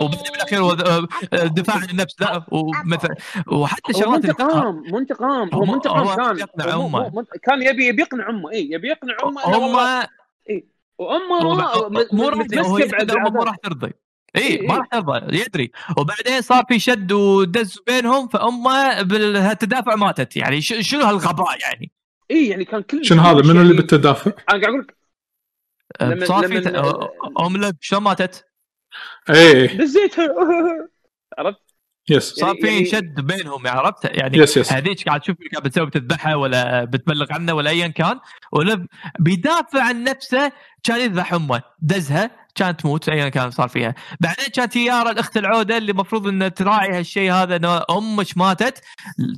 وبعدين 0.00 0.32
بالأخير 0.32 0.60
هو 0.62 0.74
دفاع 1.32 1.76
عن 1.76 1.88
النفس. 1.90 2.20
لا 2.20 2.44
ومثلا 2.52 3.14
وحتى 3.52 3.92
اللي 3.92 4.06
منتقام 4.06 4.82
منتقام 4.92 5.50
هو 5.54 5.64
منتقام 5.64 6.16
كان. 6.16 6.38
يقنع. 6.38 6.76
مو- 6.76 7.24
كان 7.42 7.62
يبي 7.62 7.86
يبي 7.86 8.02
يقنع 8.02 8.30
أمه. 8.30 8.50
اي 8.52 8.68
يبي 8.70 8.88
يقنع 8.88 9.14
أمه. 9.24 9.46
إنه 9.46 9.58
والله- 9.58 10.02
هم 10.02 10.08
وأمه 10.98 11.42
مو. 11.42 11.48
راح 13.42 13.56
ترضي 13.56 13.86
إيه، 13.86 14.01
اي 14.36 14.58
ما 14.66 14.74
إيه. 14.74 14.78
راح 14.78 14.86
ترضى 14.86 15.36
يدري. 15.38 15.70
وبعدين 15.98 16.40
صار 16.42 16.64
في 16.68 16.78
شد 16.78 17.12
ودز 17.12 17.78
بينهم 17.86 18.28
فأمه 18.28 19.02
بالتدافع 19.02 19.94
ماتت. 19.96 20.36
يعني 20.36 20.60
ش- 20.60 20.74
شنو 20.90 21.04
هالغباء 21.04 21.58
يعني؟ 21.60 21.92
اي 22.30 22.48
يعني 22.48 22.64
كان 22.64 22.82
كل 22.82 23.04
شنو 23.06 23.22
هذا؟ 23.22 23.42
منو 23.52 23.60
اللي 23.60 23.74
بالتدافع؟ 23.74 24.30
أنا 24.30 24.60
قاعد 24.60 24.64
أقول 24.64 24.80
لك. 24.80 24.96
لما- 26.02 26.26
صار 26.26 26.48
في 26.48 26.60
ت- 26.60 26.74
أم 27.40 27.56
ليف 27.56 27.76
شلون 27.80 28.02
ماتت؟ 28.02 28.44
إيه 29.30 29.76
دزيتها. 29.78 30.28
عرفت؟ 31.38 31.58
yes. 32.10 32.32
صار 32.34 32.48
يعني- 32.48 32.60
في 32.60 32.66
يعني- 32.66 32.84
شد 32.84 33.20
بينهم 33.20 33.66
يعني 33.66 33.78
عرفت؟ 33.78 34.04
يعني 34.04 34.38
yes 34.38 34.56
yes. 34.56 34.72
هذيك 34.72 35.08
قاعد 35.08 35.20
تشوف 35.20 35.36
كانت 35.52 35.64
بتسوي 35.64 35.86
بتذبحها 35.86 36.34
ولا 36.34 36.84
بتبلغ 36.84 37.26
عنه 37.32 37.52
ولا 37.54 37.70
ايا 37.70 37.88
كان. 37.88 38.20
وليف 38.52 38.86
بيدافع 39.18 39.82
عن 39.82 40.04
نفسه 40.04 40.52
كان 40.82 41.00
يذبح 41.00 41.32
أمه 41.34 41.62
دزها. 41.82 42.30
كانت 42.54 42.80
تموت 42.80 43.08
ايا 43.08 43.28
كان 43.28 43.50
صار 43.50 43.68
فيها. 43.68 43.94
بعدين 44.20 44.46
كانت 44.46 44.76
يارا 44.76 45.10
الأخت 45.10 45.36
العودة 45.36 45.76
اللي 45.76 45.92
المفروض 45.92 46.26
ان 46.26 46.54
تراعي 46.54 46.98
هالشيء 46.98 47.32
هذا 47.32 47.56
إنه 47.56 47.82
أمك 47.90 48.38
ماتت. 48.38 48.80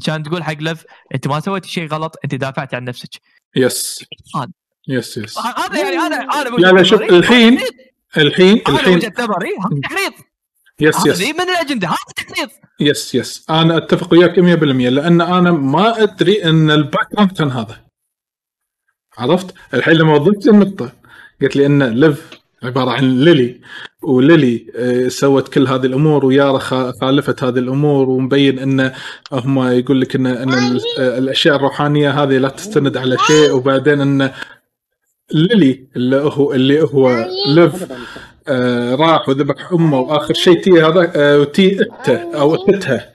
كانت 0.05 0.28
تقول 0.28 0.45
حق 0.45 0.61
ليف 0.61 0.85
أنت 1.15 1.28
ما 1.28 1.41
سويتي 1.41 1.69
شيء 1.69 1.86
غلط 1.89 2.16
أنت 2.24 2.35
دافعتي 2.35 2.77
عن 2.77 2.85
نفسك. 2.85 3.11
يس. 3.57 4.05
هذا. 4.36 4.53
يس 4.89 5.16
يس. 5.16 5.39
هذا 5.39 5.81
يعني 5.81 5.97
أنا 5.97 6.16
أنا 6.16 6.57
لا 6.57 6.73
لا 6.73 6.82
شوف 6.82 7.01
الحين 7.03 7.61
الحين 8.16 8.62
الحين 8.69 8.95
وجهة 8.95 9.12
نظري 9.19 9.51
هذا 9.51 9.81
تحريض. 9.82 10.12
yes 10.81 11.06
yes. 11.06 11.20
من 11.20 11.41
الأجندة 11.41 11.89
هذا 11.89 11.97
تحريض. 12.16 12.49
yes 12.81 13.15
yes. 13.15 13.44
أنا 13.51 13.77
أتفق 13.77 14.12
وياك 14.12 14.39
100% 14.39 14.89
لأن 14.89 15.20
أنا 15.20 15.51
ما 15.51 16.03
أدري 16.03 16.45
إن 16.45 16.70
ال 16.70 17.12
background 17.12 17.32
كان 17.32 17.51
هذا. 17.51 17.85
عرفت؟ 19.19 19.55
الحين 19.74 19.95
لما 19.95 20.15
وضحت 20.15 20.47
النقطه 20.49 20.93
قلت 21.43 21.57
لي 21.57 21.66
إن 21.66 21.82
ليف 21.82 22.31
عبارة 22.65 22.91
عن 22.91 23.20
ليلي 23.24 23.61
وليلي 24.03 24.66
آه، 24.77 25.09
سوت 25.09 25.49
كل 25.49 25.66
هذه 25.69 25.86
الأمور 25.86 26.27
ويارا 26.27 26.59
خا- 26.59 26.93
خالفت 27.01 27.45
هذه 27.45 27.59
الأمور 27.59 28.09
ومبين 28.09 28.59
إن 28.59 28.93
هم 29.32 29.62
يقول 29.69 30.01
لك 30.01 30.15
إن 30.16 30.27
إن 30.27 30.53
آه، 30.99 31.19
الأشياء 31.19 31.57
الروحانية 31.57 32.23
هذه 32.23 32.39
لا 32.39 32.49
تستند 32.49 32.97
على 32.97 33.16
شيء. 33.27 33.51
وبعدين 33.53 34.01
إن 34.01 34.31
ليلي 35.35 35.89
اللي 35.97 36.16
هو 36.16 36.53
اللي 36.53 36.82
هو 36.82 37.27
ليف 37.49 37.86
آه 38.49 38.95
راح 38.95 39.28
وذبح 39.28 39.73
أمه 39.73 40.01
وآخر 40.01 40.35
شيء 40.35 40.61
تي 40.62 40.70
هذا 40.82 41.12
آه 41.16 41.39
وتي 41.41 41.82
اخته 41.82 42.35
أو 42.41 42.55
اختها 42.55 43.15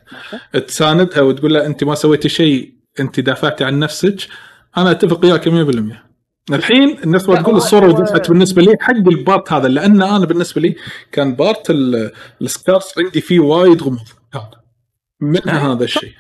تساندها 0.68 1.22
وتقول 1.22 1.54
لها 1.54 1.66
أنت 1.66 1.84
ما 1.84 1.96
سويتي 1.96 2.30
شيء 2.30 2.74
أنت 3.00 3.20
دافعتي 3.20 3.64
عن 3.64 3.80
نفسك. 3.80 4.16
أنا 4.78 4.92
أتفق 4.92 5.26
وياك 5.26 5.50
100% 5.50 6.09
الحين 6.54 6.98
الناس 7.04 7.24
تقول 7.24 7.56
الصورة 7.56 7.86
هو- 7.86 7.90
وضحت 7.90 8.30
بالنسبة 8.30 8.62
لي 8.62 8.78
حق 8.82 8.94
ال 8.96 9.07
part 9.07 9.54
هذا 9.54 9.68
لأن 9.68 10.02
أنا 10.02 10.26
بالنسبة 10.26 10.62
لي 10.62 10.76
كان 11.12 11.36
part 11.36 11.70
ال- 11.70 12.12
السكارس 12.42 12.94
عندي 12.98 13.22
فيه 13.22 13.40
وايد 13.40 13.84
غموض. 13.84 14.00
كان. 14.34 14.42
منها 15.22 15.70
آه. 15.72 15.74
هذا 15.74 15.84
الشيء. 15.84 16.14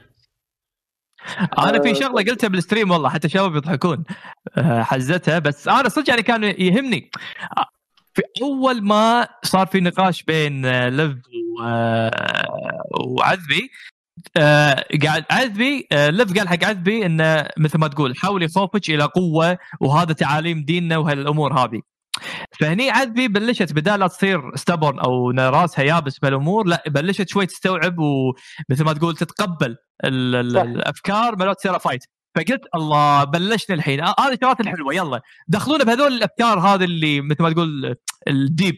أنا 1.60 1.82
في 1.82 1.90
آه، 1.90 1.94
شغلة 1.94 2.24
قلتها 2.24 2.48
بالستريم 2.48 2.92
والله 2.92 3.10
حتى 3.10 3.28
الشباب 3.28 3.56
يضحكون. 3.56 4.04
آه، 4.58 4.82
حزتها 4.84 5.40
بس 5.40 5.68
أنا 5.68 5.90
صدق 5.90 6.10
يعني 6.10 6.22
كان 6.22 6.44
يهمني. 6.44 7.12
آه، 7.58 7.66
في 8.14 8.22
أول 8.42 8.82
ما 8.84 9.28
صار 9.44 9.68
في 9.68 9.80
نقاش 9.80 10.24
بين 10.24 10.66
آه، 10.66 11.18
آه، 11.62 12.84
وعذبي 13.08 13.70
آه، 14.38 14.86
قاعد 15.04 15.26
عذبي 15.32 15.88
آه، 15.92 16.10
ليف 16.10 16.38
قال 16.38 16.50
حق 16.50 16.64
عذبي 16.64 17.06
إنه 17.06 17.48
مثل 17.58 17.78
ما 17.80 17.88
تقول 17.88 18.18
حاول 18.18 18.44
يخوفك 18.44 18.90
إلى 18.90 19.04
قوة 19.04 19.58
وهذا 19.82 20.14
تعاليم 20.14 20.64
ديننا 20.64 20.98
وهالامور 20.98 21.54
هذه. 21.54 21.82
فهني 22.60 22.90
عذبي 22.90 23.28
بلشت 23.28 23.74
بدال 23.74 24.00
لا 24.00 24.08
تصير 24.08 24.56
stubborn 24.56 25.00
أو 25.00 25.32
راسها 25.32 25.84
يابس 25.86 26.20
بالأمور 26.20 26.68
لا 26.68 26.84
بلشت 26.88 27.30
شوي 27.30 27.46
تستوعب 27.46 27.96
ومثل 28.00 28.84
ما 28.84 28.94
تقول 28.94 29.16
تتقبل. 29.16 29.78
الأفكار 30.04 31.36
مالت 31.36 31.60
Seraphites 31.60 32.04
فقلت 32.36 32.62
الله 32.76 33.24
بلشنا 33.24 33.76
الحين. 33.76 34.02
آه، 34.02 34.16
هذه 34.20 34.34
الشغلات 34.34 34.60
الحلوة 34.60 34.94
يلا. 34.94 35.22
دخلونا 35.48 35.84
بهذول 35.84 36.14
الأفكار 36.14 36.60
هذه 36.60 36.84
اللي 36.84 37.22
مثل 37.22 37.44
ما 37.44 37.50
تقول 37.52 37.96
ال 38.28 38.37
deep 38.37 38.76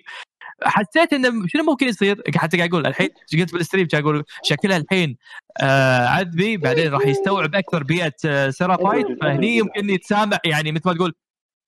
حسيت 0.63 1.13
إنه 1.13 1.47
شنو 1.47 1.63
ممكن 1.63 1.87
يصير؟ 1.87 2.21
حتى 2.35 2.57
قاعد 2.57 2.69
أقول 2.69 2.87
الحين 2.87 3.09
قلت 3.39 3.53
بال 3.53 3.61
stream؟ 3.61 3.87
قاعد 3.87 4.03
أقول 4.03 4.23
شكلها 4.43 4.77
الحين 4.77 5.17
آه 5.61 6.07
عذبي 6.07 6.57
بعدين 6.57 6.91
راح 6.93 7.05
يستوعب 7.05 7.55
أكثر 7.55 7.83
بيئة 7.83 8.13
آه 8.25 8.49
Seraphites 8.49 9.05
فهني 9.21 9.57
يمكن 9.57 9.89
يتسامح 9.89 10.39
يعني 10.45 10.71
مثل 10.71 10.81
ما 10.89 10.93
تقول 10.93 11.13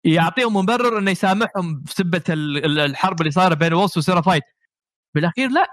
يعطيهم 0.03 0.55
مبرر 0.57 0.97
إنه 0.97 1.11
يسامحهم 1.11 1.81
بسبة 1.81 2.23
ال- 2.29 2.65
ال- 2.65 2.79
الحرب 2.79 3.21
اللي 3.21 3.31
صايرة 3.31 3.53
بين 3.53 3.73
Wolves 3.73 3.97
و 3.97 4.02
Seraphite 4.02 4.43
بالأخير 5.15 5.49
لا. 5.49 5.67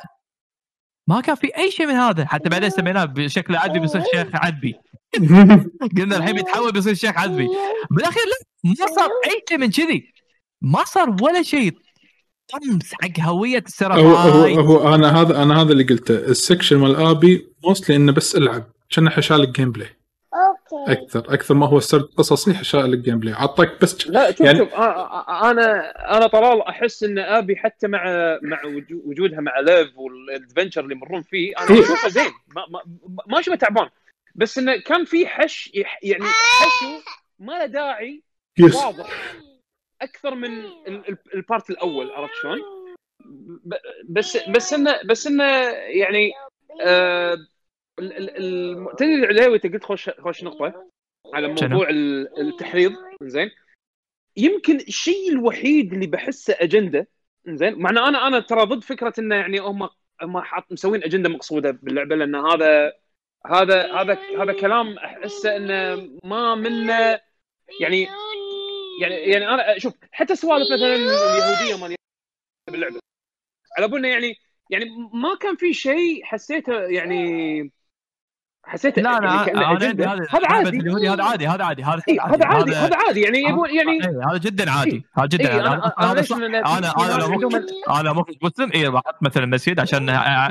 ما 1.09 1.21
كان 1.21 1.35
في 1.35 1.57
أي 1.57 1.71
شيء 1.71 1.87
من 1.87 1.95
هذا. 1.95 2.27
حتى 2.27 2.49
بعدين 2.49 2.71
سميناه 2.71 3.05
بشكل 3.05 3.57
عدبي 3.57 3.79
بيصير 3.79 4.03
شيخ 4.15 4.27
عدبي 4.35 4.75
قلنا 5.99 6.17
الحين 6.17 6.35
بيتحول 6.35 6.73
بيصير 6.73 6.95
شيخ 6.95 7.19
عدبي 7.19 7.49
بالأخير 7.91 8.23
لا 8.23 8.71
ما 8.71 8.87
صار 8.87 9.09
أي 9.27 9.43
شيء 9.49 9.59
من 9.59 9.71
كذي. 9.71 10.13
ما 10.63 10.85
صار 10.85 11.17
ولا 11.23 11.43
شيء. 11.43 11.79
طمس 12.53 12.93
حق 12.95 13.21
هوية 13.21 13.59
هو 13.59 13.61
هو 13.61 13.67
ال 13.67 13.76
Seraphite 13.76 14.59
هو 14.59 14.95
أنا 14.95 15.21
هذا 15.21 15.43
أنا 15.43 15.63
هذا 15.63 15.73
اللي 15.73 15.85
قلته. 15.85 16.15
ال 16.15 16.22
section 16.23 16.77
مال 16.77 16.97
آبي 16.97 17.49
mostly 17.65 17.97
إنه 17.97 18.13
بس 18.13 18.37
ألعب. 18.37 18.65
كان 18.91 19.11
حشال 19.11 19.41
ال 19.43 19.73
gameplay 19.73 19.89
أوكي. 20.35 20.93
أكثر. 20.93 21.35
أكثر 21.35 21.55
ما 21.55 21.67
هو 21.67 21.79
السرد 21.79 22.03
قصصي 22.17 22.55
حشال 22.55 22.95
ال 22.95 23.19
gameplay 23.19 23.35
عطاك 23.35 23.81
بس 23.83 24.07
لا 24.09 24.31
شوف 24.31 24.41
يعني-. 24.41 24.59
شوف 24.59 24.75
أنا 24.75 25.91
أنا 26.17 26.27
طلال 26.27 26.63
أحس 26.63 27.03
إن 27.03 27.19
آبي 27.19 27.57
حتى 27.57 27.89
مع 27.89 28.05
مع 28.43 28.65
وجو- 28.65 29.03
وجودها 29.05 29.41
مع 29.41 29.61
ليف 29.61 29.89
وال 29.99 30.14
adventure 30.14 30.81
اللي 30.81 30.95
يمرون 30.95 31.23
فيه 31.23 31.53
أنا 31.61 31.71
إيه. 31.71 31.83
أشوفه 31.85 32.09
زين. 32.09 32.31
ما 32.57 32.63
ما, 32.71 32.81
ما 33.29 33.41
أشوفه 33.41 33.57
تعبان. 33.57 33.89
بس 34.35 34.59
إنه 34.59 34.73
كان 34.87 35.05
في 35.05 35.27
حش 35.27 35.71
يح- 35.75 35.99
يعني 36.03 36.25
حشو 36.25 37.01
ما 37.39 37.53
له 37.53 37.67
داعي. 37.67 38.23
yes 38.59 38.75
واضح. 38.77 39.09
أكثر 40.03 40.35
من 40.35 40.59
ال- 40.59 41.09
ال- 41.09 41.19
ال 41.35 41.42
part 41.42 41.71
الأول 41.71 42.11
عرفت 42.11 42.35
شلون؟ 42.43 42.59
بس 44.09 44.49
بس 44.49 44.73
انه 44.73 45.01
بس 45.05 45.27
إنه 45.27 45.45
يعني 45.73 46.33
آه 46.83 47.35
ال- 47.99 48.17
ال- 48.17 48.37
ال- 48.37 48.97
تدري 48.97 49.15
العلاوي 49.15 49.55
انت 49.57 49.67
قلت 49.67 49.85
خوش 49.85 50.11
خوش 50.11 50.45
نقطة 50.45 50.91
على؟ 51.35 51.49
موضوع 51.49 51.89
ال- 51.89 52.41
التحريض؟ 52.41 52.93
زين. 53.23 53.51
يمكن 54.37 54.77
الشيء 54.77 55.33
الوحيد 55.33 55.93
اللي 55.93 56.07
بحسه 56.07 56.57
أجندة 56.61 57.09
زين 57.49 57.79
مع 57.79 57.91
إن 57.91 57.99
أنا 57.99 58.27
أنا 58.27 58.41
ترى 58.41 58.63
ضد 58.63 58.83
فكرة 58.85 59.13
إنه 59.19 59.35
يعني 59.37 59.59
هم 59.59 59.89
هم 60.23 60.41
حاط 60.41 60.73
مسوين 60.73 61.05
أجندة 61.05 61.29
مقصودة 61.29 61.71
باللعبة 61.71 62.17
لأن 62.17 62.35
هذا 62.35 62.93
هذا 63.47 63.93
هذا 63.93 64.19
هذا 64.39 64.53
كلام 64.53 64.99
أحسه 64.99 65.57
إنه 65.57 66.09
ما 66.25 66.55
منه 66.55 67.21
يعني 67.81 68.09
يعني 69.01 69.15
يعني 69.15 69.49
أنا 69.49 69.79
شوف 69.79 69.95
حتى 70.13 70.37
سوالف 70.37 70.73
مثلا 70.73 70.95
اليهودية 70.97 71.77
مال 71.77 71.97
باللعبة. 72.71 73.01
على 73.79 73.89
بالنا 73.89 74.09
يعني 74.09 74.35
يعني 74.71 74.85
ما 75.15 75.37
كان 75.41 75.57
في 75.57 75.75
شيء 75.75 76.25
حسيته 76.25 76.75
يعني 76.83 77.73
حسيته 78.65 79.03
لا 79.03 79.11
يعني 79.11 79.27
أنا 79.53 79.81
أنا. 79.81 80.27
هذا 80.31 80.47
عادي 80.47 80.77
اليهودي 80.79 81.09
هذا 81.09 81.25
عادي. 81.25 81.47
هذا 81.47 81.65
عادي 81.65 81.83
هذا 81.83 82.03
إيه، 82.09 82.23
هذا 82.27 82.47
عادي 82.47 82.75
هذا 82.75 82.97
عادي. 82.97 83.21
يعني 83.21 83.39
يبون 83.39 83.71
يعني 83.71 83.91
إيه، 83.93 84.31
هذا 84.31 84.39
جدا 84.39 84.71
عادي 84.71 85.05
هذا 85.19 85.27
جدا. 85.27 85.53
إيه، 85.55 85.61
عادي 85.99 86.23
في- 86.23 86.35
أنا 86.35 86.53
أنا 86.67 86.81
ناس 86.81 87.21
لو 87.23 87.31
مخرج 87.31 87.55
أنا 87.89 88.25
مسلم 88.43 88.71
اي 88.75 88.91
بحط 88.91 89.23
مثلا 89.23 89.47
مسجد 89.47 89.81
عشان 89.81 90.07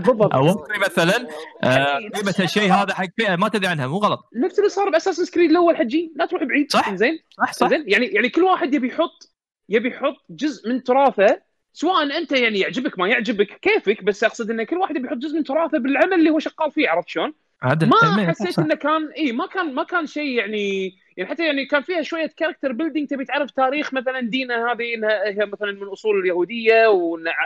بالضبط. 0.06 0.36
اوفي 0.36 0.80
مثلا 0.86 1.27
آه، 1.64 1.98
قيمه 2.15 2.36
الشيء 2.40 2.72
هذا 2.73 2.94
حق 2.94 3.07
فئه 3.18 3.36
ما 3.36 3.49
تدري 3.49 3.68
عنها 3.68 3.88
مو 3.88 3.98
غلط. 3.98 4.30
نفس 4.36 4.60
اللي 4.60 4.69
صار 4.69 4.90
ب 4.89 5.15
Assassin's 5.15 5.38
Creed 5.38 5.49
الأول 5.49 5.77
حجي. 5.77 6.14
لا 6.15 6.26
تروح 6.26 6.44
بعيد. 6.44 6.72
صح. 6.72 6.94
زين. 6.95 7.19
صح 7.38 7.53
صح. 7.53 7.68
زين. 7.69 7.84
يعني 7.88 8.06
يعني 8.06 8.30
كل 8.30 8.44
واحد 8.44 8.73
يبي 8.73 8.88
يحط 8.88 9.34
يبي 9.69 9.90
يحط 9.90 10.15
جزء 10.30 10.69
من 10.69 10.84
تراثه 10.84 11.41
سواء 11.73 12.18
أنت 12.18 12.31
يعني 12.31 12.60
يعجبك 12.60 12.99
ما 12.99 13.07
يعجبك 13.07 13.60
كيفك 13.61 14.03
بس 14.03 14.23
أقصد 14.23 14.49
انه 14.52 14.64
كل 14.64 14.77
واحد 14.77 14.95
يبي 14.95 15.07
يحط 15.07 15.18
جزء 15.18 15.36
من 15.36 15.44
تراثه 15.44 15.77
بالعمل 15.77 16.14
اللي 16.14 16.30
هو 16.30 16.40
شغال 16.40 16.72
فيه 16.72 16.90
عرفت 16.90 17.10
شلون؟ 17.10 17.34
عدل 17.61 17.88
ما 17.90 18.27
حسيت. 18.30 18.60
إنه 18.60 18.76
كان 18.76 19.11
إي 19.18 19.31
ما 19.31 19.48
كان 19.48 19.73
ما 19.76 19.84
كان 19.84 20.06
شيء 20.07 20.26
يعني 20.38 20.95
يعني 21.18 21.30
حتى 21.30 21.45
يعني 21.45 21.65
كان 21.65 21.81
فيها 21.81 22.02
شوية 22.02 22.31
character 22.38 22.72
building 22.72 23.07
تبي 23.07 23.26
تعرف 23.26 23.52
تاريخ 23.52 23.94
مثلا 23.94 24.19
دينا 24.19 24.72
هذه 24.72 24.94
إنها 24.94 25.23
هي 25.26 25.45
مثلا 25.45 25.72
من 25.72 25.88
أصول 25.88 26.19
اليهودية. 26.19 26.86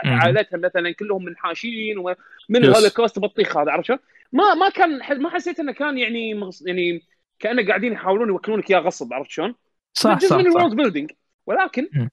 عائلتها 0.04 0.56
مثلا 0.58 0.92
كلهم 0.92 1.24
منحاشين 1.24 1.98
ومن. 1.98 2.16
الهولوكوست 2.50 3.18
بطيخ 3.18 3.56
هذا 3.56 3.70
عرفت؟ 3.70 4.00
ما 4.32 4.54
ما 4.54 4.68
كان 4.68 5.20
ما 5.22 5.30
حسيت 5.30 5.60
إنه 5.60 5.72
كان 5.72 5.98
يعني 5.98 6.34
مغص- 6.34 6.66
يعني 6.66 7.02
كأنه 7.38 7.66
قاعدين 7.66 7.92
يحاولون 7.92 8.28
يوكلونك 8.28 8.70
إياه 8.70 8.78
غصب 8.78 9.12
عرفت 9.12 9.30
شلون؟ 9.30 9.54
صح 9.92 10.18
جزء 10.18 10.28
صح, 10.28 10.36
من. 10.36 10.46
ال 10.46 10.51
world 10.51 10.76
building 10.76 11.10
ولكن 11.46 11.88
مم. 11.92 12.10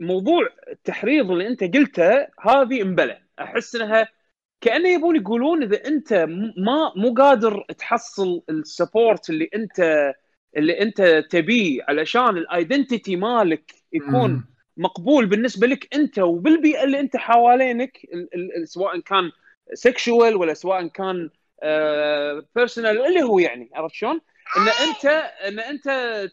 موضوع 0.00 0.48
التحريض 0.68 1.30
اللي 1.30 1.48
أنت 1.48 1.64
قلته 1.64 2.18
هذه 2.40 2.82
مبلى 2.84 3.18
أحس 3.40 3.74
إنها 3.76 4.08
كأنه 4.60 4.88
يبون 4.88 5.16
يقولون 5.16 5.62
إذا 5.62 5.86
أنت 5.86 6.12
ما 6.56 6.92
مو 6.96 7.14
قادر 7.14 7.64
تحصل 7.78 8.42
ال 8.50 8.60
support 8.60 9.30
اللي 9.30 9.48
أنت 9.54 10.12
اللي 10.56 10.82
أنت 10.82 11.24
تبيه 11.30 11.82
علشان 11.88 12.28
ال 12.28 12.38
identity 12.38 13.16
مالك 13.16 13.72
يكون 13.92 14.30
مم. 14.30 14.44
مقبول 14.76 15.26
بالنسبة 15.26 15.66
لك 15.66 15.94
أنت 15.94 16.18
وبالبيئة 16.18 16.84
اللي 16.84 17.00
أنت 17.00 17.16
حوالينك 17.16 17.98
ال- 18.14 18.34
ال- 18.34 18.56
ال- 18.56 18.68
سواء 18.68 19.00
كان 19.00 19.30
sexual 19.74 20.36
ولا 20.36 20.54
سواء 20.54 20.86
كان 20.86 21.30
personal 22.56 23.06
اللي 23.06 23.22
هو 23.22 23.38
يعني 23.38 23.70
عرفت 23.74 23.94
شلون؟ 23.94 24.20
إن 24.56 24.88
أنت 24.88 25.04
إن 25.48 25.58
أنت 25.58 25.84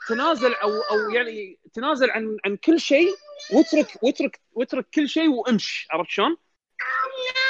تنازل 0.09 0.53
أو 0.53 0.69
أو 0.69 1.09
يعني 1.09 1.59
تنازل 1.73 2.11
عن 2.11 2.37
عن 2.45 2.55
كل 2.55 2.79
شيء 2.79 3.07
واترك 3.53 4.03
واترك 4.03 4.39
واترك 4.53 4.85
كل 4.93 5.09
شيء 5.09 5.29
وامش 5.29 5.87
عرفت 5.91 6.09
شلون؟ 6.09 6.37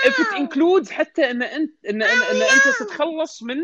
If 0.06 0.14
it 0.20 0.38
includes 0.38 0.92
حتى 0.92 1.32
إن 1.32 1.44
انت 1.44 1.86
ان 1.90 2.04
ان, 2.04 2.22
إن 2.32 2.42
أنت 2.42 2.78
تتخلص 2.80 3.44
من 3.44 3.58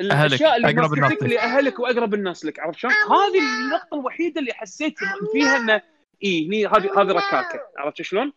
الأشياء 0.00 0.56
اللي 0.56 0.68
أقرب 0.70 0.94
الناس 0.94 1.12
لك. 1.12 1.22
لأهلك 1.22 1.78
وأقرب 1.78 2.14
الناس 2.14 2.44
لك 2.44 2.60
عرفت 2.60 2.78
شلون؟ 2.78 2.92
هذه 2.92 3.38
النقطة 3.38 3.94
الوحيدة 3.94 4.40
اللي 4.40 4.52
حسيت 4.52 4.94
فيها 5.32 5.56
إنه 5.56 5.82
اي 6.24 6.48
هني 6.48 6.66
هذه 6.66 6.90
هذه 7.00 7.12
ركاكة 7.12 7.60
عرفت 7.78 8.02
شلون؟ 8.02 8.32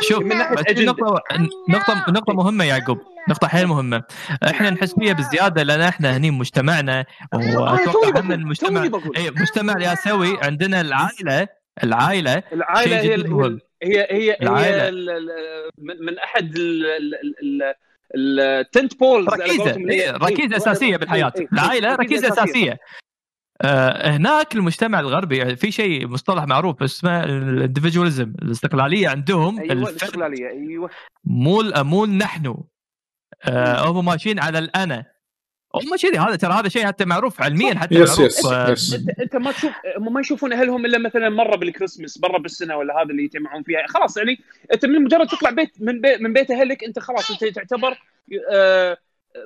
شوف 0.00 0.22
من 0.22 0.54
بس 0.54 0.62
في. 0.62 0.84
نقطة 0.84 1.22
نقطة 1.68 2.04
نقطة 2.08 2.32
مهمة 2.32 2.64
يا 2.64 2.68
يعقوب 2.68 2.98
نقطة 3.28 3.48
حيل 3.48 3.66
مهمة. 3.66 4.02
إحنا 4.46 4.70
نحس 4.70 4.94
فيها 4.94 5.12
بزيادة 5.12 5.62
لأن 5.62 5.80
إحنا 5.80 6.16
هني 6.16 6.30
مجتمعنا 6.30 7.04
أنا 7.34 7.58
وأتوقع 7.58 8.10
بقول 8.10 8.32
المجتمع 8.32 8.82
اي 9.16 9.30
مجتمع 9.30 9.72
الياسوي 9.72 10.38
عندنا 10.42 10.80
العائلة 10.80 11.48
العائلة 11.84 12.42
شيء 12.76 12.92
هي 12.92 13.14
هي. 13.14 13.58
هي 13.82 14.06
هي, 14.10 14.36
العائلة. 14.42 14.84
هي 14.84 14.90
من 15.78 16.04
من 16.04 16.18
أحد 16.18 16.54
التنت 18.14 18.98
بولز 19.00 19.28
ركيزة. 19.28 19.76
إيه، 19.90 20.10
ركيزة 20.10 20.56
أساسية 20.56 20.96
بالحياة. 20.96 21.32
إيه، 21.36 21.48
العائلة 21.52 21.94
ركيزة 21.94 22.28
أساسية. 22.28 22.78
آه، 23.62 24.10
هناك 24.10 24.54
المجتمع 24.54 25.00
الغربي 25.00 25.56
في 25.56 25.72
شيء 25.72 26.08
مصطلح 26.08 26.44
معروف 26.44 26.82
اسمه 26.82 27.24
الاندفجواليزم 27.24 28.34
الاستقلالية 28.42 29.08
عندهم 29.08 29.60
الفرد. 29.62 29.78
الاستقلالية 29.78 30.48
أيوه. 30.48 30.90
مو 31.24 31.62
مو 31.76 32.06
نحن. 32.06 32.54
آه، 33.44 33.86
هم 33.88 34.04
ماشيين 34.04 34.40
على 34.40 34.58
الأنا. 34.58 35.11
هم 35.74 35.96
كذي 35.96 36.18
هذا 36.18 36.36
ترى 36.36 36.52
هذا 36.52 36.68
شيء 36.68 36.86
حتى 36.86 37.04
معروف 37.04 37.42
علميا 37.42 37.74
حتى 37.74 37.94
yes 37.94 38.18
yes 38.18 38.44
yes 38.68 38.94
انت 38.94 39.20
أنت 39.20 39.36
ما 39.36 39.52
تشوف 39.52 39.72
هم 39.96 40.12
ما 40.12 40.20
يشوفون 40.20 40.52
أهلهم 40.52 40.86
إلا 40.86 40.98
مثلا 40.98 41.28
مرة 41.28 41.56
بالكريسماس 41.56 42.20
مرة 42.22 42.38
بالسنة 42.38 42.76
ولا 42.76 42.94
هذا 43.02 43.10
اللي 43.10 43.22
يجتمعون 43.24 43.62
فيها. 43.62 43.86
خلاص 43.86 44.16
يعني 44.16 44.38
أنت 44.74 44.86
من 44.86 45.02
مجرد 45.04 45.26
تطلع 45.26 45.50
بيت 45.50 45.72
من 45.80 46.00
بيت 46.00 46.20
من 46.20 46.32
بيت 46.32 46.50
أهلك 46.50 46.84
أنت 46.84 46.98
خلاص 46.98 47.30
أنت 47.30 47.44
تعتبر 47.44 47.98
آه، 48.52 48.96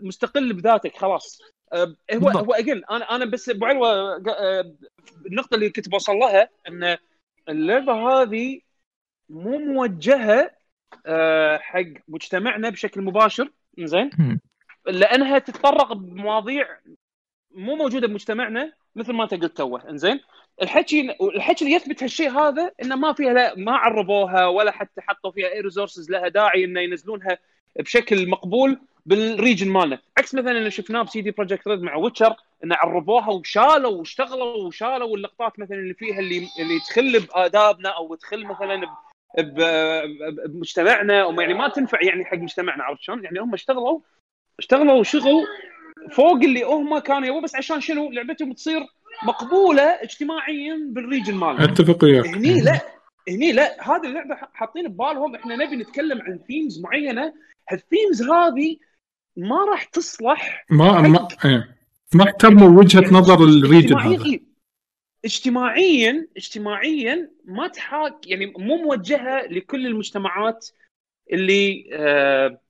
مستقل 0.02 0.52
بذاتك 0.52 0.96
خلاص. 0.96 1.42
آه، 1.72 1.84
هو 2.14 2.18
بالضبط. 2.18 2.36
هو 2.36 2.52
again 2.52 2.82
أنا 2.90 3.14
أنا 3.14 3.24
بس 3.24 3.48
أبو 3.48 3.66
عروه 3.66 4.18
قا- 4.18 4.36
آه، 4.38 4.74
النقطة 5.26 5.54
اللي 5.54 5.70
كنت 5.70 5.88
بوصل 5.88 6.12
لها 6.16 6.48
إن 6.68 6.96
اللعبة 7.48 7.92
هذه 7.92 8.60
مو 9.30 9.58
موجهة 9.58 10.50
حق 11.58 11.82
مجتمعنا 12.08 12.70
بشكل 12.70 13.00
مباشر. 13.02 13.50
زين. 13.80 14.10
لأنها 14.86 15.38
تتطرق 15.38 15.92
بمواضيع 15.92 16.68
مو 17.50 17.76
موجودة 17.76 18.06
بمجتمعنا 18.06 18.72
مثل 18.96 19.12
ما 19.12 19.24
أنت 19.24 19.34
قلت 19.34 19.56
توه. 19.56 19.90
إنزين؟ 19.90 20.20
الحكي 20.62 21.16
الحكي 21.20 21.64
اللي 21.64 21.76
يثبت 21.76 22.02
هالشيء 22.02 22.30
هذا 22.30 22.72
إنه 22.82 22.96
ما 22.96 23.12
فيها 23.12 23.32
لا 23.32 23.54
ما 23.56 23.72
عربوها 23.72 24.46
ولا 24.46 24.70
حتى 24.70 25.00
حطوا 25.00 25.30
فيها 25.30 25.48
اي 25.48 25.60
resources 25.60 26.10
لها 26.10 26.28
داعي 26.28 26.64
إنه 26.64 26.80
ينزلونها 26.80 27.38
بشكل 27.80 28.28
مقبول 28.28 28.80
بال 29.06 29.22
region 29.22 29.68
مالنا. 29.68 29.98
عكس 30.18 30.34
مثلا 30.34 30.50
اللي 30.50 30.70
شفناه 30.70 31.02
ب 31.02 31.20
CD 31.20 31.30
Projekt 31.30 31.68
Red 31.68 31.82
مع 31.82 31.96
Witcher 31.96 32.36
إنه 32.64 32.76
عربوها 32.76 33.30
وشالوا 33.30 33.90
واشتغلوا 33.90 34.66
وشالوا 34.66 35.16
اللقطات 35.16 35.58
مثلا 35.58 35.76
اللي 35.76 35.94
فيها 35.94 36.18
اللي 36.18 36.48
اللي 36.58 36.78
تخل 36.88 37.20
بآدابنا 37.20 37.88
أو 37.88 38.14
تخل 38.14 38.46
مثلا 38.46 38.86
بمجتمعنا 39.38 41.40
يعني 41.40 41.54
ما 41.54 41.68
تنفع 41.68 41.98
يعني 42.02 42.24
حق 42.24 42.36
مجتمعنا 42.36 42.84
عرفت 42.84 43.02
شلون؟ 43.02 43.24
يعني 43.24 43.40
هم 43.40 43.54
اشتغلوا 43.54 44.00
اشتغلوا 44.58 45.02
شغل 45.02 45.44
فوق 46.12 46.42
اللي 46.42 46.62
هم 46.62 46.98
كانوا 46.98 47.26
يبغوا 47.26 47.42
بس 47.42 47.56
عشان 47.56 47.80
شنو؟ 47.80 48.10
لعبتهم 48.10 48.52
تصير 48.52 48.80
مقبولة 49.26 49.82
اجتماعيا 49.82 50.88
بال 50.90 51.01
region 51.01 51.34
مالنا 51.34 51.64
أتفق 51.64 52.04
وياك. 52.04 52.26
هني 52.26 52.60
لا 52.60 52.80
هني 53.28 53.52
لا. 53.52 53.90
هذه 53.90 54.06
اللعبة 54.06 54.34
حاطين 54.54 54.88
ببالهم. 54.88 55.34
إحنا 55.34 55.56
نبي 55.56 55.76
نتكلم 55.76 56.22
عن 56.22 56.40
themes 56.48 56.80
معينة. 56.80 57.34
هال 57.70 57.83
themes 57.83 58.22
هذه 58.22 58.76
ما 59.36 59.64
راح 59.70 59.84
تصلح 59.84 60.66
ما 60.70 61.00
ما 61.00 61.28
إيه. 61.44 61.76
ما 62.14 62.24
احترموا 62.24 62.68
وجهة 62.68 63.14
نظر 63.14 63.44
ال 63.44 63.52
region 63.52 63.98
هذا. 63.98 64.38
اجتماعيا 65.24 66.26
اجتماعيا 66.36 67.30
ما 67.44 67.68
تحاك 67.68 68.26
يعني 68.26 68.46
مو 68.46 68.76
موجهة 68.76 69.46
لكل 69.46 69.86
المجتمعات 69.86 70.68
اللي 71.32 71.90
آه 71.92 72.60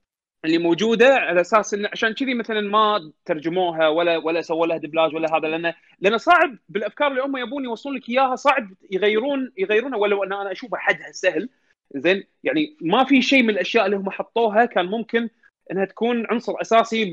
اللي 0.46 0.58
موجودة 0.58 1.14
على 1.14 1.40
أساس 1.40 1.74
انه 1.74 1.88
عشان 1.92 2.12
كذي 2.12 2.34
مثلا 2.34 2.60
ما 2.60 3.12
ترجموها 3.24 3.88
ولا 3.88 4.16
ولا 4.16 4.40
سووا 4.40 4.66
لها 4.66 4.76
دبلاج 4.76 5.14
ولا 5.14 5.36
هذا 5.36 5.48
لأن 5.48 5.72
لأن 6.00 6.18
صعب 6.18 6.56
بالأفكار 6.68 7.10
اللي 7.10 7.22
هم 7.22 7.36
يبون 7.36 7.64
يوصلون 7.64 7.96
لك 7.96 8.08
إياها 8.08 8.36
صعب 8.36 8.68
يغيرون 8.90 9.52
يغيرونها. 9.58 9.98
ولو 9.98 10.24
ان 10.24 10.32
أنا 10.32 10.52
أشوفها 10.52 10.78
حدها 10.78 11.12
سهل. 11.12 11.48
زين؟ 11.94 12.24
يعني 12.44 12.76
ما 12.80 13.04
في 13.04 13.22
شيء 13.22 13.42
من 13.42 13.50
الأشياء 13.50 13.86
اللي 13.86 13.96
هم 13.96 14.10
حطوها 14.10 14.64
كان 14.64 14.86
ممكن 14.86 15.28
إنها 15.72 15.84
تكون 15.84 16.26
عنصر 16.30 16.60
أساسي 16.60 17.12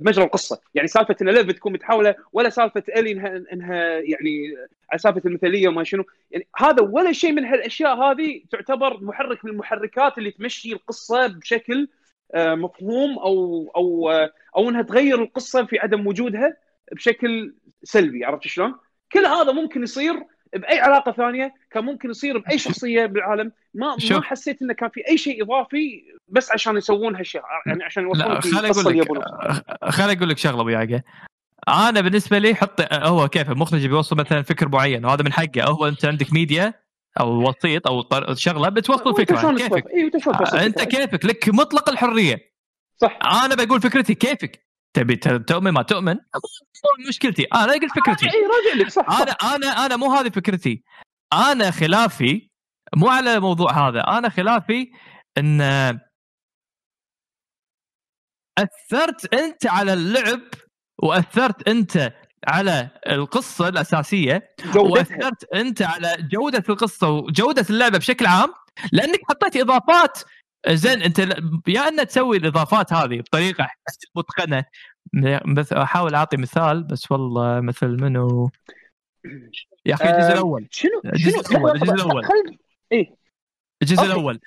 بمجرى 0.00 0.24
القصة، 0.24 0.60
يعني 0.74 0.88
سالفة 0.88 1.16
إن 1.22 1.28
ليف 1.28 1.50
تكون 1.50 1.72
متحولة 1.72 2.14
ولا 2.32 2.48
سالفة 2.48 2.82
الي 2.96 3.12
انها 3.12 3.44
إنها 3.52 3.98
يعني 3.98 4.56
على 4.90 4.98
سالفة 4.98 5.22
المثالية 5.24 5.68
وما 5.68 5.84
شنو، 5.84 6.04
يعني 6.30 6.46
هذا 6.56 6.82
ولا 6.82 7.12
شيء 7.12 7.32
من 7.32 7.44
هالأشياء 7.44 7.96
هذه 7.96 8.42
تعتبر 8.50 9.04
محرك 9.04 9.44
من 9.44 9.50
المحركات 9.50 10.18
اللي 10.18 10.30
تمشي 10.30 10.72
القصة 10.72 11.26
بشكل 11.26 11.88
مفهوم 12.34 13.18
أو 13.18 13.72
أو 13.76 14.10
آه، 14.10 14.32
أو 14.56 14.68
إنها 14.68 14.82
تغير 14.82 15.22
القصة 15.22 15.66
في 15.66 15.78
عدم 15.78 16.06
وجودها 16.06 16.56
بشكل 16.92 17.54
سلبي 17.82 18.24
عرفت 18.24 18.46
شلون؟ 18.46 18.74
كل 19.12 19.26
هذا 19.26 19.52
ممكن 19.52 19.82
يصير 19.82 20.14
بأي 20.56 20.80
علاقة 20.80 21.12
ثانية 21.12 21.54
كان 21.70 21.84
ممكن 21.84 22.10
يصير 22.10 22.38
بأي 22.38 22.58
شخصية 22.58 23.06
بالعالم. 23.06 23.52
ما 23.74 23.98
شوف. 23.98 24.12
ما 24.12 24.22
حسيت 24.22 24.62
إنه 24.62 24.74
كان 24.74 24.90
في 24.90 25.08
أي 25.08 25.18
شيء 25.18 25.42
إضافي 25.42 26.02
بس 26.28 26.52
عشان 26.52 26.76
يسوون 26.76 27.16
هالشيء 27.16 27.42
يعني 27.66 27.84
عشان 27.84 28.02
يوصلون 28.02 28.40
خليني 28.40 28.70
أقول 28.70 29.18
لك 29.18 29.90
خليني 29.90 30.12
أقول 30.18 30.28
لك 30.28 30.38
شغلة 30.38 30.60
أبو 30.60 30.68
يعقوب. 30.68 31.00
أنا 31.68 32.00
بالنسبة 32.00 32.38
لي 32.38 32.54
حط 32.54 32.92
هو 32.92 33.28
كيف 33.28 33.50
المخرج 33.50 33.86
بيوصل 33.86 34.16
مثلا 34.16 34.42
فكر 34.42 34.68
معين 34.68 35.04
وهذا 35.04 35.22
من 35.22 35.32
حقه. 35.32 35.64
هو 35.64 35.88
أنت 35.88 36.04
عندك 36.04 36.32
ميديا 36.32 36.81
أو 37.20 37.48
وسيط 37.48 37.86
أو 37.86 38.04
شغلة 38.34 38.68
بتوصل 38.68 39.16
فكرة. 39.16 39.56
كيفك؟ 39.56 39.86
أيوة 39.90 40.66
أنت 40.66 40.82
كيفك؟ 40.82 41.24
لك 41.24 41.48
مطلق 41.48 41.88
الحرية. 41.88 42.52
صح. 42.96 43.18
أنا 43.44 43.54
بقول 43.54 43.80
فكرتي 43.80 44.14
كيفك؟ 44.14 44.66
تبي 44.94 45.16
تؤمن 45.16 45.70
ما 45.70 45.82
تؤمن؟ 45.82 46.16
مشكلتي. 47.08 47.42
أنا 47.42 47.72
قلت 47.72 47.92
فكرتي. 47.92 48.26
اي 48.26 48.42
راجع 48.42 48.82
لك. 48.82 48.88
صح, 48.88 49.10
صح. 49.10 49.20
أنا 49.20 49.32
أنا 49.32 49.86
أنا 49.86 49.96
مو 49.96 50.12
هذه 50.12 50.28
فكرتي. 50.28 50.84
أنا 51.32 51.70
خلافي 51.70 52.50
مو 52.96 53.08
على 53.08 53.34
الموضوع 53.34 53.88
هذا. 53.88 54.00
أنا 54.00 54.28
خلافي 54.28 54.90
إن 55.38 55.60
أثرت 58.58 59.34
أنت 59.34 59.66
على 59.66 59.92
اللعب 59.92 60.40
وأثرت 61.02 61.68
أنت 61.68 62.12
على 62.48 62.88
القصة 63.06 63.68
الأساسية 63.68 64.54
جودتها. 64.64 64.82
وأثرت 64.82 65.54
أنت 65.54 65.82
على 65.82 66.16
جودة 66.32 66.64
القصة 66.68 67.10
وجودة 67.10 67.66
اللعبة 67.70 67.98
بشكل 67.98 68.26
عام 68.26 68.52
لأنك 68.92 69.20
حطيت 69.28 69.56
إضافات. 69.56 70.18
زين 70.68 71.02
أنت 71.02 71.18
يا 71.68 71.88
أن 71.88 72.06
تسوي 72.06 72.36
الإضافات 72.36 72.92
هذه 72.92 73.20
بطريقة 73.20 73.68
متقنة. 74.16 74.64
بس 75.54 75.72
أحاول 75.72 76.14
أعطي 76.14 76.36
مثال 76.36 76.82
بس 76.82 77.12
والله 77.12 77.60
مثل 77.60 77.86
منو؟ 77.86 78.50
يا 79.86 79.94
أخي 79.94 80.10
الجزء 80.10 80.32
الأول. 80.32 80.68
شنو؟ 80.70 81.00
الجزء 81.04 81.50
الأول 81.50 81.70
الجزء 81.70 81.94
الأول. 81.94 82.26
إيه. 82.92 83.16
الجزء 83.82 84.02
الأول. 84.02 84.40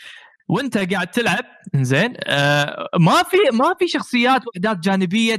وانت 0.47 0.93
قاعد 0.93 1.07
تلعب 1.07 1.45
زين 1.75 2.13
آه 2.23 2.89
ما 2.99 3.23
في 3.23 3.37
ما 3.53 3.75
في 3.79 3.87
شخصيات 3.87 4.41
واحداث 4.47 4.77
جانبية 4.77 5.37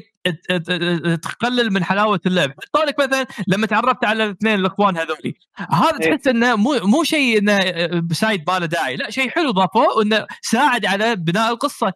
تقلل 1.23 1.73
من 1.73 1.85
حلاوة 1.85 2.20
اللعب. 2.26 2.51
حتى 2.51 2.85
لك 2.86 3.01
مثلا 3.01 3.26
لما 3.49 3.67
تعرفت 3.67 4.05
على 4.05 4.25
الاثنين 4.25 4.55
الإخوان 4.55 4.97
هذولي 4.97 5.35
هذا 5.57 5.99
إيه. 6.01 6.17
تحس 6.17 6.26
إنه 6.26 6.57
مو 6.57 6.78
مو 6.83 7.05
شيء 7.05 7.39
إنه 7.39 7.60
سايد 8.12 8.44
باله 8.44 8.67
داعي 8.67 8.97
لا 8.97 9.10
شيء 9.10 9.31
حلو 9.31 9.51
ضافوه 9.51 9.97
وإنه 9.97 10.26
ساعد 10.43 10.86
على 10.86 11.17
بناء 11.17 11.52
القصة. 11.52 11.93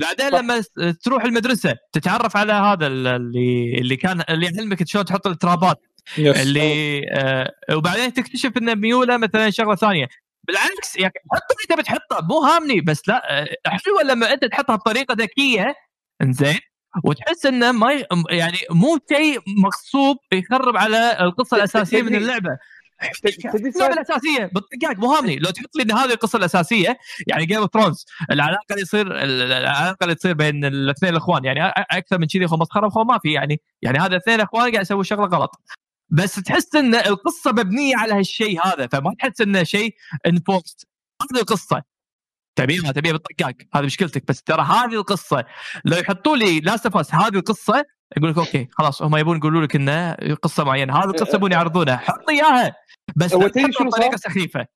بعدين 0.00 0.40
لما 0.40 0.64
تروح 1.02 1.24
المدرسة 1.24 1.74
تتعرف 1.92 2.36
على 2.36 2.52
هذا 2.52 2.86
اللي 2.86 3.78
اللي 3.78 3.96
كان 3.96 4.22
اللي 4.30 4.46
يعلمك 4.46 4.88
شلون 4.88 5.04
تحط 5.04 5.26
الترابات. 5.26 5.80
اللي 6.18 7.00
آه 7.12 7.50
وبعدين 7.72 8.12
تكتشف 8.12 8.52
ان 8.56 8.78
ميولة 8.80 9.16
مثلا 9.16 9.50
شغلة 9.50 9.74
ثانية. 9.74 10.08
بالعكس 10.46 10.96
يعني 10.96 11.12
حط 11.32 11.42
اللي 11.50 11.66
تبي 11.68 11.82
تحطه 11.82 12.26
مو 12.26 12.38
هامني 12.38 12.80
بس 12.80 13.08
لا 13.08 13.42
آه، 13.42 13.46
حلوة 13.66 14.02
لما 14.02 14.32
أنت 14.32 14.44
تحطها 14.44 14.76
بطريقة 14.76 15.14
ذكية 15.14 15.74
إنزين 16.22 16.58
وتحس 17.04 17.46
إنه 17.46 17.72
ما 17.72 18.04
يعني 18.30 18.58
مو 18.70 18.98
شيء 19.12 19.40
مغصوب 19.46 20.16
يخرب 20.32 20.76
على 20.76 21.16
القصة 21.20 21.56
الأساسية 21.56 22.02
من 22.02 22.14
اللعبة. 22.14 22.58
اللعبة 23.54 23.94
الأساسية؟ 23.94 24.50
بالطقاق 24.52 24.98
مو 24.98 25.12
هامني. 25.12 25.36
لو 25.36 25.50
تحط 25.50 25.76
لي 25.76 25.82
إن 25.82 25.92
هذه 25.92 26.12
القصة 26.12 26.36
الأساسية 26.36 26.98
يعني 27.26 27.46
Game 27.46 27.58
of 27.58 27.70
Thrones 27.72 28.04
العلاقة 28.30 28.64
اللي 28.70 28.82
يصير 28.82 29.06
العلاقة 29.22 30.04
اللي 30.04 30.14
تصير 30.14 30.34
بين 30.34 30.64
الاثنين 30.64 31.12
الإخوان 31.12 31.44
يعني 31.44 31.68
أكثر 31.76 32.18
من 32.18 32.26
كذي 32.26 32.44
مسخرة 32.44 33.04
ما 33.04 33.18
في 33.18 33.32
يعني 33.32 33.60
يعني 33.82 33.98
هذا 33.98 34.06
الاثنين 34.06 34.36
الاخوان 34.36 34.70
قاعد 34.70 34.82
يسوي 34.82 35.04
شغلة 35.04 35.26
غلط. 35.26 35.50
بس 36.14 36.34
تحس 36.34 36.74
إن 36.74 36.94
القصة 36.94 37.52
مبنية 37.52 37.96
على 37.96 38.14
هالشيء 38.14 38.66
هذا 38.66 38.86
فما 38.86 39.14
تحس 39.18 39.40
إنه 39.40 39.62
شيء 39.62 39.94
enforced 40.26 40.88
هذه 41.22 41.40
القصة. 41.40 41.82
تبيها 42.56 42.92
تبيها 42.92 43.12
بالطقاق 43.12 43.54
هذه 43.74 43.84
مشكلتك. 43.84 44.28
بس 44.28 44.42
ترى 44.42 44.62
هذه 44.62 44.94
القصة 44.94 45.44
لو 45.84 45.96
يحطوا 45.96 46.36
لي 46.36 46.60
Last 46.60 46.86
of 46.86 47.14
هذه 47.14 47.36
القصة 47.36 47.84
يقول 48.16 48.30
لك 48.30 48.38
أوكي 48.38 48.68
خلاص. 48.72 49.02
هم 49.02 49.16
يبون 49.16 49.36
يقولوا 49.36 49.62
لك 49.62 49.76
إنه 49.76 50.12
قصة 50.42 50.64
معينة. 50.64 50.98
هذه 50.98 51.10
القصة 51.10 51.36
يبون 51.36 51.52
يعرضونها. 51.52 51.96
حط 51.96 52.30
إياها. 52.30 52.76
بس 53.16 53.34
بطريقة 53.34 54.16
سخيفة. 54.16 54.66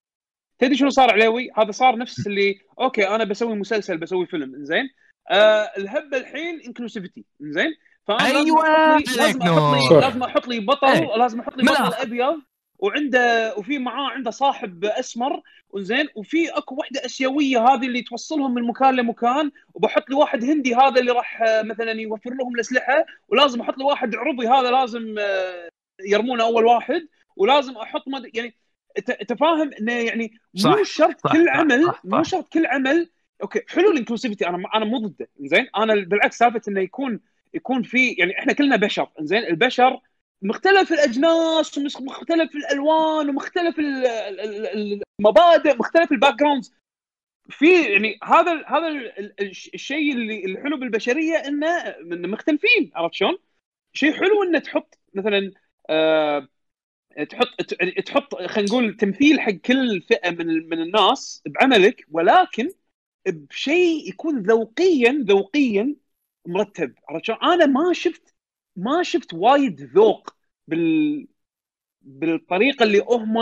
تدري 0.58 0.76
شنو 0.76 0.90
صار 0.90 1.10
عليوي؟ 1.10 1.48
هذا 1.56 1.70
صار 1.70 1.98
نفس 1.98 2.26
اللي 2.26 2.60
أوكي 2.80 3.08
أنا 3.08 3.24
بسوي 3.24 3.56
مسلسل 3.56 3.98
بسوي 3.98 4.26
فيلم. 4.26 4.52
زين؟ 4.64 4.88
آه 5.30 5.70
الهبة 5.78 6.16
الحين 6.16 6.60
inclusivity 6.66 7.24
زين؟ 7.40 7.70
أيوه. 8.10 8.98
لازم 8.98 9.42
أحط 9.42 9.88
لي 9.90 10.00
لازم 10.00 10.22
أحط 10.22 10.48
لي 10.48 10.60
بطل 10.60 10.86
أيه. 10.86 11.16
لازم 11.16 11.40
أحط 11.40 11.56
لي 11.56 11.62
بطل 11.62 11.94
أبيض 11.94 12.40
وعنده 12.78 13.54
وفي 13.56 13.78
معاه 13.78 14.10
عنده 14.10 14.30
صاحب 14.30 14.84
أسمر 14.84 15.42
وزين 15.70 16.08
وفي 16.14 16.48
أكو 16.48 16.74
وحدة 16.74 17.04
أسيوية 17.04 17.68
هذه 17.68 17.86
اللي 17.86 18.02
توصلهم 18.02 18.54
من 18.54 18.62
مكان 18.62 18.94
لمكان 18.94 19.50
وبحط 19.74 20.10
لي 20.10 20.16
واحد 20.16 20.44
هندي 20.44 20.74
هذا 20.74 21.00
اللي 21.00 21.12
راح 21.12 21.42
آه، 21.42 21.62
مثلا 21.62 21.92
يوفر 21.92 22.30
لهم 22.30 22.54
الأسلحة. 22.54 23.04
ولازم 23.28 23.60
أحط 23.60 23.78
لي 23.78 23.84
واحد 23.84 24.14
عربي 24.14 24.48
هذا 24.48 24.70
لازم 24.70 25.14
آه، 25.18 25.68
يرمونه 26.00 26.44
أول 26.44 26.64
واحد. 26.64 27.08
ولازم 27.36 27.76
أحط 27.76 28.08
مد... 28.08 28.30
يعني 28.34 28.54
انت 29.20 29.32
فاهم؟ 29.32 29.70
إنه 29.80 29.92
يعني 29.92 30.32
مو 30.64 30.84
شرط 30.84 31.20
صح 31.20 31.32
كل 31.32 31.48
عمل 31.48 31.84
صح 31.84 31.92
صح. 31.92 32.04
مو 32.04 32.22
شرط 32.22 32.48
كل 32.48 32.66
عمل. 32.66 33.10
okay 33.42 33.60
حلو 33.68 33.90
ال 33.90 33.95
inclusivity. 33.95 34.48
أنا 34.48 34.62
أنا 34.74 34.84
مو 34.84 34.98
ضده. 34.98 35.28
زين 35.40 35.66
أنا 35.76 35.94
بالعكس 35.94 36.38
سالفة 36.38 36.60
إنه 36.68 36.80
يكون 36.80 37.20
يكون 37.54 37.82
في 37.82 38.12
يعني 38.12 38.38
إحنا 38.38 38.52
كلنا 38.52 38.76
بشر 38.76 39.08
زين 39.20 39.44
البشر 39.44 40.00
مختلف 40.42 40.92
الأجناس 40.92 41.78
ومختلف 41.78 42.56
الألوان 42.56 43.30
ومختلف 43.30 43.78
المبادئ 43.78 45.76
مختلف 45.76 46.12
ال 46.12 46.34
backgrounds 46.34 46.74
في 47.50 47.82
يعني 47.92 48.18
هذا 48.24 48.64
هذا 48.66 48.88
الشيء 49.40 50.12
اللي 50.12 50.44
الحلو 50.44 50.76
بالبشرية 50.76 51.36
إنه 51.36 51.96
مختلفين 52.02 52.90
عرفت 52.94 53.14
شلون؟ 53.14 53.38
شيء 53.92 54.12
حلو 54.12 54.42
إنه 54.42 54.58
تحط 54.58 54.98
مثلا 55.14 55.52
آه 55.90 56.48
تحط 57.30 57.62
تحط 58.06 58.34
خلينا 58.34 58.68
نقول 58.70 58.96
تمثيل 58.96 59.40
حق 59.40 59.50
كل 59.52 60.02
فئة 60.02 60.30
من 60.30 60.68
من 60.68 60.80
الناس 60.82 61.42
بعملك 61.46 62.06
ولكن 62.10 62.70
بشيء 63.26 64.08
يكون 64.08 64.42
ذوقيا 64.42 65.24
ذوقيا 65.28 65.96
مرتب. 66.48 66.94
عرفت 67.08 67.24
شلون؟ 67.24 67.38
أنا 67.42 67.66
ما 67.66 67.92
شفت 67.92 68.34
ما 68.76 69.02
شفت 69.02 69.34
وايد 69.34 69.80
ذوق 69.80 70.30
بال 70.68 71.26
بالطريقة 72.02 72.82
اللي 72.82 72.98
هم 73.08 73.38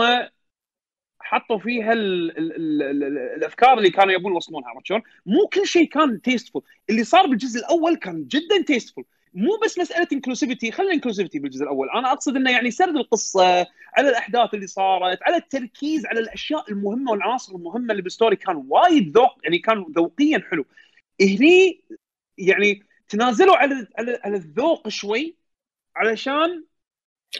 حطوا 1.19 1.57
فيها 1.57 1.93
ال 1.93 2.37
ال 2.37 2.55
ال 2.55 3.03
ال 3.03 3.17
الأفكار 3.17 3.77
اللي 3.77 3.89
كانوا 3.89 4.13
يبون 4.13 4.33
يوصلونها. 4.33 4.69
عرفت 4.69 4.85
شلون؟ 4.85 5.01
مو 5.25 5.47
كل 5.47 5.67
شيء 5.67 5.87
كان 5.89 6.21
تيستفول، 6.21 6.63
اللي 6.89 7.03
صار 7.03 7.27
بالجزء 7.27 7.59
الأول 7.59 7.95
كان 7.95 8.27
جدا 8.27 8.61
tasteful، 8.67 9.05
مو 9.33 9.59
بس 9.63 9.79
مسألة 9.79 10.07
inclusivity، 10.13 10.71
خلينا 10.71 10.93
inclusivity 10.93 11.39
بالجزء 11.39 11.63
الأول، 11.63 11.89
أنا 11.89 12.11
أقصد 12.11 12.35
إنه 12.35 12.51
يعني 12.51 12.71
سرد 12.71 12.95
القصة، 12.95 13.67
على 13.93 14.09
الأحداث 14.09 14.53
اللي 14.53 14.67
صارت، 14.67 15.23
على 15.23 15.35
التركيز 15.35 16.05
على 16.05 16.19
الأشياء 16.19 16.71
المهمة 16.71 17.11
والعناصر 17.11 17.55
المهمة 17.55 17.91
اللي 17.91 18.01
بال 18.01 18.11
story 18.11 18.35
كان 18.35 18.55
وايد 18.69 19.17
ذوق 19.17 19.37
يعني 19.43 19.59
كان 19.59 19.85
ذوقيا 19.95 20.39
حلو. 20.51 20.65
هني 21.21 21.83
يعني 22.37 22.83
تنازلوا 23.09 23.55
على 23.55 23.87
على, 23.97 24.19
على 24.23 24.35
الذوق 24.35 24.87
شوي 24.87 25.37
علشان 25.95 26.63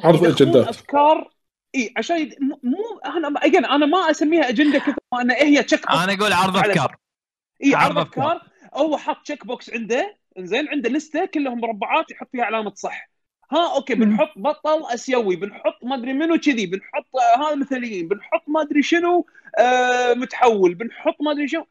عرض 0.03 0.25
اجندات 0.25 0.67
افكار 0.67 1.31
إي 1.75 1.93
عشان 1.97 2.17
يد... 2.17 2.35
مو 2.63 2.99
أنا 3.05 3.39
اجين 3.45 3.65
أنا 3.65 3.85
ما 3.85 3.97
أسميها 3.97 4.49
أجندة 4.49 4.79
كثر 4.79 4.95
ما 5.13 5.21
انها 5.21 5.43
هي 5.43 5.63
check 5.63 5.81
box 5.87 6.03
أنا 6.03 6.13
أقول 6.13 6.33
عرض 6.33 6.57
أفكار. 6.57 6.95
إي 7.63 7.75
عرض 7.75 7.97
أفكار. 7.97 8.41
هو 8.73 8.97
حط 8.97 9.23
check 9.23 9.45
box 9.45 9.69
عنده 9.69 10.17
إنزين 10.37 10.67
عنده 10.67 10.89
لستة 10.89 11.25
كلهم 11.25 11.59
مربعات 11.59 12.11
يحط 12.11 12.29
فيها 12.31 12.43
علامة 12.43 12.73
صح. 12.75 13.09
ها 13.51 13.75
okay 13.75 13.95
بنحط 13.95 14.33
بطل 14.37 14.85
أسيوي 14.93 15.35
بنحط 15.35 15.83
ما 15.83 15.95
أدري 15.95 16.13
منو 16.13 16.37
كذي 16.37 16.65
بنحط 16.65 17.05
آه، 17.15 17.47
هذا 17.47 17.55
مثليين 17.55 18.07
بنحط 18.07 18.43
ما 18.47 18.61
أدري 18.61 18.83
شنو 18.83 19.25
آه 19.59 20.13
متحول 20.13 20.73
بنحط 20.75 21.15
ما 21.21 21.31
أدري 21.31 21.47
شنو 21.47 21.67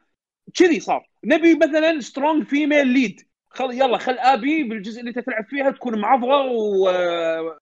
كذي 0.53 0.79
صار. 0.79 1.09
نبي 1.23 1.55
مثلا 1.55 1.99
strong 1.99 2.43
female 2.43 2.87
lead 2.87 3.27
خل 3.57 3.71
يلا 3.73 3.97
خل 3.97 4.19
آبي 4.19 4.63
بالجزء 4.63 4.99
اللي 4.99 5.09
انت 5.09 5.19
تلعب 5.19 5.45
فيها 5.45 5.71
تكون 5.71 6.01
معضله 6.01 6.41
و 6.51 6.89
آه، 6.89 7.59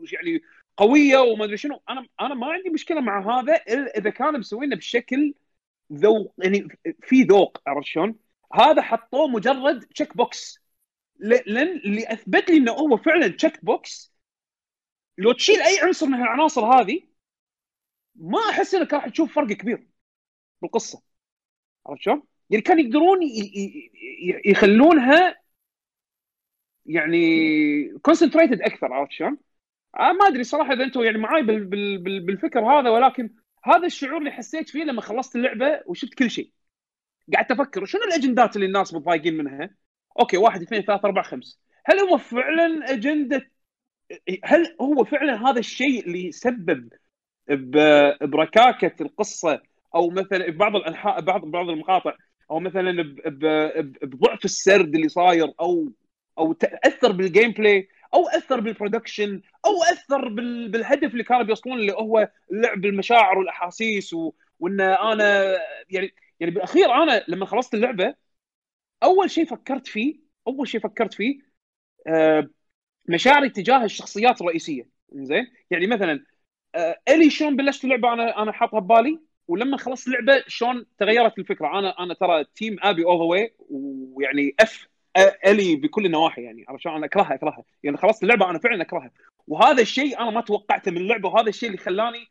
يعني 0.00 0.42
قوية 0.76 1.18
وما 1.18 1.44
أدري 1.44 1.56
شنو 1.56 1.82
أنا 1.90 2.08
أنا 2.20 2.34
ما 2.34 2.46
عندي 2.52 2.70
مشكلة 2.70 3.00
مع 3.00 3.40
هذا 3.40 3.54
إذا 3.98 4.10
كانوا 4.10 4.38
مسوينه 4.40 4.76
بشكل 4.76 5.34
ذوق 5.92 6.34
يعني 6.38 6.68
في 7.02 7.22
ذوق 7.22 7.62
عرفت 7.66 7.86
شلون؟ 7.86 8.18
هذا 8.54 8.82
حطوه 8.82 9.28
مجرد 9.28 9.84
check 9.84 10.16
box 10.16 10.60
لأن 11.18 11.58
اللي 11.58 12.12
أثبت 12.12 12.50
لي 12.50 12.56
إنه 12.56 12.72
هو 12.72 12.96
فعلا 12.96 13.28
check 13.28 13.64
box 13.64 14.12
لو 15.18 15.32
تشيل 15.32 15.62
أي 15.62 15.80
عنصر 15.82 16.06
من 16.06 16.14
العناصر 16.22 16.62
هذه 16.66 17.02
ما 18.14 18.38
أحس 18.50 18.74
إنك 18.74 18.92
راح 18.94 19.08
تشوف 19.08 19.34
فرق 19.34 19.46
كبير 19.48 19.88
بالقصة 20.62 21.02
عرفت 21.86 22.02
شلون؟ 22.02 22.22
يعني 22.50 22.62
كانوا 22.62 22.82
يقدرون 22.82 23.18
يخلونها 24.46 25.36
يعني 26.86 27.98
concentrated 28.02 28.62
أكثر 28.62 28.92
عرفت 28.92 29.12
شلون؟ 29.12 29.38
آه 29.98 30.12
ما 30.12 30.26
أدري 30.28 30.44
صراحة 30.44 30.72
إذا 30.72 30.84
أنتم 30.84 31.00
يعني 31.02 31.18
معاي 31.18 31.42
بال 31.42 31.64
بال 31.64 31.98
بال 31.98 32.20
بالفكر 32.20 32.60
هذا 32.60 32.90
ولكن 32.90 33.30
هذا 33.64 33.86
الشعور 33.86 34.18
اللي 34.18 34.30
حسيت 34.30 34.68
فيه 34.68 34.84
لما 34.84 35.00
خلصت 35.00 35.36
اللعبة 35.36 35.82
وشفت 35.86 36.14
كل 36.14 36.30
شيء. 36.30 36.50
قعدت 37.34 37.50
أفكر 37.50 37.84
شنو 37.84 38.00
الأجندات 38.02 38.56
اللي 38.56 38.66
الناس 38.66 38.94
متضايقين 38.94 39.36
منها؟ 39.36 39.70
أوكي 40.20 40.36
واحد 40.36 40.62
اثنين 40.62 40.82
ثلاثة 40.82 41.04
أربعة 41.06 41.24
خمس 41.24 41.60
هل 41.86 41.98
هو 42.00 42.18
فعلا 42.18 42.92
أجندة 42.92 43.50
هل 44.44 44.76
هو 44.80 45.04
فعلا 45.04 45.50
هذا 45.50 45.58
الشيء 45.58 46.06
اللي 46.06 46.26
يسبب 46.26 46.88
ب- 47.48 48.24
بركاكة 48.30 49.02
القصة 49.02 49.62
أو 49.94 50.10
مثلا 50.10 50.50
ببعض 50.50 50.76
الأنحاء 50.76 51.20
بعض 51.20 51.44
بعض 51.44 51.68
المقاطع 51.68 52.16
أو 52.50 52.60
مثلا 52.60 53.16
بضعف 54.02 54.44
السرد 54.44 54.94
اللي 54.94 55.08
صاير 55.08 55.52
أو 55.60 55.88
أو 56.38 56.52
تأثر 56.52 57.12
بال 57.12 57.50
gameplay 57.52 57.88
أو 58.14 58.28
أثر 58.28 58.60
بال 58.60 58.74
production 58.74 59.42
أو 59.66 59.82
أثر 59.92 60.28
بال... 60.28 60.68
بالهدف 60.70 61.12
اللي 61.12 61.24
كانوا 61.24 61.42
بيوصلون 61.42 61.78
اللي 61.78 61.92
هو 61.92 62.30
اللعب 62.52 62.80
بالمشاعر 62.80 63.38
والأحاسيس 63.38 64.14
و... 64.14 64.32
وإن 64.60 64.80
أنا 64.80 65.44
يعني 65.90 66.14
يعني 66.40 66.52
بالأخير 66.54 66.92
أنا 66.92 67.24
لما 67.28 67.46
خلصت 67.46 67.74
اللعبة 67.74 68.14
أول 69.02 69.30
شيء 69.30 69.44
فكرت 69.46 69.86
فيه 69.86 70.20
أول 70.48 70.68
شيء 70.68 70.80
فكرت 70.80 71.14
فيه 71.14 71.40
آه 72.08 72.48
مشاعري 73.08 73.50
تجاه 73.50 73.84
الشخصيات 73.84 74.40
الرئيسية. 74.42 74.90
زين 75.12 75.46
يعني 75.70 75.86
مثلا 75.86 76.26
آه 76.74 77.00
إلي 77.08 77.30
شلون 77.30 77.56
بلشت 77.56 77.84
اللعبة 77.84 78.12
أنا 78.12 78.42
أنا 78.42 78.52
حاطها 78.52 78.80
ببالي؟ 78.80 79.20
ولما 79.48 79.76
خلصت 79.76 80.06
اللعبة 80.06 80.44
شلون 80.46 80.86
تغيرت 80.98 81.38
الفكرة؟ 81.38 81.78
أنا 81.78 81.98
أنا 82.02 82.14
ترى 82.14 82.44
team 82.44 82.76
ابي 82.82 83.02
by 83.02 83.04
the 83.04 83.08
way 83.08 83.54
ويعني 83.70 84.54
if 84.60 84.88
الي 85.46 85.76
بكل 85.76 86.06
النواحي 86.06 86.42
يعني 86.42 86.64
عرفت 86.68 86.82
شلون؟ 86.82 86.96
أنا 86.96 87.06
أكرهها 87.06 87.34
أكرهها. 87.34 87.64
يعني 87.82 87.96
خلصت 87.96 88.22
اللعبة 88.22 88.50
أنا 88.50 88.58
فعلا 88.58 88.82
أكرهها. 88.82 89.10
وهذا 89.46 89.82
الشيء 89.82 90.20
أنا 90.20 90.30
ما 90.30 90.40
توقعته 90.40 90.90
من 90.90 90.96
اللعبة 90.96 91.28
وهذا 91.28 91.48
الشيء 91.48 91.68
اللي 91.68 91.78
خلاني 91.78 92.26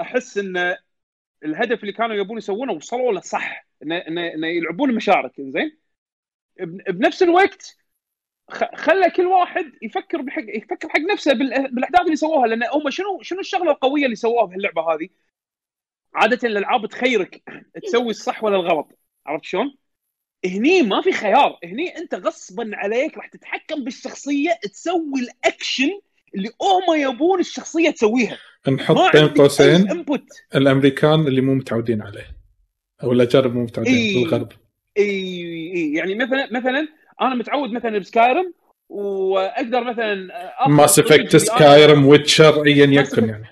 أحس 0.00 0.38
إن 0.38 0.76
الهدف 1.44 1.80
اللي 1.80 1.92
كانوا 1.92 2.16
يبون 2.16 2.38
يسوونه 2.38 2.72
وصلوا 2.72 3.12
له 3.12 3.20
صح 3.20 3.66
انه 3.82 3.96
إنه 3.98 4.46
يلعبون 4.46 4.94
مشاعرك 4.94 5.40
زين 5.40 5.78
بن- 6.60 6.82
بنفس 6.92 7.22
الوقت 7.22 7.76
خلى 8.74 9.10
كل 9.10 9.26
واحد 9.26 9.72
يفكر 9.82 10.22
بحق 10.22 10.42
يفكر 10.48 10.88
حق 10.88 11.00
نفسه 11.00 11.32
بال- 11.32 11.74
بالاحداث 11.74 12.00
اللي 12.00 12.16
سووها 12.16 12.46
لأن 12.46 12.62
هم 12.74 12.90
شنو 12.90 13.22
شنو 13.22 13.40
الشغلة 13.40 13.70
القوية 13.72 14.04
اللي 14.04 14.16
سووها 14.16 14.44
بهاللعبة 14.46 14.82
هذه؟ 14.94 15.08
عادة 16.14 16.48
الالعاب 16.48 16.86
تخيرك 16.86 17.42
تسوي 17.82 18.10
الصح 18.10 18.44
ولا 18.44 18.56
الغلط 18.56 18.88
عرفت 19.26 19.44
شلون؟ 19.44 19.74
هني 20.44 20.82
ما 20.82 21.02
في 21.02 21.12
خيار 21.12 21.58
هني 21.64 21.98
أنت 21.98 22.14
غصبا 22.14 22.70
عليك 22.74 23.16
راح 23.16 23.26
تتحكم 23.26 23.84
بالشخصية 23.84 24.50
تسوي 24.62 25.20
الأكشن 25.20 25.90
اللي 26.34 26.50
هم 26.62 27.00
يبون 27.00 27.40
الشخصية 27.40 27.90
تسويها 27.90 28.38
نحط 28.68 29.16
بين 29.16 29.28
قوسين 29.28 30.04
الأمريكان 30.54 31.26
اللي 31.26 31.40
مو 31.40 31.54
متعودين 31.54 32.02
عليه 32.02 32.36
أو 33.02 33.12
الأجانب 33.12 33.54
مو 33.54 33.62
متعودين 33.62 33.94
إي. 33.94 34.24
بالغرب 34.24 34.52
إي 34.98 35.04
إي 35.74 35.92
يعني 35.92 36.14
مثلا 36.14 36.48
مثلا 36.52 36.88
أنا 37.20 37.34
متعود 37.34 37.70
مثلا 37.70 37.98
ب 37.98 38.06
Skyrim 38.06 38.54
وأقدر 38.88 39.84
مثلا 39.84 40.28
Mass 40.68 40.98
Effect 40.98 41.36
Skyrim 41.36 42.06
Witcher 42.06 42.64
ايا 42.66 42.86
يكن. 42.86 43.28
يعني 43.28 43.51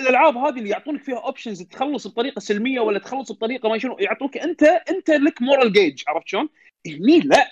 الألعاب 0.00 0.36
هذه 0.36 0.58
اللي 0.58 0.68
يعطونك 0.68 1.02
فيها 1.02 1.18
options 1.18 1.62
تخلص 1.62 2.06
بطريقة 2.06 2.38
سلمية 2.40 2.80
ولا 2.80 2.98
تخلص 2.98 3.32
بطريقة 3.32 3.68
ما 3.68 3.78
شنو 3.78 3.96
يعطوك 3.98 4.36
أنت 4.36 4.62
أنت 4.62 5.10
لك 5.10 5.42
moral 5.42 5.72
gauge 5.72 6.02
عرفت 6.08 6.28
شلون؟ 6.28 6.48
هني 6.86 7.20
لا 7.20 7.50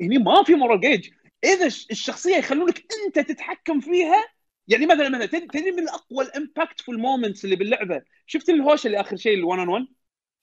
هني 0.00 0.18
ما 0.18 0.42
في 0.44 0.54
moral 0.54 0.80
gauge 0.80 1.10
إذا 1.44 1.66
الش- 1.66 1.86
الشخصية 1.90 2.36
يخلونك 2.36 2.82
أنت 3.06 3.18
تتحكم 3.18 3.80
فيها 3.80 4.24
يعني 4.68 4.86
مثلا 4.86 5.08
مثلا 5.08 5.26
تدري 5.26 5.46
تدري 5.46 5.70
من 5.70 5.88
اقوى 5.88 6.24
ال 6.24 6.31
impactful 6.31 6.98
moments 6.98 7.44
اللي 7.44 7.56
باللعبة؟ 7.56 8.02
شفت 8.26 8.48
الهوشه 8.48 8.86
اللي 8.86 9.00
آخر 9.00 9.16
شيء 9.16 9.36
ال 9.36 9.68
1 9.68 9.72
on 9.72 9.81
1 9.81 9.86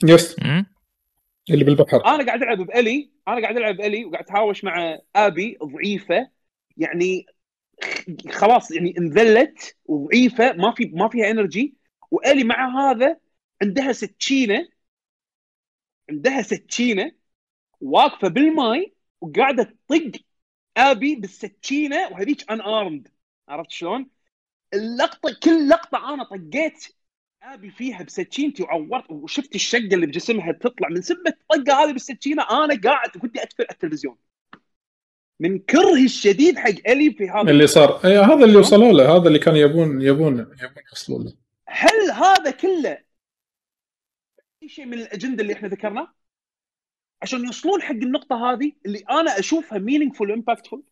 yes. 0.05 0.35
اللي 1.49 1.63
بالبحر. 1.63 2.05
أنا 2.05 2.25
قاعد 2.25 2.43
ألعب 2.43 2.57
بإلي 2.57 3.09
أنا 3.27 3.41
قاعد 3.41 3.57
ألعب 3.57 3.75
بإلي 3.77 4.05
وقاعد 4.05 4.23
أتهاوش 4.23 4.63
مع 4.63 4.99
آبي 5.15 5.57
ضعيفة. 5.63 6.29
يعني 6.77 7.25
خلاص 8.31 8.71
يعني 8.71 8.97
انذلت 8.97 9.77
وضعيفة 9.85 10.53
ما 10.53 10.71
في 10.71 10.85
ما 10.85 11.09
فيها 11.09 11.31
energy 11.31 11.75
وآلي 12.11 12.43
مع 12.43 12.79
هذا 12.91 13.19
عندها 13.61 13.91
سكينة 13.91 14.69
عندها 16.09 16.41
سكينة 16.41 17.11
واقفة 17.81 18.27
بالماي 18.27 18.93
وقاعدة 19.21 19.77
تطق 19.89 20.21
آبي 20.77 21.15
بالسكينة 21.15 22.07
وهذيك 22.09 22.51
unarmed 22.51 23.07
عرفت 23.49 23.71
شلون؟ 23.71 24.09
اللقطة 24.73 25.37
كل 25.43 25.69
لقطة 25.69 26.13
أنا 26.13 26.23
طقيت 26.23 26.87
آبي 27.43 27.71
فيها 27.71 28.03
بسكينتي 28.03 28.63
وعورت 28.63 29.11
وشفت 29.11 29.55
الشقة 29.55 29.79
اللي 29.95 30.05
بجسمها 30.07 30.51
تطلع 30.51 30.89
من 30.89 31.01
سبة 31.01 31.29
الطقة 31.29 31.83
هذه 31.85 31.93
بالسكينة 31.93 32.43
أنا 32.51 32.81
قاعد 32.83 33.11
ودي 33.23 33.43
ادفع 33.43 33.65
التلفزيون. 33.71 34.17
من 35.39 35.59
كرهي 35.59 36.05
الشديد 36.05 36.57
حق 36.57 36.69
ألي 36.87 37.11
في 37.11 37.29
هذا 37.29 37.51
اللي 37.51 37.67
صار. 37.67 38.05
أي 38.05 38.17
هذا 38.17 38.45
اللي 38.45 38.57
وصلوا 38.57 38.91
له 38.91 39.15
هذا 39.15 39.27
اللي 39.27 39.39
كانوا 39.39 39.59
يبون 39.59 40.01
يبون 40.01 40.39
يبون 40.39 40.83
يوصلوا 40.89 41.19
له. 41.19 41.33
هل 41.67 42.11
هذا 42.11 42.51
كله 42.51 42.97
أي 44.63 44.69
شيء 44.69 44.85
من 44.85 44.93
الأجندة 44.93 45.41
اللي 45.41 45.53
إحنا 45.53 45.67
ذكرناه؟ 45.67 46.13
عشان 47.21 47.45
يوصلون 47.45 47.81
حق 47.81 47.91
النقطة 47.91 48.51
هذه 48.51 48.71
اللي 48.85 48.99
أنا 48.99 49.39
أشوفها 49.39 49.77
meaningful 49.77 50.31
impactful 50.31 50.83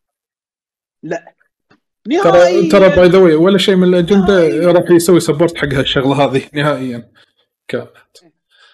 لا. 1.04 1.36
ترى 2.06 2.32
نهائيا 2.32 2.70
ترى 2.72 2.96
by 2.96 3.08
the 3.08 3.36
ولا 3.36 3.58
شيء 3.58 3.76
من 3.76 3.88
الأجندة 3.88 4.50
راح 4.72 4.92
يسوي 4.92 5.20
support 5.20 5.58
حق 5.58 5.74
هالشغلة 5.74 6.26
هذه 6.26 6.42
نهائيا. 6.54 7.12
كان 7.68 7.88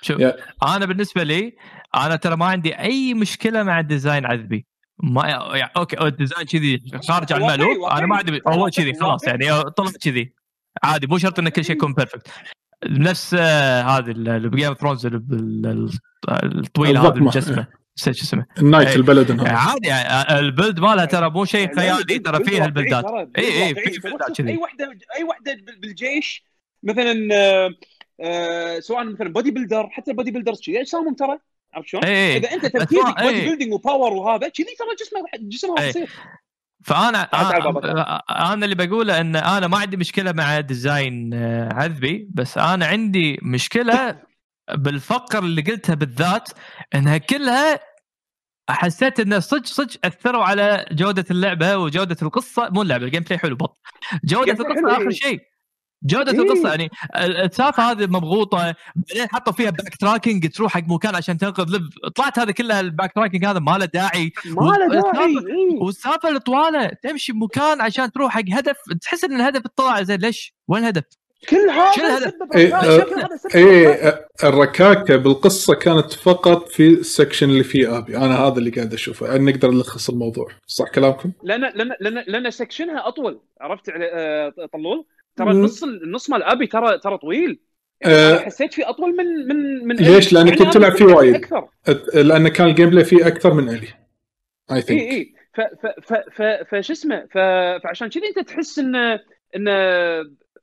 شوف 0.02 0.20
يا. 0.20 0.38
أنا 0.64 0.86
بالنسبة 0.86 1.24
لي 1.24 1.58
أنا 1.96 2.16
ترى 2.16 2.36
ما 2.36 2.46
عندي 2.46 2.80
أي 2.80 3.14
مشكلة 3.14 3.64
مع 3.64 3.80
ال 3.80 3.86
design 3.86 4.26
عذبي. 4.26 4.66
ما 5.04 5.28
يعني 5.56 5.72
okay 5.78 6.02
ال 6.08 6.13
design 6.13 6.46
كذي 6.46 6.84
خارج 7.08 7.34
عن 7.34 7.42
المألوف. 7.42 7.78
واقعي. 7.78 8.00
أنا 8.00 8.08
ما 8.08 8.16
عندي 8.18 8.42
هو 8.48 8.70
كذي 8.70 8.94
خلاص. 8.94 9.28
يعني 9.28 9.64
طلع 9.64 9.92
كذي. 10.02 10.34
عادي 10.84 11.08
مو 11.08 11.18
شرط 11.18 11.40
إن 11.40 11.50
كل 11.50 11.66
شيء 11.66 11.76
يكون 11.76 11.94
perfect 11.94 12.28
نفس 12.86 13.36
آه، 13.40 13.82
هذه 13.82 14.12
اللي 14.12 14.50
ب 14.50 14.53
Game 14.53 14.68
of 14.68 14.80
Thrones 14.80 15.06
الطويلة 16.44 17.08
هذه. 17.08 17.16
المجسمه 17.16 17.68
نسيت 17.98 18.16
شو 18.16 18.24
اسمه. 18.24 18.46
ال 18.58 18.62
knight 18.62 18.88
إيه. 18.88 18.96
ال 18.96 19.02
build 19.02 19.32
هذا. 19.32 19.50
عادي 19.52 19.88
يعني 19.88 20.40
ال 20.40 20.47
build 20.47 20.80
مالها 20.80 21.06
ترى 21.06 21.30
مو 21.30 21.46
شيء 21.46 21.76
خيالي 21.76 22.20
ترى 22.20 22.44
فيها 22.44 22.66
البلدات 22.66 23.06
اي 23.38 23.64
اي 23.68 23.74
بالواقعي 23.74 23.94
في 23.94 24.00
ترى 24.00 24.12
بلدات 24.12 24.32
تشوف 24.32 24.48
أي 24.48 24.54
كذي 24.54 24.58
وحدة 24.58 24.98
أي 25.18 25.24
وحدة 25.24 25.54
بال- 25.54 25.80
بالجيش 25.80 26.46
مثلا 26.84 27.28
آه، 27.34 27.70
آه، 28.22 28.80
سواء 28.80 29.04
مثلا 29.04 29.34
body 29.34 29.52
builder 29.52 29.90
حتى 29.92 30.12
ال 30.12 30.16
body 30.16 30.32
builders 30.32 30.62
كذي 30.66 30.82
اجسامهم 30.82 31.14
ترى؟ 31.16 31.38
عرفت 31.76 31.88
شلون؟ 31.88 32.04
اي 32.04 32.12
اي 32.12 32.38
إذا 32.38 32.52
أنت 32.52 32.66
تركيزك 32.66 33.22
body 33.22 33.30
إيه. 33.30 33.50
building 33.50 33.74
و 33.74 33.81
power 33.81 34.14
وهذا 34.14 34.48
كذي 34.48 34.66
ترى 34.80 34.96
جسمه 35.00 35.48
جسمها 35.50 35.84
إيه. 35.84 35.90
بسيط 35.90 36.08
فانا 36.84 37.30
بابا. 37.60 38.02
أنا 38.30 38.66
اللي 38.66 38.76
بقوله 38.76 39.22
إن 39.22 39.36
أنا 39.36 39.68
ما 39.68 39.78
عندي 39.78 39.98
مشكلة 39.98 40.32
مع 40.32 40.60
design 40.60 41.34
آه، 41.34 41.74
عذبي 41.74 42.28
بس 42.34 42.58
أنا 42.58 42.86
عندي 42.86 43.40
مشكلة 43.42 44.22
بالفقر 44.72 45.40
اللي 45.40 45.62
قلتها 45.62 45.96
بالذات 45.96 46.50
إنها 46.96 47.18
كلها 47.18 47.80
حسيت 48.70 49.20
انه 49.20 49.40
صدق 49.40 49.66
صدق 49.66 50.06
أثروا 50.06 50.44
على 50.44 50.86
جودة 50.92 51.26
اللعبة 51.32 51.78
وجودة 51.78 52.18
القصة 52.22 52.70
مو 52.70 52.82
اللعبة 52.82 53.06
ال 53.06 53.24
gameplay 53.24 53.38
حلو 53.40 53.56
بط 53.56 53.82
جودة 54.24 54.52
القصة 54.52 54.92
آخر 54.92 55.02
إيه. 55.02 55.10
شيء 55.10 55.53
جودة 56.06 56.32
إيه. 56.32 56.40
القصة 56.40 56.70
يعني 56.70 56.90
ال- 57.16 57.38
السالفة 57.38 57.92
هذه 57.92 58.06
مضغوطة 58.08 58.76
بعدين 58.96 59.28
حطوا 59.32 59.54
فيها 59.54 59.70
backtracking 59.70 60.50
تروح 60.52 60.74
حق 60.74 60.84
مكان 60.88 61.16
عشان 61.16 61.38
تنقذ 61.38 61.64
لب 61.76 61.90
طلعت 62.16 62.40
هذا 62.40 62.52
كلها 62.52 62.80
ال 62.80 63.12
backtracking 63.14 63.46
هذا 63.46 63.60
ما 63.60 63.78
له 63.78 63.86
داعي 63.86 64.32
ما 64.46 64.72
له 64.78 64.88
داعي 64.88 65.02
والسالفة- 65.02 65.48
إيه. 65.48 65.80
والسالفة 65.82 66.30
الطوالة 66.30 66.92
تمشي 67.04 67.34
بمكان 67.34 67.82
عشان 67.82 68.12
تروح 68.12 68.34
حق 68.34 68.44
هدف 68.54 68.76
تحس 69.02 69.24
إن 69.24 69.36
الهدف 69.36 69.62
طلع 69.76 70.02
زين 70.04 70.20
ليش؟ 70.20 70.56
وين 70.68 70.84
الهدف؟ 70.84 71.04
كل 71.50 71.70
هذا 71.70 72.32
إيه، 72.56 72.76
آه، 72.76 72.98
ركاكة. 72.98 73.28
آه، 73.56 74.28
الركاكة 74.44 75.16
بالقصة 75.16 75.74
كانت 75.76 76.14
فقط 76.14 76.68
في 76.70 76.88
ال 76.88 76.95
section 76.96 77.50
اللي 77.50 77.64
فيه 77.64 77.98
آبي 77.98 78.18
أنا 78.18 78.38
هذا 78.40 78.58
اللي 78.60 78.70
قاعد 78.70 78.94
أشوفه 78.94 79.28
يعني 79.28 79.52
نقدر 79.52 79.72
نلخص 79.72 80.10
الموضوع 80.10 80.48
صح 80.68 80.86
كلامكم؟ 80.90 81.32
لأن 81.44 81.62
لأن 81.62 81.92
لأن 82.00 82.24
لأن 82.28 82.52
section 82.52 83.01
ها 83.01 83.08
أطول 83.08 83.40
عرفت 83.62 83.90
آه، 84.14 84.54
طول 84.74 85.06
ترى. 85.36 85.52
النص 85.52 85.84
النص 85.84 86.30
مال 86.30 86.44
أبي 86.44 86.68
ترى 86.68 86.98
ترى 86.98 87.18
طويل 87.18 87.60
آه. 88.06 88.32
أنا 88.32 88.40
حسيت 88.46 88.74
فيه 88.74 88.90
أطول 88.90 89.18
من 89.18 89.48
من 89.48 89.88
من 89.88 89.96
ليش؟ 89.96 90.34
لأنك 90.34 90.48
يعني 90.48 90.66
كنت 90.66 90.74
تلعب 90.74 90.92
فيه 90.92 91.06
وايد. 91.06 91.36
أكثر 91.36 91.68
لأن 92.14 92.48
كان 92.48 92.68
ال 92.68 92.90
gameplay 92.90 93.06
فيه 93.06 93.28
أكثر 93.28 93.54
من 93.54 93.70
إلي 93.70 93.88
اي 94.72 94.76
إي 94.76 94.82
think 94.82 95.02
إي 95.02 95.34
ف 95.54 95.62
ف 95.62 95.86
ف 95.86 96.14
ف 96.14 96.42
فش 96.42 96.92
اسمه 96.92 97.28
فعشان 97.84 98.10
كذي 98.10 98.28
أنت 98.28 98.50
تحس 98.50 98.80
ان 98.80 98.96
إن 99.56 99.68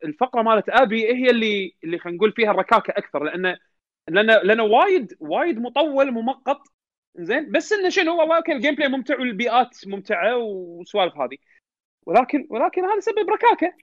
الفقرة 0.05 0.43
مالت 0.43 0.69
أبي 0.69 1.15
هي 1.15 1.31
اللي 1.31 1.75
اللي 1.85 1.99
خلينا 1.99 2.17
نقول 2.17 2.33
فيها 2.33 2.51
الركاكة 2.51 2.91
أكثر 2.91 3.25
لأن 3.25 3.57
لأن 4.09 4.27
لأن 4.27 4.61
وايد 4.61 5.17
وايد 5.21 5.59
مطول 5.59 6.11
ممقط 6.11 6.63
زين 7.17 7.53
بس 7.53 7.73
إنه 7.73 7.89
شنو 7.89 8.19
والله 8.19 8.37
أوكي 8.37 8.53
ال 8.53 8.75
gameplay 8.75 8.89
ممتع 8.89 9.19
والبيئات 9.21 9.77
ممتعة 9.87 10.37
والسوالف 10.37 11.17
هذه 11.17 11.37
ولكن 12.07 12.47
ولكن 12.51 12.85
هذا 12.85 13.01
سبب 13.01 13.31
ركاكة 13.31 13.75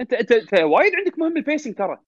انت 0.00 0.12
انت, 0.12 0.32
انت 0.32 0.60
وايد 0.60 0.94
عندك 0.94 1.18
مهم 1.18 1.36
ال 1.36 1.41
pacing 1.41 1.74
ترى. 1.74 1.98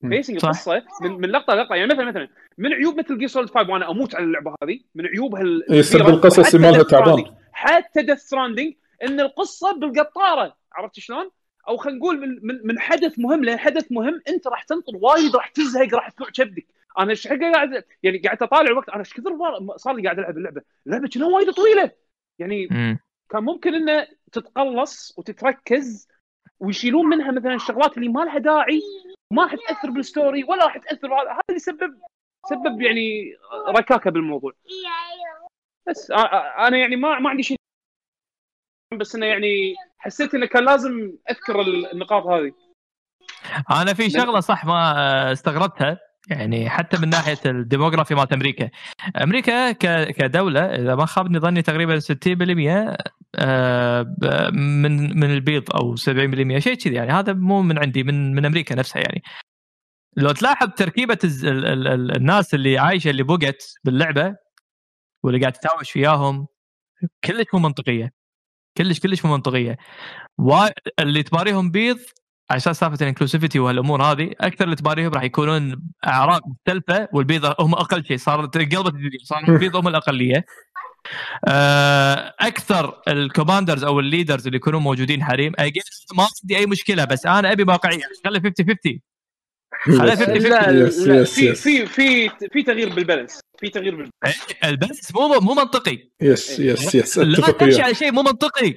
pacing. 0.00 0.44
القصة 0.44 0.82
من, 1.02 1.12
من 1.12 1.28
لقطة 1.28 1.54
لقطة 1.54 1.74
يعني 1.74 1.94
مثلا 1.94 2.04
مثلا 2.04 2.28
من 2.58 2.72
عيوب 2.72 2.98
Metal 2.98 3.18
Gear 3.18 3.28
Solid 3.28 3.50
5 3.50 3.72
وأنا 3.72 3.90
أموت 3.90 4.14
على 4.14 4.24
اللعبة 4.24 4.54
هذه 4.62 4.80
من 4.94 5.06
عيوبها 5.06 5.42
يسبب 5.70 6.08
القصص 6.08 6.54
مالها 6.54 6.82
تعبان. 6.82 7.24
حتى 7.52 8.02
Death 8.02 8.18
Stranding 8.18 8.74
إن 9.02 9.20
القصة 9.20 9.72
بالقطارة 9.72 10.56
عرفت 10.72 11.00
شلون؟ 11.00 11.30
أو 11.68 11.76
خلينا 11.76 11.98
نقول 11.98 12.20
من, 12.20 12.38
من 12.42 12.60
من 12.64 12.78
حدث 12.78 13.18
مهم 13.18 13.44
لحدث 13.44 13.92
مهم 13.92 14.20
أنت 14.28 14.46
راح 14.46 14.62
تنطر 14.62 14.92
وايد 14.94 15.36
راح 15.36 15.48
تزهق 15.48 15.94
راح 15.94 16.08
تلوع 16.08 16.30
كبدك 16.30 16.66
أنا 16.98 17.10
إيش 17.10 17.26
قاعد 17.26 17.84
يعني 18.02 18.18
قاعد 18.18 18.42
أطالع 18.42 18.70
الوقت 18.70 18.88
أنا 18.88 18.98
إيش 18.98 19.14
كثر 19.14 19.38
صار 19.76 19.94
لي 19.94 20.02
قاعد 20.02 20.18
ألعب 20.18 20.36
اللعبة 20.38 20.62
اللعبة 20.86 21.08
كنا 21.08 21.26
وايد 21.26 21.50
طويلة 21.50 21.90
يعني 22.38 22.68
مم. 22.70 22.98
كان 23.30 23.42
ممكن 23.42 23.74
إنه 23.74 24.06
تتقلص 24.32 25.14
وتتركز 25.18 26.08
ويشيلون 26.60 27.06
منها 27.06 27.30
مثلا 27.30 27.54
الشغلات 27.54 27.98
اللي 27.98 28.08
ما 28.08 28.20
لها 28.20 28.38
داعي 28.38 28.82
ما 29.32 29.42
راح 29.42 29.54
تأثر 29.54 29.90
بالستوري 29.90 30.44
ولا 30.44 30.64
راح 30.64 30.76
تأثر 30.76 31.08
بهذا. 31.08 31.30
هذا 31.30 31.40
اللي 31.48 31.60
سبب 31.60 32.00
سبب 32.50 32.82
يعني 32.82 33.36
ركاكة 33.68 34.10
بالموضوع. 34.10 34.52
بس 35.88 36.10
أنا 36.58 36.78
يعني 36.78 36.96
ما 36.96 37.18
ما 37.18 37.30
عندي 37.30 37.42
شيء. 37.42 37.56
بس 38.98 39.14
انه 39.14 39.26
يعني 39.26 39.74
حسيت 39.98 40.34
إنه 40.34 40.46
كان 40.46 40.64
لازم 40.64 41.16
أذكر 41.30 41.60
النقاط 41.60 42.26
هذه. 42.26 42.52
أنا 43.70 43.94
في 43.94 44.10
شغلة 44.10 44.40
صح 44.40 44.64
ما 44.64 45.32
استغربتها. 45.32 46.00
يعني 46.30 46.70
حتى 46.70 46.98
من 46.98 47.08
ناحية 47.08 47.38
الديموغرافي 47.46 48.14
مالت 48.14 48.32
أمريكا. 48.32 48.70
أمريكا 49.22 49.72
كدولة 50.10 50.60
إذا 50.60 50.94
ما 50.94 51.06
خابني 51.06 51.38
ظني 51.38 51.62
تقريبا 51.62 52.00
60% 52.00 52.96
آه، 53.34 54.02
من 54.52 55.20
من 55.20 55.30
البيض 55.30 55.70
أو 55.76 55.96
70% 55.96 56.58
شيء 56.58 56.74
كذي 56.74 56.94
يعني. 56.94 57.12
هذا 57.12 57.32
مو 57.32 57.62
من 57.62 57.78
عندي 57.78 58.02
من 58.02 58.34
من 58.34 58.44
أمريكا 58.46 58.74
نفسها 58.74 59.02
يعني. 59.02 59.22
لو 60.16 60.32
تلاحظ 60.32 60.68
تركيبة 60.76 61.18
الناس 61.24 62.54
اللي 62.54 62.78
عايشة 62.78 63.10
اللي 63.10 63.22
بقت 63.22 63.74
باللعبة 63.84 64.36
واللي 65.24 65.40
قاعد 65.40 65.52
تتهاوش 65.52 65.90
فياهم 65.90 66.46
كلش 67.24 67.46
مو 67.54 67.60
منطقية. 67.60 68.12
كلش 68.76 69.00
كلش 69.00 69.24
مو 69.24 69.32
منطقية. 69.32 69.76
اللي 71.00 71.22
تباريهم 71.22 71.70
بيض 71.70 71.98
على 72.50 72.56
أساس 72.58 72.78
سالفة 72.78 72.96
ال 73.02 73.07
inclusivity 73.07 73.58
وهالأمور 73.58 74.02
هذه 74.02 74.30
أكثر 74.40 74.64
اللي 74.64 74.76
تباريهم 74.76 75.12
راح 75.12 75.22
يكونون 75.22 75.82
أعراق 76.06 76.42
مختلفة 76.48 77.08
والبيض 77.12 77.46
هم 77.60 77.74
أقل 77.74 78.04
شيء 78.04 78.16
صارت 78.16 78.56
قلبت 78.56 78.94
الدنيا 78.94 79.18
صاروا 79.24 79.48
البيض 79.54 79.76
هم 79.76 79.88
الأقلية. 79.88 80.44
آه، 81.48 82.34
أكثر 82.40 83.02
ال 83.08 83.15
commanders 83.15 83.84
أو 83.84 84.00
ال 84.00 84.06
leaders 84.06 84.46
اللي 84.46 84.56
يكونون 84.56 84.82
موجودين 84.82 85.24
حريم 85.24 85.52
ما 86.16 86.26
عندي 86.42 86.56
أي 86.56 86.66
مشكلة 86.66 87.04
بس 87.04 87.26
أنا 87.26 87.52
أبي 87.52 87.62
واقعية 87.62 88.02
خلي 88.24 88.40
50 88.40 88.66
50 88.66 89.00
خليها 89.98 90.16
50 90.16 90.34
لا 91.08 91.24
في. 91.24 91.54
في 91.54 91.86
في 91.86 92.30
في 92.52 92.62
تغيير 92.62 92.94
بال 92.94 93.04
balance 93.04 93.40
في 93.60 93.68
تغيير 93.68 93.94
بال 93.96 94.06
balance. 94.06 94.46
بس 94.64 95.14
مو 95.14 95.28
مو 95.28 95.54
منطقي. 95.54 95.98
yes 96.20 96.60
yes 96.60 96.94
yes 96.94 97.18
لا 97.18 97.50
تمشي 97.50 97.82
على 97.82 97.94
شيء 97.94 98.12
مو 98.12 98.22
منطقي. 98.22 98.74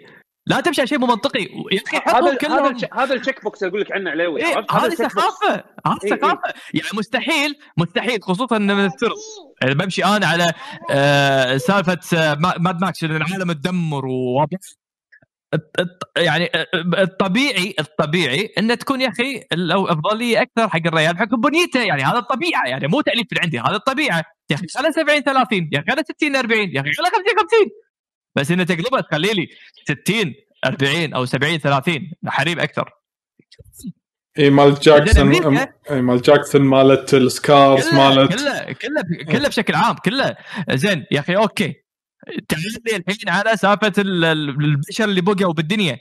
لا 0.48 0.60
تمشي 0.60 0.82
على 0.82 0.88
شيء 0.88 0.98
مو 1.00 1.06
منطقي. 1.08 1.40
يا 1.72 1.82
أخي 1.88 1.98
هذا 1.98 2.18
هذا 2.30 2.36
كلهم. 2.36 2.78
هذا 2.94 3.14
ال 3.14 3.19
check 3.19 3.44
box 3.44 3.64
اللي 3.64 3.70
أقول 3.70 3.82
لك 3.82 3.92
عنه 3.92 4.12
علاوي 4.12 4.46
إيه؟ 4.46 4.66
هذا. 4.72 4.90
ثقافة. 4.90 5.54
هذه 5.88 5.98
إيه، 6.04 6.12
إيه. 6.12 6.18
ثقافة. 6.20 6.54
يعني 6.74 6.88
مستحيل 6.94 7.56
مستحيل 7.78 8.24
خصوصا 8.24 8.58
إن 8.58 8.76
من 8.76 8.86
السر. 8.86 9.14
يعني 9.62 9.74
بمشي 9.76 10.06
أنا 10.06 10.28
على 10.28 10.54
آه 10.92 11.58
سالفة 11.58 12.00
آه 12.18 12.34
ما- 12.36 12.58
Mad 12.60 12.82
Max 12.82 13.04
العالم 13.04 13.52
تدمر 13.52 14.06
و 14.06 14.46
يعني 16.18 16.46
آه، 16.56 16.68
الطبيعي 16.98 17.76
الطبيعي 17.80 18.54
انه 18.58 18.76
تكون 18.76 19.02
يا 19.02 19.10
أخي 19.10 19.44
الافضليه 19.54 20.42
أكثر 20.42 20.70
حق 20.70 20.82
الريال 20.88 21.14
بحكم 21.14 21.42
بنيته. 21.42 21.80
يعني 21.84 22.04
هذا 22.04 22.18
الطبيعة. 22.18 22.68
يعني 22.68 22.88
مو 22.88 23.02
تأليف 23.02 23.28
من 23.32 23.40
عندي 23.44 23.60
هذا 23.60 23.76
الطبيعة. 23.76 24.24
يا 24.50 24.56
أخي 24.56 24.68
خلى 24.78 24.92
70 24.92 25.22
30 25.24 25.70
يا 25.74 25.80
أخي 25.80 25.92
خلى 25.92 26.04
60 26.18 26.36
40 26.36 26.60
يا 26.76 26.82
أخي 26.82 26.92
خلى 26.94 27.06
50 27.08 27.38
50 27.40 27.68
بس 28.36 28.52
انه 28.52 28.64
تقلبها 28.64 29.02
تخلي 29.02 29.34
لي 29.34 29.48
60 30.04 30.34
40 30.66 31.14
أو 31.14 31.26
70 31.26 31.58
30 31.58 32.12
حريم 32.28 32.60
أكثر. 32.60 32.90
اي 34.40 34.50
مال 34.50 34.74
جاكسون 34.80 35.32
اي 35.92 36.02
مال 36.02 36.22
جاكسون 36.22 36.62
مالت 36.62 37.14
ال 37.14 37.27
Scars 37.27 37.94
مالت 37.94 38.34
كله 38.34 38.72
كله 38.74 39.24
كله 39.32 39.48
بشكل 39.48 39.76
عام 39.76 39.96
كله 39.96 40.36
زين 40.72 41.06
يا 41.12 41.20
أخي 41.20 41.36
أوكي. 41.36 41.74
تعال 42.50 42.64
لي 42.88 42.96
الحين 42.96 43.30
على 43.30 43.58
سالفه 43.58 43.94
ال- 43.98 44.26
ال- 44.26 44.50
البشر 44.50 45.04
اللي 45.04 45.22
بقوا 45.22 45.54
بالدنيا. 45.54 46.00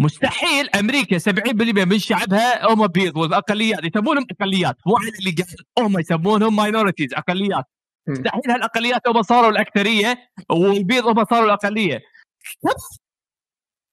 مستحيل 0.00 0.68
أمريكا 0.70 1.18
70% 1.18 1.84
من 1.84 1.98
شعبها 1.98 2.72
هم 2.72 2.86
بيض 2.86 3.16
والأقليات 3.16 3.84
يسمونهم 3.84 4.26
أقليات. 4.30 4.76
مو 4.86 4.96
على 4.96 5.08
اللي 5.18 5.30
قاعد 5.30 5.56
هم 5.78 5.98
يسمونهم 5.98 6.56
minorities 6.56 7.14
أقليات. 7.14 7.64
مستحيل 8.08 8.50
هالأقليات 8.50 9.08
هم 9.08 9.22
صاروا 9.22 9.50
الأكثرية 9.50 10.30
والبيض 10.50 11.06
هم 11.06 11.24
صاروا 11.24 11.46
الأقلية. 11.46 12.00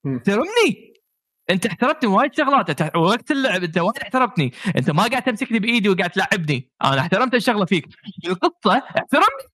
احترمني 0.06 0.94
أنت 1.50 1.66
احترمتني 1.66 2.10
وايد 2.10 2.34
شغلات. 2.34 2.96
وقت 2.96 3.32
اللعب 3.32 3.64
أنت 3.64 3.78
وايد 3.78 3.98
احترمتني. 3.98 4.54
أنت 4.78 4.90
ما 4.90 5.04
قاعد 5.08 5.24
تمسكني 5.24 5.60
بإيدي 5.60 5.90
وقاعد 5.90 6.10
تلعبني. 6.10 6.70
أنا 6.84 7.00
احترمت 7.00 7.34
الشغلة 7.34 7.66
فيك. 7.66 7.86
القصة 8.28 8.78
احترمني 8.78 9.48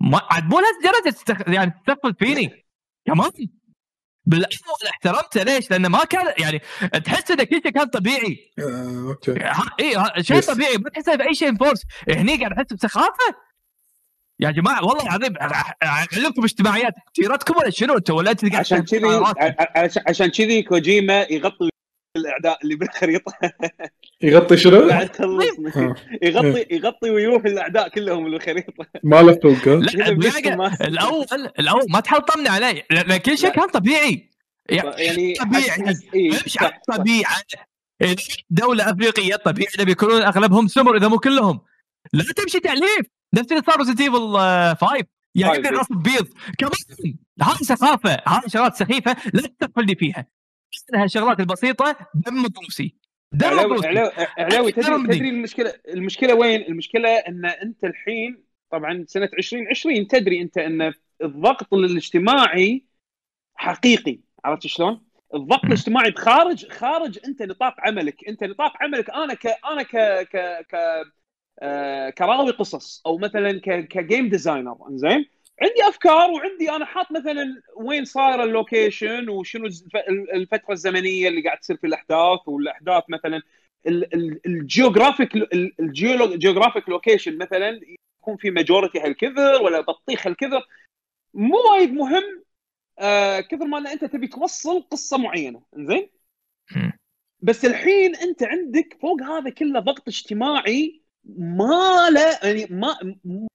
ما 0.00 0.20
عاد 0.30 0.44
مو 0.44 0.60
لهالدرجة. 0.60 1.54
يعني 1.54 1.70
تستهبل 1.70 2.14
فيني. 2.14 2.64
come 3.06 3.20
on! 3.20 3.30
بالاول 4.26 4.88
احترمته 4.90 5.42
ليش؟ 5.42 5.70
لأنه 5.70 5.88
ما 5.88 6.04
كان 6.04 6.34
يعني 6.38 6.60
تحس 7.04 7.30
انه 7.30 7.44
كل 7.44 7.60
شيء 7.62 7.72
كان 7.72 7.84
طبيعي. 7.86 8.52
آه، 8.58 9.08
أوكي. 9.08 9.30
ها- 9.32 9.70
اي 9.80 9.94
ها- 9.96 10.22
شيء. 10.22 10.40
طبيعي. 10.40 10.76
ما 10.76 10.90
تحسه 10.90 11.14
باي 11.14 11.34
شيء 11.34 11.56
forced 11.56 11.80
هني 12.08 12.36
قاعد 12.36 12.52
أحس 12.52 12.72
بسخافة. 12.72 13.34
يا 14.40 14.50
جماعة 14.50 14.84
والله 14.84 15.02
العظيم 15.02 15.34
أعلمكم 15.82 16.44
اجتماعيات. 16.44 16.92
تيرتكم 17.14 17.56
ولا 17.56 17.70
شنو؟ 17.70 17.96
انت 17.96 18.10
ولا 18.10 18.30
أنت 18.30 18.44
قاعد 18.44 18.60
عشان 18.60 18.82
كذي 18.84 19.06
عشان 20.08 20.28
كذي 20.30 20.62
كوجيما 20.62 21.26
يغطي 21.30 21.68
الأعداء 22.16 22.58
اللي 22.64 22.76
بالخريطة. 22.76 23.32
يغطي 24.22 24.56
شنو؟ 24.56 24.86
بعد 24.88 25.16
خلص 25.16 25.44
آه. 25.76 25.94
يغطي 26.22 26.66
يغطي 26.70 27.10
ويروح 27.10 27.44
الاعداء 27.44 27.88
كلهم 27.88 28.24
بالخريطة. 28.30 28.86
ما 29.04 29.22
له 29.22 30.56
ماستر. 30.56 30.84
الأول 30.84 31.26
الأول 31.58 31.82
ما 31.90 32.00
تحلطمني 32.00 32.48
علي. 32.48 32.82
لأن 32.90 33.16
كل 33.16 33.38
شيء. 33.38 33.50
كان 33.50 33.68
طبيعي. 33.68 34.30
يعني 34.70 35.34
طبيعي. 35.34 35.70
حس- 35.70 36.04
إيه، 36.14 36.30
امشي 36.30 36.58
على. 36.60 36.72
الطبيعه 36.88 37.36
إذا 38.02 38.16
دولة 38.50 38.90
أفريقية 38.90 39.36
طبيعي 39.36 39.68
انه 39.76 39.84
بيكونون 39.84 40.22
أغلبهم 40.22 40.68
سمر 40.68 40.96
إذا 40.96 41.08
مو 41.08 41.18
كلهم. 41.18 41.60
لا 42.12 42.24
تمشي 42.36 42.60
تأليف 42.60 43.06
نفس 43.34 43.52
اللي 43.52 43.62
صار 43.66 43.78
Resident 43.78 44.00
Evil 44.00 44.34
5 44.80 45.06
يا 45.36 45.46
Five, 45.46 45.50
ابني 45.50 45.68
إيه. 45.68 45.76
غصب 45.76 45.94
بيض. 46.02 46.28
come 46.58 46.67
on 46.67 46.72
هذه 47.42 47.56
سخافة. 47.62 48.10
هذه 48.28 48.42
شغلات 48.48 48.74
سخيفة 48.76 49.16
لا 49.34 49.40
تستهبل 49.42 49.94
فيها. 49.96 50.26
هالشغلات 50.94 51.40
البسيطة 51.40 51.96
دم 52.14 52.42
مدروسي 52.42 52.94
دم 53.32 53.56
مدروسي 53.56 53.88
علاوي 53.88 54.10
علاوي 54.38 54.72
تدري. 54.72 55.06
تدري 55.06 55.28
المشكلة 55.28 55.74
المشكلة 55.88 56.34
وين؟ 56.34 56.62
المشكلة 56.62 57.08
إن 57.08 57.44
أنت 57.44 57.84
الحين 57.84 58.44
طبعا 58.70 59.04
سنة 59.08 59.30
2020 59.38 60.08
تدري 60.08 60.42
أنت 60.42 60.58
إن 60.58 60.92
الضغط 61.22 61.74
الاجتماعي 61.74 62.84
حقيقي. 63.54 64.20
عرفت 64.44 64.66
شلون؟ 64.66 65.00
الضغط 65.34 65.64
الاجتماعي 65.64 66.10
بخارج 66.10 66.72
خارج 66.72 67.18
أنت 67.26 67.42
نطاق 67.42 67.74
عملك. 67.78 68.28
أنت 68.28 68.44
نطاق 68.44 68.72
عملك 68.82 69.10
أنا 69.10 69.34
ك 69.34 69.46
أنا 69.46 69.82
ك 69.82 69.96
ك 70.28 70.66
ك 70.70 70.74
آه 71.62 72.10
كراوي 72.10 72.50
قصص 72.50 73.02
أو 73.06 73.18
مثلا 73.18 73.60
ك 73.60 73.88
ك 73.88 73.96
game 73.96 74.28
designer 74.28 74.76
إنزين؟ 74.90 75.26
عندي 75.62 75.88
أفكار 75.88 76.30
وعندي 76.30 76.70
أنا 76.70 76.84
حاط 76.84 77.12
مثلا 77.12 77.62
وين 77.76 78.04
صاير 78.04 78.42
ال 78.42 78.52
location 78.52 79.28
وشنو 79.28 79.66
الفترة 80.34 80.72
الزمنية 80.72 81.28
اللي 81.28 81.42
قاعد 81.42 81.58
تصير 81.58 81.76
في 81.76 81.86
الأحداث 81.86 82.40
والأحداث 82.46 83.04
مثلا 83.08 83.42
ال 84.46 84.54
geographic 84.54 85.34
ال 85.80 85.90
geographic 85.90 86.88
location 86.88 87.38
مثلا 87.38 87.80
يكون 88.20 88.36
في 88.36 88.50
majority 88.50 89.00
هالكثر 89.00 89.62
ولا 89.62 89.80
بطيخ 89.80 90.26
هالكثر. 90.26 90.66
مو 91.34 91.56
وايد 91.70 91.92
مهم 91.92 92.44
آه 92.98 93.40
كثر 93.40 93.64
ما 93.64 93.78
إن 93.78 93.86
أنت 93.86 94.04
تبي 94.04 94.26
توصل 94.28 94.82
قصة 94.82 95.18
معينة. 95.18 95.62
زين 95.74 96.10
بس 97.40 97.64
الحين 97.64 98.16
أنت 98.16 98.42
عندك 98.42 98.98
فوق 99.02 99.22
هذا 99.22 99.50
كله 99.50 99.80
ضغط 99.80 100.08
اجتماعي 100.08 101.03
ما 101.26 102.10
له 102.10 102.38
يعني 102.42 102.66
ما 102.70 102.98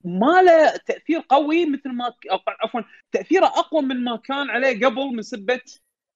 ما 0.04 0.42
له 0.42 0.78
تأثير 0.86 1.24
قوي 1.30 1.66
مثل 1.66 1.90
ما 1.90 2.14
عفوا 2.48 2.82
تأثيره 3.12 3.46
أقوى 3.46 3.82
من 3.82 4.04
ما 4.04 4.16
كان 4.18 4.50
عليه 4.50 4.86
قبل 4.86 5.16
من 5.16 5.22
سبة 5.22 5.62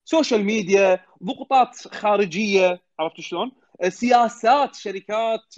social 0.05 0.43
media 0.43 0.99
ضغوطات 1.23 1.75
خارجية 1.87 2.81
عرفت 2.99 3.21
شلون؟ 3.21 3.51
سياسات 3.87 4.75
شركات 4.75 5.55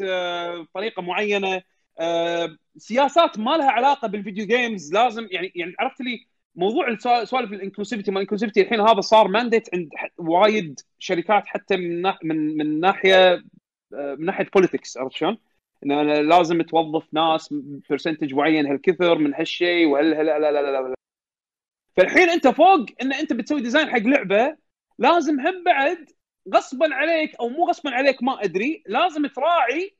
بطريقه 0.61 0.99
آه، 0.99 1.03
معينة 1.03 1.61
آه، 1.99 2.57
سياسات 2.77 3.39
ما 3.39 3.57
لها 3.57 3.71
علاقة 3.71 4.07
بال 4.07 4.18
video 4.18 4.45
games 4.45 4.93
لازم 4.93 5.27
يعني 5.31 5.51
يعني 5.55 5.73
عرفت 5.79 6.01
لي 6.01 6.27
موضوع 6.55 6.95
سوالف 7.23 7.53
ال 7.53 7.58
inclusivity 7.58 8.11
ما 8.11 8.17
ال 8.17 8.21
inclusivity 8.21 8.61
الحين 8.61 8.81
هذا 8.81 9.01
صار 9.01 9.27
mandate 9.27 9.69
عند 9.73 9.89
وايد 10.17 10.79
شركات 10.99 11.47
حتى 11.47 11.77
من 11.77 12.01
من 12.23 12.57
من 12.57 12.79
ناحية 12.79 13.43
آه، 13.93 14.15
من 14.19 14.25
ناحية 14.25 14.47
politics 14.53 14.97
عرفت 14.97 15.15
شلون؟ 15.15 15.37
ان 15.85 16.11
لازم 16.29 16.61
توظف 16.61 17.13
ناس 17.13 17.53
percentage 17.89 18.33
معين 18.33 18.65
هالكثر 18.65 19.17
من 19.17 19.33
هالشيء 19.33 19.87
وهل 19.87 20.09
لا 20.09 20.23
لا 20.23 20.51
لا 20.51 20.61
لا 20.61 20.71
لا. 20.71 20.95
فالحين 21.97 22.29
أنت 22.29 22.47
فوق 22.47 22.85
إن 23.01 23.13
أنت 23.13 23.33
بتسوي 23.33 23.61
design 23.61 23.89
حق 23.89 23.97
لعبة 23.99 24.57
لازم 24.99 25.39
هم 25.39 25.63
بعد 25.63 26.09
غصبا 26.55 26.95
عليك 26.95 27.35
أو 27.39 27.49
مو 27.49 27.65
غصبا 27.69 27.89
عليك 27.89 28.23
ما 28.23 28.43
أدري 28.43 28.83
لازم 28.87 29.27
تراعي 29.27 29.95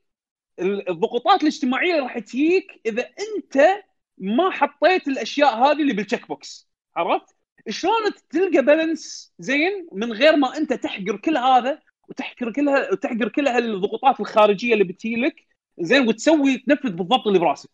الضغوطات 0.60 1.42
الاجتماعية 1.42 1.90
اللي 1.90 2.02
راح 2.02 2.18
تجيك 2.18 2.80
إذا 2.86 3.02
أنت 3.02 3.82
ما 4.18 4.50
حطيت 4.50 5.08
الأشياء 5.08 5.56
هذه 5.56 5.82
اللي 5.82 5.92
بال 5.92 6.02
check 6.02 6.28
box 6.28 6.70
عرفت؟ 6.96 7.36
شلون 7.68 7.94
تلقى 8.30 8.62
balance 8.64 9.34
زين 9.38 9.88
من 9.92 10.12
غير 10.12 10.36
ما 10.36 10.56
أنت 10.56 10.72
تحقر 10.72 11.16
كل 11.16 11.36
هذا 11.36 11.82
وتحقر 12.08 12.52
كلها 12.52 12.92
وتحقر 12.92 13.28
كل 13.28 13.48
الضغوطات 13.48 14.20
الخارجية 14.20 14.72
اللي 14.72 14.84
بتجي 14.84 15.16
لك 15.16 15.46
زين 15.80 16.08
وتسوي 16.08 16.58
تنفذ 16.58 16.90
بالضبط 16.90 17.26
اللي 17.26 17.38
براسك. 17.38 17.70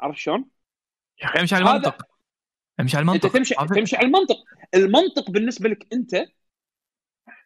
عرفت 0.00 0.18
شلون؟ 0.18 0.44
يا 1.22 1.26
أخي 1.26 1.40
امشي 1.40 1.54
على 1.54 1.70
المنطق. 1.70 2.02
امشي 2.80 2.96
على 2.96 3.02
المنطق. 3.02 3.24
أنت 3.24 3.36
تمشي 3.36 3.54
تمشي 3.54 3.96
على 3.96 4.06
المنطق. 4.06 4.36
المنطق 4.74 5.30
بالنسبة 5.30 5.68
لك 5.68 5.86
أنت 5.92 6.24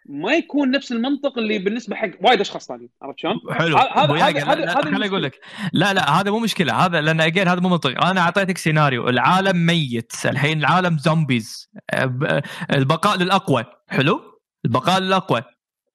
ما 0.07 0.33
يكون 0.33 0.70
نفس 0.70 0.93
المنطق 0.93 1.39
اللي 1.39 1.59
بالنسبة 1.59 1.97
حق 1.97 2.11
وايد 2.20 2.41
أشخاص 2.41 2.67
ثانيين. 2.69 2.91
عرفت 3.03 3.19
شلون؟ 3.19 3.41
حلو. 3.51 3.77
هذا 3.77 4.15
هذا 4.15 4.45
هذا 4.45 4.75
خليني 4.75 5.07
أقول 5.07 5.23
لك. 5.23 5.41
لا 5.73 5.95
لا 5.95 6.11
هذا 6.11 6.31
مو 6.31 6.39
مشكلة. 6.39 6.87
هذا 6.87 7.01
لأن 7.01 7.20
again 7.20 7.49
هذا 7.49 7.61
مو 7.61 7.69
منطق 7.69 8.05
أنا 8.05 8.20
أعطيتك 8.20 8.59
سيناريو 8.59 9.09
العالم 9.09 9.67
ميت. 9.67 10.12
الحين 10.25 10.59
العالم 10.59 10.99
zombies 10.99 11.70
البقاء 12.70 13.19
للأقوى. 13.19 13.65
حلو؟ 13.89 14.41
البقاء 14.65 15.01
للأقوى. 15.01 15.43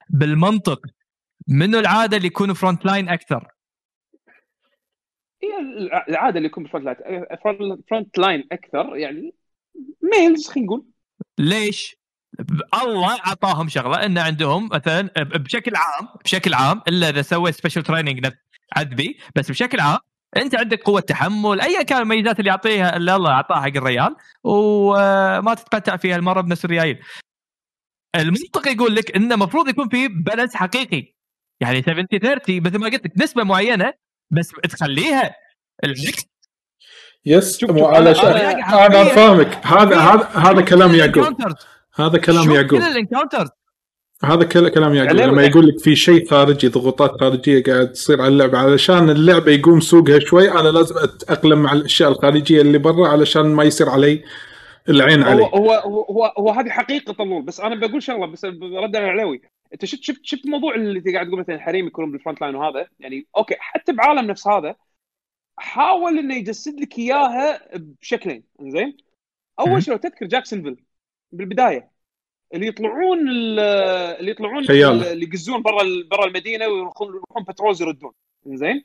بالمنطق. 0.10 0.82
منو 1.48 1.80
العادة 1.80 2.18
اللي 2.18 2.28
يكون 2.28 2.54
front 2.54 2.86
line 2.86 3.10
أكثر؟ 3.10 3.53
هي 5.44 5.60
العادة 6.10 6.38
اللي 6.38 6.48
يكون 6.48 6.68
front 6.68 6.88
line 6.88 7.26
front 7.90 8.18
line 8.18 8.48
أكثر 8.52 8.96
يعني 8.96 9.34
males 10.02 10.48
خلينا 10.48 10.68
نقول؟ 10.68 10.86
ليش؟ 11.40 11.96
الله 12.84 13.20
أعطاهم 13.28 13.70
شغلة 13.70 14.06
إن 14.06 14.18
عندهم 14.18 14.70
مثلا 14.72 15.10
بشكل 15.18 15.76
عام 15.76 16.08
بشكل 16.24 16.54
عام 16.54 16.82
إلا 16.88 17.10
إذا 17.10 17.22
سويت 17.22 17.56
special 17.56 17.84
training 17.84 18.28
عذبي 18.76 19.18
بس 19.36 19.52
بشكل 19.52 19.80
عام 19.80 20.00
أنت 20.38 20.56
عندك 20.56 20.84
قوة 20.84 21.02
تحمل 21.02 21.62
ايا 21.62 21.84
كان 21.84 22.02
الميزات 22.02 22.40
اللي 22.40 22.50
يعطيها 22.50 22.98
اللي 22.98 23.16
الله 23.16 23.32
اعطاها 23.32 23.62
حق 23.62 23.78
الريال 23.78 24.16
وما 24.44 25.54
تتمتع 25.54 25.98
فيها 25.98 26.16
المرة 26.16 26.42
بنفس 26.42 26.66
الريايل 26.66 27.00
المنطق 28.16 28.68
يقول 28.68 28.96
لك 28.96 29.16
إنه 29.16 29.36
المفروض 29.36 29.68
يكون 29.68 29.90
في 29.90 30.08
balance 30.08 30.56
حقيقي. 30.56 31.14
يعني 31.60 31.82
70 31.82 32.06
30 32.06 32.62
مثل 32.62 32.78
ما 32.78 32.86
قلت 32.90 33.06
لك 33.06 33.12
نسبة 33.18 33.44
معينة 33.44 33.94
بس 34.34 34.52
تخليها 34.70 35.36
العكس 35.84 36.26
يس 37.26 37.64
مو 37.64 37.86
علشان 37.86 38.32
أنا 38.32 39.04
فاهمك. 39.04 39.60
هذا 39.66 39.98
هذا 39.98 40.30
هذا 40.34 40.62
كلام 40.62 40.96
يعقوب. 40.96 41.38
هذا 41.96 42.18
كلام 42.18 42.52
يعقوب 42.52 42.80
كل 42.80 42.86
ال 42.86 42.92
encounters 42.92 43.50
هذا 44.24 44.44
كلام 44.44 44.94
يعقوب. 44.94 45.18
لما 45.18 45.44
يقول 45.44 45.68
لك 45.68 45.80
في 45.80 45.96
شيء 45.96 46.30
خارجي 46.30 46.68
ضغوطات 46.68 47.20
خارجية 47.20 47.64
قاعد 47.64 47.92
تصير 47.92 48.22
على 48.22 48.28
اللعبة. 48.28 48.58
علشان 48.58 49.10
اللعبة 49.10 49.52
يقوم 49.52 49.80
سوقها 49.80 50.20
شوي 50.20 50.52
أنا 50.52 50.70
لازم 50.70 50.96
اتاقلم 50.98 51.60
مع 51.60 51.74
الأشياء 51.74 52.12
الخارجية 52.12 52.62
اللي 52.62 52.78
برا 52.78 53.08
علشان 53.08 53.46
ما 53.46 53.64
يصير 53.64 53.90
علي 53.90 54.24
العين 54.90 55.24
علي. 55.24 55.44
هو 55.44 55.48
هو 55.48 55.72
هو, 56.10 56.34
هو 56.38 56.52
هذه 56.52 56.70
حقيقة 56.70 57.14
طلول. 57.14 57.42
بس 57.42 57.60
أنا 57.60 57.76
بقول 57.76 58.04
شغلة 58.04 58.26
بس 58.26 58.46
رد 58.46 58.96
على 58.96 59.06
العلوي. 59.06 59.42
انت 59.74 59.86
شفت 59.86 60.04
شفت 60.04 60.26
شفت 60.26 60.46
الموضوع 60.46 60.76
اللي 60.76 61.14
قاعد 61.14 61.28
تقول 61.28 61.40
مثلا 61.40 61.56
الحريم 61.56 61.88
يكونون 61.88 62.12
بال 62.12 62.20
front 62.20 62.42
line 62.42 62.56
وهذا؟ 62.56 62.88
يعني 63.00 63.28
أوكي 63.38 63.56
حتى 63.60 63.94
بعالم 63.94 64.32
نفس 64.32 64.48
هذا 64.48 64.76
حاول 65.58 66.20
إنه 66.20 66.36
يجسد 66.36 66.80
لك 66.80 67.00
إياها 67.00 67.78
بشكلين 67.78 68.44
زين 68.62 68.98
أول 69.60 69.84
شيء 69.84 69.94
لو 69.94 70.00
تذكر 70.00 70.26
جاكسونفيل 70.26 70.84
بالبداية 71.32 71.92
اللي 72.54 72.68
يطلعون 72.68 73.30
اللي 73.30 74.32
يطلعون 74.32 74.70
اللي 74.70 75.26
يقزون 75.26 75.62
برا 75.62 75.84
برا 76.12 76.26
المدينة 76.26 76.68
ويروحون 76.68 77.08
يروحون 77.08 77.44
بترول 77.44 77.76
يردون 77.82 78.12
زين 78.46 78.84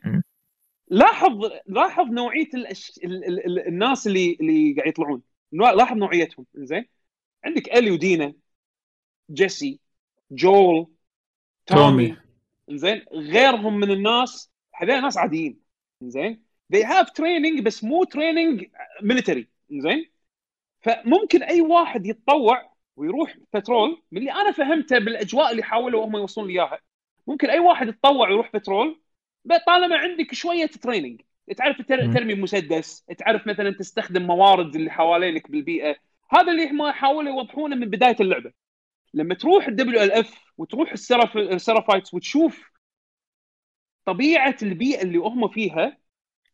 لاحظ 0.89 1.51
لاحظ 1.67 2.07
نوعية 2.07 2.49
الأش... 2.55 3.01
ال... 3.05 3.25
ال... 3.25 3.47
ال... 3.47 3.67
الناس 3.67 4.07
اللي 4.07 4.37
اللي 4.41 4.73
قاعد 4.73 4.89
يطلعون. 4.89 5.23
لاحظ 5.53 5.97
نوعيتهم 5.97 6.47
زين 6.55 6.85
عندك 7.45 7.69
الي 7.69 7.91
ودينا 7.91 8.33
جيسي 9.31 9.81
جول 10.31 10.87
تومي 11.67 12.17
زين 12.71 13.05
غيرهم 13.13 13.75
من 13.81 13.91
الناس 13.91 14.53
هذول 14.75 15.03
ناس 15.03 15.19
عاديين 15.19 15.61
زين. 16.03 16.43
They 16.75 16.83
have 16.83 17.07
training 17.07 17.63
بس 17.63 17.85
مو 17.85 18.05
training 18.05 18.65
military 19.03 19.45
زين. 19.71 20.11
فممكن 20.81 21.43
أي 21.43 21.61
واحد 21.61 22.07
يتطوع 22.07 22.73
ويروح 22.97 23.37
بترول 23.55 24.03
من 24.13 24.19
اللي 24.19 24.33
أنا 24.33 24.53
فهمته 24.53 24.99
بالأجواء 24.99 25.51
اللي 25.51 25.63
حاولوا 25.63 26.07
هم 26.07 26.17
يوصلون 26.17 26.47
لي 26.49 26.53
اياها 26.53 26.79
ممكن 27.27 27.51
أي 27.51 27.59
واحد 27.59 27.89
يتطوع 27.89 28.29
ويروح 28.29 28.51
بترول 28.55 29.01
طالما 29.67 29.97
عندك 29.97 30.35
شوية 30.35 30.67
تريننج 30.67 31.21
تعرف 31.57 31.83
ترمي 31.87 32.35
مسدس 32.35 33.05
تعرف 33.05 33.47
مثلا 33.47 33.71
تستخدم 33.71 34.23
موارد 34.23 34.75
اللي 34.77 34.91
حوالينك 34.91 35.51
بالبيئة. 35.51 35.97
هذا 36.31 36.53
اللي 36.53 36.71
هم 36.71 36.91
حاولوا 36.91 37.33
يوضحونه 37.33 37.77
من 37.77 37.91
بداية 37.91 38.17
اللعبة. 38.21 38.53
لما 39.15 39.35
تروح 39.35 39.67
ال 39.69 40.13
WLF 40.13 40.35
وتروح 40.59 40.93
ال 40.93 41.04
Seraphites 41.04 42.15
وتشوف 42.15 42.71
طبيعة 44.05 44.57
البيئة 44.63 45.03
اللي 45.03 45.19
هم 45.19 45.49
فيها 45.49 45.99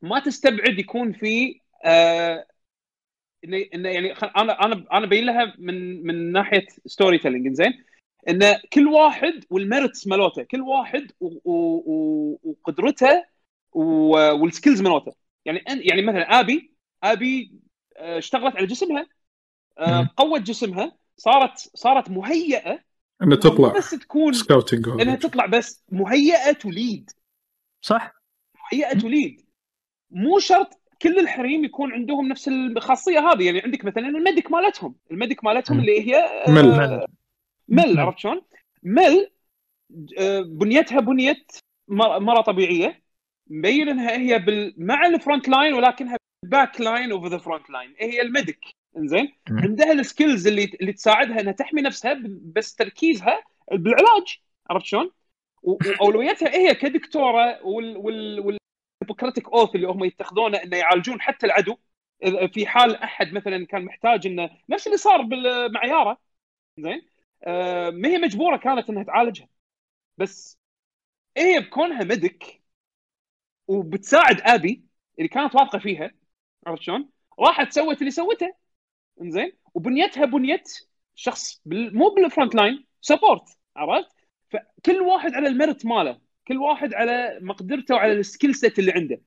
ما 0.02 0.20
تستبعد 0.20 0.78
يكون 0.78 1.12
في 1.12 1.60
آه 1.84 2.46
انه 3.44 3.88
يعني 3.88 4.12
أنا 4.12 4.64
أنا 4.64 4.86
أنا 4.92 5.06
بين 5.06 5.24
لها 5.24 5.54
من 5.58 6.06
من 6.06 6.32
ناحية 6.32 6.66
storytelling 6.86 7.52
زين 7.52 7.84
إن 8.28 8.54
كل 8.72 8.86
واحد 8.88 9.44
وال 9.50 9.64
merits 9.64 10.06
مالوته 10.06 10.42
كل 10.42 10.60
واحد 10.60 11.12
وقدرته 12.44 13.24
وال 13.72 14.00
skills 14.00 14.82
مالوته. 14.82 15.14
يعني 15.44 15.64
يعني 15.66 16.02
مثلا 16.02 16.40
ابي 16.40 16.74
آبي 17.02 17.52
آه، 17.96 18.18
اشتغلت 18.18 18.56
على 18.56 18.66
جسمها 18.66 19.06
آه، 19.78 20.10
قوت 20.16 20.40
جسمها 20.40 20.96
صارت 21.16 21.58
صارت 21.74 22.10
مهيئة 22.10 22.78
إنها 23.22 23.36
تطلع 23.36 23.72
بس 23.72 23.90
تكون 23.90 24.32
scouting 24.32 24.88
إنها 24.88 25.16
تطلع 25.16 25.46
بس 25.46 25.84
مهيئة 25.92 26.52
توليد 26.52 27.10
صح. 27.80 28.12
مهيئة 28.72 28.98
توليد 28.98 29.44
مو 30.10 30.38
شرط 30.38 30.80
كل 31.02 31.18
الحريم 31.18 31.64
يكون 31.64 31.92
عندهم 31.92 32.28
نفس 32.28 32.48
الخاصية 32.48 33.18
هذه. 33.18 33.46
يعني 33.46 33.60
عندك 33.60 33.84
مثلا 33.84 34.08
ال 34.08 34.15
medic 34.15 34.50
مالتهم. 34.50 34.94
ال 35.10 35.16
medic 35.16 35.44
مالتهم 35.44 35.80
اللي 35.80 36.00
هي 36.00 36.16
آه، 36.16 36.50
مل. 36.50 37.06
مل. 37.68 38.00
عرفت 38.00 38.18
شلون؟ 38.18 38.42
مل 38.82 39.30
آه، 40.18 40.40
بنيتها 40.40 41.00
بنية 41.00 41.44
مرة 41.88 42.40
طبيعية. 42.40 43.04
مبين 43.46 43.88
انها 43.88 44.18
هي 44.18 44.38
بال... 44.38 44.74
مع 44.78 45.06
ال 45.06 45.13
front 45.13 45.48
line 45.48 45.74
ولكنها 45.74 46.16
back 46.44 46.80
line 46.80 47.12
of 47.12 47.26
the 47.26 47.38
front 47.38 47.70
line 47.70 47.94
هي 48.00 48.22
ال 48.22 48.28
medic. 48.28 48.60
إنزين. 48.96 49.32
عندها 49.50 49.92
ال 49.92 50.00
skills 50.00 50.46
اللي 50.46 50.64
اللي 50.64 50.92
تساعدها 50.92 51.40
إنها 51.40 51.52
تحمي 51.52 51.82
نفسها 51.82 52.22
بس 52.26 52.74
تركيزها 52.74 53.42
بالعلاج. 53.72 54.38
عرفت 54.70 54.86
شلون؟ 54.86 55.10
واولويتها 55.62 56.54
هي 56.54 56.74
كدكتورة 56.74 57.66
وال 57.66 57.96
وال 57.96 58.40
وال 58.40 58.58
Hippocratic 59.02 59.48
oath 59.48 59.74
اللي 59.74 59.88
هم 59.88 60.04
يتخذونه 60.04 60.58
إنه 60.58 60.76
يعالجون 60.76 61.20
حتى 61.20 61.46
العدو. 61.46 61.76
في 62.52 62.66
حال 62.66 62.96
أحد 62.96 63.32
مثلا 63.32 63.66
كان 63.66 63.84
محتاج 63.84 64.26
إنه 64.26 64.50
نفس 64.68 64.86
اللي 64.86 64.98
صار 64.98 65.26
مع 65.68 65.84
يارا 65.84 66.16
زين 66.78 67.02
آه 67.44 67.90
ما 67.90 68.08
هي 68.08 68.18
مجبورة 68.18 68.56
كانت 68.56 68.90
إنها 68.90 69.02
تعالجها. 69.02 69.48
بس 70.18 70.58
هي 71.36 71.60
بكونها 71.60 72.04
medic 72.04 72.62
وبتساعد 73.68 74.40
أبي 74.40 74.84
اللي 75.18 75.28
كانت 75.28 75.54
واثقة 75.54 75.78
فيها. 75.78 76.10
عرفت 76.66 76.82
شلون؟ 76.82 77.08
راحت 77.40 77.72
سوت 77.72 78.00
اللي 78.00 78.10
سوته. 78.10 78.54
انزين 79.20 79.52
وبنيتها 79.74 80.24
بنيه 80.24 80.62
شخص. 81.14 81.62
مو 81.66 82.08
بال 82.08 82.21
front 82.21 82.54
line 82.54 82.86
support 83.00 83.44
عرفت؟ 83.76 84.08
فكل 84.50 85.00
واحد 85.00 85.34
على 85.34 85.48
ال 85.48 85.55
merit 85.55 85.86
ماله 85.86 86.20
كل 86.48 86.56
واحد 86.58 86.94
على 86.94 87.38
مقدرته 87.42 87.94
وعلى 87.94 88.12
ال 88.12 88.19
skill 88.19 88.54
set 88.54 88.78
اللي 88.78 88.92
عنده 88.92 89.20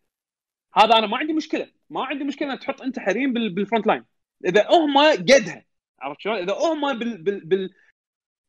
هذا 0.75 0.97
أنا 0.97 1.07
ما 1.07 1.17
عندي 1.17 1.33
مشكلة 1.33 1.71
ما 1.89 2.05
عندي 2.05 2.23
مشكلة 2.23 2.51
إنك 2.51 2.61
تحط 2.61 2.81
أنت 2.81 2.99
حريم 2.99 3.33
بال... 3.33 3.49
بال 3.49 3.60
front 3.60 3.87
line 3.87 4.05
إذا 4.45 4.67
هم 4.71 4.97
قدها 4.97 5.65
عرفت 5.99 6.21
شلون؟ 6.21 6.37
إذا 6.37 6.53
هم 6.53 6.99
بال... 6.99 7.23
بال... 7.23 7.45
بال... 7.45 7.69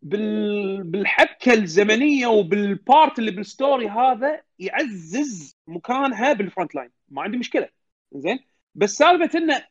بال... 0.02 0.82
بالحبكة 0.84 1.52
الزمنية 1.52 2.26
وبال 2.26 2.66
part 2.66 3.18
اللي 3.18 3.30
بال 3.30 3.47
story 3.47 3.88
هذا 3.88 4.42
يعزز 4.58 5.56
مكانها 5.66 6.32
بال 6.32 6.44
front 6.44 6.74
line 6.74 6.90
ما 7.08 7.22
عندي 7.22 7.36
مشكلة 7.36 7.68
زين 8.12 8.38
بس 8.74 8.90
سالفة 8.90 9.38
إنه 9.38 9.64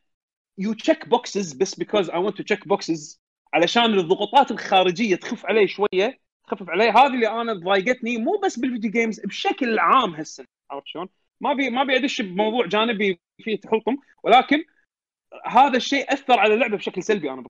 you 0.58 0.74
check 0.74 1.10
boxes 1.10 1.54
بس 1.54 1.76
because 1.76 2.10
I 2.10 2.18
want 2.20 2.38
to 2.38 2.44
check 2.44 2.68
boxes 2.68 3.22
علشان 3.54 3.86
الضغوطات 4.00 4.52
الخارجية 4.52 5.16
تخف 5.16 5.46
علي 5.46 5.68
شوية 5.68 6.20
تخفف 6.48 6.70
علي 6.70 6.90
هذه 6.90 7.08
اللي 7.16 7.28
أنا 7.42 7.54
ضايقتني 7.54 8.18
مو 8.18 8.42
بس 8.46 8.60
بال 8.60 8.69
video 8.69 8.92
games 8.92 9.20
بشكل 9.20 9.80
عام 9.80 10.14
هالسنه 10.16 10.46
عرفت 10.72 10.88
شلون؟ 10.88 11.08
ما 11.42 11.54
بي 11.54 11.70
ما 11.70 11.82
ابي 11.82 11.98
ادش 11.98 12.22
بموضوع 12.22 12.66
جانبي 12.66 13.20
فيه 13.44 13.60
تحلطم 13.60 13.98
ولكن 14.24 14.64
هذا 15.46 15.78
الشيء 15.78 16.14
أثر 16.14 16.40
على 16.40 16.54
اللعبة 16.54 16.78
بشكل 16.78 17.04
سلبي 17.04 17.32
أنا. 17.32 17.44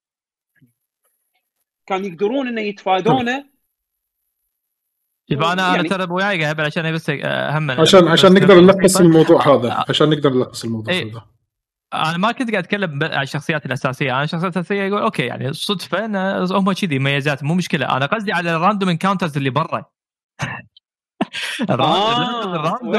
كان 1.86 2.06
يقدرون 2.06 2.48
إنه 2.48 2.62
يتفادونه. 2.62 3.50
يبقى 5.30 5.54
أنا 5.54 5.68
أنا 5.68 5.76
يعني- 5.76 5.90
ترى 5.90 6.14
وياي 6.14 6.44
قاعد 6.44 6.60
عشان 6.62 6.94
بس 6.94 7.10
اهم 7.10 7.72
عشان 7.72 8.08
عشان 8.08 8.34
نقدر 8.34 8.60
نلخص 8.62 8.98
الموضوع 8.98 9.48
هذا. 9.48 9.86
عشان 9.90 10.10
نقدر 10.10 10.30
نلخص 10.30 10.64
الموضوع 10.64 10.94
إيه. 10.94 11.12
هذا. 11.12 11.26
أنا 11.94 12.18
ما 12.18 12.32
كنت 12.32 12.52
قاعد 12.52 12.64
أتكلم 12.64 13.04
عن 13.04 13.24
الشخصيات 13.24 13.66
الأساسية. 13.66 14.12
أنا 14.12 14.24
الشخصيات 14.24 14.58
الأساسية 14.58 14.84
يقول 14.84 15.02
أوكي 15.02 15.26
يعني 15.26 15.54
صدفة 15.54 16.06
إن 16.06 16.16
هم 16.52 16.72
كذي 16.72 17.00
مميزات 17.00 17.44
مو 17.44 17.54
مشكلة. 17.54 17.98
أنا 17.98 18.06
قصدي 18.06 18.32
على 18.34 18.56
ال 18.56 18.61
random 18.61 18.90
encounters 18.90 19.38
اللي 19.38 19.50
برا. 19.50 19.86
ال 21.70 21.88
random 21.88 22.96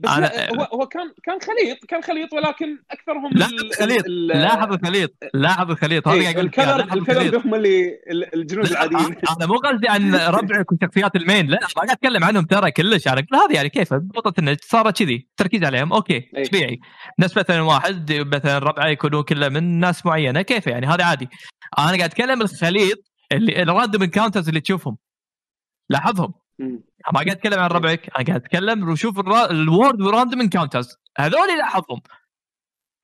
بس 0.00 0.10
أنا- 0.10 0.18
لا 0.18 0.50
هو 0.54 0.62
هو 0.80 0.86
كان 0.86 1.12
كان 1.24 1.38
خليط 1.40 1.84
كان 1.88 2.02
خليط 2.02 2.32
ولكن 2.32 2.78
أكثرهم 2.90 3.30
لاحظ 3.32 3.52
الخليط 3.52 4.06
ال- 4.06 4.26
لاحظ 4.26 4.72
الخليط. 4.72 5.10
لاحظ 5.34 5.70
الخليط. 5.70 6.08
هذا 6.08 6.16
إيه، 6.20 6.40
ال 6.40 6.46
color. 6.46 6.80
ال 6.94 7.01
color 7.01 7.36
هم 7.38 7.54
اللي 7.54 7.88
ال- 8.10 8.34
الجنود 8.34 8.64
لا، 8.66 8.70
العاديين. 8.84 9.16
أنا 9.36 9.46
مو 9.46 9.54
قصدي 9.54 9.88
عن 9.88 10.14
ربعك 10.14 10.72
وشخصيات 10.72 11.16
ال 11.16 11.21
main. 11.21 11.46
لا 11.46 11.58
ما 11.60 11.82
قاعد 11.82 11.90
أتكلم 11.90 12.24
عنهم 12.24 12.44
ترى 12.44 12.70
كلش. 12.70 13.08
أنا 13.08 13.24
أقول 13.30 13.40
هذه 13.42 13.56
يعني 13.56 13.68
كيف؟ 13.68 13.94
بطلت 13.94 14.38
إنه 14.38 14.56
صارت 14.62 14.98
كذي. 14.98 15.28
تركيز 15.36 15.64
عليهم. 15.64 15.92
أوكي 15.92 16.30
إيه. 16.36 16.44
طبيعي 16.44 16.80
نفس 17.18 17.36
مثلا 17.38 17.60
واحد 17.62 18.12
مثلا 18.12 18.58
ربعه 18.58 18.86
يكونون 18.86 19.22
كله 19.22 19.48
من 19.48 19.80
ناس 19.80 20.06
معينة. 20.06 20.42
كيف 20.42 20.66
يعني؟ 20.66 20.86
هذا 20.86 21.04
عادي. 21.04 21.28
أنا 21.78 21.86
قاعد 21.86 22.00
أتكلم 22.02 22.42
الخليط 22.42 22.98
اللي 23.32 23.62
ال 23.62 23.68
random 23.68 24.02
encounters 24.02 24.48
اللي 24.48 24.60
تشوفهم. 24.60 24.96
لاحظهم. 25.90 26.34
ما 26.60 27.12
قاعد 27.14 27.28
أتكلم 27.28 27.58
عن 27.58 27.70
ربعك 27.70 28.10
أنا 28.16 28.26
قاعد 28.26 28.40
أتكلم 28.44 28.88
وشوف 28.88 29.18
الرا- 29.18 29.50
الوورد 29.50 30.02
راندوم 30.02 30.40
انكاونترز 30.40 30.88
هذول 31.18 31.58
لاحظهم 31.58 32.00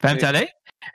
فهمت 0.02 0.24
إيه. 0.24 0.28
علي؟ 0.28 0.48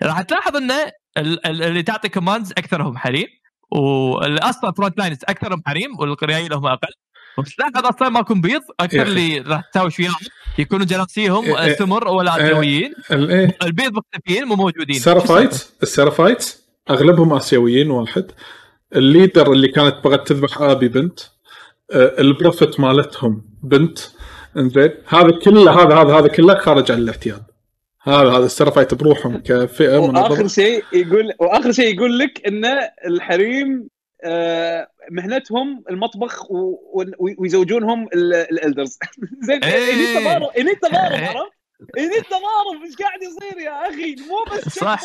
راح 0.03 0.21
تلاحظ 0.21 0.55
إن 0.55 0.71
ال- 0.71 1.45
ال- 1.47 1.63
اللي 1.63 1.83
تعطي 1.83 2.09
كوماندز 2.09 2.51
أكثرهم 2.51 2.97
حريم 2.97 3.27
واللي 3.71 4.39
أصلا 4.39 4.71
فرونت 4.71 4.97
لاينز 4.97 5.17
أكثرهم 5.23 5.61
حريم 5.65 5.99
والقريين 5.99 6.53
هم 6.53 6.65
أقل 6.65 6.93
وتلاحظ 7.37 7.85
أصلا 7.85 8.09
ماكو 8.09 8.33
بيض 8.33 8.61
أكثر 8.79 9.01
أخي. 9.01 9.09
اللي 9.09 9.39
راح 9.39 9.61
تساوي 9.73 9.91
وياهم 9.99 10.15
يكونوا 10.59 10.85
جناسيهم 10.85 11.45
إيه، 11.45 11.61
إيه. 11.63 11.73
سمر 11.75 12.07
ولا 12.07 12.35
إيه. 12.37 12.45
اسيويين 12.45 12.93
ال- 13.11 13.63
البيض 13.63 13.91
مختفيين 13.93 14.45
مو 14.45 14.55
موجودين 14.55 14.95
السيرافايت 14.95 15.67
السيرافايت 15.83 16.57
أغلبهم 16.89 17.33
آسيويين 17.33 17.91
واحد 17.91 18.31
ال 18.95 19.03
leader 19.03 19.51
اللي 19.51 19.67
كانت 19.67 19.95
بغت 20.03 20.27
تذبح 20.27 20.61
آبي 20.61 20.87
بنت 20.87 21.19
ال 21.93 22.04
prophet 22.04 22.79
مالتهم 22.79 23.45
بنت 23.63 23.99
إنزين 24.57 24.91
هذا 25.07 25.39
كله 25.43 25.71
هذا 25.83 25.95
هذا 25.95 26.13
هذا 26.19 26.27
كله 26.27 26.55
خارج 26.55 26.91
عن 26.91 26.97
الاعتياد 26.97 27.43
هذا 28.03 28.29
هذا 28.31 28.45
ال 28.45 28.50
Seraphite 28.50 28.93
بروحهم 28.93 29.37
كفئة 29.37 29.97
وآخر 29.97 30.47
شيء 30.47 30.83
يقول 30.93 31.33
وآخر 31.39 31.71
شيء 31.71 31.95
يقول 31.95 32.19
لك 32.19 32.47
إن 32.47 32.65
الحريم 33.05 33.87
آه، 34.23 34.87
مهنتهم 35.11 35.83
المطبخ 35.89 36.51
و- 36.51 36.75
و- 36.93 37.35
ويزوجونهم 37.39 38.07
ال- 38.13 38.33
ال 38.33 38.42
elders 38.42 38.97
زين 39.47 39.63
إيه. 39.63 39.93
هني 39.93 40.19
تضارب 40.21 40.49
هني 40.57 40.75
تضارب. 40.75 41.13
عرفت؟ 41.13 41.51
هني 41.97 42.21
تضارب 42.29 42.83
إيش 42.85 42.95
قاعد 42.95 43.19
يصير 43.23 43.59
يا 43.61 43.89
أخي 43.89 44.15
مو 44.15 44.55
بس 44.57 44.69
صح. 44.79 45.01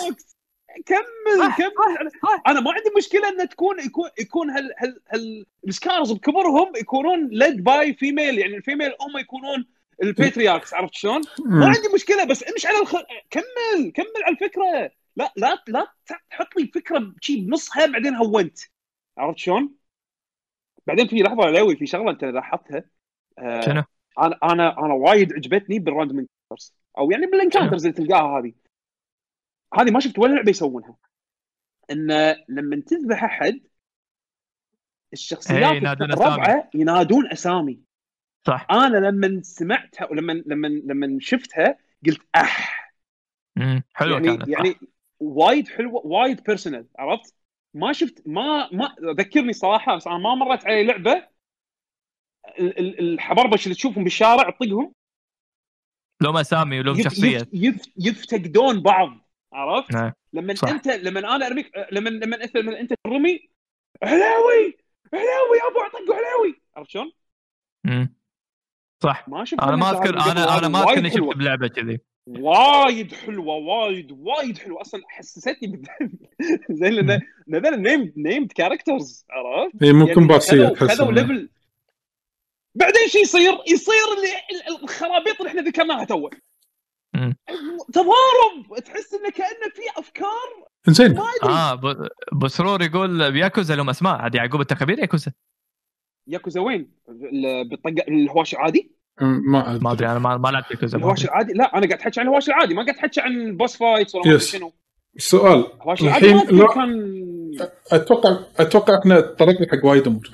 كمل 0.86 1.52
كمل. 1.58 2.10
أنا 2.46 2.60
ما 2.60 2.72
عندي 2.72 2.90
مشكلة 2.96 3.28
إن 3.28 3.48
تكون 3.48 3.80
يكون 3.80 4.10
يكون 4.20 4.50
هال 4.50 4.72
هال 4.78 5.00
هال 5.08 5.46
ال 5.68 5.75
Scars 5.75 6.12
بكبرهم 6.12 6.72
يكونون 6.76 7.28
led 7.28 7.64
by 7.64 7.94
female 7.94 8.38
يعني 8.38 8.56
ال 8.56 8.61
female 8.61 8.92
هم 9.00 9.18
يكونون 9.18 9.66
ال 10.02 10.09
patriarchs 10.09 10.74
عرفت 10.74 10.94
شلون؟ 10.94 11.22
ما 11.46 11.66
عندي 11.66 11.88
مشكلة 11.94 12.24
بس 12.24 12.48
امش 12.48 12.66
على 12.66 12.78
الخ... 12.78 12.96
كمل 13.30 13.92
كمل 13.94 14.24
على 14.24 14.32
الفكرة 14.34 14.90
لا 15.16 15.32
لا 15.36 15.64
لا 15.68 15.92
تحط 16.30 16.56
لي 16.56 16.70
فكرة 16.74 17.12
شي 17.20 17.40
بنصها 17.40 17.86
بعدين 17.86 18.14
هونت 18.14 18.58
عرفت 19.18 19.38
شلون؟ 19.38 19.74
بعدين 20.86 21.08
في 21.08 21.16
لحظة 21.16 21.44
علاوي 21.44 21.76
في 21.76 21.86
شغلة 21.86 22.10
أنت 22.10 22.24
لاحظتها 22.24 22.84
آه 23.38 23.60
شنو؟ 23.60 23.82
أنا 24.18 24.38
أنا 24.42 24.78
أنا 24.78 24.94
وايد 24.94 25.32
عجبتني 25.32 25.78
بال 25.78 25.88
random 25.88 26.18
encounters 26.18 26.74
أو 26.98 27.10
يعني 27.10 27.26
بال 27.26 27.36
encounters 27.36 27.86
اللي 27.86 27.96
تلقاها 27.96 28.38
هذه 28.40 28.52
هذه 29.74 29.90
ما 29.90 30.00
شفت 30.00 30.18
ولا 30.18 30.34
لعبه 30.34 30.50
يسوونها 30.50 30.96
إن 31.90 32.34
لما 32.48 32.82
تذبح 32.86 33.24
أحد 33.24 33.60
الشخصيات 35.12 35.72
إيه،. 35.72 35.92
الرابعه 35.92 36.70
ينادون 36.74 37.32
أسامي. 37.32 37.80
صح. 38.46 38.66
أنا 38.70 38.96
لما 38.96 39.42
سمعتها 39.42 40.10
ولما 40.10 40.32
لما 40.46 40.66
لما 40.66 41.18
شفتها 41.20 41.78
قلت 42.06 42.20
أح. 42.34 42.94
مم. 43.56 43.82
حلوة 43.94 44.12
يعني 44.20 44.36
كانت 44.36 44.48
يعني 44.48 44.74
وايد 45.20 45.68
حلوة 45.68 46.06
وايد 46.06 46.42
بيرسونال 46.42 46.86
عرفت؟ 46.98 47.34
ما 47.74 47.92
شفت 47.92 48.22
ما 48.26 48.68
ما 48.72 48.94
ذكرني 49.18 49.52
صراحة 49.52 49.96
بس 49.96 50.06
أنا 50.06 50.18
ما 50.18 50.34
مرت 50.34 50.66
علي 50.66 50.84
لعبة 50.84 51.28
ال- 52.58 52.78
ال- 52.78 53.00
الحبربش 53.00 53.64
اللي 53.64 53.74
تشوفهم 53.74 54.04
بالشارع 54.04 54.50
تطقهم. 54.50 54.92
لهم 56.22 56.36
أسامي 56.36 56.80
ولهم 56.80 57.02
شخصيه 57.02 57.36
يف- 57.38 57.48
يف- 57.52 57.92
يفتقدون 57.98 58.82
بعض. 58.82 59.25
عرفت؟ 59.52 59.92
نعم. 59.92 60.12
لما 60.32 60.54
صح. 60.54 60.68
أنت 60.68 60.86
لما 60.88 61.36
أنا 61.36 61.46
أرميك 61.46 61.70
لما 61.92 62.08
لما 62.10 62.44
انت 62.44 62.56
لما 62.56 62.80
أنت 62.80 62.94
ترمي 63.04 63.48
علاوي 64.02 64.76
علاوي 65.14 65.58
أبو 65.70 65.80
اطق 65.80 66.12
علاوي 66.14 66.62
عرفت 66.76 66.90
شلون؟ 66.90 67.12
صح 69.02 69.28
ما 69.28 69.44
شفت 69.44 69.60
أنا 69.62 69.76
ما 69.76 69.90
أذكر 69.90 70.14
أنا 70.14 70.58
أنا. 70.58 70.68
ما 70.68 70.78
أذكر 70.82 71.10
حلوة. 71.10 71.30
شفت 71.30 71.38
بلعبة 71.38 71.68
كذي 71.68 71.98
وايد 72.26 73.14
حلوة 73.14 73.54
وايد 73.56 74.12
وايد 74.12 74.58
حلوة 74.58 74.80
أصلا 74.80 75.02
حسستني 75.08 75.56
بال- 75.62 76.10
زين 76.80 76.92
لأن 76.92 77.20
هذول 77.54 77.82
named 77.82 78.12
named 78.16 78.52
characters 78.52 79.26
عرفت؟ 79.30 79.82
هي 79.82 79.92
مو 79.92 80.06
كومبارسيه 80.14 80.66
خذوا- 80.66 80.74
تحس 80.74 80.98
خذوا 80.98 81.12
level 81.12 81.50
بعدين 82.74 83.08
شو 83.08 83.18
يصير؟ 83.18 83.58
يصير 83.68 83.94
اللي 84.16 84.28
ال- 84.68 84.82
الخرابيط 84.82 85.36
اللي 85.40 85.48
إحنا 85.48 85.62
ذكرناها 85.62 86.04
تو. 86.04 86.28
تضارب! 87.92 88.84
تحس 88.84 89.14
إنه 89.14 89.30
كأنه 89.30 89.72
في 89.74 90.00
أفكار 90.00 90.66
زين 90.88 91.18
آه 91.42 91.80
بسرور 92.42 92.82
يقول 92.82 93.32
بياكوزا 93.32 93.76
لهم 93.76 93.90
اسماء 93.90 94.14
عاد 94.14 94.34
يعقوب 94.34 94.60
التخبير 94.60 94.98
ياكوزا. 94.98 95.32
ياكوزا 96.28 96.60
وين؟ 96.60 96.90
ال- 97.08 97.68
بالطق 97.68 98.04
الهواش 98.08 98.54
العادي؟ 98.54 98.92
ما 99.20 99.78
ما 99.82 99.92
أدري 99.92 100.06
أنا 100.06 100.18
ما, 100.18 100.36
ما 100.36 100.48
لعبت 100.48 100.70
ياكوزا. 100.70 100.98
الهواش. 100.98 101.24
العادي؟ 101.24 101.52
لا 101.52 101.64
أنا 101.78 101.86
قاعد 101.86 102.00
احكي 102.00 102.20
عن 102.20 102.26
الهواش 102.26 102.48
العادي. 102.48 102.74
ما 102.74 102.82
قاعد 102.82 102.96
احكي 102.98 103.20
عن 103.20 103.56
بوس 103.56 103.76
فايتس 103.76 104.14
ولا 104.14 104.26
ما 104.28 104.34
يس. 104.34 104.52
شنو. 104.52 104.72
السؤال 105.16 105.66
الهواش 105.76 106.02
العادي 106.02 106.34
ما 106.34 106.42
الحين 106.42 106.58
لو 106.58 106.66
كان 106.66 107.22
أتوقع 107.92 108.36
أتوقع 108.58 108.98
إحنا 108.98 109.20
تطرقنا 109.20 109.66
حق 109.72 109.84
وايد 109.86 110.06
أمور. 110.06 110.30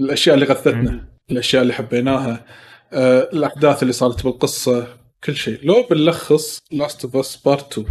الأشياء 0.00 0.34
اللي 0.34 0.46
غثتنا 0.46 1.08
الأشياء 1.30 1.62
اللي 1.62 1.72
حبيناها 1.74 2.44
آه، 2.92 3.20
الأحداث 3.32 3.82
اللي 3.82 3.92
صارت 3.92 4.24
بالقصة 4.24 4.86
كل 5.24 5.36
شيء. 5.36 5.66
لو 5.66 5.86
بنلخص 5.90 6.62
Last 6.70 7.04
of 7.04 7.16
Us 7.16 7.36
Part 7.36 7.78
2 7.78 7.86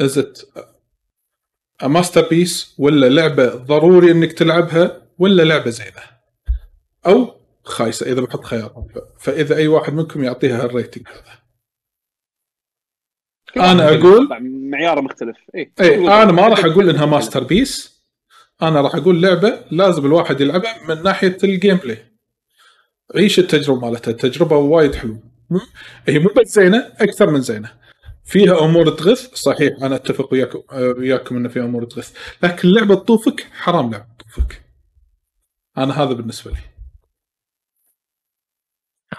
is 0.00 0.52
it 1.82 2.28
masterpiece 2.28 2.74
ولا 2.78 3.06
لعبة 3.06 3.54
ضروري 3.54 4.10
إنك 4.10 4.32
تلعبها 4.32 5.02
ولا 5.18 5.42
لعبة 5.42 5.70
زينة؟ 5.70 6.02
أو 7.06 7.40
خايسة 7.64 8.12
إذا 8.12 8.20
بحط 8.20 8.44
خيارات 8.44 8.86
فإذا 9.18 9.56
أي 9.56 9.68
واحد 9.68 9.92
منكم 9.92 10.24
يعطيها 10.24 10.64
ال 10.64 10.70
rating 10.70 11.08
هذا. 11.08 11.44
أنا 13.56 13.88
أقول 13.88 14.28
معياره 14.70 15.00
مختلف. 15.00 15.36
اي 15.54 15.72
اي 15.80 15.94
أنا 15.94 16.32
ما 16.32 16.48
راح 16.48 16.64
أقول 16.64 16.90
إنها 16.90 17.06
masterpiece 17.06 18.02
أنا 18.62 18.80
راح 18.80 18.94
أقول 18.94 19.22
لعبة 19.22 19.64
لازم 19.70 20.06
الواحد 20.06 20.40
يلعبها 20.40 20.88
من 20.88 21.02
ناحية 21.02 21.36
ال 21.44 21.76
gameplay 21.76 21.98
عيش 23.14 23.38
التجربة 23.38 23.80
مالتها 23.90 24.10
التجربه 24.10 24.56
وايد 24.56 24.94
حلوة. 24.94 25.33
هي 26.08 26.18
مو 26.18 26.28
بس 26.28 26.48
زينة 26.48 26.92
أكثر 27.00 27.30
من 27.30 27.40
زينة. 27.40 27.84
فيها 28.24 28.64
أمور 28.64 28.90
تغث 28.90 29.34
صحيح 29.34 29.72
أنا 29.82 29.96
أتفق 29.96 30.32
وياكم 30.32 30.62
وياكم 30.72 31.36
إنه 31.36 31.48
فيها 31.48 31.64
أمور 31.64 31.84
تغث. 31.84 32.34
لكن 32.42 32.68
لعبة 32.68 32.94
تطوفك 32.94 33.40
حرام 33.52 33.90
لعبة 33.90 34.06
تطوفك. 34.18 34.64
أنا 35.78 36.02
هذا 36.02 36.12
بالنسبة 36.12 36.50
لي. 36.50 36.58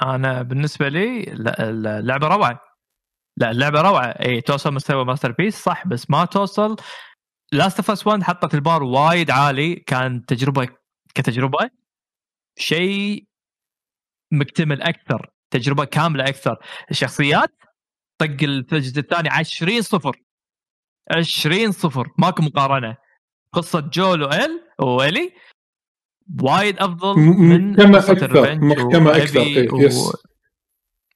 أنا 0.01 0.41
بالنسبة 0.41 0.89
لي 0.89 1.23
اللعبه 1.59 2.27
روعة. 2.27 2.59
لا 3.37 3.51
اللعبه 3.51 3.81
روعة. 3.81 4.07
اي 4.07 4.41
توصل 4.41 4.73
مستوى 4.73 5.05
masterpiece 5.05 5.63
صح 5.63 5.87
بس 5.87 6.09
ما 6.09 6.25
توصل. 6.25 6.75
Last 7.51 7.77
of 7.77 7.91
Us 7.91 8.07
1 8.07 8.23
حطت 8.23 8.53
البار 8.53 8.83
وايد 8.83 9.31
عالي 9.31 9.75
كان 9.75 10.25
تجربة 10.25 10.67
كتجربة 11.15 11.69
شيء 12.57 13.27
مكتمل 14.31 14.81
أكثر. 14.81 15.34
تجربة 15.51 15.85
كاملة 15.85 16.23
أكثر. 16.27 16.55
الشخصيات 16.91 17.51
طق 18.17 18.37
الجزء 18.41 18.99
الثاني 18.99 19.29
20 19.29 19.81
صفر. 19.81 20.21
20 21.11 21.71
صفر. 21.71 22.07
ماكو 22.17 22.43
مقارنة. 22.43 22.97
قصة 23.53 23.79
جول 23.79 24.23
وال 24.23 24.61
والي 24.79 25.33
وايد 26.41 26.79
أفضل 26.79 27.19
من 27.19 27.71
محكمة 27.71 27.97
أكثر. 27.97 28.59
محكمة 28.59 29.17
أكثر. 29.17 29.39
إيه، 29.41 29.67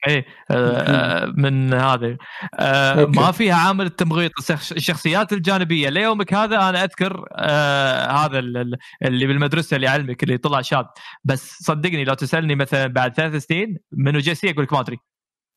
يس 0.08 0.14
إيه 0.14 0.26
آه 0.52 1.34
من 1.38 1.74
هذا 1.74 2.18
آه 2.60 3.06
ما 3.06 3.32
فيها 3.32 3.56
عامل 3.56 3.86
التمغيط 3.86 4.32
الشخصيات 4.52 5.34
الجانبية. 5.34 5.90
ليومك 5.90 6.34
هذا 6.34 6.70
أنا 6.70 6.84
أذكر 6.84 7.26
آه 7.32 8.12
هذا 8.12 8.40
اللي 8.40 9.28
بالمدرسة 9.28 9.76
اللي 9.76 9.88
يعلمك 9.88 10.24
اللي 10.24 10.38
طلع 10.38 10.62
شاب. 10.62 10.86
بس 11.24 11.58
صدقني 11.64 12.04
لو 12.04 12.14
تسألني 12.14 12.56
مثلا 12.56 12.88
بعد 12.88 13.14
ثلاث 13.16 13.46
سنين 13.46 13.78
منو 13.92 14.20
جيسي 14.20 14.50
أقول 14.50 14.64
لك 14.64 14.74
ما 14.74 14.80
أدري. 14.80 14.98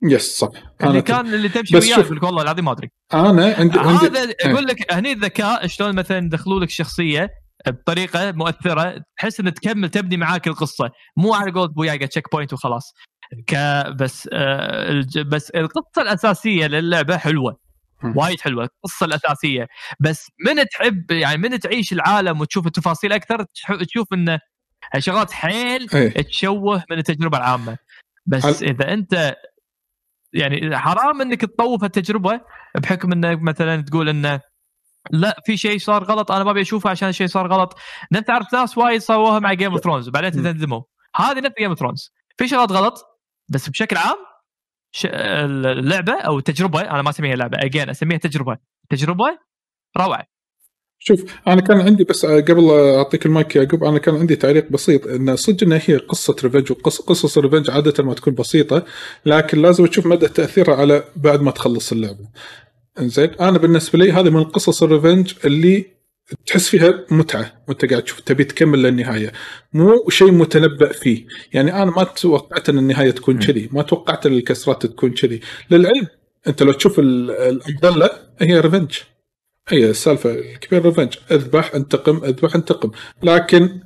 يس 0.05 0.39
صح. 0.39 0.49
اللي 0.83 1.03
كان 1.03 1.35
اللي 1.35 1.49
تمشي 1.49 1.77
وياه 1.77 1.99
يقول 1.99 2.17
لك 2.17 2.23
والله 2.23 2.43
العظيم 2.43 2.65
ما 2.65 2.73
أدري. 2.73 2.91
أنا 3.15 3.55
عندي 3.59 3.79
هذا 3.79 4.35
يقول 4.45 4.67
لك 4.67 4.93
هني 4.93 5.13
الذكاء 5.13 5.67
شلون 5.67 5.95
مثلا 5.95 6.29
دخلوا 6.29 6.61
لك 6.61 6.71
شخصية 6.71 7.29
بطريقة 7.67 8.33
مؤثرة 8.33 9.03
تحس 9.19 9.41
ان 9.41 9.55
تكمل 9.55 9.89
تبني 9.89 10.17
معاك 10.17 10.47
القصة. 10.47 10.91
مو 11.17 11.35
على 11.35 11.53
قول 11.53 11.69
بويا 11.69 12.07
checkpoint 12.07 12.53
وخلاص. 12.53 12.95
ك 13.47 13.55
بس 13.97 14.29
آه 14.33 15.05
بس 15.27 15.51
القصة 15.51 16.03
الأساسية 16.03 16.67
للعبة 16.67 17.17
حلوة 17.17 17.57
وايد 18.17 18.41
حلوة 18.41 18.65
القصة 18.65 19.07
الأساسية. 19.07 19.69
بس 20.01 20.31
من 20.47 20.67
تحب 20.67 21.11
يعني 21.11 21.39
من 21.39 21.59
تعيش 21.59 21.93
العالم 21.93 22.41
وتشوف 22.41 22.67
التفاصيل 22.67 23.13
أكثر 23.13 23.45
تشوف 23.89 24.13
انه 24.13 24.39
شغلات 24.99 25.33
حيل 25.33 25.87
إيه. 25.95 26.23
تشوه 26.23 26.85
من 26.91 26.99
التجربة 26.99 27.39
العامة. 27.39 27.79
بس 28.27 28.45
عل... 28.45 28.69
إذا 28.69 28.93
أنت 28.93 29.37
يعني 30.33 30.79
حرام 30.79 31.21
إنك 31.21 31.41
تطوف 31.41 31.85
التجربة 31.85 32.41
بحكم 32.75 33.13
إنك 33.13 33.43
مثلا 33.43 33.83
تقول 33.83 34.09
انه 34.09 34.41
لا 35.11 35.37
في 35.47 35.57
شيء 35.57 35.79
صار 35.79 36.05
غلط 36.05 36.33
أنا 36.33 36.45
ما 36.45 36.51
أبي 36.51 36.61
أشوفه 36.61 36.91
عشان 36.91 37.09
الشيء 37.09 37.27
صار 37.27 37.53
غلط. 37.53 37.79
نفس 38.13 38.25
تعرف 38.25 38.55
ناس 38.55 38.79
وايد 38.79 39.01
سووها 39.01 39.39
مع 39.39 39.53
Game 39.53 39.73
of 39.73 39.81
Thrones 39.81 40.09
وبعدين 40.09 40.31
تندموا 40.33 40.83
هذه 41.17 41.41
نفس 41.41 41.55
Game 41.59 41.71
of 41.71 41.79
Thrones 41.79 42.13
في 42.39 42.49
شغلات 42.49 42.73
غلط 42.73 43.12
بس 43.53 43.69
بشكل 43.69 43.97
عام 43.97 44.17
اللعبة 45.05 46.13
أو 46.13 46.39
التجربة 46.39 46.81
أنا 46.81 47.03
ما 47.03 47.11
أسميها 47.11 47.37
لعبة 47.37 47.59
again 47.61 47.91
أسميها 47.91 48.19
تجربة 48.19 48.59
تجربة 48.91 49.39
روعة 49.99 50.27
شوف 50.99 51.41
أنا 51.49 51.61
كان 51.61 51.81
عندي 51.81 52.05
بس 52.05 52.27
قبل 52.27 52.71
أعطيك 52.71 53.27
المايك 53.27 53.57
يعقوب 53.57 53.85
أنا 53.85 53.99
كان 53.99 54.15
عندي 54.17 54.37
تعليق 54.37 54.69
بسيط 54.71 55.07
إن 55.07 55.37
صدق 55.37 55.63
إنها 55.63 55.81
هي 55.87 55.97
قصة 55.97 56.37
revenge 56.45 56.71
وقصص 56.73 57.39
ال 57.39 57.43
revenge 57.43 57.71
عادة 57.71 58.05
ما 58.05 58.15
تكون 58.15 58.35
بسيطة 58.35 58.85
لكن 59.27 59.63
لازم 59.63 59.87
تشوف 59.87 60.07
مدى 60.07 60.29
تأثيرها 60.29 60.77
على 60.77 61.05
بعد 61.17 61.43
ما 61.43 61.51
تخلص 61.51 61.93
اللعبة. 61.93 62.29
إنزين 62.99 63.31
أنا 63.31 63.59
بالنسبة 63.59 63.99
لي 63.99 64.13
هذه 64.13 64.31
من 64.31 64.45
قصص 64.45 64.83
ال 64.83 64.89
revenge 64.89 65.35
اللي 65.45 66.02
تحس 66.47 66.69
فيها 66.69 67.07
متعة 67.11 67.65
وانت 67.69 67.85
قاعد 67.85 68.03
تشوف 68.03 68.21
تبي 68.21 68.45
تكمل 68.45 68.83
للنهاية. 68.83 69.33
مو 69.73 70.09
شيء 70.09 70.31
متنبأ 70.31 70.93
فيه. 70.93 71.27
يعني 71.53 71.83
أنا 71.83 71.91
ما 71.91 72.05
توقعت 72.05 72.69
إن 72.69 72.79
النهاية 72.79 73.11
تكون 73.11 73.39
كذي. 73.39 73.69
ما 73.73 73.83
توقعت 73.83 74.27
إن 74.27 74.33
الكسرات 74.33 74.87
تكون 74.87 75.11
كذي. 75.11 75.41
للعلم 75.71 76.07
أنت 76.47 76.63
لو 76.63 76.73
تشوف 76.73 76.99
ال 76.99 77.14
umbrella 77.14 78.35
هي 78.41 78.61
revenge 78.61 78.93
هي 79.69 79.91
السالفة 79.91 80.31
الكبيره 80.31 80.83
revenge 80.83 81.15
أذبح 81.31 81.75
أنتقم 81.75 82.25
أذبح 82.25 82.55
أنتقم. 82.55 82.91
لكن 83.23 83.81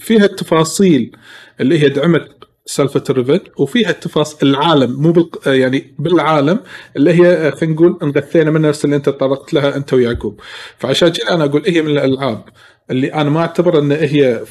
فيها 0.00 0.24
التفاصيل 0.24 1.16
اللي 1.60 1.78
هي 1.78 1.88
دعمت 1.88 2.39
سالفة 2.66 3.04
ال 3.10 3.14
revenge 3.14 3.40
وفيها 3.56 3.92
تفاصيل 3.92 4.48
العالم 4.48 5.02
مو 5.02 5.12
بالق... 5.12 5.48
يعني 5.48 5.94
بالعالم 5.98 6.60
اللي 6.96 7.10
هي 7.12 7.52
خلينا 7.52 7.74
نقول 7.74 7.98
انغثينا 8.02 8.50
من 8.50 8.60
نفس 8.60 8.84
اللي 8.84 8.96
انت 8.96 9.06
تطرقت 9.08 9.54
لها 9.54 9.76
انت 9.76 9.92
ويعقوب. 9.92 10.40
فعشان 10.78 11.08
كذا 11.08 11.34
أنا 11.34 11.44
أقول 11.44 11.62
هي 11.66 11.82
من 11.82 11.90
الألعاب 11.90 12.44
اللي 12.90 13.14
أنا 13.14 13.30
ما 13.30 13.40
أعتبر 13.40 13.78
إن 13.78 13.92
هي 13.92 14.44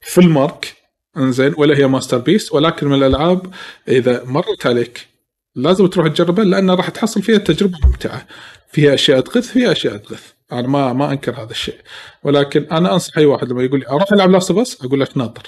في 0.00 0.20
ال 0.20 0.31
mark 0.31 0.76
إنزين 1.16 1.54
ولا 1.56 1.78
هي 1.78 1.86
masterpiece 1.86 2.52
ولكن 2.52 2.86
من 2.86 2.94
الألعاب 2.94 3.46
إذا 3.88 4.24
مرت 4.24 4.66
عليك 4.66 5.06
لازم 5.54 5.86
تروح 5.86 6.08
تجربها 6.08 6.44
لأن 6.44 6.70
راح 6.70 6.88
تحصل 6.88 7.22
فيها 7.22 7.38
تجربة 7.38 7.78
ممتعة. 7.84 8.26
فيها 8.72 8.94
أشياء 8.94 9.20
تغث 9.20 9.48
فيها 9.48 9.72
أشياء 9.72 9.96
تغث. 9.96 10.22
أنا 10.52 10.68
ما 10.68 10.92
ما 10.92 11.12
أنكر 11.12 11.32
هذا 11.32 11.50
الشيء. 11.50 11.76
ولكن 12.22 12.62
أنا 12.72 12.92
أنصح 12.92 13.18
أي 13.18 13.24
واحد 13.26 13.48
لما 13.48 13.62
يقول 13.62 13.80
لي 13.80 13.88
أروح 13.88 14.12
ألعب 14.12 14.30
Last 14.30 14.52
of 14.52 14.68
Us 14.68 14.84
أقول 14.84 15.00
لك 15.00 15.16
ناطر. 15.16 15.42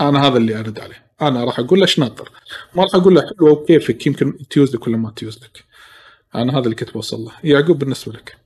أنا 0.00 0.26
هذا 0.26 0.36
اللي 0.36 0.60
أرد 0.60 0.78
عليه. 0.80 1.06
أنا 1.22 1.44
راح 1.44 1.58
أقول 1.58 1.80
له 1.80 1.86
ناطر 1.98 2.30
ما 2.76 2.82
راح 2.82 2.94
أقول 2.94 3.14
له 3.14 3.22
حلوة 3.22 3.52
وكيفك 3.52 4.06
يمكن 4.06 4.38
تجوز 4.50 4.74
لك 4.76 4.86
ولا 4.86 4.96
ما 4.96 5.10
تجوز 5.10 5.44
لك 5.44 5.64
أنا 6.34 6.52
هذا 6.52 6.64
اللي 6.64 6.74
كنت 6.74 6.92
بوصل 6.92 7.20
له. 7.20 7.32
يعقوب 7.44 7.78
بالنسبة 7.78 8.12
لك. 8.12 8.36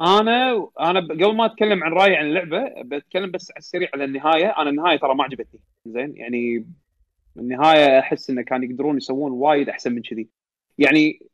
أنا 0.00 0.68
أنا 0.80 1.00
قبل 1.00 1.34
ما 1.36 1.46
أتكلم 1.46 1.84
عن 1.84 1.92
رأيي 1.92 2.16
عن 2.16 2.26
اللعبة 2.26 2.82
بتكلم 2.82 3.30
بس 3.30 3.50
على 3.50 3.58
السريع 3.58 3.88
على 3.94 4.04
النهاية. 4.04 4.54
أنا 4.58 4.70
النهاية 4.70 4.98
ترى 4.98 5.14
ما 5.14 5.24
عجبتني. 5.24 5.60
زين؟ 5.86 6.16
يعني 6.16 6.66
النهاية 7.36 7.98
أحس 7.98 8.30
انه 8.30 8.42
كان 8.42 8.62
يقدرون 8.62 8.96
يسوون 8.96 9.32
وايد 9.32 9.68
أحسن 9.68 9.92
من 9.92 10.02
كذي. 10.02 10.28
يعني 10.78 11.29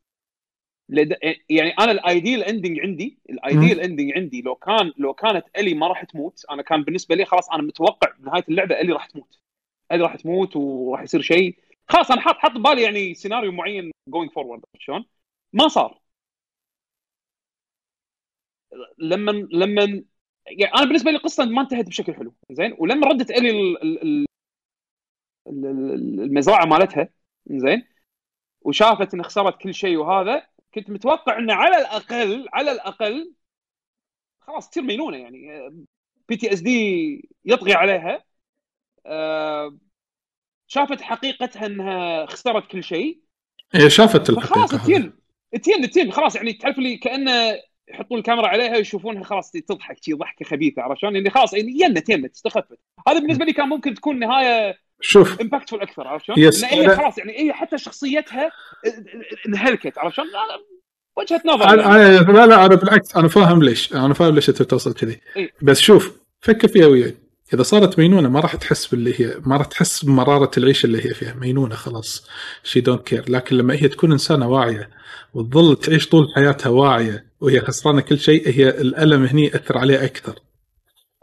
لد... 0.89 1.17
يعني 1.51 1.71
أنا 1.71 1.93
ال 1.93 2.01
ideal 2.01 2.45
ending 2.45 2.81
عندي 2.81 3.19
ال 3.31 3.39
ideal 3.39 3.81
ending 3.81 4.13
عندي 4.17 4.43
لو 4.43 4.55
كان 4.55 4.93
لو 4.99 5.15
كانت 5.15 5.45
إلي 5.59 5.75
ما 5.75 5.89
راح 5.89 6.05
تموت 6.05 6.45
أنا 6.51 6.63
كان 6.63 6.83
بالنسبة 6.83 7.15
لي 7.15 7.25
خلاص 7.25 7.51
أنا 7.51 7.63
متوقع 7.63 8.13
بنهايه 8.19 8.45
اللعبة 8.49 8.81
إلي 8.81 8.93
راح 8.93 9.07
تموت. 9.07 9.41
إلي 9.93 10.03
راح 10.03 10.17
تموت 10.17 10.57
وراح 10.57 11.03
يصير 11.03 11.21
شيء. 11.23 11.57
خلاص 11.89 12.11
أنا 12.11 12.21
حاط 12.21 12.37
حاط 12.37 12.51
ببالي 12.51 12.83
يعني 12.83 13.15
سيناريو 13.15 13.53
معين 13.53 13.91
going 14.09 14.31
forward 14.33 14.63
شلون؟ 14.79 15.05
ما 15.53 15.69
صار. 15.69 16.01
لما 18.99 19.33
لما 19.53 20.05
يعني 20.47 20.75
أنا 20.75 20.85
بالنسبة 20.85 21.11
لي 21.11 21.17
القصة 21.17 21.45
ما 21.45 21.63
انتهت 21.63 21.89
بشكل 21.89 22.15
حلو 22.15 22.35
زين؟ 22.51 22.77
ولما 22.79 23.07
ردت 23.09 23.31
إلي 23.31 23.77
المزرعه 25.49 26.65
مالتها 26.67 27.09
زين؟ 27.47 27.83
وشافت 28.61 29.15
إن 29.15 29.23
خسرت 29.23 29.57
كل 29.61 29.75
شيء 29.75 29.97
وهذا 29.97 30.47
كنت 30.77 30.91
متوقع 30.91 31.39
إنه 31.39 31.55
على 31.55 31.77
الأقل 31.79 32.49
على 32.53 32.73
الأقل 32.73 33.33
خلاص 34.41 34.71
تصير 34.71 34.83
مينونه 34.83 35.17
يعني. 35.17 35.71
PTSD 36.29 37.29
يطغي 37.45 37.75
عليها. 37.75 38.25
آه، 39.07 39.79
شافت 40.67 41.01
حقيقتها 41.01 41.67
إنها 41.67 42.27
خسرت 42.27 42.67
كل 42.67 42.85
شيء. 42.85 43.21
هي 43.73 43.91
شافت 43.91 44.31
الحقيقة 44.31 44.67
خلاص 44.67 44.87
تين 44.87 45.13
تين 45.63 45.91
تين. 45.91 46.13
خلاص 46.13 46.37
يعني 46.37 46.53
تعرف 46.53 46.79
لي 46.79 46.97
كأنه 46.97 47.59
يحطون 47.89 48.19
الكاميرا 48.19 48.47
عليها 48.47 48.77
ويشوفونها 48.77 49.25
خلاص 49.25 49.51
تضحك 49.51 50.05
شي 50.05 50.13
ضحكة 50.13 50.45
خبيثة 50.45 50.83
عرفت 50.83 51.01
شلون؟ 51.01 51.17
يعني 51.17 51.31
خلاص 51.31 51.55
يعني 51.55 51.81
ينا 51.81 52.01
تمت 52.01 52.35
استخفت 52.35 52.79
هذا 53.09 53.19
بالنسبة 53.19 53.45
لي 53.45 53.53
كان 53.53 53.69
ممكن 53.69 53.95
تكون 53.95 54.19
نهاية 54.19 54.79
شوف 55.01 55.41
impactful 55.41 55.81
أكثر 55.81 56.09
عرفت 56.09 56.25
شلون؟ 56.25 56.39
yes 56.39 56.65
هي 56.65 56.97
خلاص 56.97 57.19
يعني 57.19 57.39
هي 57.39 57.53
حتى 57.53 57.79
شخصيتها 57.79 58.51
انهلكت 59.49 59.99
عرفت 59.99 60.17
شلون؟ 60.17 60.29
وجهة 61.17 61.43
نظر 61.45 61.69
أنا 61.69 62.13
يعني. 62.13 62.33
لا 62.33 62.47
لا 62.47 62.67
أنا 62.67 62.75
بالعكس 62.75 63.17
أنا 63.17 63.29
فاهم 63.29 63.63
ليش 63.63 63.95
أنا 63.95 64.15
فاهم 64.15 64.35
ليش 64.35 64.49
أنت 64.49 64.63
توصل 64.63 64.95
كذي 64.95 65.21
إيه؟ 65.37 65.51
بس 65.63 65.81
شوف 65.81 66.13
فكر 66.41 66.69
فيها 66.69 66.87
وياي 66.87 67.15
إذا 67.55 67.63
صارت 67.63 67.99
مينونة 67.99 68.29
ما 68.29 68.41
راح 68.41 68.57
تحس 68.57 68.87
باللي 68.87 69.21
هي 69.21 69.41
ما 69.47 69.57
راح 69.57 69.67
تحس 69.67 70.05
بمرارة 70.05 70.51
العيشه 70.59 70.87
اللي 70.87 71.07
هي 71.07 71.15
فيها 71.15 71.35
مينونة 71.35 71.75
خلاص 71.75 72.29
she 72.65 72.81
don't 72.81 73.07
care 73.07 73.31
لكن 73.31 73.57
لما 73.57 73.75
هي 73.75 73.89
تكون 73.89 74.13
إنسانة 74.13 74.49
واعية 74.49 74.91
وتظل 75.35 75.77
تعيش 75.77 76.09
طول 76.09 76.33
حياتها 76.35 76.71
واعية 76.71 77.27
وهي 77.41 77.61
خسرانة 77.61 78.01
كل 78.01 78.19
شيء 78.19 78.49
هي 78.49 78.69
الألم 78.69 79.25
هني 79.25 79.45
يأثر 79.45 79.79
عليها 79.79 80.05
أكثر 80.05 80.35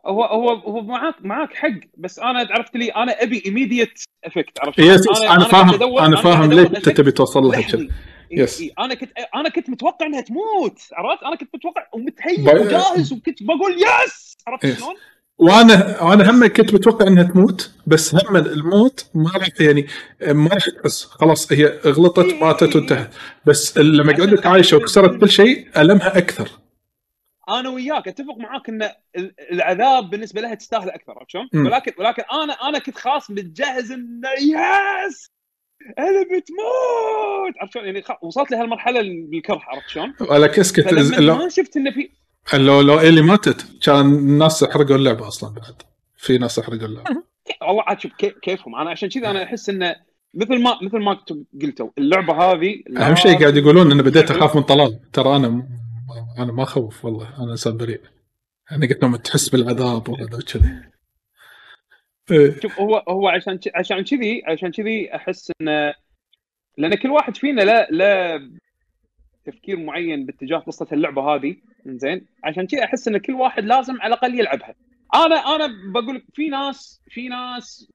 هو 0.05 0.23
هو 0.23 0.49
هو 0.49 0.81
معاك 0.81 1.15
معاك 1.21 1.53
حق 1.53 1.69
بس 1.97 2.19
أنا 2.19 2.47
عرفت 2.51 2.75
لي 2.75 2.89
أنا 2.89 3.23
أبي 3.23 3.43
immediate 3.45 3.99
effect 4.25 4.59
عرفت 4.61 4.79
yes 4.79 5.07
أنا, 5.07 5.33
أنا 5.33 5.43
فاهم 5.45 5.97
أنا 5.99 6.21
فاهم 6.21 6.53
ليه 6.53 6.61
أنت 6.67 6.89
تبي 6.89 7.11
توصل 7.11 7.43
لها 7.43 7.61
كذا 7.61 7.87
yes. 8.31 8.61
إيه 8.61 8.71
أنا 8.79 8.93
كنت 8.93 9.11
أنا 9.35 9.49
كنت 9.49 9.69
متوقع 9.69 10.05
إنها 10.05 10.21
تموت 10.21 10.79
عرفت؟ 10.93 11.23
أنا 11.23 11.35
كنت 11.35 11.49
متوقع 11.55 11.87
ومتهيئ 11.93 12.41
وجاهز 12.41 13.13
وكنت 13.13 13.43
بقول 13.43 13.73
yes 13.73 14.33
عرفت 14.47 14.77
شلون؟ 14.77 14.95
وأنا 15.37 16.03
وأنا 16.03 16.29
هم 16.29 16.47
كنت 16.47 16.73
متوقع 16.73 17.07
إنها 17.07 17.23
تموت 17.23 17.71
بس 17.87 18.15
هم 18.15 18.35
الموت 18.35 19.05
ما 19.13 19.31
راح 19.35 19.47
يعني 19.59 19.87
ما 20.27 20.49
راح 20.49 20.65
تحس 20.69 21.05
خلاص 21.05 21.51
هي 21.51 21.79
غلطت 21.85 22.25
إيه. 22.25 22.41
ماتت 22.43 22.75
وانتهت. 22.75 23.13
بس 23.45 23.77
لما 23.77 24.13
قعدت 24.13 24.45
عايشة 24.45 24.77
وكسرت 24.77 25.19
كل 25.19 25.29
شيء 25.29 25.67
ألمها 25.77 26.17
أكثر. 26.17 26.49
أنا 27.49 27.69
وياك 27.69 28.07
اتفق 28.07 28.37
معاك 28.37 28.69
ان 28.69 28.89
العذاب 29.51 30.09
بالنسبة 30.09 30.41
لها 30.41 30.55
تستاهل 30.55 30.89
أكثر 30.89 31.13
عرفت 31.13 31.29
شلون؟ 31.29 31.49
ولكن 31.53 31.91
ولكن 31.99 32.23
أنا 32.33 32.53
أنا 32.53 32.79
كنت 32.79 32.97
خلاص 32.97 33.31
متجهز 33.31 33.91
إنه 33.91 34.29
يس! 34.29 35.31
أنا 35.99 36.23
بتموت! 36.23 37.53
عرفت 37.61 37.73
شلون؟ 37.73 37.85
يعني 37.85 38.03
وصلت 38.21 38.51
لهالمرحلة 38.51 39.01
بالكره 39.01 39.61
عرفت 39.67 39.89
شلون؟ 39.89 40.13
ولك 40.29 40.59
اسكت 40.59 40.93
ما 40.93 41.49
شفت 41.49 41.77
إنه 41.77 41.91
في 41.91 42.09
لو 42.53 42.81
لو 42.81 42.99
ايلي 42.99 43.21
ماتت 43.21 43.65
كان 43.83 44.05
الناس 44.05 44.63
حرقوا 44.63 44.95
اللعبة 44.95 45.27
أصلا 45.27 45.53
بعد. 45.53 45.81
في 46.17 46.37
ناس 46.37 46.59
حرقوا 46.59 46.87
اللعبة. 46.87 47.09
والله 47.67 47.83
عاد 47.87 47.99
شوف 47.99 48.11
كيفهم. 48.41 48.75
أنا 48.75 48.89
عشان 48.89 49.09
كذا 49.09 49.29
أنا 49.31 49.43
أحس 49.43 49.69
إنه 49.69 49.95
مثل 50.33 50.61
ما 50.61 50.77
مثل 50.81 50.97
ما 50.97 51.19
قلتوا 51.61 51.89
اللعبة 51.97 52.33
هذه 52.33 52.83
أهم 52.97 53.15
شيء 53.15 53.39
قاعد 53.39 53.57
يقولون 53.57 53.91
إنه 53.91 54.03
بديت 54.03 54.31
أخاف 54.31 54.55
من 54.55 54.61
طلال. 54.61 54.99
ترى 55.13 55.35
أنا 55.35 55.67
أنا 56.39 56.51
ما 56.51 56.63
أخوف 56.63 57.05
والله 57.05 57.43
أنا 57.43 57.51
إنسان 57.51 57.77
بريء. 57.77 58.01
أنا 58.71 58.87
قلت 58.87 59.03
لهم 59.03 59.15
تحس 59.15 59.49
بالعذاب 59.49 60.09
وهذا 60.09 60.39
كذي 60.53 60.93
إيه. 62.31 62.59
شوف 62.61 62.79
هو 62.79 62.97
هو 63.09 63.27
عشان 63.27 63.59
عشان 63.75 64.03
كذي 64.03 64.43
عشان 64.47 64.71
كذي 64.71 65.15
أحس 65.15 65.51
انه 65.61 65.93
لأن 66.77 66.95
كل 66.95 67.09
واحد 67.09 67.37
فينا 67.37 67.61
لا 67.61 67.87
لا 67.91 68.39
تفكير 69.45 69.79
معين 69.79 70.25
باتجاه 70.25 70.57
قصة 70.57 70.87
اللعبة 70.91 71.21
هذه. 71.35 71.55
زين 71.85 72.25
عشان 72.43 72.67
كذا 72.67 72.83
أحس 72.83 73.07
إن 73.07 73.17
كل 73.17 73.33
واحد 73.33 73.63
لازم 73.65 74.01
على 74.01 74.13
الأقل 74.13 74.39
يلعبها. 74.39 74.75
أنا 75.15 75.35
أنا 75.35 75.91
بقول 75.93 76.15
لك 76.15 76.25
في 76.33 76.49
ناس 76.49 77.01
في 77.09 77.27
ناس 77.27 77.91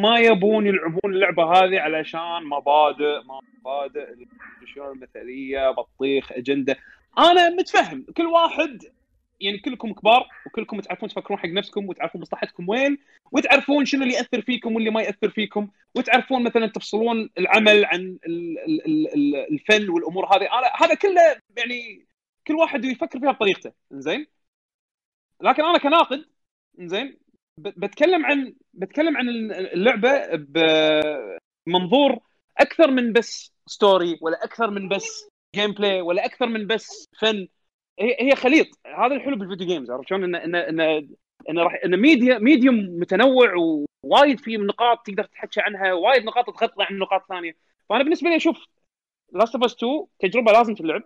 ما 0.00 0.18
يبون 0.18 0.66
يلعبون 0.66 1.14
اللعبة 1.14 1.44
هذه 1.44 1.80
علشان 1.80 2.44
مبادئ 2.44 3.20
مبادئ 3.60 4.14
الاشياء 4.60 4.92
المثاليه 4.92 5.70
بطيخ 5.70 6.32
أجندة. 6.32 6.76
أنا 7.18 7.50
متفهم. 7.50 8.06
كل 8.16 8.26
واحد 8.26 8.82
يعني 9.40 9.58
كلكم 9.58 9.92
كبار 9.92 10.28
وكلكم 10.46 10.80
تعرفون 10.80 11.08
تفكرون 11.08 11.38
حق 11.38 11.48
نفسكم 11.48 11.88
وتعرفون 11.88 12.20
مصلحتكم 12.20 12.68
وين 12.68 12.98
وتعرفون 13.32 13.84
شنو 13.84 14.02
اللي 14.02 14.14
يأثر 14.14 14.40
فيكم 14.40 14.74
واللي 14.74 14.90
ما 14.90 15.02
يأثر 15.02 15.30
فيكم 15.30 15.68
وتعرفون 15.94 16.44
مثلا 16.44 16.66
تفصلون 16.66 17.30
العمل 17.38 17.84
عن 17.84 18.18
الفن 19.52 19.88
والأمور 19.88 20.26
هذه. 20.26 20.42
أنا 20.58 20.70
هذا 20.80 20.94
كله 20.94 21.40
يعني 21.56 22.06
كل 22.46 22.54
واحد 22.54 22.84
يفكر 22.84 23.20
فيها 23.20 23.32
بطريقته. 23.32 23.72
زين 23.90 24.26
لكن 25.40 25.64
أنا 25.64 25.78
كناقد 25.78 26.24
زين 26.78 27.18
بتكلم 27.58 28.26
عن 28.26 28.54
بتكلم 28.74 29.16
عن 29.16 29.28
اللعبة 29.50 30.36
بمنظور 31.66 32.18
أكثر 32.58 32.90
من 32.90 33.12
بس 33.12 33.52
story 33.66 34.18
ولا 34.20 34.44
أكثر 34.44 34.70
من 34.70 34.88
بس 34.88 35.31
gameplay 35.56 36.00
ولا 36.00 36.24
أكثر 36.24 36.46
من 36.46 36.66
بس 36.66 37.08
فن 37.20 37.48
هي 37.98 38.16
هي 38.20 38.34
خليط. 38.36 38.66
هذا 38.86 39.14
الحلو 39.14 39.36
بال 39.36 39.45
video 39.45 39.66
games 39.66 39.90
عرفت 39.90 40.08
شلون؟ 40.08 40.24
إن 40.24 40.54
إن 40.54 40.80
إن 40.80 41.08
إن 41.50 41.58
راح 41.58 41.80
إن 41.84 42.00
media 42.00 42.38
medium 42.38 42.76
متنوع 42.76 43.54
ووايد 44.04 44.40
في 44.40 44.56
نقاط 44.56 45.06
تقدر 45.06 45.24
تحكي 45.24 45.60
عنها 45.60 45.92
وايد 45.92 46.24
نقاط 46.24 46.46
تغطي 46.46 46.82
عن 46.82 46.98
نقاط 46.98 47.28
ثانية. 47.28 47.56
فأنا 47.88 48.02
بالنسبة 48.02 48.30
لي 48.30 48.36
أشوف 48.36 48.66
Last 49.32 49.54
of 49.54 49.64
Us 49.64 49.74
2 49.74 50.06
تجربة 50.18 50.52
لازم 50.52 50.74
تلعب 50.74 51.02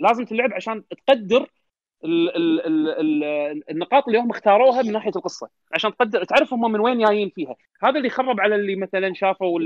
لازم 0.00 0.24
تلعب 0.24 0.52
عشان 0.52 0.84
تقدر 1.06 1.50
ال 2.04 2.36
ال 2.36 2.60
ال 2.66 2.88
ال 2.88 3.70
النقاط 3.70 4.06
اللي 4.06 4.18
هم 4.18 4.30
اختاروها 4.30 4.82
من 4.82 4.92
ناحية 4.92 5.12
القصة. 5.16 5.48
عشان 5.72 5.96
تقدر 5.96 6.24
تعرف 6.24 6.54
هم 6.54 6.72
من 6.72 6.80
وين 6.80 6.98
جايين 6.98 7.30
فيها. 7.30 7.56
هذا 7.82 7.98
اللي 7.98 8.10
خرب 8.10 8.40
على 8.40 8.54
اللي 8.54 8.76
مثلا 8.76 9.14
شافوا 9.14 9.60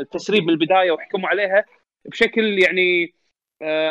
التسريب 0.00 0.44
بالبداية 0.44 0.90
وحكموا 0.92 1.28
عليها 1.28 1.64
بشكل 2.04 2.62
يعني 2.62 3.14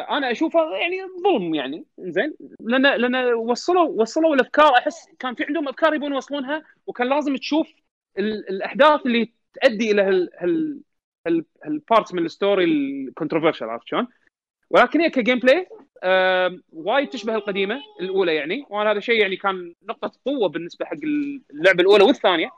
أنا 0.10 0.32
أشوفه 0.32 0.60
يعني 0.76 0.98
ظلم 1.24 1.56
يعني 1.56 1.86
زين 2.00 2.34
لأن 2.60 2.82
لأن 2.82 3.34
وصلوا 3.34 4.02
وصلوا 4.02 4.36
الأفكار 4.36 4.78
أحس 4.78 5.08
كان 5.20 5.36
في 5.36 5.44
عندهم 5.44 5.68
أفكار 5.68 5.94
يبون 5.94 6.14
يوصلونها 6.14 6.64
وكان 6.88 7.10
لازم 7.10 7.36
تشوف 7.36 7.68
الأحداث 8.18 9.06
اللي 9.06 9.34
تؤدي 9.54 9.92
إلى 9.92 10.02
هال 10.02 10.30
هال 11.28 11.46
هال 11.66 11.79
parts 11.79 12.14
من 12.14 12.26
ال 12.26 12.32
story 12.32 12.64
ال 12.64 12.71
controversial 12.71 13.70
عرفت 13.70 13.88
شلون؟ 13.88 14.08
ولكن 14.70 15.02
هي 15.02 15.10
ك 15.10 15.40
gameplay 15.40 15.68
آه 16.04 16.60
وايد 16.74 17.10
تشبه 17.10 17.36
القديمة 17.36 17.80
الأولى 18.00 18.36
يعني. 18.36 18.66
وأنا 18.70 18.92
هذا 18.92 19.00
شيء 19.00 19.22
يعني 19.22 19.36
كان 19.38 19.74
نقطة 19.84 20.12
قوة 20.26 20.50
بالنسبة 20.50 20.86
حق 20.86 20.98
اللعبة 21.54 21.82
الأولى 21.82 22.04
والثانية. 22.04 22.50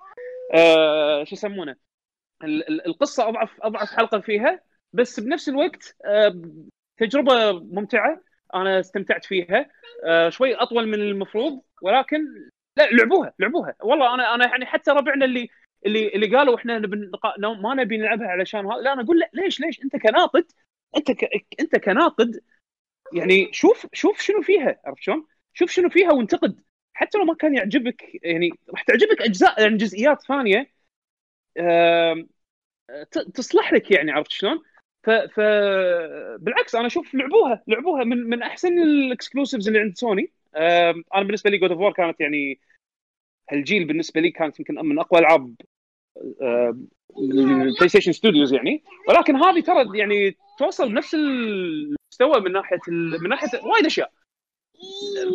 آه 0.53 1.23
شو 1.23 1.35
يسمونه؟ 1.35 1.75
القصة 2.43 3.29
اضعف 3.29 3.61
أضعف 3.61 3.89
حلقة 3.89 4.19
فيها 4.19 4.59
بس 4.93 5.19
بنفس 5.19 5.49
الوقت 5.49 5.95
آه 6.05 6.41
تجربة 6.97 7.51
ممتعة 7.51 8.21
أنا 8.55 8.79
استمتعت 8.79 9.25
فيها. 9.25 9.69
آه 10.05 10.29
شوي 10.29 10.55
أطول 10.55 10.87
من 10.87 10.93
المفروض 11.01 11.61
ولكن 11.81 12.17
لا 12.77 12.89
لعبوها 12.91 13.33
لعبوها. 13.39 13.75
والله 13.83 14.13
أنا 14.15 14.35
أنا 14.35 14.47
يعني 14.47 14.65
حتى 14.65 14.91
ربعنا 14.91 15.25
اللي 15.25 15.49
اللي 15.85 16.07
اللي 16.15 16.37
قالوا 16.37 16.55
إحنا 16.57 16.79
ما 17.61 17.73
نبي 17.75 17.97
نلعبها 17.97 18.27
علشان 18.27 18.67
لا 18.83 18.93
أنا 18.93 19.01
أقول 19.01 19.19
لا 19.19 19.29
ليش 19.33 19.59
ليش؟ 19.61 19.81
أنت 19.83 19.95
كناقد 19.95 20.45
أنت 20.97 21.11
ك... 21.11 21.45
أنت 21.59 21.75
كناقد 21.75 22.41
يعني 23.13 23.53
شوف 23.53 23.87
شوف 23.93 24.21
شنو 24.21 24.41
فيها 24.41 24.81
عرفت 24.85 25.01
شلون؟ 25.03 25.27
شوف 25.53 25.71
شنو 25.71 25.89
فيها 25.89 26.11
وانتقد. 26.13 26.61
حتى 26.93 27.17
لو 27.17 27.25
ما 27.25 27.35
كان 27.35 27.55
يعجبك 27.55 28.03
يعني 28.23 28.49
راح 28.69 28.83
تعجبك 28.83 29.21
أجزاء 29.21 29.61
يعني 29.61 29.77
جزئيات 29.77 30.21
ثانية 30.21 30.71
أه... 31.57 32.25
تصلح 33.33 33.73
لك 33.73 33.91
يعني 33.91 34.11
عرفت 34.11 34.31
شلون؟ 34.31 34.63
ف... 35.05 35.09
ف 35.09 35.39
بالعكس 36.39 36.75
أنا 36.75 36.87
أشوف 36.87 37.15
لعبوها 37.15 37.63
لعبوها 37.67 38.03
من 38.03 38.17
من 38.17 38.43
أحسن 38.43 38.79
الإكسكلوسيفز 38.79 39.67
اللي 39.67 39.79
عند 39.79 39.97
سوني. 39.97 40.31
أنا 41.15 41.23
بالنسبة 41.23 41.49
لي 41.49 41.57
God 41.57 41.71
of 41.71 41.79
War 41.79 41.91
كانت 41.91 42.21
يعني 42.21 42.59
هالجيل 43.49 43.85
بالنسبة 43.85 44.21
لي 44.21 44.31
كانت 44.31 44.59
يمكن 44.59 44.75
من 44.75 44.99
أقوى 44.99 45.19
ألعاب 45.19 45.55
ال 47.19 47.89
PlayStation 47.89 48.11
studios 48.11 48.53
يعني. 48.53 48.83
ولكن 49.09 49.35
هذه 49.35 49.59
ترى 49.59 49.99
يعني 49.99 50.37
توصل 50.59 50.93
نفس 50.93 51.15
المستوى 51.15 52.41
من 52.41 52.51
ناحية 52.51 52.79
ال... 52.87 53.23
من 53.23 53.29
ناحية 53.29 53.59
وايد 53.63 53.85
أشياء. 53.85 54.11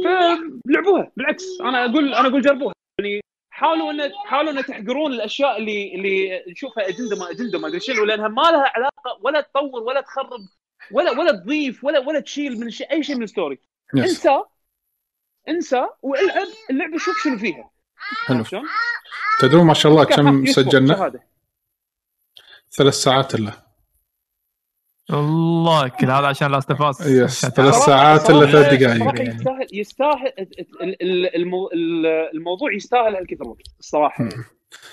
فلعبوها 0.04 1.12
بالعكس 1.16 1.44
أنا 1.60 1.84
أقول 1.84 2.14
أنا 2.14 2.28
أقول 2.28 2.42
جربوها. 2.42 2.74
يعني 2.98 3.20
حاولوا 3.50 3.90
ان 3.90 4.12
حاولوا 4.26 4.52
إن 4.52 4.64
تحقرون 4.64 5.12
الأشياء 5.12 5.56
اللي 5.56 5.94
اللي 5.94 6.44
نشوفها 6.48 6.88
أجندة 6.88 7.16
ما 7.16 7.30
أجندة 7.30 7.58
ما 7.58 7.68
أدري 7.68 7.80
شنو 7.80 8.04
لأنها 8.04 8.28
ما 8.28 8.42
لها 8.42 8.72
علاقة 8.74 9.18
ولا 9.20 9.40
تطور 9.40 9.82
ولا 9.82 10.00
تخرب 10.00 10.40
ولا 10.92 11.10
ولا 11.10 11.32
تضيف 11.32 11.84
ولا 11.84 11.98
ولا 11.98 12.20
تشيل 12.20 12.60
من 12.60 12.70
شيء 12.70 12.92
أي 12.92 13.02
شيء 13.02 13.16
من 13.16 13.22
ال 13.22 13.27
story. 13.27 13.58
Yes. 13.96 14.00
انسى 14.00 14.42
انسى 15.48 15.86
والعب 16.02 16.46
اللعبة 16.70 16.98
شوف 16.98 17.22
شنو 17.24 17.38
فيها. 17.38 17.70
حلو. 18.26 18.44
تدرون 19.40 19.66
ما 19.66 19.74
شاء 19.74 19.92
الله 19.92 20.04
كم 20.04 20.46
سجلنا؟ 20.46 21.20
ثلاث 22.72 22.94
ساعات 22.94 23.34
إلا. 23.34 23.52
الله 25.12 25.88
كل 25.88 26.10
هذا 26.10 26.26
عشان 26.26 26.50
Last 26.50 26.70
of 26.70 27.00
Us 27.06 27.46
ثلاث 27.46 27.74
ساعات 27.74 28.30
إلا 28.30 28.46
ثلاث 28.46 28.74
دقائق. 28.74 29.22
يستاهل 29.22 29.66
يستاهل 29.72 30.32
الموضوع 32.34 32.72
يستاهل 32.74 33.16
هالكثر 33.16 33.48
وقت 33.48 33.66
الصراحه 33.80 34.28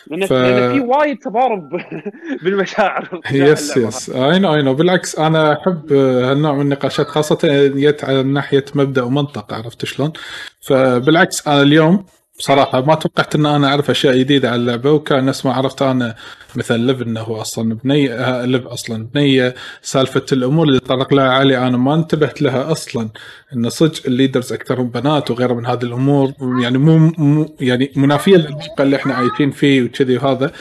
لأن 0.07 0.25
ف... 0.25 0.33
في 0.33 0.79
وايد 0.79 1.17
تضارب 1.17 1.69
بالمشاعر. 2.43 3.21
يس 3.31 3.77
يس 3.77 4.09
اي 4.09 4.39
نو 4.39 4.55
اي 4.55 4.61
نو 4.61 4.73
بالعكس 4.73 5.19
أنا 5.19 5.53
أحب 5.53 5.93
هالنوع 5.93 6.53
من 6.53 6.61
النقاشات 6.61 7.07
خاصة 7.07 7.39
جت 7.67 8.03
على 8.03 8.23
ناحية 8.23 8.65
مبدأ 8.75 9.03
ومنطق 9.03 9.53
عرفت 9.53 9.85
شلون؟ 9.85 10.13
فبالعكس 10.61 11.47
أنا 11.47 11.61
اليوم 11.61 12.05
بصراحة 12.37 12.81
ما 12.81 12.95
توقعت 12.95 13.35
إن 13.35 13.45
أنا 13.45 13.67
أعرف 13.67 13.89
أشياء 13.89 14.17
جديدة 14.17 14.49
عن 14.51 14.59
اللعبة 14.59 14.91
وكان 14.91 15.25
نفس 15.25 15.45
ما 15.45 15.53
عرفت 15.53 15.81
أنا 15.81 16.15
مثل 16.55 16.79
ليف 16.79 17.01
إنه 17.01 17.21
هو 17.21 17.41
أصلا 17.41 17.73
بنية 17.83 18.13
آه، 18.13 18.45
ليف 18.45 18.67
أصلا 18.67 19.07
بنية 19.13 19.55
سالفة 19.81 20.25
الأمور 20.31 20.67
اللي 20.67 20.79
تطرق 20.79 21.13
لها 21.13 21.29
علي 21.31 21.57
أنا 21.57 21.77
ما 21.77 21.93
انتبهت 21.95 22.41
لها 22.41 22.71
أصلا. 22.71 23.09
إن 23.55 23.69
صدق 23.69 24.01
ال 24.07 24.13
leaders 24.13 24.53
اكثرهم 24.53 24.89
بنات 24.89 25.31
وغيره 25.31 25.53
من 25.53 25.65
هذه 25.65 25.83
الأمور 25.83 26.33
يعني 26.61 26.77
مو, 26.77 26.97
مو 27.17 27.55
يعني 27.59 27.91
منافية 27.95 28.37
للواقع 28.37 28.83
اللي 28.83 28.95
إحنا 28.95 29.13
عايشين 29.13 29.51
فيه 29.51 29.83
وكذي 29.83 30.17
وهذا. 30.17 30.51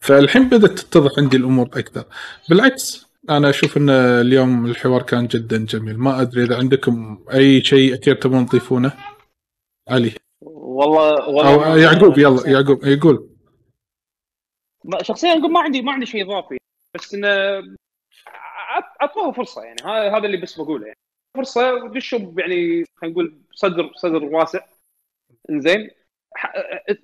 فالحين 0.00 0.48
بدأت 0.48 0.78
تتضح 0.78 1.10
عندي 1.18 1.36
الأمور 1.36 1.66
أكثر. 1.74 2.04
بالعكس 2.48 3.06
أنا 3.30 3.50
أشوف 3.50 3.76
إن 3.76 3.90
اليوم 3.90 4.66
الحوار 4.66 5.02
كان 5.02 5.26
جدا 5.26 5.58
جميل. 5.66 5.98
ما 5.98 6.20
أدري 6.20 6.44
إذا 6.44 6.56
عندكم 6.58 7.18
أي 7.34 7.64
شيء 7.64 7.98
اخير 8.02 8.14
تبون 8.14 8.46
تضيفونه؟ 8.46 8.92
علي. 9.88 10.12
والله 10.80 11.28
والله 11.28 11.72
أو 11.72 11.76
يعقوب 11.76 12.18
يلا 12.18 12.48
يعقوب 12.50 12.84
يقول. 12.84 13.30
شخصيا 15.02 15.32
أقول 15.32 15.52
ما 15.52 15.60
عندي 15.60 15.82
ما 15.82 15.92
عندي 15.92 16.06
شيء 16.06 16.24
إضافي 16.24 16.58
بس 16.94 17.14
انه 17.14 17.28
أعطوها 19.02 19.32
فرصة 19.32 19.62
يعني 19.62 19.76
هذا 19.84 20.16
هذا 20.16 20.26
اللي 20.26 20.36
بس 20.36 20.60
بقوله 20.60 20.86
يعني. 20.86 20.98
فرصة 21.36 21.74
ودشوا 21.74 22.18
يعني 22.38 22.84
خلينا 22.96 23.14
نقول 23.14 23.40
صدر 23.52 23.92
صدر 23.94 24.24
واسع. 24.24 24.60
زين 25.50 25.90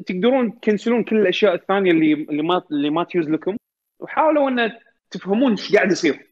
تقدرون 0.07 0.61
تكنسلون 0.61 1.05
كل 1.05 1.17
الأشياء 1.17 1.55
الثانية 1.55 1.91
اللي 1.91 2.13
اللي 2.13 2.43
ما 2.43 2.63
اللي 2.71 2.91
ما 2.91 3.05
تيوز 3.05 3.29
لكم 3.29 3.57
وحاولوا 4.01 4.49
إن 4.49 4.73
تفهمون 5.11 5.51
إيش 5.51 5.75
قاعد 5.77 5.93
يصير. 5.93 6.31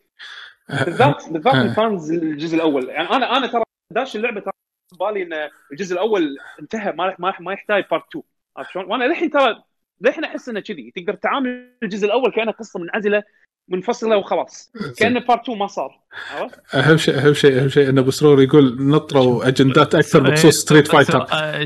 بالذات 0.69 1.29
بالذات 1.31 1.55
ال 1.55 1.66
fans 1.66 2.13
الجزء 2.13 2.57
الأول. 2.57 2.89
يعني 2.89 3.09
أنا 3.09 3.37
أنا 3.37 3.47
ترى 3.47 3.63
داش 3.93 4.17
اللعبة 4.17 4.41
ترى 4.41 4.53
بالي 5.01 5.23
إن 5.23 5.51
الجزء 5.73 5.95
الأول 5.95 6.37
انتهى 6.61 6.93
ما 6.93 7.15
ما 7.19 7.33
ما 7.41 7.53
يحتاج 7.53 7.85
part 7.91 8.05
2 8.11 8.23
عرفت 8.57 8.71
شلون؟ 8.73 8.85
وأنا 8.85 9.05
للحين 9.05 9.31
ترى 9.31 9.63
للحين 10.01 10.25
أحس 10.25 10.49
إنه 10.49 10.61
كذي. 10.61 10.93
تقدر 10.97 11.15
تعامل 11.15 11.69
الجزء 11.83 12.07
الأول 12.07 12.31
كأنه 12.31 12.53
قصة 12.53 12.81
منعزلة 12.81 13.23
منفصلة 13.69 14.17
وخلاص. 14.17 14.73
كأن 14.99 15.19
part 15.19 15.43
2 15.43 15.59
ما 15.59 15.67
صار. 15.67 16.01
عرفت؟ 16.35 16.75
أهم 16.75 16.97
شيء 16.97 17.19
أهم 17.19 17.35
شيء 17.35 17.61
أهم 17.61 17.69
شيء 17.69 17.89
إن 17.89 17.99
أبو 17.99 18.11
سرور 18.11 18.43
يقول 18.43 18.77
نطروا 18.89 19.49
اجندات 19.49 19.95
أكثر 19.95 20.21
بخصوص 20.21 20.57
Street 20.57 20.89
Fighter 20.89 21.25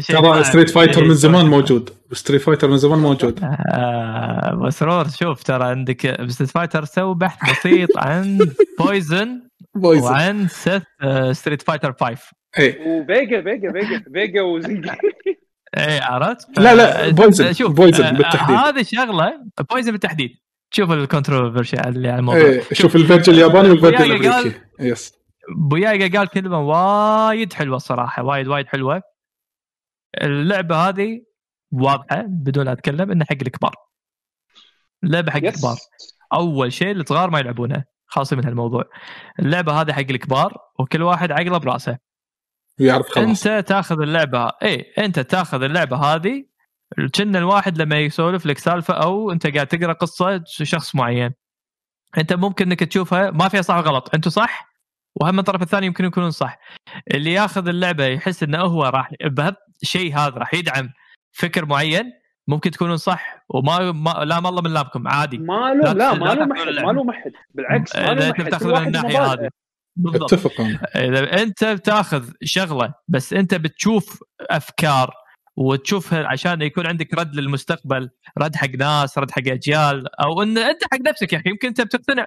ترى 0.09 0.45
Street 0.45 0.71
Fighter 0.71 1.05
من 1.05 1.15
زمان 1.15 1.47
موجود. 1.47 1.91
Street 2.13 2.43
Fighter 2.43 2.69
من 2.69 2.77
زمان 2.77 2.99
موجود. 2.99 3.41
أبو 4.53 4.71
سرور 4.71 5.09
شوف 5.09 5.43
ترى 5.43 5.65
عندك 5.65 6.31
Street 6.31 6.51
Fighter 6.51 6.85
سووا 6.85 7.15
بحث 7.15 7.51
بسيط 7.51 7.99
عن 7.99 8.39
Poison 8.79 9.49
وعن 9.77 10.49
ست 10.49 10.83
Street 11.33 11.63
Fighter 11.63 11.93
5 12.01 12.38
اي 12.59 12.79
و 12.87 12.98
Vega 12.98 13.43
Vega 13.43 13.73
Vega 13.73 14.05
Vega 14.13 14.43
وزنجي 14.43 14.91
إيه 15.77 16.03
عرفت؟ 16.03 16.59
لا 16.59 16.75
لا 16.75 17.11
Poison 17.11 17.53
شوف 17.53 17.73
Poison 17.73 18.13
بالتحديد. 18.13 18.57
هذه 18.57 18.83
شغله 18.83 19.33
Poison 19.71 19.93
بالتحديد. 19.93 20.31
شوف 20.71 20.91
ال 20.91 20.98
controversy 20.98 21.77
اللي 21.81 22.09
على 22.09 22.19
الموضوع. 22.19 22.41
إيه 22.41 22.63
شوف 22.73 22.97
ال 22.97 23.01
version 23.01 23.33
الياباني 23.33 23.71
وال 23.71 23.78
version 23.78 24.05
الأمريكي. 24.05 24.61
yes 24.81 25.13
بويايقا 25.57 26.19
قال 26.19 26.29
كلمة 26.29 26.61
وايد 26.61 27.53
حلوة 27.53 27.77
الصراحة 27.77 28.23
وايد 28.23 28.49
وايد 28.49 28.67
حلوة. 28.67 29.03
اللعبة 30.23 30.77
هذه 30.77 31.23
واضحة 31.73 32.25
بدون 32.29 32.69
أتكلم 32.69 33.11
إنها 33.11 33.27
حق 33.31 33.37
الكبار. 33.43 33.75
اللعبه 35.05 35.31
حق 35.33 35.45
الكبار. 35.45 35.77
أول 36.33 36.73
شيء 36.73 36.93
الصغار 36.93 37.31
ما 37.31 37.39
يلعبونها 37.39 37.85
خاصة 38.07 38.37
من 38.37 38.45
هالموضوع. 38.45 38.85
اللعبة 39.39 39.73
هذه 39.73 39.93
حق 39.93 40.11
الكبار 40.11 40.57
وكل 40.79 41.03
واحد 41.03 41.33
عقله 41.33 41.59
براسه. 41.59 41.99
يعرف 42.81 43.09
خلاص. 43.09 43.47
انت 43.47 43.69
تاخذ 43.69 44.01
اللعبة 44.01 44.51
اي 44.63 44.93
انت 44.99 45.21
تاخذ 45.21 45.63
اللعبة 45.63 45.97
هذه 45.97 46.45
كنا 47.15 47.39
الواحد 47.39 47.83
لما 47.83 47.99
يسولف 47.99 48.47
لك 48.47 48.59
سالفة 48.59 48.95
أو 48.95 49.33
أنت 49.33 49.47
قاعد 49.47 49.67
تقرأ 49.67 49.93
قصة 49.93 50.43
شخص 50.47 50.95
معين. 50.95 51.35
أنت 52.19 52.33
ممكن 52.33 52.67
إنك 52.67 52.81
تشوفها 52.81 53.31
ما 53.31 53.49
فيها 53.49 53.63
صح 53.63 53.77
وغلط 53.77 54.15
أنتم 54.15 54.31
صح 54.31 54.69
وهم 55.21 55.39
الطرف 55.39 55.63
الثاني 55.63 55.87
يمكن 55.87 56.05
يكونون 56.05 56.31
صح. 56.31 56.59
اللي 57.15 57.33
ياخذ 57.33 57.69
اللعبة 57.69 58.05
يحس 58.05 58.43
إنه 58.43 58.61
هو 58.61 58.85
راح 58.85 59.11
بهالشيء 59.25 60.17
هذا 60.17 60.35
راح 60.37 60.55
يدعم 60.55 60.91
فكر 61.33 61.67
معين 61.67 62.13
ممكن 62.49 62.71
تكونون 62.71 62.97
صح 62.97 63.45
وما 63.49 63.93
ما 63.93 64.11
لا 64.11 64.39
الله 64.39 64.63
من 64.63 64.73
لابكم 64.73 65.09
عادي. 65.09 65.39
ما 65.39 65.75
له 65.75 65.93
لا 65.93 66.15
ما 66.15 66.35
له 66.35 66.45
محد 66.45 66.69
ما 66.69 66.93
له 66.93 67.05
محد 67.05 67.33
بالعكس 67.55 67.97
ما 67.97 68.15
له 68.15 68.31
محد 68.31 68.49
تاخذ 68.49 68.81
من 68.81 68.87
الناحية 68.87 69.33
هذه. 69.33 69.51
بالضبط. 69.99 70.33
اتفق 70.33 70.61
إذا 70.97 71.43
أنت 71.43 71.65
بتاخذ 71.65 72.31
شغلة 72.45 72.95
بس 73.09 73.33
أنت 73.33 73.55
بتشوف 73.55 74.23
أفكار 74.41 75.11
وتشوفها 75.57 76.27
عشان 76.27 76.63
يكون 76.63 76.87
عندك 76.87 77.15
رد 77.15 77.35
للمستقبل 77.35 78.11
رد 78.39 78.57
حق 78.57 78.69
ناس 78.69 79.19
رد 79.19 79.31
حق 79.31 79.43
أجيال 79.47 80.21
أو 80.21 80.43
إن 80.43 80.59
أنت 80.59 80.85
حق 80.85 81.01
نفسك 81.01 81.33
يا 81.33 81.39
أخي 81.39 81.51
يمكن 81.51 81.69
أنت 81.69 81.81
بتقتنع. 81.81 82.27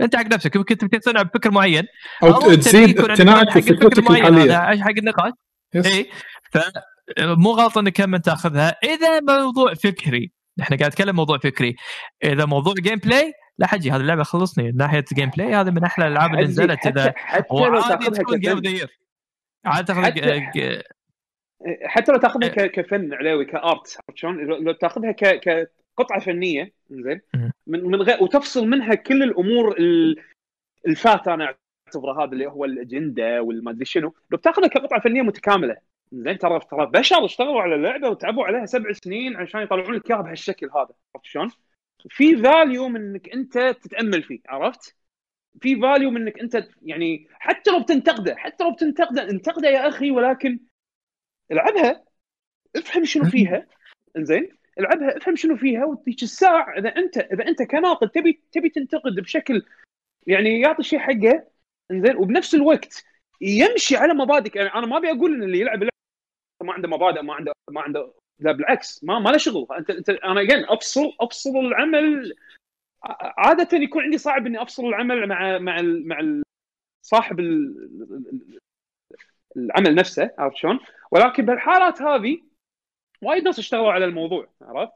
أنت 0.00 0.16
حق 0.16 0.26
نفسك 0.26 0.56
يمكن 0.56 0.76
تبي 0.76 0.98
تقتنع 0.98 1.22
بفكر 1.22 1.50
معين 1.50 1.84
أو, 2.22 2.28
أو 2.28 2.54
تزيد 2.54 3.00
اقتناعك 3.00 3.50
في 3.50 3.62
فكرتك 3.62 4.10
الحالية. 4.10 4.82
حق 4.82 4.90
النقاش. 4.98 5.32
اي 5.76 6.10
فمو 6.50 7.50
غلط 7.50 7.78
انك 7.78 7.92
كم 7.92 8.16
تاخذها. 8.16 8.76
إذا 8.84 9.20
موضوع 9.20 9.74
فكري 9.74 10.32
إحنا 10.60 10.76
قاعد 10.76 10.90
نتكلم 10.90 11.16
موضوع 11.16 11.38
فكري. 11.38 11.76
إذا 12.24 12.44
موضوع 12.44 12.74
gameplay 12.74 13.32
لا 13.58 13.66
حجي 13.66 13.90
هذه 13.90 14.00
اللعبة 14.00 14.22
خلصني 14.22 14.64
من 14.64 14.76
ناحية 14.76 15.04
gameplay 15.12 15.54
هذه 15.54 15.70
من 15.70 15.84
أحلى 15.84 16.06
الألعاب 16.06 16.34
اللي 16.34 16.44
نزلت 16.44 16.86
إذا 16.86 17.12
حتى 17.16 17.54
لو 17.54 17.80
تأخذها 17.80 18.88
عاد 19.64 19.84
تاخذ 19.84 20.02
حتى 21.84 22.12
لو 22.12 22.18
تأخذها 22.18 22.48
كفن 22.48 23.14
علاوي 23.14 23.44
ك 23.44 23.58
art 23.58 23.98
شلون؟ 24.14 24.36
لو 24.36 24.72
تأخذها 24.72 25.12
كقطعة 25.12 26.20
فنية 26.20 26.72
زين 26.90 27.20
من 27.66 27.84
من 27.84 28.02
غير 28.02 28.22
وتفصل 28.22 28.66
منها 28.68 28.94
كل 28.94 29.22
الأمور 29.22 29.76
الفات 30.86 31.28
أنا 31.28 31.54
أعتبره 31.88 32.24
هذا 32.24 32.32
اللي 32.32 32.46
هو 32.46 32.64
الأجندة 32.64 33.42
والما 33.42 33.70
ادري 33.70 33.84
شنو. 33.84 34.14
لو 34.30 34.38
بتاخذها 34.38 34.68
كقطعة 34.68 35.00
فنية 35.00 35.22
متكاملة 35.22 35.76
زين 36.12 36.38
ترى 36.38 36.60
ترى 36.70 36.86
بشر 36.86 37.24
اشتغلوا 37.24 37.62
على 37.62 37.74
اللعبة 37.74 38.08
وتعبوا 38.08 38.44
عليها 38.44 38.66
سبع 38.66 38.92
سنين 38.92 39.36
عشان 39.36 39.60
يطلعون 39.62 39.94
لك 39.94 40.10
اياها 40.10 40.22
بهالشكل 40.22 40.66
هذا 40.66 40.88
عرفت 41.14 41.26
شلون؟ 41.26 41.50
في 42.08 42.36
value 42.36 42.88
من 42.88 43.00
إنك 43.00 43.28
أنت 43.28 43.58
تتأمل 43.58 44.22
فيه 44.22 44.40
عرفت؟ 44.48 44.96
في 45.60 45.80
value 45.80 46.10
من 46.10 46.22
إنك 46.22 46.40
أنت 46.40 46.68
يعني 46.82 47.28
حتى 47.32 47.70
لو 47.70 47.80
بتنتقده 47.80 48.36
حتى 48.36 48.64
لو 48.64 48.72
بتنتقده 48.72 49.30
انتقده 49.30 49.68
يا 49.68 49.88
أخي 49.88 50.10
ولكن 50.10 50.60
العبها 51.52 52.04
افهم 52.76 53.04
شنو 53.04 53.24
فيها. 53.24 53.66
إنزين؟ 54.16 54.48
العبها 54.80 55.16
افهم 55.16 55.36
شنو 55.36 55.56
فيها 55.56 55.84
وذيك 55.84 56.22
الساعة 56.22 56.78
إذا 56.78 56.88
أنت 56.88 57.18
إذا 57.18 57.48
أنت 57.48 57.62
كناقد 57.62 58.08
تبي 58.08 58.42
تبي 58.52 58.68
تنتقد 58.68 59.14
بشكل 59.14 59.62
يعني 60.26 60.60
يعطي 60.60 60.82
شيء 60.82 60.98
حقه 60.98 61.46
إنزين؟ 61.90 62.16
وبنفس 62.16 62.54
الوقت 62.54 63.04
يمشي 63.40 63.96
على 63.96 64.14
مبادئك. 64.14 64.56
يعني 64.56 64.74
أنا 64.74 64.86
ما 64.86 64.96
أبي 64.98 65.10
أقول 65.10 65.34
إن 65.34 65.42
اللي 65.42 65.60
يلعب 65.60 65.82
ما 66.62 66.72
عنده 66.72 66.88
مبادئ 66.88 67.22
ما 67.22 67.34
عنده 67.34 67.52
ما 67.70 67.80
عنده 67.80 68.14
لا 68.38 68.52
بالعكس 68.52 69.04
ما 69.04 69.18
ما 69.18 69.30
له 69.30 69.38
شغل 69.38 69.66
انت 69.78 69.90
انت 69.90 70.10
أنا 70.10 70.42
جن 70.42 70.64
افصل 70.68 71.12
أفصل 71.20 71.58
العمل 71.58 72.34
عادة 73.38 73.78
يكون 73.78 74.02
عندي 74.02 74.18
صعب 74.18 74.46
إني 74.46 74.62
أفصل 74.62 74.86
العمل 74.86 75.26
مع 75.28 75.58
مع 75.58 75.80
مع 75.82 76.42
صاحب 77.02 77.40
العمل 79.56 79.94
نفسه 79.94 80.30
عرفت 80.38 80.56
شلون؟ 80.56 80.78
ولكن 81.10 81.44
بالحالات 81.46 82.02
هذه 82.02 82.38
وايد 83.22 83.44
ناس 83.44 83.58
اشتغلوا 83.58 83.92
على 83.92 84.04
الموضوع 84.04 84.48
عرفت؟ 84.62 84.92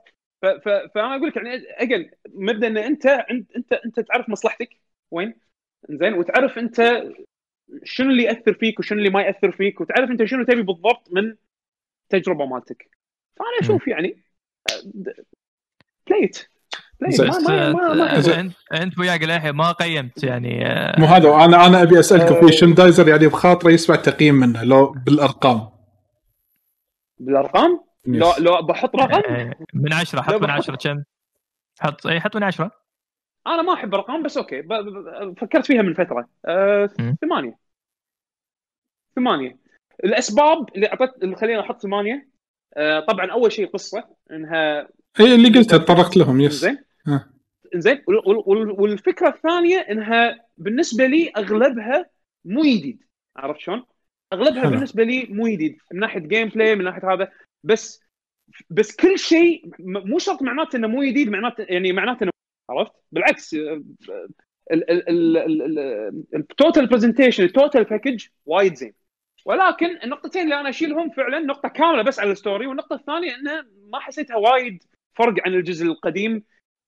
فأنا 0.64 1.16
أقول 1.16 1.28
لك 1.28 1.36
يعني 1.36 1.50
أجل 1.68 2.10
مبدأ 2.28 2.66
إن 2.66 2.78
انت 2.78 3.06
انت 3.06 3.72
أنت 3.72 4.00
تعرف 4.00 4.28
مصلحتك 4.28 4.80
وين؟ 5.10 5.34
زين 5.90 6.14
وتعرف 6.14 6.58
أنت 6.58 7.02
شنو 7.84 8.10
اللي 8.10 8.22
يأثر 8.22 8.54
فيك 8.54 8.78
وشنو 8.78 8.98
اللي 8.98 9.10
ما 9.10 9.22
يأثر 9.22 9.52
فيك 9.52 9.80
وتعرف 9.80 10.10
أنت 10.10 10.24
شنو 10.24 10.44
تبي 10.44 10.62
بالضبط 10.62 11.12
من 11.12 11.36
التجربه 12.04 12.46
مالتك. 12.46 12.97
فانا 13.38 13.58
أشوف 13.60 13.88
يعني 13.88 14.22
بلايت 16.06 16.48
بس 17.00 17.20
ما 17.20 17.72
ما 17.72 17.94
ما 17.94 18.16
انت 18.16 18.54
أنت 18.72 18.98
وياك 18.98 19.22
للحين 19.22 19.50
ما 19.50 19.72
قيمت 19.72 20.24
يعني 20.24 20.58
مو 20.98 21.06
هذا 21.06 21.34
أنا 21.34 21.66
أنا 21.66 21.82
أبي 21.82 22.00
اسالكم 22.00 22.46
في 22.46 22.52
شن 22.52 22.74
دايزر 22.74 23.08
يعني 23.08 23.26
بخاطره 23.26 23.70
يسمع 23.70 23.96
تقييم 23.96 24.34
منه 24.34 24.64
لو 24.64 24.94
بالأرقام. 25.06 25.68
بالأرقام؟ 27.18 27.80
لو 28.06 28.32
لو 28.38 28.62
بحط 28.62 28.96
رقم؟ 28.96 29.52
من 29.74 29.92
عشرة 29.92 30.22
حط 30.22 30.42
من 30.42 30.50
عشرة 30.50 30.76
كم؟ 30.76 31.02
حط 31.80 32.06
اي 32.06 32.20
حط 32.20 32.36
من 32.36 32.42
عشرة. 32.42 32.70
أنا 33.46 33.62
ما 33.62 33.74
أحب 33.74 33.94
ارقام 33.94 34.22
بس 34.22 34.36
okay. 34.36 34.62
فكرت 35.36 35.66
فيها 35.66 35.82
من 35.82 35.94
فترة. 35.94 36.28
أه 36.46 36.86
ثمانية. 37.20 37.58
ثمانية. 39.16 39.58
الأسباب 40.04 40.68
اللي 40.76 40.90
اللي 41.22 41.36
خليني 41.36 41.60
أحط 41.60 41.82
ثمانية 41.82 42.14
أه 42.14 42.28
طبعا 43.08 43.30
أول 43.32 43.52
شيء 43.52 43.66
قصة 43.66 44.08
إنها 44.30 44.88
اي 45.20 45.34
اللي 45.34 45.48
قلتها 45.48 45.78
تطرقت 45.78 46.16
لهم 46.16 46.40
yes 46.40 46.52
زين 46.52 46.78
زين 47.74 48.02
والفكرة 48.78 49.28
الثانية 49.28 49.78
إنها 49.78 50.44
بالنسبة 50.58 51.06
لي 51.06 51.32
أغلبها 51.36 52.10
مو 52.44 52.62
جديد 52.62 53.02
عرفت 53.36 53.60
شلون؟ 53.60 53.84
أغلبها 54.32 54.62
حلو. 54.62 54.70
بالنسبة 54.70 55.04
لي 55.04 55.26
مو 55.30 55.48
جديد 55.48 55.78
من 55.92 56.00
ناحية 56.00 56.20
gameplay 56.20 56.76
من 56.76 56.84
ناحية 56.84 57.12
هذا. 57.12 57.28
بس 57.64 58.00
بس 58.70 58.96
كل 58.96 59.18
شيء 59.18 59.70
مو 59.78 60.18
شرط 60.18 60.42
معناته 60.42 60.76
إنه 60.76 60.88
مو 60.88 61.02
جديد 61.02 61.28
معناته 61.28 61.66
يعني 61.68 61.92
معناته 61.92 62.22
إنه 62.24 62.30
عرفت؟ 62.70 62.92
بالعكس 63.12 63.56
ال 66.34 66.43
total 66.43 66.86
presentation 66.86 67.44
ال 67.44 67.51
total 67.51 67.84
package 67.84 68.26
وايد 68.46 68.74
زين. 68.74 68.92
ولكن 69.48 69.98
النقطتين 70.04 70.42
اللي 70.42 70.60
أنا 70.60 70.68
أشيلهم 70.68 71.10
فعلا 71.10 71.38
نقطة 71.38 71.68
كاملة 71.68 72.02
بس 72.02 72.20
على 72.20 72.32
ال 72.32 72.38
story 72.38 72.66
والنقطة 72.66 72.94
الثانية 72.94 73.34
إنه 73.34 73.64
ما 73.92 74.00
حسيتها 74.00 74.36
وايد 74.36 74.82
فرق 75.14 75.34
عن 75.46 75.54
الجزء 75.54 75.86
القديم 75.86 76.42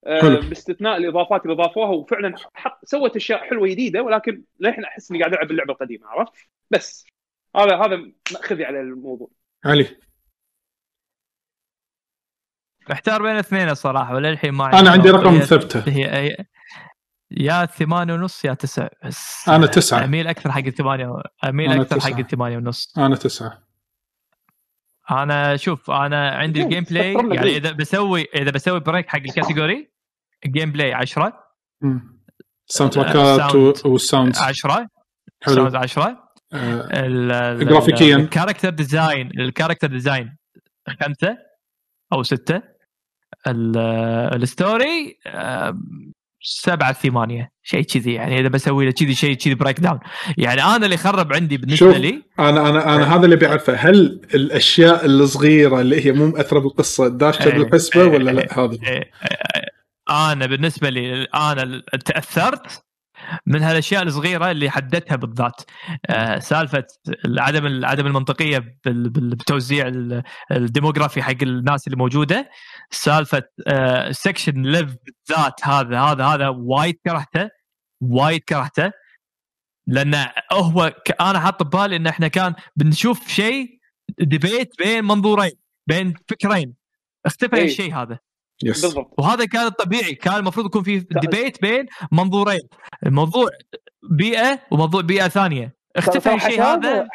آه، 0.05 0.21
حلو. 0.21 0.39
باستثناء 0.49 0.97
الإضافات 0.97 1.41
اللي 1.41 1.53
اضافوها 1.53 1.89
وفعلا 1.89 2.35
حط 2.53 2.85
سوت 2.85 3.15
أشياء 3.15 3.39
حلوة 3.49 3.67
جديدة 3.67 4.01
ولكن 4.01 4.43
للحين 4.59 4.83
أحس 4.85 5.11
إني 5.11 5.19
قاعد 5.19 5.33
ألعب 5.33 5.51
اللعبة 5.51 5.73
القديمة 5.73 6.07
عرفت؟ 6.07 6.33
بس 6.71 7.05
هذا 7.55 7.75
هذا 7.75 8.11
مأخذي 8.33 8.65
على 8.65 8.81
الموضوع 8.81 9.29
علي 9.65 9.87
محتار 12.89 13.21
بين 13.21 13.35
اثنين 13.35 13.69
الصراحة 13.69 14.15
وللحين 14.15 14.51
ما 14.53 14.79
أنا 14.79 14.91
عندي. 14.91 15.09
رقم 15.09 15.39
ثبته 15.39 15.83
هي 15.89 16.05
هي- 16.05 16.45
يا 17.37 17.65
ثمانية 17.65 18.13
ونص 18.13 18.45
يا 18.45 18.53
تسع 18.53 18.87
بس 19.05 19.49
أنا 19.49 19.67
تسعة. 19.67 20.03
اميل 20.03 20.27
أكثر 20.27 20.51
حق 20.51 20.59
الثمانية 20.65 21.13
اميل 21.45 21.71
أنا 21.71 21.81
أكثر 21.81 21.99
حق 21.99 22.07
تسعة. 22.09 22.19
الثمانية 22.19 22.57
ونص 22.57 22.93
أنا 22.97 23.15
تسعة 23.15 23.63
أنا 25.11 25.57
شوف 25.57 25.91
أنا 25.91 26.29
عندي 26.31 26.63
ال 26.63 26.83
gameplay 26.83 27.13
يعني. 27.13 27.57
إذا 27.57 27.71
بسوي 27.71 28.27
إذا 28.35 28.51
بسوي 28.51 28.79
break 28.79 29.07
حق 29.09 29.19
ال 29.19 29.26
category 29.26 29.84
ال 29.84 29.91
gameplay 30.45 30.93
10 30.93 31.33
sound 32.65 32.93
track 32.93 33.41
ات 33.41 33.51
sound. 33.51 33.75
وال 33.85 33.99
sound 33.99 34.35
10 34.37 34.87
حلو 35.43 35.55
sound 35.55 35.75
10 35.75 36.31
آه، 36.53 36.57
ال- 37.05 37.31
ال- 37.31 37.67
جرافيكياً. 37.67 38.15
ال 38.15 38.20
character 38.20 38.69
design 38.69 39.39
ال 39.39 39.44
character 39.44 39.87
design 39.87 40.37
خمسة 41.01 41.37
أو 42.13 42.23
ستة 42.23 42.61
ال- 43.47 43.77
ال 44.43 44.56
story 44.56 45.19
سبعة 46.43 46.93
ثمانية 46.93 47.51
شيء 47.63 47.81
كذي. 47.81 48.13
يعني 48.13 48.39
إذا 48.39 48.47
بسوي 48.47 48.85
له 48.85 48.91
كذي 48.91 49.15
شيء 49.15 49.33
كذي 49.33 49.55
breakdown 49.55 49.99
يعني 50.37 50.63
أنا 50.63 50.85
اللي 50.85 50.97
خرب 50.97 51.33
عندي 51.33 51.57
بالنسبة 51.57 51.91
شوف 51.91 51.97
لي. 51.97 52.23
أنا 52.39 52.69
أنا 52.69 52.95
أنا 52.95 53.15
هذا 53.15 53.25
اللي 53.25 53.35
بعرفه. 53.35 53.73
هل 53.73 54.21
الأشياء 54.33 55.05
الصغيرة 55.05 55.81
اللي 55.81 56.05
هي 56.05 56.11
مو 56.11 56.27
مأثرة 56.27 56.59
بالقصة 56.59 57.07
داشته 57.07 57.45
إيه، 57.45 57.57
بالحسبة 57.57 58.01
إيه، 58.01 58.07
ولا 58.07 58.31
لا؟ 58.31 58.41
إيه. 58.41 58.63
هذا. 58.65 58.77
إيه، 58.87 59.11
إيه، 59.55 59.65
أنا 60.09 60.45
بالنسبة 60.45 60.89
لي 60.89 61.23
أنا 61.23 61.81
تأثرت 62.05 62.83
من 63.45 63.61
هالأشياء 63.61 64.03
الصغيرة 64.03 64.51
اللي 64.51 64.69
حددتها 64.69 65.15
بالذات. 65.15 65.61
آه، 66.09 66.39
سالفة 66.39 66.83
عدم 67.37 67.85
عدم 67.85 68.07
المنطقية 68.07 68.77
بال- 68.85 69.09
بال- 69.09 69.35
بتوزيع 69.35 69.87
ال- 69.87 70.23
الديموغرافي 70.51 71.21
حق 71.21 71.33
الناس 71.41 71.87
اللي 71.87 71.97
موجودة. 71.97 72.49
سالفة 72.91 73.43
section 74.11 74.61
Lev 74.61 74.95
بالذات 75.05 75.67
هذا 75.67 75.99
هذا 75.99 76.25
هذا 76.25 76.47
وايد 76.47 76.99
كرهته 77.05 77.49
وايد 78.01 78.41
كرهته. 78.41 78.91
لأن 79.87 80.27
هو 80.51 80.93
أنا 81.21 81.39
حاط 81.39 81.63
ببالي 81.63 81.95
إن 81.95 82.07
إحنا 82.07 82.27
كان 82.27 82.55
بنشوف 82.75 83.27
شيء 83.27 83.79
debate 84.19 84.69
بين 84.77 85.05
منظورين 85.05 85.51
بين 85.87 86.13
فكرين. 86.27 86.75
اختفى 87.25 87.55
إيه. 87.55 87.65
الشيء 87.65 87.95
هذا. 87.95 88.19
yes 88.63 88.85
بالضبط. 88.85 89.13
وهذا 89.17 89.45
كان 89.45 89.65
الطبيعي 89.65 90.15
كان 90.15 90.35
المفروض 90.35 90.65
يكون 90.65 90.83
في 90.83 90.99
debate 90.99 91.61
بين 91.61 91.85
منظورين. 92.11 92.61
الموضوع 93.05 93.49
بيئة 94.17 94.59
وموضوع 94.71 95.01
بيئة 95.01 95.27
ثانية. 95.27 95.75
اختفى 95.95 96.33
الشيء 96.33 96.63
هذا. 96.63 97.07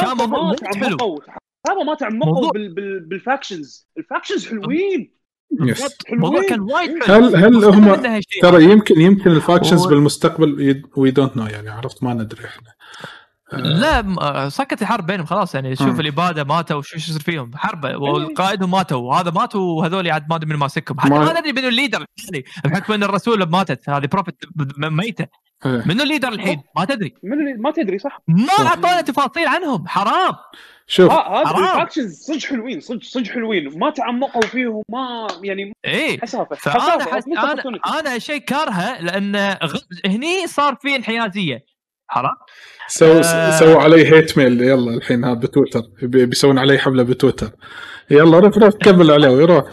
كان 0.00 0.16
موضوع 0.16 0.26
ما 0.26 0.38
وايد 0.38 0.64
حلو. 0.64 1.20
حسافة 1.66 1.82
ما 1.84 1.94
تعمقوا 1.94 2.50
بال... 2.52 2.74
بال... 2.74 3.00
بال 3.08 3.23
factions. 3.23 3.88
ال 3.98 4.04
factions 4.04 4.48
حلوين. 4.48 5.14
yes 5.60 5.96
الموضوع 6.12 6.42
حلوين. 6.42 6.50
كان 6.50 6.60
وايد 6.60 7.04
حلو. 7.04 7.14
هل 7.26 7.36
هل 7.36 7.64
هم 7.64 7.94
ترى 8.42 8.64
يمكن 8.64 9.00
يمكن 9.00 9.30
ال 9.30 9.36
factions 9.36 9.86
و- 9.86 9.88
بالمستقبل 9.88 10.82
we 10.96 11.10
don't 11.10 11.36
know 11.36 11.46
يعني 11.46 11.70
عرفت؟ 11.70 12.02
ما 12.02 12.14
ندري 12.14 12.44
إحنا. 12.44 12.68
آه، 13.52 13.56
لا 13.56 14.14
آه، 14.20 14.48
سكت 14.48 14.82
الحرب 14.82 15.06
بينهم 15.06 15.26
خلاص 15.26 15.54
يعني. 15.54 15.76
شوف 15.76 15.86
مم. 15.88 16.00
الإبادة 16.00 16.44
ماتوا 16.44 16.76
وشو 16.76 16.98
شو 16.98 17.10
يصير 17.10 17.22
فيهم؟ 17.22 17.50
حرب. 17.54 17.84
والقائدهم 17.84 18.70
ماتوا. 18.70 18.98
وهذا 18.98 19.30
ماتوا 19.30 19.60
وهذول 19.60 20.10
عاد 20.10 20.26
ما 20.30 20.36
أدري 20.36 20.50
من 20.50 20.56
ماسكهم. 20.56 21.00
حتى 21.00 21.10
ما- 21.10 21.40
ندري 21.40 21.52
منو 21.52 21.68
ال 21.68 21.73
leader 21.73 22.04
الثاني. 22.18 22.44
بحكم 22.64 22.92
إن 22.92 23.02
الرسول 23.02 23.42
ماتت. 23.50 23.88
هذه 23.88 24.06
prophet 24.06 24.34
ميتة. 24.78 25.26
إيه. 25.66 25.82
منو 25.86 26.02
ال 26.02 26.06
leader 26.06 26.28
الحين؟ 26.28 26.62
ما 26.76 26.84
تدري. 26.84 27.14
من 27.22 27.60
ما 27.62 27.70
تدري 27.70 27.98
صح. 27.98 28.20
ما. 28.28 28.66
أعطونا 28.66 29.00
تفاصيل 29.00 29.46
عنهم. 29.48 29.88
حرام. 29.88 30.32
شوف 30.86 31.10
ها- 31.12 31.28
هذا 31.40 31.46
حرام. 31.46 31.64
ال 31.64 31.70
factions 31.70 32.14
صدق 32.22 32.44
حلوين 32.50 32.80
صدق 32.80 33.02
صدق 33.02 33.26
حلوين 33.30 33.78
ما 33.78 33.90
تعمقوا 33.90 34.42
فيهم 34.42 34.82
ما 34.88 35.26
يعني 35.42 35.72
إيه 35.84 36.20
حسافة 36.20 36.56
فأنا 36.56 36.80
حسافة 36.80 37.16
حس... 37.16 37.24
أنا. 37.28 38.00
أنا 38.00 38.18
شيء 38.18 38.38
كارهه 38.38 39.00
لأن 39.00 39.36
غ... 39.64 39.76
هني 40.06 40.46
صار 40.46 40.76
في 40.82 40.96
انحيازية 40.96 41.64
عرفت؟ 42.10 42.36
so 42.88 43.06
آه. 43.24 43.50
سووا 43.58 43.82
علي 43.82 44.06
hate 44.12 44.38
mail 44.38 44.60
يلا 44.62 44.94
الحين 44.94 45.24
هذا 45.24 45.34
بتويتر 45.34 45.80
بي- 46.02 46.26
بيسوون 46.26 46.58
علي 46.58 46.78
حملة 46.78 47.02
بتويتر 47.02 47.50
يلا 48.10 48.38
روح 48.38 48.56
روح 48.58 48.74
كمل 48.74 49.10
عليه 49.10 49.28
ويروح 49.28 49.64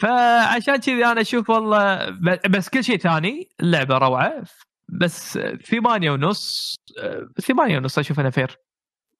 فعشان 0.00 0.76
كذي 0.76 1.04
أنا 1.06 1.20
أشوف 1.20 1.50
والله 1.50 2.10
ب- 2.10 2.50
بس 2.50 2.68
كل 2.68 2.84
شيء 2.84 2.96
ثاني 2.98 3.48
اللعبه 3.60 3.98
روعة 3.98 4.42
بس 4.88 5.38
ثمانية 5.70 6.10
ونص 6.10 6.74
آه، 7.02 7.28
ثمانية 7.40 7.76
ونص 7.78 7.98
أشوف 7.98 8.20
أنا 8.20 8.30
fair 8.30 8.56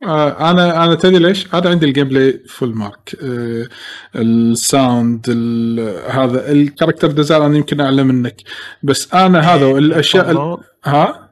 آه 0.04 0.50
أنا 0.50 0.84
أنا 0.84 0.94
تدري 0.94 1.18
ليش؟ 1.18 1.54
أنا 1.54 1.70
عندي 1.70 1.86
ال 1.86 2.08
gameplay 2.08 2.44
full 2.48 2.74
mark 2.74 3.16
آه 3.22 3.68
ال 4.16 4.35
sound 4.35 5.26
ال- 5.28 6.10
هذا 6.10 6.52
ال 6.52 6.58
character 6.58 7.10
design 7.10 7.42
أنا 7.42 7.56
يمكن 7.56 7.80
اعلى 7.80 8.02
منك. 8.02 8.36
بس 8.82 9.14
أنا 9.14 9.40
هذا 9.40 9.66
والاشياء 9.66 10.30
ال- 10.30 10.58
ها؟ 10.84 11.30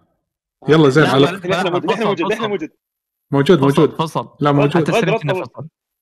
يلا 0.69 0.89
زين 0.89 1.05
لا، 1.05 1.11
على 1.11 1.25
لا، 1.27 1.31
لحنا 1.49 1.71
موجود 1.71 1.91
لحنا 2.21 2.47
موجود 2.47 2.71
موجود. 3.31 3.61
موجود 3.61 3.91
فصل 3.95 4.29
لا 4.41 4.53
موجود. 4.53 4.91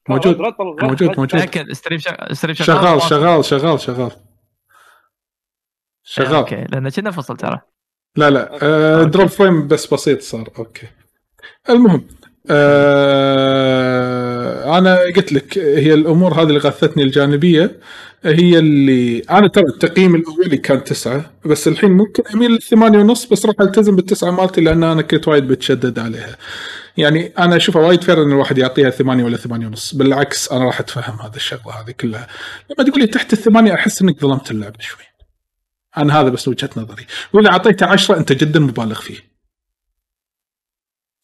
موجود 0.08 0.40
موجود 0.82 1.18
موجود 1.18 1.40
شغال. 2.52 2.56
شغال 2.56 3.02
شغال 3.02 3.44
شغال 3.44 3.80
شغال. 3.80 4.10
شغال. 6.02 6.34
okay 6.34 6.64
لأن 6.72 6.88
كنا 6.88 7.10
فصل 7.10 7.36
ترى. 7.36 7.60
لا 8.16 8.30
لا 8.30 8.58
آه. 8.62 9.02
drop 9.04 9.26
frame 9.26 9.68
بس 9.68 9.94
بسيط 9.94 10.22
صار. 10.22 10.48
okay. 10.58 10.86
المهم 11.70 12.06
آه 12.50 14.34
أنا 14.78 14.98
قلت 15.16 15.32
لك 15.32 15.58
هي 15.58 15.94
الأمور 15.94 16.34
هذه 16.34 16.42
اللي 16.42 16.58
غثتني 16.58 17.02
الجانبية 17.02 17.80
هي 18.24 18.58
اللي 18.58 19.18
أنا 19.18 19.48
ترى 19.48 19.64
التقييم 19.64 20.14
الأولي 20.14 20.56
كان 20.56 20.84
تسعة 20.84 21.30
بس 21.44 21.68
الحين 21.68 21.90
ممكن 21.90 22.22
أميل 22.34 22.50
للثمانية 22.50 22.98
ونص 22.98 23.26
بس 23.26 23.46
راح 23.46 23.54
ألتزم 23.60 23.96
بالتسعة 23.96 24.30
مالتي 24.30 24.60
لأن 24.60 24.84
أنا 24.84 25.02
كنت 25.02 25.28
وايد 25.28 25.48
بتشدد 25.48 25.98
عليها. 25.98 26.36
يعني 26.96 27.32
أنا 27.38 27.56
أشوفها 27.56 27.82
وايد 27.82 28.02
fair 28.04 28.22
إن 28.22 28.32
الواحد 28.32 28.58
يعطيها 28.58 28.90
ثمانية 28.90 29.24
ولا 29.24 29.36
ثمانية 29.36 29.66
ونص 29.66 29.94
بالعكس 29.94 30.52
أنا 30.52 30.64
راح 30.64 30.80
أتفهم 30.80 31.18
هذا 31.20 31.36
الشغلة 31.36 31.80
هذه 31.80 31.90
كلها. 32.00 32.26
لما 32.70 32.88
تقول 32.88 33.00
لي 33.00 33.06
تحت 33.06 33.32
الثمانية 33.32 33.74
أحس 33.74 34.02
إنك 34.02 34.20
ظلمت 34.20 34.50
اللعبه 34.50 34.78
شوي. 34.80 35.04
أنا 35.96 36.20
هذا 36.20 36.28
بس 36.28 36.48
وجهة 36.48 36.70
نظري. 36.76 37.06
واذا 37.32 37.48
أعطيته 37.50 37.86
عشرة 37.86 38.16
أنت 38.16 38.32
جدا 38.32 38.60
مبالغ 38.60 39.00
فيه. 39.00 39.33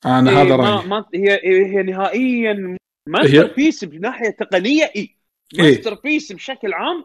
أنا 0.06 0.30
إيه، 0.30 0.42
هذا 0.42 0.56
رأيي. 0.56 0.88
ما 0.88 1.04
هي 1.14 1.40
هي 1.44 1.82
نهائيا 1.82 2.76
masterpiece 3.08 3.84
بناحية 3.84 4.30
تقنية 4.30 4.84
اي 4.96 5.16
إيه. 5.58 5.62
masterpiece 5.62 6.32
بشكل 6.32 6.72
عام 6.72 7.04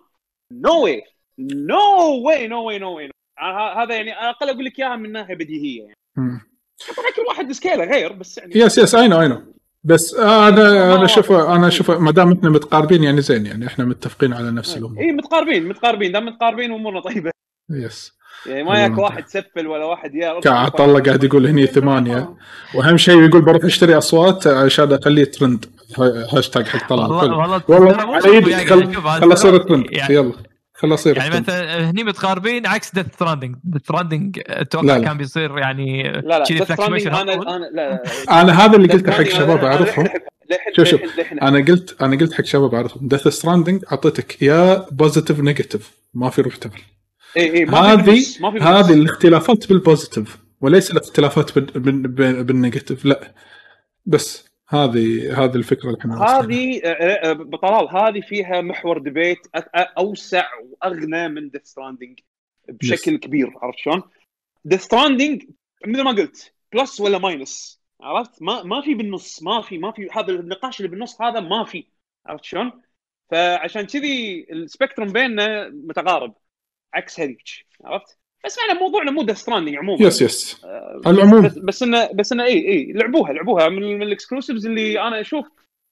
no 0.51 0.83
way 0.83 1.01
no 1.39 2.21
way 2.27 2.47
no 2.47 2.63
way 2.63 2.79
no 2.79 2.95
way 2.95 3.09
هذا 3.77 3.95
يعني 3.95 4.13
أقل 4.13 4.49
أقول 4.49 4.65
لك 4.65 4.79
إياها 4.79 4.95
من 4.95 5.11
ناحية 5.11 5.35
بديهية 5.35 5.81
يعني. 5.81 5.95
طبعا 6.97 7.11
كل 7.15 7.21
واحد 7.27 7.51
scale 7.51 7.78
ه 7.78 7.83
غير 7.85 8.13
بس 8.13 8.37
يعني 8.37 8.51
yes 8.55 8.77
yes 8.77 8.95
I 8.95 9.07
know 9.07 9.21
I 9.21 9.27
know 9.27 9.41
بس 9.83 10.13
أنا 10.13 10.47
أنا 10.47 10.97
ما- 10.97 11.07
شوف 11.07 11.31
أنا 11.31 11.69
شوف 11.69 11.91
ما 11.91 12.11
دام 12.11 12.31
إحنا 12.31 12.49
متقاربين 12.49 13.03
يعني 13.03 13.21
زين 13.21 13.45
يعني 13.45 13.67
إحنا 13.67 13.85
متفقين 13.85 14.33
على 14.33 14.51
نفس 14.51 14.77
الأمور. 14.77 14.99
اي 14.99 15.11
متقاربين 15.11 15.67
متقاربين. 15.67 16.11
دام 16.11 16.25
متقاربين 16.25 16.71
أمورنا 16.71 16.99
طيبة. 16.99 17.31
yes 17.69 18.17
يعني 18.47 18.63
ما 18.63 18.79
ياك 18.79 18.89
والله 18.91 19.03
واحد 19.03 19.27
سفل 19.27 19.67
ولا 19.67 19.85
واحد 19.85 20.15
يا 20.15 20.39
قاعد 20.39 20.71
طلع 20.71 20.99
قاعد 20.99 21.23
يقول 21.23 21.47
هني 21.47 21.67
ثمانية. 21.67 22.29
وأهم 22.75 22.97
شيء 22.97 23.21
يقول 23.21 23.41
بروح 23.41 23.63
أشتري 23.65 23.97
أصوات 23.97 24.47
عشان 24.47 24.93
أخليه 24.93 25.23
ترند 25.23 25.65
ها- 25.99 26.27
هاشتاج 26.37 26.67
حق 26.67 26.89
طلع 26.89 27.05
والله. 27.07 27.61
والله 27.67 28.15
على 28.15 28.35
يدك 28.37 28.47
يعني 28.47 28.93
خل 28.93 29.33
أصير 29.33 29.57
ترند 29.57 29.85
يعني- 29.91 30.15
يلا. 30.15 30.33
خل 30.77 30.93
أصير 30.93 31.17
يعني 31.17 31.29
مثلا 31.39 31.89
هني 31.89 32.03
متقاربين 32.03 32.65
عكس 32.67 32.95
Death 32.95 33.05
Stranding 33.13 33.55
Death 33.63 33.81
Stranding 33.81 34.39
أتوقع 34.47 34.85
لا. 34.97 34.99
كان 35.03 35.17
بيصير 35.17 35.57
يعني 35.57 36.03
لا 36.03 36.21
لا 36.21 36.43
Stranding 36.45 36.67
fluctuation 36.67 37.07
أنا. 37.07 37.33
أنا 37.33 37.65
لا 37.65 37.69
لا 37.73 38.41
أنا 38.41 38.65
هذا 38.65 38.75
اللي 38.77 38.87
قلته 38.87 39.11
حق 39.11 39.23
شباب 39.23 39.63
أعرفهم. 39.65 40.07
شوف 40.75 40.87
شوف. 40.87 41.01
أنا 41.41 41.57
قلت 41.65 42.01
أنا 42.01 42.15
قلت 42.17 42.33
حق 42.33 42.43
شباب 42.43 42.75
أعرفهم. 42.75 43.07
ديث 43.07 43.27
ستراندنج 43.27 43.83
أعطيتك 43.91 44.41
يا 44.41 44.85
بوزيتيف 44.91 45.39
نيجاتيف 45.39 45.91
ما 46.13 46.29
في 46.29 46.41
روح 46.41 46.55
تبل. 46.55 46.79
اي 47.37 47.53
اي 47.53 47.65
هذه. 47.65 48.23
هذه 48.61 48.93
الاختلافات 48.93 49.69
بالبوزيتيف 49.69 50.37
وليس 50.61 50.91
الاختلافات 50.91 51.55
بال- 51.59 51.81
بال- 51.81 52.07
بال- 52.07 52.43
بالنيجاتيف 52.43 53.05
لا 53.05 53.33
بس 54.05 54.49
هذه 54.69 55.33
هذه 55.43 55.55
الفكرة 55.55 55.87
اللي 55.87 55.99
إحنا 55.99 56.23
هذه 56.23 56.81
آه، 56.83 56.89
آه، 56.89 57.33
بطلال 57.33 57.97
هذه 57.97 58.21
فيها 58.21 58.61
محور 58.61 58.97
ديبيت 58.97 59.37
أوسع 59.75 60.45
وأغنى 60.63 61.27
من 61.27 61.49
ديث 61.49 61.63
ستراندنج 61.63 62.19
بشكل 62.69 63.17
كبير 63.17 63.53
عرفت 63.61 63.77
شلون؟ 63.77 64.03
Death 64.65 64.81
Stranding 64.83 65.43
مثل 65.87 66.01
ما 66.01 66.11
قلت 66.11 66.53
plus 66.73 67.01
ولا 67.01 67.17
minus 67.17 67.81
عرفت؟ 68.01 68.41
ما 68.41 68.63
ما 68.63 68.81
في 68.81 68.93
بالنص 68.93 69.43
ما 69.43 69.61
في 69.61 69.77
ما 69.77 69.91
في 69.91 70.07
هذا 70.11 70.31
النقاش 70.31 70.79
اللي 70.79 70.89
بالنص 70.91 71.21
هذا 71.21 71.39
ما 71.39 71.63
في 71.63 71.85
عرفت 72.25 72.43
شلون؟ 72.43 72.71
فعشان 73.31 73.81
كذي 73.81 74.45
ال 74.51 74.58
spectrum 74.58 75.11
بيننا 75.11 75.69
متقارب 75.69 76.33
عكس 76.95 77.19
هذيك 77.19 77.41
عرفت؟ 77.83 78.17
بس 78.45 78.57
إحنا 78.59 78.79
موضوعنا 78.79 79.11
مو 79.11 79.23
Death 79.23 79.37
Stranding 79.37 79.75
عموما 79.75 80.05
yes 80.05 80.21
yes 80.21 80.65
آه، 80.65 81.01
على 81.05 81.15
العموم. 81.15 81.41
بس, 81.41 81.57
بس 81.57 81.83
انه 81.83 82.09
بس 82.13 82.31
إنه 82.31 82.43
اي 82.43 82.67
اي 82.67 82.93
لعبوها 82.93 83.33
لعبوها 83.33 83.69
من, 83.69 83.81
من 83.81 84.01
ال 84.01 84.07
exclusives 84.07 84.65
اللي 84.65 85.01
أنا 85.01 85.21
أشوف 85.21 85.45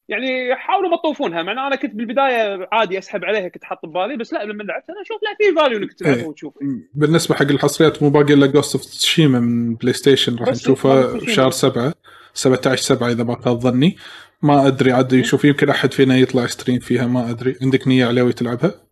يعني 0.09 0.56
حاولوا 0.56 0.90
ما 0.90 0.98
تطوفونها 0.98 1.43
مع 1.43 1.67
أنا 1.67 1.75
كنت 1.75 1.95
بالبداية 1.95 2.67
عادي 2.72 2.98
أسحب 2.98 3.25
عليها 3.25 3.48
كنت 3.48 3.64
حاط 3.64 3.85
ببالي 3.85 4.17
بس 4.17 4.33
لا 4.33 4.43
لما 4.43 4.64
لعبت 4.64 4.90
أنا 4.90 5.01
أشوف 5.01 5.17
لا 5.23 5.35
في 5.38 5.56
value 5.56 5.77
إنك 5.77 5.93
تلعبها 5.93 6.19
إيه. 6.19 6.27
وتشوف 6.27 6.53
بالنسبة 6.93 7.35
حق 7.35 7.41
الحصريات 7.41 8.03
مو 8.03 8.09
باقي 8.09 8.33
إلا 8.33 8.45
Ghost 8.45 8.75
of 8.75 8.85
Tsushima 8.85 9.40
من 9.40 9.75
PlayStation 9.75 10.35
راح 10.35 10.49
نشوفها. 10.49 11.19
شهر 11.19 11.51
سبعة 11.51 11.93
17 12.33 12.82
7 12.82 13.11
إذا 13.11 13.23
ما 13.23 13.41
خاب 13.41 13.59
ظني 13.59 13.98
ما 14.41 14.67
أدري 14.67 14.91
عاد 14.91 15.14
يشوف 15.14 15.45
يمكن 15.45 15.69
أحد 15.69 15.93
فينا 15.93 16.17
يطلع 16.17 16.45
stream 16.45 16.80
فيها 16.80 17.07
ما 17.07 17.30
أدري 17.30 17.57
عندك 17.61 17.88
نية 17.88 18.06
عليوي 18.06 18.33
تلعبها؟ 18.33 18.88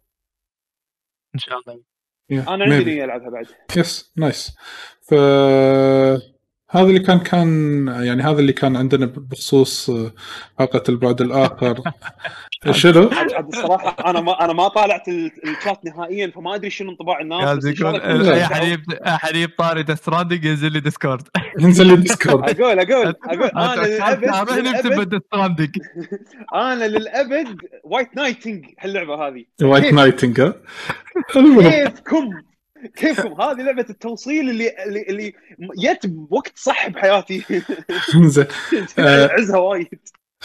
إن 1.35 1.39
شاء 1.39 1.59
الله 1.59 1.90
أنا 2.31 2.63
عندي 2.75 2.83
نيه 2.83 3.03
ألعبها 3.03 3.29
بعد. 3.29 3.45
yes 3.77 4.11
nice 4.17 4.51
ف 5.01 5.13
هذا 6.73 6.83
اللي 6.87 6.99
كان 6.99 7.19
كان 7.19 7.87
يعني 7.87 8.23
هذا 8.23 8.39
اللي 8.39 8.53
كان 8.53 8.75
عندنا 8.75 9.05
بخصوص 9.05 9.91
حلقة 10.59 10.83
البعد 10.89 11.21
الآخر. 11.21 11.81
شنو؟ 12.71 13.09
الصراحه 13.49 14.09
أنا 14.09 14.21
ما 14.21 14.45
أنا 14.45 14.53
ما 14.53 14.67
طالعت 14.67 15.07
ال- 15.07 15.31
الشات 15.49 15.85
نهائيا 15.85 16.31
فما 16.35 16.55
أدري 16.55 16.69
شنو 16.69 16.91
انطباع 16.91 17.19
الناس 17.21 17.65
الله 17.65 17.69
يكون 17.69 17.95
أي 17.95 18.25
شعور. 18.25 18.41
أحد 18.41 18.63
يب- 18.67 18.91
أحد 18.93 19.35
يجيب 19.35 19.49
طاري 19.57 19.95
Stranding 19.95 20.45
ينزل 20.45 20.71
لي 20.71 20.79
Discord 20.79 21.27
انزل 21.63 21.87
لي 21.87 21.95
Discord 21.95 22.61
أقول 22.61 22.79
أقول 22.79 23.15
أقول 23.25 23.49
أنا 23.55 23.81
للابد 23.87 24.23
أنا 26.53 26.85
للابد 26.85 27.57
white 27.83 28.15
knighting 28.17 28.65
هاللعبة 28.79 29.27
هذه. 29.27 29.45
White 29.61 29.93
knighting 29.93 30.51
كيفكم؟ 31.33 32.29
كيفكم؟ 32.95 33.41
هذه 33.41 33.61
لعبة 33.61 33.85
التوصيل 33.89 34.49
اللي 34.49 34.71
اللي, 34.85 35.01
اللي 35.09 35.33
جت 35.77 36.07
بوقت 36.07 36.53
صح 36.55 36.89
بحياتي. 36.89 37.43
زين. 38.23 38.45
آه. 38.99 39.29
عزها 39.31 39.57
وايد. 39.57 39.87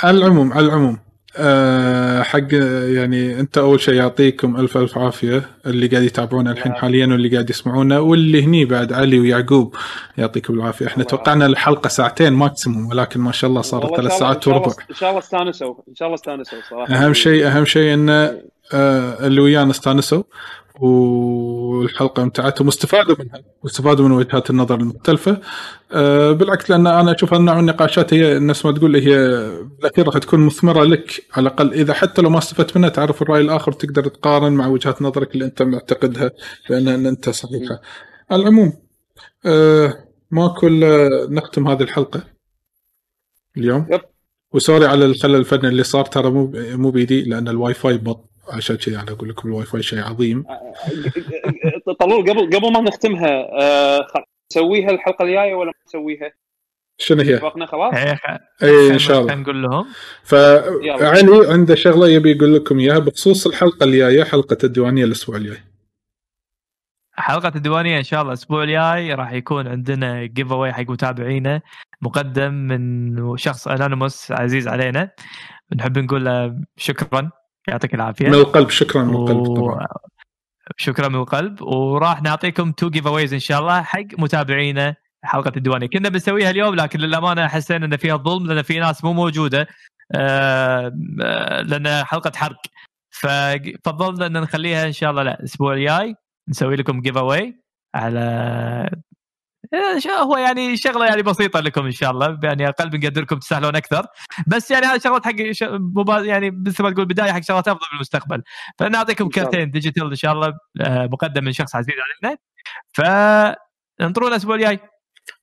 على 0.02 0.18
العموم 0.18 0.52
على 0.52 0.66
العموم. 0.66 0.98
أه 1.38 2.22
حق 2.22 2.54
يعني 2.94 3.40
انت 3.40 3.58
أول 3.58 3.80
شيء 3.80 3.94
يعطيكم 3.94 4.56
ألف 4.56 4.76
ألف 4.76 4.98
عافية 4.98 5.42
اللي 5.66 5.86
قاعد 5.86 6.02
يتابعونا 6.02 6.50
الحين 6.50 6.66
الله 6.66 6.80
حاليا 6.80 7.06
واللي 7.06 7.28
قاعد 7.28 7.50
يسمعونا 7.50 7.98
واللي 7.98 8.44
هني 8.44 8.64
بعد 8.64 8.92
علي 8.92 9.18
ويعقوب 9.20 9.76
يعطيكم 10.18 10.54
العافية. 10.54 10.86
إحنا 10.86 11.04
توقعنا 11.04 11.46
الحلقة 11.46 11.88
ساعتين 11.88 12.32
ماكسيموم 12.32 12.86
ولكن 12.88 13.20
ما 13.20 13.32
شاء 13.32 13.50
الله 13.50 13.62
صارت 13.62 13.96
ثلاث 13.96 14.12
ساعات 14.12 14.48
وربع 14.48 14.72
إن 14.90 14.94
شاء 14.94 15.08
الله 15.08 15.20
استانسوا. 15.20 15.74
إن 15.88 15.94
شاء 15.94 16.06
الله 16.08 16.14
استانسوا 16.14 16.58
صراحة. 16.70 16.94
أهم 16.94 17.14
شيء 17.14 17.46
أهم 17.46 17.64
شيء 17.64 17.94
إن 17.94 18.08
آه 18.10 19.26
اللي 19.26 19.40
ويانا 19.40 19.70
استانسوا. 19.70 20.22
والحلقة 20.80 22.22
امتعتهم 22.22 22.66
واستفادوا 22.66 23.16
منها 23.18 23.42
واستفادوا 23.62 24.08
من 24.08 24.12
وجهات 24.12 24.50
النظر 24.50 24.74
المختلفة 24.74 25.40
آه 25.92 26.32
بالعكس 26.32 26.70
لأن 26.70 26.86
أنا 26.86 27.12
أشوف 27.12 27.34
النوع 27.34 27.54
من 27.54 27.60
النقاشات 27.60 28.14
هي 28.14 28.36
الناس 28.36 28.66
ما 28.66 28.72
تقول 28.72 28.96
هي 28.96 29.16
بالاخير 29.78 30.06
راح 30.06 30.18
تكون 30.18 30.40
مثمرة 30.40 30.84
لك 30.84 31.24
على 31.32 31.48
الأقل 31.48 31.72
إذا 31.72 31.94
حتى 31.94 32.22
لو 32.22 32.30
ما 32.30 32.38
استفدت 32.38 32.76
منها 32.76 32.88
تعرف 32.88 33.22
الرأي 33.22 33.40
الآخر 33.40 33.72
تقدر 33.72 34.08
تقارن 34.08 34.52
مع 34.52 34.66
وجهات 34.66 35.02
نظرك 35.02 35.34
اللي 35.34 35.44
أنت 35.44 35.62
معتقدها 35.62 36.30
بأن 36.70 37.06
أنت 37.06 37.30
صحيحة. 37.30 37.80
على 38.30 38.42
العموم 38.42 38.72
آه 39.46 39.94
ماكو 40.30 40.66
إلا 40.66 41.08
نختم 41.30 41.68
هذه 41.68 41.82
الحلقة 41.82 42.24
اليوم 43.56 43.86
yep. 43.90 44.00
و 44.52 44.58
sorry 44.58 44.86
على 44.86 45.04
الخلل 45.04 45.34
الفني 45.34 45.68
اللي 45.68 45.82
صار 45.82 46.04
ترى 46.04 46.30
مو 46.30 46.52
مو 46.54 46.90
بيدي 46.90 47.22
لأن 47.22 47.48
الواي 47.48 47.74
فاي 47.74 47.98
بط 47.98 48.30
عشان 48.48 48.76
كذا 48.76 49.00
أنا 49.00 49.12
أقول 49.12 49.28
لكم 49.28 49.48
الواي 49.48 49.64
فاي 49.64 49.82
شيء 49.82 50.00
عظيم. 50.00 50.44
طلول 52.00 52.30
قبل 52.30 52.56
قبل 52.56 52.72
ما 52.72 52.80
نختمها 52.80 53.46
آه، 53.60 54.06
نسويها 54.52 54.90
الحلقة 54.90 55.24
الجاية 55.24 55.54
ولا 55.54 55.66
ما 55.70 55.82
نسويها؟ 55.86 56.32
شنو 56.98 57.22
هي؟ 57.22 57.34
اتفقنا 57.34 57.66
خلاص؟ 57.66 57.94
اي 58.62 58.90
إن 58.90 58.98
شاء 58.98 59.20
الله. 59.20 59.34
نقول 59.34 59.62
لهم. 59.62 59.86
فعلي 60.24 61.52
عنده 61.52 61.74
شغلة 61.74 62.08
يبي 62.08 62.30
يقول 62.30 62.54
لكم 62.54 62.78
إياها 62.78 62.98
بخصوص 62.98 63.46
الحلقة 63.46 63.84
الجاية 63.84 64.24
حلقة 64.24 64.58
الديوانية 64.64 65.04
الأسبوع 65.04 65.36
الجاي. 65.36 65.58
حلقة 67.12 67.52
الديوانية 67.56 67.98
إن 67.98 68.02
شاء 68.02 68.20
الله 68.20 68.32
الأسبوع 68.32 68.62
الجاي 68.62 69.14
راح 69.14 69.32
يكون 69.32 69.68
عندنا 69.68 70.26
giveaway 70.26 70.72
حق 70.72 70.90
متابعينا 70.90 71.60
مقدم 72.02 72.54
من 72.54 73.36
شخص 73.36 73.68
anonymous 73.68 74.32
عزيز 74.32 74.68
علينا. 74.68 75.10
بنحب 75.70 75.98
نقول 75.98 76.24
له 76.24 76.56
شكرا. 76.76 77.30
يعطيك 77.68 77.94
العافية. 77.94 78.28
من 78.28 78.34
القلب. 78.34 78.70
شكرا 78.70 79.02
من 79.02 79.14
القلب 79.14 79.36
و- 79.48 79.54
طبعا. 79.56 79.86
شكرا 80.76 81.08
من 81.08 81.14
القلب. 81.14 81.62
وراح 81.62 82.22
نعطيكم 82.22 82.72
two 82.72 82.90
giveaways 82.90 83.32
إن 83.32 83.38
شاء 83.40 83.60
الله 83.60 83.82
حق 83.82 84.04
متابعينا 84.18 84.94
حلقة 85.24 85.52
الديوانية. 85.56 85.86
كنا 85.86 86.08
بنسويها 86.08 86.50
اليوم 86.50 86.74
لكن 86.74 86.98
للأمانة 87.00 87.46
حسينا 87.48 87.86
إن 87.86 87.96
فيها 87.96 88.16
ظلم 88.16 88.46
لأن 88.46 88.62
في 88.62 88.78
ناس 88.78 89.04
مو 89.04 89.12
موجودة 89.12 89.66
آه، 90.14 90.92
آه، 91.22 91.60
لأن 91.62 92.04
حلقة 92.04 92.32
حرق. 92.36 92.60
ففضلنا 93.10 94.26
إن 94.26 94.32
نخليها 94.42 94.86
إن 94.86 94.92
شاء 94.92 95.10
الله 95.10 95.22
لا 95.22 95.38
الأسبوع 95.40 95.74
الجاي 95.74 96.14
نسوي 96.48 96.76
لكم 96.76 97.00
giveaway 97.00 97.60
على 97.94 98.90
هو 100.22 100.36
يعني 100.36 100.76
شغلة 100.76 101.06
يعني 101.06 101.22
بسيطة 101.22 101.60
لكم 101.60 101.84
إن 101.84 101.90
شاء 101.90 102.10
الله 102.10 102.38
يعني 102.42 102.68
أقل 102.68 102.90
بنقدركم 102.90 103.38
تسهلون 103.38 103.76
أكثر. 103.76 104.06
بس 104.46 104.70
يعني 104.70 104.86
هذه 104.86 104.98
شغلات 105.04 105.24
حق 105.24 105.50
ش- 105.50 105.62
مبا- 105.72 106.20
يعني 106.24 106.50
مثل 106.66 106.82
ما 106.82 106.90
تقول 106.90 107.04
بداية 107.06 107.32
حق 107.32 107.42
شغلات 107.42 107.68
أفضل 107.68 107.86
بالمستقبل 107.92 108.42
فنعطيكم. 108.78 109.28
كرتين 109.28 109.70
digital 109.70 110.06
إن 110.10 110.14
شاء 110.14 110.32
الله 110.32 110.52
آه، 110.80 111.06
مقدم 111.12 111.44
من 111.44 111.52
شخص 111.52 111.76
عزيز 111.76 111.94
علينا. 112.22 112.38
فانطرونا 112.92 114.30
الأسبوع 114.32 114.54
الجاي. 114.54 114.78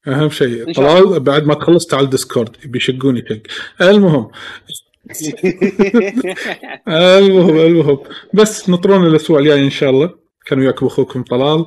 أهم 0.07 0.29
شيء 0.29 0.73
طلال 0.73 1.19
بعد 1.19 1.43
ما 1.43 1.53
تخلص 1.53 1.85
تعال 1.87 2.09
Discord 2.09 2.57
بيشقوني 2.65 3.23
شق 3.29 3.41
المهم. 3.81 4.31
المهم 6.87 7.57
المهم. 7.57 7.97
بس 8.33 8.69
نطرون 8.69 9.07
الأسبوع 9.07 9.39
الجاي 9.39 9.65
إن 9.65 9.69
شاء 9.69 9.89
الله. 9.89 10.22
كان 10.45 10.59
وياكم 10.59 10.85
أخوكم 10.85 11.23
طلال. 11.23 11.65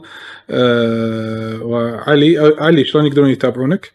آه 0.51 1.63
وعلي 1.63 2.39
آه 2.41 2.53
علي 2.59 2.85
شلون 2.85 3.07
يقدرون 3.07 3.31
يتابعونك؟ 3.31 3.93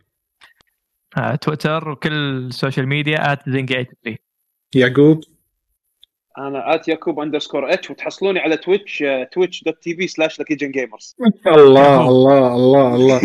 آه، 1.18 1.36
تويتر 1.36 1.90
وكل 1.90 2.14
السوشيال 2.14 2.88
ميديا 2.88 3.36
@زنج83 3.50 4.16
يعقوب؟ 4.76 5.24
أنا 6.38 6.76
at 6.76 6.88
يعقوب 6.88 7.20
underscore 7.20 7.74
H 7.74 7.90
وتحصلوني 7.92 8.40
على 8.40 8.58
Twitch 8.58 9.04
Twitch 9.32 9.64
dot 9.64 9.78
TV 9.82 9.96
slash 9.96 10.08
Lucky 10.08 10.40
Gen 10.40 10.72
Gamers 10.72 11.16
الله 11.48 12.08
الله 12.10 12.56
الله 12.56 12.96
الله. 12.96 13.22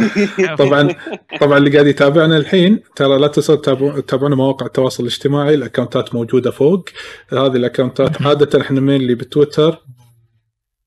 طبعا 0.56 0.94
طبعا 1.40 1.58
اللي 1.58 1.70
قاعد 1.72 1.86
يتابعنا 1.86 2.36
الحين 2.36 2.82
ترى 2.96 3.18
لا 3.18 3.26
تنسوا 3.26 3.56
تتابعون- 3.56 4.04
تتابعونا 4.06 4.36
مواقع 4.36 4.66
التواصل 4.66 5.02
الاجتماعي 5.02 5.54
الأكونتات 5.54 6.14
موجودة 6.14 6.50
فوق. 6.50 6.88
هذه 7.32 7.46
الأكونتات 7.56 8.22
عادة 8.26 8.60
إحنا 8.60 8.80
من 8.80 8.96
اللي 8.96 9.14
بتويتر. 9.14 9.78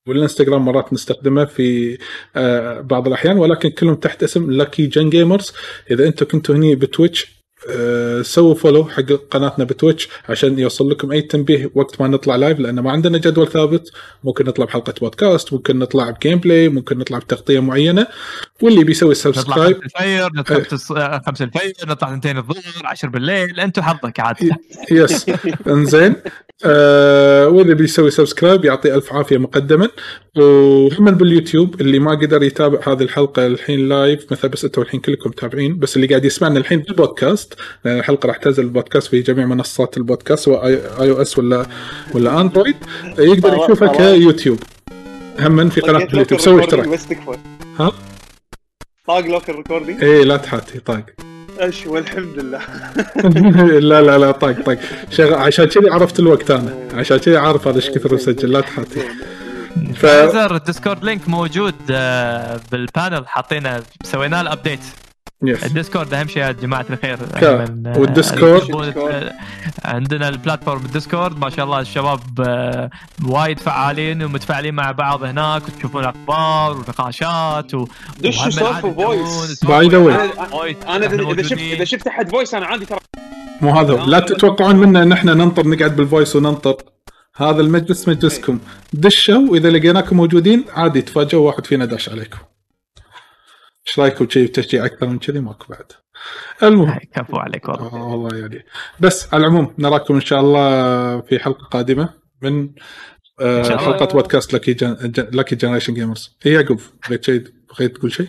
والإنستغرام 0.10 0.66
مرات 0.66 0.94
نستخدمه 0.94 1.46
في 1.46 1.98
آه 2.36 2.82
بعض 2.82 3.08
الأحيان 3.08 3.38
ولكن 3.38 3.70
كلهم 3.70 3.96
تحت 3.96 4.24
اسم 4.24 4.52
Lucky 4.52 4.88
Gen 4.88 5.10
Gamers 5.10 5.54
إذا 5.92 6.08
أنتم 6.08 6.26
كنتوا 6.26 6.56
هني 6.56 6.76
ب 6.76 6.85
Twitch 6.85 7.39
سووا 8.22 8.56
follow 8.56 8.86
حق 8.86 9.02
قناتنا 9.32 9.66
ب 9.66 9.72
Twitch 9.72 10.10
عشان 10.30 10.60
يوصل 10.60 10.90
لكم 10.90 11.12
أي 11.12 11.22
تنبيه 11.22 11.72
وقت 11.76 12.02
ما 12.02 12.08
نطلع 12.08 12.36
live 12.36 12.60
لأن 12.60 12.80
ما 12.80 12.92
عندنا 12.92 13.18
جدول 13.18 13.48
ثابت. 13.48 13.92
ممكن 14.24 14.46
نطلع 14.46 14.66
بحلقة 14.66 14.94
بودكاست 15.02 15.54
ممكن 15.54 15.80
نطلع 15.80 16.10
ب 16.10 16.38
gameplay 16.40 16.70
ممكن 16.70 16.98
نطلع 16.98 17.18
بتغطية 17.20 17.60
معينة. 17.60 18.08
واللي 18.62 18.84
بيسوي 18.84 19.10
نطلع 19.10 19.32
subscribe 19.32 19.78
خمسة 19.82 19.86
الفجر 20.00 20.30
نطلع 20.36 20.58
خمسة- 20.60 20.98
آه، 20.98 21.22
خمسة 21.28 21.46
الفجر 21.46 21.90
نطلع 21.90 22.10
اثنتين 22.10 22.38
الظهر 22.38 22.62
10 22.86 23.10
بالليل. 23.10 23.60
أنتم 23.60 23.82
حظك 23.82 24.20
عاد. 24.20 24.36
yes 24.92 25.26
انزين. 25.68 26.16
آه 26.66 27.48
واللي 27.48 27.74
بيسوي 27.76 28.12
subscribe 28.12 28.66
يعطي 28.66 28.96
ألف 28.96 29.14
عافية 29.14 29.38
مقدما. 29.38 29.90
وهم 30.38 31.06
باليوتيوب 31.12 31.82
اللي 31.82 32.00
ما 32.00 32.12
قدر 32.12 32.44
يتابع 32.44 32.80
هذه 32.94 33.04
الحلقة 33.04 33.46
الحين 33.48 33.90
live 33.90 34.32
مثلا 34.32 34.52
بس 34.52 34.66
أنتم 34.66 34.82
الحين 34.82 35.00
كلكم 35.00 35.30
متابعين 35.30 35.80
بس 35.80 35.96
اللي 35.96 36.08
قاعد 36.08 36.26
يسمعنا 36.26 36.60
الحين 36.60 36.80
بالبودكاست 36.80 37.49
لأن 37.86 38.00
الحلقة 38.00 38.28
راح 38.28 38.38
تنزل 38.38 38.64
البودكاست 38.64 39.08
في 39.08 39.22
جميع 39.22 39.46
منصات 39.46 39.98
البودكاست 39.98 40.46
سواء 40.46 40.68
iOS 40.68 41.38
ولا 41.38 41.66
ولا 42.14 42.42
Android 42.42 42.76
يقدر 43.20 43.54
يشوفها. 43.64 43.88
كيوتيوب. 43.98 44.60
هم 45.40 45.70
في 45.70 45.82
قناه 45.82 46.04
اليوتيوب 46.04 46.42
سوي 46.42 46.64
اشتراك. 46.64 46.88
بس 46.88 47.08
تكفى 47.08 47.38
ها؟ 47.80 47.92
طاق 49.08 49.20
لك 49.26 49.50
ال 49.50 49.55
recording 49.55 50.04
إيه 50.04 50.24
لا 50.24 50.38
تحاتي 50.38 50.80
طاق. 50.80 51.04
اش 51.60 51.88
والحمد 51.88 52.40
لله. 52.40 52.60
لا 53.90 54.02
لا 54.02 54.18
لا 54.18 54.32
طاق 54.32 54.62
طاق. 54.66 54.80
شغ... 55.10 55.34
عشان 55.34 55.66
كذي 55.66 55.90
عرفت 55.90 56.20
الوقت 56.20 56.52
أنا. 56.52 56.74
عشان 56.94 57.18
كذي 57.18 57.38
عارف 57.38 57.68
هذا 57.68 57.76
إيش 57.76 57.90
كثر 57.90 58.14
مسجل 58.14 58.52
لا 58.52 58.62
تحاتي. 58.62 59.02
ف... 59.96 60.06
ال 60.06 60.18
Discord 60.18 61.04
link 61.04 61.30
موجود 61.30 61.76
آه، 61.92 62.60
بال 62.72 62.88
panel 62.88 63.28
حاطينه 63.28 63.84
سوينا 64.04 64.44
له 64.44 64.54
update 64.54 64.80
yes 65.44 65.66
ال 65.66 65.72
Discord 65.72 66.14
أهم 66.14 66.28
شيء 66.28 66.44
يا 66.44 66.52
جماعة 66.52 66.86
الخير 66.90 67.18
آه، 67.36 67.98
وال 67.98 68.10
Discord؟ 68.10 68.62
يحبون- 68.62 68.84
آه، 68.98 69.34
عندنا 69.86 70.30
ال 70.30 70.36
platform 70.36 70.86
ال 70.86 70.92
Discord 70.92 71.40
ما 71.40 71.50
شاء 71.50 71.66
الله 71.66 71.80
الشباب 71.80 72.20
آه، 72.48 72.90
وايد 73.26 73.60
فعالين 73.60 74.24
ومتفاعلين 74.24 74.74
مع 74.74 74.92
بعض 74.92 75.24
هناك 75.24 75.62
وتشوفون 75.68 76.04
أخبار 76.06 76.78
ونقاشات 76.78 77.74
و 77.74 77.88
دشوا 78.20 78.50
سولفوا 78.50 78.94
voice. 78.94 79.66
By 79.66 79.90
the 79.90 80.00
way. 80.08 80.88
أنا 80.90 81.06
اذا 81.32 81.44
شفت. 81.44 81.60
إذا 81.60 81.84
شفت 81.84 82.08
احد 82.08 82.30
voice 82.32 82.54
أنا 82.54 82.66
عندي 82.66 82.86
ترى 82.86 83.00
مو 83.62 83.72
هذا. 83.72 83.94
لا 83.94 84.20
تتوقعون 84.20 84.76
منا 84.76 85.04
إن 85.04 85.12
إحنا 85.12 85.34
ننطر 85.34 85.68
نقعد 85.68 85.96
بال 85.96 86.07
voice 86.07 86.36
وننطر 86.36 86.76
هذا 87.36 87.62
المجلس 87.62 88.08
مجلسكم 88.10 88.60
دشوا 88.94 89.50
وإذا 89.50 89.70
لقيناكم 89.70 90.18
موجودين 90.18 90.64
عادي 90.74 91.02
تفاجئوا 91.02 91.48
واحد 91.48 91.66
فينا 91.66 91.86
داش 91.86 92.10
عليكم 92.10 92.38
إيش 93.90 94.00
رايكم 94.00 94.30
شيء 94.30 94.48
تشجيع 94.48 94.86
أكثر 94.86 95.08
من 95.08 95.20
كذي؟ 95.20 95.40
ماكو 95.40 95.66
بعد. 95.70 95.92
المهم. 96.64 97.00
كفو 97.16 97.38
عليك 97.38 97.70
والله. 97.70 97.94
آه 97.94 98.06
والله 98.06 98.38
يعني. 98.38 98.66
بس 99.00 99.34
على 99.34 99.46
العموم 99.46 99.76
نراكم 99.80 100.14
إن 100.16 100.22
شاء 100.22 100.40
الله 100.40 101.22
في 101.22 101.40
حلقة 101.40 101.66
قادمة 101.66 102.14
من 102.42 102.70
آه. 103.40 103.78
حلقة 103.78 104.06
بودكاست 104.06 104.54
Lucky 104.54 104.74
Gen... 104.74 104.98
Gen... 105.02 105.28
Lucky 105.34 105.56
Generation 105.56 105.94
Gamers 105.94 106.38
اي 106.46 106.52
يعقوب 106.52 106.80
بغيت 107.08 107.24
شيء 107.24 107.44
بغيت 107.70 107.98
تقول 107.98 108.12
شيء؟ 108.12 108.28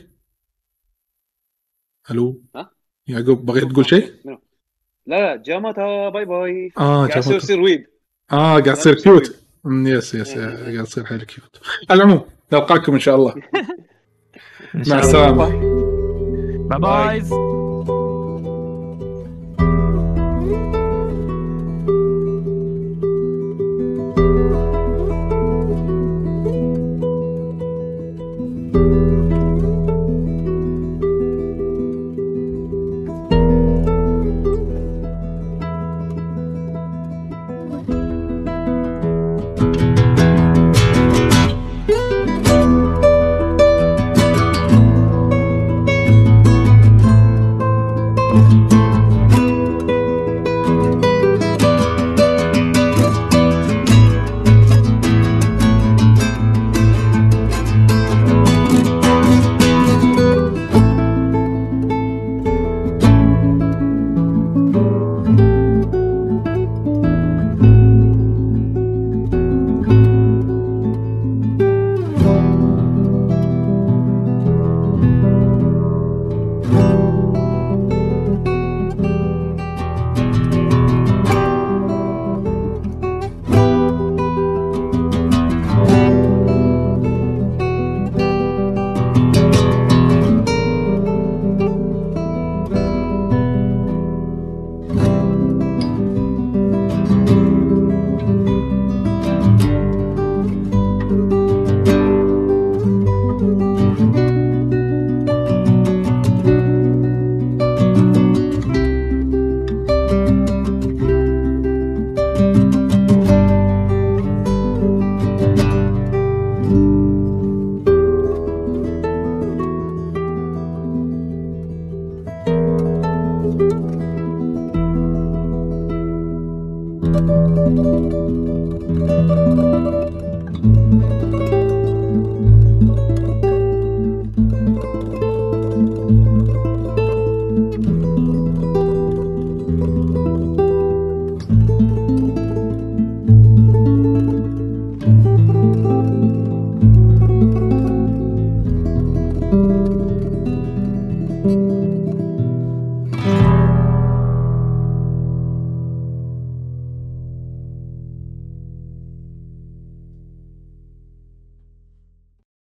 ألو؟ 2.11 2.43
ها؟ 2.57 2.71
يعقوب 3.07 3.47
بغيت 3.47 3.65
تقول 3.65 3.87
شيء؟ 3.87 4.13
لا 4.25 4.41
لا 5.37 5.43
ja 5.47 5.68
mata 5.68 6.09
bye 6.09 6.25
bye. 6.25 6.73
آه 6.79 7.07
قاعد 7.07 7.19
يصير. 7.19 7.37
يصير 7.37 7.61
weeb 7.61 7.87
آه 8.33 8.61
قاعد 8.61 8.75
تصير 8.75 8.95
cute 8.95 9.37
أمم، 9.67 9.87
yes 9.87 10.15
yes 10.15 10.39
قاعد 10.39 10.85
تصير 10.85 11.05
حيل 11.05 11.25
cute 11.25 11.61
على 11.91 12.03
العموم 12.03 12.25
نلقاكم 12.53 12.93
إن 12.93 13.01
شاء 13.01 13.15
الله. 13.17 13.35
إن 14.75 14.85
شاء 14.85 14.95
مع 14.97 15.29
الله. 15.29 15.47
السلامه 16.69 17.60